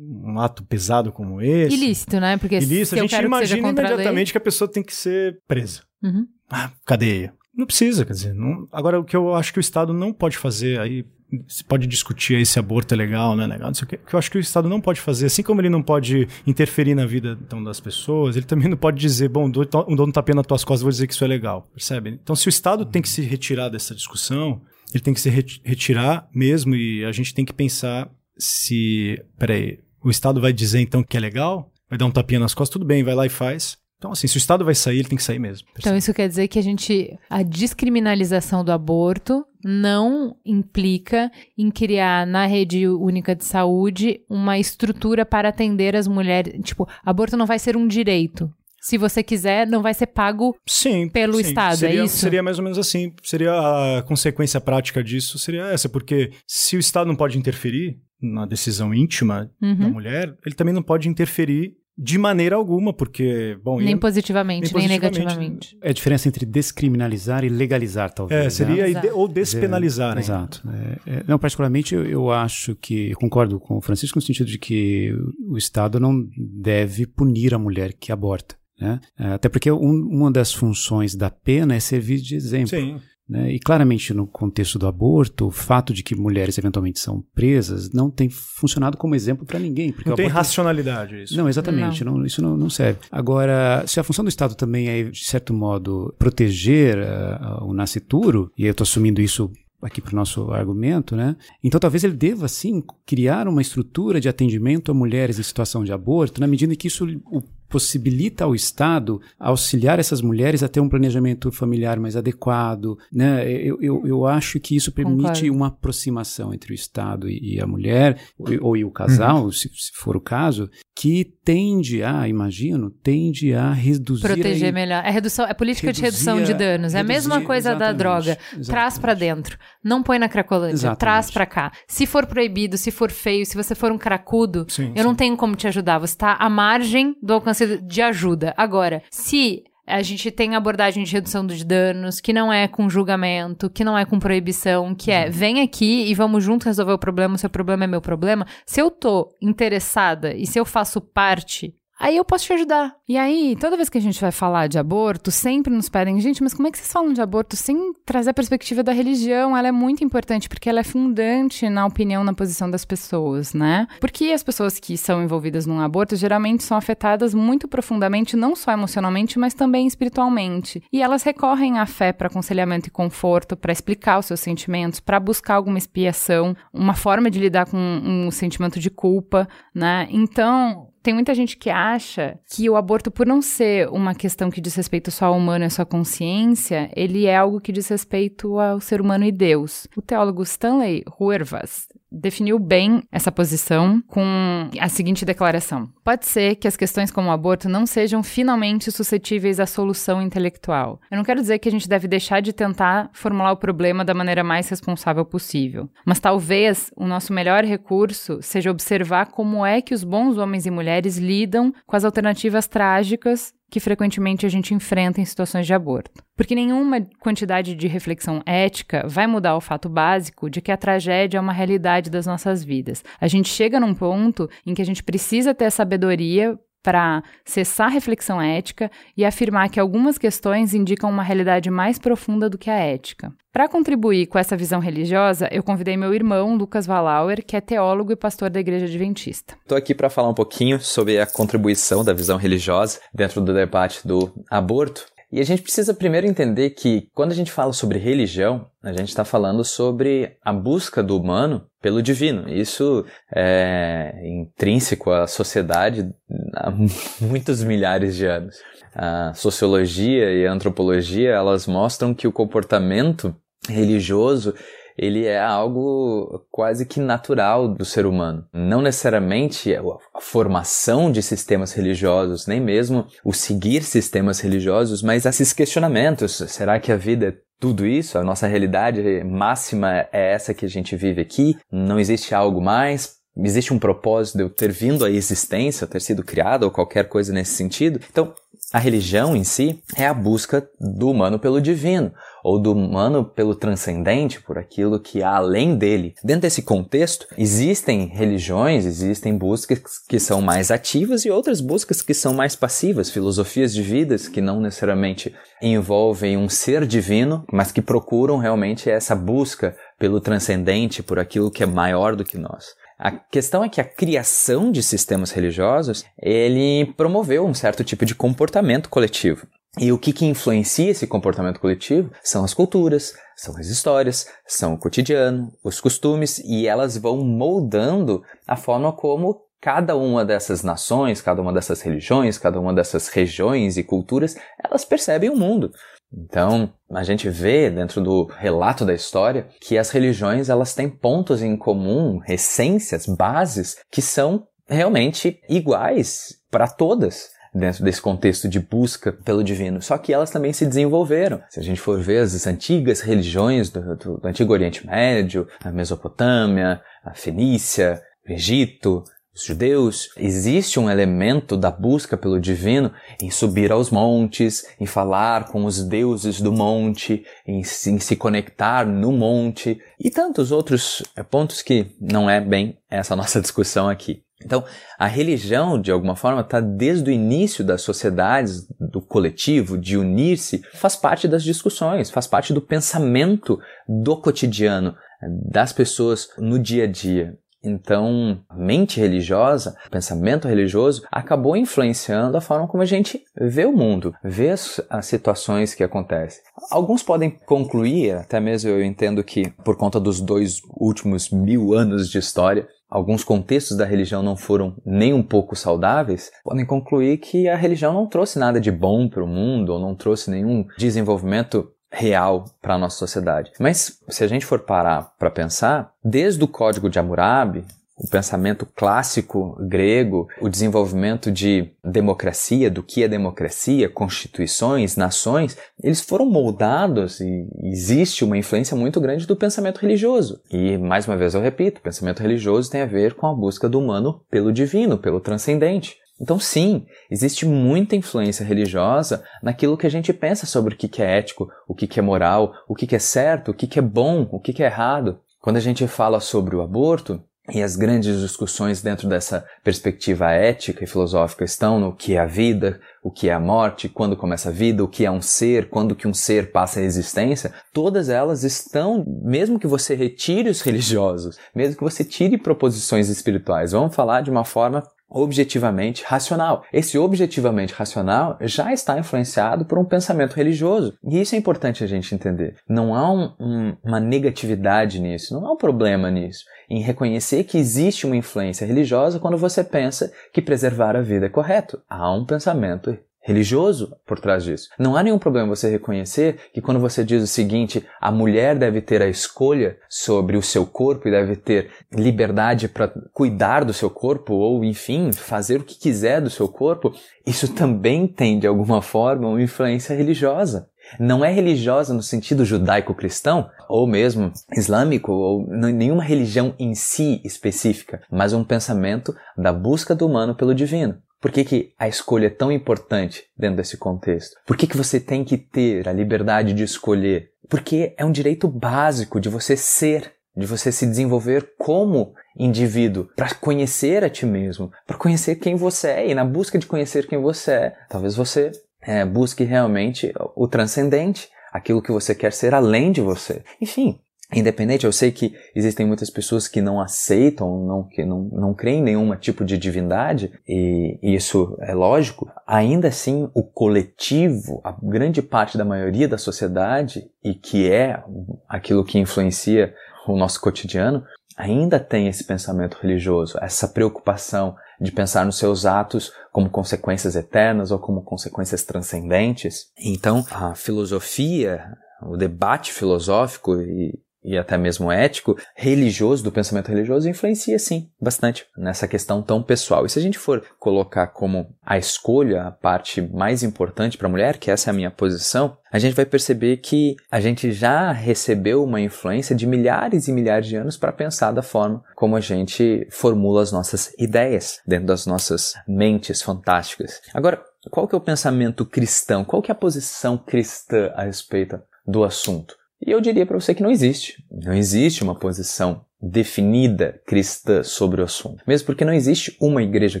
um 0.30 0.40
ato 0.40 0.64
pesado 0.64 1.12
como 1.12 1.40
esse. 1.40 1.74
Ilícito, 1.74 2.20
né? 2.20 2.36
Porque 2.36 2.56
ilícito, 2.56 2.96
a 2.96 3.02
gente 3.02 3.14
imagina 3.14 3.72
que 3.72 3.80
imediatamente 3.80 4.32
que 4.32 4.38
a 4.38 4.40
pessoa 4.40 4.70
tem 4.70 4.82
que 4.82 4.94
ser 4.94 5.38
presa. 5.46 5.82
Uhum. 6.02 6.26
Ah, 6.48 6.70
cadeia. 6.84 7.34
Não 7.54 7.66
precisa, 7.66 8.04
quer 8.04 8.12
dizer. 8.12 8.34
Não... 8.34 8.66
Agora, 8.72 8.98
o 8.98 9.04
que 9.04 9.16
eu 9.16 9.34
acho 9.34 9.52
que 9.52 9.58
o 9.58 9.60
Estado 9.60 9.92
não 9.92 10.12
pode 10.12 10.38
fazer 10.38 10.80
aí 10.80 11.04
se 11.46 11.62
pode 11.64 11.86
discutir 11.86 12.36
aí 12.36 12.44
se 12.44 12.58
aborto 12.58 12.92
é 12.94 12.96
legal, 12.96 13.36
não 13.36 13.44
é 13.44 13.46
legal, 13.46 13.68
não 13.68 13.74
sei 13.74 13.84
o 13.84 13.86
que. 13.86 13.96
que 13.96 14.14
eu 14.14 14.18
acho 14.18 14.30
que 14.30 14.38
o 14.38 14.40
Estado 14.40 14.68
não 14.68 14.80
pode 14.80 15.00
fazer, 15.00 15.26
assim 15.26 15.42
como 15.42 15.60
ele 15.60 15.68
não 15.68 15.82
pode 15.82 16.26
interferir 16.46 16.94
na 16.94 17.06
vida 17.06 17.38
então, 17.40 17.62
das 17.62 17.78
pessoas, 17.80 18.36
ele 18.36 18.46
também 18.46 18.68
não 18.68 18.76
pode 18.76 18.98
dizer, 18.98 19.28
bom, 19.28 19.46
um 19.46 19.96
dono 19.96 20.12
tapinha 20.12 20.36
nas 20.36 20.46
tuas 20.46 20.64
costas, 20.64 20.82
vou 20.82 20.90
dizer 20.90 21.06
que 21.06 21.12
isso 21.12 21.24
é 21.24 21.28
legal, 21.28 21.68
percebe? 21.72 22.18
Então, 22.20 22.34
se 22.34 22.48
o 22.48 22.50
Estado 22.50 22.84
tem 22.84 23.00
que 23.00 23.08
se 23.08 23.22
retirar 23.22 23.68
dessa 23.68 23.94
discussão, 23.94 24.60
ele 24.92 25.02
tem 25.02 25.14
que 25.14 25.20
se 25.20 25.30
retirar 25.64 26.28
mesmo 26.34 26.74
e 26.74 27.04
a 27.04 27.12
gente 27.12 27.34
tem 27.34 27.44
que 27.44 27.52
pensar 27.52 28.10
se, 28.36 29.22
peraí, 29.38 29.78
o 30.02 30.10
Estado 30.10 30.40
vai 30.40 30.52
dizer 30.52 30.80
então 30.80 31.02
que 31.02 31.16
é 31.16 31.20
legal, 31.20 31.70
vai 31.88 31.98
dar 31.98 32.06
um 32.06 32.10
tapinha 32.10 32.40
nas 32.40 32.54
costas, 32.54 32.72
tudo 32.72 32.84
bem, 32.84 33.02
vai 33.02 33.14
lá 33.14 33.26
e 33.26 33.30
faz. 33.30 33.78
Então, 34.00 34.12
assim, 34.12 34.26
se 34.26 34.36
o 34.36 34.38
Estado 34.38 34.64
vai 34.64 34.74
sair, 34.74 35.00
ele 35.00 35.08
tem 35.08 35.18
que 35.18 35.22
sair 35.22 35.38
mesmo. 35.38 35.66
Percebe? 35.66 35.80
Então, 35.80 35.96
isso 35.96 36.14
quer 36.14 36.26
dizer 36.26 36.48
que 36.48 36.58
a 36.58 36.62
gente. 36.62 37.14
A 37.28 37.42
descriminalização 37.42 38.64
do 38.64 38.72
aborto 38.72 39.44
não 39.62 40.34
implica 40.42 41.30
em 41.56 41.70
criar 41.70 42.26
na 42.26 42.46
rede 42.46 42.88
única 42.88 43.36
de 43.36 43.44
saúde 43.44 44.22
uma 44.26 44.58
estrutura 44.58 45.26
para 45.26 45.50
atender 45.50 45.94
as 45.94 46.08
mulheres. 46.08 46.58
Tipo, 46.64 46.88
aborto 47.04 47.36
não 47.36 47.44
vai 47.44 47.58
ser 47.58 47.76
um 47.76 47.86
direito. 47.86 48.50
Se 48.80 48.96
você 48.96 49.22
quiser, 49.22 49.66
não 49.66 49.82
vai 49.82 49.92
ser 49.92 50.06
pago 50.06 50.56
sim, 50.66 51.06
pelo 51.10 51.34
sim. 51.34 51.40
Estado, 51.42 51.74
é 51.74 51.76
seria, 51.76 52.00
é 52.00 52.04
isso? 52.06 52.16
Seria 52.16 52.42
mais 52.42 52.58
ou 52.58 52.64
menos 52.64 52.78
assim. 52.78 53.12
Seria 53.22 53.52
a 53.98 54.02
consequência 54.02 54.58
prática 54.58 55.04
disso, 55.04 55.38
seria 55.38 55.66
essa, 55.66 55.86
porque 55.86 56.30
se 56.46 56.74
o 56.76 56.80
Estado 56.80 57.06
não 57.06 57.14
pode 57.14 57.36
interferir 57.36 57.98
na 58.20 58.46
decisão 58.46 58.94
íntima 58.94 59.50
uhum. 59.60 59.76
da 59.76 59.88
mulher, 59.88 60.36
ele 60.44 60.54
também 60.54 60.74
não 60.74 60.82
pode 60.82 61.08
interferir 61.08 61.76
de 62.02 62.16
maneira 62.16 62.56
alguma, 62.56 62.94
porque, 62.94 63.58
bom... 63.62 63.78
Nem, 63.78 63.96
positivamente, 63.96 64.72
nem, 64.72 64.88
nem 64.88 64.88
negativamente. 64.88 65.76
É 65.82 65.90
a 65.90 65.92
diferença 65.92 66.28
entre 66.28 66.46
descriminalizar 66.46 67.44
e 67.44 67.50
legalizar, 67.50 68.10
talvez. 68.10 68.46
É, 68.46 68.50
seria 68.50 68.88
né? 68.88 69.12
ou 69.12 69.28
despenalizar. 69.28 70.16
É, 70.16 70.20
exato. 70.20 70.62
É, 70.66 71.18
é, 71.18 71.24
não, 71.28 71.38
particularmente, 71.38 71.94
eu, 71.94 72.06
eu, 72.06 72.30
acho 72.30 72.74
que, 72.74 73.10
eu 73.10 73.18
concordo 73.18 73.60
com 73.60 73.76
o 73.76 73.82
Francisco 73.82 74.16
no 74.16 74.22
sentido 74.22 74.46
de 74.46 74.58
que 74.58 75.14
o 75.46 75.58
Estado 75.58 76.00
não 76.00 76.26
deve 76.38 77.06
punir 77.06 77.52
a 77.52 77.58
mulher 77.58 77.92
que 77.92 78.10
aborta. 78.10 78.56
Né? 78.80 78.98
É, 79.18 79.26
até 79.34 79.50
porque 79.50 79.70
um, 79.70 80.08
uma 80.08 80.30
das 80.30 80.54
funções 80.54 81.14
da 81.14 81.30
pena 81.30 81.74
é 81.74 81.80
servir 81.80 82.18
de 82.22 82.34
exemplo. 82.34 82.68
Sim. 82.68 82.98
Né? 83.30 83.52
E 83.52 83.60
claramente 83.60 84.12
no 84.12 84.26
contexto 84.26 84.76
do 84.76 84.88
aborto, 84.88 85.46
o 85.46 85.50
fato 85.52 85.94
de 85.94 86.02
que 86.02 86.16
mulheres 86.16 86.58
eventualmente 86.58 86.98
são 86.98 87.22
presas 87.32 87.92
não 87.92 88.10
tem 88.10 88.28
funcionado 88.28 88.96
como 88.96 89.14
exemplo 89.14 89.46
para 89.46 89.56
ninguém. 89.56 89.92
Porque 89.92 90.08
não 90.08 90.16
tem 90.16 90.26
racionalidade 90.26 91.22
isso. 91.22 91.36
Não, 91.36 91.48
exatamente, 91.48 92.02
não. 92.02 92.18
Não, 92.18 92.26
isso 92.26 92.42
não, 92.42 92.56
não, 92.56 92.68
serve. 92.68 92.98
Agora, 93.08 93.84
se 93.86 94.00
a 94.00 94.02
função 94.02 94.24
do 94.24 94.28
Estado 94.28 94.56
também 94.56 94.88
é, 94.88 95.04
de 95.04 95.24
certo 95.24 95.54
modo, 95.54 96.12
proteger 96.18 96.98
uh, 96.98 97.64
o 97.64 97.72
nascituro, 97.72 98.50
e 98.58 98.64
eu 98.64 98.72
estou 98.72 98.82
assumindo 98.82 99.20
isso 99.20 99.48
aqui 99.80 100.00
para 100.00 100.12
o 100.12 100.16
nosso 100.16 100.50
argumento, 100.50 101.14
né? 101.14 101.36
Então 101.62 101.78
talvez 101.78 102.02
ele 102.02 102.14
deva, 102.14 102.48
sim, 102.48 102.82
criar 103.06 103.46
uma 103.46 103.62
estrutura 103.62 104.20
de 104.20 104.28
atendimento 104.28 104.90
a 104.90 104.94
mulheres 104.94 105.38
em 105.38 105.42
situação 105.44 105.84
de 105.84 105.92
aborto, 105.92 106.40
na 106.40 106.48
medida 106.48 106.72
em 106.72 106.76
que 106.76 106.88
isso 106.88 107.06
o 107.26 107.42
possibilita 107.70 108.44
ao 108.44 108.54
Estado 108.54 109.20
auxiliar 109.38 110.00
essas 110.00 110.20
mulheres 110.20 110.62
a 110.62 110.68
ter 110.68 110.80
um 110.80 110.88
planejamento 110.88 111.52
familiar 111.52 112.00
mais 112.00 112.16
adequado. 112.16 112.98
Né? 113.12 113.48
Eu, 113.50 113.78
eu, 113.80 114.02
eu 114.04 114.26
acho 114.26 114.58
que 114.58 114.74
isso 114.74 114.90
permite 114.90 115.22
Concordo. 115.22 115.54
uma 115.54 115.68
aproximação 115.68 116.52
entre 116.52 116.72
o 116.72 116.74
Estado 116.74 117.30
e, 117.30 117.54
e 117.54 117.60
a 117.60 117.66
mulher, 117.66 118.20
ou, 118.36 118.48
ou, 118.60 118.76
e 118.76 118.84
o 118.84 118.90
casal, 118.90 119.44
uhum. 119.44 119.52
se, 119.52 119.68
se, 119.68 119.92
for 119.94 120.16
o 120.16 120.20
caso, 120.20 120.68
que 120.96 121.32
tende 121.44 122.02
a, 122.02 122.26
imagino, 122.28 122.90
tende 122.90 123.54
a 123.54 123.72
reduzir. 123.72 124.22
Proteger 124.22 124.70
a, 124.70 124.72
melhor. 124.72 125.04
É, 125.04 125.10
redução, 125.10 125.46
é 125.46 125.54
política 125.54 125.92
de 125.92 126.02
redução 126.02 126.42
de 126.42 126.52
danos. 126.52 126.92
Reduzir, 126.92 126.96
é 126.96 127.00
a 127.00 127.04
mesma 127.04 127.40
coisa 127.42 127.74
da 127.74 127.92
droga. 127.92 128.36
Exatamente. 128.52 128.66
Traz 128.66 128.98
para 128.98 129.14
dentro. 129.14 129.56
Não 129.82 130.02
põe 130.02 130.18
na 130.18 130.28
cracolândia. 130.28 130.74
Exatamente. 130.74 130.98
Traz 130.98 131.30
para 131.30 131.46
cá. 131.46 131.72
Se 131.86 132.04
for 132.04 132.26
proibido, 132.26 132.76
se 132.76 132.90
for 132.90 133.10
feio, 133.10 133.46
se 133.46 133.56
você 133.56 133.74
for 133.74 133.92
um 133.92 133.98
cracudo, 133.98 134.66
sim, 134.68 134.92
eu 134.94 135.02
sim. 135.02 135.04
não 135.04 135.14
tenho 135.14 135.36
como 135.36 135.54
te 135.54 135.68
ajudar. 135.68 135.98
Você 135.98 136.14
está 136.14 136.34
à 136.34 136.50
margem 136.50 137.16
do 137.22 137.32
alcance 137.32 137.59
de 137.66 138.02
ajuda. 138.02 138.54
Agora, 138.56 139.02
se 139.10 139.64
a 139.86 140.02
gente 140.02 140.30
tem 140.30 140.54
abordagem 140.54 141.02
de 141.02 141.12
redução 141.12 141.44
dos 141.44 141.64
danos, 141.64 142.20
que 142.20 142.32
não 142.32 142.52
é 142.52 142.68
com 142.68 142.88
julgamento, 142.88 143.68
que 143.68 143.84
não 143.84 143.98
é 143.98 144.04
com 144.04 144.18
proibição, 144.18 144.94
que 144.94 145.10
é 145.10 145.28
vem 145.28 145.60
aqui 145.60 146.06
e 146.08 146.14
vamos 146.14 146.44
juntos 146.44 146.66
resolver 146.66 146.92
o 146.92 146.98
problema, 146.98 147.36
seu 147.36 147.50
problema 147.50 147.84
é 147.84 147.86
meu 147.86 148.00
problema. 148.00 148.46
Se 148.64 148.80
eu 148.80 148.90
tô 148.90 149.34
interessada 149.42 150.34
e 150.34 150.46
se 150.46 150.58
eu 150.58 150.64
faço 150.64 151.00
parte 151.00 151.74
Aí 152.00 152.16
eu 152.16 152.24
posso 152.24 152.46
te 152.46 152.52
ajudar. 152.54 152.96
E 153.06 153.18
aí, 153.18 153.54
toda 153.60 153.76
vez 153.76 153.90
que 153.90 153.98
a 153.98 154.00
gente 154.00 154.18
vai 154.18 154.32
falar 154.32 154.68
de 154.68 154.78
aborto, 154.78 155.30
sempre 155.30 155.70
nos 155.70 155.90
pedem, 155.90 156.18
gente, 156.18 156.42
mas 156.42 156.54
como 156.54 156.66
é 156.66 156.70
que 156.70 156.78
vocês 156.78 156.90
falam 156.90 157.12
de 157.12 157.20
aborto 157.20 157.56
sem 157.56 157.92
trazer 158.06 158.30
a 158.30 158.34
perspectiva 158.34 158.82
da 158.82 158.90
religião? 158.90 159.54
Ela 159.54 159.68
é 159.68 159.72
muito 159.72 160.02
importante 160.02 160.48
porque 160.48 160.70
ela 160.70 160.80
é 160.80 160.84
fundante 160.84 161.68
na 161.68 161.84
opinião, 161.84 162.24
na 162.24 162.32
posição 162.32 162.70
das 162.70 162.86
pessoas, 162.86 163.52
né? 163.52 163.86
Porque 164.00 164.32
as 164.32 164.42
pessoas 164.42 164.80
que 164.80 164.96
são 164.96 165.22
envolvidas 165.22 165.66
num 165.66 165.78
aborto 165.78 166.16
geralmente 166.16 166.64
são 166.64 166.78
afetadas 166.78 167.34
muito 167.34 167.68
profundamente, 167.68 168.34
não 168.34 168.56
só 168.56 168.72
emocionalmente, 168.72 169.38
mas 169.38 169.52
também 169.52 169.86
espiritualmente. 169.86 170.82
E 170.90 171.02
elas 171.02 171.22
recorrem 171.22 171.78
à 171.78 171.84
fé 171.84 172.14
para 172.14 172.28
aconselhamento 172.28 172.88
e 172.88 172.90
conforto, 172.90 173.58
para 173.58 173.72
explicar 173.72 174.18
os 174.18 174.24
seus 174.24 174.40
sentimentos, 174.40 175.00
para 175.00 175.20
buscar 175.20 175.56
alguma 175.56 175.76
expiação, 175.76 176.56
uma 176.72 176.94
forma 176.94 177.30
de 177.30 177.38
lidar 177.38 177.66
com 177.66 177.76
um 177.76 178.30
sentimento 178.30 178.80
de 178.80 178.88
culpa, 178.88 179.46
né? 179.74 180.08
Então, 180.10 180.89
tem 181.02 181.14
muita 181.14 181.34
gente 181.34 181.56
que 181.56 181.70
acha 181.70 182.38
que 182.46 182.68
o 182.68 182.76
aborto, 182.76 183.10
por 183.10 183.26
não 183.26 183.40
ser 183.40 183.88
uma 183.88 184.14
questão 184.14 184.50
que 184.50 184.60
diz 184.60 184.74
respeito 184.74 185.10
só 185.10 185.26
ao 185.26 185.36
humano 185.36 185.64
e 185.64 185.66
à 185.66 185.70
sua 185.70 185.86
consciência, 185.86 186.90
ele 186.94 187.26
é 187.26 187.36
algo 187.36 187.60
que 187.60 187.72
diz 187.72 187.88
respeito 187.88 188.58
ao 188.58 188.80
ser 188.80 189.00
humano 189.00 189.24
e 189.24 189.32
Deus. 189.32 189.86
O 189.96 190.02
teólogo 190.02 190.42
Stanley 190.42 191.04
Huervas 191.18 191.88
definiu 192.10 192.58
bem 192.58 193.02
essa 193.10 193.30
posição 193.30 194.02
com 194.06 194.68
a 194.78 194.88
seguinte 194.88 195.24
declaração: 195.24 195.88
Pode 196.04 196.26
ser 196.26 196.56
que 196.56 196.66
as 196.66 196.76
questões 196.76 197.10
como 197.10 197.28
o 197.28 197.32
aborto 197.32 197.68
não 197.68 197.86
sejam 197.86 198.22
finalmente 198.22 198.90
suscetíveis 198.90 199.60
à 199.60 199.66
solução 199.66 200.20
intelectual. 200.20 201.00
Eu 201.10 201.16
não 201.16 201.24
quero 201.24 201.40
dizer 201.40 201.58
que 201.58 201.68
a 201.68 201.72
gente 201.72 201.88
deve 201.88 202.08
deixar 202.08 202.40
de 202.40 202.52
tentar 202.52 203.10
formular 203.12 203.52
o 203.52 203.56
problema 203.56 204.04
da 204.04 204.14
maneira 204.14 204.42
mais 204.42 204.68
responsável 204.68 205.24
possível, 205.24 205.88
mas 206.04 206.20
talvez 206.20 206.90
o 206.96 207.06
nosso 207.06 207.32
melhor 207.32 207.64
recurso 207.64 208.38
seja 208.42 208.70
observar 208.70 209.26
como 209.26 209.64
é 209.64 209.80
que 209.80 209.94
os 209.94 210.04
bons 210.04 210.38
homens 210.38 210.66
e 210.66 210.70
mulheres 210.70 211.16
lidam 211.16 211.72
com 211.86 211.96
as 211.96 212.04
alternativas 212.04 212.66
trágicas 212.66 213.52
que 213.70 213.80
frequentemente 213.80 214.44
a 214.44 214.48
gente 214.48 214.74
enfrenta 214.74 215.20
em 215.20 215.24
situações 215.24 215.66
de 215.66 215.72
aborto. 215.72 216.22
Porque 216.36 216.54
nenhuma 216.54 217.06
quantidade 217.20 217.74
de 217.74 217.86
reflexão 217.86 218.42
ética 218.44 219.06
vai 219.06 219.26
mudar 219.26 219.56
o 219.56 219.60
fato 219.60 219.88
básico 219.88 220.50
de 220.50 220.60
que 220.60 220.72
a 220.72 220.76
tragédia 220.76 221.38
é 221.38 221.40
uma 221.40 221.52
realidade 221.52 222.10
das 222.10 222.26
nossas 222.26 222.64
vidas. 222.64 223.04
A 223.20 223.28
gente 223.28 223.48
chega 223.48 223.78
num 223.78 223.94
ponto 223.94 224.48
em 224.66 224.74
que 224.74 224.82
a 224.82 224.86
gente 224.86 225.02
precisa 225.02 225.54
ter 225.54 225.70
sabedoria 225.70 226.58
para 226.82 227.22
cessar 227.44 227.88
a 227.88 227.90
reflexão 227.90 228.40
ética 228.40 228.90
e 229.16 229.24
afirmar 229.24 229.68
que 229.68 229.80
algumas 229.80 230.18
questões 230.18 230.74
indicam 230.74 231.10
uma 231.10 231.22
realidade 231.22 231.70
mais 231.70 231.98
profunda 231.98 232.48
do 232.48 232.58
que 232.58 232.70
a 232.70 232.78
ética. 232.78 233.32
Para 233.52 233.68
contribuir 233.68 234.26
com 234.26 234.38
essa 234.38 234.56
visão 234.56 234.78
religiosa, 234.78 235.48
eu 235.50 235.62
convidei 235.62 235.96
meu 235.96 236.14
irmão, 236.14 236.56
Lucas 236.56 236.86
Valauer, 236.86 237.44
que 237.44 237.56
é 237.56 237.60
teólogo 237.60 238.12
e 238.12 238.16
pastor 238.16 238.48
da 238.48 238.60
Igreja 238.60 238.86
Adventista. 238.86 239.56
Estou 239.60 239.76
aqui 239.76 239.94
para 239.94 240.08
falar 240.08 240.28
um 240.28 240.34
pouquinho 240.34 240.80
sobre 240.80 241.18
a 241.18 241.26
contribuição 241.26 242.04
da 242.04 242.12
visão 242.12 242.36
religiosa 242.36 243.00
dentro 243.12 243.40
do 243.40 243.52
debate 243.52 244.06
do 244.06 244.32
aborto. 244.48 245.04
E 245.32 245.38
a 245.38 245.44
gente 245.44 245.62
precisa 245.62 245.94
primeiro 245.94 246.26
entender 246.26 246.70
que 246.70 247.08
quando 247.14 247.30
a 247.30 247.34
gente 247.34 247.52
fala 247.52 247.72
sobre 247.72 247.98
religião, 247.98 248.66
a 248.82 248.90
gente 248.90 249.08
está 249.08 249.24
falando 249.24 249.64
sobre 249.64 250.36
a 250.42 250.52
busca 250.52 251.02
do 251.02 251.16
humano 251.16 251.64
pelo 251.80 252.02
divino. 252.02 252.48
Isso 252.48 253.04
é 253.32 254.12
intrínseco 254.24 255.10
à 255.12 255.28
sociedade 255.28 256.10
há 256.54 256.72
muitos 257.20 257.62
milhares 257.62 258.16
de 258.16 258.26
anos. 258.26 258.56
A 258.92 259.32
sociologia 259.34 260.32
e 260.32 260.44
a 260.46 260.52
antropologia, 260.52 261.30
elas 261.30 261.64
mostram 261.64 262.12
que 262.12 262.26
o 262.26 262.32
comportamento 262.32 263.34
religioso 263.68 264.52
ele 265.00 265.24
é 265.24 265.40
algo 265.40 266.44
quase 266.50 266.84
que 266.84 267.00
natural 267.00 267.66
do 267.66 267.86
ser 267.86 268.04
humano. 268.04 268.44
Não 268.52 268.82
necessariamente 268.82 269.74
a 269.74 270.20
formação 270.20 271.10
de 271.10 271.22
sistemas 271.22 271.72
religiosos, 271.72 272.46
nem 272.46 272.60
mesmo 272.60 273.06
o 273.24 273.32
seguir 273.32 273.82
sistemas 273.82 274.40
religiosos, 274.40 275.02
mas 275.02 275.24
esses 275.24 275.54
questionamentos. 275.54 276.36
Será 276.48 276.78
que 276.78 276.92
a 276.92 276.96
vida 276.96 277.28
é 277.28 277.34
tudo 277.58 277.86
isso? 277.86 278.18
A 278.18 278.22
nossa 278.22 278.46
realidade 278.46 279.24
máxima 279.24 280.06
é 280.12 280.32
essa 280.32 280.52
que 280.52 280.66
a 280.66 280.68
gente 280.68 280.94
vive 280.96 281.22
aqui? 281.22 281.56
Não 281.72 281.98
existe 281.98 282.34
algo 282.34 282.60
mais? 282.60 283.19
Existe 283.36 283.72
um 283.72 283.78
propósito 283.78 284.38
de 284.38 284.44
eu 284.44 284.50
ter 284.50 284.72
vindo 284.72 285.04
à 285.04 285.10
existência, 285.10 285.86
ter 285.86 286.00
sido 286.00 286.22
criado 286.22 286.64
ou 286.64 286.70
qualquer 286.70 287.08
coisa 287.08 287.32
nesse 287.32 287.52
sentido? 287.52 288.00
Então, 288.10 288.34
a 288.72 288.78
religião 288.78 289.34
em 289.34 289.42
si 289.42 289.82
é 289.96 290.06
a 290.06 290.14
busca 290.14 290.68
do 290.78 291.10
humano 291.10 291.40
pelo 291.40 291.60
divino, 291.60 292.12
ou 292.44 292.56
do 292.56 292.72
humano 292.72 293.24
pelo 293.24 293.54
transcendente, 293.54 294.40
por 294.40 294.58
aquilo 294.58 295.00
que 295.00 295.22
há 295.22 295.36
além 295.36 295.76
dele. 295.76 296.14
Dentro 296.22 296.42
desse 296.42 296.62
contexto, 296.62 297.26
existem 297.36 298.06
religiões, 298.06 298.84
existem 298.84 299.36
buscas 299.36 299.80
que 300.08 300.20
são 300.20 300.40
mais 300.40 300.70
ativas 300.70 301.24
e 301.24 301.30
outras 301.30 301.60
buscas 301.60 302.00
que 302.00 302.14
são 302.14 302.32
mais 302.32 302.54
passivas, 302.54 303.10
filosofias 303.10 303.74
de 303.74 303.82
vidas 303.82 304.28
que 304.28 304.40
não 304.40 304.60
necessariamente 304.60 305.34
envolvem 305.60 306.36
um 306.36 306.48
ser 306.48 306.86
divino, 306.86 307.44
mas 307.52 307.72
que 307.72 307.82
procuram 307.82 308.38
realmente 308.38 308.88
essa 308.88 309.16
busca 309.16 309.76
pelo 309.98 310.20
transcendente, 310.20 311.02
por 311.02 311.18
aquilo 311.18 311.50
que 311.50 311.62
é 311.62 311.66
maior 311.66 312.14
do 312.14 312.24
que 312.24 312.38
nós. 312.38 312.79
A 313.02 313.10
questão 313.10 313.64
é 313.64 313.68
que 313.70 313.80
a 313.80 313.84
criação 313.84 314.70
de 314.70 314.82
sistemas 314.82 315.30
religiosos, 315.30 316.04
ele 316.20 316.92
promoveu 316.98 317.46
um 317.46 317.54
certo 317.54 317.82
tipo 317.82 318.04
de 318.04 318.14
comportamento 318.14 318.90
coletivo. 318.90 319.46
E 319.78 319.90
o 319.90 319.96
que, 319.98 320.12
que 320.12 320.26
influencia 320.26 320.90
esse 320.90 321.06
comportamento 321.06 321.60
coletivo 321.60 322.10
são 322.22 322.44
as 322.44 322.52
culturas, 322.52 323.14
são 323.34 323.56
as 323.56 323.68
histórias, 323.68 324.26
são 324.46 324.74
o 324.74 324.78
cotidiano, 324.78 325.50
os 325.64 325.80
costumes, 325.80 326.40
e 326.40 326.66
elas 326.66 326.98
vão 326.98 327.24
moldando 327.24 328.22
a 328.46 328.54
forma 328.54 328.92
como 328.92 329.46
cada 329.62 329.96
uma 329.96 330.22
dessas 330.22 330.62
nações, 330.62 331.22
cada 331.22 331.40
uma 331.40 331.54
dessas 331.54 331.80
religiões, 331.80 332.36
cada 332.36 332.60
uma 332.60 332.74
dessas 332.74 333.08
regiões 333.08 333.78
e 333.78 333.82
culturas, 333.82 334.36
elas 334.62 334.84
percebem 334.84 335.30
o 335.30 335.36
mundo. 335.36 335.72
Então, 336.12 336.72
a 336.90 337.04
gente 337.04 337.28
vê 337.28 337.70
dentro 337.70 338.00
do 338.00 338.24
relato 338.24 338.84
da 338.84 338.92
história 338.92 339.46
que 339.60 339.78
as 339.78 339.90
religiões 339.90 340.48
elas 340.48 340.74
têm 340.74 340.88
pontos 340.88 341.40
em 341.40 341.56
comum, 341.56 342.20
essências, 342.28 343.06
bases 343.06 343.76
que 343.90 344.02
são 344.02 344.46
realmente 344.68 345.40
iguais 345.48 346.40
para 346.50 346.66
todas 346.66 347.30
dentro 347.54 347.84
desse 347.84 348.00
contexto 348.00 348.48
de 348.48 348.60
busca 348.60 349.12
pelo 349.12 349.42
divino. 349.42 349.82
Só 349.82 349.98
que 349.98 350.12
elas 350.12 350.30
também 350.30 350.52
se 350.52 350.66
desenvolveram. 350.66 351.42
Se 351.48 351.60
a 351.60 351.62
gente 351.62 351.80
for 351.80 352.00
ver 352.00 352.18
as 352.18 352.46
antigas 352.46 353.00
religiões 353.00 353.70
do, 353.70 353.96
do, 353.96 354.18
do 354.18 354.28
Antigo 354.28 354.52
Oriente 354.52 354.86
Médio, 354.86 355.48
a 355.64 355.70
Mesopotâmia, 355.70 356.80
a 357.04 357.12
Fenícia, 357.14 358.00
o 358.28 358.32
Egito, 358.32 359.04
judeus, 359.44 360.10
existe 360.16 360.78
um 360.78 360.90
elemento 360.90 361.56
da 361.56 361.70
busca 361.70 362.16
pelo 362.16 362.40
divino 362.40 362.92
em 363.20 363.30
subir 363.30 363.72
aos 363.72 363.90
montes, 363.90 364.64
em 364.80 364.86
falar 364.86 365.46
com 365.46 365.64
os 365.64 365.82
deuses 365.82 366.40
do 366.40 366.52
monte, 366.52 367.24
em, 367.46 367.60
em 367.60 367.98
se 367.98 368.16
conectar 368.16 368.86
no 368.86 369.12
monte 369.12 369.80
e 369.98 370.10
tantos 370.10 370.52
outros 370.52 371.02
eh, 371.16 371.22
pontos 371.22 371.62
que 371.62 371.94
não 372.00 372.28
é 372.28 372.40
bem 372.40 372.78
essa 372.90 373.14
nossa 373.16 373.40
discussão 373.40 373.88
aqui. 373.88 374.22
Então, 374.42 374.64
a 374.98 375.06
religião, 375.06 375.80
de 375.80 375.92
alguma 375.92 376.16
forma, 376.16 376.40
está 376.40 376.60
desde 376.60 377.10
o 377.10 377.12
início 377.12 377.62
das 377.62 377.82
sociedades, 377.82 378.66
do 378.80 379.00
coletivo, 379.00 379.76
de 379.76 379.98
unir-se, 379.98 380.62
faz 380.72 380.96
parte 380.96 381.28
das 381.28 381.44
discussões, 381.44 382.10
faz 382.10 382.26
parte 382.26 382.52
do 382.54 382.60
pensamento 382.62 383.60
do 383.86 384.16
cotidiano 384.16 384.96
eh, 385.22 385.26
das 385.50 385.72
pessoas 385.72 386.30
no 386.38 386.58
dia 386.58 386.84
a 386.84 386.86
dia. 386.86 387.38
Então, 387.62 388.40
a 388.48 388.56
mente 388.56 388.98
religiosa, 388.98 389.76
o 389.86 389.90
pensamento 389.90 390.48
religioso, 390.48 391.02
acabou 391.10 391.56
influenciando 391.56 392.36
a 392.36 392.40
forma 392.40 392.66
como 392.66 392.82
a 392.82 392.86
gente 392.86 393.22
vê 393.36 393.66
o 393.66 393.72
mundo, 393.72 394.14
vê 394.24 394.50
as, 394.50 394.80
as, 394.88 395.06
situações 395.06 395.74
que 395.74 395.84
acontecem. 395.84 396.42
Alguns 396.70 397.02
podem 397.02 397.30
concluir, 397.30 398.12
até 398.12 398.40
mesmo 398.40 398.70
eu 398.70 398.82
entendo 398.82 399.22
que 399.22 399.50
por 399.64 399.76
conta 399.76 400.00
dos 400.00 400.20
dois 400.20 400.60
últimos 400.70 401.30
mil 401.30 401.74
anos 401.74 402.08
de 402.08 402.18
história, 402.18 402.66
alguns 402.88 403.22
contextos 403.22 403.76
da 403.76 403.84
religião 403.84 404.22
não 404.22 404.36
foram 404.36 404.74
nem 404.84 405.12
um 405.12 405.22
pouco 405.22 405.54
saudáveis, 405.54 406.30
podem 406.42 406.64
concluir 406.64 407.18
que 407.18 407.48
a 407.48 407.56
religião 407.56 407.92
não 407.92 408.06
trouxe 408.06 408.38
nada 408.38 408.60
de 408.60 408.70
bom 408.70 409.08
para 409.08 409.22
o 409.22 409.28
mundo, 409.28 409.74
ou 409.74 409.78
não 409.78 409.94
trouxe 409.94 410.30
nenhum 410.30 410.66
desenvolvimento 410.78 411.70
real 411.90 412.44
para 412.62 412.74
a 412.74 412.78
nossa 412.78 412.96
sociedade. 412.96 413.50
Mas 413.58 414.00
se 414.08 414.22
a 414.24 414.26
gente 414.26 414.46
for 414.46 414.60
parar 414.60 415.12
para 415.18 415.30
pensar, 415.30 415.92
desde 416.04 416.42
o 416.42 416.48
Código 416.48 416.88
de 416.88 416.98
Hammurabi, 416.98 417.64
o 418.02 418.08
pensamento 418.08 418.64
clássico 418.64 419.56
grego, 419.60 420.26
o 420.40 420.48
desenvolvimento 420.48 421.30
de 421.30 421.70
democracia, 421.84 422.70
do 422.70 422.82
que 422.82 423.04
é 423.04 423.08
democracia, 423.08 423.90
constituições, 423.90 424.96
nações, 424.96 425.56
eles 425.82 426.00
foram 426.00 426.24
moldados 426.24 427.20
e 427.20 427.46
existe 427.62 428.24
uma 428.24 428.38
influência 428.38 428.74
muito 428.74 429.00
grande 429.00 429.26
do 429.26 429.36
pensamento 429.36 429.78
religioso. 429.78 430.40
E, 430.50 430.78
mais 430.78 431.06
uma 431.06 431.16
vez 431.16 431.34
eu 431.34 431.42
repito, 431.42 431.80
o 431.80 431.82
pensamento 431.82 432.22
religioso 432.22 432.70
tem 432.70 432.80
a 432.80 432.86
ver 432.86 433.14
com 433.14 433.26
a 433.26 433.34
busca 433.34 433.68
do 433.68 433.78
humano 433.78 434.22
pelo 434.30 434.50
divino, 434.50 434.96
pelo 434.96 435.20
transcendente. 435.20 435.98
Então, 436.20 436.38
sim, 436.38 436.84
existe 437.10 437.46
muita 437.46 437.96
influência 437.96 438.44
religiosa 438.44 439.24
naquilo 439.42 439.76
que 439.76 439.86
a 439.86 439.90
gente 439.90 440.12
pensa 440.12 440.44
sobre 440.44 440.74
o 440.74 440.76
que 440.76 441.02
é 441.02 441.18
ético, 441.18 441.50
o 441.66 441.74
que 441.74 441.98
é 441.98 442.02
moral, 442.02 442.52
o 442.68 442.74
que 442.74 442.94
é 442.94 442.98
certo, 442.98 443.52
o 443.52 443.54
que 443.54 443.78
é 443.78 443.82
bom, 443.82 444.28
o 444.30 444.38
que 444.38 444.62
é 444.62 444.66
errado. 444.66 445.18
Quando 445.40 445.56
a 445.56 445.60
gente 445.60 445.86
fala 445.86 446.20
sobre 446.20 446.54
o 446.54 446.60
aborto, 446.60 447.22
e 447.52 447.62
as 447.62 447.74
grandes 447.74 448.20
discussões 448.20 448.80
dentro 448.80 449.08
dessa 449.08 449.44
perspectiva 449.64 450.30
ética 450.30 450.84
e 450.84 450.86
filosófica 450.86 451.44
estão 451.44 451.80
no 451.80 451.92
que 451.92 452.14
é 452.14 452.18
a 452.18 452.26
vida, 452.26 452.80
o 453.02 453.10
que 453.10 453.28
é 453.28 453.32
a 453.32 453.40
morte, 453.40 453.88
quando 453.88 454.16
começa 454.16 454.50
a 454.50 454.52
vida, 454.52 454.84
o 454.84 454.88
que 454.88 455.04
é 455.04 455.10
um 455.10 455.22
ser, 455.22 455.68
quando 455.68 455.96
que 455.96 456.06
um 456.06 456.14
ser 456.14 456.52
passa 456.52 456.80
a 456.80 456.82
existência, 456.82 457.52
todas 457.72 458.08
elas 458.08 458.44
estão, 458.44 459.04
mesmo 459.22 459.58
que 459.58 459.66
você 459.66 459.94
retire 459.94 460.48
os 460.48 460.60
religiosos, 460.60 461.38
mesmo 461.54 461.76
que 461.76 461.82
você 461.82 462.04
tire 462.04 462.38
proposições 462.38 463.08
espirituais, 463.08 463.72
vamos 463.72 463.94
falar 463.94 464.20
de 464.20 464.30
uma 464.30 464.44
forma 464.44 464.86
objetivamente 465.10 466.04
racional. 466.06 466.64
Esse 466.72 466.96
objetivamente 466.96 467.74
racional 467.74 468.38
já 468.40 468.72
está 468.72 468.98
influenciado 468.98 469.64
por 469.64 469.78
um 469.78 469.84
pensamento 469.84 470.34
religioso. 470.34 470.94
E 471.04 471.20
isso 471.20 471.34
é 471.34 471.38
importante 471.38 471.82
a 471.82 471.86
gente 471.86 472.14
entender. 472.14 472.56
Não 472.68 472.94
há 472.94 473.12
um, 473.12 473.32
um, 473.40 473.76
uma 473.84 473.98
negatividade 473.98 475.00
nisso, 475.00 475.34
não 475.34 475.46
há 475.46 475.52
um 475.52 475.56
problema 475.56 476.10
nisso, 476.10 476.44
em 476.68 476.80
reconhecer 476.80 477.44
que 477.44 477.58
existe 477.58 478.06
uma 478.06 478.16
influência 478.16 478.66
religiosa 478.66 479.18
quando 479.18 479.36
você 479.36 479.64
pensa 479.64 480.12
que 480.32 480.40
preservar 480.40 480.96
a 480.96 481.02
vida 481.02 481.26
é 481.26 481.30
correto. 481.30 481.82
Há 481.88 482.14
um 482.14 482.24
pensamento 482.24 482.96
religioso 483.22 483.96
por 484.06 484.18
trás 484.18 484.44
disso. 484.44 484.68
Não 484.78 484.96
há 484.96 485.02
nenhum 485.02 485.18
problema 485.18 485.54
você 485.54 485.70
reconhecer 485.70 486.38
que 486.52 486.60
quando 486.60 486.80
você 486.80 487.04
diz 487.04 487.22
o 487.22 487.26
seguinte, 487.26 487.86
a 488.00 488.10
mulher 488.10 488.58
deve 488.58 488.80
ter 488.80 489.02
a 489.02 489.08
escolha 489.08 489.76
sobre 489.88 490.36
o 490.36 490.42
seu 490.42 490.66
corpo 490.66 491.06
e 491.06 491.10
deve 491.10 491.36
ter 491.36 491.70
liberdade 491.92 492.68
para 492.68 492.88
cuidar 493.12 493.64
do 493.64 493.72
seu 493.72 493.90
corpo 493.90 494.34
ou, 494.34 494.64
enfim, 494.64 495.12
fazer 495.12 495.60
o 495.60 495.64
que 495.64 495.78
quiser 495.78 496.20
do 496.20 496.30
seu 496.30 496.48
corpo, 496.48 496.92
isso 497.26 497.52
também 497.54 498.06
tem 498.06 498.38
de 498.38 498.46
alguma 498.46 498.80
forma 498.80 499.28
uma 499.28 499.42
influência 499.42 499.94
religiosa. 499.94 500.68
Não 500.98 501.24
é 501.24 501.30
religiosa 501.30 501.94
no 501.94 502.02
sentido 502.02 502.44
judaico-cristão, 502.44 503.48
ou 503.68 503.86
mesmo 503.86 504.32
islâmico, 504.56 505.12
ou 505.12 505.46
nenhuma 505.46 506.02
religião 506.02 506.54
em 506.58 506.74
si 506.74 507.20
específica, 507.24 508.02
mas 508.10 508.32
um 508.32 508.42
pensamento 508.42 509.14
da 509.36 509.52
busca 509.52 509.94
do 509.94 510.06
humano 510.06 510.34
pelo 510.34 510.54
divino. 510.54 510.96
Por 511.20 511.30
que, 511.30 511.44
que 511.44 511.74
a 511.78 511.86
escolha 511.86 512.28
é 512.28 512.30
tão 512.30 512.50
importante 512.50 513.24
dentro 513.36 513.56
desse 513.56 513.76
contexto? 513.76 514.36
Por 514.46 514.56
que, 514.56 514.66
que 514.66 514.76
você 514.76 514.98
tem 514.98 515.22
que 515.22 515.36
ter 515.36 515.86
a 515.86 515.92
liberdade 515.92 516.54
de 516.54 516.62
escolher? 516.62 517.30
Porque 517.48 517.94
é 517.98 518.04
um 518.04 518.12
direito 518.12 518.48
básico 518.48 519.20
de 519.20 519.28
você 519.28 519.56
ser, 519.56 520.14
de 520.34 520.46
você 520.46 520.72
se 520.72 520.86
desenvolver 520.86 521.52
como 521.58 522.14
indivíduo, 522.38 523.08
para 523.14 523.34
conhecer 523.34 524.02
a 524.02 524.08
ti 524.08 524.24
mesmo, 524.24 524.72
para 524.86 524.96
conhecer 524.96 525.36
quem 525.36 525.56
você 525.56 525.88
é. 525.88 526.08
E 526.08 526.14
na 526.14 526.24
busca 526.24 526.58
de 526.58 526.66
conhecer 526.66 527.06
quem 527.06 527.20
você 527.20 527.52
é, 527.52 527.76
talvez 527.88 528.16
você 528.16 528.52
é, 528.80 529.04
busque 529.04 529.44
realmente 529.44 530.12
o 530.34 530.48
transcendente, 530.48 531.28
aquilo 531.52 531.82
que 531.82 531.92
você 531.92 532.14
quer 532.14 532.32
ser 532.32 532.54
além 532.54 532.92
de 532.92 533.02
você. 533.02 533.44
Enfim, 533.60 534.00
Independente, 534.32 534.86
eu 534.86 534.92
sei 534.92 535.10
que 535.10 535.34
existem 535.54 535.84
muitas 535.84 536.08
pessoas 536.08 536.46
que 536.46 536.60
não 536.60 536.80
aceitam, 536.80 537.64
não, 537.66 537.82
que 537.84 538.04
não, 538.04 538.22
não 538.32 538.54
creem 538.54 538.78
em 538.78 538.82
nenhum 538.82 539.16
tipo 539.16 539.44
de 539.44 539.58
divindade, 539.58 540.32
e, 540.46 540.98
e 541.02 541.14
isso 541.14 541.56
é 541.60 541.74
lógico, 541.74 542.30
ainda 542.46 542.88
assim 542.88 543.28
o 543.34 543.42
coletivo, 543.42 544.60
a 544.62 544.76
grande 544.82 545.20
parte 545.20 545.58
da 545.58 545.64
maioria 545.64 546.06
da 546.06 546.16
sociedade, 546.16 547.10
e 547.24 547.34
que 547.34 547.70
é 547.70 548.02
aquilo 548.48 548.84
que 548.84 548.98
influencia 548.98 549.74
o 550.06 550.16
nosso 550.16 550.40
cotidiano, 550.40 551.02
ainda 551.36 551.80
tem 551.80 552.06
esse 552.06 552.24
pensamento 552.24 552.78
religioso, 552.80 553.38
essa 553.40 553.66
preocupação 553.66 554.54
de 554.80 554.92
pensar 554.92 555.26
nos 555.26 555.38
seus 555.38 555.66
atos 555.66 556.12
como 556.32 556.50
consequências 556.50 557.16
eternas 557.16 557.70
ou 557.70 557.78
como 557.78 558.02
consequências 558.02 558.62
transcendentes. 558.62 559.66
Então, 559.78 560.24
a 560.30 560.54
filosofia, 560.54 561.64
o 562.02 562.16
debate 562.16 562.72
filosófico 562.72 563.60
e 563.60 563.98
e 564.22 564.36
até 564.36 564.56
mesmo 564.56 564.92
ético, 564.92 565.36
religioso, 565.54 566.22
do 566.22 566.32
pensamento 566.32 566.68
religioso, 566.68 567.08
influencia 567.08 567.58
sim 567.58 567.90
bastante 568.00 568.46
nessa 568.56 568.86
questão 568.86 569.22
tão 569.22 569.42
pessoal. 569.42 569.86
E 569.86 569.88
se 569.88 569.98
a 569.98 570.02
gente 570.02 570.18
for 570.18 570.44
colocar 570.58 571.08
como 571.08 571.54
a 571.64 571.78
escolha 571.78 572.44
a 572.44 572.50
parte 572.50 573.00
mais 573.00 573.42
importante 573.42 573.96
para 573.96 574.06
a 574.06 574.10
mulher, 574.10 574.38
que 574.38 574.50
essa 574.50 574.70
é 574.70 574.72
a 574.72 574.74
minha 574.74 574.90
posição, 574.90 575.56
a 575.72 575.78
gente 575.78 575.94
vai 575.94 576.04
perceber 576.04 576.58
que 576.58 576.96
a 577.10 577.20
gente 577.20 577.52
já 577.52 577.92
recebeu 577.92 578.62
uma 578.64 578.80
influência 578.80 579.34
de 579.34 579.46
milhares 579.46 580.08
e 580.08 580.12
milhares 580.12 580.48
de 580.48 580.56
anos 580.56 580.76
para 580.76 580.92
pensar 580.92 581.32
da 581.32 581.42
forma 581.42 581.82
como 581.94 582.16
a 582.16 582.20
gente 582.20 582.86
formula 582.90 583.42
as 583.42 583.52
nossas 583.52 583.92
ideias 583.98 584.60
dentro 584.66 584.86
das 584.86 585.06
nossas 585.06 585.54
mentes 585.66 586.20
fantásticas. 586.22 587.00
Agora, 587.14 587.42
qual 587.70 587.86
que 587.86 587.94
é 587.94 587.98
o 587.98 588.02
pensamento 588.02 588.66
cristão? 588.66 589.24
Qual 589.24 589.42
que 589.42 589.50
é 589.50 589.54
a 589.54 589.56
posição 589.56 590.18
cristã 590.18 590.92
a 590.94 591.04
respeito 591.04 591.60
do 591.86 592.04
assunto? 592.04 592.59
E 592.84 592.90
eu 592.90 593.00
diria 593.00 593.26
para 593.26 593.38
você 593.38 593.54
que 593.54 593.62
não 593.62 593.70
existe. 593.70 594.24
Não 594.30 594.54
existe 594.54 595.02
uma 595.02 595.14
posição 595.14 595.84
definida 596.00 597.00
cristã 597.06 597.62
sobre 597.62 598.00
o 598.00 598.04
assunto. 598.04 598.42
Mesmo 598.46 598.66
porque 598.66 598.84
não 598.84 598.92
existe 598.92 599.36
uma 599.40 599.62
igreja 599.62 600.00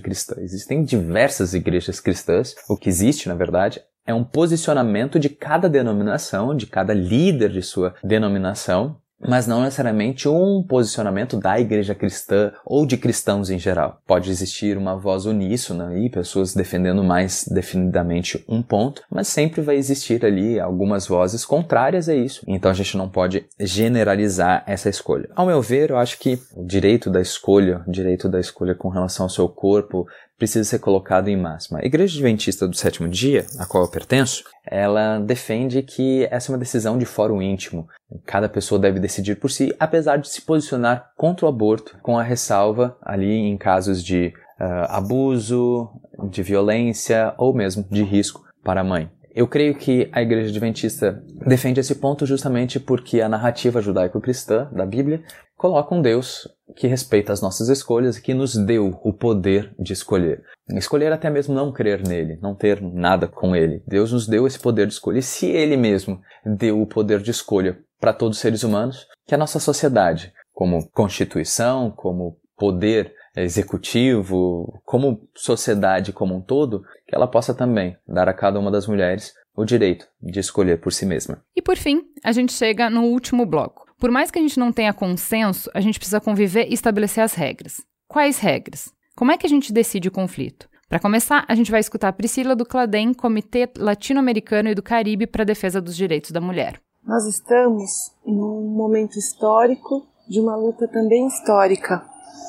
cristã. 0.00 0.36
Existem 0.38 0.82
diversas 0.82 1.52
igrejas 1.52 2.00
cristãs. 2.00 2.54
O 2.68 2.76
que 2.76 2.88
existe, 2.88 3.28
na 3.28 3.34
verdade, 3.34 3.82
é 4.06 4.14
um 4.14 4.24
posicionamento 4.24 5.18
de 5.18 5.28
cada 5.28 5.68
denominação, 5.68 6.56
de 6.56 6.66
cada 6.66 6.94
líder 6.94 7.50
de 7.50 7.62
sua 7.62 7.94
denominação, 8.02 8.96
mas 9.20 9.46
não 9.46 9.62
necessariamente 9.62 10.28
um 10.28 10.62
posicionamento 10.62 11.36
da 11.36 11.60
igreja 11.60 11.94
cristã 11.94 12.52
ou 12.64 12.86
de 12.86 12.96
cristãos 12.96 13.50
em 13.50 13.58
geral. 13.58 14.00
Pode 14.06 14.30
existir 14.30 14.76
uma 14.76 14.96
voz 14.96 15.26
uníssona 15.26 15.98
e 15.98 16.08
pessoas 16.08 16.54
defendendo 16.54 17.04
mais 17.04 17.44
definidamente 17.46 18.44
um 18.48 18.62
ponto, 18.62 19.02
mas 19.10 19.28
sempre 19.28 19.60
vai 19.60 19.76
existir 19.76 20.24
ali 20.24 20.58
algumas 20.58 21.06
vozes 21.06 21.44
contrárias 21.44 22.08
a 22.08 22.14
isso. 22.14 22.42
Então 22.46 22.70
a 22.70 22.74
gente 22.74 22.96
não 22.96 23.08
pode 23.08 23.46
generalizar 23.58 24.64
essa 24.66 24.88
escolha. 24.88 25.28
Ao 25.34 25.46
meu 25.46 25.60
ver, 25.60 25.90
eu 25.90 25.98
acho 25.98 26.18
que 26.18 26.38
o 26.54 26.64
direito 26.64 27.10
da 27.10 27.20
escolha, 27.20 27.82
o 27.86 27.90
direito 27.90 28.28
da 28.28 28.40
escolha 28.40 28.74
com 28.74 28.88
relação 28.88 29.26
ao 29.26 29.30
seu 29.30 29.48
corpo, 29.48 30.06
precisa 30.40 30.64
ser 30.64 30.78
colocado 30.78 31.28
em 31.28 31.36
máxima. 31.36 31.80
A 31.80 31.84
Igreja 31.84 32.14
Adventista 32.14 32.66
do 32.66 32.74
Sétimo 32.74 33.06
Dia, 33.06 33.44
a 33.58 33.66
qual 33.66 33.84
eu 33.84 33.90
pertenço, 33.90 34.42
ela 34.66 35.18
defende 35.18 35.82
que 35.82 36.26
essa 36.30 36.50
é 36.50 36.52
uma 36.52 36.58
decisão 36.58 36.96
de 36.96 37.04
fórum 37.04 37.42
íntimo. 37.42 37.86
Cada 38.24 38.48
pessoa 38.48 38.80
deve 38.80 38.98
decidir 38.98 39.36
por 39.36 39.50
si, 39.50 39.74
apesar 39.78 40.16
de 40.16 40.30
se 40.30 40.40
posicionar 40.40 41.10
contra 41.14 41.44
o 41.44 41.48
aborto, 41.48 41.98
com 42.02 42.18
a 42.18 42.22
ressalva 42.22 42.96
ali 43.02 43.30
em 43.30 43.58
casos 43.58 44.02
de 44.02 44.32
uh, 44.58 44.88
abuso, 44.88 45.90
de 46.30 46.42
violência 46.42 47.34
ou 47.36 47.52
mesmo 47.52 47.84
de 47.90 48.02
risco 48.02 48.42
para 48.64 48.80
a 48.80 48.84
mãe. 48.84 49.10
Eu 49.34 49.46
creio 49.46 49.76
que 49.76 50.08
a 50.10 50.22
Igreja 50.22 50.48
Adventista 50.48 51.22
defende 51.46 51.78
esse 51.78 51.94
ponto 51.94 52.26
justamente 52.26 52.80
porque 52.80 53.20
a 53.20 53.28
narrativa 53.28 53.80
judaico-cristã 53.80 54.68
da 54.72 54.84
Bíblia 54.84 55.22
coloca 55.60 55.94
um 55.94 56.00
Deus 56.00 56.48
que 56.74 56.86
respeita 56.86 57.34
as 57.34 57.42
nossas 57.42 57.68
escolhas 57.68 58.16
e 58.16 58.22
que 58.22 58.32
nos 58.32 58.56
deu 58.56 58.98
o 59.04 59.12
poder 59.12 59.74
de 59.78 59.92
escolher. 59.92 60.42
Escolher 60.70 61.12
até 61.12 61.28
mesmo 61.28 61.54
não 61.54 61.70
crer 61.70 62.00
nele, 62.02 62.38
não 62.40 62.54
ter 62.54 62.80
nada 62.80 63.28
com 63.28 63.54
ele. 63.54 63.82
Deus 63.86 64.10
nos 64.10 64.26
deu 64.26 64.46
esse 64.46 64.58
poder 64.58 64.86
de 64.86 64.94
escolha. 64.94 65.18
E 65.18 65.22
se 65.22 65.44
ele 65.44 65.76
mesmo 65.76 66.18
deu 66.46 66.80
o 66.80 66.86
poder 66.86 67.20
de 67.20 67.30
escolha 67.30 67.78
para 68.00 68.14
todos 68.14 68.38
os 68.38 68.40
seres 68.40 68.62
humanos, 68.62 69.06
que 69.26 69.34
a 69.34 69.38
nossa 69.38 69.60
sociedade, 69.60 70.32
como 70.50 70.88
constituição, 70.92 71.90
como 71.90 72.38
poder 72.56 73.14
executivo, 73.36 74.80
como 74.86 75.28
sociedade 75.36 76.10
como 76.10 76.34
um 76.34 76.40
todo, 76.40 76.84
que 77.06 77.14
ela 77.14 77.28
possa 77.28 77.52
também 77.52 77.98
dar 78.08 78.30
a 78.30 78.34
cada 78.34 78.58
uma 78.58 78.70
das 78.70 78.86
mulheres 78.86 79.34
o 79.54 79.64
direito 79.66 80.06
de 80.22 80.40
escolher 80.40 80.80
por 80.80 80.90
si 80.90 81.04
mesma. 81.04 81.42
E 81.54 81.60
por 81.60 81.76
fim, 81.76 82.02
a 82.24 82.32
gente 82.32 82.52
chega 82.54 82.88
no 82.88 83.02
último 83.02 83.44
bloco. 83.44 83.79
Por 84.00 84.10
mais 84.10 84.30
que 84.30 84.38
a 84.38 84.42
gente 84.42 84.58
não 84.58 84.72
tenha 84.72 84.94
consenso, 84.94 85.70
a 85.74 85.80
gente 85.80 85.98
precisa 85.98 86.22
conviver 86.22 86.66
e 86.70 86.72
estabelecer 86.72 87.22
as 87.22 87.34
regras. 87.34 87.82
Quais 88.08 88.38
regras? 88.38 88.90
Como 89.14 89.30
é 89.30 89.36
que 89.36 89.46
a 89.46 89.48
gente 89.48 89.74
decide 89.74 90.08
o 90.08 90.10
conflito? 90.10 90.70
Para 90.88 90.98
começar, 90.98 91.44
a 91.46 91.54
gente 91.54 91.70
vai 91.70 91.80
escutar 91.80 92.08
a 92.08 92.12
Priscila 92.12 92.56
do 92.56 92.64
CLADEM, 92.64 93.12
Comitê 93.12 93.68
Latino-Americano 93.76 94.70
e 94.70 94.74
do 94.74 94.82
Caribe 94.82 95.26
para 95.26 95.42
a 95.42 95.44
Defesa 95.44 95.82
dos 95.82 95.94
Direitos 95.94 96.30
da 96.30 96.40
Mulher. 96.40 96.80
Nós 97.04 97.26
estamos 97.26 97.90
num 98.24 98.74
momento 98.74 99.18
histórico 99.18 100.08
de 100.26 100.40
uma 100.40 100.56
luta 100.56 100.88
também 100.88 101.26
histórica. 101.26 102.02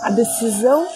A 0.03 0.09
decisão 0.09 0.87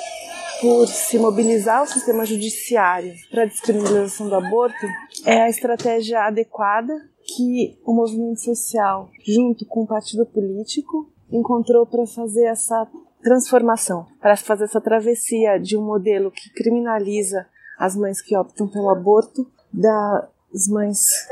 por 0.62 0.88
se 0.88 1.20
mobilizar 1.20 1.84
o 1.84 1.88
sistema 1.88 2.26
judiciário 2.26 3.14
para 3.30 3.44
a 3.44 3.46
descriminalização 3.46 4.30
do 4.30 4.36
aborto 4.36 4.88
é 5.26 5.42
a 5.42 5.50
estratégia 5.50 6.22
adequada 6.22 6.94
que 7.36 7.80
o 7.86 7.94
movimento 7.94 8.42
social, 8.42 9.10
junto 9.26 9.66
com 9.66 9.84
o 9.84 9.88
partido 9.88 10.26
político, 10.26 11.10
encontrou 11.32 11.86
para 11.86 12.06
fazer 12.06 12.46
essa 12.46 12.88
transformação, 13.22 14.06
para 14.22 14.38
fazer 14.38 14.66
essa 14.66 14.80
travessia 14.80 15.60
de 15.60 15.76
um 15.78 15.84
modelo 15.84 16.32
que 16.32 16.50
criminaliza 16.52 17.46
as 17.78 17.96
mães 17.96 18.22
que 18.22 18.38
optam 18.38 18.68
pelo 18.68 18.90
aborto, 18.90 19.50
das 19.74 20.68
mães 20.70 21.28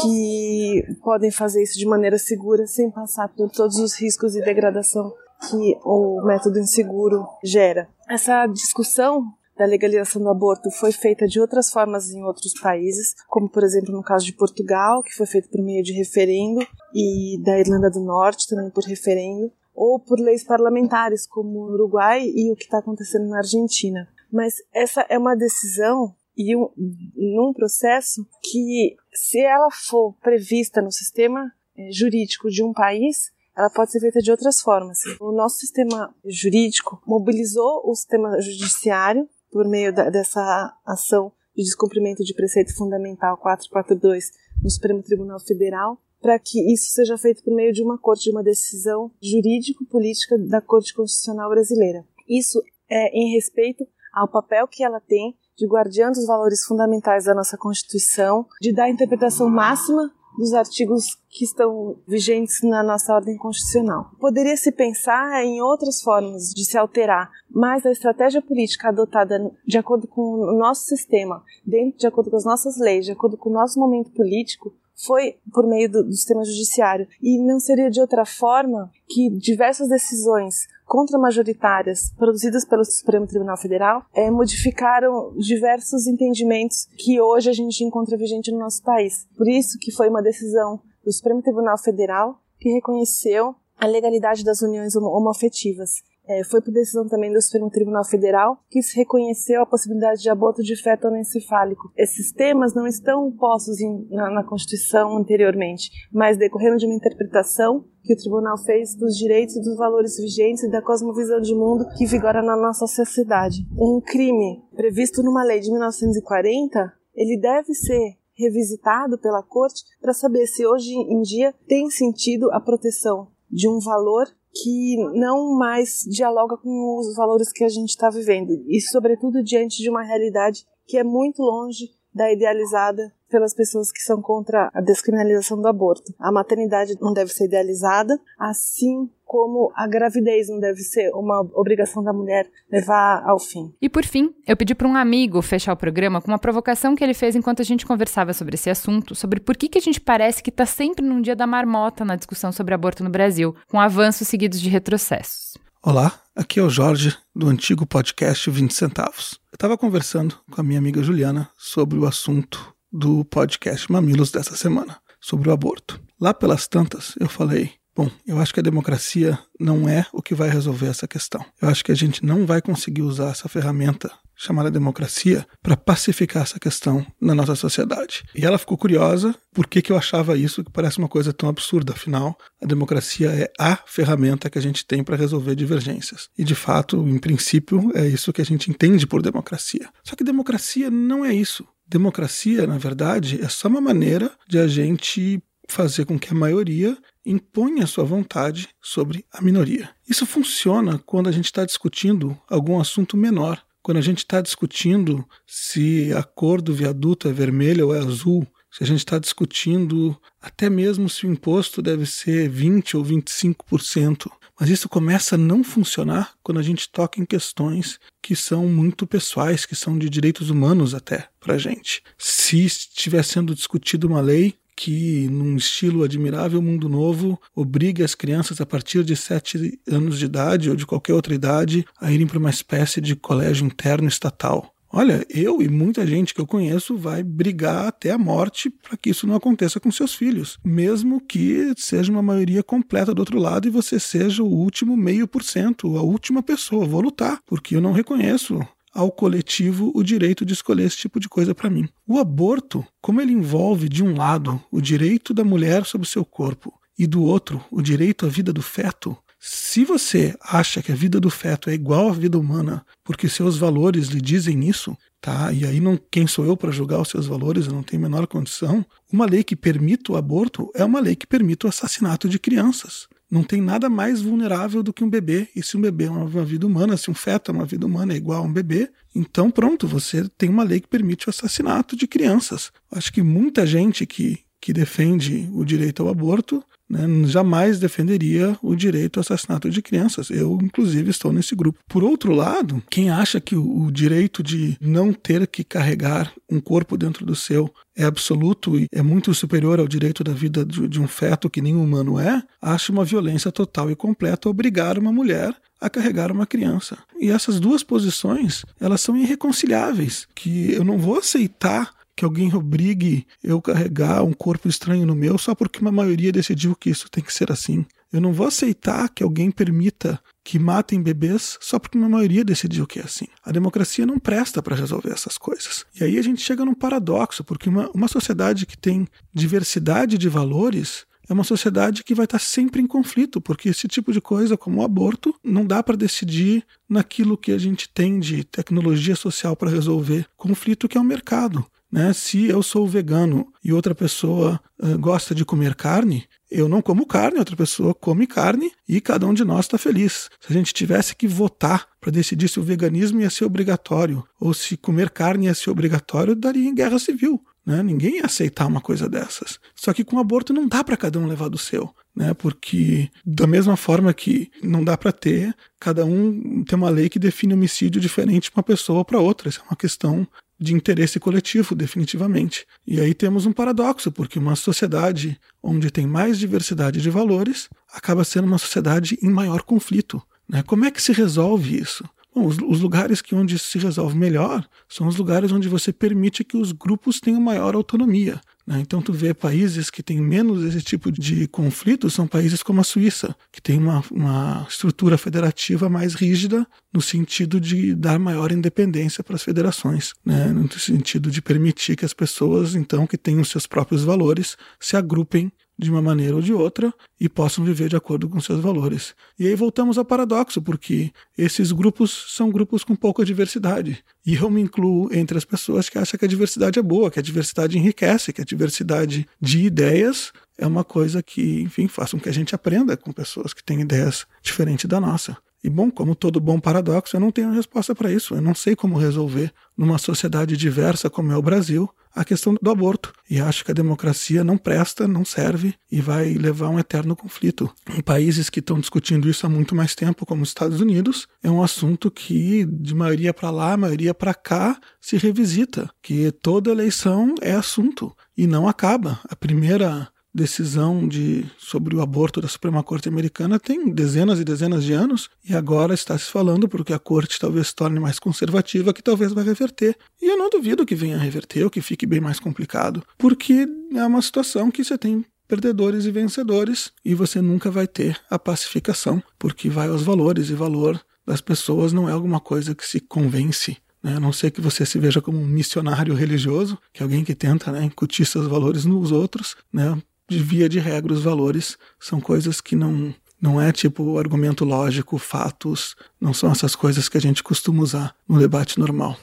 que 0.00 0.96
podem 1.02 1.30
fazer 1.30 1.62
isso 1.62 1.78
de 1.78 1.86
maneira 1.86 2.18
segura, 2.18 2.66
sem 2.66 2.90
passar 2.90 3.28
por 3.28 3.50
todos 3.50 3.78
os 3.78 3.94
riscos 3.94 4.36
e 4.36 4.44
degradação 4.44 5.12
que 5.48 5.78
o 5.84 6.22
método 6.24 6.58
inseguro 6.58 7.26
gera. 7.42 7.88
Essa 8.08 8.46
discussão 8.46 9.32
da 9.62 9.66
legalização 9.66 10.20
do 10.20 10.28
aborto 10.28 10.72
foi 10.72 10.90
feita 10.90 11.24
de 11.24 11.40
outras 11.40 11.70
formas 11.70 12.10
em 12.10 12.24
outros 12.24 12.52
países, 12.60 13.14
como 13.28 13.48
por 13.48 13.62
exemplo 13.62 13.92
no 13.92 14.02
caso 14.02 14.26
de 14.26 14.32
Portugal, 14.32 15.04
que 15.04 15.14
foi 15.14 15.24
feito 15.24 15.48
por 15.48 15.62
meio 15.62 15.84
de 15.84 15.92
referendo, 15.92 16.66
e 16.92 17.40
da 17.44 17.60
Irlanda 17.60 17.88
do 17.88 18.00
Norte 18.00 18.48
também 18.48 18.70
por 18.70 18.82
referendo, 18.82 19.52
ou 19.72 20.00
por 20.00 20.18
leis 20.18 20.42
parlamentares, 20.42 21.28
como 21.28 21.68
no 21.68 21.74
Uruguai 21.74 22.24
e 22.26 22.50
o 22.50 22.56
que 22.56 22.64
está 22.64 22.78
acontecendo 22.78 23.28
na 23.28 23.38
Argentina. 23.38 24.08
Mas 24.32 24.56
essa 24.74 25.06
é 25.08 25.16
uma 25.16 25.36
decisão 25.36 26.12
e 26.36 26.56
um, 26.56 26.68
num 27.14 27.52
processo 27.52 28.26
que, 28.42 28.96
se 29.14 29.38
ela 29.38 29.68
for 29.70 30.14
prevista 30.20 30.82
no 30.82 30.90
sistema 30.90 31.52
eh, 31.76 31.88
jurídico 31.92 32.50
de 32.50 32.64
um 32.64 32.72
país, 32.72 33.30
ela 33.56 33.70
pode 33.70 33.92
ser 33.92 34.00
feita 34.00 34.18
de 34.18 34.30
outras 34.30 34.60
formas. 34.60 34.98
O 35.20 35.30
nosso 35.30 35.58
sistema 35.58 36.12
jurídico 36.24 37.00
mobilizou 37.06 37.82
o 37.84 37.94
sistema 37.94 38.40
judiciário 38.40 39.28
por 39.52 39.68
meio 39.68 39.94
da, 39.94 40.10
dessa 40.10 40.74
ação 40.84 41.30
de 41.54 41.62
descumprimento 41.62 42.24
de 42.24 42.34
preceito 42.34 42.74
fundamental 42.74 43.36
442 43.36 44.30
no 44.62 44.70
Supremo 44.70 45.02
Tribunal 45.02 45.38
Federal, 45.38 46.00
para 46.20 46.38
que 46.38 46.72
isso 46.72 46.92
seja 46.92 47.18
feito 47.18 47.42
por 47.44 47.54
meio 47.54 47.72
de 47.72 47.82
uma 47.82 47.98
corte, 47.98 48.24
de 48.24 48.30
uma 48.30 48.42
decisão 48.42 49.10
jurídico-política 49.20 50.38
da 50.38 50.60
Corte 50.60 50.94
Constitucional 50.94 51.50
Brasileira. 51.50 52.04
Isso 52.28 52.62
é 52.88 53.08
em 53.08 53.34
respeito 53.34 53.86
ao 54.12 54.28
papel 54.28 54.66
que 54.68 54.84
ela 54.84 55.00
tem 55.00 55.36
de 55.56 55.66
guardiã 55.66 56.10
dos 56.10 56.26
valores 56.26 56.64
fundamentais 56.64 57.24
da 57.24 57.34
nossa 57.34 57.58
Constituição, 57.58 58.46
de 58.60 58.72
dar 58.72 58.84
a 58.84 58.90
interpretação 58.90 59.50
máxima 59.50 60.10
dos 60.36 60.54
artigos 60.54 61.18
que 61.28 61.44
estão 61.44 61.96
vigentes 62.06 62.62
na 62.62 62.82
nossa 62.82 63.14
ordem 63.14 63.36
constitucional. 63.36 64.10
Poderia 64.18 64.56
se 64.56 64.72
pensar 64.72 65.44
em 65.44 65.60
outras 65.60 66.00
formas 66.02 66.50
de 66.50 66.64
se 66.64 66.76
alterar, 66.76 67.30
mas 67.50 67.84
a 67.84 67.90
estratégia 67.90 68.42
política 68.42 68.88
adotada 68.88 69.50
de 69.66 69.78
acordo 69.78 70.06
com 70.06 70.20
o 70.22 70.58
nosso 70.58 70.84
sistema, 70.84 71.42
dentro 71.64 71.98
de 71.98 72.06
acordo 72.06 72.30
com 72.30 72.36
as 72.36 72.44
nossas 72.44 72.78
leis, 72.78 73.04
de 73.04 73.12
acordo 73.12 73.36
com 73.36 73.50
o 73.50 73.52
nosso 73.52 73.78
momento 73.78 74.10
político, 74.10 74.74
foi 75.04 75.36
por 75.52 75.66
meio 75.66 75.90
do, 75.90 76.04
do 76.04 76.12
sistema 76.12 76.44
judiciário. 76.44 77.06
E 77.20 77.38
não 77.38 77.58
seria 77.58 77.90
de 77.90 78.00
outra 78.00 78.24
forma 78.24 78.90
que 79.08 79.30
diversas 79.30 79.88
decisões 79.88 80.66
contramajoritárias 80.86 82.12
produzidas 82.16 82.64
pelo 82.64 82.84
Supremo 82.84 83.26
Tribunal 83.26 83.56
Federal 83.56 84.04
é, 84.14 84.30
modificaram 84.30 85.34
diversos 85.36 86.06
entendimentos 86.06 86.86
que 86.96 87.20
hoje 87.20 87.48
a 87.48 87.52
gente 87.52 87.82
encontra 87.82 88.16
vigente 88.16 88.52
no 88.52 88.58
nosso 88.58 88.82
país. 88.82 89.26
Por 89.36 89.48
isso 89.48 89.78
que 89.78 89.90
foi 89.90 90.08
uma 90.08 90.22
decisão 90.22 90.80
do 91.04 91.12
Supremo 91.12 91.42
Tribunal 91.42 91.78
Federal 91.78 92.38
que 92.60 92.70
reconheceu 92.70 93.54
a 93.78 93.86
legalidade 93.86 94.44
das 94.44 94.62
uniões 94.62 94.94
homoafetivas 94.94 96.02
é, 96.28 96.44
foi 96.44 96.60
por 96.60 96.72
decisão 96.72 97.06
também 97.08 97.32
do 97.32 97.42
Supremo 97.42 97.70
Tribunal 97.70 98.04
Federal 98.04 98.58
que 98.70 98.82
se 98.82 98.96
reconheceu 98.96 99.62
a 99.62 99.66
possibilidade 99.66 100.22
de 100.22 100.30
aborto 100.30 100.62
de 100.62 100.80
feto 100.80 101.08
anencefálico. 101.08 101.92
Esses 101.96 102.32
temas 102.32 102.74
não 102.74 102.86
estão 102.86 103.30
postos 103.32 103.80
em, 103.80 104.06
na, 104.10 104.30
na 104.30 104.44
Constituição 104.44 105.16
anteriormente, 105.16 105.90
mas 106.12 106.36
decorreram 106.36 106.76
de 106.76 106.86
uma 106.86 106.94
interpretação 106.94 107.84
que 108.04 108.14
o 108.14 108.16
tribunal 108.16 108.58
fez 108.58 108.96
dos 108.96 109.16
direitos 109.16 109.56
e 109.56 109.62
dos 109.62 109.76
valores 109.76 110.16
vigentes 110.16 110.64
e 110.64 110.70
da 110.70 110.82
cosmovisão 110.82 111.40
de 111.40 111.54
mundo 111.54 111.86
que 111.96 112.06
vigora 112.06 112.42
na 112.42 112.56
nossa 112.56 112.86
sociedade. 112.86 113.66
Um 113.76 114.00
crime 114.00 114.62
previsto 114.74 115.22
numa 115.22 115.44
lei 115.44 115.60
de 115.60 115.70
1940, 115.70 116.92
ele 117.14 117.38
deve 117.40 117.74
ser 117.74 118.16
revisitado 118.34 119.18
pela 119.18 119.42
corte 119.42 119.84
para 120.00 120.12
saber 120.12 120.46
se 120.46 120.66
hoje 120.66 120.92
em 120.92 121.20
dia 121.20 121.54
tem 121.66 121.88
sentido 121.90 122.50
a 122.52 122.60
proteção 122.60 123.28
de 123.50 123.68
um 123.68 123.78
valor 123.78 124.26
que 124.54 124.96
não 125.14 125.56
mais 125.56 126.04
dialoga 126.08 126.56
com 126.56 126.98
os 126.98 127.14
valores 127.16 127.50
que 127.50 127.64
a 127.64 127.68
gente 127.68 127.90
está 127.90 128.10
vivendo 128.10 128.52
e 128.68 128.80
sobretudo 128.80 129.42
diante 129.42 129.78
de 129.78 129.88
uma 129.88 130.02
realidade 130.02 130.66
que 130.86 130.98
é 130.98 131.04
muito 131.04 131.42
longe 131.42 131.90
da 132.14 132.30
idealizada 132.30 133.12
pelas 133.30 133.54
pessoas 133.54 133.90
que 133.90 134.00
são 134.00 134.20
contra 134.20 134.70
a 134.74 134.80
descriminalização 134.82 135.60
do 135.60 135.66
aborto. 135.66 136.12
A 136.18 136.30
maternidade 136.30 136.98
não 137.00 137.14
deve 137.14 137.32
ser 137.32 137.46
idealizada, 137.46 138.20
assim 138.38 139.10
como 139.32 139.72
a 139.74 139.88
gravidez 139.88 140.50
não 140.50 140.60
deve 140.60 140.82
ser 140.82 141.10
uma 141.14 141.40
obrigação 141.54 142.04
da 142.04 142.12
mulher 142.12 142.46
levar 142.70 143.22
ao 143.24 143.38
fim. 143.38 143.72
E 143.80 143.88
por 143.88 144.04
fim, 144.04 144.34
eu 144.46 144.54
pedi 144.54 144.74
para 144.74 144.86
um 144.86 144.94
amigo 144.94 145.40
fechar 145.40 145.72
o 145.72 145.76
programa 145.76 146.20
com 146.20 146.30
uma 146.30 146.38
provocação 146.38 146.94
que 146.94 147.02
ele 147.02 147.14
fez 147.14 147.34
enquanto 147.34 147.62
a 147.62 147.64
gente 147.64 147.86
conversava 147.86 148.34
sobre 148.34 148.56
esse 148.56 148.68
assunto, 148.68 149.14
sobre 149.14 149.40
por 149.40 149.56
que, 149.56 149.70
que 149.70 149.78
a 149.78 149.80
gente 149.80 149.98
parece 149.98 150.42
que 150.42 150.50
está 150.50 150.66
sempre 150.66 151.02
num 151.02 151.22
dia 151.22 151.34
da 151.34 151.46
marmota 151.46 152.04
na 152.04 152.14
discussão 152.14 152.52
sobre 152.52 152.74
aborto 152.74 153.02
no 153.02 153.08
Brasil, 153.08 153.56
com 153.70 153.80
avanços 153.80 154.28
seguidos 154.28 154.60
de 154.60 154.68
retrocessos. 154.68 155.56
Olá, 155.82 156.12
aqui 156.36 156.60
é 156.60 156.62
o 156.62 156.68
Jorge, 156.68 157.16
do 157.34 157.48
antigo 157.48 157.86
podcast 157.86 158.50
20 158.50 158.74
Centavos. 158.74 159.40
Eu 159.50 159.56
estava 159.56 159.78
conversando 159.78 160.36
com 160.50 160.60
a 160.60 160.64
minha 160.64 160.78
amiga 160.78 161.02
Juliana 161.02 161.48
sobre 161.56 161.98
o 161.98 162.04
assunto 162.04 162.74
do 162.92 163.24
podcast 163.24 163.90
Mamilos 163.90 164.30
dessa 164.30 164.54
semana, 164.54 164.98
sobre 165.18 165.48
o 165.48 165.52
aborto. 165.52 165.98
Lá 166.20 166.34
pelas 166.34 166.68
tantas, 166.68 167.14
eu 167.18 167.30
falei: 167.30 167.72
Bom, 167.94 168.10
eu 168.26 168.38
acho 168.38 168.54
que 168.54 168.60
a 168.60 168.62
democracia 168.62 169.38
não 169.60 169.88
é 169.88 170.06
o 170.12 170.22
que 170.22 170.34
vai 170.34 170.48
resolver 170.48 170.86
essa 170.86 171.06
questão. 171.06 171.44
Eu 171.60 171.68
acho 171.68 171.84
que 171.84 171.92
a 171.92 171.96
gente 171.96 172.24
não 172.24 172.46
vai 172.46 172.62
conseguir 172.62 173.02
usar 173.02 173.30
essa 173.30 173.48
ferramenta 173.48 174.10
chamada 174.34 174.70
democracia 174.70 175.46
para 175.62 175.76
pacificar 175.76 176.42
essa 176.42 176.58
questão 176.58 177.06
na 177.20 177.34
nossa 177.34 177.54
sociedade. 177.54 178.24
E 178.34 178.44
ela 178.44 178.58
ficou 178.58 178.76
curiosa 178.76 179.34
por 179.52 179.66
que, 179.66 179.82
que 179.82 179.92
eu 179.92 179.96
achava 179.96 180.36
isso, 180.36 180.64
que 180.64 180.70
parece 180.70 180.98
uma 180.98 181.08
coisa 181.08 181.32
tão 181.32 181.48
absurda. 181.48 181.92
Afinal, 181.92 182.36
a 182.60 182.66
democracia 182.66 183.28
é 183.30 183.52
a 183.58 183.76
ferramenta 183.86 184.50
que 184.50 184.58
a 184.58 184.62
gente 184.62 184.84
tem 184.84 185.04
para 185.04 185.16
resolver 185.16 185.54
divergências. 185.54 186.28
E 186.36 186.42
de 186.42 186.54
fato, 186.54 186.96
em 187.06 187.18
princípio, 187.18 187.92
é 187.94 188.06
isso 188.06 188.32
que 188.32 188.42
a 188.42 188.44
gente 188.44 188.70
entende 188.70 189.06
por 189.06 189.22
democracia. 189.22 189.88
Só 190.02 190.16
que 190.16 190.24
democracia 190.24 190.90
não 190.90 191.24
é 191.24 191.32
isso. 191.32 191.64
Democracia, 191.86 192.66
na 192.66 192.78
verdade, 192.78 193.38
é 193.42 193.48
só 193.48 193.68
uma 193.68 193.80
maneira 193.80 194.30
de 194.48 194.58
a 194.58 194.66
gente 194.66 195.42
fazer 195.68 196.04
com 196.04 196.18
que 196.18 196.30
a 196.30 196.36
maioria 196.36 196.96
imponha 197.24 197.86
sua 197.86 198.04
vontade 198.04 198.68
sobre 198.80 199.24
a 199.32 199.40
minoria. 199.40 199.90
Isso 200.08 200.26
funciona 200.26 200.98
quando 200.98 201.28
a 201.28 201.32
gente 201.32 201.46
está 201.46 201.64
discutindo 201.64 202.38
algum 202.48 202.80
assunto 202.80 203.16
menor 203.16 203.62
quando 203.82 203.98
a 203.98 204.02
gente 204.02 204.18
está 204.18 204.40
discutindo 204.40 205.28
se 205.46 206.12
a 206.12 206.22
cor 206.22 206.62
do 206.62 206.72
viaduto 206.72 207.28
é 207.28 207.32
vermelha 207.32 207.84
ou 207.84 207.94
é 207.94 207.98
azul, 207.98 208.46
se 208.70 208.84
a 208.84 208.86
gente 208.86 209.00
está 209.00 209.18
discutindo 209.18 210.16
até 210.40 210.70
mesmo 210.70 211.08
se 211.08 211.26
o 211.26 211.30
imposto 211.30 211.82
deve 211.82 212.06
ser 212.06 212.48
20% 212.48 212.94
ou 212.94 213.04
25%. 213.04 214.30
Mas 214.58 214.70
isso 214.70 214.88
começa 214.88 215.34
a 215.34 215.38
não 215.38 215.64
funcionar 215.64 216.34
quando 216.42 216.58
a 216.58 216.62
gente 216.62 216.88
toca 216.88 217.20
em 217.20 217.24
questões 217.24 217.98
que 218.22 218.36
são 218.36 218.68
muito 218.68 219.06
pessoais, 219.06 219.66
que 219.66 219.74
são 219.74 219.98
de 219.98 220.08
direitos 220.08 220.50
humanos 220.50 220.94
até 220.94 221.28
para 221.40 221.54
a 221.54 221.58
gente. 221.58 222.02
Se 222.16 222.64
estiver 222.64 223.24
sendo 223.24 223.54
discutida 223.54 224.06
uma 224.06 224.20
lei 224.20 224.54
que, 224.76 225.28
num 225.30 225.56
estilo 225.56 226.02
admirável 226.02 226.60
mundo 226.62 226.88
novo, 226.88 227.40
obrigue 227.54 228.02
as 228.02 228.14
crianças 228.14 228.60
a 228.60 228.66
partir 228.66 229.04
de 229.04 229.16
sete 229.16 229.78
anos 229.88 230.18
de 230.18 230.24
idade 230.24 230.70
ou 230.70 230.76
de 230.76 230.86
qualquer 230.86 231.14
outra 231.14 231.34
idade 231.34 231.84
a 232.00 232.10
irem 232.10 232.26
para 232.26 232.38
uma 232.38 232.50
espécie 232.50 233.00
de 233.00 233.14
colégio 233.16 233.66
interno 233.66 234.08
estatal. 234.08 234.74
Olha, 234.94 235.24
eu 235.30 235.62
e 235.62 235.68
muita 235.70 236.06
gente 236.06 236.34
que 236.34 236.40
eu 236.40 236.46
conheço 236.46 236.98
vai 236.98 237.22
brigar 237.22 237.86
até 237.86 238.10
a 238.10 238.18
morte 238.18 238.68
para 238.68 238.94
que 238.94 239.08
isso 239.08 239.26
não 239.26 239.34
aconteça 239.34 239.80
com 239.80 239.90
seus 239.90 240.14
filhos, 240.14 240.58
mesmo 240.62 241.18
que 241.18 241.72
seja 241.78 242.12
uma 242.12 242.20
maioria 242.20 242.62
completa 242.62 243.14
do 243.14 243.20
outro 243.20 243.38
lado 243.38 243.66
e 243.66 243.70
você 243.70 243.98
seja 243.98 244.42
o 244.42 244.52
último 244.52 244.94
meio 244.94 245.26
por 245.26 245.42
cento, 245.42 245.96
a 245.96 246.02
última 246.02 246.42
pessoa. 246.42 246.84
Vou 246.84 247.00
lutar, 247.00 247.40
porque 247.46 247.74
eu 247.74 247.80
não 247.80 247.92
reconheço 247.92 248.60
ao 248.92 249.10
coletivo 249.10 249.90
o 249.94 250.02
direito 250.02 250.44
de 250.44 250.52
escolher 250.52 250.84
esse 250.84 250.98
tipo 250.98 251.18
de 251.18 251.28
coisa 251.28 251.54
para 251.54 251.70
mim. 251.70 251.88
O 252.06 252.18
aborto, 252.18 252.84
como 253.00 253.20
ele 253.20 253.32
envolve 253.32 253.88
de 253.88 254.02
um 254.02 254.16
lado 254.16 254.62
o 254.70 254.80
direito 254.80 255.32
da 255.32 255.44
mulher 255.44 255.84
sobre 255.84 256.06
o 256.06 256.10
seu 256.10 256.24
corpo 256.24 256.72
e 256.98 257.06
do 257.06 257.22
outro 257.22 257.64
o 257.70 257.80
direito 257.80 258.26
à 258.26 258.28
vida 258.28 258.52
do 258.52 258.62
feto, 258.62 259.16
se 259.44 259.84
você 259.84 260.36
acha 260.40 260.80
que 260.80 260.92
a 260.92 260.94
vida 260.94 261.18
do 261.18 261.28
feto 261.28 261.68
é 261.68 261.74
igual 261.74 262.10
à 262.10 262.12
vida 262.12 262.38
humana 262.38 262.86
porque 263.02 263.28
seus 263.28 263.56
valores 263.56 264.06
lhe 264.06 264.20
dizem 264.20 264.68
isso, 264.68 264.96
tá? 265.20 265.52
E 265.52 265.66
aí 265.66 265.80
não 265.80 265.98
quem 266.10 266.28
sou 266.28 266.46
eu 266.46 266.56
para 266.56 266.70
julgar 266.70 267.00
os 267.00 267.08
seus 267.08 267.26
valores, 267.26 267.66
eu 267.66 267.72
não 267.72 267.82
tenho 267.82 268.04
a 268.04 268.08
menor 268.08 268.28
condição. 268.28 268.86
Uma 269.12 269.26
lei 269.26 269.42
que 269.42 269.56
permite 269.56 270.12
o 270.12 270.16
aborto 270.16 270.70
é 270.76 270.84
uma 270.84 271.00
lei 271.00 271.16
que 271.16 271.26
permite 271.26 271.66
o 271.66 271.68
assassinato 271.68 272.28
de 272.28 272.38
crianças. 272.38 273.08
Não 273.32 273.42
tem 273.42 273.62
nada 273.62 273.88
mais 273.88 274.20
vulnerável 274.20 274.82
do 274.82 274.92
que 274.92 275.02
um 275.02 275.08
bebê. 275.08 275.48
E 275.56 275.62
se 275.62 275.74
um 275.74 275.80
bebê 275.80 276.04
é 276.04 276.10
uma 276.10 276.44
vida 276.44 276.66
humana, 276.66 276.98
se 276.98 277.10
um 277.10 277.14
feto 277.14 277.50
é 277.50 277.54
uma 277.54 277.64
vida 277.64 277.86
humana 277.86 278.12
é 278.12 278.16
igual 278.16 278.42
a 278.42 278.46
um 278.46 278.52
bebê, 278.52 278.90
então 279.14 279.50
pronto, 279.50 279.88
você 279.88 280.28
tem 280.36 280.50
uma 280.50 280.62
lei 280.62 280.80
que 280.80 280.86
permite 280.86 281.26
o 281.26 281.30
assassinato 281.30 281.96
de 281.96 282.06
crianças. 282.06 282.70
Acho 282.90 283.10
que 283.10 283.22
muita 283.22 283.66
gente 283.66 284.04
que, 284.04 284.40
que 284.60 284.70
defende 284.70 285.48
o 285.54 285.64
direito 285.64 286.02
ao 286.02 286.10
aborto 286.10 286.62
né, 286.92 287.26
jamais 287.26 287.78
defenderia 287.78 288.54
o 288.62 288.76
direito 288.76 289.18
ao 289.18 289.22
assassinato 289.22 289.70
de 289.70 289.80
crianças. 289.80 290.28
Eu, 290.28 290.58
inclusive, 290.62 291.10
estou 291.10 291.32
nesse 291.32 291.54
grupo. 291.54 291.78
Por 291.88 292.04
outro 292.04 292.34
lado, 292.34 292.82
quem 292.90 293.08
acha 293.08 293.40
que 293.40 293.56
o, 293.56 293.84
o 293.84 293.90
direito 293.90 294.42
de 294.42 294.76
não 294.78 295.10
ter 295.10 295.46
que 295.46 295.64
carregar 295.64 296.30
um 296.50 296.60
corpo 296.60 296.98
dentro 296.98 297.24
do 297.24 297.34
seu 297.34 297.72
é 297.96 298.04
absoluto 298.04 298.78
e 298.78 298.86
é 298.92 299.00
muito 299.00 299.32
superior 299.32 299.80
ao 299.80 299.88
direito 299.88 300.22
da 300.22 300.32
vida 300.32 300.66
de, 300.66 300.86
de 300.86 301.00
um 301.00 301.08
feto 301.08 301.48
que 301.48 301.62
nenhum 301.62 301.82
humano 301.82 302.18
é, 302.18 302.42
acha 302.60 302.92
uma 302.92 303.04
violência 303.04 303.50
total 303.50 303.90
e 303.90 303.96
completa 303.96 304.50
obrigar 304.50 304.98
uma 304.98 305.12
mulher 305.12 305.54
a 305.80 305.88
carregar 305.88 306.30
uma 306.30 306.46
criança. 306.46 306.98
E 307.18 307.30
essas 307.30 307.58
duas 307.58 307.82
posições, 307.82 308.64
elas 308.78 309.00
são 309.00 309.16
irreconciliáveis, 309.16 310.28
que 310.34 310.72
eu 310.72 310.84
não 310.84 310.98
vou 310.98 311.18
aceitar 311.18 311.90
que 312.16 312.24
alguém 312.24 312.54
obrigue 312.54 313.26
eu 313.42 313.60
carregar 313.60 314.22
um 314.22 314.32
corpo 314.32 314.68
estranho 314.68 315.06
no 315.06 315.14
meu 315.14 315.38
só 315.38 315.54
porque 315.54 315.80
uma 315.80 315.92
maioria 315.92 316.32
decidiu 316.32 316.74
que 316.74 316.90
isso 316.90 317.10
tem 317.10 317.22
que 317.22 317.32
ser 317.32 317.50
assim. 317.50 317.86
Eu 318.12 318.20
não 318.20 318.32
vou 318.32 318.46
aceitar 318.46 319.08
que 319.08 319.22
alguém 319.22 319.50
permita 319.50 320.20
que 320.44 320.58
matem 320.58 321.02
bebês 321.02 321.56
só 321.60 321.78
porque 321.78 321.96
uma 321.96 322.08
maioria 322.08 322.44
decidiu 322.44 322.86
que 322.86 322.98
é 322.98 323.02
assim. 323.02 323.26
A 323.42 323.50
democracia 323.50 324.04
não 324.04 324.18
presta 324.18 324.62
para 324.62 324.76
resolver 324.76 325.10
essas 325.10 325.38
coisas. 325.38 325.86
E 325.98 326.04
aí 326.04 326.18
a 326.18 326.22
gente 326.22 326.42
chega 326.42 326.64
num 326.64 326.74
paradoxo, 326.74 327.42
porque 327.42 327.70
uma, 327.70 327.88
uma 327.94 328.08
sociedade 328.08 328.66
que 328.66 328.76
tem 328.76 329.08
diversidade 329.32 330.18
de 330.18 330.28
valores 330.28 331.06
é 331.28 331.32
uma 331.32 331.44
sociedade 331.44 332.04
que 332.04 332.14
vai 332.14 332.24
estar 332.24 332.38
sempre 332.38 332.82
em 332.82 332.86
conflito, 332.86 333.40
porque 333.40 333.68
esse 333.68 333.88
tipo 333.88 334.12
de 334.12 334.20
coisa, 334.20 334.56
como 334.56 334.80
o 334.80 334.84
aborto, 334.84 335.34
não 335.42 335.64
dá 335.64 335.82
para 335.82 335.96
decidir 335.96 336.64
naquilo 336.88 337.38
que 337.38 337.52
a 337.52 337.58
gente 337.58 337.88
tem 337.88 338.18
de 338.18 338.44
tecnologia 338.44 339.16
social 339.16 339.56
para 339.56 339.70
resolver 339.70 340.26
conflito, 340.36 340.88
que 340.88 340.98
é 340.98 341.00
o 341.00 341.04
mercado. 341.04 341.64
Né? 341.92 342.14
Se 342.14 342.46
eu 342.46 342.62
sou 342.62 342.86
vegano 342.86 343.52
e 343.62 343.70
outra 343.70 343.94
pessoa 343.94 344.58
uh, 344.82 344.98
gosta 344.98 345.34
de 345.34 345.44
comer 345.44 345.74
carne, 345.74 346.24
eu 346.50 346.66
não 346.66 346.80
como 346.80 347.06
carne, 347.06 347.38
outra 347.38 347.54
pessoa 347.54 347.94
come 347.94 348.26
carne 348.26 348.72
e 348.88 348.98
cada 348.98 349.26
um 349.26 349.34
de 349.34 349.44
nós 349.44 349.66
está 349.66 349.76
feliz. 349.76 350.30
Se 350.40 350.50
a 350.50 350.52
gente 350.54 350.72
tivesse 350.72 351.14
que 351.14 351.28
votar 351.28 351.86
para 352.00 352.10
decidir 352.10 352.48
se 352.48 352.58
o 352.58 352.62
veganismo 352.62 353.20
ia 353.20 353.28
ser 353.28 353.44
obrigatório 353.44 354.24
ou 354.40 354.54
se 354.54 354.76
comer 354.76 355.10
carne 355.10 355.46
ia 355.46 355.54
ser 355.54 355.68
obrigatório, 355.68 356.34
daria 356.34 356.66
em 356.66 356.74
guerra 356.74 356.98
civil. 356.98 357.44
Né? 357.64 357.82
Ninguém 357.82 358.16
ia 358.16 358.26
aceitar 358.26 358.66
uma 358.66 358.80
coisa 358.80 359.08
dessas. 359.08 359.60
Só 359.74 359.92
que 359.92 360.04
com 360.04 360.18
aborto 360.18 360.52
não 360.52 360.66
dá 360.66 360.82
para 360.82 360.96
cada 360.96 361.18
um 361.18 361.26
levar 361.26 361.48
do 361.48 361.58
seu. 361.58 361.94
Né? 362.14 362.34
Porque, 362.34 363.08
da 363.24 363.46
mesma 363.46 363.76
forma 363.76 364.12
que 364.12 364.50
não 364.62 364.84
dá 364.84 364.96
para 364.96 365.12
ter, 365.12 365.54
cada 365.78 366.04
um 366.04 366.64
tem 366.64 366.76
uma 366.76 366.90
lei 366.90 367.08
que 367.08 367.18
define 367.18 367.54
homicídio 367.54 368.00
diferente 368.00 368.50
de 368.50 368.56
uma 368.56 368.62
pessoa 368.62 369.04
para 369.04 369.20
outra. 369.20 369.48
Isso 369.48 369.60
é 369.60 369.64
uma 369.64 369.76
questão 369.76 370.26
de 370.62 370.74
interesse 370.74 371.18
coletivo, 371.18 371.74
definitivamente. 371.74 372.66
E 372.86 373.00
aí 373.00 373.12
temos 373.12 373.44
um 373.46 373.52
paradoxo, 373.52 374.12
porque 374.12 374.38
uma 374.38 374.56
sociedade 374.56 375.38
onde 375.62 375.90
tem 375.90 376.06
mais 376.06 376.38
diversidade 376.38 377.00
de 377.00 377.10
valores 377.10 377.68
acaba 377.92 378.24
sendo 378.24 378.46
uma 378.46 378.58
sociedade 378.58 379.18
em 379.22 379.30
maior 379.30 379.62
conflito. 379.62 380.22
Né? 380.48 380.62
Como 380.62 380.84
é 380.84 380.90
que 380.90 381.02
se 381.02 381.12
resolve 381.12 381.78
isso? 381.78 382.04
Bom, 382.34 382.46
os, 382.46 382.56
os, 382.58 382.80
lugares 382.80 383.20
que 383.20 383.34
onde 383.34 383.58
se 383.58 383.78
resolve 383.78 384.16
melhor 384.16 384.66
são 384.88 385.06
os 385.06 385.16
lugares 385.16 385.52
onde 385.52 385.68
você 385.68 385.92
permite 385.92 386.42
que 386.42 386.56
os 386.56 386.72
grupos 386.72 387.20
tenham 387.20 387.40
maior 387.40 387.74
autonomia. 387.74 388.40
Né? 388.66 388.80
Então, 388.80 389.02
tu 389.02 389.12
vê 389.12 389.34
países 389.34 389.90
que 389.90 390.02
têm 390.02 390.20
menos 390.20 390.64
esse 390.64 390.82
tipo 390.82 391.10
de 391.10 391.48
conflito, 391.48 392.08
são 392.08 392.26
países 392.26 392.62
como 392.62 392.80
a 392.80 392.84
Suíça, 392.84 393.34
que 393.50 393.60
tem 393.60 393.78
uma, 393.78 394.02
uma 394.10 394.66
estrutura 394.68 395.18
federativa 395.18 395.88
mais 395.88 396.14
rígida, 396.14 396.66
no 396.92 397.00
sentido 397.00 397.60
de 397.60 397.94
dar 397.94 398.18
maior 398.18 398.52
independência 398.52 399.24
para 399.24 399.34
as 399.34 399.42
federações, 399.42 400.12
né? 400.24 400.46
no 400.48 400.70
sentido 400.72 401.30
de 401.30 401.42
permitir 401.42 401.96
que 401.96 402.04
as 402.04 402.14
pessoas, 402.14 402.74
então, 402.74 403.06
que 403.06 403.18
têm 403.18 403.40
os 403.40 403.48
seus 403.48 403.66
próprios 403.66 404.04
valores, 404.04 404.56
se 404.78 404.96
agrupem 404.96 405.50
de 405.78 405.90
uma 405.90 406.02
maneira 406.02 406.36
ou 406.36 406.42
de 406.42 406.52
outra 406.52 406.92
e 407.20 407.28
possam 407.28 407.64
viver 407.64 407.88
de 407.88 407.96
acordo 407.96 408.28
com 408.28 408.40
seus 408.40 408.60
valores. 408.60 409.14
E 409.38 409.46
aí 409.46 409.54
voltamos 409.54 409.98
ao 409.98 410.04
paradoxo, 410.04 410.60
porque 410.60 411.10
esses 411.36 411.72
grupos 411.72 412.26
são 412.28 412.50
grupos 412.50 412.84
com 412.84 412.94
pouca 412.94 413.24
diversidade. 413.24 414.04
E 414.24 414.34
eu 414.34 414.50
me 414.50 414.60
incluo 414.60 415.08
entre 415.12 415.36
as 415.36 415.44
pessoas 415.44 415.88
que 415.88 415.98
acham 415.98 416.18
que 416.18 416.24
a 416.24 416.28
diversidade 416.28 416.78
é 416.78 416.82
boa, 416.82 417.10
que 417.10 417.18
a 417.18 417.22
diversidade 417.22 417.78
enriquece, 417.78 418.32
que 418.32 418.40
a 418.40 418.44
diversidade 418.44 419.26
de 419.40 419.64
ideias 419.64 420.32
é 420.58 420.66
uma 420.66 420.84
coisa 420.84 421.22
que, 421.22 421.62
enfim, 421.62 421.88
faz 421.88 422.12
com 422.12 422.20
que 422.20 422.28
a 422.28 422.32
gente 422.32 422.54
aprenda 422.54 422.96
com 422.96 423.12
pessoas 423.12 423.52
que 423.52 423.64
têm 423.64 423.80
ideias 423.80 424.26
diferentes 424.42 424.86
da 424.86 425.00
nossa. 425.00 425.36
E 425.64 425.70
bom, 425.70 425.90
como 425.90 426.14
todo 426.14 426.40
bom 426.40 426.58
paradoxo, 426.58 427.16
eu 427.16 427.20
não 427.20 427.30
tenho 427.30 427.52
resposta 427.52 427.94
para 427.94 428.12
isso. 428.12 428.34
Eu 428.34 428.40
não 428.40 428.54
sei 428.54 428.74
como 428.74 428.98
resolver 428.98 429.52
numa 429.76 429.96
sociedade 429.96 430.56
diversa 430.56 431.08
como 431.08 431.30
é 431.30 431.36
o 431.36 431.42
Brasil 431.42 431.88
a 432.14 432.24
questão 432.24 432.54
do 432.60 432.70
aborto. 432.70 433.12
E 433.28 433.40
acho 433.40 433.64
que 433.64 433.70
a 433.70 433.74
democracia 433.74 434.44
não 434.44 434.58
presta, 434.58 435.08
não 435.08 435.24
serve 435.24 435.74
e 435.90 436.00
vai 436.00 436.34
levar 436.34 436.66
a 436.66 436.70
um 436.70 436.78
eterno 436.78 437.16
conflito. 437.16 437.72
Em 437.88 438.02
países 438.02 438.50
que 438.50 438.60
estão 438.60 438.78
discutindo 438.78 439.28
isso 439.28 439.46
há 439.46 439.48
muito 439.48 439.74
mais 439.74 439.94
tempo, 439.94 440.26
como 440.26 440.42
os 440.42 440.48
Estados 440.48 440.80
Unidos, 440.80 441.26
é 441.42 441.50
um 441.50 441.62
assunto 441.62 442.10
que 442.10 442.64
de 442.64 442.94
maioria 442.94 443.32
para 443.32 443.50
lá, 443.50 443.76
maioria 443.76 444.14
para 444.14 444.34
cá 444.34 444.78
se 445.00 445.16
revisita, 445.16 445.90
que 446.02 446.30
toda 446.30 446.70
eleição 446.70 447.34
é 447.40 447.52
assunto 447.52 448.14
e 448.36 448.46
não 448.46 448.68
acaba. 448.68 449.20
A 449.28 449.36
primeira 449.36 450.08
decisão 450.34 451.06
de, 451.06 451.44
sobre 451.58 451.94
o 451.94 452.00
aborto 452.00 452.40
da 452.40 452.48
Suprema 452.48 452.82
Corte 452.82 453.08
Americana 453.08 453.60
tem 453.60 453.90
dezenas 453.90 454.40
e 454.40 454.44
dezenas 454.44 454.84
de 454.84 454.92
anos 454.92 455.28
e 455.44 455.54
agora 455.54 455.92
está 455.92 456.16
se 456.16 456.30
falando 456.30 456.68
porque 456.68 456.92
a 456.92 456.98
corte 456.98 457.38
talvez 457.38 457.68
se 457.68 457.74
torne 457.74 458.00
mais 458.00 458.18
conservativa 458.18 458.92
que 458.92 459.02
talvez 459.02 459.32
vai 459.32 459.44
reverter. 459.44 459.96
E 460.20 460.30
eu 460.30 460.38
não 460.38 460.48
duvido 460.48 460.86
que 460.86 460.94
venha 460.94 461.18
reverter 461.18 461.64
ou 461.64 461.70
que 461.70 461.82
fique 461.82 462.06
bem 462.06 462.20
mais 462.20 462.40
complicado, 462.40 463.02
porque 463.18 463.68
é 463.94 464.04
uma 464.04 464.22
situação 464.22 464.70
que 464.70 464.82
você 464.82 464.96
tem 464.96 465.24
perdedores 465.46 466.06
e 466.06 466.10
vencedores 466.10 466.92
e 467.04 467.14
você 467.14 467.42
nunca 467.42 467.70
vai 467.70 467.86
ter 467.86 468.18
a 468.30 468.38
pacificação, 468.38 469.22
porque 469.38 469.68
vai 469.68 469.88
aos 469.88 470.02
valores 470.02 470.48
e 470.48 470.54
valor 470.54 470.98
das 471.26 471.40
pessoas 471.40 471.92
não 471.92 472.08
é 472.08 472.12
alguma 472.12 472.40
coisa 472.40 472.74
que 472.74 472.86
se 472.86 473.00
convence 473.00 473.76
né? 474.02 474.16
a 474.16 474.20
não 474.20 474.32
ser 474.32 474.50
que 474.50 474.60
você 474.60 474.84
se 474.84 474.98
veja 474.98 475.20
como 475.20 475.38
um 475.38 475.46
missionário 475.46 476.14
religioso, 476.14 476.76
que 476.92 477.02
é 477.02 477.04
alguém 477.04 477.22
que 477.22 477.34
tenta 477.34 477.70
né, 477.70 477.84
incutir 477.84 478.26
seus 478.26 478.48
valores 478.48 478.84
nos 478.84 479.12
outros, 479.12 479.56
né? 479.72 479.96
De 480.32 480.42
via 480.42 480.68
de 480.68 480.78
regra, 480.78 481.12
os 481.12 481.22
valores 481.22 481.76
são 482.00 482.20
coisas 482.20 482.60
que 482.60 482.74
não, 482.74 483.14
não 483.40 483.60
é 483.60 483.70
tipo 483.72 484.18
argumento 484.18 484.64
lógico, 484.64 485.18
fatos, 485.18 485.94
não 486.20 486.32
são 486.32 486.50
essas 486.50 486.74
coisas 486.74 487.08
que 487.08 487.18
a 487.18 487.20
gente 487.20 487.42
costuma 487.42 487.82
usar 487.82 488.14
no 488.28 488.38
debate 488.38 488.78
normal. 488.78 489.18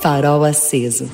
Farol 0.00 0.44
aceso. 0.44 1.10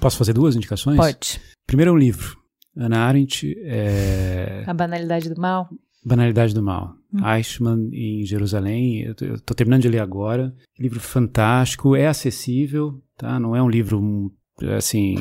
Posso 0.00 0.16
fazer 0.16 0.32
duas 0.32 0.56
indicações? 0.56 0.96
Pode. 0.96 1.40
Primeiro 1.66 1.90
é 1.90 1.94
um 1.94 1.98
livro. 1.98 2.36
Ana 2.76 3.00
Arendt 3.00 3.54
é... 3.64 4.64
A 4.66 4.74
Banalidade 4.74 5.28
do 5.28 5.40
Mal. 5.40 5.68
Banalidade 6.04 6.54
do 6.54 6.62
Mal. 6.62 6.94
Hum. 7.12 7.20
Eichmann 7.26 7.90
em 7.92 8.24
Jerusalém. 8.24 9.02
Eu 9.02 9.34
estou 9.34 9.54
terminando 9.54 9.82
de 9.82 9.88
ler 9.88 10.00
agora. 10.00 10.54
Livro 10.78 10.98
fantástico, 10.98 11.94
é 11.94 12.06
acessível, 12.06 13.00
tá? 13.16 13.38
Não 13.38 13.54
é 13.54 13.62
um 13.62 13.68
livro 13.68 14.32
assim, 14.76 15.14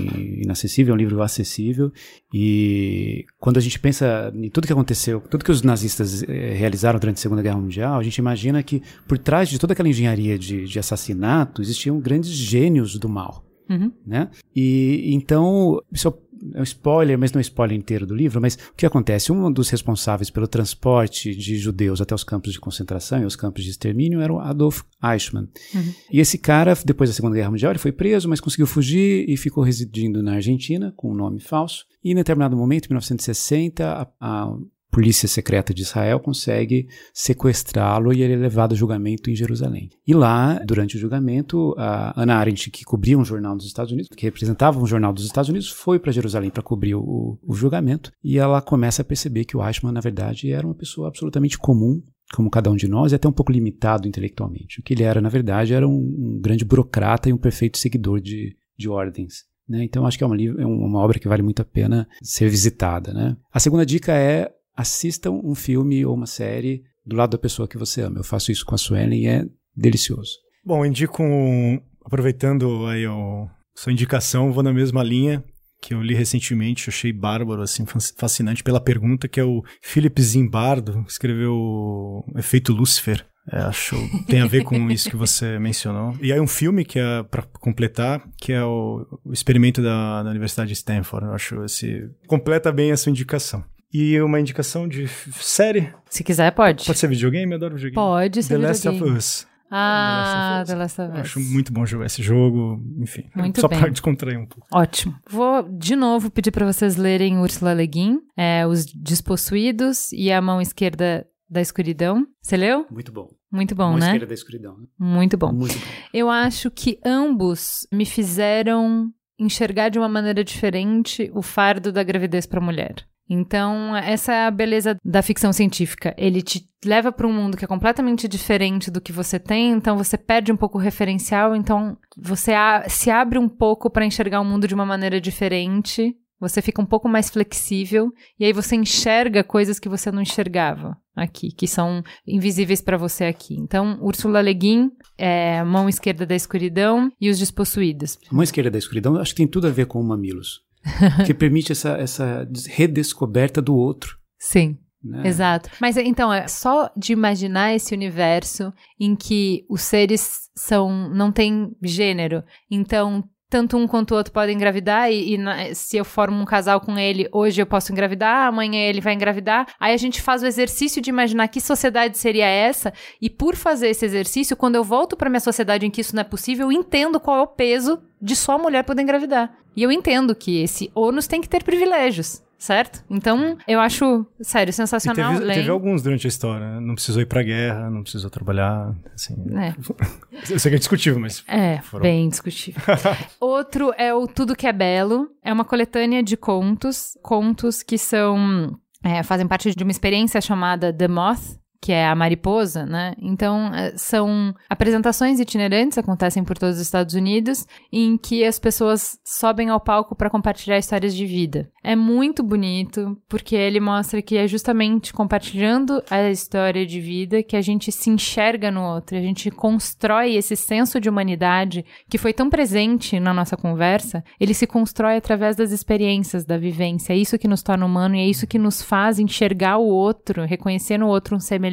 inacessível, 0.44 0.94
é 0.94 0.96
um 0.96 1.00
livro 1.00 1.22
acessível. 1.22 1.92
E 2.34 3.26
quando 3.40 3.58
a 3.58 3.62
gente 3.62 3.80
pensa 3.80 4.32
em 4.36 4.50
tudo 4.50 4.68
que 4.68 4.74
aconteceu, 4.74 5.22
tudo 5.22 5.46
que 5.46 5.52
os 5.52 5.62
nazistas 5.62 6.24
eh, 6.24 6.54
realizaram 6.54 7.00
durante 7.00 7.18
a 7.18 7.22
Segunda 7.22 7.42
Guerra 7.42 7.60
Mundial, 7.60 8.00
a 8.00 8.04
gente 8.04 8.18
imagina 8.18 8.62
que 8.62 8.82
por 9.08 9.18
trás 9.18 9.50
de 9.50 9.60
toda 9.60 9.74
aquela 9.74 9.90
engenharia 9.90 10.38
de, 10.38 10.66
de 10.66 10.80
assassinato 10.80 11.62
existiam 11.62 12.00
grandes 12.00 12.32
gênios 12.32 12.98
do 12.98 13.10
mal. 13.10 13.46
Uhum. 13.70 13.92
Né? 14.06 14.30
E 14.56 15.14
então, 15.14 15.82
isso 15.92 16.14
é 16.54 16.60
um 16.60 16.64
spoiler, 16.64 17.18
mas 17.18 17.32
não 17.32 17.40
é 17.40 17.42
um 17.42 17.42
spoiler 17.42 17.78
inteiro 17.78 18.06
do 18.06 18.16
livro, 18.16 18.42
mas 18.42 18.56
o 18.56 18.76
que 18.76 18.86
acontece? 18.86 19.32
Um 19.32 19.52
dos 19.52 19.70
responsáveis 19.70 20.30
pelo 20.30 20.48
transporte 20.48 21.36
de 21.36 21.58
judeus 21.58 22.02
até 22.02 22.16
os 22.16 22.24
campos 22.24 22.54
de 22.54 22.60
concentração 22.60 23.22
e 23.22 23.26
os 23.26 23.36
campos 23.36 23.64
de 23.64 23.70
extermínio 23.70 24.22
era 24.22 24.34
o 24.34 24.40
Adolf 24.40 24.82
Eichmann. 25.04 25.48
Uhum. 25.74 25.94
E 26.12 26.20
esse 26.20 26.38
cara, 26.38 26.78
depois 26.86 27.10
da 27.10 27.14
Segunda 27.14 27.36
Guerra 27.36 27.52
Mundial, 27.52 27.72
ele 27.72 27.80
foi 27.80 27.92
preso, 27.92 28.28
mas 28.28 28.40
conseguiu 28.40 28.68
fugir 28.68 29.30
e 29.30 29.38
ficou 29.38 29.64
residindo 29.64 30.24
na 30.24 30.34
Argentina 30.34 30.94
com 30.96 31.12
um 31.12 31.16
nome 31.16 31.40
falso. 31.40 31.86
E 32.04 32.12
em 32.12 32.16
determinado 32.16 32.58
momento, 32.58 32.86
em 32.86 32.90
1960, 32.90 33.86
a, 33.86 34.08
a 34.20 34.58
polícia 34.92 35.28
secreta 35.28 35.74
de 35.74 35.84
Israel 35.84 36.20
consegue 36.20 36.88
sequestrá-lo 37.14 38.12
e 38.12 38.22
ele 38.22 38.34
é 38.34 38.38
levado 38.38 38.74
a 38.74 38.76
julgamento 38.76 39.32
em 39.32 39.36
Jerusalém. 39.36 39.90
E 40.06 40.14
lá, 40.14 40.60
durante 40.66 40.98
o 40.98 41.00
julgamento, 41.00 41.74
a 41.78 42.22
Ana 42.22 42.36
Arendt, 42.36 42.70
que 42.70 42.84
cobria 42.84 43.18
um 43.18 43.24
jornal 43.24 43.56
dos 43.56 43.66
Estados 43.66 43.92
Unidos, 43.92 44.10
que 44.16 44.26
representava 44.26 44.80
um 44.80 44.86
jornal 44.86 45.14
dos 45.14 45.26
Estados 45.26 45.50
Unidos, 45.50 45.70
foi 45.70 45.98
para 45.98 46.12
Jerusalém 46.12 46.50
para 46.50 46.62
cobrir 46.62 46.96
o, 46.96 47.40
o, 47.42 47.54
julgamento 47.56 48.12
e 48.22 48.38
ela 48.38 48.62
começa 48.62 49.02
a 49.02 49.06
perceber 49.06 49.46
que 49.46 49.56
o 49.56 49.66
Eichmann, 49.66 49.94
na 49.94 50.02
verdade, 50.02 50.52
era 50.52 50.68
uma 50.68 50.76
pessoa 50.76 51.08
absolutamente 51.08 51.58
comum, 51.58 52.04
como 52.34 52.50
cada 52.50 52.70
um 52.70 52.76
de 52.76 52.88
nós, 52.88 53.12
e 53.12 53.16
até 53.16 53.28
um 53.28 53.34
pouco 53.34 53.52
limitado 53.52 54.08
intelectualmente. 54.08 54.80
O 54.80 54.84
que 54.84 54.94
ele 54.94 55.04
era, 55.04 55.22
na 55.22 55.30
verdade, 55.30 55.74
era 55.74 55.88
um, 55.88 55.94
um 55.94 56.40
grande 56.42 56.66
burocrata 56.66 57.30
e 57.30 57.34
um 57.34 57.38
perfeito 57.38 57.78
seguidor 57.78 58.20
de, 58.20 58.56
de 58.78 58.90
ordens. 58.90 59.46
Né? 59.68 59.84
Então, 59.86 60.06
acho 60.06 60.18
que 60.18 60.24
é 60.24 60.28
uma, 60.28 60.36
é 60.36 60.66
uma 60.66 61.00
obra 61.00 61.18
que 61.18 61.30
vale 61.30 61.42
muito 61.42 61.62
a 61.62 61.66
pena 61.66 62.08
ser 62.22 62.50
visitada. 62.50 63.14
Né? 63.14 63.38
A 63.54 63.60
segunda 63.60 63.86
dica 63.86 64.14
é 64.14 64.52
assistam 64.76 65.32
um 65.32 65.56
filme 65.56 66.06
ou 66.06 66.16
uma 66.16 66.26
série 66.26 66.84
do 67.06 67.16
lado 67.16 67.32
da 67.32 67.38
pessoa 67.38 67.68
que 67.68 67.78
você 67.78 68.02
ama. 68.02 68.20
Eu 68.20 68.24
faço 68.24 68.52
isso 68.52 68.66
com 68.66 68.76
a 68.76 68.78
Suelen 68.78 69.24
e 69.24 69.28
é 69.28 69.46
delicioso. 69.76 70.32
Bom, 70.64 70.86
indico, 70.86 71.24
um, 71.24 71.80
aproveitando 72.06 72.86
aí 72.86 73.08
o, 73.08 73.48
sua 73.76 73.92
indicação, 73.92 74.52
vou 74.52 74.64
na 74.64 74.74
mesma 74.74 75.04
linha 75.04 75.44
que 75.82 75.96
eu 75.96 76.02
li 76.02 76.14
recentemente, 76.14 76.90
achei 76.90 77.12
bárbaro, 77.12 77.64
assim, 77.64 77.84
fascinante 78.16 78.64
pela 78.64 78.80
pergunta, 78.80 79.28
que 79.28 79.40
é 79.40 79.44
o 79.44 79.64
Philip 79.82 80.22
Zimbardo, 80.22 81.04
que 81.04 81.12
escreveu 81.12 82.24
Efeito 82.38 82.72
Lúcifer. 82.72 83.26
É, 83.52 83.58
acho 83.62 83.96
tem 84.28 84.40
a 84.40 84.46
ver 84.46 84.64
com 84.64 84.92
isso 84.92 85.10
que 85.10 85.16
você 85.16 85.58
mencionou. 85.60 86.16
E 86.22 86.32
aí 86.32 86.40
um 86.40 86.46
filme 86.46 86.86
que 86.86 87.00
é 87.00 87.24
para 87.24 87.42
completar, 87.42 88.22
que 88.38 88.54
é 88.54 88.64
o, 88.64 89.04
o 89.26 89.34
experimento 89.34 89.82
da, 89.82 90.22
da, 90.22 90.30
Universidade 90.30 90.68
de 90.68 90.76
Stanford. 90.76 91.26
Eu 91.26 91.34
acho 91.34 91.64
esse 91.64 92.08
completa 92.28 92.72
bem 92.72 92.92
a 92.92 92.98
sua 92.98 93.10
indicação. 93.10 93.64
E 93.94 94.20
uma 94.22 94.40
indicação 94.40 94.88
de 94.88 95.08
série? 95.08 95.94
Se 96.10 96.24
quiser, 96.24 96.52
pode. 96.52 96.86
Pode 96.86 96.98
ser 97.00 97.08
videogame? 97.08 97.52
Eu 97.52 97.58
adoro 97.58 97.76
videogame. 97.76 97.96
Pode 97.96 98.44
ser 98.44 98.58
The 98.58 98.68
Last 98.68 98.88
videogame. 98.88 99.12
of 99.12 99.18
Us. 99.18 99.48
Ah, 99.74 100.64
The 100.68 100.76
Last 100.76 101.02
of 101.02 101.10
Us. 101.12 101.16
Eu 101.16 101.22
acho 101.22 101.40
muito 101.40 101.72
bom 101.72 101.86
jogar 101.86 102.06
esse 102.06 102.22
jogo, 102.22 102.82
enfim. 103.00 103.30
Muito 103.36 103.62
só 103.62 103.68
bem. 103.68 103.80
pra 103.80 103.90
descontrair 103.90 104.38
um 104.40 104.46
pouco. 104.46 104.68
Ótimo. 104.72 105.16
Vou 105.30 105.64
de 105.64 105.96
novo 105.96 106.30
pedir 106.30 106.52
para 106.52 106.66
vocês 106.66 106.98
lerem 106.98 107.38
Ursula 107.40 107.74
Le 107.74 107.88
Guin, 107.88 108.20
é, 108.36 108.66
Os 108.68 108.86
Despossuídos 108.86 110.12
e 110.12 110.32
A 110.32 110.42
Mão 110.42 110.62
Esquerda 110.62 111.26
da 111.50 111.62
Escuridão. 111.62 112.26
Você 112.42 112.56
leu? 112.58 112.86
Muito 112.90 113.12
bom. 113.12 113.30
Muito 113.52 113.76
bom, 113.76 113.90
Mão 113.90 113.98
né? 113.98 114.06
Esquerda 114.08 114.28
da 114.28 114.34
Escuridão. 114.34 114.78
Né? 114.78 114.88
Muito 114.98 115.38
bom. 115.38 115.52
Muito 115.52 115.74
bom. 115.78 115.86
Eu 116.14 116.30
acho 116.30 116.72
que 116.72 117.00
ambos 117.06 117.86
me 117.92 118.06
fizeram 118.06 119.10
enxergar 119.38 119.90
de 119.90 119.98
uma 120.00 120.08
maneira 120.08 120.44
diferente 120.44 121.30
o 121.34 121.42
fardo 121.42 121.92
da 121.92 122.04
gravidez 122.04 122.46
para 122.46 122.60
a 122.60 122.64
mulher. 122.64 122.96
Então, 123.30 123.96
essa 123.96 124.34
é 124.34 124.46
a 124.48 124.52
beleza 124.52 124.98
da 125.04 125.22
ficção 125.22 125.54
científica. 125.54 126.14
Ele 126.18 126.42
te 126.42 126.70
leva 126.84 127.12
para 127.12 127.28
um 127.28 127.34
mundo 127.34 127.56
que 127.56 127.64
é 127.64 127.68
completamente 127.68 128.28
diferente 128.28 128.92
do 128.92 129.00
que 129.00 129.12
você 129.12 129.40
tem, 129.40 129.72
então 129.72 129.98
você 129.98 130.18
perde 130.18 130.52
um 130.52 130.58
pouco 130.58 130.78
o 130.78 130.82
referencial, 130.82 131.56
então 131.56 131.98
você 132.18 132.52
se 132.90 133.10
abre 133.10 133.38
um 133.38 133.48
pouco 133.48 133.90
para 133.90 134.06
enxergar 134.06 134.42
o 134.42 134.46
mundo 134.46 134.68
de 134.68 134.74
uma 134.74 134.86
maneira 134.86 135.22
diferente. 135.22 136.16
Você 136.42 136.60
fica 136.60 136.82
um 136.82 136.86
pouco 136.88 137.08
mais 137.08 137.30
flexível 137.30 138.12
e 138.40 138.46
aí 138.46 138.52
você 138.52 138.76
enxerga 138.76 139.44
coisas 139.44 139.80
que 139.80 139.88
você 139.88 140.12
não 140.12 140.24
enxergava 140.24 140.98
aqui, 141.16 141.52
que 141.52 141.68
são 141.68 142.04
invisíveis 142.28 142.82
para 142.82 142.98
você 142.98 143.26
aqui. 143.26 143.56
Então, 143.60 144.00
Ursula 144.02 144.42
Le 144.42 144.54
Guin, 144.54 144.92
é, 145.20 145.64
Mão 145.64 145.88
Esquerda 145.88 146.26
da 146.26 146.36
Escuridão 146.36 147.12
e 147.22 147.30
Os 147.30 147.38
Despossuídos. 147.38 148.18
A 148.28 148.34
Mão 148.34 148.42
Esquerda 148.42 148.72
da 148.72 148.80
Escuridão 148.80 149.18
acho 149.18 149.34
que 149.34 149.38
tem 149.38 149.48
tudo 149.48 149.68
a 149.68 149.70
ver 149.70 149.86
com 149.86 150.00
o 150.00 150.04
Mamilos. 150.04 150.62
que 151.26 151.34
permite 151.34 151.72
essa, 151.72 151.92
essa 151.92 152.48
redescoberta 152.68 153.62
do 153.62 153.76
outro. 153.76 154.18
Sim. 154.38 154.78
Né? 155.04 155.28
Exato. 155.28 155.70
Mas 155.80 155.98
então, 155.98 156.32
é 156.32 156.48
só 156.48 156.92
de 156.96 157.12
imaginar 157.12 157.74
esse 157.74 157.94
universo 157.94 158.72
em 159.00 159.16
que 159.16 159.66
os 159.68 159.82
seres 159.82 160.50
são 160.56 161.10
não 161.10 161.32
têm 161.32 161.76
gênero. 161.82 162.44
Então, 162.70 163.28
tanto 163.52 163.76
um 163.76 163.86
quanto 163.86 164.12
o 164.12 164.16
outro 164.16 164.32
podem 164.32 164.56
engravidar 164.56 165.12
e, 165.12 165.36
e, 165.36 165.76
se 165.76 165.98
eu 165.98 166.06
formo 166.06 166.42
um 166.42 166.46
casal 166.46 166.80
com 166.80 166.98
ele, 166.98 167.28
hoje 167.34 167.62
eu 167.62 167.66
posso 167.66 167.92
engravidar, 167.92 168.48
amanhã 168.48 168.80
ele 168.80 169.02
vai 169.02 169.14
engravidar. 169.14 169.68
Aí 169.78 169.94
a 169.94 169.98
gente 169.98 170.22
faz 170.22 170.42
o 170.42 170.48
exercício 170.48 171.02
de 171.02 171.10
imaginar 171.10 171.50
que 171.50 171.60
sociedade 171.60 172.18
seria 172.18 172.46
essa 172.46 172.94
e 173.22 173.30
por 173.30 173.58
fazer 173.58 173.90
esse 173.90 174.06
exercício, 174.06 174.56
quando 174.56 174.78
eu 174.78 174.86
volto 174.86 175.18
para 175.18 175.30
minha 175.30 175.42
sociedade 175.42 175.86
em 175.86 175.92
que 175.92 176.00
isso 176.00 176.16
não 176.16 176.22
é 176.22 176.24
possível, 176.24 176.68
eu 176.68 176.72
entendo 176.72 177.20
qual 177.20 177.38
é 177.40 177.42
o 177.42 177.48
peso 177.48 178.02
de 178.22 178.38
só 178.38 178.54
a 178.54 178.58
mulher 178.58 178.86
poder 178.86 179.02
engravidar. 179.02 179.52
E 179.76 179.84
eu 179.84 179.92
entendo 179.92 180.34
que 180.34 180.64
esse 180.64 180.90
ônus 180.96 181.28
tem 181.28 181.42
que 181.42 181.50
ter 181.50 181.62
privilégios 181.62 182.42
certo? 182.62 183.04
Então, 183.10 183.58
eu 183.68 183.80
acho, 183.80 184.26
sério, 184.40 184.72
sensacional. 184.72 185.34
E 185.34 185.40
teve, 185.40 185.54
teve, 185.54 185.70
alguns 185.72 186.04
durante 186.04 186.28
a 186.28 186.30
história. 186.30 186.76
Né? 186.76 186.80
Não 186.80 186.94
precisou 186.94 187.22
ir 187.22 187.26
pra 187.26 187.42
guerra, 187.42 187.90
não 187.90 188.04
precisou 188.04 188.30
trabalhar. 188.30 188.96
Assim, 189.14 189.36
é. 189.58 189.74
Eu 190.48 190.60
sei 190.60 190.70
que 190.70 190.76
é 190.76 190.80
discutível, 190.80 191.20
mas. 191.20 191.44
É, 191.48 191.80
foram... 191.82 192.04
bem 192.04 192.30
discutível. 192.30 192.82
Outro 193.42 193.92
é 193.98 194.14
o 194.14 194.28
Tudo 194.28 194.56
Que 194.56 194.68
É 194.68 194.74
Belo. 194.74 195.28
É 195.44 195.52
uma 195.52 195.66
coletânea 195.66 196.22
de 196.22 196.38
contos. 196.38 197.18
Contos 197.24 197.82
que 197.82 197.98
são. 197.98 198.80
É, 199.04 199.24
fazem 199.24 199.48
parte 199.48 199.76
de 199.76 199.84
uma 199.84 199.92
experiência 199.92 200.40
chamada 200.40 200.94
The 200.94 201.08
Moth, 201.08 201.58
que 201.82 201.92
é 201.92 202.08
a 202.08 202.14
Mariposa, 202.14 202.86
né? 202.86 203.16
Então, 203.20 203.74
é, 203.74 203.98
são 203.98 204.54
apresentações 204.70 205.40
itinerantes, 205.40 205.98
acontecem 205.98 206.44
por 206.44 206.56
todos 206.56 206.76
os 206.76 206.82
Estados 206.82 207.16
Unidos, 207.16 207.66
em 207.92 208.18
que 208.18 208.46
as 208.46 208.60
pessoas 208.60 209.18
sobem 209.26 209.70
ao 209.70 209.80
palco 209.80 210.16
para 210.16 210.30
compartilhar 210.30 210.78
histórias 210.78 211.16
de 211.16 211.26
vida. 211.26 211.72
É 211.84 211.96
muito 211.96 212.44
bonito, 212.44 213.18
porque 213.28 213.56
ele 213.56 213.80
mostra 213.80 214.22
que 214.22 214.38
é 214.38 214.48
justamente 214.48 215.12
compartilhando 215.12 216.04
a 216.08 216.30
história 216.30 216.86
de 216.86 217.02
vida 217.02 217.42
que 217.42 217.56
a 217.56 217.62
gente 217.62 217.92
se 217.92 218.12
enxerga 218.12 218.70
no 218.70 218.84
outro, 218.84 219.18
a 219.18 219.22
gente 219.22 219.50
constrói 219.50 220.36
esse 220.36 220.56
senso 220.56 221.00
de 221.00 221.10
humanidade 221.10 221.84
que 222.08 222.20
foi 222.20 222.32
tão 222.32 222.48
presente 222.48 223.20
na 223.20 223.34
nossa 223.34 223.58
conversa, 223.58 224.24
ele 224.40 224.54
se 224.54 224.68
constrói 224.68 225.18
através 225.18 225.56
das 225.56 225.72
experiências, 225.72 226.46
da 226.46 226.60
vivência. 226.60 227.14
É 227.14 227.18
isso 227.18 227.40
que 227.40 227.48
nos 227.48 227.64
torna 227.64 227.88
humano 227.88 228.16
e 228.16 228.20
é 228.20 228.28
isso 228.28 228.46
que 228.46 228.60
nos 228.60 228.84
faz 228.84 229.18
enxergar 229.18 229.78
o 229.78 229.88
outro, 229.88 230.46
reconhecer 230.46 231.00
no 231.00 231.08
outro 231.08 231.36
um 231.36 231.40
semelhante. 231.40 231.71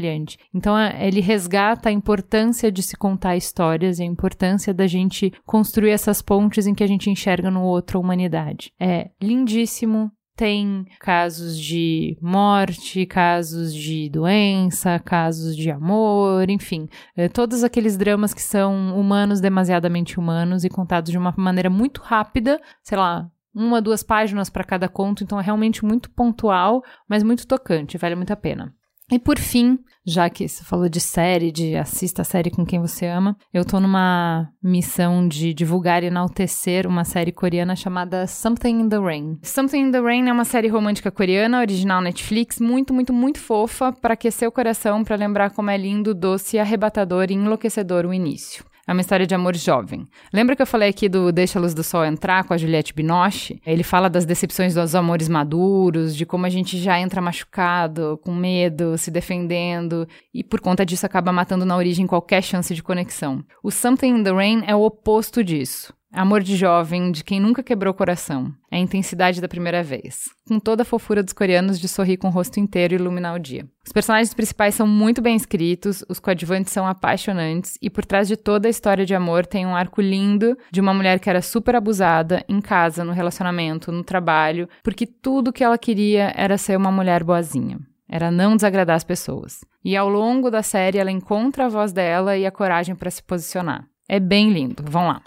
Então, 0.55 0.77
é, 0.78 1.07
ele 1.07 1.20
resgata 1.20 1.89
a 1.89 1.93
importância 1.93 2.70
de 2.70 2.83
se 2.83 2.97
contar 2.97 3.36
histórias 3.36 3.99
e 3.99 4.02
a 4.02 4.07
importância 4.07 4.73
da 4.73 4.86
gente 4.86 5.33
construir 5.44 5.91
essas 5.91 6.23
pontes 6.23 6.67
em 6.67 6.75
que 6.75 6.85
a 6.85 6.86
gente 6.86 7.10
enxerga 7.10 7.51
no 7.51 7.62
outro 7.62 7.99
a 7.99 8.01
humanidade. 8.01 8.73
É 8.78 9.10
lindíssimo, 9.20 10.10
tem 10.39 10.86
casos 11.01 11.59
de 11.59 12.17
morte, 12.23 13.05
casos 13.07 13.75
de 13.75 14.09
doença, 14.09 14.97
casos 15.01 15.57
de 15.57 15.68
amor, 15.68 16.49
enfim, 16.49 16.89
é, 17.17 17.28
todos 17.28 17.65
aqueles 17.65 17.97
dramas 17.97 18.33
que 18.33 18.41
são 18.41 18.97
humanos, 18.97 19.41
demasiadamente 19.41 20.17
humanos 20.17 20.62
e 20.62 20.68
contados 20.68 21.10
de 21.10 21.18
uma 21.18 21.35
maneira 21.36 21.68
muito 21.68 22.01
rápida, 22.01 22.60
sei 22.85 22.97
lá, 22.97 23.28
uma, 23.52 23.83
duas 23.83 24.05
páginas 24.05 24.49
para 24.49 24.62
cada 24.62 24.89
conto, 24.89 25.25
então 25.25 25.41
é 25.41 25.43
realmente 25.43 25.85
muito 25.85 26.09
pontual, 26.09 26.85
mas 27.09 27.25
muito 27.25 27.44
tocante, 27.44 27.99
vale 27.99 28.15
muito 28.15 28.33
a 28.33 28.36
pena. 28.36 28.73
E 29.10 29.18
por 29.18 29.38
fim, 29.38 29.78
já 30.06 30.28
que 30.28 30.46
você 30.46 30.62
falou 30.62 30.86
de 30.86 31.00
série, 31.00 31.50
de 31.50 31.76
assista 31.76 32.20
a 32.20 32.24
série 32.24 32.50
com 32.50 32.64
quem 32.64 32.78
você 32.78 33.06
ama, 33.06 33.36
eu 33.54 33.64
tô 33.64 33.80
numa 33.80 34.50
missão 34.62 35.26
de 35.26 35.54
divulgar 35.54 36.02
e 36.02 36.06
enaltecer 36.06 36.86
uma 36.86 37.04
série 37.04 37.32
coreana 37.32 37.74
chamada 37.74 38.26
Something 38.26 38.80
in 38.80 38.88
the 38.88 38.98
Rain. 38.98 39.38
Something 39.42 39.88
in 39.88 39.90
the 39.92 40.00
Rain 40.00 40.28
é 40.28 40.32
uma 40.32 40.44
série 40.44 40.68
romântica 40.68 41.10
coreana, 41.10 41.60
original 41.60 42.02
Netflix, 42.02 42.60
muito, 42.60 42.92
muito, 42.92 43.12
muito 43.12 43.38
fofa, 43.38 43.92
para 43.92 44.12
aquecer 44.12 44.46
o 44.46 44.52
coração, 44.52 45.02
para 45.02 45.16
lembrar 45.16 45.50
como 45.50 45.70
é 45.70 45.76
lindo, 45.78 46.14
doce, 46.14 46.58
arrebatador 46.58 47.26
e 47.30 47.34
enlouquecedor 47.34 48.04
o 48.04 48.12
início. 48.12 48.62
É 48.89 48.92
uma 48.92 49.02
história 49.02 49.26
de 49.26 49.34
amor 49.34 49.55
jovem. 49.55 50.08
Lembra 50.33 50.57
que 50.57 50.62
eu 50.62 50.67
falei 50.67 50.89
aqui 50.89 51.10
do 51.10 51.31
Deixa 51.31 51.58
a 51.58 51.60
Luz 51.60 51.75
do 51.75 51.84
Sol 51.84 52.07
Entrar 52.07 52.44
com 52.44 52.55
a 52.55 52.57
Juliette 52.57 52.94
Binoche? 52.94 53.60
Ele 53.67 53.83
fala 53.83 54.08
das 54.08 54.25
decepções 54.25 54.73
dos 54.73 54.94
amores 54.94 55.28
maduros, 55.28 56.17
de 56.17 56.25
como 56.25 56.47
a 56.47 56.49
gente 56.49 56.78
já 56.78 56.99
entra 56.99 57.20
machucado, 57.20 58.18
com 58.25 58.34
medo, 58.34 58.97
se 58.97 59.10
defendendo, 59.10 60.08
e 60.33 60.42
por 60.42 60.62
conta 60.62 60.86
disso 60.86 61.05
acaba 61.05 61.31
matando 61.31 61.67
na 61.67 61.76
origem 61.76 62.07
qualquer 62.07 62.42
chance 62.42 62.75
de 62.75 62.83
conexão. 62.83 63.44
O 63.62 63.70
Something 63.70 64.20
in 64.20 64.25
the 64.25 64.33
Rain 64.33 64.62
é 64.67 64.75
o 64.75 64.81
oposto 64.81 65.44
disso. 65.44 65.92
Amor 66.12 66.42
de 66.42 66.56
jovem, 66.56 67.12
de 67.12 67.22
quem 67.22 67.38
nunca 67.38 67.62
quebrou 67.62 67.92
o 67.92 67.96
coração. 67.96 68.50
É 68.70 68.76
a 68.76 68.80
intensidade 68.80 69.42
da 69.42 69.48
primeira 69.48 69.82
vez. 69.82 70.24
Com 70.46 70.58
toda 70.58 70.82
a 70.82 70.84
fofura 70.84 71.22
dos 71.22 71.34
coreanos 71.34 71.78
de 71.78 71.86
sorrir 71.86 72.16
com 72.16 72.28
o 72.28 72.30
rosto 72.30 72.58
inteiro 72.58 72.94
e 72.94 72.96
iluminar 72.96 73.36
o 73.36 73.38
dia. 73.38 73.66
Os 73.86 73.92
personagens 73.92 74.32
principais 74.32 74.74
são 74.74 74.86
muito 74.86 75.20
bem 75.20 75.36
escritos, 75.36 76.02
os 76.08 76.18
coadjuvantes 76.18 76.72
são 76.72 76.86
apaixonantes 76.86 77.76
e 77.82 77.90
por 77.90 78.06
trás 78.06 78.26
de 78.26 78.36
toda 78.36 78.68
a 78.68 78.70
história 78.70 79.04
de 79.04 79.14
amor 79.14 79.44
tem 79.44 79.66
um 79.66 79.76
arco 79.76 80.00
lindo 80.00 80.56
de 80.72 80.80
uma 80.80 80.94
mulher 80.94 81.20
que 81.20 81.28
era 81.28 81.42
super 81.42 81.76
abusada 81.76 82.42
em 82.48 82.60
casa, 82.60 83.04
no 83.04 83.12
relacionamento, 83.12 83.92
no 83.92 84.02
trabalho, 84.02 84.66
porque 84.82 85.06
tudo 85.06 85.52
que 85.52 85.62
ela 85.62 85.76
queria 85.76 86.32
era 86.34 86.56
ser 86.56 86.76
uma 86.76 86.90
mulher 86.90 87.22
boazinha. 87.22 87.78
Era 88.08 88.30
não 88.30 88.56
desagradar 88.56 88.96
as 88.96 89.04
pessoas. 89.04 89.60
E 89.84 89.94
ao 89.94 90.08
longo 90.08 90.50
da 90.50 90.62
série 90.62 90.96
ela 90.96 91.10
encontra 91.10 91.66
a 91.66 91.68
voz 91.68 91.92
dela 91.92 92.34
e 92.34 92.46
a 92.46 92.50
coragem 92.50 92.94
para 92.94 93.10
se 93.10 93.22
posicionar. 93.22 93.86
É 94.08 94.18
bem 94.18 94.50
lindo. 94.50 94.82
Vão 94.86 95.08
lá. 95.08 95.20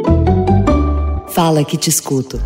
Fala 1.34 1.64
que 1.64 1.78
te 1.78 1.90
escuto. 1.90 2.40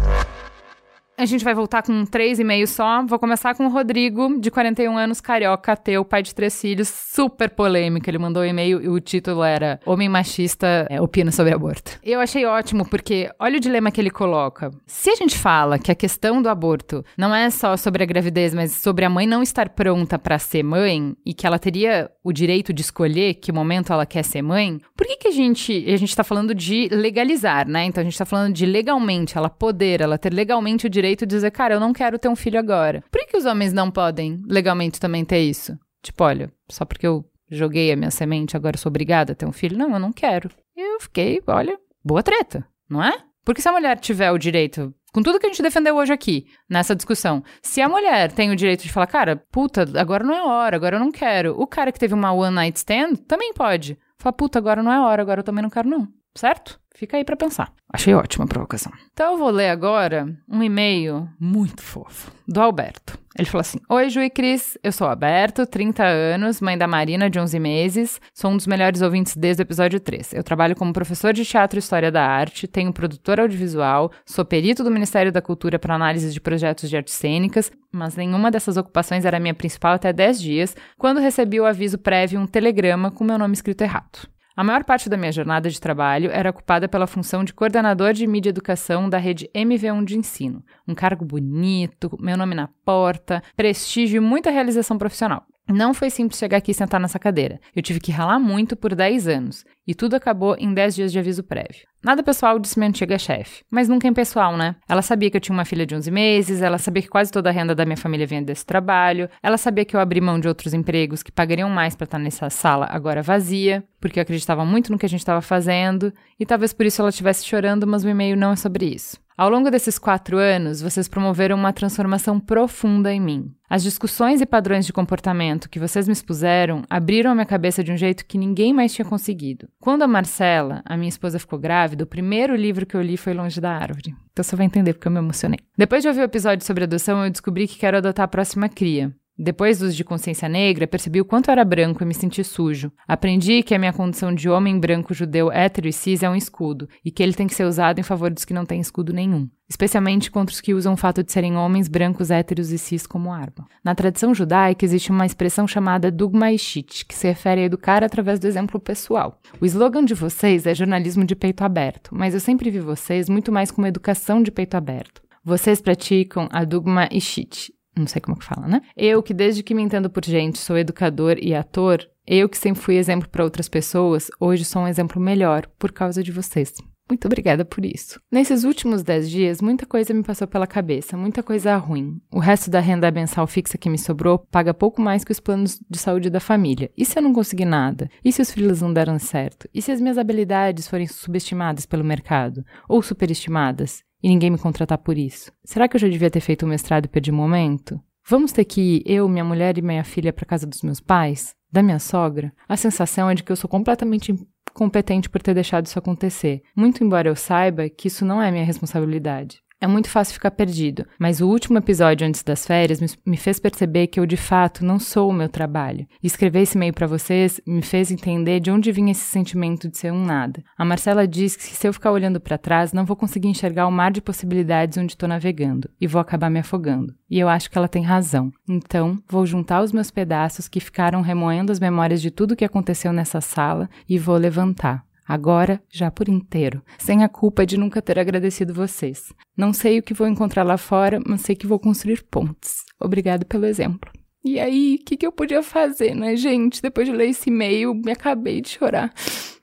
A 1.18 1.26
gente 1.26 1.46
vai 1.46 1.54
voltar 1.54 1.82
com 1.82 2.06
três 2.06 2.40
e 2.40 2.44
meio 2.44 2.68
só. 2.68 3.02
Vou 3.06 3.18
começar 3.18 3.56
com 3.56 3.68
o 3.68 3.70
Rodrigo, 3.70 4.38
de 4.38 4.52
41 4.52 4.98
anos, 4.98 5.22
carioca, 5.22 5.72
ateu, 5.72 6.04
pai 6.04 6.22
de 6.22 6.36
três 6.36 6.60
filhos, 6.60 6.90
super 6.90 7.50
polêmico. 7.50 8.10
Ele 8.10 8.18
mandou 8.18 8.44
um 8.44 8.46
e-mail 8.46 8.82
e 8.82 8.90
o 8.90 9.00
título 9.00 9.42
era 9.42 9.80
Homem 9.86 10.10
machista 10.10 10.86
é, 10.90 11.00
opina 11.00 11.32
sobre 11.32 11.54
aborto. 11.54 11.98
Eu 12.04 12.20
achei 12.20 12.46
ótimo, 12.46 12.86
porque 12.90 13.32
olha 13.40 13.56
o 13.56 13.62
dilema 13.62 13.92
que 13.92 14.02
ele 14.02 14.10
coloca. 14.10 14.72
Se 14.86 15.10
a 15.10 15.16
gente 15.16 15.38
fala 15.38 15.80
que 15.80 15.90
a 15.90 15.96
questão 15.96 16.42
do 16.42 16.50
aborto 16.50 17.02
não 17.18 17.34
é 17.34 17.50
só 17.50 17.78
sobre 17.78 18.04
a 18.04 18.06
gravidez, 18.06 18.54
mas 18.54 18.74
sobre 18.74 19.06
a 19.06 19.10
mãe 19.10 19.26
não 19.26 19.42
estar 19.42 19.70
pronta 19.70 20.20
para 20.20 20.38
ser 20.38 20.64
mãe 20.64 21.16
e 21.26 21.34
que 21.34 21.48
ela 21.48 21.58
teria 21.58 22.12
o 22.22 22.34
direito 22.34 22.74
de 22.74 22.82
escolher 22.82 23.36
que 23.36 23.54
momento 23.54 23.94
ela 23.94 24.06
quer 24.06 24.24
ser 24.24 24.42
mãe, 24.42 24.82
por 24.98 25.08
que, 25.08 25.16
que 25.16 25.28
a 25.30 25.32
gente. 25.32 25.86
A 25.88 25.96
gente 25.96 26.14
tá 26.14 26.26
falando 26.26 26.54
de 26.54 26.90
legalizar, 26.92 27.66
né? 27.66 27.86
Então 27.86 28.02
a 28.02 28.04
gente 28.04 28.18
tá 28.18 28.26
falando 28.26 28.54
de 28.54 28.66
legalmente 28.66 29.38
ela 29.38 29.50
poder, 29.50 30.02
ela 30.02 30.18
ter 30.18 30.34
legalmente 30.34 30.88
o 30.88 30.90
direito 30.90 31.05
direito 31.06 31.26
de 31.26 31.36
dizer, 31.36 31.52
cara, 31.52 31.76
eu 31.76 31.80
não 31.80 31.94
quero 31.94 32.18
ter 32.18 32.28
um 32.28 32.36
filho 32.36 32.58
agora. 32.60 33.04
Por 33.12 33.20
que, 33.22 33.28
que 33.28 33.38
os 33.38 33.46
homens 33.46 33.72
não 33.72 33.92
podem 33.92 34.42
legalmente 34.48 35.00
também 35.00 35.24
ter 35.24 35.40
isso? 35.40 35.78
Tipo, 36.02 36.24
olha, 36.24 36.52
só 36.68 36.84
porque 36.84 37.06
eu 37.06 37.24
joguei 37.50 37.92
a 37.92 37.96
minha 37.96 38.10
semente, 38.10 38.58
agora 38.58 38.78
sou 38.78 38.90
obrigada 38.90 39.34
a 39.34 39.36
ter 39.36 39.46
um 39.46 39.52
filho? 39.52 39.78
Não, 39.78 39.94
eu 39.94 40.00
não 40.00 40.12
quero. 40.12 40.50
E 40.76 40.96
eu 40.96 41.00
fiquei, 41.00 41.42
olha, 41.46 41.78
boa 42.04 42.24
treta, 42.24 42.66
não 42.90 43.04
é? 43.04 43.14
Porque 43.44 43.62
se 43.62 43.70
a 43.70 43.72
mulher 43.72 44.00
tiver 44.00 44.32
o 44.32 44.38
direito, 44.40 44.92
com 45.14 45.22
tudo 45.22 45.40
que 45.40 45.46
a 45.46 45.50
gente 45.50 45.62
defendeu 45.62 45.96
hoje 45.96 46.12
aqui, 46.12 46.48
nessa 46.68 46.96
discussão, 46.96 47.44
se 47.62 47.80
a 47.82 47.88
mulher 47.88 48.32
tem 48.32 48.52
o 48.52 48.56
direito 48.56 48.82
de 48.82 48.92
falar, 48.92 49.06
cara, 49.06 49.36
puta, 49.52 49.86
agora 50.00 50.24
não 50.24 50.34
é 50.34 50.44
hora, 50.44 50.76
agora 50.76 50.96
eu 50.96 51.00
não 51.00 51.12
quero. 51.12 51.54
O 51.60 51.68
cara 51.68 51.92
que 51.92 52.00
teve 52.00 52.16
uma 52.16 52.34
one 52.34 52.56
night 52.56 52.78
stand 52.78 53.16
também 53.28 53.54
pode. 53.54 53.98
Fala, 54.18 54.34
puta, 54.34 54.58
agora 54.58 54.82
não 54.82 54.92
é 54.92 55.00
hora, 55.00 55.22
agora 55.22 55.42
eu 55.42 55.44
também 55.44 55.62
não 55.62 55.70
quero, 55.70 55.88
não. 55.88 56.08
Certo? 56.36 56.80
Fica 56.94 57.18
aí 57.18 57.26
para 57.26 57.36
pensar. 57.36 57.74
Achei 57.92 58.14
ótima 58.14 58.46
a 58.46 58.48
provocação. 58.48 58.92
Então 59.14 59.34
eu 59.34 59.38
vou 59.38 59.50
ler 59.50 59.70
agora 59.70 60.34
um 60.50 60.64
e-mail 60.64 61.30
muito 61.40 61.82
fofo 61.82 62.32
do 62.48 62.62
Alberto. 62.62 63.18
Ele 63.38 63.48
falou 63.48 63.62
assim: 63.62 63.80
Oi, 63.90 64.10
Ju 64.10 64.22
e 64.22 64.30
Cris, 64.30 64.78
eu 64.82 64.94
sou 64.94 65.08
Alberto, 65.08 65.66
30 65.66 66.04
anos, 66.06 66.62
mãe 66.62 66.78
da 66.78 66.88
Marina, 66.88 67.30
de 67.30 67.38
11 67.38 67.60
meses. 67.60 68.22
Sou 68.34 68.50
um 68.50 68.56
dos 68.56 68.66
melhores 68.66 69.02
ouvintes 69.02 69.36
desde 69.36 69.62
o 69.62 69.64
episódio 69.64 70.00
3. 70.00 70.34
Eu 70.34 70.44
trabalho 70.44 70.76
como 70.76 70.94
professor 70.94 71.34
de 71.34 71.44
teatro 71.44 71.78
e 71.78 71.80
história 71.80 72.10
da 72.10 72.26
arte, 72.26 72.66
tenho 72.66 72.94
produtor 72.94 73.42
audiovisual, 73.42 74.10
sou 74.26 74.46
perito 74.46 74.84
do 74.84 74.92
Ministério 74.92 75.34
da 75.34 75.42
Cultura 75.42 75.78
para 75.78 75.96
análise 75.96 76.32
de 76.32 76.40
projetos 76.40 76.90
de 76.90 76.96
artes 76.96 77.14
cênicas, 77.14 77.72
mas 77.92 78.16
nenhuma 78.16 78.50
dessas 78.50 78.78
ocupações 78.78 79.26
era 79.26 79.40
minha 79.40 79.54
principal 79.54 79.94
até 79.94 80.14
10 80.14 80.42
dias, 80.42 80.76
quando 80.98 81.20
recebi 81.20 81.60
o 81.60 81.66
aviso 81.66 81.98
prévio, 81.98 82.40
um 82.40 82.48
telegrama 82.48 83.12
com 83.12 83.26
meu 83.26 83.38
nome 83.38 83.54
escrito 83.54 83.82
errado. 83.82 84.35
A 84.56 84.64
maior 84.64 84.86
parte 84.86 85.10
da 85.10 85.18
minha 85.18 85.34
jornada 85.34 85.70
de 85.70 85.82
trabalho 85.82 86.32
era 86.32 86.50
ocupada 86.50 86.88
pela 86.88 87.06
função 87.06 87.44
de 87.44 87.54
coordenador 87.54 88.14
de 88.14 88.26
mídia 88.26 88.50
e 88.50 88.52
educação 88.52 89.10
da 89.10 89.18
rede 89.18 89.50
MV1 89.54 90.06
de 90.06 90.18
ensino. 90.18 90.64
Um 90.88 90.96
cargo 90.96 91.26
bonito, 91.26 92.18
meu 92.22 92.38
nome 92.38 92.56
na 92.56 92.70
porta, 92.86 93.44
prestígio 93.58 94.18
e 94.18 94.26
muita 94.26 94.50
realização 94.50 94.98
profissional. 94.98 95.46
Não 95.68 95.94
foi 95.94 96.10
simples 96.10 96.40
chegar 96.40 96.58
aqui 96.58 96.72
e 96.72 96.76
sentar 96.76 97.02
nessa 97.02 97.20
cadeira. 97.20 97.60
Eu 97.76 97.82
tive 97.82 98.00
que 98.00 98.14
ralar 98.14 98.40
muito 98.40 98.78
por 98.78 98.96
10 98.96 99.28
anos. 99.28 99.66
E 99.86 99.94
tudo 99.94 100.16
acabou 100.16 100.56
em 100.58 100.74
10 100.74 100.96
dias 100.96 101.12
de 101.12 101.20
aviso 101.20 101.44
prévio. 101.44 101.86
Nada 102.06 102.22
pessoal 102.22 102.60
disse 102.60 102.78
minha 102.78 102.90
antiga 102.90 103.18
chefe. 103.18 103.64
Mas 103.68 103.90
nunca 103.90 104.08
é 104.08 104.12
impessoal, 104.12 104.56
né? 104.56 104.76
Ela 104.88 105.02
sabia 105.02 105.32
que 105.32 105.38
eu 105.38 105.42
tinha 105.42 105.56
uma 105.58 105.66
filha 105.66 105.88
de 105.88 105.96
11 105.96 106.12
meses, 106.12 106.62
ela 106.62 106.78
sabia 106.78 107.02
que 107.02 107.10
quase 107.10 107.32
toda 107.32 107.50
a 107.50 107.52
renda 107.52 107.74
da 107.74 107.84
minha 107.84 107.98
família 107.98 108.28
vinha 108.28 108.44
desse 108.44 108.64
trabalho, 108.64 109.28
ela 109.42 109.58
sabia 109.58 109.84
que 109.84 109.96
eu 109.96 110.00
abri 110.00 110.22
mão 110.22 110.40
de 110.40 110.48
outros 110.48 110.72
empregos 110.72 111.24
que 111.24 111.32
pagariam 111.32 111.68
mais 111.68 111.96
para 111.96 112.06
estar 112.06 112.20
nessa 112.20 112.48
sala 112.52 112.88
agora 112.92 113.24
vazia, 113.24 113.84
porque 114.00 114.20
eu 114.20 114.22
acreditava 114.22 114.64
muito 114.64 114.92
no 114.92 115.00
que 115.00 115.06
a 115.08 115.10
gente 115.10 115.22
estava 115.22 115.42
fazendo, 115.42 116.14
e 116.40 116.46
talvez 116.46 116.74
por 116.74 116.86
isso 116.86 117.02
ela 117.02 117.10
estivesse 117.10 117.44
chorando, 117.44 117.88
mas 117.88 118.04
o 118.04 118.08
e-mail 118.10 118.38
não 118.38 118.52
é 118.52 118.56
sobre 118.56 118.86
isso. 118.86 119.18
Ao 119.38 119.50
longo 119.50 119.70
desses 119.70 120.00
quatro 120.00 120.38
anos, 120.38 120.82
vocês 120.82 121.10
promoveram 121.10 121.58
uma 121.58 121.74
transformação 121.74 122.40
profunda 122.40 123.14
em 123.14 123.20
mim. 123.20 123.54
As 123.70 123.84
discussões 123.84 124.40
e 124.40 124.46
padrões 124.46 124.86
de 124.86 124.94
comportamento 124.94 125.70
que 125.70 125.78
vocês 125.78 126.08
me 126.08 126.14
expuseram 126.14 126.84
abriram 126.90 127.32
a 127.32 127.36
minha 127.36 127.46
cabeça 127.46 127.84
de 127.84 127.92
um 127.92 127.98
jeito 127.98 128.26
que 128.26 128.38
ninguém 128.38 128.74
mais 128.74 128.94
tinha 128.94 129.04
conseguido. 129.04 129.68
Quando 129.78 130.04
a 130.04 130.08
Marcela, 130.08 130.82
a 130.86 130.96
minha 130.96 131.10
esposa, 131.10 131.38
ficou 131.38 131.60
grávida, 131.60 132.06
o 132.06 132.08
primeiro 132.08 132.56
livro 132.56 132.86
que 132.86 132.96
eu 132.96 133.02
li 133.02 133.18
foi 133.18 133.34
Longe 133.34 133.60
da 133.60 133.72
Árvore. 133.72 134.16
Então 134.32 134.42
você 134.42 134.56
vai 134.56 134.68
entender 134.68 134.94
porque 134.94 135.10
eu 135.10 135.12
me 135.12 135.20
emocionei. 135.20 135.60
Depois 135.78 136.02
de 136.02 136.08
ouvir 136.08 136.22
o 136.22 136.24
episódio 136.24 136.66
sobre 136.66 136.86
adoção, 136.86 137.26
eu 137.26 137.30
descobri 137.30 137.68
que 137.68 137.78
quero 137.78 137.98
adotar 137.98 138.24
a 138.24 138.30
próxima 138.30 138.70
cria. 138.70 139.14
Depois 139.38 139.80
dos 139.80 139.94
de 139.94 140.04
consciência 140.04 140.48
negra, 140.48 140.88
percebi 140.88 141.20
o 141.20 141.26
quanto 141.26 141.52
era 141.52 141.66
branco 141.66 142.02
e 142.02 142.06
me 142.06 142.14
senti 142.14 142.42
sujo. 142.42 142.90
Aprendi 143.06 143.64
que 143.64 143.76
a 143.76 143.80
minha 143.80 143.92
condição 143.92 144.34
de 144.34 144.50
homem 144.50 144.80
branco 144.80 145.14
judeu 145.14 145.52
hétero 145.52 145.90
e 145.90 145.94
cis 145.94 146.24
é 146.24 146.30
um 146.30 146.36
escudo, 146.36 146.88
e 147.04 147.12
que 147.12 147.22
ele 147.22 147.34
tem 147.34 147.46
que 147.46 147.54
ser 147.54 147.66
usado 147.66 148.00
em 148.00 148.04
favor 148.04 148.32
dos 148.32 148.46
que 148.46 148.54
não 148.54 148.66
têm 148.66 148.80
escudo 148.80 149.12
nenhum, 149.12 149.50
especialmente 149.70 150.32
contra 150.32 150.54
os 150.54 150.62
que 150.62 150.74
usam 150.74 150.94
o 150.94 150.98
fato 150.98 151.22
de 151.22 151.34
serem 151.34 151.58
homens 151.58 151.90
brancos 151.90 152.32
héteros 152.32 152.72
e 152.72 152.78
cis 152.78 153.06
como 153.06 153.34
arma. 153.34 153.68
Na 153.84 153.94
tradição 153.94 154.34
judaica 154.34 154.86
existe 154.86 155.12
uma 155.12 155.26
expressão 155.26 155.68
chamada 155.68 156.10
dugma 156.10 156.54
ishit, 156.54 157.06
que 157.06 157.14
se 157.14 157.28
refere 157.28 157.60
a 157.60 157.66
educar 157.66 158.06
através 158.06 158.40
do 158.40 158.48
exemplo 158.48 158.80
pessoal. 158.80 159.42
O 159.60 159.66
slogan 159.66 160.06
de 160.06 160.14
vocês 160.14 160.66
é 160.66 160.74
jornalismo 160.74 161.26
de 161.26 161.36
peito 161.36 161.62
aberto, 161.62 162.12
mas 162.14 162.34
eu 162.34 162.40
sempre 162.40 162.72
vi 162.72 162.80
vocês 162.80 163.28
muito 163.28 163.52
mais 163.52 163.70
como 163.70 163.86
educação 163.86 164.42
de 164.42 164.50
peito 164.50 164.76
aberto. 164.76 165.26
Vocês 165.44 165.80
praticam 165.80 166.50
a 166.52 166.64
dugma 166.64 167.08
ishit, 167.12 167.72
não 167.96 168.08
sei 168.08 168.22
como 168.22 168.38
que 168.38 168.46
fala, 168.46 168.68
né? 168.68 168.82
Eu, 168.96 169.24
que 169.24 169.34
desde 169.34 169.64
que 169.64 169.74
me 169.74 169.82
entendo 169.82 170.10
por 170.10 170.24
gente, 170.24 170.58
sou 170.58 170.78
educador 170.78 171.38
e 171.40 171.54
ator, 171.54 172.08
Eu 172.28 172.50
que 172.50 172.58
sempre 172.58 172.82
fui 172.82 172.96
exemplo 172.96 173.30
para 173.30 173.44
outras 173.44 173.70
pessoas, 173.70 174.32
hoje 174.40 174.66
sou 174.66 174.82
um 174.82 174.88
exemplo 174.88 175.22
melhor 175.22 175.68
por 175.78 175.92
causa 175.92 176.24
de 176.24 176.32
vocês. 176.32 176.74
Muito 177.08 177.28
obrigada 177.28 177.64
por 177.64 177.86
isso. 177.86 178.20
Nesses 178.32 178.64
últimos 178.64 179.04
10 179.04 179.30
dias, 179.30 179.62
muita 179.62 179.86
coisa 179.86 180.12
me 180.12 180.24
passou 180.24 180.48
pela 180.48 180.66
cabeça, 180.66 181.16
muita 181.16 181.44
coisa 181.44 181.78
ruim. 181.78 182.20
O 182.32 182.40
resto 182.40 182.68
da 182.68 182.80
renda 182.80 183.12
mensal 183.12 183.46
fixa 183.46 183.78
que 183.78 183.92
me 183.92 184.00
sobrou 184.00 184.40
paga 184.40 184.74
pouco 184.74 185.00
mais 185.00 185.24
que 185.24 185.32
os 185.32 185.40
planos 185.40 185.80
de 185.88 186.00
saúde 186.00 186.32
da 186.32 186.40
família. 186.40 186.90
E 186.98 187.06
se 187.06 187.20
eu 187.20 187.22
não 187.22 187.32
conseguir 187.32 187.66
nada? 187.66 188.10
E 188.24 188.32
se 188.32 188.42
os 188.42 188.52
filhos 188.52 188.82
não 188.82 188.92
deram 188.92 189.20
certo? 189.20 189.70
E 189.72 189.84
se 189.84 189.92
as 189.92 190.02
minhas 190.02 190.18
habilidades 190.18 190.88
forem 190.88 191.06
subestimadas 191.06 191.86
pelo 191.86 192.04
mercado? 192.04 192.66
Ou 192.90 193.04
superestimadas? 193.04 194.04
E 194.26 194.28
ninguém 194.28 194.50
me 194.50 194.58
contratar 194.58 194.98
por 194.98 195.20
isso? 195.20 195.52
Será 195.64 195.88
que 195.88 195.96
eu 195.96 196.00
já 196.00 196.08
devia 196.08 196.32
ter 196.32 196.40
feito 196.40 196.66
o 196.66 196.68
mestrado 196.68 197.06
e 197.06 197.08
perdi 197.08 197.30
o 197.30 197.34
momento? 197.36 198.02
Vamos 198.28 198.52
ter 198.52 198.66
que 198.66 198.82
ir, 198.82 199.04
eu, 199.06 199.30
minha 199.30 199.44
mulher 199.44 199.78
e 199.78 199.84
minha 199.84 200.04
filha, 200.04 200.34
para 200.34 200.48
casa 200.48 200.66
dos 200.66 200.82
meus 200.82 201.00
pais? 201.00 201.54
Da 201.72 201.84
minha 201.84 202.00
sogra? 202.00 202.52
A 202.68 202.76
sensação 202.76 203.30
é 203.30 203.36
de 203.36 203.44
que 203.44 203.52
eu 203.52 203.56
sou 203.56 203.70
completamente 203.70 204.34
competente 204.74 205.30
por 205.30 205.44
ter 205.44 205.54
deixado 205.54 205.86
isso 205.86 206.00
acontecer, 206.00 206.64
muito 206.76 207.04
embora 207.04 207.30
eu 207.30 207.36
saiba 207.36 207.88
que 207.88 208.08
isso 208.08 208.26
não 208.26 208.42
é 208.42 208.50
minha 208.50 208.66
responsabilidade. 208.66 209.60
É 209.80 209.88
muito 209.88 210.10
fácil 210.10 210.34
ficar 210.34 210.52
perdido, 210.52 211.06
mas 211.20 211.42
o 211.42 211.50
último 211.50 211.78
episódio 211.78 212.26
antes 212.26 212.42
das 212.44 212.66
férias 212.66 213.00
me 213.26 213.36
fez 213.36 213.60
perceber 213.60 214.08
que 214.08 214.20
eu 214.20 214.26
de 214.26 214.38
fato 214.38 214.86
não 214.86 214.98
sou 214.98 215.30
o 215.30 215.34
meu 215.34 215.50
trabalho. 215.50 216.08
E 216.24 216.28
escrever 216.28 216.62
esse 216.62 216.78
e-mail 216.78 216.94
para 216.94 217.08
vocês 217.08 217.60
me 217.68 217.82
fez 217.82 218.10
entender 218.10 218.62
de 218.62 218.72
onde 218.72 218.92
vinha 218.92 219.12
esse 219.12 219.26
sentimento 219.26 219.90
de 219.90 219.98
ser 219.98 220.14
um 220.14 220.24
nada. 220.24 220.64
A 220.78 220.86
Marcela 220.86 221.28
diz 221.28 221.58
que 221.58 221.64
se 221.64 221.88
eu 221.88 221.94
ficar 221.94 222.12
olhando 222.12 222.40
para 222.40 222.58
trás, 222.58 222.94
não 222.94 223.06
vou 223.06 223.18
conseguir 223.18 223.50
enxergar 223.50 223.86
o 223.86 223.92
mar 223.92 224.12
de 224.12 224.22
possibilidades 224.22 224.98
onde 224.98 225.14
estou 225.14 225.28
navegando 225.28 225.90
e 226.00 226.08
vou 226.08 226.22
acabar 226.22 226.50
me 226.50 226.60
afogando. 226.60 227.14
E 227.30 227.38
eu 227.38 227.50
acho 227.50 227.70
que 227.70 227.78
ela 227.78 227.88
tem 227.88 228.04
razão. 228.04 228.52
Então, 228.68 229.20
vou 229.30 229.46
juntar 229.46 229.84
os 229.84 229.92
meus 229.92 230.10
pedaços 230.10 230.70
que 230.70 230.80
ficaram 230.80 231.22
remoendo 231.22 231.72
as 231.72 231.80
memórias 231.80 232.22
de 232.22 232.32
tudo 232.32 232.56
que 232.56 232.66
aconteceu 232.66 233.12
nessa 233.12 233.42
sala 233.42 233.90
e 234.08 234.18
vou 234.18 234.38
levantar. 234.38 235.04
Agora, 235.28 235.82
já 235.90 236.12
por 236.12 236.30
inteiro, 236.30 236.82
sem 237.00 237.24
a 237.24 237.30
culpa 237.30 237.66
de 237.66 237.78
nunca 237.78 238.02
ter 238.02 238.20
agradecido 238.20 238.74
vocês. 238.74 239.34
Não 239.58 239.74
sei 239.74 240.00
o 240.00 240.04
que 240.04 240.14
vou 240.14 240.28
encontrar 240.28 240.64
lá 240.64 240.78
fora, 240.78 241.20
mas 241.26 241.42
sei 241.42 241.56
que 241.56 241.66
vou 241.66 241.80
construir 241.80 242.24
pontes. 242.24 242.84
Obrigado 243.00 243.46
pelo 243.46 243.66
exemplo. 243.66 244.12
E 244.44 244.60
aí, 244.60 245.00
o 245.02 245.04
que, 245.04 245.18
que 245.18 245.26
eu 245.26 245.32
podia 245.32 245.64
fazer, 245.64 246.14
né, 246.14 246.36
gente? 246.36 246.80
Depois 246.80 247.08
de 247.08 247.14
ler 247.14 247.30
esse 247.30 247.50
e-mail, 247.50 247.96
me 247.96 248.12
acabei 248.12 248.62
de 248.62 248.70
chorar. 248.70 249.12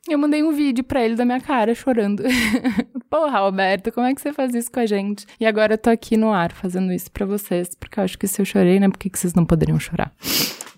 Eu 0.09 0.19
mandei 0.19 0.43
um 0.43 0.51
vídeo 0.51 0.83
pra 0.83 1.05
ele 1.05 1.15
da 1.15 1.25
minha 1.25 1.41
cara 1.41 1.73
chorando. 1.73 2.25
Porra, 3.09 3.39
Alberto, 3.39 3.93
como 3.93 4.09
é 4.09 4.13
que 4.15 4.21
você 4.21 4.33
faz 4.33 4.53
isso 4.53 4.73
com 4.73 4.81
a 4.81 4.87
gente? 4.87 5.25
E 5.39 5.47
agora 5.47 5.75
eu 5.75 5.79
tô 5.79 5.89
aqui 5.89 6.17
no 6.17 6.33
ar 6.33 6.51
fazendo 6.51 6.93
isso 6.93 7.13
pra 7.13 7.25
vocês, 7.25 7.69
porque 7.79 8.01
eu 8.01 8.05
acho 8.05 8.19
que 8.19 8.27
se 8.27 8.43
eu 8.43 8.45
chorei, 8.45 8.81
né, 8.81 8.89
por 8.89 8.99
que 8.99 9.09
vocês 9.17 9.35
não 9.35 9.47
poderiam 9.47 9.79
chorar? 9.79 10.13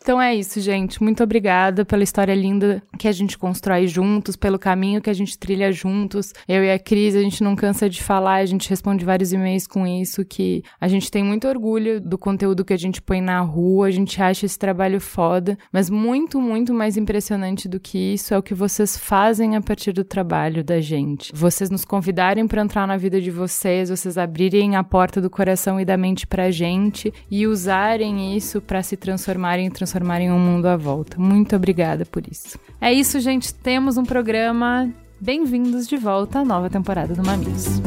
Então 0.04 0.20
é 0.20 0.34
isso, 0.34 0.60
gente. 0.60 1.02
Muito 1.02 1.22
obrigada 1.22 1.82
pela 1.82 2.02
história 2.02 2.34
linda 2.34 2.82
que 2.98 3.08
a 3.08 3.12
gente 3.12 3.38
constrói 3.38 3.86
juntos, 3.86 4.36
pelo 4.36 4.58
caminho 4.58 5.00
que 5.00 5.08
a 5.08 5.14
gente 5.14 5.38
trilha 5.38 5.72
juntos. 5.72 6.34
Eu 6.46 6.62
e 6.62 6.70
a 6.70 6.78
Cris, 6.78 7.16
a 7.16 7.22
gente 7.22 7.42
não 7.42 7.56
cansa 7.56 7.88
de 7.88 8.02
falar, 8.02 8.34
a 8.34 8.44
gente 8.44 8.68
responde 8.68 9.02
vários 9.02 9.32
e-mails 9.32 9.66
com 9.66 9.86
isso, 9.86 10.22
que 10.22 10.62
a 10.78 10.88
gente 10.88 11.10
tem 11.10 11.24
muito 11.24 11.48
orgulho 11.48 12.02
do 12.02 12.18
conteúdo 12.18 12.66
que 12.66 12.74
a 12.74 12.76
gente 12.76 13.00
põe 13.00 13.22
na 13.22 13.40
rua, 13.40 13.86
a 13.86 13.90
gente 13.90 14.22
acha 14.22 14.44
esse 14.44 14.58
trabalho 14.58 15.00
foda, 15.00 15.56
mas 15.72 15.88
muito, 15.88 16.38
muito 16.38 16.74
mais 16.74 16.98
impressionante 16.98 17.66
do 17.66 17.80
que 17.80 18.12
isso 18.12 18.34
é 18.34 18.38
o 18.38 18.42
que 18.42 18.52
vocês 18.52 18.98
fazem 18.98 19.56
a 19.56 19.62
partir 19.62 19.92
do 19.92 20.04
trabalho 20.04 20.62
da 20.62 20.82
gente. 20.82 21.32
Vocês 21.34 21.70
nos 21.70 21.86
convidarem 21.86 22.46
para 22.46 22.60
entrar 22.60 22.86
na 22.86 22.98
vida 22.98 23.22
de 23.22 23.30
vocês, 23.30 23.88
vocês 23.88 24.18
abrirem 24.18 24.76
a 24.76 24.84
porta 24.84 25.18
do 25.18 25.30
coração 25.30 25.80
e 25.80 25.84
da 25.86 25.96
mente 25.96 26.26
pra 26.26 26.50
gente 26.50 27.10
e 27.30 27.46
usarem 27.46 28.36
isso 28.36 28.60
para 28.60 28.82
se 28.82 28.98
transformarem 28.98 29.64
em 29.64 29.70
transformação 29.70 29.93
transformarem 29.94 30.32
o 30.32 30.38
mundo 30.38 30.66
à 30.66 30.76
volta. 30.76 31.16
Muito 31.18 31.54
obrigada 31.54 32.04
por 32.04 32.26
isso. 32.26 32.58
É 32.80 32.92
isso, 32.92 33.20
gente. 33.20 33.54
Temos 33.54 33.96
um 33.96 34.04
programa. 34.04 34.92
Bem-vindos 35.20 35.86
de 35.86 35.96
volta 35.96 36.40
à 36.40 36.44
nova 36.44 36.68
temporada 36.68 37.14
do 37.14 37.24
Mamilos. 37.24 37.80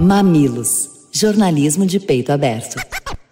Mamilos 0.00 0.90
jornalismo 1.12 1.86
de 1.86 2.00
peito 2.00 2.32
aberto. 2.32 2.76